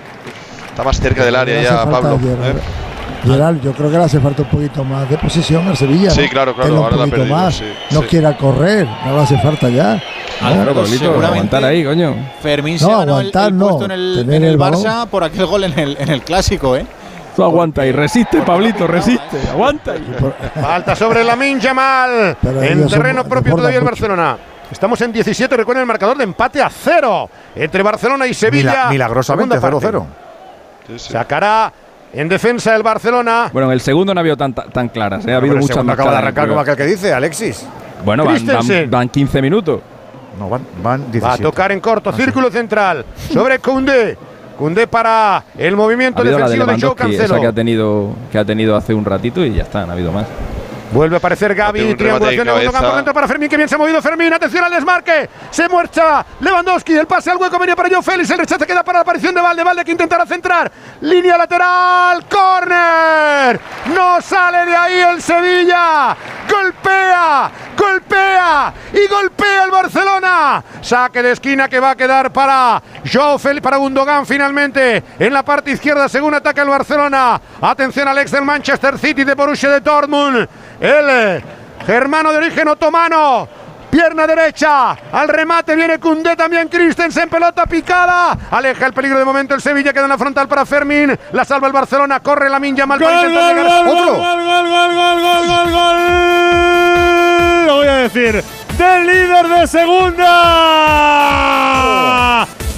está 0.69 0.83
más 0.85 1.01
cerca 1.01 1.25
del 1.25 1.35
área 1.37 1.63
ya, 1.63 1.85
Pablo. 1.91 2.19
Gerard. 2.19 2.57
¿eh? 2.57 2.61
Gerard, 3.25 3.57
yo 3.61 3.73
creo 3.73 3.91
que 3.91 3.99
le 3.99 4.05
hace 4.05 4.21
falta 4.21 4.43
un 4.43 4.49
poquito 4.49 4.85
más 4.85 5.09
de 5.11 5.19
posesión 5.19 5.67
al 5.67 5.77
Sevilla. 5.77 6.11
Sí, 6.11 6.23
¿no? 6.23 6.29
claro, 6.29 6.55
claro, 6.55 6.77
ahora 6.77 6.91
un 6.95 7.01
la 7.01 7.07
poquito 7.07 7.17
perdido, 7.17 7.37
más. 7.37 7.55
sí, 7.57 7.65
no 7.91 8.01
sí. 8.03 8.07
quiera 8.07 8.37
correr, 8.37 8.87
no 9.05 9.17
le 9.17 9.23
hace 9.23 9.39
falta 9.39 9.69
ya. 9.69 10.01
Claro, 10.39 10.75
Pablito, 10.75 10.99
seguramente- 10.99 11.27
aguantar 11.27 11.65
ahí, 11.65 11.85
coño. 11.85 12.15
Fermín 12.43 12.75
No, 12.75 12.79
se 12.79 12.87
ganó 12.87 13.03
el- 13.03 13.09
aguantar 13.11 13.49
el, 13.49 13.59
no, 13.59 13.69
puesto 13.69 13.85
en 13.87 13.91
el, 13.93 14.15
tener 14.21 14.35
en 14.37 14.45
el 14.45 14.51
el 14.51 14.57
balón. 14.59 14.85
Barça 14.85 15.07
por 15.09 15.25
aquel 15.25 15.47
gol 15.47 15.65
en 15.65 15.79
el, 15.79 15.97
en 15.99 16.09
el 16.11 16.23
clásico, 16.23 16.77
¿eh? 16.77 16.87
Tú 17.35 17.43
aguanta 17.43 17.85
y 17.85 17.93
resiste, 17.93 18.41
Pablito, 18.43 18.87
resiste. 18.87 19.39
Aguanta. 19.51 19.95
y- 19.97 20.59
Falta 20.61 20.95
sobre 20.95 21.25
Lamin 21.25 21.59
Yamal. 21.61 22.37
Pero 22.41 22.63
En 22.63 22.87
terreno 22.87 23.25
propio 23.25 23.57
todavía 23.57 23.79
el. 23.79 23.85
Barcelona. 23.85 24.37
Estamos 24.71 25.01
en 25.01 25.13
17, 25.13 25.57
recuerden 25.57 25.83
el 25.83 25.87
marcador 25.87 26.17
de 26.17 26.25
empate 26.25 26.61
a 26.61 26.69
cero 26.69 27.29
entre 27.55 27.83
Barcelona 27.83 28.27
y 28.27 28.35
Sevilla. 28.35 28.71
Mila- 28.73 28.91
milagrosamente, 28.91 29.55
Segunda 29.61 29.81
parte. 29.81 29.99
0-0. 30.89 30.99
Sacará 30.99 31.73
en 32.13 32.29
defensa 32.29 32.75
el 32.75 32.83
Barcelona. 32.83 33.51
Bueno, 33.53 33.69
en 33.69 33.75
el 33.75 33.81
segundo 33.81 34.13
no 34.15 34.19
ha 34.19 34.23
habido 34.23 34.37
tan, 34.37 34.53
tan 34.53 34.89
claras, 34.89 35.27
¿eh? 35.27 35.33
ha 35.33 35.37
habido 35.37 35.57
muchas 35.57 35.85
más 35.85 35.95
acaba 35.95 36.13
de 36.13 36.17
arrancar 36.19 36.49
como 36.49 36.61
aquel 36.61 36.77
que 36.77 36.87
dice, 36.87 37.13
Alexis. 37.13 37.67
Bueno, 38.05 38.25
van, 38.25 38.45
van, 38.47 38.91
van 38.91 39.09
15 39.09 39.43
minutos. 39.43 39.81
No, 40.39 40.49
van, 40.51 40.63
van 40.83 41.01
Va 41.03 41.07
a 41.07 41.11
17. 41.13 41.43
tocar 41.43 41.73
en 41.73 41.81
corto, 41.81 42.13
círculo 42.13 42.51
central. 42.51 43.05
Sobre 43.33 43.59
Koundé. 43.59 44.19
Koundé 44.59 44.87
para 44.87 45.43
el 45.59 45.75
Ha 45.75 45.77
movimiento 45.77 46.21
habido 46.23 46.39
la 46.39 46.49
de 46.49 46.57
defensivo 46.59 46.95
de 46.95 47.01
Joe 47.03 47.09
Lewandowski, 47.09 47.15
esa 47.15 47.23
Cancelo. 47.25 47.41
que 47.41 47.47
ha, 47.47 47.53
tenido, 47.53 48.11
que 48.33 48.39
ha 48.39 48.45
tenido 48.45 48.77
hace 48.77 48.95
un 48.95 49.05
ratito 49.05 49.45
y 49.45 49.55
ya 49.55 49.63
está, 49.65 49.85
no 49.85 49.91
ha 49.93 49.95
habido 49.95 50.13
más. 50.13 50.27
Vuelve 50.93 51.17
a 51.17 51.19
aparecer 51.19 51.55
Gaby, 51.55 51.95
triangulación 51.95 52.47
de 52.47 52.53
Gundogan 52.53 52.83
por 52.85 52.95
dentro 52.97 53.15
para 53.15 53.29
Fermín, 53.29 53.49
que 53.49 53.57
bien 53.57 53.69
se 53.69 53.75
ha 53.75 53.79
movido. 53.79 54.01
Fermín, 54.01 54.33
atención 54.33 54.65
al 54.65 54.71
desmarque, 54.71 55.29
se 55.51 55.69
muercha 55.69 56.25
Lewandowski, 56.41 56.95
el 56.95 57.07
pase 57.07 57.31
al 57.31 57.39
hueco 57.39 57.59
venía 57.59 57.75
para 57.75 57.89
Joe 57.89 58.03
Félix, 58.03 58.31
el 58.31 58.39
rechace 58.39 58.67
queda 58.67 58.83
para 58.83 58.99
la 58.99 59.03
aparición 59.03 59.35
de 59.35 59.41
Valde, 59.41 59.65
Valde 59.65 59.85
que 59.85 59.93
intentará 59.93 60.25
centrar, 60.27 60.71
línea 61.01 61.37
lateral, 61.37 62.25
córner, 62.27 63.61
no 63.95 64.21
sale 64.23 64.65
de 64.65 64.77
ahí 64.77 65.01
el 65.01 65.23
Sevilla, 65.23 66.17
golpea, 66.49 67.51
golpea 67.77 68.73
y 68.93 69.09
golpea 69.09 69.65
el 69.65 69.71
Barcelona, 69.71 70.63
saque 70.81 71.23
de 71.23 71.33
esquina 71.33 71.69
que 71.69 71.81
va 71.81 71.91
a 71.91 71.97
quedar 71.97 72.33
para 72.33 72.83
Joe 73.13 73.39
Félix, 73.39 73.63
para 73.63 73.77
Gundogan 73.79 74.25
finalmente, 74.25 75.03
en 75.19 75.33
la 75.33 75.43
parte 75.43 75.73
izquierda 75.73 76.09
según 76.09 76.33
ataca 76.35 76.63
el 76.63 76.69
Barcelona, 76.69 77.41
atención 77.61 78.07
al 78.09 78.19
ex 78.19 78.31
del 78.31 78.45
Manchester 78.45 78.99
City 78.99 79.25
de 79.25 79.35
Borussia 79.35 79.71
de 79.71 79.81
Dortmund, 79.81 80.49
el 80.81 81.07
eh, 81.09 81.43
germano 81.87 82.33
de 82.33 82.39
origen 82.39 82.69
otomano. 82.69 83.49
Pierna 83.91 84.27
derecha, 84.27 84.91
al 85.13 85.29
remate 85.29 85.75
viene 85.75 85.99
Cundé 85.99 86.37
también 86.37 86.69
Christensen, 86.69 87.31
pelota 87.31 87.65
picada, 87.65 88.37
aleja 88.51 88.85
el 88.85 88.93
peligro 88.93 89.19
de 89.19 89.25
momento 89.25 89.55
el 89.55 89.63
Sevilla, 89.63 89.93
queda 89.93 90.03
en 90.03 90.11
la 90.11 90.19
frontal 90.19 90.49
para 90.49 90.67
Fermín, 90.67 91.17
la 91.33 91.45
salva 91.47 91.67
el 91.69 91.73
Barcelona, 91.73 92.21
corre 92.21 92.51
la 92.51 92.59
Minja 92.59 92.85
mal 92.85 92.99
Gol, 92.99 93.11
intentar 93.11 93.43
gol, 93.43 93.55
llegar. 93.55 93.85
gol, 93.87 93.97
Otro. 93.97 94.17
gol, 94.17 94.45
gol, 94.45 94.69
gol, 94.69 94.95
gol, 94.95 95.21
gol, 95.23 95.47
gol, 95.47 95.71
gol. 95.73 95.97
Lo 97.67 97.77
voy 97.77 97.87
a 97.87 97.95
decir. 97.95 98.45
Del 98.77 99.07
líder 99.07 99.49
de 99.49 99.67
segunda. 99.67 100.37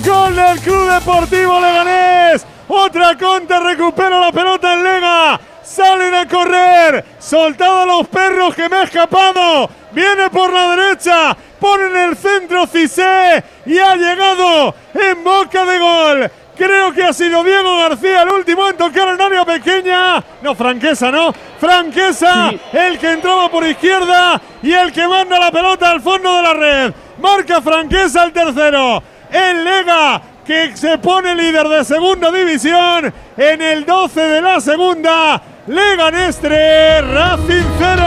Gol 0.05 0.37
del 0.37 0.61
Club 0.61 0.93
Deportivo 0.93 1.61
Leganés. 1.61 2.47
Otra 2.69 3.17
contra, 3.19 3.59
recupera 3.61 4.21
la 4.21 4.31
pelota 4.31 4.75
en 4.75 4.85
Lega. 4.85 5.41
Salen 5.69 6.15
a 6.15 6.27
correr. 6.27 7.05
Soltado 7.19 7.83
a 7.83 7.87
los 7.87 8.09
perros 8.09 8.55
que 8.55 8.69
me 8.71 8.77
ha 8.77 8.83
escapado. 8.85 9.69
Viene 9.93 10.31
por 10.31 10.51
la 10.51 10.75
derecha. 10.75 11.37
Pone 11.61 11.87
en 11.87 11.97
el 12.11 12.17
centro 12.17 12.67
Cissé. 12.67 13.45
Y 13.67 13.79
ha 13.79 13.95
llegado 13.95 14.75
en 14.95 15.23
boca 15.23 15.67
de 15.67 15.79
gol. 15.79 16.31
Creo 16.57 16.93
que 16.93 17.05
ha 17.05 17.13
sido 17.13 17.45
Diego 17.45 17.77
García 17.77 18.23
el 18.23 18.31
último 18.31 18.67
en 18.67 18.77
tocar 18.77 19.09
el 19.09 19.21
área 19.21 19.45
pequeña. 19.45 20.25
No, 20.43 20.55
Franquesa, 20.55 21.13
¿no? 21.13 21.33
Franquesa, 21.61 22.51
el 22.73 22.99
que 22.99 23.13
entraba 23.13 23.49
por 23.49 23.65
izquierda 23.65 24.41
y 24.63 24.73
el 24.73 24.91
que 24.91 25.07
manda 25.07 25.39
la 25.39 25.53
pelota 25.53 25.91
al 25.91 26.01
fondo 26.01 26.35
de 26.35 26.43
la 26.43 26.55
red. 26.55 26.95
Marca 27.19 27.61
Franquesa 27.61 28.25
el 28.25 28.33
tercero. 28.33 29.03
El 29.31 29.63
Lega, 29.63 30.21
que 30.45 30.77
se 30.77 30.99
pone 30.99 31.35
líder 31.35 31.69
de 31.69 31.85
segunda 31.85 32.33
división 32.33 33.13
en 33.37 33.63
el 33.63 33.85
12 33.85 34.21
de 34.21 34.41
la 34.41 34.61
segunda. 34.61 35.41
Leganés 35.69 36.39
3, 36.39 37.07
Racing 37.13 37.67
0. 37.79 38.03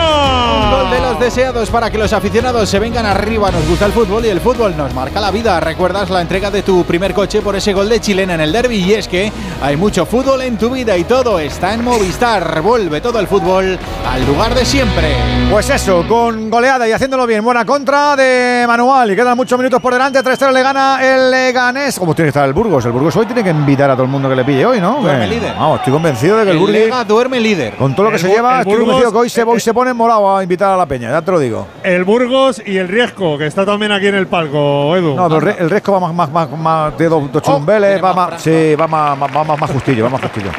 gol 0.72 0.90
de 0.90 1.00
los 1.00 1.20
deseados 1.20 1.70
para 1.70 1.92
que 1.92 1.98
los 2.00 2.12
aficionados 2.12 2.68
se 2.68 2.80
vengan 2.80 3.06
arriba. 3.06 3.52
Nos 3.52 3.68
gusta 3.68 3.86
el 3.86 3.92
fútbol 3.92 4.26
y 4.26 4.30
el 4.30 4.42
fútbol 4.42 4.76
nos 4.76 4.92
marca 4.96 5.22
la 5.22 5.30
vida. 5.30 5.60
¿Recuerdas 5.60 6.10
la 6.10 6.22
entrega 6.22 6.50
de 6.50 6.64
tu 6.64 6.84
primer 6.86 7.14
coche 7.14 7.40
por 7.42 7.56
ese 7.56 7.72
gol 7.74 7.88
de 7.88 8.00
chilena 8.00 8.34
en 8.34 8.42
el 8.42 8.52
derby? 8.52 8.78
Y 8.78 8.94
es 8.96 9.08
que 9.08 9.32
hay 9.62 9.78
mucho 9.78 10.08
fútbol 10.08 10.42
en 10.42 10.58
tu 10.58 10.72
vida 10.72 10.98
y 10.98 11.04
todo 11.04 11.38
está 11.38 11.76
en 11.76 11.84
Movistar. 11.84 12.62
Vuelve 12.64 13.00
todo 13.00 13.20
el 13.20 13.28
fútbol 13.28 13.78
al 14.10 14.26
lugar 14.26 14.56
de 14.56 14.66
siempre. 14.66 15.16
Pues 15.52 15.70
eso, 15.70 16.04
con 16.08 16.50
goleada 16.50 16.88
y 16.88 16.94
haciéndolo 16.94 17.28
bien. 17.28 17.44
Buena 17.44 17.64
contra 17.64 18.16
de 18.16 18.64
Manual. 18.66 19.12
Y 19.12 19.16
quedan 19.16 19.38
muchos 19.38 19.60
minutos 19.60 19.80
por 19.80 19.94
delante. 19.94 20.20
3-3 20.24 20.52
le 20.52 20.64
gana 20.64 20.98
el 21.04 21.30
Leganés. 21.30 22.00
¿Cómo 22.00 22.16
tiene 22.16 22.28
que 22.28 22.30
estar 22.30 22.48
el 22.48 22.54
Burgos? 22.54 22.84
El 22.86 22.92
Burgos 22.92 23.16
hoy 23.18 23.28
tiene 23.28 23.44
que 23.44 23.52
invitar 23.52 23.92
a 23.92 23.94
todo 23.94 24.06
el 24.06 24.10
mundo 24.10 24.28
que 24.30 24.36
le 24.36 24.44
pille 24.44 24.66
hoy, 24.66 24.82
¿no? 24.82 25.00
Duerme 25.00 25.28
líder. 25.28 25.54
Vamos, 25.54 25.78
estoy 25.78 25.94
convencido 25.94 26.38
de 26.38 26.46
que 26.46 26.50
el, 26.50 26.56
El 26.58 26.60
Burgos. 26.60 26.76
Lega 26.76 27.04
duerme 27.04 27.40
líder. 27.40 27.51
Con 27.78 27.96
todo 27.96 28.06
lo 28.06 28.10
que 28.12 28.16
El 28.18 28.22
se 28.22 28.28
lleva, 28.30 28.60
estoy 28.60 28.74
Burgos- 28.74 28.86
convencido 28.86 29.12
que 29.12 29.18
hoy 29.18 29.30
se, 29.30 29.44
hoy 29.44 29.60
se 29.60 29.74
pone 29.74 29.94
morado 29.94 30.38
a 30.38 30.44
invitar 30.44 30.72
a 30.74 30.78
la 30.78 30.86
peña, 30.86 31.10
ya 31.12 31.22
te 31.22 31.32
lo 31.32 31.40
digo. 31.40 31.68
El 31.84 32.04
Burgos 32.04 32.62
y 32.66 32.78
el 32.78 32.88
Riesco, 32.88 33.38
que 33.38 33.46
está 33.48 33.66
también 33.66 33.92
aquí 33.92 34.08
en 34.08 34.16
el 34.16 34.28
palco, 34.28 34.96
Edu. 34.96 35.16
No, 35.16 35.28
el, 35.28 35.42
re- 35.42 35.56
el 35.60 35.70
Resco 35.70 35.92
va 35.94 36.00
más, 36.00 36.14
más, 36.14 36.32
más, 36.32 36.50
más 36.60 36.98
de 36.98 37.10
dos, 37.10 37.32
dos 37.32 37.42
chumbeles, 37.42 38.04
va 38.04 38.14
más, 38.14 38.42
sí, 38.42 38.76
va 38.76 38.88
más, 38.88 39.18
más, 39.18 39.30
va 39.36 39.44
más, 39.44 39.60
más 39.60 39.72
justillo, 39.72 40.04
va 40.06 40.10
más 40.10 40.22
justillo. 40.22 40.50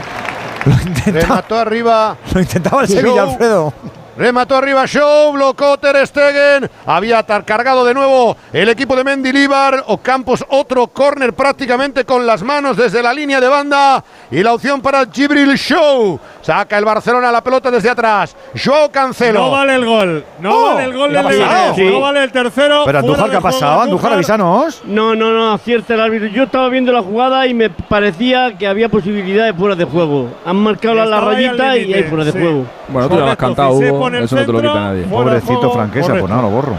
Remató 1.07 1.59
arriba. 1.59 2.17
Lo 2.35 2.41
intentaba 2.41 2.83
el. 2.83 2.89
Sevilla, 2.89 3.23
Alfredo. 3.23 3.73
Remató 4.17 4.57
arriba 4.57 4.87
Show, 4.87 5.33
blocó 5.33 5.79
Ter 5.79 6.07
Stegen. 6.07 6.71
Había 6.85 7.23
cargado 7.23 7.85
de 7.85 7.95
nuevo 7.95 8.37
el 8.53 8.69
equipo 8.69 8.95
de 8.95 9.05
Mendilibar. 9.05 9.85
Ocampos 9.87 10.45
otro 10.51 10.89
córner 10.89 11.33
prácticamente 11.33 12.05
con 12.05 12.27
las 12.27 12.43
manos 12.43 12.77
desde 12.77 13.03
la 13.03 13.15
línea 13.15 13.41
de 13.41 13.49
banda. 13.49 14.05
Y 14.31 14.43
la 14.43 14.53
opción 14.53 14.83
para 14.83 15.07
Gibril 15.11 15.57
Show. 15.57 16.21
Saca 16.43 16.77
el 16.77 16.85
Barcelona 16.85 17.33
la 17.33 17.43
pelota 17.43 17.71
desde 17.71 17.89
atrás. 17.89 18.37
Joao 18.63 18.91
Cancelo. 18.91 19.41
No 19.41 19.51
vale 19.51 19.75
el 19.77 19.87
gol. 19.87 20.25
No 20.41 20.53
Oh, 20.53 20.75
vale 20.75 20.85
el 20.85 20.93
gol 20.93 21.11
¿qué 21.11 21.19
ha 21.19 21.23
del 21.23 21.41
pasado? 21.41 21.77
No 21.79 22.01
vale 22.01 22.25
el 22.25 22.33
tercero. 22.33 22.83
Pero 22.85 22.99
Andújar, 22.99 23.31
¿qué 23.31 23.37
ha 23.37 23.41
pasado? 23.41 23.81
Andújar, 23.81 24.13
avísanos. 24.13 24.83
No, 24.85 25.15
no, 25.15 25.33
no, 25.33 25.53
acierta 25.53 25.95
el 25.95 26.01
árbitro. 26.01 26.29
Yo 26.29 26.43
estaba 26.43 26.69
viendo 26.69 26.93
la 26.93 27.03
jugada 27.03 27.47
y 27.47 27.55
me 27.55 27.71
parecía 27.71 28.59
que 28.59 28.67
había 28.67 28.91
posibilidad 28.91 29.47
de 29.47 29.55
fuera 29.55 29.75
de 29.75 29.85
juego. 29.85 30.29
Han 30.45 30.57
marcado 30.57 30.97
la, 30.97 31.21
rayita 31.21 31.79
y 31.79 31.95
hay 31.95 32.03
fuera 32.03 32.25
de 32.25 32.33
sí. 32.33 32.39
juego. 32.39 32.67
Bueno, 32.89 33.09
tú 33.09 33.17
le 33.17 33.31
has 33.31 33.37
cantado, 33.37 33.73
Hugo. 33.73 34.02
El 34.09 34.25
Eso 34.25 34.37
no 34.37 34.47
te 34.47 34.53
lo 34.53 34.61
quita 34.61 34.75
nadie. 34.75 35.05
Pobrecito 35.05 35.71
Franquesa, 35.71 36.13
pues 36.13 36.29
nada, 36.29 36.43
lo 36.43 36.51
borro. 36.51 36.77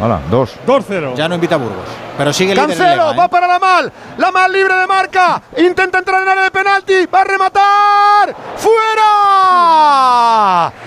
Hala, 0.00 0.20
dos. 0.30 0.56
2-0. 0.66 1.14
Ya 1.14 1.28
no 1.28 1.34
invita 1.34 1.56
a 1.56 1.58
Burgos. 1.58 1.84
Pero 2.16 2.32
sigue 2.32 2.54
líder 2.54 2.70
el 2.70 2.76
Cancelo, 2.76 3.12
¿eh? 3.12 3.16
va 3.18 3.28
para 3.28 3.46
la 3.46 3.58
mal, 3.58 3.92
la 4.16 4.30
mal 4.30 4.50
libre 4.52 4.74
de 4.74 4.86
marca, 4.86 5.42
intenta 5.58 5.98
entrar 5.98 6.22
en 6.22 6.28
área 6.28 6.44
de 6.44 6.50
penalti, 6.50 7.06
va 7.06 7.20
a 7.20 7.24
rematar, 7.24 8.34
fuera. 8.56 9.80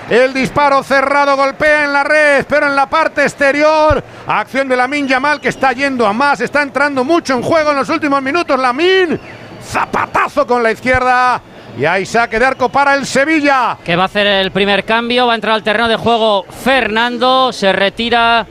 El 0.10 0.34
disparo 0.34 0.84
cerrado 0.84 1.36
golpea 1.36 1.86
en 1.86 1.94
la 1.94 2.04
red, 2.04 2.46
pero 2.48 2.68
en 2.68 2.76
la 2.76 2.88
parte 2.88 3.24
exterior, 3.24 4.04
acción 4.28 4.68
de 4.68 4.76
Lamin 4.76 5.08
Yamal 5.08 5.42
que 5.42 5.50
está 5.50 5.74
yendo 5.74 6.06
a 6.06 6.14
más, 6.14 6.42
está 6.42 6.62
entrando 6.62 7.04
mucho 7.04 7.34
en 7.34 7.42
juego 7.42 7.72
en 7.72 7.78
los 7.78 7.90
últimos 7.90 8.22
minutos 8.22 8.60
Lamin, 8.60 9.20
zapatazo 9.64 10.46
con 10.46 10.62
la 10.62 10.72
izquierda 10.72 11.42
y 11.78 11.86
hay 11.86 12.06
saque 12.06 12.40
de 12.40 12.46
arco 12.46 12.70
para 12.70 12.96
el 12.96 13.06
Sevilla. 13.06 13.78
Que 13.84 13.96
va 13.96 14.04
a 14.04 14.06
hacer 14.06 14.28
el 14.28 14.52
primer 14.52 14.84
cambio, 14.86 15.28
va 15.28 15.34
a 15.34 15.36
entrar 15.36 15.56
al 15.56 15.64
terreno 15.64 15.88
de 15.88 15.96
juego 15.96 16.46
Fernando, 16.50 17.52
se 17.52 17.72
retira 17.74 18.46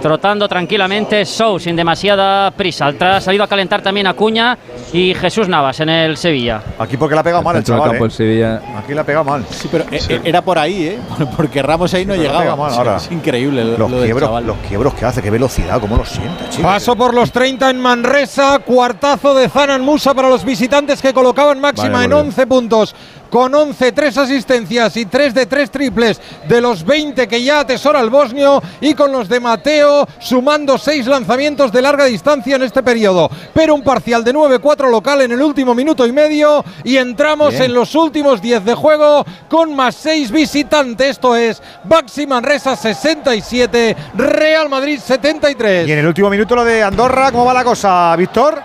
trotando 0.00 0.48
tranquilamente 0.48 1.24
Sou 1.24 1.58
sin 1.58 1.76
demasiada 1.76 2.50
prisa. 2.50 2.92
Ha 3.00 3.20
salido 3.20 3.44
a 3.44 3.48
calentar 3.48 3.82
también 3.82 4.06
Acuña 4.06 4.56
y 4.92 5.14
Jesús 5.14 5.48
Navas 5.48 5.78
en 5.80 5.88
el 5.90 6.16
Sevilla. 6.16 6.60
Aquí 6.78 6.96
porque 6.96 7.14
la 7.14 7.20
ha 7.20 7.24
pegado 7.24 7.42
mal 7.42 7.56
el 7.56 7.64
chaval. 7.64 7.90
campo 7.90 8.04
¿eh? 8.04 8.06
el 8.06 8.12
Sevilla. 8.12 8.60
Aquí 8.78 8.94
la 8.94 9.02
ha 9.02 9.04
pegado 9.04 9.24
mal. 9.24 9.44
Sí, 9.50 9.68
pero 9.70 9.84
eh, 9.90 10.00
eh, 10.08 10.20
era 10.24 10.42
por 10.42 10.58
ahí, 10.58 10.86
¿eh? 10.88 10.98
Porque 11.36 11.62
Ramos 11.62 11.92
ahí 11.94 12.04
no 12.04 12.14
Pero 12.14 12.24
llegaba. 12.24 12.56
mal 12.56 12.72
ahora. 12.72 12.96
Es 12.96 13.10
increíble 13.12 13.64
lo, 13.64 13.78
Los 13.78 13.90
lo 13.90 13.96
del 13.98 14.04
quiebros, 14.06 14.28
chaval. 14.28 14.46
los 14.46 14.56
quiebros 14.68 14.94
que 14.94 15.04
hace, 15.04 15.22
qué 15.22 15.30
velocidad, 15.30 15.80
cómo 15.80 15.96
lo 15.96 16.04
siente, 16.04 16.48
chico. 16.50 16.62
Paso 16.62 16.96
por 16.96 17.14
los 17.14 17.30
30 17.30 17.70
en 17.70 17.80
Manresa, 17.80 18.58
cuartazo 18.60 19.34
de 19.34 19.48
Zanan 19.48 19.82
Musa 19.82 20.14
para 20.14 20.28
los 20.28 20.44
visitantes 20.44 21.00
que 21.02 21.12
colocaban 21.12 21.60
máxima 21.60 22.04
en 22.04 22.10
por 22.10 22.22
Dios. 22.22 22.34
11 22.34 22.46
puntos. 22.46 22.94
Con 23.30 23.54
11, 23.54 23.92
3 23.92 24.18
asistencias 24.18 24.96
y 24.96 25.06
3 25.06 25.34
de 25.34 25.46
3 25.46 25.70
triples 25.70 26.20
de 26.48 26.60
los 26.60 26.84
20 26.84 27.28
que 27.28 27.42
ya 27.42 27.60
atesora 27.60 28.00
el 28.00 28.10
bosnio 28.10 28.60
y 28.80 28.94
con 28.94 29.12
los 29.12 29.28
de 29.28 29.38
Mateo 29.38 30.06
sumando 30.18 30.76
6 30.76 31.06
lanzamientos 31.06 31.70
de 31.70 31.82
larga 31.82 32.06
distancia 32.06 32.56
en 32.56 32.62
este 32.62 32.82
periodo. 32.82 33.30
Pero 33.54 33.74
un 33.74 33.82
parcial 33.82 34.24
de 34.24 34.34
9-4 34.34 34.90
local 34.90 35.22
en 35.22 35.32
el 35.32 35.42
último 35.42 35.74
minuto 35.74 36.06
y 36.06 36.12
medio 36.12 36.64
y 36.82 36.96
entramos 36.96 37.50
Bien. 37.50 37.64
en 37.64 37.74
los 37.74 37.94
últimos 37.94 38.42
10 38.42 38.64
de 38.64 38.74
juego 38.74 39.24
con 39.48 39.74
más 39.74 39.94
6 39.94 40.30
visitantes. 40.32 41.10
Esto 41.10 41.36
es 41.36 41.62
Baxi 41.84 42.26
Manresa 42.26 42.74
67, 42.74 43.96
Real 44.14 44.68
Madrid 44.68 44.98
73. 44.98 45.88
Y 45.88 45.92
en 45.92 45.98
el 45.98 46.06
último 46.06 46.30
minuto 46.30 46.56
lo 46.56 46.64
de 46.64 46.82
Andorra, 46.82 47.30
¿cómo 47.30 47.44
va 47.44 47.54
la 47.54 47.64
cosa, 47.64 48.14
Víctor? 48.16 48.60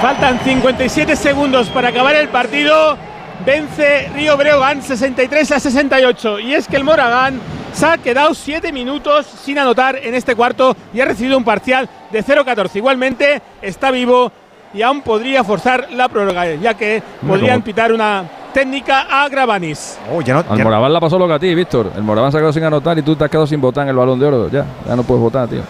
Faltan 0.00 0.40
57 0.42 1.16
segundos 1.16 1.68
para 1.68 1.88
acabar 1.88 2.14
el 2.16 2.28
partido. 2.28 3.13
Vence 3.44 4.08
Río 4.14 4.36
Breogán 4.36 4.82
63 4.82 5.52
a 5.52 5.60
68. 5.60 6.38
Y 6.40 6.54
es 6.54 6.66
que 6.68 6.76
el 6.76 6.84
Moragán 6.84 7.40
se 7.72 7.86
ha 7.86 7.98
quedado 7.98 8.34
7 8.34 8.72
minutos 8.72 9.26
sin 9.26 9.58
anotar 9.58 9.96
en 9.96 10.14
este 10.14 10.34
cuarto 10.34 10.76
y 10.92 11.00
ha 11.00 11.04
recibido 11.04 11.36
un 11.36 11.44
parcial 11.44 11.88
de 12.10 12.22
0-14. 12.24 12.76
Igualmente 12.76 13.42
está 13.60 13.90
vivo 13.90 14.30
y 14.72 14.82
aún 14.82 15.02
podría 15.02 15.44
forzar 15.44 15.88
la 15.92 16.08
prórroga, 16.08 16.54
ya 16.54 16.74
que 16.74 17.02
podrían 17.26 17.56
como- 17.60 17.64
pitar 17.64 17.92
una 17.92 18.24
técnica 18.52 19.06
a 19.10 19.28
Gravanis. 19.28 19.98
Oh, 20.12 20.20
ya 20.22 20.34
no, 20.34 20.44
Al 20.48 20.58
ya- 20.58 20.64
Moraván 20.64 20.92
la 20.92 21.00
pasó 21.00 21.18
lo 21.18 21.26
que 21.26 21.34
a 21.34 21.38
ti, 21.38 21.54
Víctor. 21.54 21.90
El 21.96 22.02
Moraván 22.02 22.30
se 22.30 22.38
ha 22.38 22.40
quedado 22.40 22.52
sin 22.52 22.64
anotar 22.64 22.96
y 22.98 23.02
tú 23.02 23.14
te 23.16 23.24
has 23.24 23.30
quedado 23.30 23.46
sin 23.46 23.60
votar 23.60 23.82
en 23.82 23.90
el 23.90 23.96
balón 23.96 24.18
de 24.18 24.26
oro. 24.26 24.48
Ya, 24.50 24.64
ya 24.86 24.96
no 24.96 25.02
puedes 25.02 25.22
votar, 25.22 25.48
tío. 25.48 25.62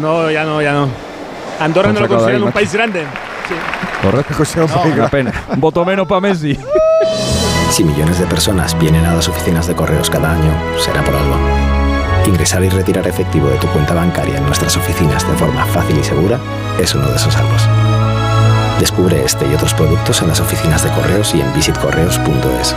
No, 0.00 0.30
ya 0.30 0.44
no, 0.44 0.60
ya 0.60 0.72
no. 0.72 0.88
Andorra 1.60 1.92
no 1.92 2.00
lo 2.00 2.08
consideran 2.08 2.42
un 2.42 2.52
país 2.52 2.72
grande. 2.72 3.04
Sí. 3.48 3.54
Correcto. 4.02 4.34
Una 4.94 5.08
pena. 5.08 5.32
Voto 5.56 5.84
menos 5.84 6.06
para 6.06 6.20
Messi. 6.20 6.58
Si 7.70 7.84
millones 7.84 8.18
de 8.18 8.26
personas 8.26 8.78
vienen 8.78 9.04
a 9.04 9.14
las 9.14 9.28
oficinas 9.28 9.66
de 9.66 9.74
correos 9.74 10.08
cada 10.08 10.32
año, 10.32 10.52
será 10.78 11.02
por 11.02 11.14
algo. 11.14 11.36
Ingresar 12.26 12.62
y 12.64 12.68
retirar 12.68 13.06
efectivo 13.06 13.48
de 13.48 13.56
tu 13.56 13.66
cuenta 13.68 13.94
bancaria 13.94 14.38
en 14.38 14.46
nuestras 14.46 14.76
oficinas 14.76 15.28
de 15.28 15.36
forma 15.36 15.64
fácil 15.66 15.98
y 15.98 16.04
segura 16.04 16.38
es 16.80 16.94
uno 16.94 17.08
de 17.08 17.16
esos 17.16 17.36
algo. 17.36 17.54
Descubre 18.80 19.22
este 19.24 19.46
y 19.46 19.54
otros 19.54 19.74
productos 19.74 20.20
en 20.22 20.28
las 20.28 20.40
oficinas 20.40 20.84
de 20.84 20.90
correos 20.90 21.34
y 21.34 21.40
en 21.40 21.52
visitcorreos.es. 21.54 22.74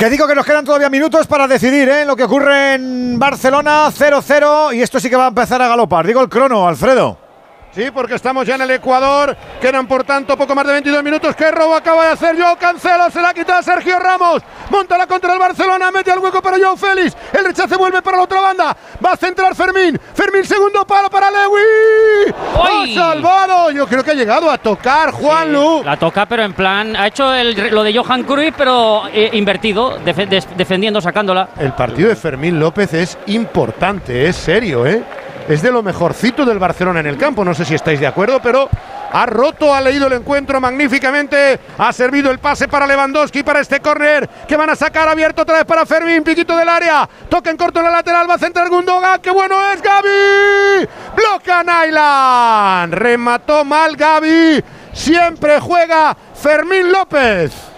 Que 0.00 0.08
digo 0.08 0.26
que 0.26 0.34
nos 0.34 0.46
quedan 0.46 0.64
todavía 0.64 0.88
minutos 0.88 1.26
para 1.26 1.46
decidir 1.46 1.86
¿eh? 1.90 2.06
lo 2.06 2.16
que 2.16 2.24
ocurre 2.24 2.72
en 2.72 3.18
Barcelona 3.18 3.88
0-0 3.90 4.74
y 4.74 4.80
esto 4.80 4.98
sí 4.98 5.10
que 5.10 5.16
va 5.16 5.26
a 5.26 5.28
empezar 5.28 5.60
a 5.60 5.68
galopar. 5.68 6.06
Digo 6.06 6.22
el 6.22 6.30
crono, 6.30 6.66
Alfredo. 6.66 7.29
Sí, 7.72 7.88
porque 7.94 8.16
estamos 8.16 8.44
ya 8.44 8.56
en 8.56 8.62
el 8.62 8.70
Ecuador. 8.72 9.36
Quedan 9.60 9.86
por 9.86 10.02
tanto 10.02 10.36
poco 10.36 10.56
más 10.56 10.66
de 10.66 10.72
22 10.72 11.04
minutos. 11.04 11.36
¿Qué 11.36 11.52
robo 11.52 11.76
acaba 11.76 12.06
de 12.06 12.12
hacer 12.12 12.36
Joao 12.36 12.56
Cancelo? 12.56 13.08
Se 13.10 13.20
la 13.22 13.32
quita 13.32 13.58
a 13.58 13.62
Sergio 13.62 13.96
Ramos. 13.98 14.42
Monta 14.70 14.98
la 14.98 15.06
contra 15.06 15.32
el 15.34 15.38
Barcelona. 15.38 15.90
Mete 15.92 16.10
al 16.10 16.18
hueco 16.18 16.42
para 16.42 16.58
Joao 16.58 16.76
Félix. 16.76 17.16
El 17.32 17.44
rechace 17.44 17.76
vuelve 17.76 18.02
para 18.02 18.16
la 18.16 18.24
otra 18.24 18.40
banda. 18.40 18.76
Va 19.04 19.12
a 19.12 19.16
centrar 19.16 19.54
Fermín. 19.54 19.96
Fermín, 20.14 20.44
segundo 20.44 20.84
palo 20.84 21.08
para 21.08 21.30
Lewy. 21.30 22.34
¡Ha 22.56 22.86
salvado! 22.94 23.70
Yo 23.70 23.86
creo 23.86 24.02
que 24.02 24.10
ha 24.10 24.14
llegado 24.14 24.50
a 24.50 24.58
tocar 24.58 25.12
Juanlu. 25.12 25.84
La 25.84 25.96
toca, 25.96 26.26
pero 26.26 26.42
en 26.42 26.54
plan. 26.54 26.96
Ha 26.96 27.06
hecho 27.06 27.32
el- 27.32 27.70
lo 27.72 27.84
de 27.84 27.96
Johan 27.96 28.24
Cruyff, 28.24 28.54
pero 28.58 29.04
eh, 29.12 29.30
invertido, 29.34 29.96
des- 30.04 30.48
defendiendo, 30.56 31.00
sacándola. 31.00 31.50
El 31.58 31.72
partido 31.74 32.08
de 32.08 32.16
Fermín 32.16 32.58
López 32.58 32.92
es 32.94 33.16
importante, 33.26 34.26
es 34.26 34.34
serio, 34.34 34.84
¿eh? 34.86 35.04
Es 35.50 35.62
de 35.62 35.72
lo 35.72 35.82
mejorcito 35.82 36.44
del 36.44 36.60
Barcelona 36.60 37.00
en 37.00 37.06
el 37.06 37.16
campo. 37.16 37.44
No 37.44 37.54
sé 37.54 37.64
si 37.64 37.74
estáis 37.74 37.98
de 37.98 38.06
acuerdo, 38.06 38.40
pero 38.40 38.68
ha 39.12 39.26
roto, 39.26 39.74
ha 39.74 39.80
leído 39.80 40.06
el 40.06 40.12
encuentro 40.12 40.60
magníficamente. 40.60 41.58
Ha 41.76 41.92
servido 41.92 42.30
el 42.30 42.38
pase 42.38 42.68
para 42.68 42.86
Lewandowski 42.86 43.42
para 43.42 43.58
este 43.58 43.80
córner 43.80 44.30
que 44.46 44.56
van 44.56 44.70
a 44.70 44.76
sacar 44.76 45.08
abierto 45.08 45.42
otra 45.42 45.56
vez 45.56 45.64
para 45.64 45.84
Fermín, 45.84 46.22
piquito 46.22 46.56
del 46.56 46.68
área. 46.68 47.08
Toca 47.28 47.50
en 47.50 47.56
corto 47.56 47.80
en 47.80 47.86
la 47.86 47.90
lateral, 47.90 48.30
va 48.30 48.34
a 48.34 48.38
centrar 48.38 48.68
Gundogan. 48.68 49.20
¡Qué 49.20 49.32
bueno 49.32 49.56
es 49.72 49.82
Gaby! 49.82 50.88
Bloca 51.16 51.64
Nyland. 51.64 52.94
Remató 52.94 53.64
mal 53.64 53.96
Gaby. 53.96 54.62
Siempre 54.92 55.58
juega 55.58 56.16
Fermín 56.32 56.92
López. 56.92 57.70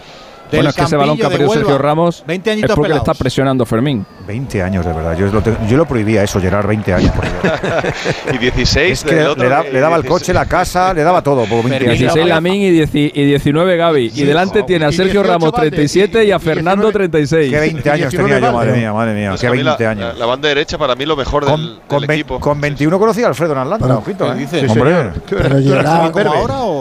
Bueno, 0.50 0.68
es 0.68 0.76
que 0.76 0.82
ese 0.82 0.96
balón 0.96 1.16
que 1.16 1.24
ha 1.24 1.30
perdido 1.30 1.50
Sergio 1.50 1.78
Ramos 1.78 2.22
20 2.26 2.52
es 2.52 2.72
porque 2.74 2.90
le 2.90 2.96
está 2.96 3.14
presionando 3.14 3.64
Fermín. 3.64 4.04
20 4.26 4.62
años, 4.62 4.86
de 4.86 4.92
verdad. 4.92 5.16
Yo 5.16 5.26
lo, 5.26 5.42
te- 5.42 5.56
yo 5.68 5.76
lo 5.76 5.84
prohibía 5.84 6.22
eso, 6.22 6.40
Gerard, 6.40 6.66
20 6.66 6.94
años. 6.94 7.10
por 7.10 7.24
y 8.34 8.38
16 8.38 8.92
Es 8.92 9.04
que 9.04 9.14
del 9.16 9.26
otro 9.26 9.42
le, 9.44 9.50
da- 9.50 9.62
le 9.64 9.80
daba 9.80 9.96
el 9.96 10.04
coche, 10.04 10.32
la 10.32 10.46
casa, 10.46 10.94
le 10.94 11.02
daba 11.02 11.22
todo. 11.22 11.44
Por 11.44 11.62
20 11.64 11.76
años. 11.86 11.98
16 11.98 12.26
Lamin 12.26 12.54
y, 12.62 12.70
10 12.70 12.94
y 12.94 13.08
19 13.10 13.76
Gaby. 13.76 14.12
Y 14.14 14.24
delante 14.24 14.62
tiene 14.62 14.84
a 14.84 14.92
Sergio 14.92 15.22
18 15.22 15.32
Ramos 15.32 15.52
Valde, 15.52 15.70
37 15.70 16.24
y, 16.24 16.30
a 16.30 16.38
Fernando 16.38 16.92
36. 16.92 17.50
Qué 17.52 17.58
20 17.60 17.90
años 17.90 18.10
19 18.10 18.34
tenía 18.34 18.48
yo, 18.50 18.56
madre 18.56 18.72
mía, 18.72 18.92
madre 18.92 19.14
mía. 19.14 19.28
Pues 19.30 19.40
Qué 19.40 19.46
a 19.48 19.50
mí 19.50 19.62
la- 19.62 19.70
20 19.76 19.86
años. 19.86 20.18
La, 20.18 20.26
banda 20.26 20.48
derecha 20.48 20.78
para 20.78 20.94
mí 20.94 21.04
lo 21.04 21.16
mejor 21.16 21.44
del, 21.44 21.56
del 21.60 21.78
Con, 21.88 22.06
ve- 22.06 22.14
equipo. 22.14 22.38
con 22.40 22.60
21 22.60 22.98
conocí 22.98 23.22
a 23.24 23.26
Alfredo 23.26 23.52
en 23.52 23.58
Atlanta, 23.58 23.86
Pero- 23.86 23.98
ojito, 23.98 24.32
¿eh? 24.34 24.46
Sí, 24.48 24.66
Hombre. 24.68 25.10
Pero 25.28 25.60
Gerard, 25.60 26.12
Verde. 26.14 26.32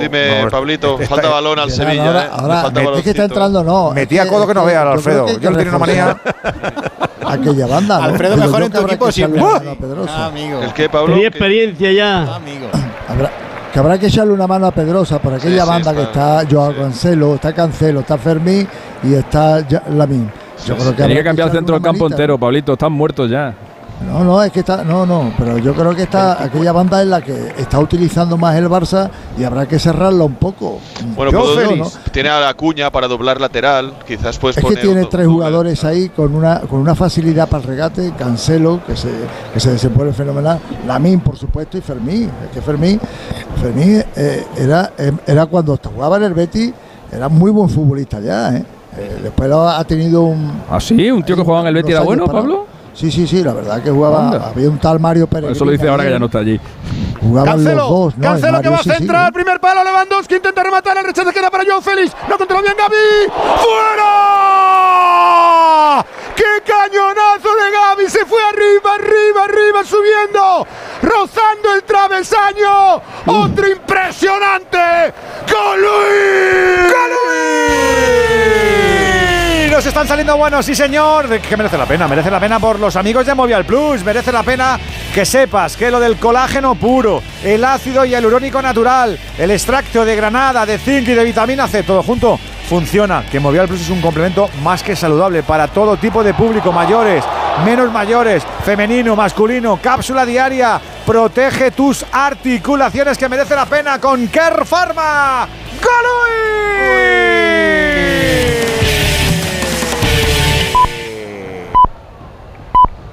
Dime, 0.02 0.44
No, 0.44 0.50
Pablito, 0.50 1.00
está- 1.00 1.16
falta 1.16 1.30
balón 1.30 1.58
al 1.60 1.72
Sevilla. 1.72 2.06
ahora. 2.08 2.24
Le 2.24 2.30
ahora, 2.82 2.98
es 2.98 3.04
que 3.04 3.10
está 3.10 3.24
entrando, 3.24 3.64
no. 3.64 3.92
Metía 3.92 4.28
codo 4.28 4.46
que 4.48 4.54
no 4.54 4.64
vea, 4.66 4.82
creo 4.82 4.94
Alfredo. 4.94 5.28
Yo 5.28 5.50
que 5.50 5.56
tiene 5.56 5.70
una 5.70 5.80
manía. 5.80 6.18
Aquella 7.34 7.68
banda, 7.68 7.98
¿no? 7.98 8.04
Alfredo, 8.04 8.38
mejor 8.38 8.64
en 8.64 8.72
tu 8.72 8.82
equipo 8.82 9.12
siempre. 9.12 9.42
una 9.42 9.54
mano 9.54 9.72
a 9.72 9.76
Pedrosa. 9.76 10.14
Ah, 10.16 10.26
amigo. 10.28 10.62
¿El 10.62 10.74
qué, 10.74 10.90
Pablo? 10.90 11.14
Tenía 11.14 11.30
¿Qué- 11.30 11.38
experiencia 11.38 11.92
ya. 11.92 12.36
Amigo. 12.36 12.68
Habrá, 13.08 13.32
que 13.74 13.80
habrá 13.80 13.98
que 14.00 14.08
echarle 14.08 14.34
una 14.34 14.48
mano 14.48 14.68
a 14.68 14.72
Pedrosa 14.72 15.20
por 15.20 15.34
aquella 15.34 15.64
sí, 15.64 15.70
banda 15.70 15.94
que 15.94 16.02
está- 16.04 16.44
Joao 16.50 16.76
Cancelo, 16.76 17.36
está 17.36 17.54
Cancelo, 17.54 18.00
está 18.02 18.18
Fermín 18.18 18.68
y 19.04 19.14
está 19.14 19.64
Lamin. 19.90 20.30
Yo 20.66 20.76
creo 20.78 20.92
que 20.92 21.02
Tenía 21.02 21.18
que 21.18 21.24
cambiar 21.24 21.48
el 21.48 21.54
centro 21.54 21.74
del 21.76 21.82
campo 21.84 22.04
manita. 22.04 22.16
entero, 22.16 22.38
Pablito. 22.38 22.74
Están 22.74 22.92
muertos 22.92 23.30
ya. 23.30 23.54
No, 24.06 24.24
no, 24.24 24.44
es 24.44 24.52
que 24.52 24.60
está, 24.62 24.84
no, 24.84 25.06
no, 25.06 25.32
pero 25.38 25.58
yo 25.58 25.74
creo 25.74 25.96
que 25.96 26.04
está 26.04 26.44
aquella 26.44 26.72
banda 26.72 27.02
es 27.02 27.08
la 27.08 27.22
que 27.22 27.54
está 27.58 27.80
utilizando 27.80 28.36
más 28.38 28.56
el 28.58 28.68
Barça 28.68 29.10
y 29.38 29.44
habrá 29.44 29.68
que 29.68 29.80
cerrarla 29.80 30.24
un 30.26 30.36
poco. 30.36 30.80
Bueno, 31.16 31.32
Yo 31.32 31.40
puedo- 31.40 31.56
creo, 31.56 31.76
¿no? 31.76 31.88
tiene 32.12 32.30
a 32.30 32.40
la 32.40 32.54
cuña 32.54 32.92
para 32.92 33.08
doblar 33.08 33.40
lateral. 33.40 33.94
Quizás 34.06 34.38
puedes 34.38 34.58
Es 34.58 34.66
que 34.66 34.76
tiene 34.76 35.06
tres 35.06 35.28
jugadores 35.28 35.84
ahí 35.86 36.10
con 36.10 36.36
una 36.36 36.62
con 36.62 36.80
una 36.80 36.96
facilidad 36.96 37.48
para 37.48 37.64
el 37.64 37.70
regate, 37.70 38.12
Cancelo, 38.18 38.82
que 38.86 38.96
se, 38.98 39.10
que 39.54 39.60
se 39.60 39.72
desenvuelve 39.72 40.14
fenomenal, 40.14 40.60
Lamin, 40.86 41.20
por 41.22 41.38
supuesto, 41.38 41.78
y 41.78 41.82
Fermín. 41.82 42.30
Es 42.46 42.52
que 42.54 42.62
Fermín, 42.62 43.00
Fermín 43.62 44.04
eh, 44.16 44.46
era, 44.58 44.92
eh, 44.98 45.12
era 45.28 45.46
cuando 45.46 45.78
jugaba 45.82 46.18
en 46.18 46.24
el 46.24 46.34
Betis, 46.34 46.74
era 47.12 47.30
muy 47.30 47.52
buen 47.52 47.70
futbolista 47.70 48.20
ya, 48.20 48.56
¿eh? 48.56 48.66
Eh, 48.98 49.20
después 49.24 49.50
lo 49.50 49.70
ha 49.70 49.82
tenido 49.86 50.24
un... 50.24 50.64
¿Ah, 50.70 50.80
sí? 50.82 51.10
¿Un 51.10 51.24
tío 51.24 51.38
que 51.38 51.44
jugaba 51.44 51.62
en 51.62 51.68
el 51.68 51.76
Betis 51.76 51.92
era 51.92 52.02
bueno. 52.02 52.26
Pablo? 52.26 52.66
Sí, 52.94 53.10
sí, 53.12 53.26
sí, 53.26 53.44
la 53.44 53.54
verdad 53.54 53.82
que 53.82 53.90
jugaba, 53.90 54.26
Anda. 54.30 54.50
había 54.50 54.70
un 54.70 54.78
tal 54.80 55.00
Mario 55.00 55.28
Pérez. 55.28 55.52
Eso 55.52 55.66
lo 55.66 55.72
dice 55.72 55.88
ahora 55.88 56.04
que 56.04 56.12
ya 56.12 56.20
no 56.20 56.26
está 56.26 56.40
allí. 56.40 56.60
Jugaban 57.22 57.56
Cancelo, 57.56 57.76
los 57.78 57.90
dos, 57.90 58.18
¿no? 58.18 58.24
Cancelo 58.24 58.58
El 58.58 58.64
que 58.64 58.70
va 58.70 58.76
a 58.76 58.78
Mario 58.78 58.84
sí, 58.84 58.90
sí, 58.90 58.98
centrar, 58.98 59.32
primer 59.34 59.60
palo, 59.60 59.84
Lewandowski 59.84 60.36
intenta 60.36 60.64
rematar, 60.64 60.98
el 60.98 61.04
rechazo 61.06 61.32
queda 61.32 61.52
para 61.52 61.64
Joe 61.64 61.82
Félix, 61.82 62.16
no 62.28 62.38
controla 62.38 62.62
bien 62.64 62.74
Gaby, 62.78 63.32
¡fuera! 63.62 64.02
¡Qué 66.36 66.64
cañonazo 66.66 67.50
de 67.56 67.72
Gaby! 67.72 68.10
Se 68.10 68.26
fue 68.26 68.40
arriba, 68.42 68.96
arriba, 68.96 69.44
arriba, 69.46 69.84
subiendo, 69.86 70.66
rozando 71.04 71.76
el 71.76 71.84
travesaño, 71.84 73.02
otro 73.28 73.68
impresionante, 73.68 75.14
¡Golui! 75.48 76.90
¡Golui! 76.90 78.81
Nos 79.72 79.86
están 79.86 80.06
saliendo 80.06 80.36
buenos, 80.36 80.66
sí 80.66 80.76
señor. 80.76 81.40
Que 81.40 81.56
merece 81.56 81.78
la 81.78 81.86
pena, 81.86 82.06
merece 82.06 82.30
la 82.30 82.42
pena 82.42 82.60
por 82.60 82.78
los 82.78 82.98
amigos 82.98 83.26
de 83.26 83.34
Movial 83.34 83.66
Plus. 83.66 84.04
Merece 84.04 84.32
la 84.32 84.44
pena 84.44 84.78
que 85.14 85.26
sepas 85.26 85.78
que 85.78 85.90
lo 85.90 86.00
del 86.00 86.18
colágeno 86.18 86.76
puro, 86.76 87.24
el 87.42 87.64
ácido 87.64 88.04
hialurónico 88.04 88.62
natural, 88.62 89.18
el 89.40 89.50
extracto 89.50 90.04
de 90.04 90.16
granada, 90.16 90.66
de 90.66 90.78
zinc 90.78 91.08
y 91.08 91.14
de 91.14 91.24
vitamina 91.24 91.70
C, 91.70 91.84
todo 91.84 92.04
junto, 92.04 92.38
funciona. 92.70 93.24
Que 93.32 93.40
Movial 93.40 93.68
Plus 93.68 93.82
es 93.82 93.90
un 93.90 94.02
complemento 94.02 94.50
más 94.62 94.84
que 94.84 94.96
saludable 94.96 95.42
para 95.42 95.70
todo 95.70 95.96
tipo 95.96 96.22
de 96.22 96.34
público, 96.34 96.72
mayores, 96.74 97.24
menos 97.64 97.92
mayores, 97.92 98.44
femenino, 98.66 99.16
masculino, 99.16 99.80
cápsula 99.82 100.26
diaria. 100.26 100.82
Protege 101.06 101.72
tus 101.72 102.06
articulaciones 102.12 103.18
que 103.18 103.30
merece 103.30 103.56
la 103.56 103.66
pena 103.66 104.00
con 104.00 104.28
Care 104.28 104.66
Pharma. 104.66 105.48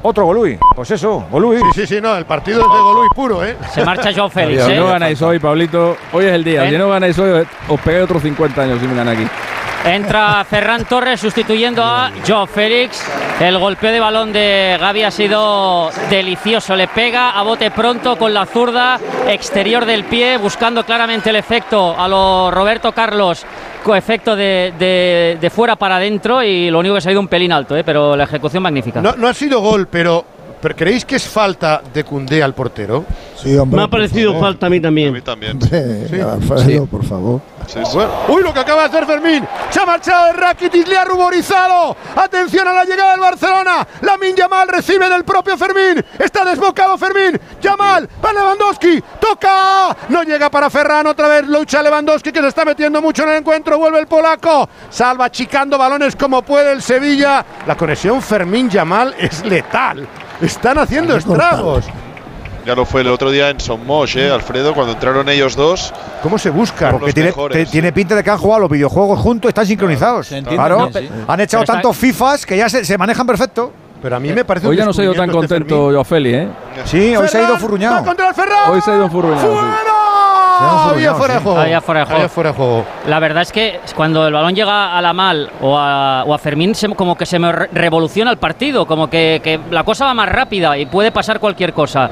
Otro 0.02 0.24
Golui. 0.26 0.58
Pues 0.76 0.90
eso, 0.90 1.26
Golui. 1.30 1.58
Sí, 1.58 1.80
sí, 1.80 1.86
sí, 1.96 2.00
no, 2.00 2.16
el 2.16 2.24
partido 2.24 2.60
es 2.60 2.72
de 2.72 2.78
Golui 2.80 3.08
puro, 3.14 3.44
¿eh? 3.44 3.56
Se 3.72 3.84
marcha 3.84 4.12
Joao 4.14 4.30
Félix, 4.30 4.64
Si 4.64 4.72
¿eh? 4.72 4.76
no 4.76 4.86
ganáis 4.86 5.20
hoy, 5.22 5.38
Pablito, 5.38 5.96
hoy 6.12 6.26
es 6.26 6.32
el 6.32 6.44
día. 6.44 6.64
¿Eh? 6.64 6.70
Si 6.70 6.78
no 6.78 6.88
ganáis 6.88 7.18
hoy, 7.18 7.46
os 7.68 7.80
pegáis 7.80 8.04
otros 8.04 8.22
50 8.22 8.62
años 8.62 8.80
si 8.80 8.86
me 8.86 8.94
ganan 8.94 9.14
aquí. 9.16 9.26
Entra 9.84 10.44
Ferran 10.44 10.84
Torres 10.84 11.20
sustituyendo 11.20 11.82
a 11.82 12.10
Joao 12.26 12.46
Félix. 12.46 13.02
El 13.40 13.56
golpeo 13.58 13.92
de 13.92 14.00
balón 14.00 14.32
de 14.32 14.76
Gaby 14.80 15.04
ha 15.04 15.10
sido 15.10 15.90
delicioso. 16.10 16.74
Le 16.74 16.88
pega 16.88 17.30
a 17.30 17.42
bote 17.42 17.70
pronto 17.70 18.16
con 18.16 18.34
la 18.34 18.44
zurda 18.44 18.98
exterior 19.28 19.86
del 19.86 20.04
pie, 20.04 20.36
buscando 20.36 20.84
claramente 20.84 21.30
el 21.30 21.36
efecto 21.36 21.94
a 21.96 22.08
lo 22.08 22.50
Roberto 22.50 22.90
Carlos, 22.92 23.46
efecto 23.94 24.34
de, 24.36 24.72
de- 24.78 25.38
de 25.40 25.50
fuera 25.50 25.76
para 25.76 25.96
adentro. 25.96 26.42
Y 26.42 26.70
lo 26.70 26.78
único 26.78 26.94
que 26.94 26.98
ha 26.98 27.02
salido 27.02 27.20
un 27.20 27.28
pelín 27.28 27.52
alto, 27.52 27.76
¿eh? 27.76 27.84
pero 27.84 28.16
la 28.16 28.24
ejecución 28.24 28.62
magnífica. 28.62 29.00
No, 29.00 29.14
no 29.16 29.28
ha 29.28 29.34
sido 29.34 29.60
gol, 29.60 29.88
pero, 29.90 30.24
pero 30.60 30.74
¿creéis 30.76 31.04
que 31.04 31.16
es 31.16 31.26
falta 31.26 31.82
de 31.92 32.04
Cundé 32.04 32.42
al 32.42 32.54
portero? 32.54 33.04
Sí, 33.36 33.56
hombre. 33.56 33.76
Me 33.78 33.84
ha 33.84 33.88
parecido 33.88 34.32
favor. 34.32 34.46
falta 34.48 34.66
a 34.66 34.70
mí 34.70 34.80
también. 34.80 35.08
A 35.08 35.12
mí 35.12 35.20
también. 35.22 35.52
Hombre, 35.62 36.22
Alfredo, 36.22 36.86
por 36.86 37.04
favor. 37.04 37.40
Sí, 37.68 37.80
sí. 37.84 37.92
Bueno, 37.94 38.10
uy, 38.28 38.42
lo 38.42 38.54
que 38.54 38.60
acaba 38.60 38.82
de 38.82 38.88
hacer 38.88 39.06
Fermín. 39.06 39.46
Se 39.68 39.80
ha 39.80 39.84
marchado 39.84 40.26
de 40.26 40.32
Rakitic, 40.32 40.88
le 40.88 40.96
ha 40.96 41.04
ruborizado. 41.04 41.94
Atención 42.16 42.66
a 42.66 42.72
la 42.72 42.84
llegada 42.84 43.12
del 43.12 43.20
Barcelona. 43.20 43.86
Lamin 44.00 44.34
Yamal 44.34 44.68
recibe 44.68 45.08
del 45.08 45.24
propio 45.24 45.56
Fermín. 45.58 46.02
Está 46.18 46.44
desbocado 46.44 46.96
Fermín. 46.96 47.38
Yamal, 47.60 48.08
va 48.24 48.32
Lewandowski. 48.32 49.02
Toca. 49.20 49.94
No 50.08 50.22
llega 50.22 50.50
para 50.50 50.70
Ferran. 50.70 51.06
Otra 51.06 51.28
vez 51.28 51.46
lucha 51.46 51.82
Lewandowski 51.82 52.32
que 52.32 52.40
se 52.40 52.48
está 52.48 52.64
metiendo 52.64 53.02
mucho 53.02 53.24
en 53.24 53.30
el 53.30 53.36
encuentro. 53.36 53.76
Vuelve 53.76 54.00
el 54.00 54.06
polaco. 54.06 54.68
Salva 54.88 55.26
achicando 55.26 55.76
balones 55.76 56.16
como 56.16 56.40
puede 56.40 56.72
el 56.72 56.80
Sevilla. 56.80 57.44
La 57.66 57.76
conexión 57.76 58.22
Fermín-Yamal 58.22 59.14
es 59.18 59.44
letal. 59.44 60.08
Están 60.40 60.78
haciendo 60.78 61.16
estragos. 61.16 61.84
Ya 62.68 62.74
lo 62.74 62.84
fue 62.84 63.00
el 63.00 63.08
otro 63.08 63.30
día 63.30 63.48
en 63.48 63.58
Somos, 63.60 64.14
¿eh, 64.14 64.30
Alfredo? 64.30 64.74
Cuando 64.74 64.92
entraron 64.92 65.26
ellos 65.30 65.56
dos. 65.56 65.90
¿Cómo 66.22 66.36
se 66.36 66.50
buscan? 66.50 66.98
Porque 66.98 67.14
tiene, 67.14 67.32
te- 67.32 67.64
tiene 67.64 67.92
pinta 67.94 68.14
de 68.14 68.22
que 68.22 68.28
han 68.28 68.36
jugado 68.36 68.60
los 68.60 68.70
videojuegos 68.70 69.18
juntos, 69.20 69.48
están 69.48 69.64
sincronizados. 69.64 70.28
Claro, 70.46 70.90
bien, 70.90 71.08
sí. 71.08 71.08
han 71.26 71.40
echado 71.40 71.62
Pero 71.62 71.62
está- 71.62 71.72
tantos 71.72 71.96
FIFAs 71.96 72.44
que 72.44 72.58
ya 72.58 72.68
se, 72.68 72.84
se 72.84 72.98
manejan 72.98 73.26
perfecto. 73.26 73.72
Pero 74.02 74.16
a 74.16 74.20
mí 74.20 74.30
me 74.34 74.44
parece 74.44 74.66
Hoy 74.66 74.76
ya 74.76 74.84
no 74.84 74.92
se 74.92 75.00
ha 75.00 75.04
ido 75.06 75.14
tan 75.14 75.30
este 75.30 75.38
contento 75.38 75.76
Joao 75.90 76.04
Félix, 76.04 76.36
¿eh? 76.36 76.48
Sí, 76.84 77.16
hoy 77.16 77.26
se 77.28 77.38
ha 77.38 77.42
ido 77.44 77.56
furruñado. 77.56 78.04
contra 78.04 78.28
el 78.28 78.34
Ferran. 78.34 78.70
Hoy 78.70 78.82
se 78.82 78.90
ha 78.90 78.96
ido. 78.96 79.08
¡Fuera! 79.08 80.90
Había 80.90 81.14
fuera 81.14 81.34
de 81.34 81.40
juego. 81.40 81.58
Había 81.60 81.80
fuera 81.80 82.00
de 82.00 82.04
juego. 82.06 82.16
Había 82.18 82.28
fuera 82.28 82.50
de 82.50 82.56
juego. 82.56 82.84
La 83.06 83.18
verdad 83.18 83.42
es 83.44 83.50
que 83.52 83.80
cuando 83.96 84.26
el 84.26 84.34
balón 84.34 84.54
llega 84.54 84.94
a 84.94 85.00
la 85.00 85.14
mal 85.14 85.50
o 85.62 85.78
a, 85.78 86.24
o 86.26 86.34
a 86.34 86.38
Fermín, 86.38 86.74
se- 86.74 86.88
como 86.94 87.16
que 87.16 87.24
se 87.24 87.38
me 87.38 87.50
re- 87.50 87.70
revoluciona 87.72 88.30
el 88.30 88.36
partido, 88.36 88.86
como 88.86 89.08
que, 89.08 89.40
que 89.42 89.58
la 89.70 89.84
cosa 89.84 90.04
va 90.04 90.12
más 90.14 90.28
rápida 90.28 90.76
y 90.76 90.84
puede 90.84 91.10
pasar 91.12 91.40
cualquier 91.40 91.72
cosa. 91.72 92.10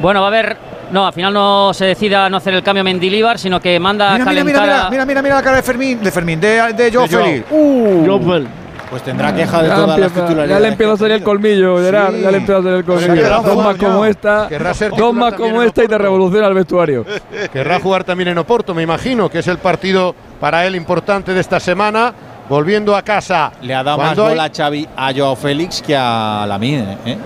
Bueno, 0.00 0.20
va 0.20 0.26
a 0.26 0.28
haber. 0.28 0.56
No, 0.90 1.06
al 1.06 1.12
final 1.12 1.32
no 1.32 1.72
se 1.74 1.86
decida 1.86 2.28
no 2.28 2.36
hacer 2.36 2.54
el 2.54 2.62
cambio 2.62 2.84
Mendilibar, 2.84 3.38
sino 3.38 3.58
que 3.60 3.80
manda 3.80 4.12
Mira, 4.12 4.14
a 4.14 4.18
mira, 4.18 4.42
calentar. 4.42 4.62
mira, 4.62 4.74
a- 4.86 4.90
mira, 4.90 4.90
mira, 4.90 5.04
mira, 5.06 5.22
mira 5.22 5.34
la 5.36 5.42
cara 5.42 5.56
de 5.56 5.62
Fermín, 5.62 6.00
de 6.02 6.10
Fermín, 6.12 6.40
de, 6.40 6.72
de. 6.74 6.90
Félix. 7.08 7.46
Uh, 7.50 8.02
Joao 8.06 8.20
Félix. 8.20 8.50
Pues 8.90 9.02
tendrá 9.02 9.34
queja 9.34 9.62
de 9.62 9.68
Ya, 9.68 9.74
todas 9.74 9.88
las 9.98 9.98
empieza- 10.08 10.26
titularidades. 10.26 10.50
ya 10.50 10.60
le 10.60 10.68
empieza 10.68 10.92
a 10.92 10.96
salir 10.96 11.12
el 11.16 11.22
colmillo, 11.24 11.78
Gerard. 11.78 12.14
Ya 12.16 12.30
le 12.30 12.36
empieza 12.36 12.60
a 12.60 12.62
salir 12.62 12.76
el 12.78 12.84
colmillo. 12.84 13.14
quedado 13.14 13.42
Dos 13.42 13.64
más 13.64 13.76
como 13.76 14.04
esta. 14.04 14.46
Querrá 14.48 14.74
ser 14.74 14.90
Dos 14.94 15.14
más 15.14 15.34
como 15.34 15.62
esta 15.62 15.82
y 15.84 15.88
te 15.88 15.98
revoluciona 15.98 16.46
el 16.46 16.54
vestuario. 16.54 17.04
Querrá 17.52 17.80
jugar 17.80 18.04
también 18.04 18.28
en 18.28 18.38
Oporto, 18.38 18.72
me 18.74 18.82
imagino, 18.82 19.28
que 19.30 19.38
es 19.40 19.48
el 19.48 19.58
partido 19.58 20.14
para 20.38 20.64
él 20.66 20.76
importante 20.76 21.32
de 21.32 21.40
esta 21.40 21.58
semana. 21.58 22.12
Volviendo 22.48 22.94
a 22.94 23.00
casa. 23.02 23.52
Le 23.62 23.74
ha 23.74 23.82
dado 23.82 23.96
más 23.98 24.10
hay- 24.18 24.28
bola 24.28 24.44
a 24.44 24.50
Xavi 24.54 24.86
a 24.96 25.12
Joao 25.16 25.34
Félix 25.34 25.80
que 25.80 25.96
a 25.96 26.44
la 26.46 26.58
¿eh? 27.06 27.16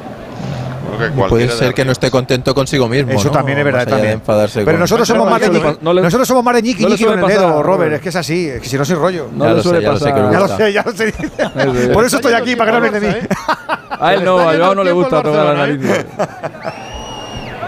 Creo 0.96 1.12
que 1.12 1.28
puede 1.28 1.46
de 1.46 1.52
ser 1.52 1.74
que 1.74 1.84
no 1.84 1.92
esté 1.92 2.10
contento 2.10 2.54
consigo 2.54 2.88
mismo. 2.88 3.12
Eso 3.12 3.24
¿no? 3.28 3.32
también 3.32 3.58
es 3.58 3.64
verdad, 3.64 3.86
también. 3.86 4.20
Pero 4.24 4.64
con- 4.64 4.78
nosotros 4.78 5.06
somos 5.08 5.24
No, 5.24 5.30
más 5.30 5.40
de 5.40 5.46
no 5.48 5.52
le 5.52 5.58
ñiqui. 5.60 5.72
pa- 5.74 5.78
no 5.82 5.92
le- 5.92 6.02
Nosotros 6.02 6.28
somos 6.28 6.44
más 6.44 6.54
de 6.54 6.62
ñiqui 6.62 6.82
no 6.82 6.88
le 6.88 6.94
ñiqui 6.94 7.04
con 7.04 7.18
el 7.18 7.26
dedo, 7.26 7.48
Robert. 7.62 7.66
Robert. 7.66 7.92
Es 7.94 8.00
que 8.00 8.08
es 8.08 8.16
así, 8.16 8.48
es 8.48 8.62
que 8.62 8.68
si 8.68 8.76
no 8.78 8.84
soy 8.84 8.96
rollo. 8.96 9.28
No 9.32 9.44
Ya 9.46 9.52
le 9.54 9.62
suele 9.62 9.82
ya 9.82 9.92
lo 9.92 9.98
sé 9.98 10.04
que 10.06 10.10
pasar. 10.12 10.32
Ya 10.32 10.38
lo 10.40 10.48
sé, 10.56 10.72
ya 10.72 10.82
lo 10.84 10.92
sé. 10.92 11.88
Por 11.92 12.04
eso 12.04 12.16
estoy 12.16 12.32
aquí, 12.34 12.56
para 12.56 12.72
que 12.72 12.78
no 12.80 12.86
hables 12.86 13.00
de 13.02 13.08
mí. 13.08 13.14
¿eh? 13.14 13.28
A 14.00 14.14
él 14.14 14.24
no, 14.24 14.38
a 14.38 14.54
Joao 14.56 14.74
no 14.74 14.84
le 14.84 14.92
gusta 14.92 15.22
tocar 15.22 15.44
la 15.46 15.54
nariz. 15.54 15.80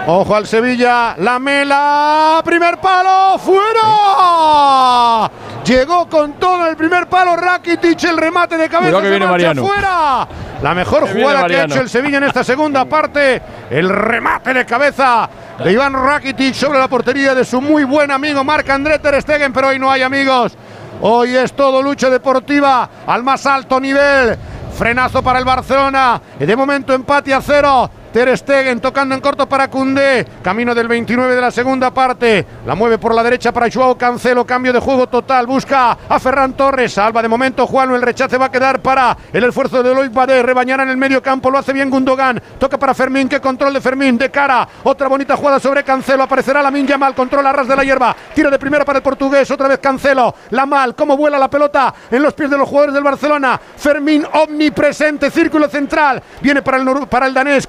Ojo 0.07 0.35
al 0.35 0.47
Sevilla, 0.47 1.15
la 1.19 1.39
mela, 1.39 2.41
primer 2.45 2.79
palo, 2.79 3.39
fuera. 3.39 5.31
Llegó 5.65 6.09
con 6.09 6.33
todo 6.35 6.67
el 6.67 6.77
primer 6.77 7.07
palo 7.07 7.37
Rakitic, 7.37 8.03
el 8.05 8.17
remate 8.17 8.57
de 8.57 8.69
cabeza 8.69 8.91
Cuidado 8.93 9.03
que 9.03 9.07
se 9.07 9.11
viene 9.11 9.27
Mariano. 9.27 9.65
fuera. 9.67 10.27
La 10.63 10.75
mejor 10.75 11.09
jugada 11.09 11.47
que 11.47 11.57
ha 11.57 11.65
hecho 11.65 11.81
el 11.81 11.89
Sevilla 11.89 12.19
en 12.19 12.25
esta 12.25 12.45
segunda 12.45 12.85
parte, 12.89 13.41
el 13.71 13.89
remate 13.89 14.53
de 14.53 14.67
cabeza 14.67 15.29
de 15.63 15.73
Iván 15.73 15.95
Rakitic 15.95 16.55
sobre 16.55 16.79
la 16.79 16.89
portería 16.89 17.35
de 17.35 17.45
su 17.45 17.61
muy 17.63 17.85
buen 17.85 18.11
amigo 18.11 18.45
Marc 18.45 18.69
André 18.69 18.99
Ter 18.99 19.21
Stegen, 19.23 19.53
pero 19.53 19.69
hoy 19.69 19.79
no 19.79 19.91
hay 19.91 20.03
amigos. 20.03 20.57
Hoy 21.01 21.35
es 21.35 21.55
todo 21.55 21.83
lucha 21.83 22.11
deportiva 22.11 22.91
al 23.07 23.23
más 23.23 23.47
alto 23.47 23.81
nivel. 23.81 24.37
Frenazo 24.77 25.23
para 25.23 25.39
el 25.39 25.47
Barcelona. 25.47 26.21
De 26.39 26.57
momento 26.57 26.93
empate 26.93 27.33
a 27.33 27.41
cero. 27.41 27.91
Ter 28.13 28.37
Stegen 28.37 28.81
tocando 28.81 29.15
en 29.15 29.21
corto 29.21 29.49
para 29.49 29.69
Cundé. 29.69 30.27
Camino 30.43 30.75
del 30.75 30.89
29 30.89 31.33
de 31.37 31.41
la 31.41 31.53
segunda 31.53 31.93
parte. 31.93 32.45
La 32.67 32.75
mueve 32.75 32.99
por 32.99 33.15
la 33.15 33.23
derecha 33.23 33.53
para 33.53 33.71
Joao 33.71 33.97
Cancelo. 33.97 34.45
Cambio 34.45 34.73
de 34.73 34.81
juego 34.81 35.07
total. 35.07 35.47
Busca 35.47 35.97
a 36.09 36.19
Ferran 36.19 36.55
Torres. 36.55 36.93
Salva 36.93 37.23
de 37.23 37.29
momento 37.29 37.69
Juan. 37.69 37.93
El 37.93 38.03
rechace 38.03 38.37
va 38.37 38.47
a 38.47 38.51
quedar 38.51 38.83
para 38.83 39.17
el 39.33 39.45
esfuerzo 39.45 39.81
de 39.83 39.95
Loic 39.95 40.13
Badé. 40.13 40.43
Rebañar 40.43 40.81
en 40.81 40.89
el 40.89 40.97
medio 40.97 41.23
campo. 41.23 41.53
Lo 41.53 41.59
hace 41.59 41.73
bien 41.73 41.89
Gundogan. 41.89 42.43
Toca 42.59 42.79
para 42.79 42.95
Fermín. 42.95 43.29
Qué 43.29 43.41
control 43.41 43.75
de 43.75 43.81
Fermín. 43.81 44.19
De 44.19 44.29
cara. 44.29 44.67
Otra 44.83 45.07
bonita 45.07 45.37
jugada 45.37 45.61
sobre 45.61 45.85
Cancelo. 45.85 46.25
Aparecerá 46.25 46.63
la 46.63 46.73
Minja 46.73 46.99
mal. 46.99 47.15
Control 47.15 47.47
a 47.47 47.53
ras 47.53 47.69
de 47.69 47.77
la 47.77 47.85
hierba. 47.85 48.17
Tira 48.35 48.51
de 48.51 48.59
primera 48.59 48.85
para 48.85 48.99
el 48.99 49.05
portugués. 49.05 49.49
Otra 49.53 49.69
vez 49.69 49.79
Cancelo. 49.79 50.35
La 50.51 50.67
mal. 50.67 50.97
Cómo 50.97 51.17
vuela 51.17 51.39
la 51.39 51.49
pelota 51.49 51.95
en 52.11 52.23
los 52.25 52.35
pies 52.35 52.51
de 52.51 52.59
los 52.59 52.69
jugadores 52.69 52.95
del 52.95 53.05
Barcelona. 53.05 53.61
Fermín 53.77 54.27
omnipresente. 54.33 55.31
Círculo 55.31 55.69
central. 55.69 56.21
Viene 56.41 56.61
para 56.61 56.79
el, 56.79 57.07
para 57.07 57.27
el 57.29 57.35
danés 57.35 57.69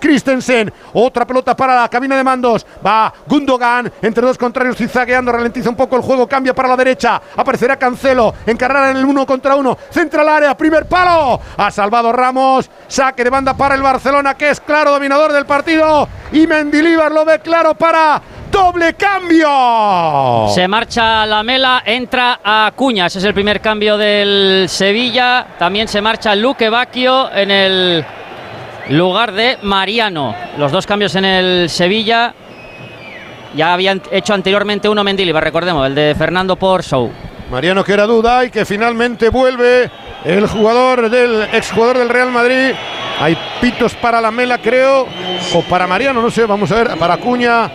Otra 0.94 1.26
pelota 1.26 1.56
para 1.56 1.82
la 1.82 1.90
cabina 1.90 2.16
de 2.16 2.24
mandos. 2.24 2.66
Va 2.86 3.14
Gundogan. 3.28 3.92
Entre 4.02 4.26
dos 4.26 4.38
contrarios 4.38 4.78
zigzagueando. 4.78 5.32
Ralentiza 5.32 5.70
un 5.70 5.76
poco 5.76 5.96
el 5.96 6.02
juego. 6.02 6.28
Cambia 6.28 6.54
para 6.54 6.70
la 6.70 6.78
derecha. 6.78 7.22
Aparecerá 7.36 7.78
Cancelo. 7.78 8.34
Encarrada 8.46 8.92
en 8.92 8.98
el 8.98 9.06
uno 9.06 9.26
contra 9.26 9.56
uno. 9.56 9.78
Centra 9.90 10.22
al 10.22 10.30
área. 10.30 10.56
Primer 10.56 10.86
palo. 10.86 11.40
Ha 11.58 11.72
salvado 11.72 12.12
Ramos. 12.12 12.70
Saque 12.88 13.24
de 13.24 13.30
banda 13.30 13.54
para 13.56 13.76
el 13.76 13.82
Barcelona. 13.82 14.36
Que 14.36 14.50
es 14.50 14.60
claro 14.60 14.92
dominador 14.92 15.32
del 15.34 15.46
partido. 15.46 16.08
Y 16.32 16.48
Mendilibar 16.48 17.12
lo 17.12 17.26
ve 17.26 17.40
claro 17.40 17.74
para 17.76 18.22
doble 18.52 18.94
cambio. 18.96 20.50
Se 20.54 20.68
marcha 20.68 21.26
la 21.26 21.42
mela, 21.42 21.84
entra 21.86 22.40
a 22.44 22.72
Cuña, 22.76 23.06
ese 23.06 23.20
es 23.20 23.26
el 23.26 23.34
primer 23.34 23.62
cambio 23.62 23.98
del 23.98 24.68
Sevilla. 24.68 25.48
También 25.58 25.88
se 25.88 26.02
marcha 26.02 26.36
Luque 26.36 26.70
Bacchio 26.70 27.32
en 27.34 27.50
el 27.50 28.06
lugar 28.90 29.32
de 29.32 29.58
Mariano. 29.62 30.36
Los 30.58 30.72
dos 30.72 30.86
cambios 30.86 31.16
en 31.16 31.26
el 31.26 31.70
Sevilla. 31.70 32.34
Ya 33.56 33.74
habían 33.74 34.02
hecho 34.12 34.34
anteriormente 34.34 34.88
uno 34.88 35.04
Mendilibar, 35.04 35.44
recordemos, 35.44 35.86
el 35.88 35.96
de 35.96 36.16
Fernando 36.18 36.56
Porso. 36.56 37.10
Mariano 37.52 37.84
que 37.84 37.92
era 37.92 38.06
duda 38.06 38.46
y 38.46 38.50
que 38.50 38.64
finalmente 38.64 39.28
vuelve 39.28 39.92
el 40.24 40.48
jugador 40.48 41.10
del 41.10 41.50
exjugador 41.52 41.98
del 41.98 42.08
Real 42.08 42.32
Madrid. 42.32 42.72
Hay 43.20 43.38
pitos 43.60 43.94
para 43.96 44.22
la 44.22 44.32
mela, 44.32 44.58
creo, 44.60 45.06
o 45.54 45.62
para 45.64 45.86
Mariano, 45.86 46.22
no 46.22 46.32
sé, 46.32 46.46
vamos 46.46 46.72
a 46.72 46.76
ver, 46.76 46.98
para 46.98 47.18
Cuña, 47.18 47.70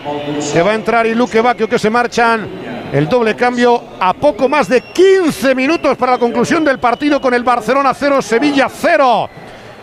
que 0.52 0.62
va 0.62 0.72
a 0.72 0.74
entrar 0.74 1.06
y 1.06 1.14
Luque 1.14 1.42
Bacchio 1.42 1.68
que 1.68 1.78
se 1.78 1.90
marchan. 1.90 2.48
El 2.92 3.06
doble 3.08 3.36
cambio 3.36 3.82
a 4.00 4.14
poco 4.14 4.48
más 4.48 4.68
de 4.68 4.80
15 4.80 5.54
minutos 5.54 5.96
para 5.98 6.12
la 6.12 6.18
conclusión 6.18 6.64
del 6.64 6.78
partido 6.78 7.20
con 7.20 7.34
el 7.34 7.44
Barcelona 7.44 7.92
0, 7.92 8.22
Sevilla 8.22 8.68
0. 8.70 9.28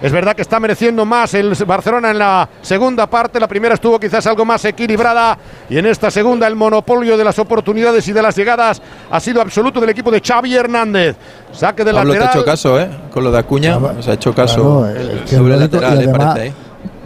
Es 0.04 0.12
verdad 0.12 0.36
que 0.36 0.42
está 0.42 0.60
mereciendo 0.60 1.06
más 1.06 1.34
el 1.34 1.56
Barcelona 1.66 2.12
en 2.12 2.20
la 2.20 2.50
segunda 2.62 3.08
parte. 3.08 3.40
La 3.40 3.48
primera 3.48 3.76
estuvo 3.76 3.98
quizás 3.98 4.28
algo 4.28 4.44
más 4.44 4.66
equilibrada 4.66 5.38
y 5.70 5.78
en 5.78 5.86
esta 5.86 6.12
segunda 6.12 6.46
el 6.46 6.58
monopolio 6.58 7.16
de 7.16 7.24
las 7.24 7.40
oportunidades 7.40 8.06
y 8.10 8.12
de 8.12 8.22
las 8.22 8.36
llegadas 8.36 8.82
ha 9.10 9.20
sido 9.22 9.40
absoluto 9.40 9.80
del 9.80 9.92
equipo 9.92 10.12
de 10.12 10.20
Xavi 10.20 10.54
Hernández. 10.56 11.16
Saque 11.54 11.86
de 11.86 11.94
Pablo 11.94 12.12
te 12.12 12.18
ha 12.18 12.20
lateral. 12.20 12.38
hecho 12.38 12.46
caso, 12.46 12.82
¿eh? 12.82 12.90
Con 13.14 13.24
lo 13.24 13.32
de 13.32 13.38
Acuña, 13.40 13.80
se 14.02 14.12
ha 14.12 14.14
hecho 14.16 14.36
caso. 14.36 14.86
Claro, 14.94 15.28
sobre 15.28 15.58
lateral, 15.58 15.98
además, 15.98 16.26
parece. 16.34 16.48
¿eh? 16.48 16.54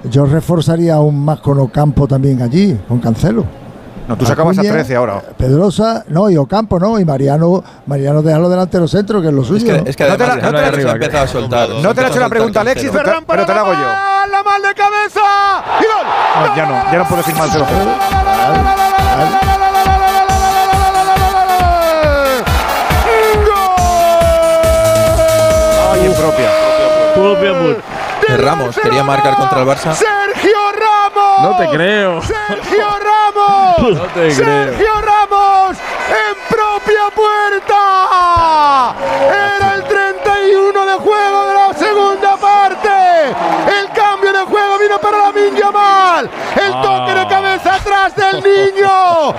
Yo 0.09 0.25
reforzaría 0.25 0.95
aún 0.95 1.23
más 1.23 1.39
con 1.39 1.59
Ocampo 1.59 2.07
también 2.07 2.41
allí, 2.41 2.79
con 2.87 2.97
Cancelo. 2.97 3.45
No, 4.07 4.15
tú 4.15 4.25
sacabas 4.25 4.57
a 4.57 4.61
Acuña, 4.61 4.73
13 4.73 4.95
ahora. 4.95 5.21
Pedrosa, 5.37 6.05
no, 6.07 6.29
y 6.29 6.37
Ocampo, 6.37 6.79
no, 6.79 6.97
y 6.97 7.03
Mariano, 7.03 7.61
Mariano 7.87 8.21
déjalo 8.21 8.47
delantero 8.49 8.87
centro, 8.87 9.21
que 9.21 9.27
es 9.27 9.33
lo 9.33 9.43
suyo. 9.43 9.65
que- 9.83 9.89
es 9.89 9.97
que 9.97 10.05
¿no? 10.05 10.13
además 10.13 10.27
No 10.29 10.33
te 10.35 10.41
la- 10.41 10.51
no 10.51 10.57
te 11.07 11.11
la- 11.11 11.21
a 11.21 11.27
soltar. 11.27 11.69
No 11.69 11.93
te 11.93 12.01
le 12.01 12.07
he 12.07 12.09
hecho 12.11 12.19
la 12.21 12.29
pregunta, 12.29 12.61
Alexis, 12.61 12.89
pero, 12.91 13.03
te- 13.03 13.25
pero 13.27 13.45
te 13.45 13.53
la 13.53 13.59
hago 13.61 13.73
yo. 13.73 13.79
La 14.31 14.43
mal 14.43 14.61
de 14.61 14.73
cabeza. 14.73 15.21
¡Y 15.81 15.83
gol! 15.83 16.47
No, 16.49 16.55
ya 16.55 16.65
no, 16.65 16.91
ya 16.91 16.97
no 16.99 17.05
puedo 17.07 17.17
decir 17.21 17.35
lo 17.37 17.65
que. 17.67 18.77
Ay, 25.91 26.05
impropia. 26.05 26.49
De 28.27 28.37
Ramos 28.37 28.77
quería 28.77 29.03
marcar 29.03 29.35
contra 29.35 29.61
el 29.61 29.67
Barça. 29.67 29.93
Sergio. 29.93 30.66
No 31.41 31.57
te 31.57 31.67
creo. 31.69 32.21
Sergio 32.21 32.87
Ramos. 32.99 33.95
No 33.95 34.03
te 34.07 34.35
creo. 34.35 34.65
Sergio 34.65 35.01
Ramos 35.01 35.77
en 36.09 36.35
propia 36.49 37.09
puerta. 37.15 38.95
Era 39.55 39.75
el 39.75 39.83
31 39.83 40.85
de 40.85 40.93
juego 40.93 41.47
de 41.47 41.53
la 41.53 41.73
segunda 41.73 42.37
parte. 42.37 42.89
El 43.79 43.89
cambio 43.93 44.33
de 44.33 44.39
juego 44.39 44.77
vino 44.79 44.99
para 44.99 45.17
la 45.17 45.59
Yamal. 45.59 46.29
El 46.55 46.71
toque 46.81 47.13
de 47.13 47.27
cabeza 47.27 47.75
atrás 47.75 48.15
del 48.15 48.43
niño. 48.43 49.33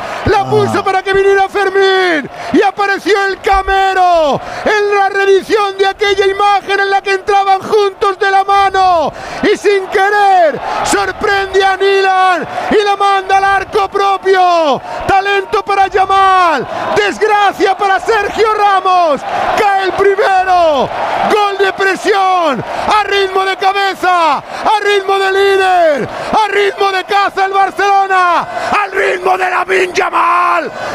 Puso 0.50 0.82
para 0.82 1.02
que 1.02 1.12
viniera 1.12 1.48
Fermín. 1.48 2.28
Y 2.52 2.62
apareció 2.62 3.14
el 3.26 3.40
Camero 3.40 4.40
en 4.64 4.94
la 4.96 5.08
reedición 5.08 5.76
de 5.76 5.86
aquella 5.86 6.26
imagen 6.26 6.80
en 6.80 6.90
la 6.90 7.02
que 7.02 7.12
entraban 7.12 7.60
juntos 7.60 8.18
de 8.18 8.30
la 8.30 8.44
mano. 8.44 9.12
Y 9.42 9.56
sin 9.56 9.86
querer 9.88 10.60
sorprende 10.84 11.64
a 11.64 11.76
Nilan 11.76 12.48
y 12.70 12.84
la 12.84 12.96
manda 12.96 13.36
al 13.36 13.44
arco 13.44 13.88
propio. 13.88 14.80
Talento 15.06 15.62
para 15.64 15.88
Yamal. 15.88 16.66
Desgracia 16.96 17.76
para 17.76 18.00
Sergio 18.00 18.46
Ramos. 18.54 19.20
Cae 19.58 19.84
el 19.84 19.92
primero. 19.92 20.88
Gol 21.30 21.58
de 21.58 21.72
presión. 21.72 22.64
A 22.64 23.04
ritmo 23.04 23.44
de 23.44 23.56
cabeza. 23.56 24.38
A 24.38 24.80
ritmo 24.82 25.18
de 25.18 25.32
líder. 25.32 26.08
A 26.32 26.48
ritmo 26.48 26.90
de 26.90 27.04
caza 27.04 27.44
el 27.44 27.52
Barcelona. 27.52 28.46
Al 28.82 28.92
ritmo 28.92 29.36
de 29.36 29.50
la 29.50 29.64
Yamal. 29.94 30.37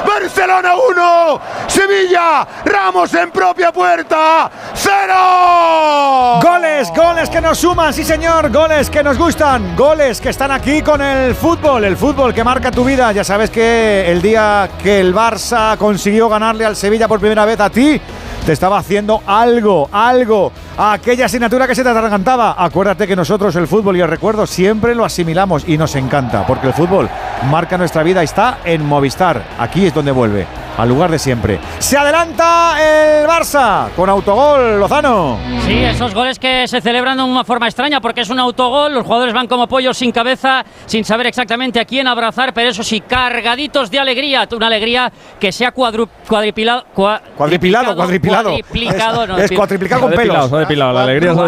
Barcelona 0.05 0.75
1. 0.75 1.41
Sevilla. 1.67 2.47
Ramos 2.65 3.13
en 3.13 3.31
propia 3.31 3.71
puerta. 3.71 4.49
¡Cero! 4.73 6.39
Goles, 6.41 6.89
goles 6.95 7.29
que 7.29 7.41
nos 7.41 7.57
suman, 7.57 7.93
sí 7.93 8.03
señor, 8.03 8.51
goles 8.51 8.89
que 8.89 9.03
nos 9.03 9.17
gustan, 9.17 9.75
goles 9.75 10.19
que 10.19 10.29
están 10.29 10.51
aquí 10.51 10.81
con 10.81 11.01
el 11.01 11.35
fútbol, 11.35 11.83
el 11.85 11.97
fútbol 11.97 12.33
que 12.33 12.43
marca 12.43 12.71
tu 12.71 12.83
vida. 12.83 13.11
Ya 13.11 13.23
sabes 13.23 13.49
que 13.49 14.11
el 14.11 14.21
día 14.21 14.69
que 14.81 14.99
el 14.99 15.13
Barça 15.13 15.77
consiguió 15.77 16.29
ganarle 16.29 16.65
al 16.65 16.75
Sevilla 16.75 17.07
por 17.07 17.19
primera 17.19 17.45
vez 17.45 17.59
a 17.59 17.69
ti, 17.69 17.99
te 18.45 18.51
estaba 18.51 18.77
haciendo 18.77 19.21
algo, 19.25 19.89
algo, 19.91 20.51
aquella 20.77 21.25
asignatura 21.25 21.65
que 21.65 21.75
se 21.75 21.83
te 21.83 21.89
atragantaba. 21.89 22.55
Acuérdate 22.57 23.07
que 23.07 23.15
nosotros 23.15 23.55
el 23.55 23.67
fútbol 23.67 23.95
y 23.95 24.01
el 24.01 24.09
recuerdo 24.09 24.45
siempre 24.45 24.95
lo 24.95 25.05
asimilamos 25.05 25.63
y 25.67 25.77
nos 25.77 25.95
encanta, 25.95 26.45
porque 26.45 26.67
el 26.67 26.73
fútbol 26.73 27.09
marca 27.49 27.77
nuestra 27.77 28.03
vida 28.03 28.21
está 28.21 28.59
en 28.65 28.85
Movistar. 28.85 29.43
Aquí 29.57 29.85
es 29.85 29.93
donde 29.93 30.11
vuelve, 30.11 30.45
al 30.77 30.89
lugar 30.89 31.11
de 31.11 31.19
siempre. 31.19 31.59
Se 31.79 31.97
adelanta 31.97 32.75
el 32.79 33.27
Barça 33.27 33.89
con 33.95 34.09
autogol, 34.09 34.79
Lozano. 34.79 35.37
Sí, 35.65 35.83
esos 35.83 36.13
goles 36.13 36.39
que 36.39 36.67
se 36.67 36.81
celebran 36.81 37.17
de 37.17 37.23
una 37.23 37.43
forma 37.43 37.67
extraña 37.67 38.01
porque 38.01 38.21
es 38.21 38.29
un 38.29 38.39
autogol, 38.39 38.93
los 38.93 39.03
jugadores 39.05 39.33
van 39.33 39.47
como 39.47 39.67
pollos 39.67 39.97
sin 39.97 40.11
cabeza, 40.11 40.63
sin 40.85 41.05
saber 41.05 41.27
exactamente 41.27 41.79
a 41.79 41.85
quién 41.85 42.07
abrazar, 42.07 42.53
pero 42.53 42.69
eso 42.69 42.83
sí, 42.83 43.01
cargaditos 43.01 43.89
de 43.91 43.99
alegría, 43.99 44.47
una 44.55 44.67
alegría 44.67 45.11
que 45.39 45.51
se 45.51 45.65
ha 45.65 45.73
cuadru- 45.73 46.07
cuadripilado, 46.27 46.83
cua- 46.95 47.21
Cuadripilado, 47.37 47.95
cuadripilado. 47.95 48.49
Cuadriplicado, 48.49 49.23
es, 49.23 49.29
no, 49.29 49.37
es 49.37 49.51
cuadriplicado 49.51 50.01
con 50.01 50.11
pelos. 50.11 50.51
depilado, 50.51 50.93
la 50.93 51.03
alegría 51.03 51.33
se 51.33 51.39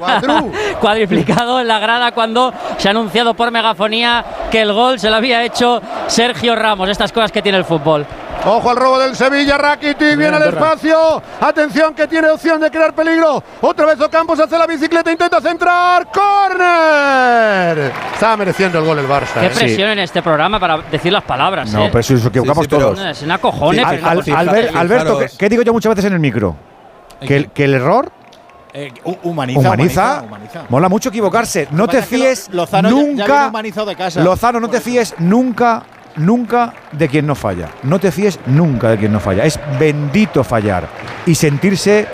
cuadriplicado 0.80 1.60
en 1.60 1.68
la 1.68 1.78
grada 1.78 2.12
cuando 2.12 2.52
se 2.78 2.88
ha 2.88 2.90
anunciado 2.92 3.34
por 3.34 3.50
megafonía 3.50 4.24
que 4.50 4.60
el 4.62 4.72
gol 4.72 4.98
se 4.98 5.10
lo 5.10 5.16
había 5.16 5.44
hecho 5.44 5.80
Sergio 6.06 6.56
Ramos, 6.56 6.88
estas 6.88 7.12
cosas 7.12 7.32
que 7.32 7.42
tiene 7.42 7.58
el 7.58 7.64
fútbol. 7.64 8.06
Ojo 8.42 8.70
al 8.70 8.76
robo 8.76 8.98
del 8.98 9.14
Sevilla, 9.14 9.58
Rakitic 9.58 10.16
viene 10.16 10.36
al 10.36 10.42
espacio. 10.44 11.22
Atención 11.42 11.92
que 11.94 12.08
tiene 12.08 12.30
opción 12.30 12.58
de 12.60 12.70
crear 12.70 12.94
peligro. 12.94 13.42
Otra 13.60 13.84
vez 13.84 14.00
Ocampos 14.00 14.40
hace 14.40 14.56
la 14.58 14.66
bicicleta, 14.66 15.12
intenta 15.12 15.40
centrar. 15.42 16.06
¡Corner! 16.10 17.92
Está 18.14 18.36
mereciendo 18.36 18.78
el 18.78 18.84
gol 18.86 18.98
el 18.98 19.06
Barça. 19.08 19.40
Qué 19.40 19.46
¿eh? 19.46 19.50
presión 19.54 19.90
en 19.90 19.98
este 20.00 20.22
programa 20.22 20.58
para 20.58 20.78
decir 20.90 21.12
las 21.12 21.24
palabras. 21.24 21.70
No, 21.72 21.84
¿eh? 21.86 21.88
pero 21.92 22.02
si 22.02 22.14
nos 22.14 22.24
equivocamos 22.26 22.64
Sí, 22.64 22.70
sí, 22.70 22.78
todos. 22.78 22.98
Es 23.00 23.22
una 23.22 23.38
cojones. 23.38 23.84
Al- 23.84 24.04
al- 24.04 24.18
Albert- 24.48 24.76
Alberto, 24.76 25.18
¿qué, 25.18 25.26
qué 25.38 25.48
digo 25.48 25.62
yo 25.62 25.72
muchas 25.72 25.90
veces 25.90 26.06
en 26.06 26.14
el 26.14 26.20
micro? 26.20 26.56
Que 27.20 27.36
el, 27.36 27.50
que 27.50 27.64
el 27.64 27.74
error 27.74 28.10
Eh, 28.72 28.92
hu- 29.04 29.18
humaniza, 29.24 29.60
humaniza, 29.60 30.22
humaniza. 30.26 30.62
mola 30.68 30.88
mucho 30.88 31.08
equivocarse. 31.10 31.68
No 31.72 31.86
te 31.88 32.00
fíes 32.02 32.48
Lo- 32.50 32.62
Lozano 32.62 32.88
ya- 32.88 32.96
ya 32.96 33.02
nunca. 33.02 33.24
viene 33.26 33.48
humanizado 33.48 33.86
de 33.86 33.96
casa. 33.96 34.20
Lozano, 34.22 34.60
no 34.60 34.68
te 34.68 34.80
fíes 34.80 35.14
nunca, 35.18 35.82
nunca 36.16 36.72
de 36.92 37.08
quien 37.08 37.26
no 37.26 37.34
falla. 37.34 37.68
No 37.82 37.98
te 37.98 38.10
fíes 38.12 38.38
nunca 38.46 38.88
de 38.90 38.98
quien 38.98 39.12
no 39.12 39.20
falla. 39.20 39.44
Es 39.44 39.58
bendito 39.78 40.42
fallar 40.44 40.88
y 41.26 41.34
sentirse 41.34 42.06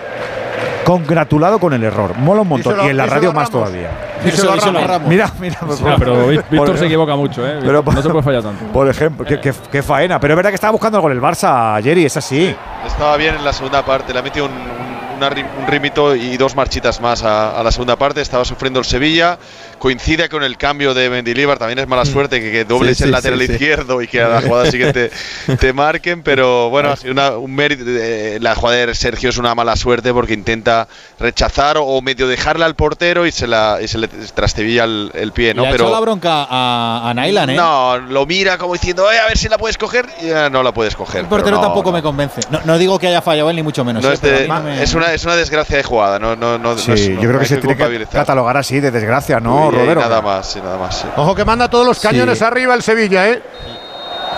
congratulado 0.85 1.59
con 1.59 1.73
el 1.73 1.83
error. 1.83 2.17
Mola 2.17 2.43
un 2.43 2.49
montón. 2.49 2.75
Díselo- 2.75 2.87
y 2.87 2.91
en 2.91 2.97
la 2.97 3.05
díselo 3.05 3.21
radio 3.21 3.33
más 3.33 3.51
todavía. 3.51 3.91
Díselo 4.25 4.53
a 4.53 4.57
Ramos. 4.87 5.09
Mira, 5.09 5.31
mira. 5.41 5.59
por 5.61 5.77
Sí, 5.77 5.85
pero. 5.99 6.27
Víctor 6.29 6.57
Por- 6.57 6.79
se 6.79 6.87
equivoca 6.87 7.17
mucho, 7.17 7.47
¿eh? 7.47 7.59
Pero- 7.61 7.83
no 7.83 8.03
se 8.03 8.09
puede 8.09 8.23
fallar 8.23 8.43
tanto. 8.43 8.65
Por 8.73 8.89
ejemplo, 8.89 9.27
qué, 9.27 9.41
qué- 9.41 9.53
qué 9.71 9.83
faena. 9.83 10.21
Pero 10.21 10.35
es 10.35 10.37
verdad 10.37 10.51
que 10.51 10.55
estaba 10.55 10.71
buscando 10.73 10.99
el 10.99 11.03
gol 11.03 11.13
el 11.13 11.21
Barça, 11.21 11.83
Jerry, 11.83 12.05
es 12.05 12.17
así. 12.17 12.55
Estaba 12.87 13.17
bien 13.17 13.35
en 13.35 13.45
la 13.45 13.53
segunda 13.53 13.85
parte, 13.85 14.13
le 14.13 14.19
ha 14.19 14.23
metido 14.23 14.47
un, 14.47 14.53
un- 14.53 15.27
un 15.63 15.67
ritmito 15.67 16.15
y 16.15 16.37
dos 16.37 16.55
marchitas 16.55 17.01
más 17.01 17.23
a, 17.25 17.59
a 17.59 17.63
la 17.63 17.73
segunda 17.73 17.97
parte. 17.97 18.21
Estaba 18.21 18.45
sufriendo 18.45 18.79
el 18.79 18.85
Sevilla. 18.85 19.39
Coincide 19.79 20.29
con 20.29 20.43
el 20.43 20.57
cambio 20.57 20.95
de 20.95 21.09
Mendilibar. 21.11 21.59
También 21.59 21.79
es 21.79 21.87
mala 21.89 22.05
suerte 22.05 22.41
que, 22.41 22.51
que 22.51 22.65
dobles 22.65 22.97
Sí, 22.99 23.05
el 23.05 23.09
sí, 23.11 23.13
lateral 23.13 23.39
sí, 23.41 23.47
sí. 23.47 23.53
izquierdo 23.53 24.03
y 24.03 24.09
que 24.09 24.23
a 24.23 24.29
la 24.29 24.43
jugada 24.43 24.71
siguiente 24.71 25.11
te 25.61 25.73
marquen. 25.73 26.23
Pero 26.23 26.71
bueno, 26.71 26.91
ha 26.91 26.97
sido 26.97 27.13
una- 27.13 27.31
un 27.37 27.55
mérito. 27.55 27.85
eh, 27.87 28.39
la 28.41 28.55
jugada 28.55 28.87
de 28.87 28.95
Sergio 28.95 29.31
es 29.31 29.39
una 29.39 29.55
mala 29.55 29.77
suerte 29.77 30.13
porque 30.13 30.35
intenta 30.35 30.89
rechazar 31.21 31.77
o 31.79 32.01
medio 32.03 32.27
dejarla 32.29 32.67
al 32.67 32.75
portero 32.75 33.27
y 33.27 33.33
se, 33.33 33.47
la, 33.47 33.79
y 33.83 33.89
se 33.89 33.99
le 33.99 34.09
trastevilla 34.09 34.85
el, 34.85 35.11
el 35.15 35.33
pie. 35.33 35.55
¿no? 35.55 35.63
Le 35.63 35.69
ha 35.69 35.71
Pero 35.73 35.85
hecho 35.85 35.93
la 35.95 36.01
bronca 36.01 36.47
a, 36.49 37.11
a 37.11 37.15
Nailan, 37.15 37.51
¿eh? 37.51 37.55
no, 37.57 37.99
lo 37.99 38.27
mira 38.27 38.59
como 38.59 38.73
diciendo, 38.75 39.11
"Eh, 39.13 39.19
a 39.19 39.27
ver 39.29 39.37
si 39.39 39.49
la 39.49 39.59
puedes 39.59 39.77
coger. 39.79 40.07
Y 40.23 40.29
ya 40.29 40.51
no 40.51 40.63
la 40.63 40.73
puedes 40.73 40.95
coger. 40.97 41.21
El 41.23 41.27
portero 41.27 41.57
no, 41.57 41.63
tampoco 41.63 41.91
no. 41.91 41.97
me 41.97 42.03
convence. 42.03 42.41
No, 42.51 42.61
no 42.65 42.79
digo 42.79 42.99
que 42.99 43.09
haya 43.09 43.23
fallado 43.23 43.51
él, 43.51 43.57
ni 43.57 43.63
mucho 43.63 43.85
menos. 43.85 44.03
No 44.03 44.11
¿eh? 44.11 44.15
es, 44.15 44.21
de- 44.21 44.49
me- 44.49 44.97
una, 44.97 45.13
es 45.13 45.25
una 45.25 45.37
desgracia 45.37 45.77
de 45.77 45.83
jugada, 45.83 46.19
no, 46.19 46.35
no, 46.37 46.59
no, 46.59 46.77
Sí, 46.79 46.89
no 46.89 46.95
es- 46.95 47.07
yo 47.09 47.21
creo 47.21 47.39
que 47.39 47.45
se 47.47 47.57
tiene 47.59 47.77
que 47.77 48.07
catalogar 48.07 48.57
así 48.57 48.81
de 48.81 48.91
desgracia, 48.91 49.41
¿no, 49.41 49.66
Y- 49.73 49.77
y 49.77 49.79
Rodero? 49.79 50.01
Nada 50.01 50.21
más, 50.23 50.47
sí, 50.47 50.61
nada 50.63 50.79
más. 50.79 50.97
sí. 50.99 51.07
Ojo 51.17 51.35
que 51.35 51.45
manda 51.45 51.69
todos 51.69 51.87
los 51.87 51.99
cañones 52.01 52.39
Sí. 52.39 52.45
arriba 52.45 52.75
el 52.75 52.83
Sevilla, 52.83 53.29
¿eh? 53.29 53.43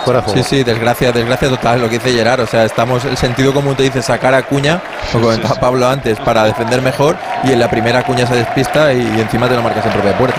Fuera. 0.05 0.23
Sí, 0.27 0.43
sí, 0.43 0.63
desgracia, 0.63 1.11
desgracia 1.11 1.49
total, 1.49 1.81
lo 1.81 1.89
que 1.89 1.99
dice 1.99 2.13
Gerard. 2.13 2.39
O 2.41 2.47
sea, 2.47 2.63
estamos, 2.63 3.03
el 3.05 3.17
sentido 3.17 3.53
común 3.53 3.75
te 3.75 3.83
dice 3.83 4.01
sacar 4.01 4.33
a 4.33 4.43
Cuña, 4.43 4.81
lo 5.13 5.21
comentaba 5.21 5.55
Pablo 5.55 5.87
antes, 5.89 6.17
para 6.19 6.43
defender 6.45 6.81
mejor, 6.81 7.17
y 7.43 7.51
en 7.51 7.59
la 7.59 7.69
primera 7.69 8.03
Cuña 8.03 8.25
se 8.25 8.35
despista 8.35 8.93
y, 8.93 9.01
y 9.01 9.19
encima 9.21 9.47
te 9.49 9.55
lo 9.55 9.61
marcas 9.61 9.85
en 9.85 9.91
propia 9.91 10.17
puerta. 10.17 10.37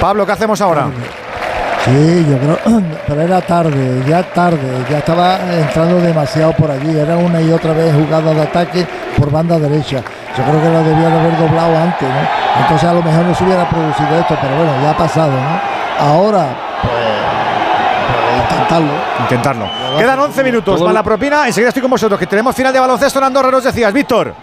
Pablo, 0.00 0.24
¿qué 0.24 0.32
hacemos 0.32 0.60
ahora? 0.62 0.86
Sí, 1.84 2.26
yo 2.28 2.36
creo, 2.38 2.58
pero 3.06 3.20
era 3.22 3.40
tarde, 3.40 4.02
ya 4.06 4.22
tarde, 4.22 4.84
ya 4.90 4.98
estaba 4.98 5.38
entrando 5.50 5.98
demasiado 6.00 6.52
por 6.52 6.70
allí, 6.70 6.98
era 6.98 7.16
una 7.16 7.40
y 7.40 7.50
otra 7.52 7.72
vez 7.72 7.94
jugada 7.94 8.34
de 8.34 8.42
ataque 8.42 8.86
por 9.16 9.30
banda 9.30 9.58
derecha. 9.58 10.02
Yo 10.36 10.44
creo 10.44 10.60
que 10.62 10.68
lo 10.68 10.82
debía 10.84 11.08
de 11.08 11.18
haber 11.20 11.38
doblado 11.38 11.76
antes, 11.78 12.08
¿no? 12.08 12.60
Entonces 12.62 12.88
a 12.88 12.92
lo 12.92 13.02
mejor 13.02 13.24
no 13.24 13.34
se 13.34 13.44
hubiera 13.44 13.68
producido 13.68 14.08
esto, 14.18 14.36
pero 14.40 14.54
bueno, 14.56 14.72
ya 14.82 14.90
ha 14.90 14.96
pasado, 14.96 15.32
¿no? 15.32 16.06
Ahora, 16.06 16.46
pues, 16.82 16.92
pues 18.08 18.50
intentarlo. 18.50 18.92
Intentarlo. 19.20 19.70
Quedan 19.98 20.18
11 20.20 20.44
minutos 20.44 20.80
el- 20.80 20.94
la 20.94 21.02
propina. 21.02 21.46
Enseguida 21.46 21.68
estoy 21.68 21.82
con 21.82 21.90
vosotros, 21.90 22.20
que 22.20 22.26
tenemos 22.26 22.54
final 22.54 22.72
de 22.74 22.78
baloncesto 22.80 23.18
en 23.18 23.24
Andorra, 23.24 23.50
nos 23.50 23.64
decías, 23.64 23.92
Víctor. 23.92 24.34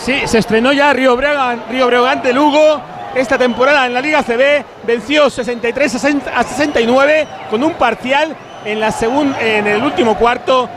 Sí, 0.00 0.22
se 0.26 0.38
estrenó 0.38 0.72
ya 0.72 0.92
Río 0.92 1.16
Bregan, 1.16 1.62
Río 1.70 1.86
Breogán 1.88 2.22
de 2.22 2.32
Lugo. 2.32 2.80
Esta 3.14 3.38
temporada 3.38 3.86
en 3.86 3.94
la 3.94 4.00
Liga 4.00 4.22
CB 4.22 4.64
venció 4.86 5.30
63 5.30 5.94
a 5.94 5.98
60 5.98 6.38
a 6.38 6.42
69 6.42 7.26
con 7.50 7.62
un 7.64 7.72
parcial 7.74 8.36
en, 8.64 8.78
la 8.80 8.94
en 9.40 9.66
el 9.66 9.82
último 9.82 10.16
cuarto 10.16 10.68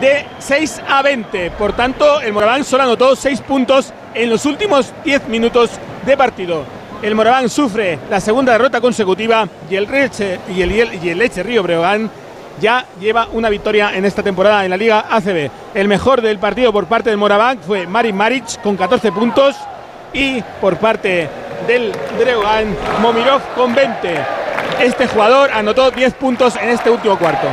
de 0.00 0.24
6 0.38 0.82
a 0.88 1.02
20. 1.02 1.50
Por 1.52 1.74
tanto, 1.74 2.20
el 2.22 2.32
Moraván 2.32 2.64
solo 2.64 2.84
anotó 2.84 3.14
6 3.14 3.42
puntos 3.42 3.92
en 4.14 4.30
los 4.30 4.46
últimos 4.46 4.92
10 5.04 5.28
minutos 5.28 5.70
de 6.06 6.16
partido. 6.16 6.64
El 7.02 7.14
Moraván 7.14 7.50
sufre 7.50 7.98
la 8.08 8.20
segunda 8.20 8.52
derrota 8.52 8.80
consecutiva 8.80 9.46
y 9.68 9.76
el, 9.76 9.86
el- 9.92 11.04
y 11.04 11.08
el 11.10 11.18
Leche 11.18 11.42
Río 11.42 11.62
Breogán 11.62 12.10
ya 12.60 12.86
lleva 13.00 13.28
una 13.32 13.48
victoria 13.50 13.90
en 13.94 14.04
esta 14.04 14.22
temporada 14.22 14.64
en 14.64 14.70
la 14.70 14.76
Liga 14.78 15.06
ACB. 15.10 15.50
El 15.74 15.88
mejor 15.88 16.22
del 16.22 16.38
partido 16.38 16.72
por 16.72 16.86
parte 16.86 17.10
del 17.10 17.18
Moraván 17.18 17.58
fue 17.58 17.86
Marin 17.86 18.16
Maric 18.16 18.62
con 18.62 18.76
14 18.76 19.10
puntos 19.12 19.56
y 20.14 20.40
por 20.60 20.76
parte 20.76 21.28
del 21.66 21.92
Breogán 22.18 22.76
Momirov 23.00 23.40
con 23.54 23.74
20. 23.74 24.16
Este 24.80 25.06
jugador 25.06 25.50
anotó 25.52 25.90
10 25.90 26.14
puntos 26.14 26.56
en 26.56 26.70
este 26.70 26.90
último 26.90 27.18
cuarto. 27.18 27.46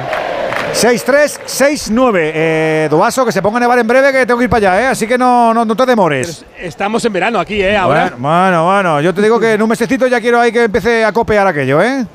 6-3, 0.74 1.40
6-9. 1.46 2.14
Eh, 2.22 2.88
Duaso, 2.90 3.26
que 3.26 3.32
se 3.32 3.42
ponga 3.42 3.58
a 3.58 3.60
nevar 3.62 3.80
en 3.80 3.88
breve, 3.88 4.12
que 4.12 4.26
tengo 4.26 4.38
que 4.38 4.44
ir 4.46 4.50
para 4.50 4.74
allá, 4.74 4.82
¿eh? 4.84 4.88
Así 4.88 5.08
que 5.08 5.18
no, 5.18 5.54
no, 5.54 5.66
no 5.66 5.76
te 5.76 5.86
demores. 5.86 6.46
Estamos 6.58 7.04
en 7.06 7.14
verano 7.14 7.40
aquí, 7.40 7.62
¿eh? 7.62 7.76
Ahora. 7.76 8.14
Bueno, 8.18 8.30
bueno, 8.30 8.66
bueno, 8.66 9.02
yo 9.02 9.14
te 9.14 9.22
digo 9.22 9.40
que 9.40 9.54
en 9.54 9.62
un 9.62 9.70
mesecito 9.70 10.08
ya 10.08 10.22
quiero 10.22 10.40
ahí 10.40 10.52
que 10.52 10.66
empiece 10.66 11.04
a 11.04 11.12
copiar 11.12 11.48
aquello, 11.48 11.82
¿eh? 11.82 12.06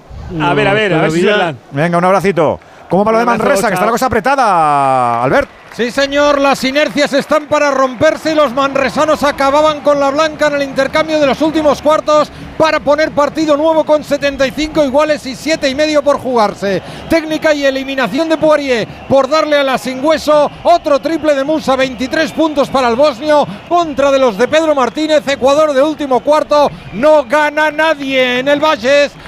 A 0.41 0.55
ver, 0.55 0.69
a 0.69 0.73
ver, 0.73 0.95
a 0.95 1.03
ver 1.03 1.11
si 1.11 1.21
es 1.21 1.27
verdad. 1.27 1.55
Venga, 1.73 1.99
un 1.99 2.05
abracito. 2.05 2.61
¿Cómo 2.89 3.05
va 3.05 3.13
lo 3.13 3.19
de 3.19 3.25
Manresa? 3.25 3.69
Que 3.69 3.75
está 3.75 3.87
la 3.87 3.93
cosa 3.93 4.07
apretada, 4.07 5.23
Albert. 5.23 5.49
Sí, 5.77 5.91
señor, 5.91 6.41
las 6.41 6.63
inercias 6.63 7.13
están 7.15 7.47
para 7.47 7.73
romperse 7.73 8.31
y 8.31 8.37
los 8.37 8.55
manresanos 8.55 9.25
acababan 9.25 9.81
con 9.81 9.99
la 9.99 10.11
blanca 10.11 10.47
en 10.47 10.55
el 10.55 10.63
intercambio 10.63 11.19
de 11.19 11.27
los 11.27 11.43
últimos 11.43 11.83
cuartos 11.83 12.31
para 12.57 12.79
poner 12.79 13.11
partido 13.11 13.57
nuevo 13.57 13.83
con 13.83 14.05
75 14.05 14.85
iguales 14.85 15.27
y 15.27 15.35
7 15.35 15.69
y 15.69 15.75
medio 15.75 16.01
por 16.01 16.21
jugarse. 16.21 16.81
Técnica 17.11 17.53
y 17.53 17.65
eliminación 17.65 18.29
de 18.29 18.37
Poirier 18.37 18.87
por 19.09 19.29
darle 19.29 19.57
a 19.57 19.65
la 19.65 19.77
sin 19.77 20.05
hueso 20.05 20.49
otro 20.63 21.01
triple 21.01 21.35
de 21.35 21.43
Musa, 21.43 21.75
23 21.75 22.31
puntos 22.31 22.69
para 22.69 22.89
el 22.89 22.95
bosnio 22.95 23.45
contra 23.69 24.13
de 24.13 24.21
los 24.21 24.39
de 24.39 24.47
Pedro 24.47 24.77
Martínez, 24.77 25.27
Ecuador 25.27 25.73
de 25.73 25.83
último 25.83 26.21
cuarto, 26.21 26.71
no 26.93 27.25
gana 27.25 27.73
nadie 27.73 28.39
en 28.39 28.47
el 28.47 28.61
Valles, 28.61 29.11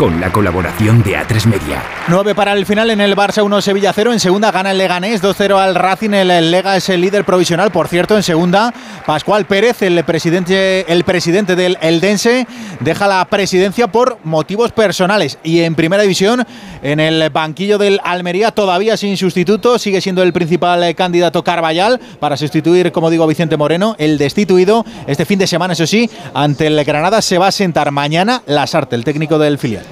con 0.00 0.18
la 0.18 0.32
colaboración 0.32 1.02
de 1.02 1.14
A3 1.14 1.44
Media. 1.44 1.82
9 2.08 2.34
para 2.34 2.54
el 2.54 2.64
final 2.64 2.88
en 2.88 3.02
el 3.02 3.14
Barça 3.14 3.44
1 3.44 3.60
Sevilla 3.60 3.92
0. 3.92 4.14
En 4.14 4.18
segunda 4.18 4.50
gana 4.50 4.70
el 4.70 4.78
Leganés 4.78 5.22
2-0 5.22 5.58
al 5.58 5.74
Racing. 5.74 6.14
El, 6.14 6.50
Lega 6.50 6.74
es 6.74 6.88
el 6.88 7.02
líder 7.02 7.26
provisional. 7.26 7.70
Por 7.70 7.86
cierto, 7.86 8.16
en 8.16 8.22
segunda, 8.22 8.72
Pascual 9.04 9.44
Pérez, 9.44 9.82
el 9.82 10.02
presidente, 10.04 10.90
el 10.90 11.04
presidente 11.04 11.54
del 11.54 11.76
Eldense, 11.82 12.46
deja 12.80 13.06
la 13.08 13.22
presidencia 13.26 13.88
por 13.88 14.16
motivos 14.24 14.72
personales. 14.72 15.38
Y 15.44 15.60
en 15.60 15.74
primera 15.74 16.02
división, 16.02 16.46
en 16.82 16.98
el 16.98 17.28
banquillo 17.28 17.76
del 17.76 18.00
Almería, 18.02 18.52
todavía 18.52 18.96
sin 18.96 19.18
sustituto, 19.18 19.78
sigue 19.78 20.00
siendo 20.00 20.22
el 20.22 20.32
principal 20.32 20.94
candidato 20.94 21.44
Carballal 21.44 22.00
para 22.18 22.38
sustituir, 22.38 22.90
como 22.90 23.10
digo, 23.10 23.24
a 23.24 23.26
Vicente 23.26 23.58
Moreno, 23.58 23.96
el 23.98 24.16
destituido. 24.16 24.86
Este 25.06 25.26
fin 25.26 25.38
de 25.38 25.46
semana, 25.46 25.74
eso 25.74 25.86
sí, 25.86 26.08
ante 26.32 26.68
el 26.68 26.82
Granada 26.86 27.20
se 27.20 27.36
va 27.36 27.48
a 27.48 27.52
sentar 27.52 27.90
mañana 27.90 28.42
Lasarte, 28.46 28.96
el 28.96 29.04
técnico 29.04 29.38
del 29.38 29.58
filial. 29.58 29.89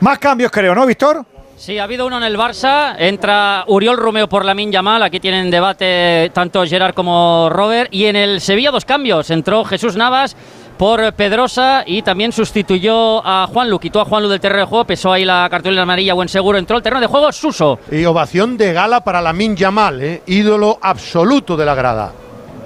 Más 0.00 0.18
cambios, 0.18 0.50
creo, 0.50 0.74
¿no, 0.74 0.86
Víctor? 0.86 1.24
Sí, 1.56 1.78
ha 1.78 1.84
habido 1.84 2.06
uno 2.06 2.16
en 2.16 2.22
el 2.22 2.38
Barça. 2.38 2.94
Entra 2.98 3.64
Uriol 3.66 3.98
Romeo 3.98 4.26
por 4.30 4.46
la 4.46 4.54
Yamal. 4.54 5.02
Aquí 5.02 5.20
tienen 5.20 5.50
debate 5.50 6.30
tanto 6.32 6.64
Gerard 6.64 6.94
como 6.94 7.50
Robert. 7.50 7.92
Y 7.92 8.06
en 8.06 8.16
el 8.16 8.40
Sevilla 8.40 8.70
dos 8.70 8.86
cambios. 8.86 9.30
Entró 9.30 9.62
Jesús 9.66 9.94
Navas 9.94 10.34
por 10.78 11.12
Pedrosa 11.12 11.82
y 11.86 12.00
también 12.00 12.32
sustituyó 12.32 13.20
a 13.26 13.46
Juanlu. 13.46 13.78
Quitó 13.78 14.00
a 14.00 14.06
Juanlu 14.06 14.30
del 14.30 14.40
terreno 14.40 14.60
de 14.60 14.66
juego. 14.68 14.86
Pesó 14.86 15.12
ahí 15.12 15.26
la 15.26 15.46
cartulina 15.50 15.82
amarilla. 15.82 16.14
Buen 16.14 16.30
seguro. 16.30 16.56
Entró 16.56 16.78
al 16.78 16.82
terreno 16.82 17.02
de 17.02 17.06
juego 17.06 17.30
Suso. 17.30 17.78
Y 17.90 18.06
ovación 18.06 18.56
de 18.56 18.72
gala 18.72 19.04
para 19.04 19.20
la 19.20 19.34
Yamal, 19.34 20.02
¿eh? 20.02 20.22
ídolo 20.24 20.78
absoluto 20.80 21.58
de 21.58 21.66
la 21.66 21.74
grada. 21.74 22.10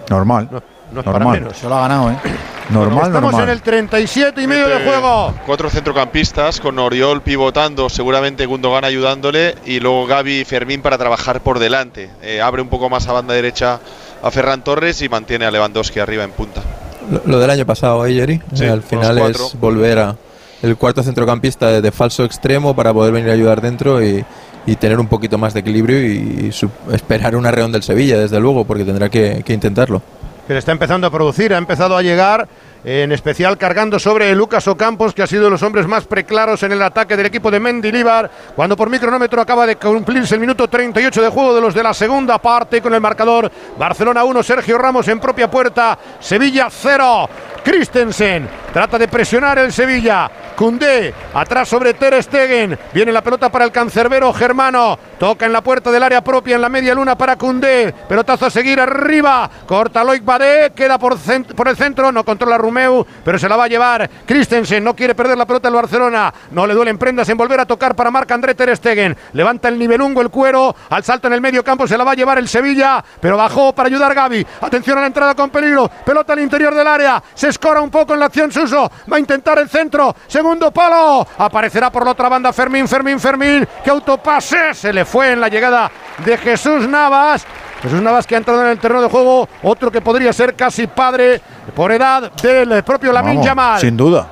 Normal. 0.09 0.49
No, 0.53 0.63
no 0.93 1.01
es 1.01 1.05
para 1.05 1.19
normal. 1.19 1.41
menos. 1.41 1.57
Se 1.57 1.69
lo 1.69 1.75
ha 1.75 1.81
ganado, 1.81 2.13
¿eh? 2.13 2.17
Normal, 2.71 3.07
Estamos 3.09 3.33
normal. 3.33 3.43
en 3.45 3.49
el 3.51 3.63
37 3.63 4.43
y 4.43 4.47
medio 4.47 4.67
de 4.69 4.75
Mete 4.77 4.87
juego. 4.87 5.35
Cuatro 5.47 5.69
centrocampistas 5.69 6.61
con 6.61 6.79
Oriol 6.79 7.21
pivotando, 7.21 7.91
seguramente 7.91 8.47
Gundogan 8.47 8.85
ayudándole 8.85 9.55
y 9.67 9.81
luego 9.81 10.07
Gaby 10.07 10.41
y 10.41 10.45
Fermín 10.45 10.81
para 10.81 10.97
trabajar 10.97 11.41
por 11.43 11.59
delante. 11.59 12.09
Eh, 12.23 12.41
abre 12.41 12.63
un 12.63 12.69
poco 12.69 12.89
más 12.89 13.07
a 13.07 13.13
banda 13.13 13.35
derecha 13.35 13.81
a 14.23 14.31
Ferran 14.31 14.65
Torres 14.65 15.03
y 15.03 15.09
mantiene 15.11 15.45
a 15.45 15.51
Lewandowski 15.51 16.01
arriba 16.01 16.25
en 16.25 16.31
punta. 16.31 16.63
Lo, 17.11 17.21
lo 17.27 17.39
del 17.39 17.51
año 17.51 17.67
pasado, 17.67 18.07
¿eh, 18.07 18.15
Jerry? 18.15 18.41
Sí, 18.55 18.65
Eh, 18.65 18.71
al 18.71 18.83
final 18.83 19.19
es 19.19 19.55
volver 19.61 19.99
a 19.99 20.17
el 20.63 20.77
cuarto 20.79 21.03
centrocampista 21.03 21.69
de, 21.69 21.83
de 21.83 21.93
falso 21.93 22.25
extremo 22.25 22.75
para 22.75 22.95
poder 22.95 23.13
venir 23.13 23.29
a 23.29 23.35
ayudar 23.35 23.61
dentro 23.61 24.03
y, 24.03 24.25
y 24.65 24.77
tener 24.77 24.99
un 24.99 25.09
poquito 25.09 25.37
más 25.37 25.53
de 25.53 25.61
equilibrio 25.61 26.03
y, 26.03 26.51
su- 26.53 26.71
esperar 26.91 27.37
una 27.37 27.51
reón 27.51 27.71
del 27.73 27.83
Sevilla, 27.83 28.19
desde 28.19 28.41
luego, 28.41 28.65
porque 28.65 28.85
tendrá 28.85 29.11
que, 29.11 29.43
que 29.45 29.53
intentarlo. 29.53 30.01
Que 30.47 30.53
le 30.53 30.59
está 30.59 30.73
empezando 30.73 31.07
a 31.07 31.11
producir, 31.11 31.55
ha 31.55 31.59
empezado 31.59 31.97
a 31.97 32.03
llegar 32.03 32.49
en 32.85 33.13
especial 33.13 33.57
cargando 33.57 33.99
sobre 33.99 34.35
Lucas 34.35 34.69
Ocampos, 34.69 35.15
que 35.15 35.23
ha 35.23 35.27
sido 35.27 35.45
de 35.45 35.51
los 35.51 35.63
hombres 35.63 35.87
más 35.87 36.05
preclaros 36.05 36.63
en 36.63 36.73
el 36.73 36.83
ataque 36.83 37.17
del 37.17 37.27
equipo 37.27 37.51
de 37.51 37.61
Mendilibar, 37.61 38.31
cuando 38.55 38.77
por 38.77 38.91
micronómetro 38.91 39.41
acaba 39.41 39.67
de 39.67 39.77
cumplirse 39.77 40.35
el 40.35 40.41
minuto 40.41 40.69
38 40.69 41.23
de 41.23 41.29
juego 41.29 41.55
de 41.55 41.61
los 41.61 41.75
de 41.75 41.83
la 41.83 41.95
segunda 41.95 42.39
parte 42.39 42.83
con 42.83 42.93
el 42.93 43.01
marcador 43.01 43.51
Barcelona 43.79 44.25
1, 44.25 44.43
Sergio 44.43 44.77
Ramos 44.77 45.09
en 45.09 45.19
propia 45.19 45.51
puerta, 45.51 45.99
Sevilla 46.21 46.69
0. 46.71 47.29
Christensen 47.65 48.47
trata 48.73 48.99
de 48.99 49.09
presionar 49.09 49.59
el 49.59 49.73
Sevilla. 49.73 50.31
Cundé 50.55 51.13
atrás 51.33 51.69
sobre 51.69 51.95
Ter 51.95 52.23
Stegen. 52.23 52.79
Viene 52.93 53.11
la 53.11 53.23
pelota 53.23 53.51
para 53.51 53.65
el 53.65 53.73
cancerbero 53.73 54.33
germano. 54.33 54.99
Toca 55.19 55.47
en 55.47 55.53
la 55.53 55.63
puerta 55.63 55.91
del 55.91 56.03
área 56.03 56.23
propia 56.23 56.57
en 56.57 56.63
la 56.63 56.69
media 56.69 56.95
luna 56.95 57.17
para 57.17 57.37
Cundé. 57.37 57.93
Pelotazo 58.09 58.47
a 58.47 58.51
seguir 58.51 58.79
arriba. 58.81 59.51
Corta 59.67 60.05
Loic 60.05 60.25
Badé. 60.25 60.73
Queda 60.73 60.99
por, 60.99 61.15
el 61.15 61.77
centro. 61.77 62.13
No 62.13 62.25
controla 62.25 62.59
Pero 63.25 63.39
se 63.39 63.49
la 63.49 63.57
va 63.57 63.65
a 63.65 63.69
llevar. 63.69 64.11
Christensen 64.27 64.83
no 64.83 64.95
quiere 64.95 65.15
perder 65.15 65.39
la 65.39 65.47
pelota 65.47 65.69
el 65.69 65.75
Barcelona. 65.75 66.33
No 66.51 66.67
le 66.67 66.75
duelen 66.75 66.99
prendas 66.99 67.29
en 67.29 67.37
volver 67.37 67.61
a 67.61 67.67
tocar 67.67 67.95
para 67.95 68.11
Marc 68.11 68.31
André 68.33 68.55
Ter 68.55 68.77
Stegen. 68.77 69.17
Levanta 69.33 69.69
el 69.69 69.79
nivelungo 69.79 70.21
el 70.21 70.31
cuero. 70.31 70.75
Al 70.91 71.05
salto 71.05 71.29
en 71.29 71.35
el 71.35 71.41
medio 71.41 71.63
campo 71.63 71.87
se 71.87 71.97
la 71.97 72.05
va 72.05 72.13
a 72.13 72.15
llevar 72.15 72.39
el 72.39 72.49
Sevilla. 72.49 73.03
Pero 73.21 73.37
bajó 73.37 73.75
para 73.75 73.89
ayudar 73.89 74.15
Gaby. 74.15 74.47
Atención 74.61 74.99
a 74.99 75.03
la 75.03 75.07
entrada 75.07 75.35
con 75.35 75.51
peligro. 75.51 75.91
Pelota 76.05 76.33
al 76.33 76.41
interior 76.41 76.75
del 76.75 76.87
área. 76.87 77.23
Se 77.35 77.49
escora 77.49 77.81
un 77.81 77.91
poco 77.91 78.15
en 78.15 78.21
la 78.21 78.27
acción 78.27 78.51
Suso. 78.51 78.91
Va 79.11 79.17
a 79.17 79.21
intentar 79.21 79.59
el 79.59 79.69
centro. 79.69 80.15
Segundo 80.27 80.71
palo. 80.71 81.27
Aparecerá 81.39 81.91
por 81.91 82.05
la 82.05 82.13
otra 82.13 82.29
banda 82.29 82.53
Fermín, 82.53 82.89
Fermín, 82.89 83.21
Fermín. 83.21 83.67
Que 83.85 83.91
autopase. 83.91 84.75
Se 84.75 84.93
le 84.93 85.05
fue 85.05 85.33
en 85.33 85.41
la 85.41 85.49
llegada 85.49 85.91
de 86.25 86.37
Jesús 86.39 86.89
Navas. 86.89 87.47
Jesús 87.85 88.01
Navas 88.01 88.27
que 88.27 88.35
ha 88.35 88.39
entrado 88.39 88.63
en 88.63 88.69
el 88.69 88.79
terreno 88.79 89.03
de 89.03 89.09
juego. 89.09 89.47
Otro 89.63 89.93
que 89.93 90.01
podría 90.01 90.33
ser 90.33 90.55
casi 90.55 90.87
padre 90.87 91.41
por 91.77 91.93
edad 91.93 92.33
del 92.33 92.83
propio 92.83 93.13
Lamin 93.13 93.43
Yamal. 93.43 93.79
Sin 93.79 93.97
duda. 93.97 94.27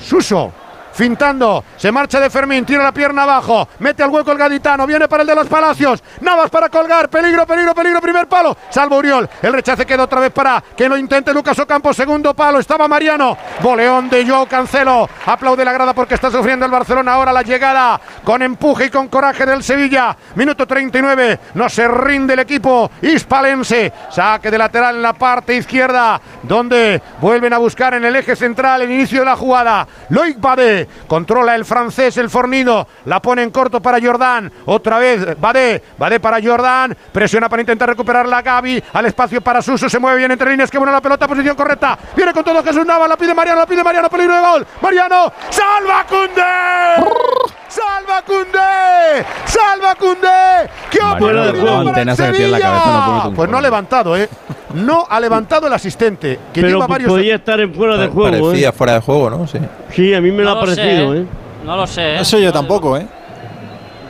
Suso 0.00 0.52
fintando, 0.94 1.64
se 1.76 1.92
marcha 1.92 2.20
de 2.20 2.30
Fermín, 2.30 2.64
tira 2.64 2.82
la 2.82 2.92
pierna 2.92 3.24
abajo, 3.24 3.68
mete 3.80 4.02
al 4.02 4.10
hueco 4.10 4.32
el 4.32 4.38
gaditano, 4.38 4.86
viene 4.86 5.08
para 5.08 5.22
el 5.22 5.26
de 5.26 5.34
los 5.34 5.48
Palacios, 5.48 6.02
Navas 6.20 6.50
para 6.50 6.68
colgar, 6.68 7.10
peligro, 7.10 7.46
peligro, 7.46 7.74
peligro, 7.74 8.00
primer 8.00 8.28
palo, 8.28 8.56
salvo 8.70 8.98
Uriol, 8.98 9.28
el 9.42 9.52
rechace 9.52 9.84
queda 9.84 10.04
otra 10.04 10.20
vez 10.20 10.32
para 10.32 10.62
que 10.76 10.88
lo 10.88 10.96
intente 10.96 11.34
Lucas 11.34 11.58
Ocampo, 11.58 11.92
segundo 11.92 12.34
palo, 12.34 12.58
estaba 12.58 12.88
Mariano, 12.88 13.36
boleón 13.60 14.08
de 14.08 14.26
Joao 14.26 14.46
Cancelo, 14.46 15.08
aplaude 15.26 15.64
la 15.64 15.72
grada 15.72 15.92
porque 15.92 16.14
está 16.14 16.30
sufriendo 16.30 16.64
el 16.64 16.70
Barcelona. 16.70 17.14
Ahora 17.14 17.32
la 17.32 17.42
llegada, 17.42 18.00
con 18.22 18.42
empuje 18.42 18.86
y 18.86 18.90
con 18.90 19.08
coraje 19.08 19.46
del 19.46 19.62
Sevilla, 19.62 20.16
minuto 20.34 20.66
39, 20.66 21.40
no 21.54 21.68
se 21.68 21.88
rinde 21.88 22.34
el 22.34 22.40
equipo 22.40 22.90
hispalense, 23.02 23.92
saque 24.10 24.50
de 24.50 24.58
lateral 24.58 24.96
en 24.96 25.02
la 25.02 25.12
parte 25.12 25.56
izquierda, 25.56 26.20
donde 26.42 27.02
vuelven 27.20 27.52
a 27.52 27.58
buscar 27.58 27.94
en 27.94 28.04
el 28.04 28.16
eje 28.16 28.36
central 28.36 28.82
el 28.82 28.90
inicio 28.90 29.20
de 29.20 29.26
la 29.26 29.36
jugada, 29.36 29.86
Loic 30.10 30.40
Bade, 30.40 30.83
controla 31.06 31.54
el 31.54 31.64
francés, 31.64 32.16
el 32.16 32.30
fornido, 32.30 32.86
la 33.04 33.20
pone 33.20 33.42
en 33.42 33.50
corto 33.50 33.80
para 33.80 34.00
Jordán, 34.00 34.50
otra 34.66 34.98
vez 34.98 35.40
Badé, 35.40 35.82
Badé 35.98 36.20
para 36.20 36.42
Jordán, 36.42 36.96
presiona 37.12 37.48
para 37.48 37.62
intentar 37.62 37.88
recuperar 37.88 38.26
la 38.26 38.42
Gaby, 38.42 38.82
al 38.92 39.06
espacio 39.06 39.40
para 39.40 39.62
Suso, 39.62 39.88
se 39.88 39.98
mueve 39.98 40.18
bien 40.18 40.30
entre 40.30 40.50
líneas, 40.50 40.70
que 40.70 40.78
buena 40.78 40.92
la 40.92 41.00
pelota, 41.00 41.28
posición 41.28 41.56
correcta, 41.56 41.98
viene 42.16 42.32
con 42.32 42.44
todo 42.44 42.62
Jesús 42.62 42.86
Nava, 42.86 43.08
la 43.08 43.16
pide 43.16 43.34
Mariano, 43.34 43.60
la 43.60 43.66
pide 43.66 43.82
Mariano, 43.84 44.08
peligro 44.08 44.34
de 44.34 44.40
gol, 44.40 44.66
Mariano, 44.80 45.32
salva 45.50 46.04
Cundé, 46.08 47.62
salva 47.74 48.22
Cundé, 48.26 49.24
salva 49.44 49.94
Cundé, 49.96 50.70
qué 50.90 52.16
Sevilla. 52.16 53.30
Pues 53.34 53.50
no 53.50 53.58
ha 53.58 53.60
levantado, 53.60 54.16
eh. 54.16 54.28
No 54.74 55.06
ha 55.08 55.20
levantado 55.20 55.66
el 55.68 55.72
asistente, 55.72 56.38
que 56.52 56.60
Pero 56.60 56.74
lleva 56.74 56.86
varios 56.88 57.10
podía 57.12 57.36
estar 57.36 57.60
en 57.60 57.72
fuera 57.72 57.96
de 57.96 58.08
juego. 58.08 58.44
Parecía 58.48 58.68
¿eh? 58.68 58.72
fuera 58.72 58.94
de 58.94 59.00
juego, 59.00 59.30
¿no? 59.30 59.46
Sí. 59.46 59.58
Sí, 59.92 60.12
a 60.14 60.20
mí 60.20 60.30
me 60.32 60.42
lo 60.42 60.50
No 60.54 60.60
ha 60.60 60.66
lo 60.66 60.74
sé, 60.74 60.76
parecido. 60.82 61.14
¿eh? 61.14 61.18
¿eh? 61.20 61.26
No 61.64 61.76
lo 61.76 61.86
sé. 61.86 62.16
Eso 62.16 62.38
yo 62.38 62.52
tampoco, 62.52 62.96
¿eh? 62.96 63.06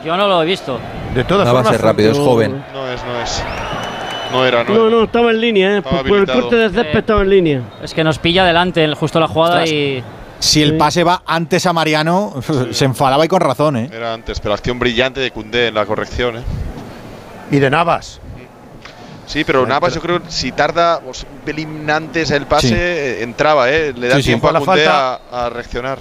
Yo 0.03 0.17
no 0.17 0.27
lo 0.27 0.41
he 0.41 0.45
visto. 0.45 0.79
De 1.13 1.23
todas 1.23 1.47
No 1.47 1.53
va 1.53 1.59
a 1.59 1.63
formas, 1.63 1.77
ser 1.79 1.85
rápido, 1.85 2.11
es 2.11 2.17
joven. 2.17 2.63
No 2.73 2.87
es, 2.89 3.03
no 3.03 3.21
es. 3.21 3.43
No 4.31 4.45
era, 4.45 4.63
no, 4.63 4.73
No, 4.73 4.87
era. 4.87 4.95
no, 4.97 5.03
estaba 5.03 5.31
en 5.31 5.39
línea, 5.41 5.71
¿eh? 5.75 5.77
Estaba 5.77 5.97
Por, 5.99 6.07
por 6.07 6.17
el 6.17 6.23
habilitado. 6.23 6.41
corte 6.41 6.55
de 6.57 6.69
césped 6.69 6.95
Eh, 6.95 6.99
estaba 6.99 7.21
en 7.21 7.29
línea. 7.29 7.61
Es 7.83 7.93
que 7.93 8.03
nos 8.03 8.17
pilla 8.19 8.41
adelante 8.43 8.83
el- 8.83 8.95
justo 8.95 9.19
la 9.19 9.27
jugada 9.27 9.55
Ostras. 9.63 9.71
y. 9.71 10.03
Si 10.39 10.61
el 10.61 10.77
pase 10.77 11.03
va 11.03 11.23
antes 11.25 11.65
a 11.65 11.73
Mariano, 11.73 12.35
se 12.71 12.85
enfadaba 12.85 13.25
y 13.25 13.27
con 13.27 13.41
razón, 13.41 13.77
¿eh? 13.77 13.89
Era 13.91 14.13
antes, 14.13 14.39
pero 14.39 14.53
acción 14.53 14.77
brillante 14.79 15.19
de 15.19 15.31
Cundé 15.31 15.67
en 15.67 15.73
la 15.73 15.85
corrección, 15.85 16.37
¿eh? 16.37 16.43
y 17.51 17.59
de 17.59 17.69
Navas. 17.69 18.19
Sí, 19.27 19.43
pero 19.43 19.65
Navas 19.65 19.93
yo 19.95 20.01
creo 20.01 20.21
que 20.21 20.29
si 20.31 20.51
tarda 20.51 20.99
un 20.99 21.13
pelín 21.43 21.89
antes 21.89 22.29
el 22.31 22.45
pase, 22.45 22.67
Sí. 22.67 22.73
eh, 22.77 23.23
entraba, 23.23 23.69
¿eh? 23.71 23.91
Le 23.95 24.07
da 24.07 24.15
Sí, 24.17 24.21
sí, 24.23 24.29
tiempo 24.29 24.51
la 24.51 24.59
a 24.59 24.61
Koundé 24.61 24.85
falta. 24.85 25.19
a, 25.31 25.45
a 25.45 25.49
reaccionar. 25.49 25.97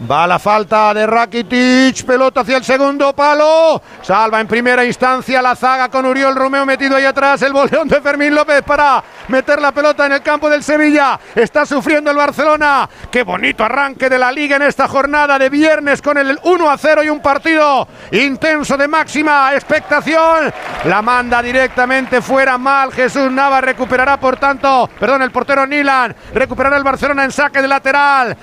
Va 0.00 0.28
la 0.28 0.38
falta 0.38 0.94
de 0.94 1.04
Rakitic, 1.08 2.04
pelota 2.04 2.42
hacia 2.42 2.58
el 2.58 2.64
segundo 2.64 3.12
palo, 3.12 3.82
salva 4.00 4.40
en 4.40 4.46
primera 4.46 4.84
instancia 4.84 5.42
la 5.42 5.56
zaga 5.56 5.88
con 5.88 6.06
Uriol 6.06 6.36
Romeo 6.36 6.64
metido 6.64 6.94
ahí 6.94 7.04
atrás, 7.04 7.42
el 7.42 7.52
boleón 7.52 7.88
de 7.88 8.00
Fermín 8.00 8.32
López 8.32 8.62
para 8.62 9.02
meter 9.26 9.60
la 9.60 9.72
pelota 9.72 10.06
en 10.06 10.12
el 10.12 10.22
campo 10.22 10.48
del 10.48 10.62
Sevilla, 10.62 11.18
está 11.34 11.66
sufriendo 11.66 12.12
el 12.12 12.16
Barcelona, 12.16 12.88
qué 13.10 13.24
bonito 13.24 13.64
arranque 13.64 14.08
de 14.08 14.20
la 14.20 14.30
liga 14.30 14.54
en 14.54 14.62
esta 14.62 14.86
jornada 14.86 15.36
de 15.36 15.50
viernes 15.50 16.00
con 16.00 16.16
el 16.16 16.38
1 16.44 16.70
a 16.70 16.78
0 16.78 17.02
y 17.02 17.08
un 17.08 17.20
partido 17.20 17.88
intenso 18.12 18.76
de 18.76 18.86
máxima 18.86 19.52
expectación, 19.52 20.54
la 20.84 21.02
manda 21.02 21.42
directamente 21.42 22.22
fuera 22.22 22.56
mal, 22.56 22.92
Jesús 22.92 23.32
Navas 23.32 23.64
recuperará 23.64 24.16
por 24.20 24.36
tanto, 24.36 24.88
perdón, 25.00 25.22
el 25.22 25.32
portero 25.32 25.66
Nilan, 25.66 26.14
recuperará 26.32 26.76
el 26.76 26.84
Barcelona 26.84 27.24
en 27.24 27.32
saque 27.32 27.60
de 27.60 27.66
lateral. 27.66 28.36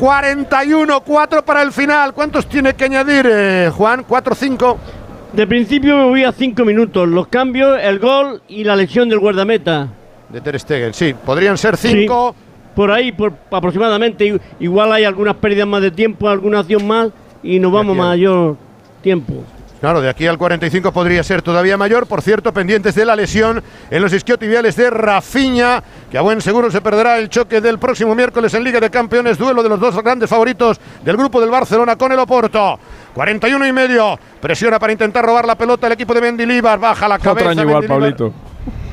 41, 0.00 1.02
4 1.02 1.44
para 1.44 1.60
el 1.60 1.72
final. 1.72 2.14
¿Cuántos 2.14 2.46
tiene 2.46 2.72
que 2.72 2.84
añadir, 2.84 3.28
eh, 3.30 3.70
Juan? 3.70 4.06
¿4, 4.06 4.34
5? 4.34 4.78
De 5.34 5.46
principio 5.46 5.94
me 5.98 6.04
voy 6.04 6.24
a 6.24 6.32
cinco 6.32 6.64
minutos. 6.64 7.06
Los 7.06 7.26
cambios, 7.26 7.78
el 7.82 7.98
gol 7.98 8.40
y 8.48 8.64
la 8.64 8.76
lesión 8.76 9.10
del 9.10 9.18
guardameta. 9.18 9.88
De 10.30 10.40
Ter 10.40 10.58
Stegen, 10.58 10.94
sí. 10.94 11.14
Podrían 11.14 11.58
ser 11.58 11.76
5. 11.76 12.34
Por 12.74 12.90
ahí, 12.90 13.12
por 13.12 13.34
aproximadamente. 13.50 14.40
Igual 14.58 14.90
hay 14.90 15.04
algunas 15.04 15.36
pérdidas 15.36 15.68
más 15.68 15.82
de 15.82 15.90
tiempo, 15.90 16.30
alguna 16.30 16.60
acción 16.60 16.86
más 16.86 17.10
y 17.42 17.58
nos 17.58 17.70
vamos 17.70 17.94
mayor 17.94 18.56
tiempo. 19.02 19.44
Claro, 19.80 20.02
de 20.02 20.10
aquí 20.10 20.26
al 20.26 20.36
45 20.36 20.92
podría 20.92 21.22
ser 21.24 21.40
todavía 21.40 21.78
mayor. 21.78 22.06
Por 22.06 22.20
cierto, 22.20 22.52
pendientes 22.52 22.94
de 22.94 23.06
la 23.06 23.16
lesión 23.16 23.62
en 23.90 24.02
los 24.02 24.12
isquiotibiales 24.12 24.76
de 24.76 24.90
Rafinha, 24.90 25.82
que 26.10 26.18
a 26.18 26.20
buen 26.20 26.42
seguro 26.42 26.70
se 26.70 26.82
perderá 26.82 27.16
el 27.16 27.30
choque 27.30 27.62
del 27.62 27.78
próximo 27.78 28.14
miércoles 28.14 28.52
en 28.52 28.62
Liga 28.62 28.78
de 28.78 28.90
Campeones, 28.90 29.38
duelo 29.38 29.62
de 29.62 29.70
los 29.70 29.80
dos 29.80 29.96
grandes 30.02 30.28
favoritos 30.28 30.78
del 31.02 31.16
grupo 31.16 31.40
del 31.40 31.48
Barcelona 31.48 31.96
con 31.96 32.12
el 32.12 32.18
Oporto. 32.18 32.78
41 33.14 33.66
y 33.66 33.72
medio. 33.72 34.18
Presiona 34.40 34.78
para 34.78 34.92
intentar 34.92 35.24
robar 35.24 35.46
la 35.46 35.56
pelota 35.56 35.86
el 35.86 35.94
equipo 35.94 36.12
de 36.12 36.20
Mendilibar. 36.20 36.78
Baja 36.78 37.08
la 37.08 37.18
cabeza. 37.18 37.48
Otro 37.48 37.48
año 37.48 37.62
igual. 37.62 37.86
Pablito. 37.86 38.34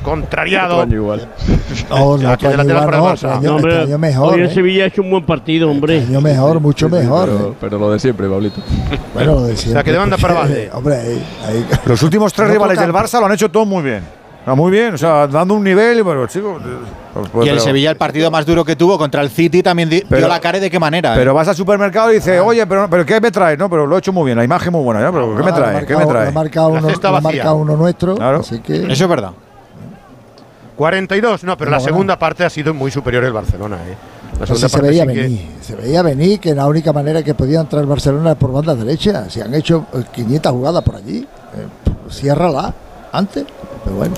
Contrariado. 0.02 0.86
Igual. 0.86 1.28
No, 1.90 2.16
no, 2.18 2.30
Aquí 2.30 2.46
este 2.46 2.56
lateral 2.56 2.66
igual 2.66 2.84
para 2.84 2.96
el 2.96 3.02
no, 3.02 3.08
Barça. 3.10 3.14
este 3.14 3.26
año- 3.28 3.42
No, 3.42 3.56
hombre, 3.56 3.72
este 3.72 3.84
año 3.84 3.98
mejor. 3.98 4.34
hoy 4.34 4.40
¿eh? 4.42 4.50
Sevilla 4.54 4.84
ha 4.84 4.86
hecho 4.86 5.02
un 5.02 5.10
buen 5.10 5.24
partido, 5.26 5.70
hombre. 5.70 5.98
Este 5.98 6.10
año 6.10 6.20
mejor, 6.20 6.60
mucho 6.60 6.88
mejor. 6.88 7.28
¿eh? 7.28 7.52
Pero, 7.60 7.78
lo 7.78 7.90
de 7.90 7.98
siempre, 7.98 8.28
Pablito. 8.28 8.60
Bueno, 9.14 9.34
lo 9.34 9.42
de 9.42 9.56
siempre. 9.56 9.84
que 9.84 9.92
demanda 9.92 10.16
para 10.16 10.34
Valde. 10.34 10.70
Hombre, 10.72 10.94
ahí, 10.96 11.26
ahí- 11.46 11.66
Los 11.86 12.02
últimos 12.02 12.32
tres 12.32 12.48
No 12.48 12.54
rivales 12.54 12.78
del 12.78 12.92
Barça 12.92 13.18
lo 13.20 13.26
han 13.26 13.32
hecho 13.32 13.50
todo 13.50 13.64
muy 13.66 13.82
bien. 13.82 14.02
Ah, 14.46 14.54
muy 14.54 14.70
bien, 14.70 14.94
o 14.94 14.98
sea, 14.98 15.26
dando 15.26 15.52
un 15.54 15.62
nivel, 15.64 16.02
pero 16.04 16.26
chicos. 16.26 16.62
pues, 17.32 17.46
Y 17.46 17.48
el 17.50 17.56
pero- 17.56 17.64
Sevilla, 17.64 17.90
el 17.90 17.96
partido 17.96 18.30
más 18.30 18.46
duro 18.46 18.64
que 18.64 18.76
tuvo 18.76 18.96
contra 18.96 19.20
el 19.20 19.28
City, 19.28 19.62
también 19.62 19.90
di- 19.90 20.02
Pero- 20.08 20.20
dio 20.22 20.28
la 20.28 20.40
cara 20.40 20.56
y 20.56 20.60
de 20.62 20.70
qué 20.70 20.78
manera. 20.78 21.12
¿eh? 21.14 21.18
Pero 21.18 21.34
vas 21.34 21.48
al 21.48 21.54
supermercado 21.56 22.10
y 22.12 22.14
dices, 22.14 22.40
oye, 22.42 22.66
pero, 22.66 22.88
pero 22.88 23.04
¿qué 23.04 23.20
me 23.20 23.30
traes? 23.30 23.58
No, 23.58 23.68
pero 23.68 23.86
lo 23.86 23.96
he 23.96 23.98
hecho 23.98 24.12
muy 24.12 24.24
bien, 24.26 24.38
la 24.38 24.44
imagen 24.44 24.72
muy 24.72 24.82
buena, 24.82 25.02
¿ya? 25.02 25.12
Pero 25.12 25.36
¿qué 25.36 25.42
me 25.42 25.50
Ah, 25.50 25.54
traes? 25.54 25.84
¿Qué 25.84 25.94
me 25.94 26.04
marcado- 26.04 26.08
traes? 26.12 26.24
lo 26.24 26.30
ha 26.30 26.42
marcado 26.42 26.70
La 26.72 26.78
uno, 26.78 26.88
cesta 26.88 27.10
lo 27.10 27.16
ha 27.16 27.20
vacía. 27.20 27.38
marcado 27.42 27.56
uno 27.56 27.76
nuestro. 27.76 28.14
Claro. 28.14 28.40
Así 28.40 28.58
que. 28.60 28.90
Eso 28.90 29.04
es 29.04 29.08
verdad. 29.10 29.32
42. 30.78 31.44
No, 31.44 31.56
pero 31.58 31.70
la 31.70 31.76
bueno. 31.78 31.92
segunda 31.92 32.18
parte 32.18 32.44
ha 32.44 32.50
sido 32.50 32.72
muy 32.72 32.90
superior 32.90 33.24
el 33.24 33.32
Barcelona. 33.32 33.76
¿eh? 33.86 33.96
La 34.40 34.46
segunda 34.46 34.68
sí 34.68 34.72
se 34.72 34.78
parte 34.78 34.88
veía 34.88 35.02
sí 35.04 35.08
que- 35.12 35.20
venir, 35.22 35.48
se 35.60 35.74
veía 35.74 36.02
venir 36.02 36.38
que 36.40 36.54
la 36.54 36.66
única 36.66 36.92
manera 36.92 37.22
que 37.22 37.34
podía 37.34 37.60
entrar 37.60 37.84
Barcelona 37.84 38.30
era 38.30 38.38
por 38.38 38.52
banda 38.52 38.74
derecha. 38.76 39.28
Se 39.28 39.42
han 39.42 39.52
hecho 39.54 39.86
eh, 39.92 40.04
500 40.12 40.52
jugadas 40.52 40.82
por 40.84 40.94
allí. 40.96 41.18
Eh, 41.18 41.66
ciérrala 42.10 42.72
antes, 43.12 43.44
pero 43.84 43.96
bueno. 43.96 44.14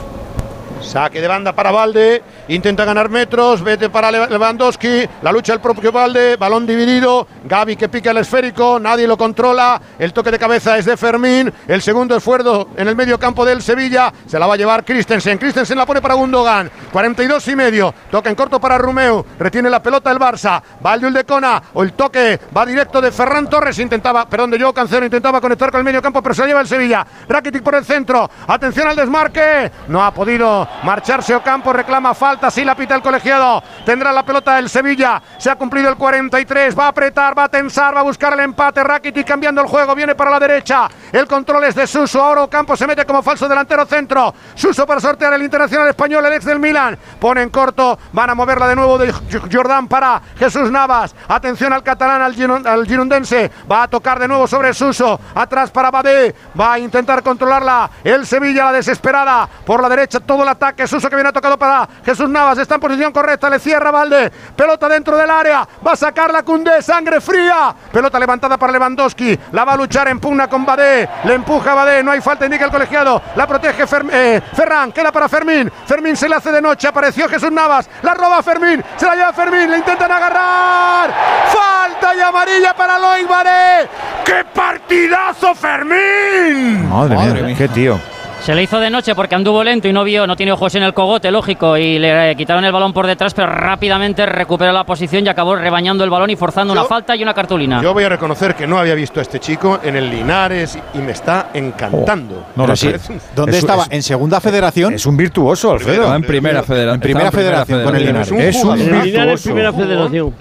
Saque 0.83 1.21
de 1.21 1.29
banda 1.29 1.53
para 1.53 1.71
Valde, 1.71 2.23
intenta 2.49 2.85
ganar 2.85 3.09
metros, 3.11 3.63
vete 3.63 3.91
para 3.91 4.11
Le- 4.11 4.29
Lewandowski, 4.29 5.07
la 5.23 5.31
lucha 5.31 5.53
del 5.53 5.61
propio 5.61 5.93
Valde, 5.93 6.37
balón 6.37 6.67
dividido, 6.67 7.29
Gaby 7.45 7.77
que 7.77 7.89
pica 7.89 8.11
el 8.11 8.17
esférico, 8.17 8.81
nadie 8.81 9.07
lo 9.07 9.17
controla, 9.17 9.81
el 9.99 10.13
toque 10.13 10.31
de 10.31 10.39
cabeza 10.39 10.79
es 10.79 10.87
de 10.87 10.97
Fermín, 10.97 11.53
el 11.69 11.83
segundo 11.83 12.17
esfuerzo 12.17 12.69
en 12.77 12.89
el 12.89 12.97
medio 12.97 13.19
campo 13.21 13.45
del 13.45 13.63
Sevilla, 13.63 14.13
se 14.27 14.39
la 14.39 14.47
va 14.47 14.55
a 14.55 14.57
llevar 14.57 14.85
Christensen, 14.85 15.39
Christensen 15.39 15.77
la 15.79 15.87
pone 15.87 16.01
para 16.01 16.15
Gundogan, 16.15 16.71
42 16.93 17.47
y 17.49 17.57
medio, 17.57 17.95
toca 18.11 18.31
en 18.31 18.35
corto 18.35 18.59
para 18.59 18.79
Rumeu, 18.79 19.25
retiene 19.39 19.69
la 19.71 19.83
pelota 19.83 20.11
el 20.11 20.19
Barça, 20.19 20.61
va 20.85 20.95
el 20.95 21.13
de 21.13 21.25
Cona, 21.25 21.63
o 21.75 21.83
el 21.83 21.93
toque 21.93 22.41
va 22.57 22.65
directo 22.67 23.01
de 23.01 23.13
Ferran 23.13 23.49
Torres, 23.49 23.79
intentaba, 23.79 24.27
perdón, 24.29 24.51
de 24.51 24.59
Joao 24.59 24.73
Cancelo, 24.73 25.05
intentaba 25.05 25.41
conectar 25.41 25.71
con 25.71 25.79
el 25.79 25.85
medio 25.85 26.03
campo, 26.03 26.23
pero 26.23 26.35
se 26.35 26.41
la 26.43 26.49
lleva 26.49 26.61
el 26.63 26.67
Sevilla, 26.69 27.07
Rakitic 27.29 27.63
por 27.63 27.75
el 27.77 27.85
centro, 27.85 28.29
atención 28.49 28.89
al 28.89 28.97
desmarque, 28.97 29.71
no 29.89 30.03
ha 30.03 30.13
podido 30.13 30.67
marcharse 30.83 31.35
Ocampo, 31.35 31.73
reclama 31.73 32.15
falta, 32.15 32.51
sí 32.51 32.65
la 32.65 32.75
pita 32.75 32.95
el 32.95 33.03
colegiado, 33.03 33.63
tendrá 33.85 34.13
la 34.13 34.23
pelota 34.23 34.59
el 34.59 34.69
Sevilla, 34.69 35.21
se 35.39 35.51
ha 35.51 35.57
cumplido 35.57 35.89
el 35.89 35.97
43, 35.97 36.79
va 36.79 36.87
a 36.87 36.89
apretar, 36.89 37.37
va 37.37 37.45
a 37.45 37.49
tensar, 37.49 37.95
va 37.95 38.01
a 38.01 38.05
buscar 38.05 38.33
el 38.33 38.41
empate, 38.41 38.83
Rakitic 38.83 39.27
cambiando 39.27 39.61
el 39.61 39.67
juego, 39.67 39.95
viene 39.95 40.15
para 40.15 40.31
la 40.31 40.41
derecha, 40.41 40.89
el 41.13 41.27
control 41.27 41.65
es 41.65 41.75
de 41.75 41.87
Suso, 41.87 42.23
ahora 42.23 42.43
Ocampo 42.43 42.77
se 42.77 42.87
mete 42.87 43.05
como 43.05 43.23
falso 43.23 43.49
delantero 43.49 43.85
centro, 43.87 44.35
Suso 44.55 44.87
para 44.87 45.01
sortear 45.01 45.33
el 45.35 45.43
internacional 45.43 45.89
español, 45.89 46.25
el 46.25 46.33
ex 46.33 46.45
del 46.45 46.59
Milan, 46.59 46.99
pone 47.19 47.43
en 47.43 47.51
corto, 47.51 47.99
van 48.13 48.31
a 48.31 48.35
moverla 48.35 48.69
de 48.69 48.77
nuevo 48.77 48.99
de 48.99 49.13
Jordán 49.53 49.89
para 49.89 50.21
Jesús 50.39 50.71
Navas, 50.71 51.15
atención 51.29 51.73
al 51.73 51.83
catalán, 51.83 52.23
al, 52.23 52.87
girundense, 52.87 53.51
va 53.71 53.85
a 53.85 53.89
tocar 53.89 54.19
de 54.19 54.29
nuevo 54.29 54.47
sobre 54.47 54.73
Suso, 54.73 55.21
atrás 55.35 55.71
para 55.71 55.91
Badé, 55.91 56.35
va 56.59 56.75
a 56.75 56.79
intentar 56.79 57.23
controlarla, 57.23 57.91
el 58.05 58.27
Sevilla 58.27 58.67
la 58.67 58.73
desesperada, 58.73 59.49
por 59.65 59.83
la 59.83 59.89
derecha 59.89 60.21
todo 60.21 60.43
el 60.43 60.49
ataque, 60.61 60.87
Suso 60.87 61.09
que 61.09 61.17
viene 61.17 61.33
tocado 61.33 61.57
para 61.59 61.89
Jesús 62.05 62.29
Navas, 62.29 62.59
está 62.59 62.75
en 62.75 62.81
posición 62.83 63.13
correcta, 63.13 63.49
le 63.49 63.59
cierra 63.59 63.91
Valde, 63.91 64.31
pelota 64.55 64.89
dentro 64.89 65.17
del 65.17 65.31
área, 65.31 65.67
va 65.87 65.93
a 65.93 65.97
sacar 65.97 66.31
la 66.31 66.43
Cundé, 66.43 66.83
sangre 66.83 67.21
fría, 67.21 67.75
pelota 67.91 68.19
levantada 68.19 68.59
para 68.59 68.73
Lewandowski, 68.73 69.39
la 69.53 69.65
va 69.65 69.73
a 69.73 69.77
luchar 69.77 70.09
en 70.09 70.21
pugna 70.21 70.49
con 70.49 70.67
Badé, 70.67 71.09
le 71.25 71.35
empuja 71.35 71.73
Badé, 71.75 72.03
no 72.03 72.11
hay 72.11 72.21
falta, 72.21 72.45
indica 72.45 72.67
el 72.67 72.71
colegiado, 72.71 73.23
la 73.37 73.47
protege 73.47 73.87
Fer- 73.87 74.09
eh, 74.13 74.43
Ferran, 74.55 74.93
queda 74.93 75.11
para 75.11 75.29
Fermín, 75.29 75.73
Fermín 75.87 76.15
se 76.17 76.29
le 76.29 76.35
hace 76.37 76.53
de 76.53 76.61
noche, 76.61 76.87
apareció 76.89 77.27
Jesús 77.29 77.51
Navas, 77.51 77.89
la 78.03 78.13
roba 78.13 78.43
Fermín, 78.43 78.85
se 78.97 79.07
la 79.07 79.15
lleva 79.15 79.33
Fermín, 79.33 79.71
le 79.71 79.79
intentan 79.79 80.13
agarrar, 80.13 81.11
falta 81.49 82.15
y 82.15 82.21
amarilla 82.21 82.75
para 82.77 82.99
Loic 82.99 83.27
Badé, 83.29 83.89
¡qué 84.25 84.45
partidazo 84.55 85.55
Fermín! 85.55 86.89
Madre, 86.89 87.43
mía, 87.43 87.55
qué 87.57 87.69
tío. 87.69 87.99
Se 88.43 88.55
le 88.55 88.63
hizo 88.63 88.81
de 88.81 88.89
noche 88.89 89.15
porque 89.15 89.35
anduvo 89.35 89.63
lento 89.63 89.87
y 89.87 89.93
no 89.93 90.03
vio, 90.03 90.27
no 90.27 90.35
tiene 90.35 90.51
ojos 90.53 90.75
en 90.75 90.83
el 90.83 90.95
cogote, 90.95 91.31
lógico, 91.31 91.77
y 91.77 91.99
le 91.99 92.31
eh, 92.31 92.37
quitaron 92.37 92.65
el 92.65 92.73
balón 92.73 92.93
por 92.93 93.07
detrás, 93.07 93.35
pero 93.35 93.47
rápidamente 93.49 94.25
recuperó 94.25 94.73
la 94.73 94.85
posición 94.85 95.27
y 95.27 95.29
acabó 95.29 95.55
rebañando 95.57 96.03
el 96.05 96.11
balón 96.11 96.31
y 96.31 96.37
forzando 96.37 96.73
una 96.73 96.85
falta 96.85 97.15
y 97.15 97.23
una 97.23 97.35
cartulina. 97.35 97.83
Yo 97.83 97.93
voy 97.93 98.05
a 98.05 98.09
reconocer 98.09 98.55
que 98.55 98.67
no 98.67 98.79
había 98.79 98.95
visto 98.95 99.21
a 99.21 99.23
este 99.23 99.39
chico 99.41 99.79
en 99.85 99.95
el 99.95 100.11
Linares 100.11 100.79
y 100.95 100.99
me 100.99 101.13
está 101.13 101.51
encantando. 101.53 102.47
No 102.57 102.63
Me 102.63 102.69
lo 102.69 102.77
sé. 102.77 102.99
¿Dónde 103.37 103.53
es- 103.53 103.59
estaba? 103.59 103.83
es- 103.85 103.91
¿En 103.93 104.03
segunda 104.03 104.41
federación? 104.41 104.95
Es 104.95 105.05
un 105.05 105.17
virtuoso, 105.19 105.73
Alfredo. 105.73 106.09
No, 106.09 106.15
en 106.17 106.23
primera 106.23 106.63
federación. 106.63 106.95
En 106.95 107.01
primera 107.01 107.31
federación 107.31 107.85
con 107.85 107.95
el 107.97 108.07
Linares. 108.07 108.33
Es 108.33 108.65
un. 108.65 108.73
El 108.81 108.87
Linares 108.87 109.13
virtuoso. 109.13 109.45
primera 109.45 109.73
federación. 109.73 110.35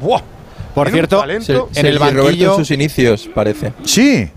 Buah. 0.00 0.20
Por 0.74 0.90
cierto, 0.90 1.20
talento. 1.20 1.68
en 1.74 1.86
el 1.86 1.98
Roberto 2.00 2.24
banquillo. 2.24 2.50
en 2.52 2.56
sus 2.56 2.70
inicios, 2.72 3.28
parece. 3.32 3.72
Sí. 3.84 4.28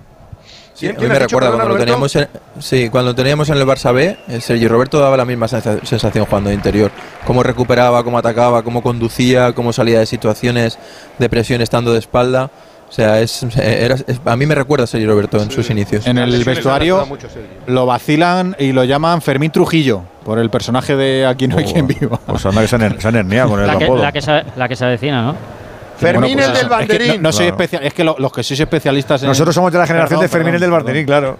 Sí, 0.78 0.86
¿Quién- 0.86 0.98
a 0.98 1.02
mí 1.02 1.08
me 1.08 1.18
recuerda 1.20 1.48
cuando 1.52 1.70
lo 1.70 1.78
teníamos 1.78 2.16
en, 2.16 2.28
sí, 2.60 2.90
cuando 2.90 3.16
teníamos 3.16 3.50
en 3.50 3.58
el 3.58 3.66
Barça 3.66 3.92
B, 3.92 4.16
eh, 4.28 4.40
Sergi 4.42 4.68
Roberto 4.68 5.00
daba 5.00 5.18
la 5.18 5.26
misma 5.26 5.48
sensa- 5.48 5.80
sensación 5.84 6.26
jugando 6.26 6.50
de 6.50 6.56
interior. 6.56 6.92
Cómo 7.26 7.42
recuperaba, 7.42 8.04
cómo 8.04 8.20
atacaba, 8.20 8.62
cómo 8.62 8.84
conducía, 8.84 9.54
cómo 9.54 9.74
salía 9.74 9.98
de 10.00 10.06
situaciones 10.06 10.78
de 11.18 11.30
presión 11.30 11.62
estando 11.64 11.94
de 11.94 12.00
espalda. 12.00 12.52
O 12.90 12.92
sea, 12.92 13.20
es, 13.20 13.42
eh, 13.44 13.80
era- 13.86 13.96
es- 13.96 14.22
a 14.24 14.36
mí 14.36 14.46
me 14.46 14.54
recuerda 14.54 14.84
a 14.84 14.88
Sergi 14.88 15.08
Roberto 15.08 15.42
en 15.42 15.50
sus 15.50 15.68
inicios. 15.72 16.06
En 16.06 16.20
el 16.20 16.44
vestuario 16.44 17.06
mucho, 17.08 17.28
Sergio. 17.28 17.50
lo 17.66 17.88
vacilan 17.88 18.56
y 18.60 18.72
lo 18.72 18.84
llaman 18.84 19.24
Fermín 19.24 19.50
Trujillo 19.52 20.04
por 20.24 20.38
el 20.38 20.50
personaje 20.52 20.96
de 20.96 21.26
Aquí 21.26 21.48
no 21.48 21.58
hay 21.58 21.66
quien 21.66 21.88
viva. 21.88 22.20
Pues 22.28 22.46
anda 22.46 22.62
que 22.62 22.68
se 22.68 22.76
han, 22.76 23.02
se 23.02 23.10
con 23.10 23.16
el 23.62 23.68
La 23.68 23.78
que, 23.80 23.84
apodo. 23.86 24.04
la, 24.04 24.12
que 24.12 24.22
se, 24.22 24.44
la 24.56 24.68
que 24.70 24.76
se 24.76 24.86
avecina, 24.86 25.24
¿no? 25.24 25.57
Fermín 25.98 26.34
Bueno, 26.36 26.38
pues 26.38 26.48
el 26.48 26.54
del 26.54 26.56
eso. 26.56 26.80
Es 26.80 26.88
que 26.88 26.94
banderín. 26.94 27.22
no, 27.22 27.28
no 27.30 27.32
soy 27.32 27.46
Claro. 27.48 27.56
especial, 27.64 27.84
es 27.86 27.94
que 27.94 28.04
lo- 28.04 28.16
los 28.20 28.32
que 28.32 28.44
sois 28.44 28.60
especialistas 28.60 29.22
en 29.24 29.30
Nosotros 29.30 29.54
somos 29.56 29.72
de 29.72 29.80
la 29.80 29.88
generación 29.88 30.20
Perdón, 30.20 30.24
de 30.26 30.30
Fermín 30.30 30.54
el 30.56 30.62
del 30.62 30.70
perdón, 30.70 30.86
Barderín, 30.86 31.06
claro. 31.06 31.38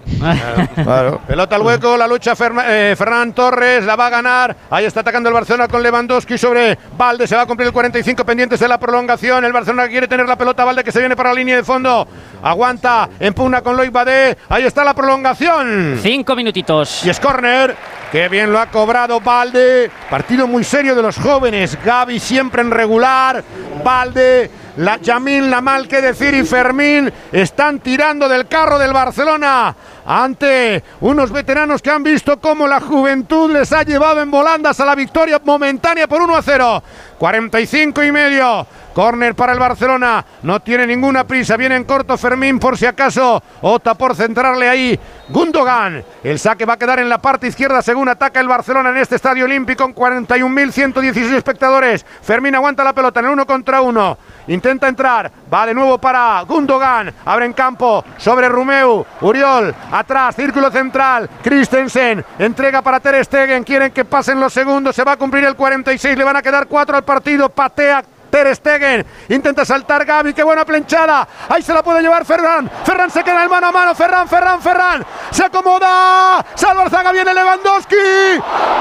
claro. 0.84 1.22
Pelota 1.28 1.56
al 1.56 1.62
hueco, 1.62 1.98
la 1.98 2.08
lucha 2.08 2.36
Ferma- 2.36 2.64
eh, 2.68 2.96
Ferran 2.98 3.34
Torres, 3.34 3.84
la 3.86 3.96
va 3.96 4.08
a 4.08 4.10
ganar. 4.10 4.56
Ahí 4.70 4.86
está 4.86 5.02
atacando 5.02 5.30
el 5.30 5.34
Barcelona 5.34 5.68
con 5.68 5.82
Lewandowski 5.84 6.38
sobre 6.38 6.78
Valde. 6.98 7.28
Se 7.28 7.36
va 7.36 7.44
a 7.44 7.46
cumplir 7.46 7.68
el 7.68 7.74
45 7.74 8.26
pendientes 8.26 8.60
de 8.60 8.68
la 8.68 8.80
prolongación. 8.80 9.44
El 9.46 9.54
Barcelona 9.54 9.88
quiere 9.88 10.08
tener 10.08 10.28
la 10.28 10.36
pelota. 10.38 10.64
Valde 10.66 10.84
que 10.84 10.92
se 10.92 11.00
viene 11.00 11.16
para 11.16 11.30
la 11.30 11.36
línea 11.36 11.56
de 11.56 11.64
fondo. 11.64 12.08
Aguanta, 12.44 13.10
empugna 13.20 13.62
con 13.62 13.76
Loic 13.78 13.92
Badé. 13.92 14.38
Ahí 14.50 14.64
está 14.64 14.84
la 14.84 14.94
prolongación. 14.94 16.00
Cinco 16.02 16.36
minutitos. 16.36 17.06
Y 17.06 17.10
es 17.10 17.20
córner. 17.20 17.76
Qué 18.12 18.30
bien 18.30 18.54
lo 18.54 18.60
ha 18.60 18.68
cobrado 18.68 19.20
Valde. 19.20 19.92
Partido 20.10 20.48
muy 20.48 20.64
serio 20.64 20.96
de 20.96 21.02
los 21.02 21.18
jóvenes. 21.18 21.78
Gaby 21.84 22.20
siempre 22.20 22.62
en 22.62 22.72
regular. 22.72 23.44
Valde, 23.84 24.50
la 24.78 24.98
Yamil, 24.98 25.50
Lamal, 25.50 25.88
qué 25.88 26.02
decir, 26.02 26.34
y 26.34 26.46
Fermín 26.46 27.12
están 27.32 27.80
tirando 27.80 28.30
del 28.30 28.48
carro 28.48 28.80
del 28.80 28.94
Barcelona 28.94 29.76
ante 30.08 30.82
unos 31.02 31.32
veteranos 31.34 31.82
que 31.82 31.92
han 31.92 32.02
visto 32.02 32.40
cómo 32.40 32.66
la 32.66 32.80
juventud 32.80 33.52
les 33.52 33.74
ha 33.74 33.84
llevado 33.84 34.22
en 34.22 34.32
volandas 34.32 34.80
a 34.80 34.86
la 34.86 34.96
victoria 34.96 35.42
momentánea 35.44 36.08
por 36.08 36.22
1 36.22 36.36
a 36.36 36.42
0. 36.42 36.84
45 37.18 38.04
y 38.04 38.12
medio. 38.12 38.66
Corner 38.94 39.36
para 39.36 39.54
el 39.54 39.60
Barcelona. 39.60 40.26
No 40.42 40.60
tiene 40.60 40.88
ninguna 40.88 41.28
prisa. 41.28 41.56
Viene 41.56 41.76
en 41.76 41.84
corto 41.84 42.18
Fermín 42.18 42.58
por 42.58 42.78
si 42.78 42.86
acaso. 42.86 43.44
Ota 43.62 43.94
por 43.96 44.16
centrarle 44.16 44.68
ahí. 44.68 45.00
Gundogan. 45.30 46.04
El 46.24 46.40
saque 46.40 46.66
va 46.66 46.74
a 46.74 46.78
quedar 46.78 47.00
en 47.00 47.10
la 47.10 47.20
parte 47.20 47.48
izquierda 47.48 47.82
según 47.82 48.10
ataca 48.10 48.40
el 48.40 48.48
Barcelona 48.48 48.90
en 48.90 48.98
este 48.98 49.18
estadio 49.18 49.46
olímpico 49.46 49.84
con 49.84 49.94
41.116 49.94 51.36
espectadores. 51.36 52.06
Fermín 52.24 52.56
aguanta 52.56 52.84
la 52.84 52.94
pelota 52.94 53.20
en 53.20 53.28
el 53.28 53.34
uno 53.34 53.46
contra 53.46 53.82
uno. 53.82 54.18
Intenta 54.48 54.88
entrar. 54.88 55.32
Va 55.54 55.66
de 55.66 55.76
nuevo 55.76 56.00
para 56.00 56.42
Gundogan. 56.42 57.14
Abre 57.26 57.46
en 57.46 57.54
campo 57.54 58.04
sobre 58.18 58.50
Rumeu. 58.50 59.06
Uriol. 59.22 59.76
Atrás. 60.00 60.36
Círculo 60.36 60.70
central. 60.72 61.30
Christensen. 61.44 62.24
Entrega 62.40 62.82
para 62.82 63.00
Ter 63.00 63.24
Stegen. 63.26 63.64
Quieren 63.64 63.92
que 63.92 64.06
pasen 64.06 64.40
los 64.40 64.54
segundos. 64.54 64.96
Se 64.96 65.04
va 65.04 65.14
a 65.14 65.18
cumplir 65.18 65.44
el 65.46 65.56
46. 65.56 66.18
Le 66.18 66.24
van 66.24 66.36
a 66.36 66.42
quedar 66.42 66.68
cuatro 66.68 66.96
al 66.96 67.04
partido. 67.04 67.50
Patea 67.50 68.04
Ter 68.38 68.56
Stegen 68.56 69.04
intenta 69.30 69.66
saltar 69.66 70.06
Gaby, 70.06 70.32
qué 70.32 70.44
buena 70.44 70.64
planchada. 70.64 71.28
Ahí 71.50 71.64
se 71.64 71.74
la 71.74 71.82
puede 71.82 72.04
llevar 72.04 72.24
Ferran. 72.24 72.70
Ferran 72.86 73.10
se 73.10 73.24
queda 73.24 73.44
en 73.44 73.50
mano 73.50 73.66
a 73.66 73.72
mano. 73.72 73.96
Ferran, 73.96 74.28
Ferran, 74.28 74.62
Ferran. 74.62 75.04
Se 75.32 75.46
acomoda. 75.46 76.46
Salva 76.54 76.84
Arzaga, 76.84 77.12
viene 77.12 77.34
Lewandowski. 77.34 77.96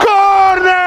¡Corner! 0.05 0.87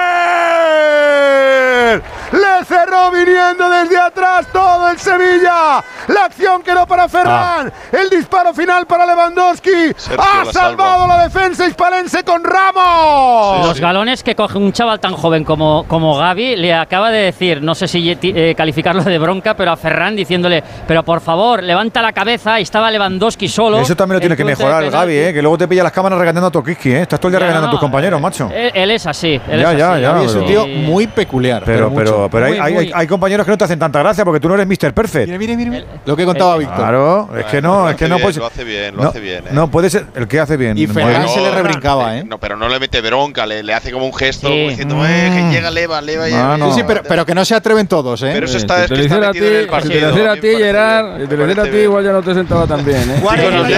Le 2.32 2.64
cerró 2.66 3.10
viniendo 3.12 3.68
desde 3.70 3.98
atrás 3.98 4.46
todo 4.54 4.90
el 4.92 5.00
Sevilla. 5.00 5.84
La 6.08 6.26
acción 6.26 6.62
quedó 6.62 6.86
para 6.86 7.10
Ferran. 7.10 7.74
El 7.92 8.10
disparo 8.10 8.54
final 8.54 8.86
para 8.86 9.06
Lewandowski. 9.08 9.94
Sergio 9.98 10.24
ha 10.24 10.46
la 10.46 10.54
salvado 10.54 11.08
la 11.08 11.24
defensa 11.24 11.66
hispalense 11.66 12.24
con 12.24 12.44
Ramos. 12.44 13.66
Los 13.66 13.80
galones 13.80 14.22
que 14.24 14.36
coge 14.36 14.60
un 14.60 14.74
chaval 14.74 15.00
tan 15.00 15.14
joven 15.14 15.44
como, 15.44 15.86
como 15.88 16.18
Gaby 16.18 16.56
le 16.58 16.76
acaba 16.76 17.10
de 17.10 17.24
decir, 17.24 17.64
no 17.64 17.74
sé 17.74 17.88
si 17.88 18.16
eh, 18.22 18.54
calificarlo 18.60 19.02
de 19.04 19.18
bronca, 19.18 19.54
pero 19.56 19.72
a 19.72 19.78
Ferran 19.78 20.18
diciéndole, 20.18 20.62
pero 20.86 21.02
por 21.04 21.22
favor, 21.22 21.64
levanta 21.64 22.02
la 22.02 22.12
cabeza 22.12 22.60
y 22.60 22.64
estaba 22.64 22.92
Lewandowski 22.92 23.48
solo. 23.48 23.80
Eso 23.80 23.96
también 23.96 24.16
lo 24.16 24.20
tiene 24.20 24.34
en 24.34 24.38
que 24.38 24.44
mejorar 24.44 24.84
el 24.84 24.92
Gaby. 24.92 25.14
¿eh? 25.16 25.34
que 25.34 25.42
luego 25.42 25.58
te 25.58 25.66
pilla 25.66 25.82
las 25.84 25.94
cámaras 25.94 26.20
regañando 26.20 26.48
a 26.48 26.52
Tokiski. 26.52 26.92
¿eh? 26.92 27.02
Estás 27.04 27.22
todo 27.22 27.30
el 27.30 27.32
día 27.34 27.40
Ya, 27.40 27.46
regañando 27.46 27.68
a 27.68 27.72
tus 27.72 27.80
compañeros, 27.80 28.20
macho. 28.20 28.50
Él, 28.54 28.70
él 28.74 28.92
es 28.92 29.08
así. 29.08 29.40
él 29.50 29.62
Ya, 29.62 29.72
es 29.72 29.78
ya, 29.78 29.94
así. 29.94 30.02
ya, 30.02 30.12
Gaby 30.12 30.26
es 30.26 30.36
un 30.36 30.46
tío 30.46 30.68
muy 30.68 31.08
peculiar. 31.08 31.64
Pero, 31.66 31.90
mucho. 31.90 32.04
pero, 32.04 32.30
pero 32.30 32.46
hay, 32.48 32.52
Muy, 32.52 32.60
hay- 32.60 32.74
muy. 32.74 32.86
hay- 32.88 32.92
hay 32.94 33.08
compañeros 33.08 33.46
que 33.46 33.52
no 33.52 33.58
te 33.58 33.64
hacen 33.64 33.80
tanta 33.80 34.00
gracia 34.00 34.26
porque 34.26 34.42
tú 34.42 34.50
no 34.50 34.56
eres 34.56 34.68
Mr. 34.68 34.94
Perfect. 34.94 35.28
Mira, 35.28 35.38
mira, 35.40 35.56
mira, 35.56 35.72
mira. 35.72 35.86
Lo 36.06 36.18
que 36.18 36.26
contaba 36.26 36.58
Víctor. 36.58 36.76
Claro, 36.78 37.30
es 37.38 37.46
que 37.46 37.62
no, 37.62 37.90
es 37.90 37.96
que 37.96 38.10
no 38.10 38.18
puede 38.20 38.38
Lo 38.40 38.46
hace 38.48 38.64
bien, 38.66 38.96
lo 38.98 39.04
no, 39.04 39.10
hace 39.10 39.20
bien. 39.22 39.46
¿eh? 39.46 39.50
no 39.52 39.72
puede 39.72 39.90
ser 39.90 40.06
el 40.16 40.28
que 40.28 40.40
hace 40.42 40.58
bien. 40.58 40.78
Y 40.78 40.86
Ferran 40.88 41.30
se 41.30 41.40
le 41.40 41.52
rebrincaba, 41.52 42.18
¿eh? 42.18 42.24
No, 42.26 42.38
pero 42.40 42.58
no 42.58 42.68
le 42.68 42.78
mete 42.80 43.00
bronca, 43.00 43.46
le, 43.46 43.64
le 43.64 43.74
hace 43.74 43.92
como 43.92 44.06
un 44.06 44.14
gesto 44.14 44.50
diciendo, 44.50 44.98
eh, 45.08 45.32
que 45.34 45.56
llega, 45.56 45.72
leva, 45.72 46.02
leva. 46.02 46.26
Ah, 46.26 46.28
leva". 46.28 46.58
no. 46.58 46.74
Sí, 46.74 46.80
sí, 46.82 46.84
pero, 46.86 47.04
pero 47.08 47.26
que 47.26 47.34
no 47.34 47.46
se 47.46 47.56
atreven 47.56 47.88
todos, 47.88 48.22
¿eh? 48.24 48.34
Pero 48.40 48.48
eso 48.48 48.58
está, 48.58 48.84
es 48.84 48.90
te 48.90 48.96
que 48.96 49.02
está 49.02 49.20
metido 49.20 49.48
en 49.48 49.56
el 49.56 49.64
si 49.66 49.70
partido. 49.70 49.94
te 49.94 50.02
lo 50.02 50.10
hiciera 50.12 50.32
a 50.32 50.36
ti, 50.36 50.48
Gerard, 50.48 51.22
si 51.22 51.28
te 51.28 51.38
lo 51.38 51.44
hiciera 51.44 51.64
a 51.64 51.66
ti, 51.66 51.78
igual 51.78 52.04
ya 52.06 52.12
no 52.14 52.22
te 52.22 52.34
sentaba 52.34 52.68
tan 52.68 52.86
bien, 52.86 53.12
¿eh? 53.12 53.22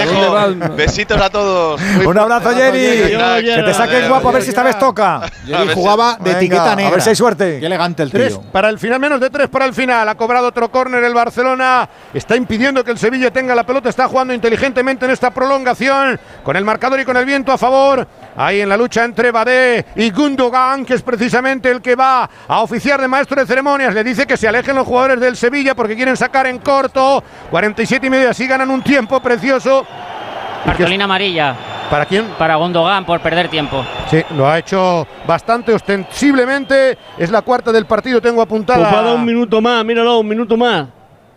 Chicos. 0.08 0.76
Besitos 0.76 1.20
a 1.20 1.30
todos. 1.30 1.80
Muy 1.80 2.06
Un 2.06 2.18
abrazo, 2.18 2.50
Jerry. 2.54 3.16
Que 3.42 3.62
te 3.64 3.74
saquen 3.74 4.08
guapo 4.08 4.28
a 4.28 4.32
ver 4.32 4.42
si 4.42 4.50
esta 4.50 4.62
vez 4.62 4.78
toca. 4.78 5.22
Jerry 5.44 5.74
jugaba 5.74 6.16
de 6.20 6.30
etiqueta 6.32 6.76
negra. 6.76 6.88
A 6.88 6.92
ver 6.92 7.02
si 7.02 7.08
hay 7.10 7.16
suerte. 7.16 7.58
Qué 7.60 7.66
elegante 7.66 8.02
el 8.02 8.10
Tres 8.10 8.38
para 8.52 8.68
el 8.68 8.78
final, 8.78 9.00
menos 9.00 9.20
de 9.20 9.30
tres 9.30 9.48
para 9.48 9.64
el 9.64 9.74
final. 9.74 10.08
Ha 10.08 10.14
cobrado 10.14 10.48
otro 10.48 10.70
córner 10.70 11.02
el 11.04 11.14
Barcelona. 11.14 11.88
Está 12.14 12.36
impidiendo 12.36 12.84
que 12.84 12.90
el 12.90 12.98
Sevilla 12.98 13.30
tenga 13.30 13.54
la 13.54 13.64
pelota. 13.64 13.88
Está 13.88 14.06
jugando 14.06 14.32
inteligentemente 14.34 15.04
en 15.04 15.10
esta 15.10 15.30
prolongación. 15.30 16.20
Con 16.42 16.56
el 16.56 16.64
marcador 16.64 17.00
y 17.00 17.04
con 17.04 17.16
el 17.16 17.24
viento 17.24 17.52
a 17.52 17.58
favor. 17.58 18.06
Ahí 18.36 18.60
en 18.60 18.68
la 18.68 18.76
lucha 18.76 19.04
entre 19.04 19.30
Badé 19.30 19.84
y 19.96 20.10
Gundogan, 20.10 20.84
que 20.84 20.94
es 20.94 21.02
precisamente 21.02 21.70
el 21.70 21.82
que 21.82 21.94
va 21.94 22.28
a 22.48 22.60
oficiar 22.60 23.00
de 23.00 23.08
maestro 23.08 23.40
de 23.40 23.46
ceremonias. 23.46 23.92
Le 23.94 24.02
dice 24.02 24.26
que 24.26 24.36
se 24.36 24.48
alejen 24.48 24.74
los 24.74 24.86
jugadores 24.86 25.20
del 25.20 25.36
Sevilla 25.36 25.74
porque 25.74 25.96
quieren 25.96 26.16
sacar 26.16 26.46
en 26.46 26.58
corto. 26.58 27.22
47 27.50 28.06
y 28.06 28.10
medio, 28.10 28.30
así 28.30 28.46
ganan 28.46 28.70
un 28.70 28.82
tiempo 28.82 29.20
precioso. 29.20 29.86
Cartulina 30.64 31.04
amarilla 31.04 31.56
¿Para 31.90 32.06
quién? 32.06 32.24
para 32.38 32.54
Gundogan 32.56 33.04
por 33.04 33.20
perder 33.20 33.48
tiempo. 33.48 33.84
Sí, 34.10 34.22
lo 34.36 34.48
ha 34.48 34.58
hecho 34.58 35.06
bastante 35.26 35.74
ostensiblemente. 35.74 36.96
Es 37.18 37.30
la 37.30 37.42
cuarta 37.42 37.70
del 37.70 37.84
partido, 37.84 38.20
tengo 38.20 38.40
apuntada. 38.40 39.12
un 39.12 39.24
minuto 39.24 39.60
más, 39.60 39.84
míralo, 39.84 40.20
un 40.20 40.28
minuto 40.28 40.56
más. 40.56 40.86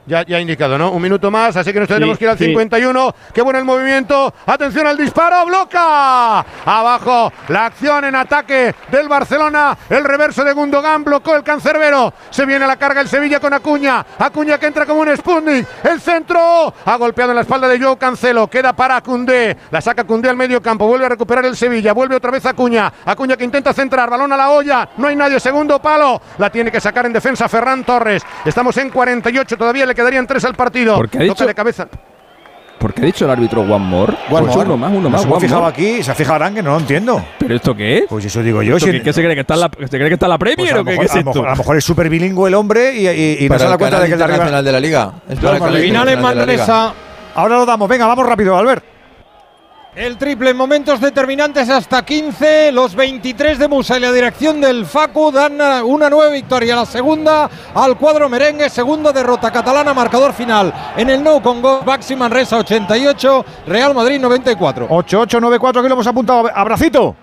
Ya, 0.06 0.24
ya 0.25 0.38
ha 0.38 0.40
indicado, 0.40 0.77
¿no? 0.77 0.92
Un 0.92 1.01
minuto 1.01 1.32
más, 1.32 1.56
así 1.56 1.72
que 1.74 1.80
nos 1.80 1.88
tendremos 1.88 2.16
Sí, 2.16 2.19
que 2.19 2.25
ir 2.25 2.30
al 2.32 2.38
sí. 2.38 2.45
51. 2.45 3.16
Qué 3.34 3.42
bueno 3.42 3.59
el 3.59 3.66
movimiento. 3.66 4.34
Atención 4.45 4.88
al 4.88 4.98
disparo, 4.98 5.45
bloca. 5.45 6.40
Abajo 6.66 7.32
la 7.50 7.66
acción 7.66 8.06
en 8.06 8.16
ataque 8.16 8.74
del 8.92 9.08
Barcelona. 9.08 9.77
El 9.90 10.03
reverso 10.03 10.43
de 10.43 10.53
Gundogan 10.53 11.03
blocó 11.03 11.35
el 11.35 11.43
cancerbero. 11.43 12.14
Se 12.30 12.45
viene 12.45 12.66
a 12.66 12.67
la 12.67 12.77
carga 12.77 13.01
el 13.01 13.08
Sevilla 13.08 13.40
con 13.40 13.53
Acuña. 13.53 14.06
Acuña 14.19 14.58
que 14.58 14.67
entra 14.67 14.85
como 14.85 15.01
un 15.01 15.16
Sputnik. 15.16 15.67
El 15.84 16.00
centro 16.01 16.74
ha 16.85 16.95
golpeado 16.98 17.32
en 17.32 17.35
la 17.38 17.42
espalda 17.42 17.67
de 17.67 17.80
Joe 17.80 17.98
Cancelo. 17.98 18.48
Queda 18.48 18.74
para 18.74 19.01
Cundé. 19.01 19.58
La 19.72 19.82
saca 19.82 20.03
Cundé 20.03 20.30
al 20.30 20.35
medio 20.35 20.61
campo. 20.61 20.88
Vuelve 20.88 21.06
a 21.06 21.09
recuperar 21.09 21.45
el 21.45 21.56
Sevilla. 21.56 21.93
Vuelve 21.93 22.16
otra 22.16 22.32
vez 22.32 22.45
Acuña. 22.45 22.92
Acuña 23.06 23.38
que 23.38 23.43
intenta 23.43 23.74
centrar. 23.74 24.09
Balón 24.09 24.32
a 24.34 24.38
la 24.38 24.50
olla. 24.50 24.90
No 24.98 25.08
hay 25.08 25.16
nadie. 25.16 25.40
Segundo 25.40 25.80
palo. 25.82 26.22
La 26.38 26.50
tiene 26.50 26.72
que 26.72 26.80
sacar 26.82 27.06
en 27.06 27.14
defensa 27.14 27.48
Ferran 27.50 27.84
Torres. 27.84 28.24
Estamos 28.45 28.77
en 28.77 28.90
48. 28.90 29.58
Todavía 29.58 29.85
le 29.95 30.01
quedarían 30.01 30.27
tres 30.27 30.43
al 30.45 30.56
partido. 30.56 30.95
¿Por 30.95 31.09
qué 31.09 31.17
ha 31.17 31.22
Toca 31.22 31.33
dicho- 31.33 31.48
de 31.48 31.56
cabeza. 31.56 31.88
¿Por 32.77 32.93
qué 32.93 33.01
ha 33.01 33.06
dicho 33.06 33.25
el 33.25 33.32
árbitro 33.32 33.61
one 33.61 33.77
more? 33.80 34.11
One 34.14 34.19
Pues 34.30 34.56
more. 34.56 34.65
uno 34.67 34.77
más, 34.77 34.91
uno 34.91 35.01
No 35.01 35.09
más. 35.09 35.22
se 35.24 35.27
ha 35.33 35.40
fijado 35.40 35.61
more. 35.61 35.74
aquí, 35.74 36.03
se 36.03 36.11
ha 36.11 36.15
fijado 36.15 36.35
Arán 36.35 36.53
que 36.53 36.61
no 36.61 36.72
lo 36.72 36.80
entiendo. 36.80 37.25
¿Pero 37.40 37.56
esto 37.56 37.74
qué 37.75 37.99
es? 37.99 38.03
Pues 38.09 38.25
eso 38.25 38.43
digo 38.43 38.61
yo. 38.61 38.75
¿Esto 38.75 38.88
si- 38.88 38.91
qué, 38.98 39.01
qué 39.01 39.14
se 39.14 39.22
cree 39.24 39.33
que 39.33 39.41
está 39.41 39.53
en 39.56 39.59
la, 39.61 39.72
se 39.80 39.90
cree 39.98 40.07
que 40.09 40.14
está 40.15 40.25
en 40.25 40.30
la 40.32 40.38
pues 40.38 40.53
Premier 40.56 40.74
a, 40.74 40.75
lo 40.77 40.82
o 40.82 40.85
qué, 40.85 40.91
mejor, 40.91 41.06
qué 41.06 41.06
es 41.06 41.11
a 41.11 41.15
lo 41.15 41.19
esto? 41.22 41.30
mejor- 41.32 41.48
a 41.48 41.51
lo 41.51 41.57
mejor 41.57 41.77
es 41.77 41.83
súper 41.85 42.09
bilingüe 42.09 42.49
el 42.49 42.53
hombre 42.53 42.93
y, 42.93 43.07
y- 43.07 43.45
y 43.45 43.49
no 43.49 43.57
se 43.57 43.65
da 43.65 43.77
cuenta 43.77 43.99
de 44.01 44.07
que 44.07 44.14
el 44.14 44.17
de 44.19 44.24
arriba. 44.25 44.35
internacional 44.35 44.65
de 44.65 44.72
la 44.72 44.80
liga. 44.80 45.14
Es 45.30 45.40
para 45.40 45.57
el. 45.57 46.93
Ahora 47.35 47.56
lo 47.57 47.65
damos. 47.65 47.90
Venga, 47.90 48.06
vamos 48.07 48.25
rápido, 48.27 48.57
Albert. 48.57 48.83
El 49.95 50.17
triple 50.17 50.49
en 50.49 50.57
momentos 50.57 50.99
determinantes 50.99 51.69
hasta 51.69 52.03
15, 52.03 52.74
los 52.74 52.95
23 52.95 53.57
de 53.57 53.69
Musa 53.69 53.95
y 53.95 54.01
la 54.01 54.11
dirección 54.11 54.59
del 54.59 54.85
Facu 54.85 55.32
dan 55.32 55.61
eh, 55.61 55.82
una 55.82 56.09
nueva 56.09 56.33
victoria, 56.33 56.75
la 56.75 56.85
segunda 56.85 57.49
al 57.74 57.98
cuadro 57.98 58.27
merengue, 58.27 58.69
segunda 58.69 59.14
derrota 59.14 59.49
catalana, 59.51 59.93
marcador 59.93 60.33
final 60.33 60.74
en 60.98 61.09
el 61.09 61.24
No 61.24 61.41
con 61.41 61.61
Go, 61.61 61.80
Baxi 61.85 62.14
Manresa 62.14 62.57
88, 62.57 63.45
Real 63.67 63.95
Madrid 63.95 64.19
94. 64.19 64.88
8894, 64.90 65.82
que 65.82 65.88
lo 65.88 65.95
hemos 65.95 66.07
apuntado. 66.07 66.51
Abracito. 66.53 67.15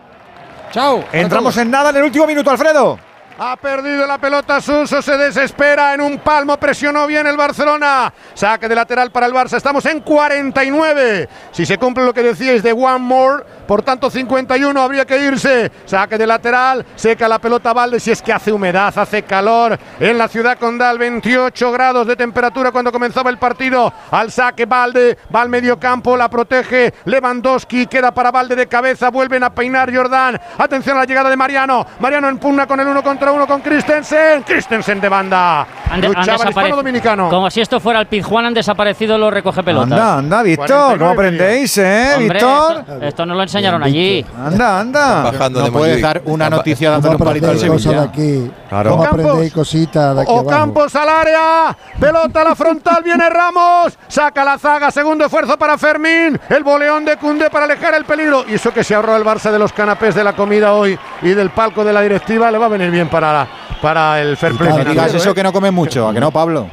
Chao. 0.70 1.04
Entramos 1.12 1.54
en 1.58 1.70
nada 1.70 1.90
en 1.90 1.96
el 1.96 2.04
último 2.04 2.26
minuto, 2.26 2.50
Alfredo. 2.50 3.11
Ha 3.38 3.56
perdido 3.56 4.06
la 4.06 4.18
pelota 4.18 4.60
Suso, 4.60 5.00
se 5.00 5.16
desespera 5.16 5.94
en 5.94 6.02
un 6.02 6.18
palmo, 6.18 6.58
presionó 6.58 7.06
bien 7.06 7.26
el 7.26 7.36
Barcelona. 7.36 8.12
Saque 8.34 8.68
de 8.68 8.74
lateral 8.74 9.10
para 9.10 9.26
el 9.26 9.32
Barça, 9.32 9.56
estamos 9.56 9.86
en 9.86 10.00
49. 10.00 11.28
Si 11.50 11.64
se 11.64 11.78
cumple 11.78 12.04
lo 12.04 12.12
que 12.12 12.22
decíais 12.22 12.62
de 12.62 12.72
One 12.72 12.98
More, 12.98 13.44
por 13.66 13.82
tanto 13.82 14.10
51 14.10 14.80
habría 14.80 15.06
que 15.06 15.18
irse. 15.18 15.72
Saque 15.86 16.18
de 16.18 16.26
lateral, 16.26 16.84
seca 16.94 17.26
la 17.26 17.38
pelota 17.38 17.72
Valde, 17.72 18.00
si 18.00 18.10
es 18.10 18.20
que 18.20 18.32
hace 18.32 18.52
humedad, 18.52 18.92
hace 18.96 19.22
calor 19.22 19.78
en 19.98 20.18
la 20.18 20.28
ciudad 20.28 20.58
condal, 20.58 20.98
28 20.98 21.72
grados 21.72 22.06
de 22.06 22.16
temperatura 22.16 22.70
cuando 22.70 22.92
comenzaba 22.92 23.30
el 23.30 23.38
partido. 23.38 23.92
Al 24.10 24.30
saque 24.30 24.66
Valde, 24.66 25.16
va 25.34 25.40
al 25.40 25.48
medio 25.48 25.80
campo, 25.80 26.16
la 26.16 26.28
protege 26.28 26.92
Lewandowski, 27.06 27.86
queda 27.86 28.12
para 28.12 28.30
Valde 28.30 28.56
de 28.56 28.68
cabeza, 28.68 29.08
vuelven 29.10 29.42
a 29.42 29.54
peinar 29.54 29.94
Jordán. 29.94 30.38
Atención 30.58 30.96
a 30.96 31.00
la 31.00 31.06
llegada 31.06 31.30
de 31.30 31.36
Mariano. 31.36 31.86
Mariano 31.98 32.28
en 32.28 32.38
pugna 32.38 32.66
con 32.66 32.78
el 32.78 32.86
uno 32.86 33.02
contra 33.02 33.21
uno 33.30 33.46
con 33.46 33.60
Christensen. 33.60 34.42
Christensen 34.42 35.00
de 35.00 35.08
banda. 35.08 35.66
Han, 35.90 36.00
de- 36.00 36.06
han 36.08 36.14
Luchaba 36.14 36.64
el 36.66 36.70
dominicano. 36.70 37.28
Como 37.28 37.50
si 37.50 37.60
esto 37.60 37.78
fuera 37.80 38.00
el 38.00 38.06
Pizjuán, 38.06 38.46
han 38.46 38.54
desaparecido 38.54 39.18
los 39.18 39.32
recoge 39.32 39.62
pelotas. 39.62 39.92
Anda, 39.92 40.18
anda, 40.18 40.42
Víctor. 40.42 40.66
49 40.68 40.98
¿Cómo 40.98 41.10
aprendéis, 41.12 41.78
eh, 41.78 42.12
Hombre, 42.16 42.34
Víctor? 42.38 42.76
Esto, 42.80 43.02
esto 43.04 43.26
nos 43.26 43.36
lo 43.36 43.42
enseñaron 43.42 43.82
allí. 43.82 44.24
Anda, 44.36 44.80
anda. 44.80 45.22
Bajando 45.24 45.58
No 45.60 45.64
de 45.66 45.72
puedes 45.72 46.00
dar 46.02 46.22
una 46.24 46.44
Está- 46.46 46.56
noticia 46.56 46.88
¿Cómo 46.88 47.00
dándole 47.02 47.16
un 47.16 47.24
palito 47.28 47.50
al 47.50 47.58
Sevilla. 47.58 48.02
aquí? 48.02 48.50
Claro. 48.68 48.90
¿Cómo 48.90 49.02
Ocampos. 49.02 49.20
aprendéis 49.24 49.52
cositas 49.52 50.16
de 50.16 50.22
aquí 50.22 50.30
abajo? 50.32 50.46
Ocampos 50.46 50.94
al 50.96 51.08
área, 51.08 51.76
pelota 52.00 52.40
a 52.40 52.44
la 52.44 52.54
frontal, 52.54 53.02
viene 53.04 53.28
Ramos, 53.28 53.98
saca 54.08 54.44
la 54.44 54.58
zaga, 54.58 54.90
segundo 54.90 55.24
esfuerzo 55.26 55.58
para 55.58 55.76
Fermín, 55.76 56.40
el 56.48 56.64
boleón 56.64 57.04
de 57.04 57.16
Cundé 57.18 57.50
para 57.50 57.66
alejar 57.66 57.94
el 57.94 58.04
peligro. 58.06 58.44
Y 58.48 58.54
eso 58.54 58.72
que 58.72 58.82
se 58.82 58.94
ahorró 58.94 59.16
el 59.16 59.24
Barça 59.24 59.50
de 59.50 59.58
los 59.58 59.72
canapés 59.74 60.14
de 60.14 60.24
la 60.24 60.32
comida 60.34 60.72
hoy 60.72 60.98
y 61.20 61.30
del 61.30 61.50
palco 61.50 61.84
de 61.84 61.92
la 61.92 62.00
directiva 62.00 62.50
le 62.50 62.56
va 62.58 62.66
a 62.66 62.70
venir 62.70 62.90
bien 62.90 63.08
para, 63.12 63.46
para 63.80 64.20
el 64.20 64.36
fair 64.36 64.54
play. 64.54 64.70
Financiero, 64.70 64.90
digas 64.90 65.14
eso 65.14 65.34
que 65.34 65.42
no 65.44 65.52
come 65.52 65.70
mucho, 65.70 66.08
¿a 66.08 66.12
que 66.12 66.18
no, 66.20 66.32
Pablo? 66.32 66.68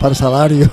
Para 0.00 0.12
el 0.12 0.16
salario. 0.16 0.70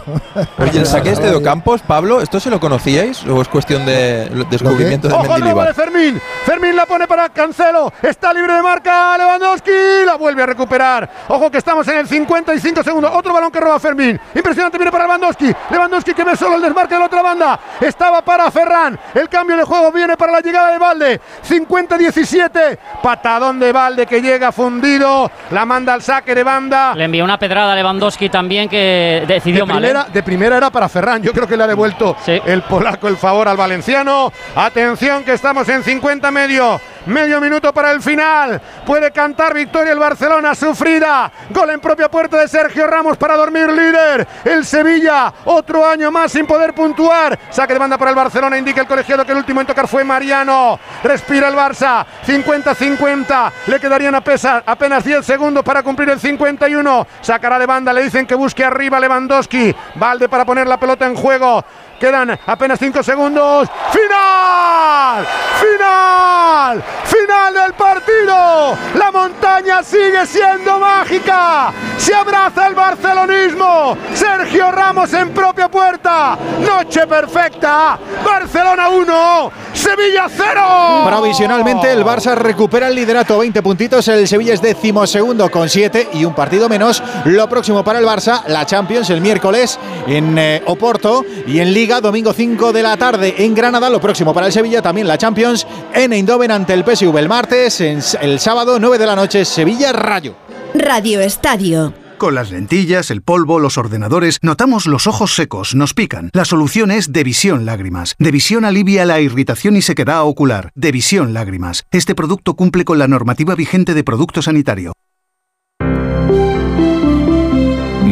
Oye, 0.58 0.80
el 0.80 0.86
saque 0.86 1.10
este 1.12 1.30
de 1.30 1.36
Ocampos, 1.36 1.82
Pablo, 1.82 2.22
¿esto 2.22 2.40
se 2.40 2.50
lo 2.50 2.62
conocíais 2.62 3.26
o 3.26 3.42
es 3.42 3.50
cuestión 3.50 3.86
de 3.86 4.30
descubrimiento 4.50 5.10
de 5.10 5.14
Ojo 5.14 5.24
Mendilibar? 5.24 5.74
Fermín. 5.74 6.22
Fermín 6.46 6.78
la 6.78 6.86
pone 6.86 7.08
para 7.08 7.28
Cancelo. 7.28 7.92
Está 8.02 8.34
libre 8.34 8.54
de 8.54 8.62
marca 8.62 9.18
Lewandowski. 9.18 10.06
La 10.06 10.16
vuelve 10.16 10.44
a 10.44 10.46
recuperar. 10.46 11.10
Ojo 11.28 11.52
que 11.52 11.58
estamos 11.58 11.86
en 11.90 11.98
el 11.98 12.08
55 12.08 12.82
segundos. 12.84 13.12
Otro 13.14 13.34
balón 13.34 13.52
que 13.52 13.60
roba 13.60 13.78
Fermín. 13.82 14.18
Impresionante 14.34 14.78
viene 14.78 14.94
para 14.94 15.04
Lewandowski. 15.04 15.54
Lewandowski 15.72 16.14
que 16.14 16.24
ve 16.24 16.38
solo 16.38 16.56
el 16.56 16.62
desmarque 16.62 16.94
de 16.94 17.00
la 17.02 17.08
otra 17.08 17.22
banda. 17.22 17.60
Estaba 17.82 18.22
para 18.22 18.50
Ferran. 18.50 18.98
El 19.14 19.28
cambio 19.28 19.58
de 19.58 19.66
juego 19.66 19.92
viene 19.92 20.16
para 20.16 20.32
la 20.32 20.40
llegada 20.40 20.72
de 20.72 20.78
Valde. 20.78 21.22
50-17. 21.50 22.78
Patadón 23.04 23.60
de 23.60 23.74
Valde 23.74 24.06
que 24.06 24.22
llega 24.22 24.54
fundido. 24.54 25.30
La 25.52 25.66
manda 25.66 25.94
al 25.94 26.02
saque 26.02 26.34
de 26.34 26.44
banda. 26.44 26.96
Le 26.96 27.04
envió 27.04 27.26
una 27.26 27.38
pedrada 27.38 27.74
a 27.74 27.76
Lewandowski 27.76 28.30
también 28.30 28.70
que 28.70 29.17
decidió 29.26 29.66
de 29.66 29.74
mal. 29.74 29.84
¿eh? 29.84 29.88
primera, 29.88 30.08
de 30.12 30.24
primera 30.24 30.58
era 30.58 30.70
para 30.70 30.90
Ferran. 30.90 31.22
Yo 31.22 31.34
creo 31.34 31.48
que 31.48 31.58
le 31.58 31.64
ha 31.64 31.68
devuelto 31.68 32.16
el 32.28 32.62
polaco 32.64 33.08
el 33.08 33.18
favor 33.18 33.48
al 33.48 33.58
valenciano. 33.58 34.32
Atención 34.56 35.24
que 35.24 35.34
estamos 35.34 35.68
en 35.70 35.84
50 35.84 36.32
medio. 36.32 36.80
Medio 37.08 37.40
minuto 37.40 37.74
para 37.74 37.92
el 37.92 38.02
final. 38.02 38.62
Puede 38.86 39.12
cantar 39.12 39.54
victoria 39.54 39.94
el 39.94 40.00
Barcelona 40.00 40.54
sufrida. 40.54 41.32
Gol 41.50 41.70
en 41.70 41.80
propia 41.80 42.10
puerta 42.10 42.38
de 42.38 42.50
Sergio 42.50 42.86
Ramos 42.86 43.18
para 43.18 43.38
dormir 43.38 43.70
líder. 43.70 44.28
El 44.44 44.66
Sevilla, 44.66 45.34
otro 45.46 45.88
año 45.88 46.12
más 46.12 46.34
sin 46.34 46.46
poder 46.46 46.74
puntuar. 46.74 47.40
Saque 47.50 47.74
de 47.74 47.80
banda 47.80 47.98
para 47.98 48.12
el 48.12 48.16
Barcelona. 48.16 48.58
Indica 48.58 48.82
el 48.82 48.88
colegiado 48.88 49.26
que 49.26 49.32
el 49.32 49.38
último 49.38 49.62
en 49.62 49.68
tocar 49.68 49.88
fue 49.88 50.04
Mariano. 50.04 50.78
Respira 51.02 51.48
el 51.48 51.56
Barça. 51.56 52.06
50-50. 52.26 53.52
Le 53.68 53.80
quedarían 53.80 54.16
apenas 54.16 55.06
10 55.06 55.26
segundos 55.26 55.64
para 55.64 55.84
cumplir 55.84 56.10
el 56.10 56.20
51. 56.20 57.08
Sacará 57.22 57.58
de 57.58 57.66
banda. 57.66 57.94
Le 57.94 58.04
dicen 58.04 58.28
que 58.28 58.36
busque 58.36 58.66
arriba 58.66 59.00
Lewandowski. 59.00 59.74
Valde 59.96 60.28
para 60.28 60.44
poner 60.44 60.68
la 60.68 60.78
pelota 60.78 61.06
en 61.06 61.16
juego. 61.16 61.64
Quedan 62.00 62.38
apenas 62.46 62.78
5 62.80 63.02
segundos. 63.02 63.68
¡Final! 63.92 65.26
¡Final! 65.60 66.84
¡Final 67.06 67.54
del 67.54 67.74
partido! 67.74 68.78
La 68.94 69.12
montaña 69.12 69.82
sigue 69.82 70.26
siendo 70.28 70.78
mágica. 70.80 71.74
Se 71.98 72.14
abraza 72.14 72.68
el 72.68 72.76
barcelonismo. 72.76 73.98
Sergio 74.14 74.72
Ramos 74.72 75.12
en 75.14 75.34
propia 75.34 75.70
puerta. 75.70 76.38
Noche 76.60 77.08
perfecta. 77.08 77.98
Barcelona 78.24 78.90
1, 78.90 79.52
Sevilla 79.74 80.28
0. 80.30 81.04
Provisionalmente 81.08 81.92
el 81.92 82.04
Barça 82.04 82.36
recupera 82.36 82.90
el 82.90 82.96
liderato, 82.96 83.40
20 83.40 83.62
puntitos, 83.64 84.08
el 84.08 84.28
Sevilla 84.28 84.54
es 84.54 84.62
decimosegundo 84.62 85.50
con 85.50 85.68
7 85.68 86.10
y 86.14 86.26
un 86.26 86.36
partido 86.36 86.70
menos. 86.70 87.02
Lo 87.26 87.50
próximo 87.50 87.84
para 87.84 88.00
el 88.00 88.06
Barça, 88.06 88.44
la 88.48 88.66
Champions 88.66 89.10
el 89.10 89.22
miércoles 89.22 89.80
en 90.06 90.38
eh, 90.38 90.62
Oporto 90.66 91.26
y 91.48 91.60
en 91.60 91.74
Liga 91.74 91.87
domingo 91.88 92.34
5 92.34 92.74
de 92.74 92.84
la 92.84 92.98
tarde 92.98 93.36
en 93.38 93.56
Granada. 93.56 93.90
Lo 93.90 94.02
próximo 94.02 94.34
para 94.34 94.48
el 94.48 94.54
Sevilla 94.54 94.82
también 94.82 95.08
la 95.08 95.18
Champions 95.18 95.66
en 95.94 96.14
Eindhoven 96.14 96.52
ante 96.52 96.74
el 96.74 96.84
PSV 96.84 97.18
el 97.18 97.30
martes, 97.30 97.82
en 97.82 98.02
el 98.22 98.40
sábado 98.40 98.80
9 98.80 98.98
de 98.98 99.06
la 99.06 99.16
noche 99.16 99.46
Sevilla 99.46 99.94
Rayo. 99.94 100.36
Radio 100.74 101.22
Estadio. 101.22 101.94
Con 102.18 102.36
las 102.36 102.52
lentillas, 102.52 103.12
el 103.12 103.22
polvo, 103.22 103.60
los 103.60 103.78
ordenadores, 103.78 104.40
notamos 104.42 104.88
los 104.88 105.08
ojos 105.08 105.36
secos, 105.36 105.76
nos 105.76 105.94
pican. 105.94 106.32
La 106.34 106.46
solución 106.46 106.90
es 106.92 107.14
Devisión 107.14 107.66
Lágrimas. 107.66 108.16
Devisión 108.18 108.66
alivia 108.66 109.06
la 109.06 109.22
irritación 109.22 109.78
y 109.78 109.82
sequedad 109.82 110.24
ocular. 110.24 110.72
Devisión 110.74 111.34
Lágrimas. 111.34 111.86
Este 111.92 112.16
producto 112.16 112.56
cumple 112.56 112.86
con 112.86 112.98
la 112.98 113.08
normativa 113.08 113.56
vigente 113.56 113.94
de 113.94 114.04
producto 114.04 114.42
sanitario. 114.42 114.94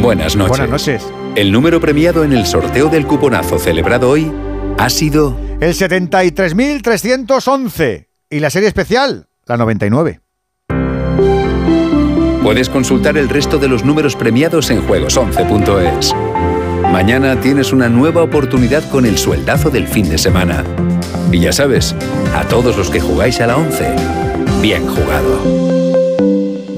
Buenas 0.00 0.36
noches. 0.36 0.48
Buenas 0.48 0.70
noches. 0.70 1.25
El 1.36 1.52
número 1.52 1.80
premiado 1.82 2.24
en 2.24 2.32
el 2.32 2.46
sorteo 2.46 2.88
del 2.88 3.06
cuponazo 3.06 3.58
celebrado 3.58 4.08
hoy 4.08 4.32
ha 4.78 4.88
sido 4.88 5.38
El 5.60 5.74
73.311. 5.74 8.06
Y 8.30 8.40
la 8.40 8.48
serie 8.48 8.68
especial, 8.68 9.28
la 9.44 9.58
99. 9.58 10.22
Puedes 12.42 12.70
consultar 12.70 13.18
el 13.18 13.28
resto 13.28 13.58
de 13.58 13.68
los 13.68 13.84
números 13.84 14.16
premiados 14.16 14.70
en 14.70 14.80
juegos11.es. 14.88 16.14
Mañana 16.90 17.38
tienes 17.38 17.74
una 17.74 17.90
nueva 17.90 18.22
oportunidad 18.22 18.90
con 18.90 19.04
el 19.04 19.18
sueldazo 19.18 19.68
del 19.68 19.86
fin 19.86 20.08
de 20.08 20.16
semana. 20.16 20.64
Y 21.30 21.40
ya 21.40 21.52
sabes, 21.52 21.94
a 22.34 22.44
todos 22.44 22.78
los 22.78 22.88
que 22.88 23.00
jugáis 23.00 23.42
a 23.42 23.48
la 23.48 23.58
11, 23.58 23.94
bien 24.62 24.86
jugado. 24.86 25.75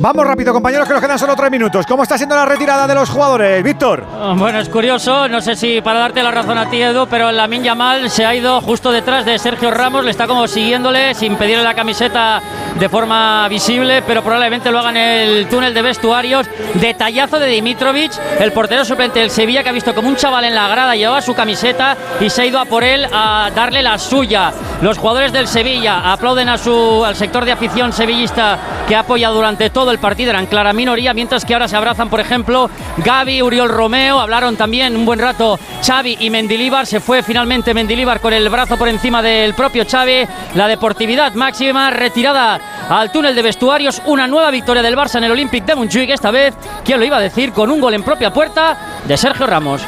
Vamos 0.00 0.24
rápido, 0.24 0.52
compañeros, 0.52 0.86
que 0.86 0.94
nos 0.94 1.02
quedan 1.02 1.18
solo 1.18 1.34
tres 1.34 1.50
minutos. 1.50 1.84
¿Cómo 1.84 2.04
está 2.04 2.16
siendo 2.16 2.36
la 2.36 2.44
retirada 2.44 2.86
de 2.86 2.94
los 2.94 3.10
jugadores, 3.10 3.64
Víctor? 3.64 4.06
Ah, 4.14 4.32
Bueno, 4.36 4.60
es 4.60 4.68
curioso, 4.68 5.26
no 5.26 5.40
sé 5.40 5.56
si 5.56 5.80
para 5.80 5.98
darte 5.98 6.22
la 6.22 6.30
razón 6.30 6.56
a 6.56 6.70
ti, 6.70 6.80
Edu, 6.80 7.08
pero 7.08 7.32
Lamin 7.32 7.64
Yamal 7.64 8.08
se 8.08 8.24
ha 8.24 8.32
ido 8.32 8.60
justo 8.60 8.92
detrás 8.92 9.24
de 9.24 9.36
Sergio 9.40 9.72
Ramos, 9.72 10.04
le 10.04 10.12
está 10.12 10.28
como 10.28 10.46
siguiéndole 10.46 11.14
sin 11.14 11.34
pedirle 11.34 11.64
la 11.64 11.74
camiseta 11.74 12.40
de 12.78 12.88
forma 12.88 13.48
visible, 13.48 14.02
pero 14.02 14.22
probablemente 14.22 14.70
lo 14.70 14.78
haga 14.78 14.90
en 14.90 14.96
el 14.98 15.48
túnel 15.48 15.74
de 15.74 15.82
vestuarios. 15.82 16.46
Detallazo 16.74 17.40
de 17.40 17.48
Dimitrovic, 17.48 18.12
el 18.38 18.52
portero 18.52 18.84
suplente 18.84 19.18
del 19.18 19.30
Sevilla, 19.30 19.64
que 19.64 19.70
ha 19.70 19.72
visto 19.72 19.96
como 19.96 20.08
un 20.08 20.14
chaval 20.14 20.44
en 20.44 20.54
la 20.54 20.68
grada 20.68 20.94
llevaba 20.94 21.20
su 21.22 21.34
camiseta 21.34 21.96
y 22.20 22.30
se 22.30 22.42
ha 22.42 22.46
ido 22.46 22.60
a 22.60 22.66
por 22.66 22.84
él 22.84 23.04
a 23.12 23.50
darle 23.52 23.82
la 23.82 23.98
suya. 23.98 24.52
Los 24.80 24.96
jugadores 24.96 25.32
del 25.32 25.48
Sevilla 25.48 26.12
aplauden 26.12 26.48
a 26.50 26.56
su, 26.56 27.02
al 27.04 27.16
sector 27.16 27.44
de 27.44 27.50
afición 27.50 27.92
sevillista 27.92 28.58
que 28.86 28.94
ha 28.94 29.00
apoyado 29.00 29.34
durante 29.34 29.70
todo 29.70 29.87
el 29.90 29.98
partido, 29.98 30.30
eran 30.30 30.46
clara 30.46 30.72
minoría, 30.72 31.14
mientras 31.14 31.44
que 31.44 31.54
ahora 31.54 31.68
se 31.68 31.76
abrazan, 31.76 32.08
por 32.08 32.20
ejemplo, 32.20 32.70
Gaby, 32.98 33.42
Uriol 33.42 33.68
Romeo, 33.68 34.20
hablaron 34.20 34.56
también 34.56 34.96
un 34.96 35.04
buen 35.04 35.18
rato 35.18 35.58
Xavi 35.84 36.18
y 36.20 36.30
Mendilíbar, 36.30 36.86
se 36.86 37.00
fue 37.00 37.22
finalmente 37.22 37.74
Mendilíbar 37.74 38.20
con 38.20 38.32
el 38.32 38.48
brazo 38.48 38.76
por 38.76 38.88
encima 38.88 39.22
del 39.22 39.54
propio 39.54 39.84
Xavi, 39.88 40.26
la 40.54 40.68
deportividad 40.68 41.34
máxima, 41.34 41.90
retirada 41.90 42.60
al 42.88 43.12
túnel 43.12 43.34
de 43.34 43.42
vestuarios, 43.42 44.02
una 44.06 44.26
nueva 44.26 44.50
victoria 44.50 44.82
del 44.82 44.96
Barça 44.96 45.16
en 45.16 45.24
el 45.24 45.32
Olympic 45.32 45.64
de 45.64 45.74
Montjuic, 45.74 46.10
esta 46.10 46.30
vez, 46.30 46.54
¿quién 46.84 46.98
lo 46.98 47.06
iba 47.06 47.16
a 47.16 47.20
decir? 47.20 47.52
Con 47.52 47.70
un 47.70 47.80
gol 47.80 47.94
en 47.94 48.02
propia 48.02 48.32
puerta 48.32 49.00
de 49.04 49.16
Sergio 49.16 49.46
Ramos. 49.46 49.82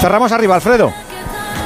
Cerramos 0.00 0.32
arriba, 0.32 0.56
Alfredo. 0.56 1.05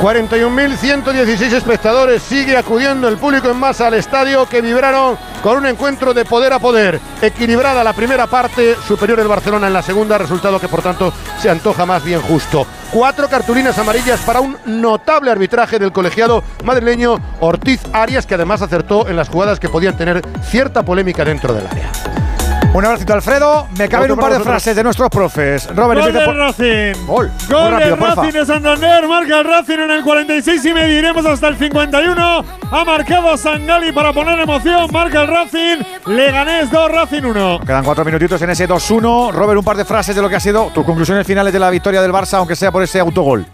41.116 0.00 1.52
espectadores. 1.52 2.22
Sigue 2.22 2.56
acudiendo 2.56 3.06
el 3.06 3.18
público 3.18 3.50
en 3.50 3.58
masa 3.58 3.88
al 3.88 3.94
estadio 3.94 4.46
que 4.46 4.62
vibraron 4.62 5.18
con 5.42 5.58
un 5.58 5.66
encuentro 5.66 6.14
de 6.14 6.24
poder 6.24 6.54
a 6.54 6.58
poder. 6.58 6.98
Equilibrada 7.20 7.84
la 7.84 7.92
primera 7.92 8.26
parte, 8.26 8.76
superior 8.86 9.20
el 9.20 9.28
Barcelona 9.28 9.66
en 9.66 9.74
la 9.74 9.82
segunda, 9.82 10.16
resultado 10.16 10.58
que 10.58 10.68
por 10.68 10.80
tanto 10.80 11.12
se 11.38 11.50
antoja 11.50 11.84
más 11.84 12.02
bien 12.02 12.22
justo. 12.22 12.66
Cuatro 12.90 13.28
cartulinas 13.28 13.76
amarillas 13.78 14.20
para 14.20 14.40
un 14.40 14.56
notable 14.64 15.30
arbitraje 15.30 15.78
del 15.78 15.92
colegiado 15.92 16.42
madrileño 16.64 17.20
Ortiz 17.40 17.82
Arias, 17.92 18.24
que 18.24 18.36
además 18.36 18.62
acertó 18.62 19.06
en 19.06 19.16
las 19.16 19.28
jugadas 19.28 19.60
que 19.60 19.68
podían 19.68 19.98
tener 19.98 20.22
cierta 20.48 20.82
polémica 20.82 21.26
dentro 21.26 21.52
del 21.52 21.66
área. 21.66 22.29
Un 22.72 22.84
abracito, 22.84 23.12
Alfredo. 23.14 23.66
Me 23.76 23.88
caben 23.88 24.12
un 24.12 24.16
par 24.16 24.30
de 24.30 24.38
vosotros. 24.38 24.52
frases 24.62 24.76
de 24.76 24.84
nuestros 24.84 25.10
profes. 25.10 25.68
Robert, 25.74 26.02
Gol 26.02 26.12
del 26.12 26.24
por- 26.24 26.36
Racing. 26.36 27.06
Gol. 27.06 27.30
Gol 27.48 27.60
Muy 27.62 27.70
rápido, 27.72 27.90
del 27.90 27.98
porfa. 27.98 28.14
Racing 28.22 28.38
de 28.38 28.46
Santander. 28.46 29.08
Marca 29.08 29.38
el 29.40 29.44
Racing 29.44 29.78
en 29.80 29.90
el 29.90 30.04
46 30.04 30.64
y 30.64 30.72
medio. 30.72 30.98
Iremos 30.98 31.26
hasta 31.26 31.48
el 31.48 31.56
51. 31.56 32.44
Ha 32.70 32.84
marcado 32.84 33.36
Sangali 33.36 33.90
para 33.90 34.12
poner 34.12 34.38
emoción. 34.38 34.88
Marca 34.92 35.22
el 35.22 35.26
Racing. 35.28 35.82
Leganés 36.06 36.70
2, 36.70 36.92
Racing 36.92 37.22
1. 37.24 37.60
Quedan 37.66 37.84
cuatro 37.84 38.04
minutitos 38.04 38.40
en 38.42 38.50
ese 38.50 38.68
2-1. 38.68 39.32
Robert, 39.32 39.58
un 39.58 39.64
par 39.64 39.76
de 39.76 39.84
frases 39.84 40.14
de 40.14 40.22
lo 40.22 40.28
que 40.28 40.36
ha 40.36 40.40
sido 40.40 40.66
tus 40.72 40.84
conclusiones 40.84 41.26
finales 41.26 41.52
de 41.52 41.58
la 41.58 41.70
victoria 41.70 42.00
del 42.00 42.12
Barça, 42.12 42.34
aunque 42.34 42.54
sea 42.54 42.70
por 42.70 42.84
ese 42.84 43.00
autogol. 43.00 43.46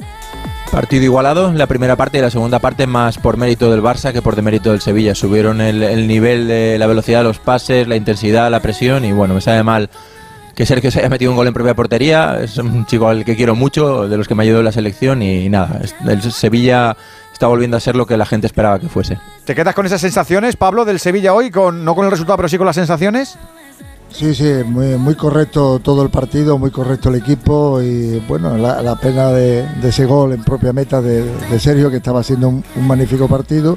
Partido 0.77 1.05
igualado, 1.05 1.55
la 1.55 1.67
primera 1.67 1.97
parte 1.97 2.19
y 2.19 2.21
la 2.21 2.29
segunda 2.29 2.59
parte 2.59 2.87
más 2.87 3.17
por 3.17 3.39
mérito 3.39 3.71
del 3.71 3.83
Barça 3.83 4.13
que 4.13 4.21
por 4.21 4.37
demérito 4.37 4.73
del 4.73 4.83
Sevilla. 4.83 5.15
Subieron 5.15 5.63
el, 5.63 5.83
el 5.83 6.07
nivel 6.07 6.47
de 6.47 6.77
la 6.79 6.87
velocidad 6.87 7.21
de 7.21 7.25
los 7.25 7.39
pases, 7.39 7.89
la 7.89 7.97
intensidad, 7.97 8.51
la 8.51 8.61
presión 8.61 9.03
y 9.07 9.11
bueno, 9.11 9.33
me 9.33 9.41
sabe 9.41 9.63
mal 9.63 9.89
que 10.55 10.67
Sergio 10.67 10.91
se 10.91 10.99
haya 10.99 11.09
metido 11.09 11.31
un 11.31 11.37
gol 11.39 11.47
en 11.47 11.55
propia 11.55 11.75
portería. 11.75 12.41
Es 12.43 12.59
un 12.59 12.85
chico 12.85 13.09
al 13.09 13.25
que 13.25 13.37
quiero 13.37 13.55
mucho, 13.55 14.07
de 14.07 14.19
los 14.19 14.29
que 14.29 14.35
me 14.35 14.43
ayudó 14.43 14.59
en 14.59 14.67
la 14.67 14.73
selección 14.73 15.23
y 15.23 15.49
nada, 15.49 15.81
el 16.07 16.21
Sevilla 16.31 16.95
está 17.33 17.47
volviendo 17.47 17.79
a 17.79 17.81
ser 17.81 17.97
lo 17.97 18.05
que 18.05 18.19
la 18.19 18.27
gente 18.27 18.47
esperaba 18.47 18.79
que 18.79 18.91
fuese. 18.91 19.19
¿Te 19.47 19.55
quedas 19.55 19.75
con 19.75 19.87
esas 19.87 20.03
sensaciones, 20.03 20.57
Pablo, 20.57 20.85
del 20.85 21.01
Sevilla 21.01 21.33
hoy? 21.33 21.51
Con, 21.51 21.87
no 21.87 21.95
con 21.95 22.05
el 22.05 22.11
resultado, 22.11 22.37
pero 22.37 22.51
sí 22.51 22.59
con 22.59 22.67
las 22.67 22.77
sensaciones. 22.77 23.39
Sí, 24.19 24.35
sí, 24.35 24.51
muy, 24.65 24.97
muy 24.97 25.15
correcto 25.15 25.79
todo 25.79 26.03
el 26.03 26.09
partido, 26.09 26.57
muy 26.57 26.71
correcto 26.71 27.11
el 27.11 27.17
equipo 27.17 27.83
y 27.83 28.19
bueno, 28.27 28.57
la, 28.57 28.97
pena 28.97 29.29
de, 29.29 29.67
ese 29.83 30.07
gol 30.07 30.33
en 30.33 30.43
propia 30.43 30.73
meta 30.73 31.03
de, 31.03 31.31
Sergio 31.59 31.91
que 31.91 31.99
estaba 31.99 32.21
haciendo 32.21 32.49
un, 32.49 32.65
un 32.77 32.87
magnífico 32.87 33.29
partido 33.29 33.77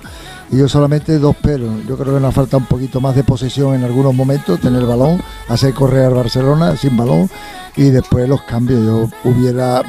y 0.49 0.57
yo 0.59 0.69
solamente 0.69 1.19
dos 1.19 1.35
pelos. 1.35 1.85
Yo 1.85 1.97
creo 1.97 2.13
que 2.13 2.21
nos 2.21 2.33
falta 2.33 2.55
un 2.55 2.67
poquito 2.67 3.01
más 3.01 3.17
de 3.17 3.25
posesión 3.25 3.75
en 3.75 3.83
algunos 3.83 4.15
momentos, 4.15 4.61
tener 4.61 4.85
balón, 4.85 5.21
hacer 5.49 5.73
correr 5.73 6.05
al 6.05 6.13
Barcelona 6.13 6.77
sin 6.77 6.95
balón 6.95 7.29
y 7.75 7.89
después 7.89 8.29
los 8.29 8.41
cambios. 8.43 8.81
Yo 8.85 9.09
hubiera, 9.29 9.81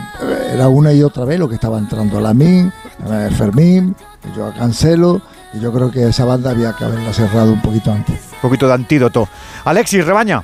era 0.53 0.67
una 0.67 0.93
y 0.93 1.05
otra 1.05 1.25
vez 1.25 1.39
lo 1.39 1.49
que 1.49 1.55
estaba 1.55 1.79
entrando 1.79 2.21
Lamín, 2.21 2.73
eh, 3.09 3.31
Fermín, 3.39 3.95
yo 4.37 4.47
a 4.47 4.53
Cancelo 4.53 5.23
y 5.55 5.61
yo 5.61 5.73
creo 5.73 5.93
que 5.93 6.09
esa 6.09 6.25
banda 6.25 6.51
había 6.51 6.73
que 6.73 6.87
haberla 6.87 7.13
cerrado 7.13 7.53
un 7.53 7.63
poquito 7.63 7.93
antes. 7.93 8.30
Un 8.41 8.49
poquito 8.49 8.67
de 8.67 8.75
antídoto. 8.75 9.29
Alexis, 9.65 10.05
rebaña. 10.05 10.43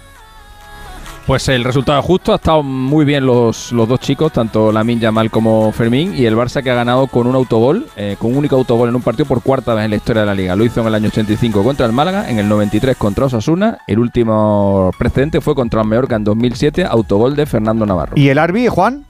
Pues 1.27 1.49
el 1.49 1.65
resultado 1.65 1.99
es 1.99 2.07
justo, 2.07 2.33
ha 2.33 2.37
estado 2.37 2.63
muy 2.63 3.05
bien 3.05 3.27
los, 3.27 3.73
los 3.73 3.89
dos 3.89 3.99
chicos, 3.99 4.33
tanto 4.33 4.71
Lamin 4.71 5.01
Yamal 5.01 5.29
como 5.29 5.73
Fermín, 5.73 6.15
y 6.17 6.25
el 6.25 6.37
Barça 6.37 6.63
que 6.63 6.71
ha 6.71 6.75
ganado 6.77 7.09
con 7.09 7.27
un 7.27 7.35
autogol, 7.35 7.89
eh, 7.97 8.15
con 8.17 8.31
un 8.31 8.37
único 8.37 8.55
autogol 8.55 8.91
en 8.91 8.95
un 8.95 9.03
partido 9.03 9.27
por 9.27 9.43
cuarta 9.43 9.75
vez 9.75 9.87
en 9.87 9.91
la 9.91 9.97
historia 9.97 10.21
de 10.21 10.27
la 10.27 10.37
liga. 10.37 10.55
Lo 10.55 10.65
hizo 10.65 10.83
en 10.83 10.87
el 10.87 10.95
año 10.95 11.09
85 11.09 11.65
contra 11.65 11.85
el 11.85 11.93
Málaga, 11.93 12.31
en 12.31 12.39
el 12.39 12.49
93 12.49 12.97
contra 12.97 13.25
Osasuna, 13.25 13.79
el 13.89 13.99
último 13.99 14.93
precedente 14.97 15.41
fue 15.41 15.57
contra 15.57 15.81
el 15.81 15.89
Mallorca 15.89 16.15
en 16.15 16.23
2007, 16.23 16.85
autogol 16.85 17.35
de 17.35 17.45
Fernando 17.45 17.85
Navarro. 17.85 18.13
¿Y 18.15 18.29
el 18.29 18.39
Arbi, 18.39 18.69
Juan? 18.69 19.05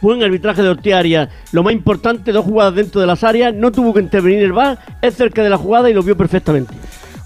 Buen 0.00 0.20
arbitraje 0.24 0.62
de 0.62 0.68
Ortiz 0.68 0.94
Arias. 0.94 1.28
Lo 1.52 1.62
más 1.62 1.74
importante, 1.74 2.32
dos 2.32 2.44
jugadas 2.44 2.74
dentro 2.74 3.00
de 3.00 3.06
las 3.06 3.22
áreas. 3.22 3.54
No 3.54 3.72
tuvo 3.72 3.94
que 3.94 4.00
intervenir 4.00 4.42
el 4.42 4.52
VAR. 4.52 4.78
Es 5.02 5.14
cerca 5.16 5.42
de 5.42 5.50
la 5.50 5.58
jugada 5.58 5.90
y 5.90 5.94
lo 5.94 6.02
vio 6.04 6.16
perfectamente. 6.16 6.72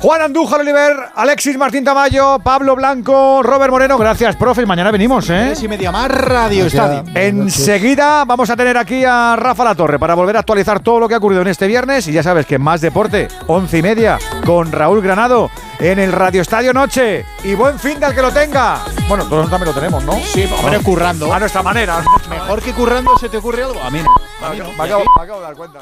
Juan 0.02 0.20
Andújar 0.20 0.60
Oliver, 0.62 0.97
Alexis 1.14 1.56
Martín 1.56 1.84
Tamayo, 1.84 2.40
Pablo 2.40 2.74
Blanco, 2.74 3.40
Robert 3.40 3.70
Moreno. 3.70 3.97
Gracias, 3.97 4.34
profe. 4.34 4.66
Mañana 4.66 4.90
venimos, 4.90 5.31
¿eh? 5.31 5.44
Tres 5.47 5.62
y 5.62 5.68
media 5.68 5.92
más 5.92 6.10
Radio 6.10 6.66
Estadio. 6.66 7.05
Enseguida 7.14 8.24
vamos 8.24 8.50
a 8.50 8.56
tener 8.56 8.76
aquí 8.76 9.05
a 9.05 9.36
Rafa 9.36 9.62
La 9.62 9.76
Torre 9.76 10.00
para 10.00 10.14
volver 10.16 10.36
a 10.36 10.40
actualizar 10.40 10.81
todo 10.81 10.98
lo 10.98 11.06
que 11.08 11.14
ha 11.14 11.18
ocurrido 11.18 11.42
en 11.42 11.47
este 11.47 11.68
viernes. 11.68 12.08
Y 12.08 12.12
ya 12.12 12.24
sabes 12.24 12.47
que 12.47 12.58
más 12.58 12.81
deporte, 12.81 13.28
once 13.47 13.78
y 13.78 13.82
media, 13.82 14.18
con 14.44 14.72
Raúl 14.72 15.02
Granado 15.02 15.50
en 15.78 16.00
el 16.00 16.10
Radio 16.10 16.42
Estadio 16.42 16.72
Noche. 16.72 17.24
Y 17.44 17.55
buen 17.55 17.78
fin 17.78 18.00
del 18.00 18.12
que 18.12 18.22
lo 18.22 18.32
tenga. 18.32 18.81
Bueno, 19.08 19.24
todos 19.26 19.48
también 19.48 19.68
lo 19.72 19.74
tenemos, 19.81 20.02
¿no? 20.02 20.14
Sí, 20.14 20.48
hombre, 20.58 20.81
currando. 20.81 21.32
A 21.32 21.39
nuestra 21.39 21.62
manera. 21.62 22.02
Mejor 22.28 22.60
que 22.60 22.72
currando 22.72 23.16
se 23.18 23.28
te 23.28 23.36
ocurre 23.36 23.62
algo. 23.62 23.81
A 23.81 23.89
mí 23.89 24.00
no. 24.02 24.10
Me 24.40 24.84
acabo- 24.84 25.05
me 25.16 25.22
acabo 25.22 25.39
de 25.39 25.47
dar 25.47 25.55
cuenta. 25.55 25.78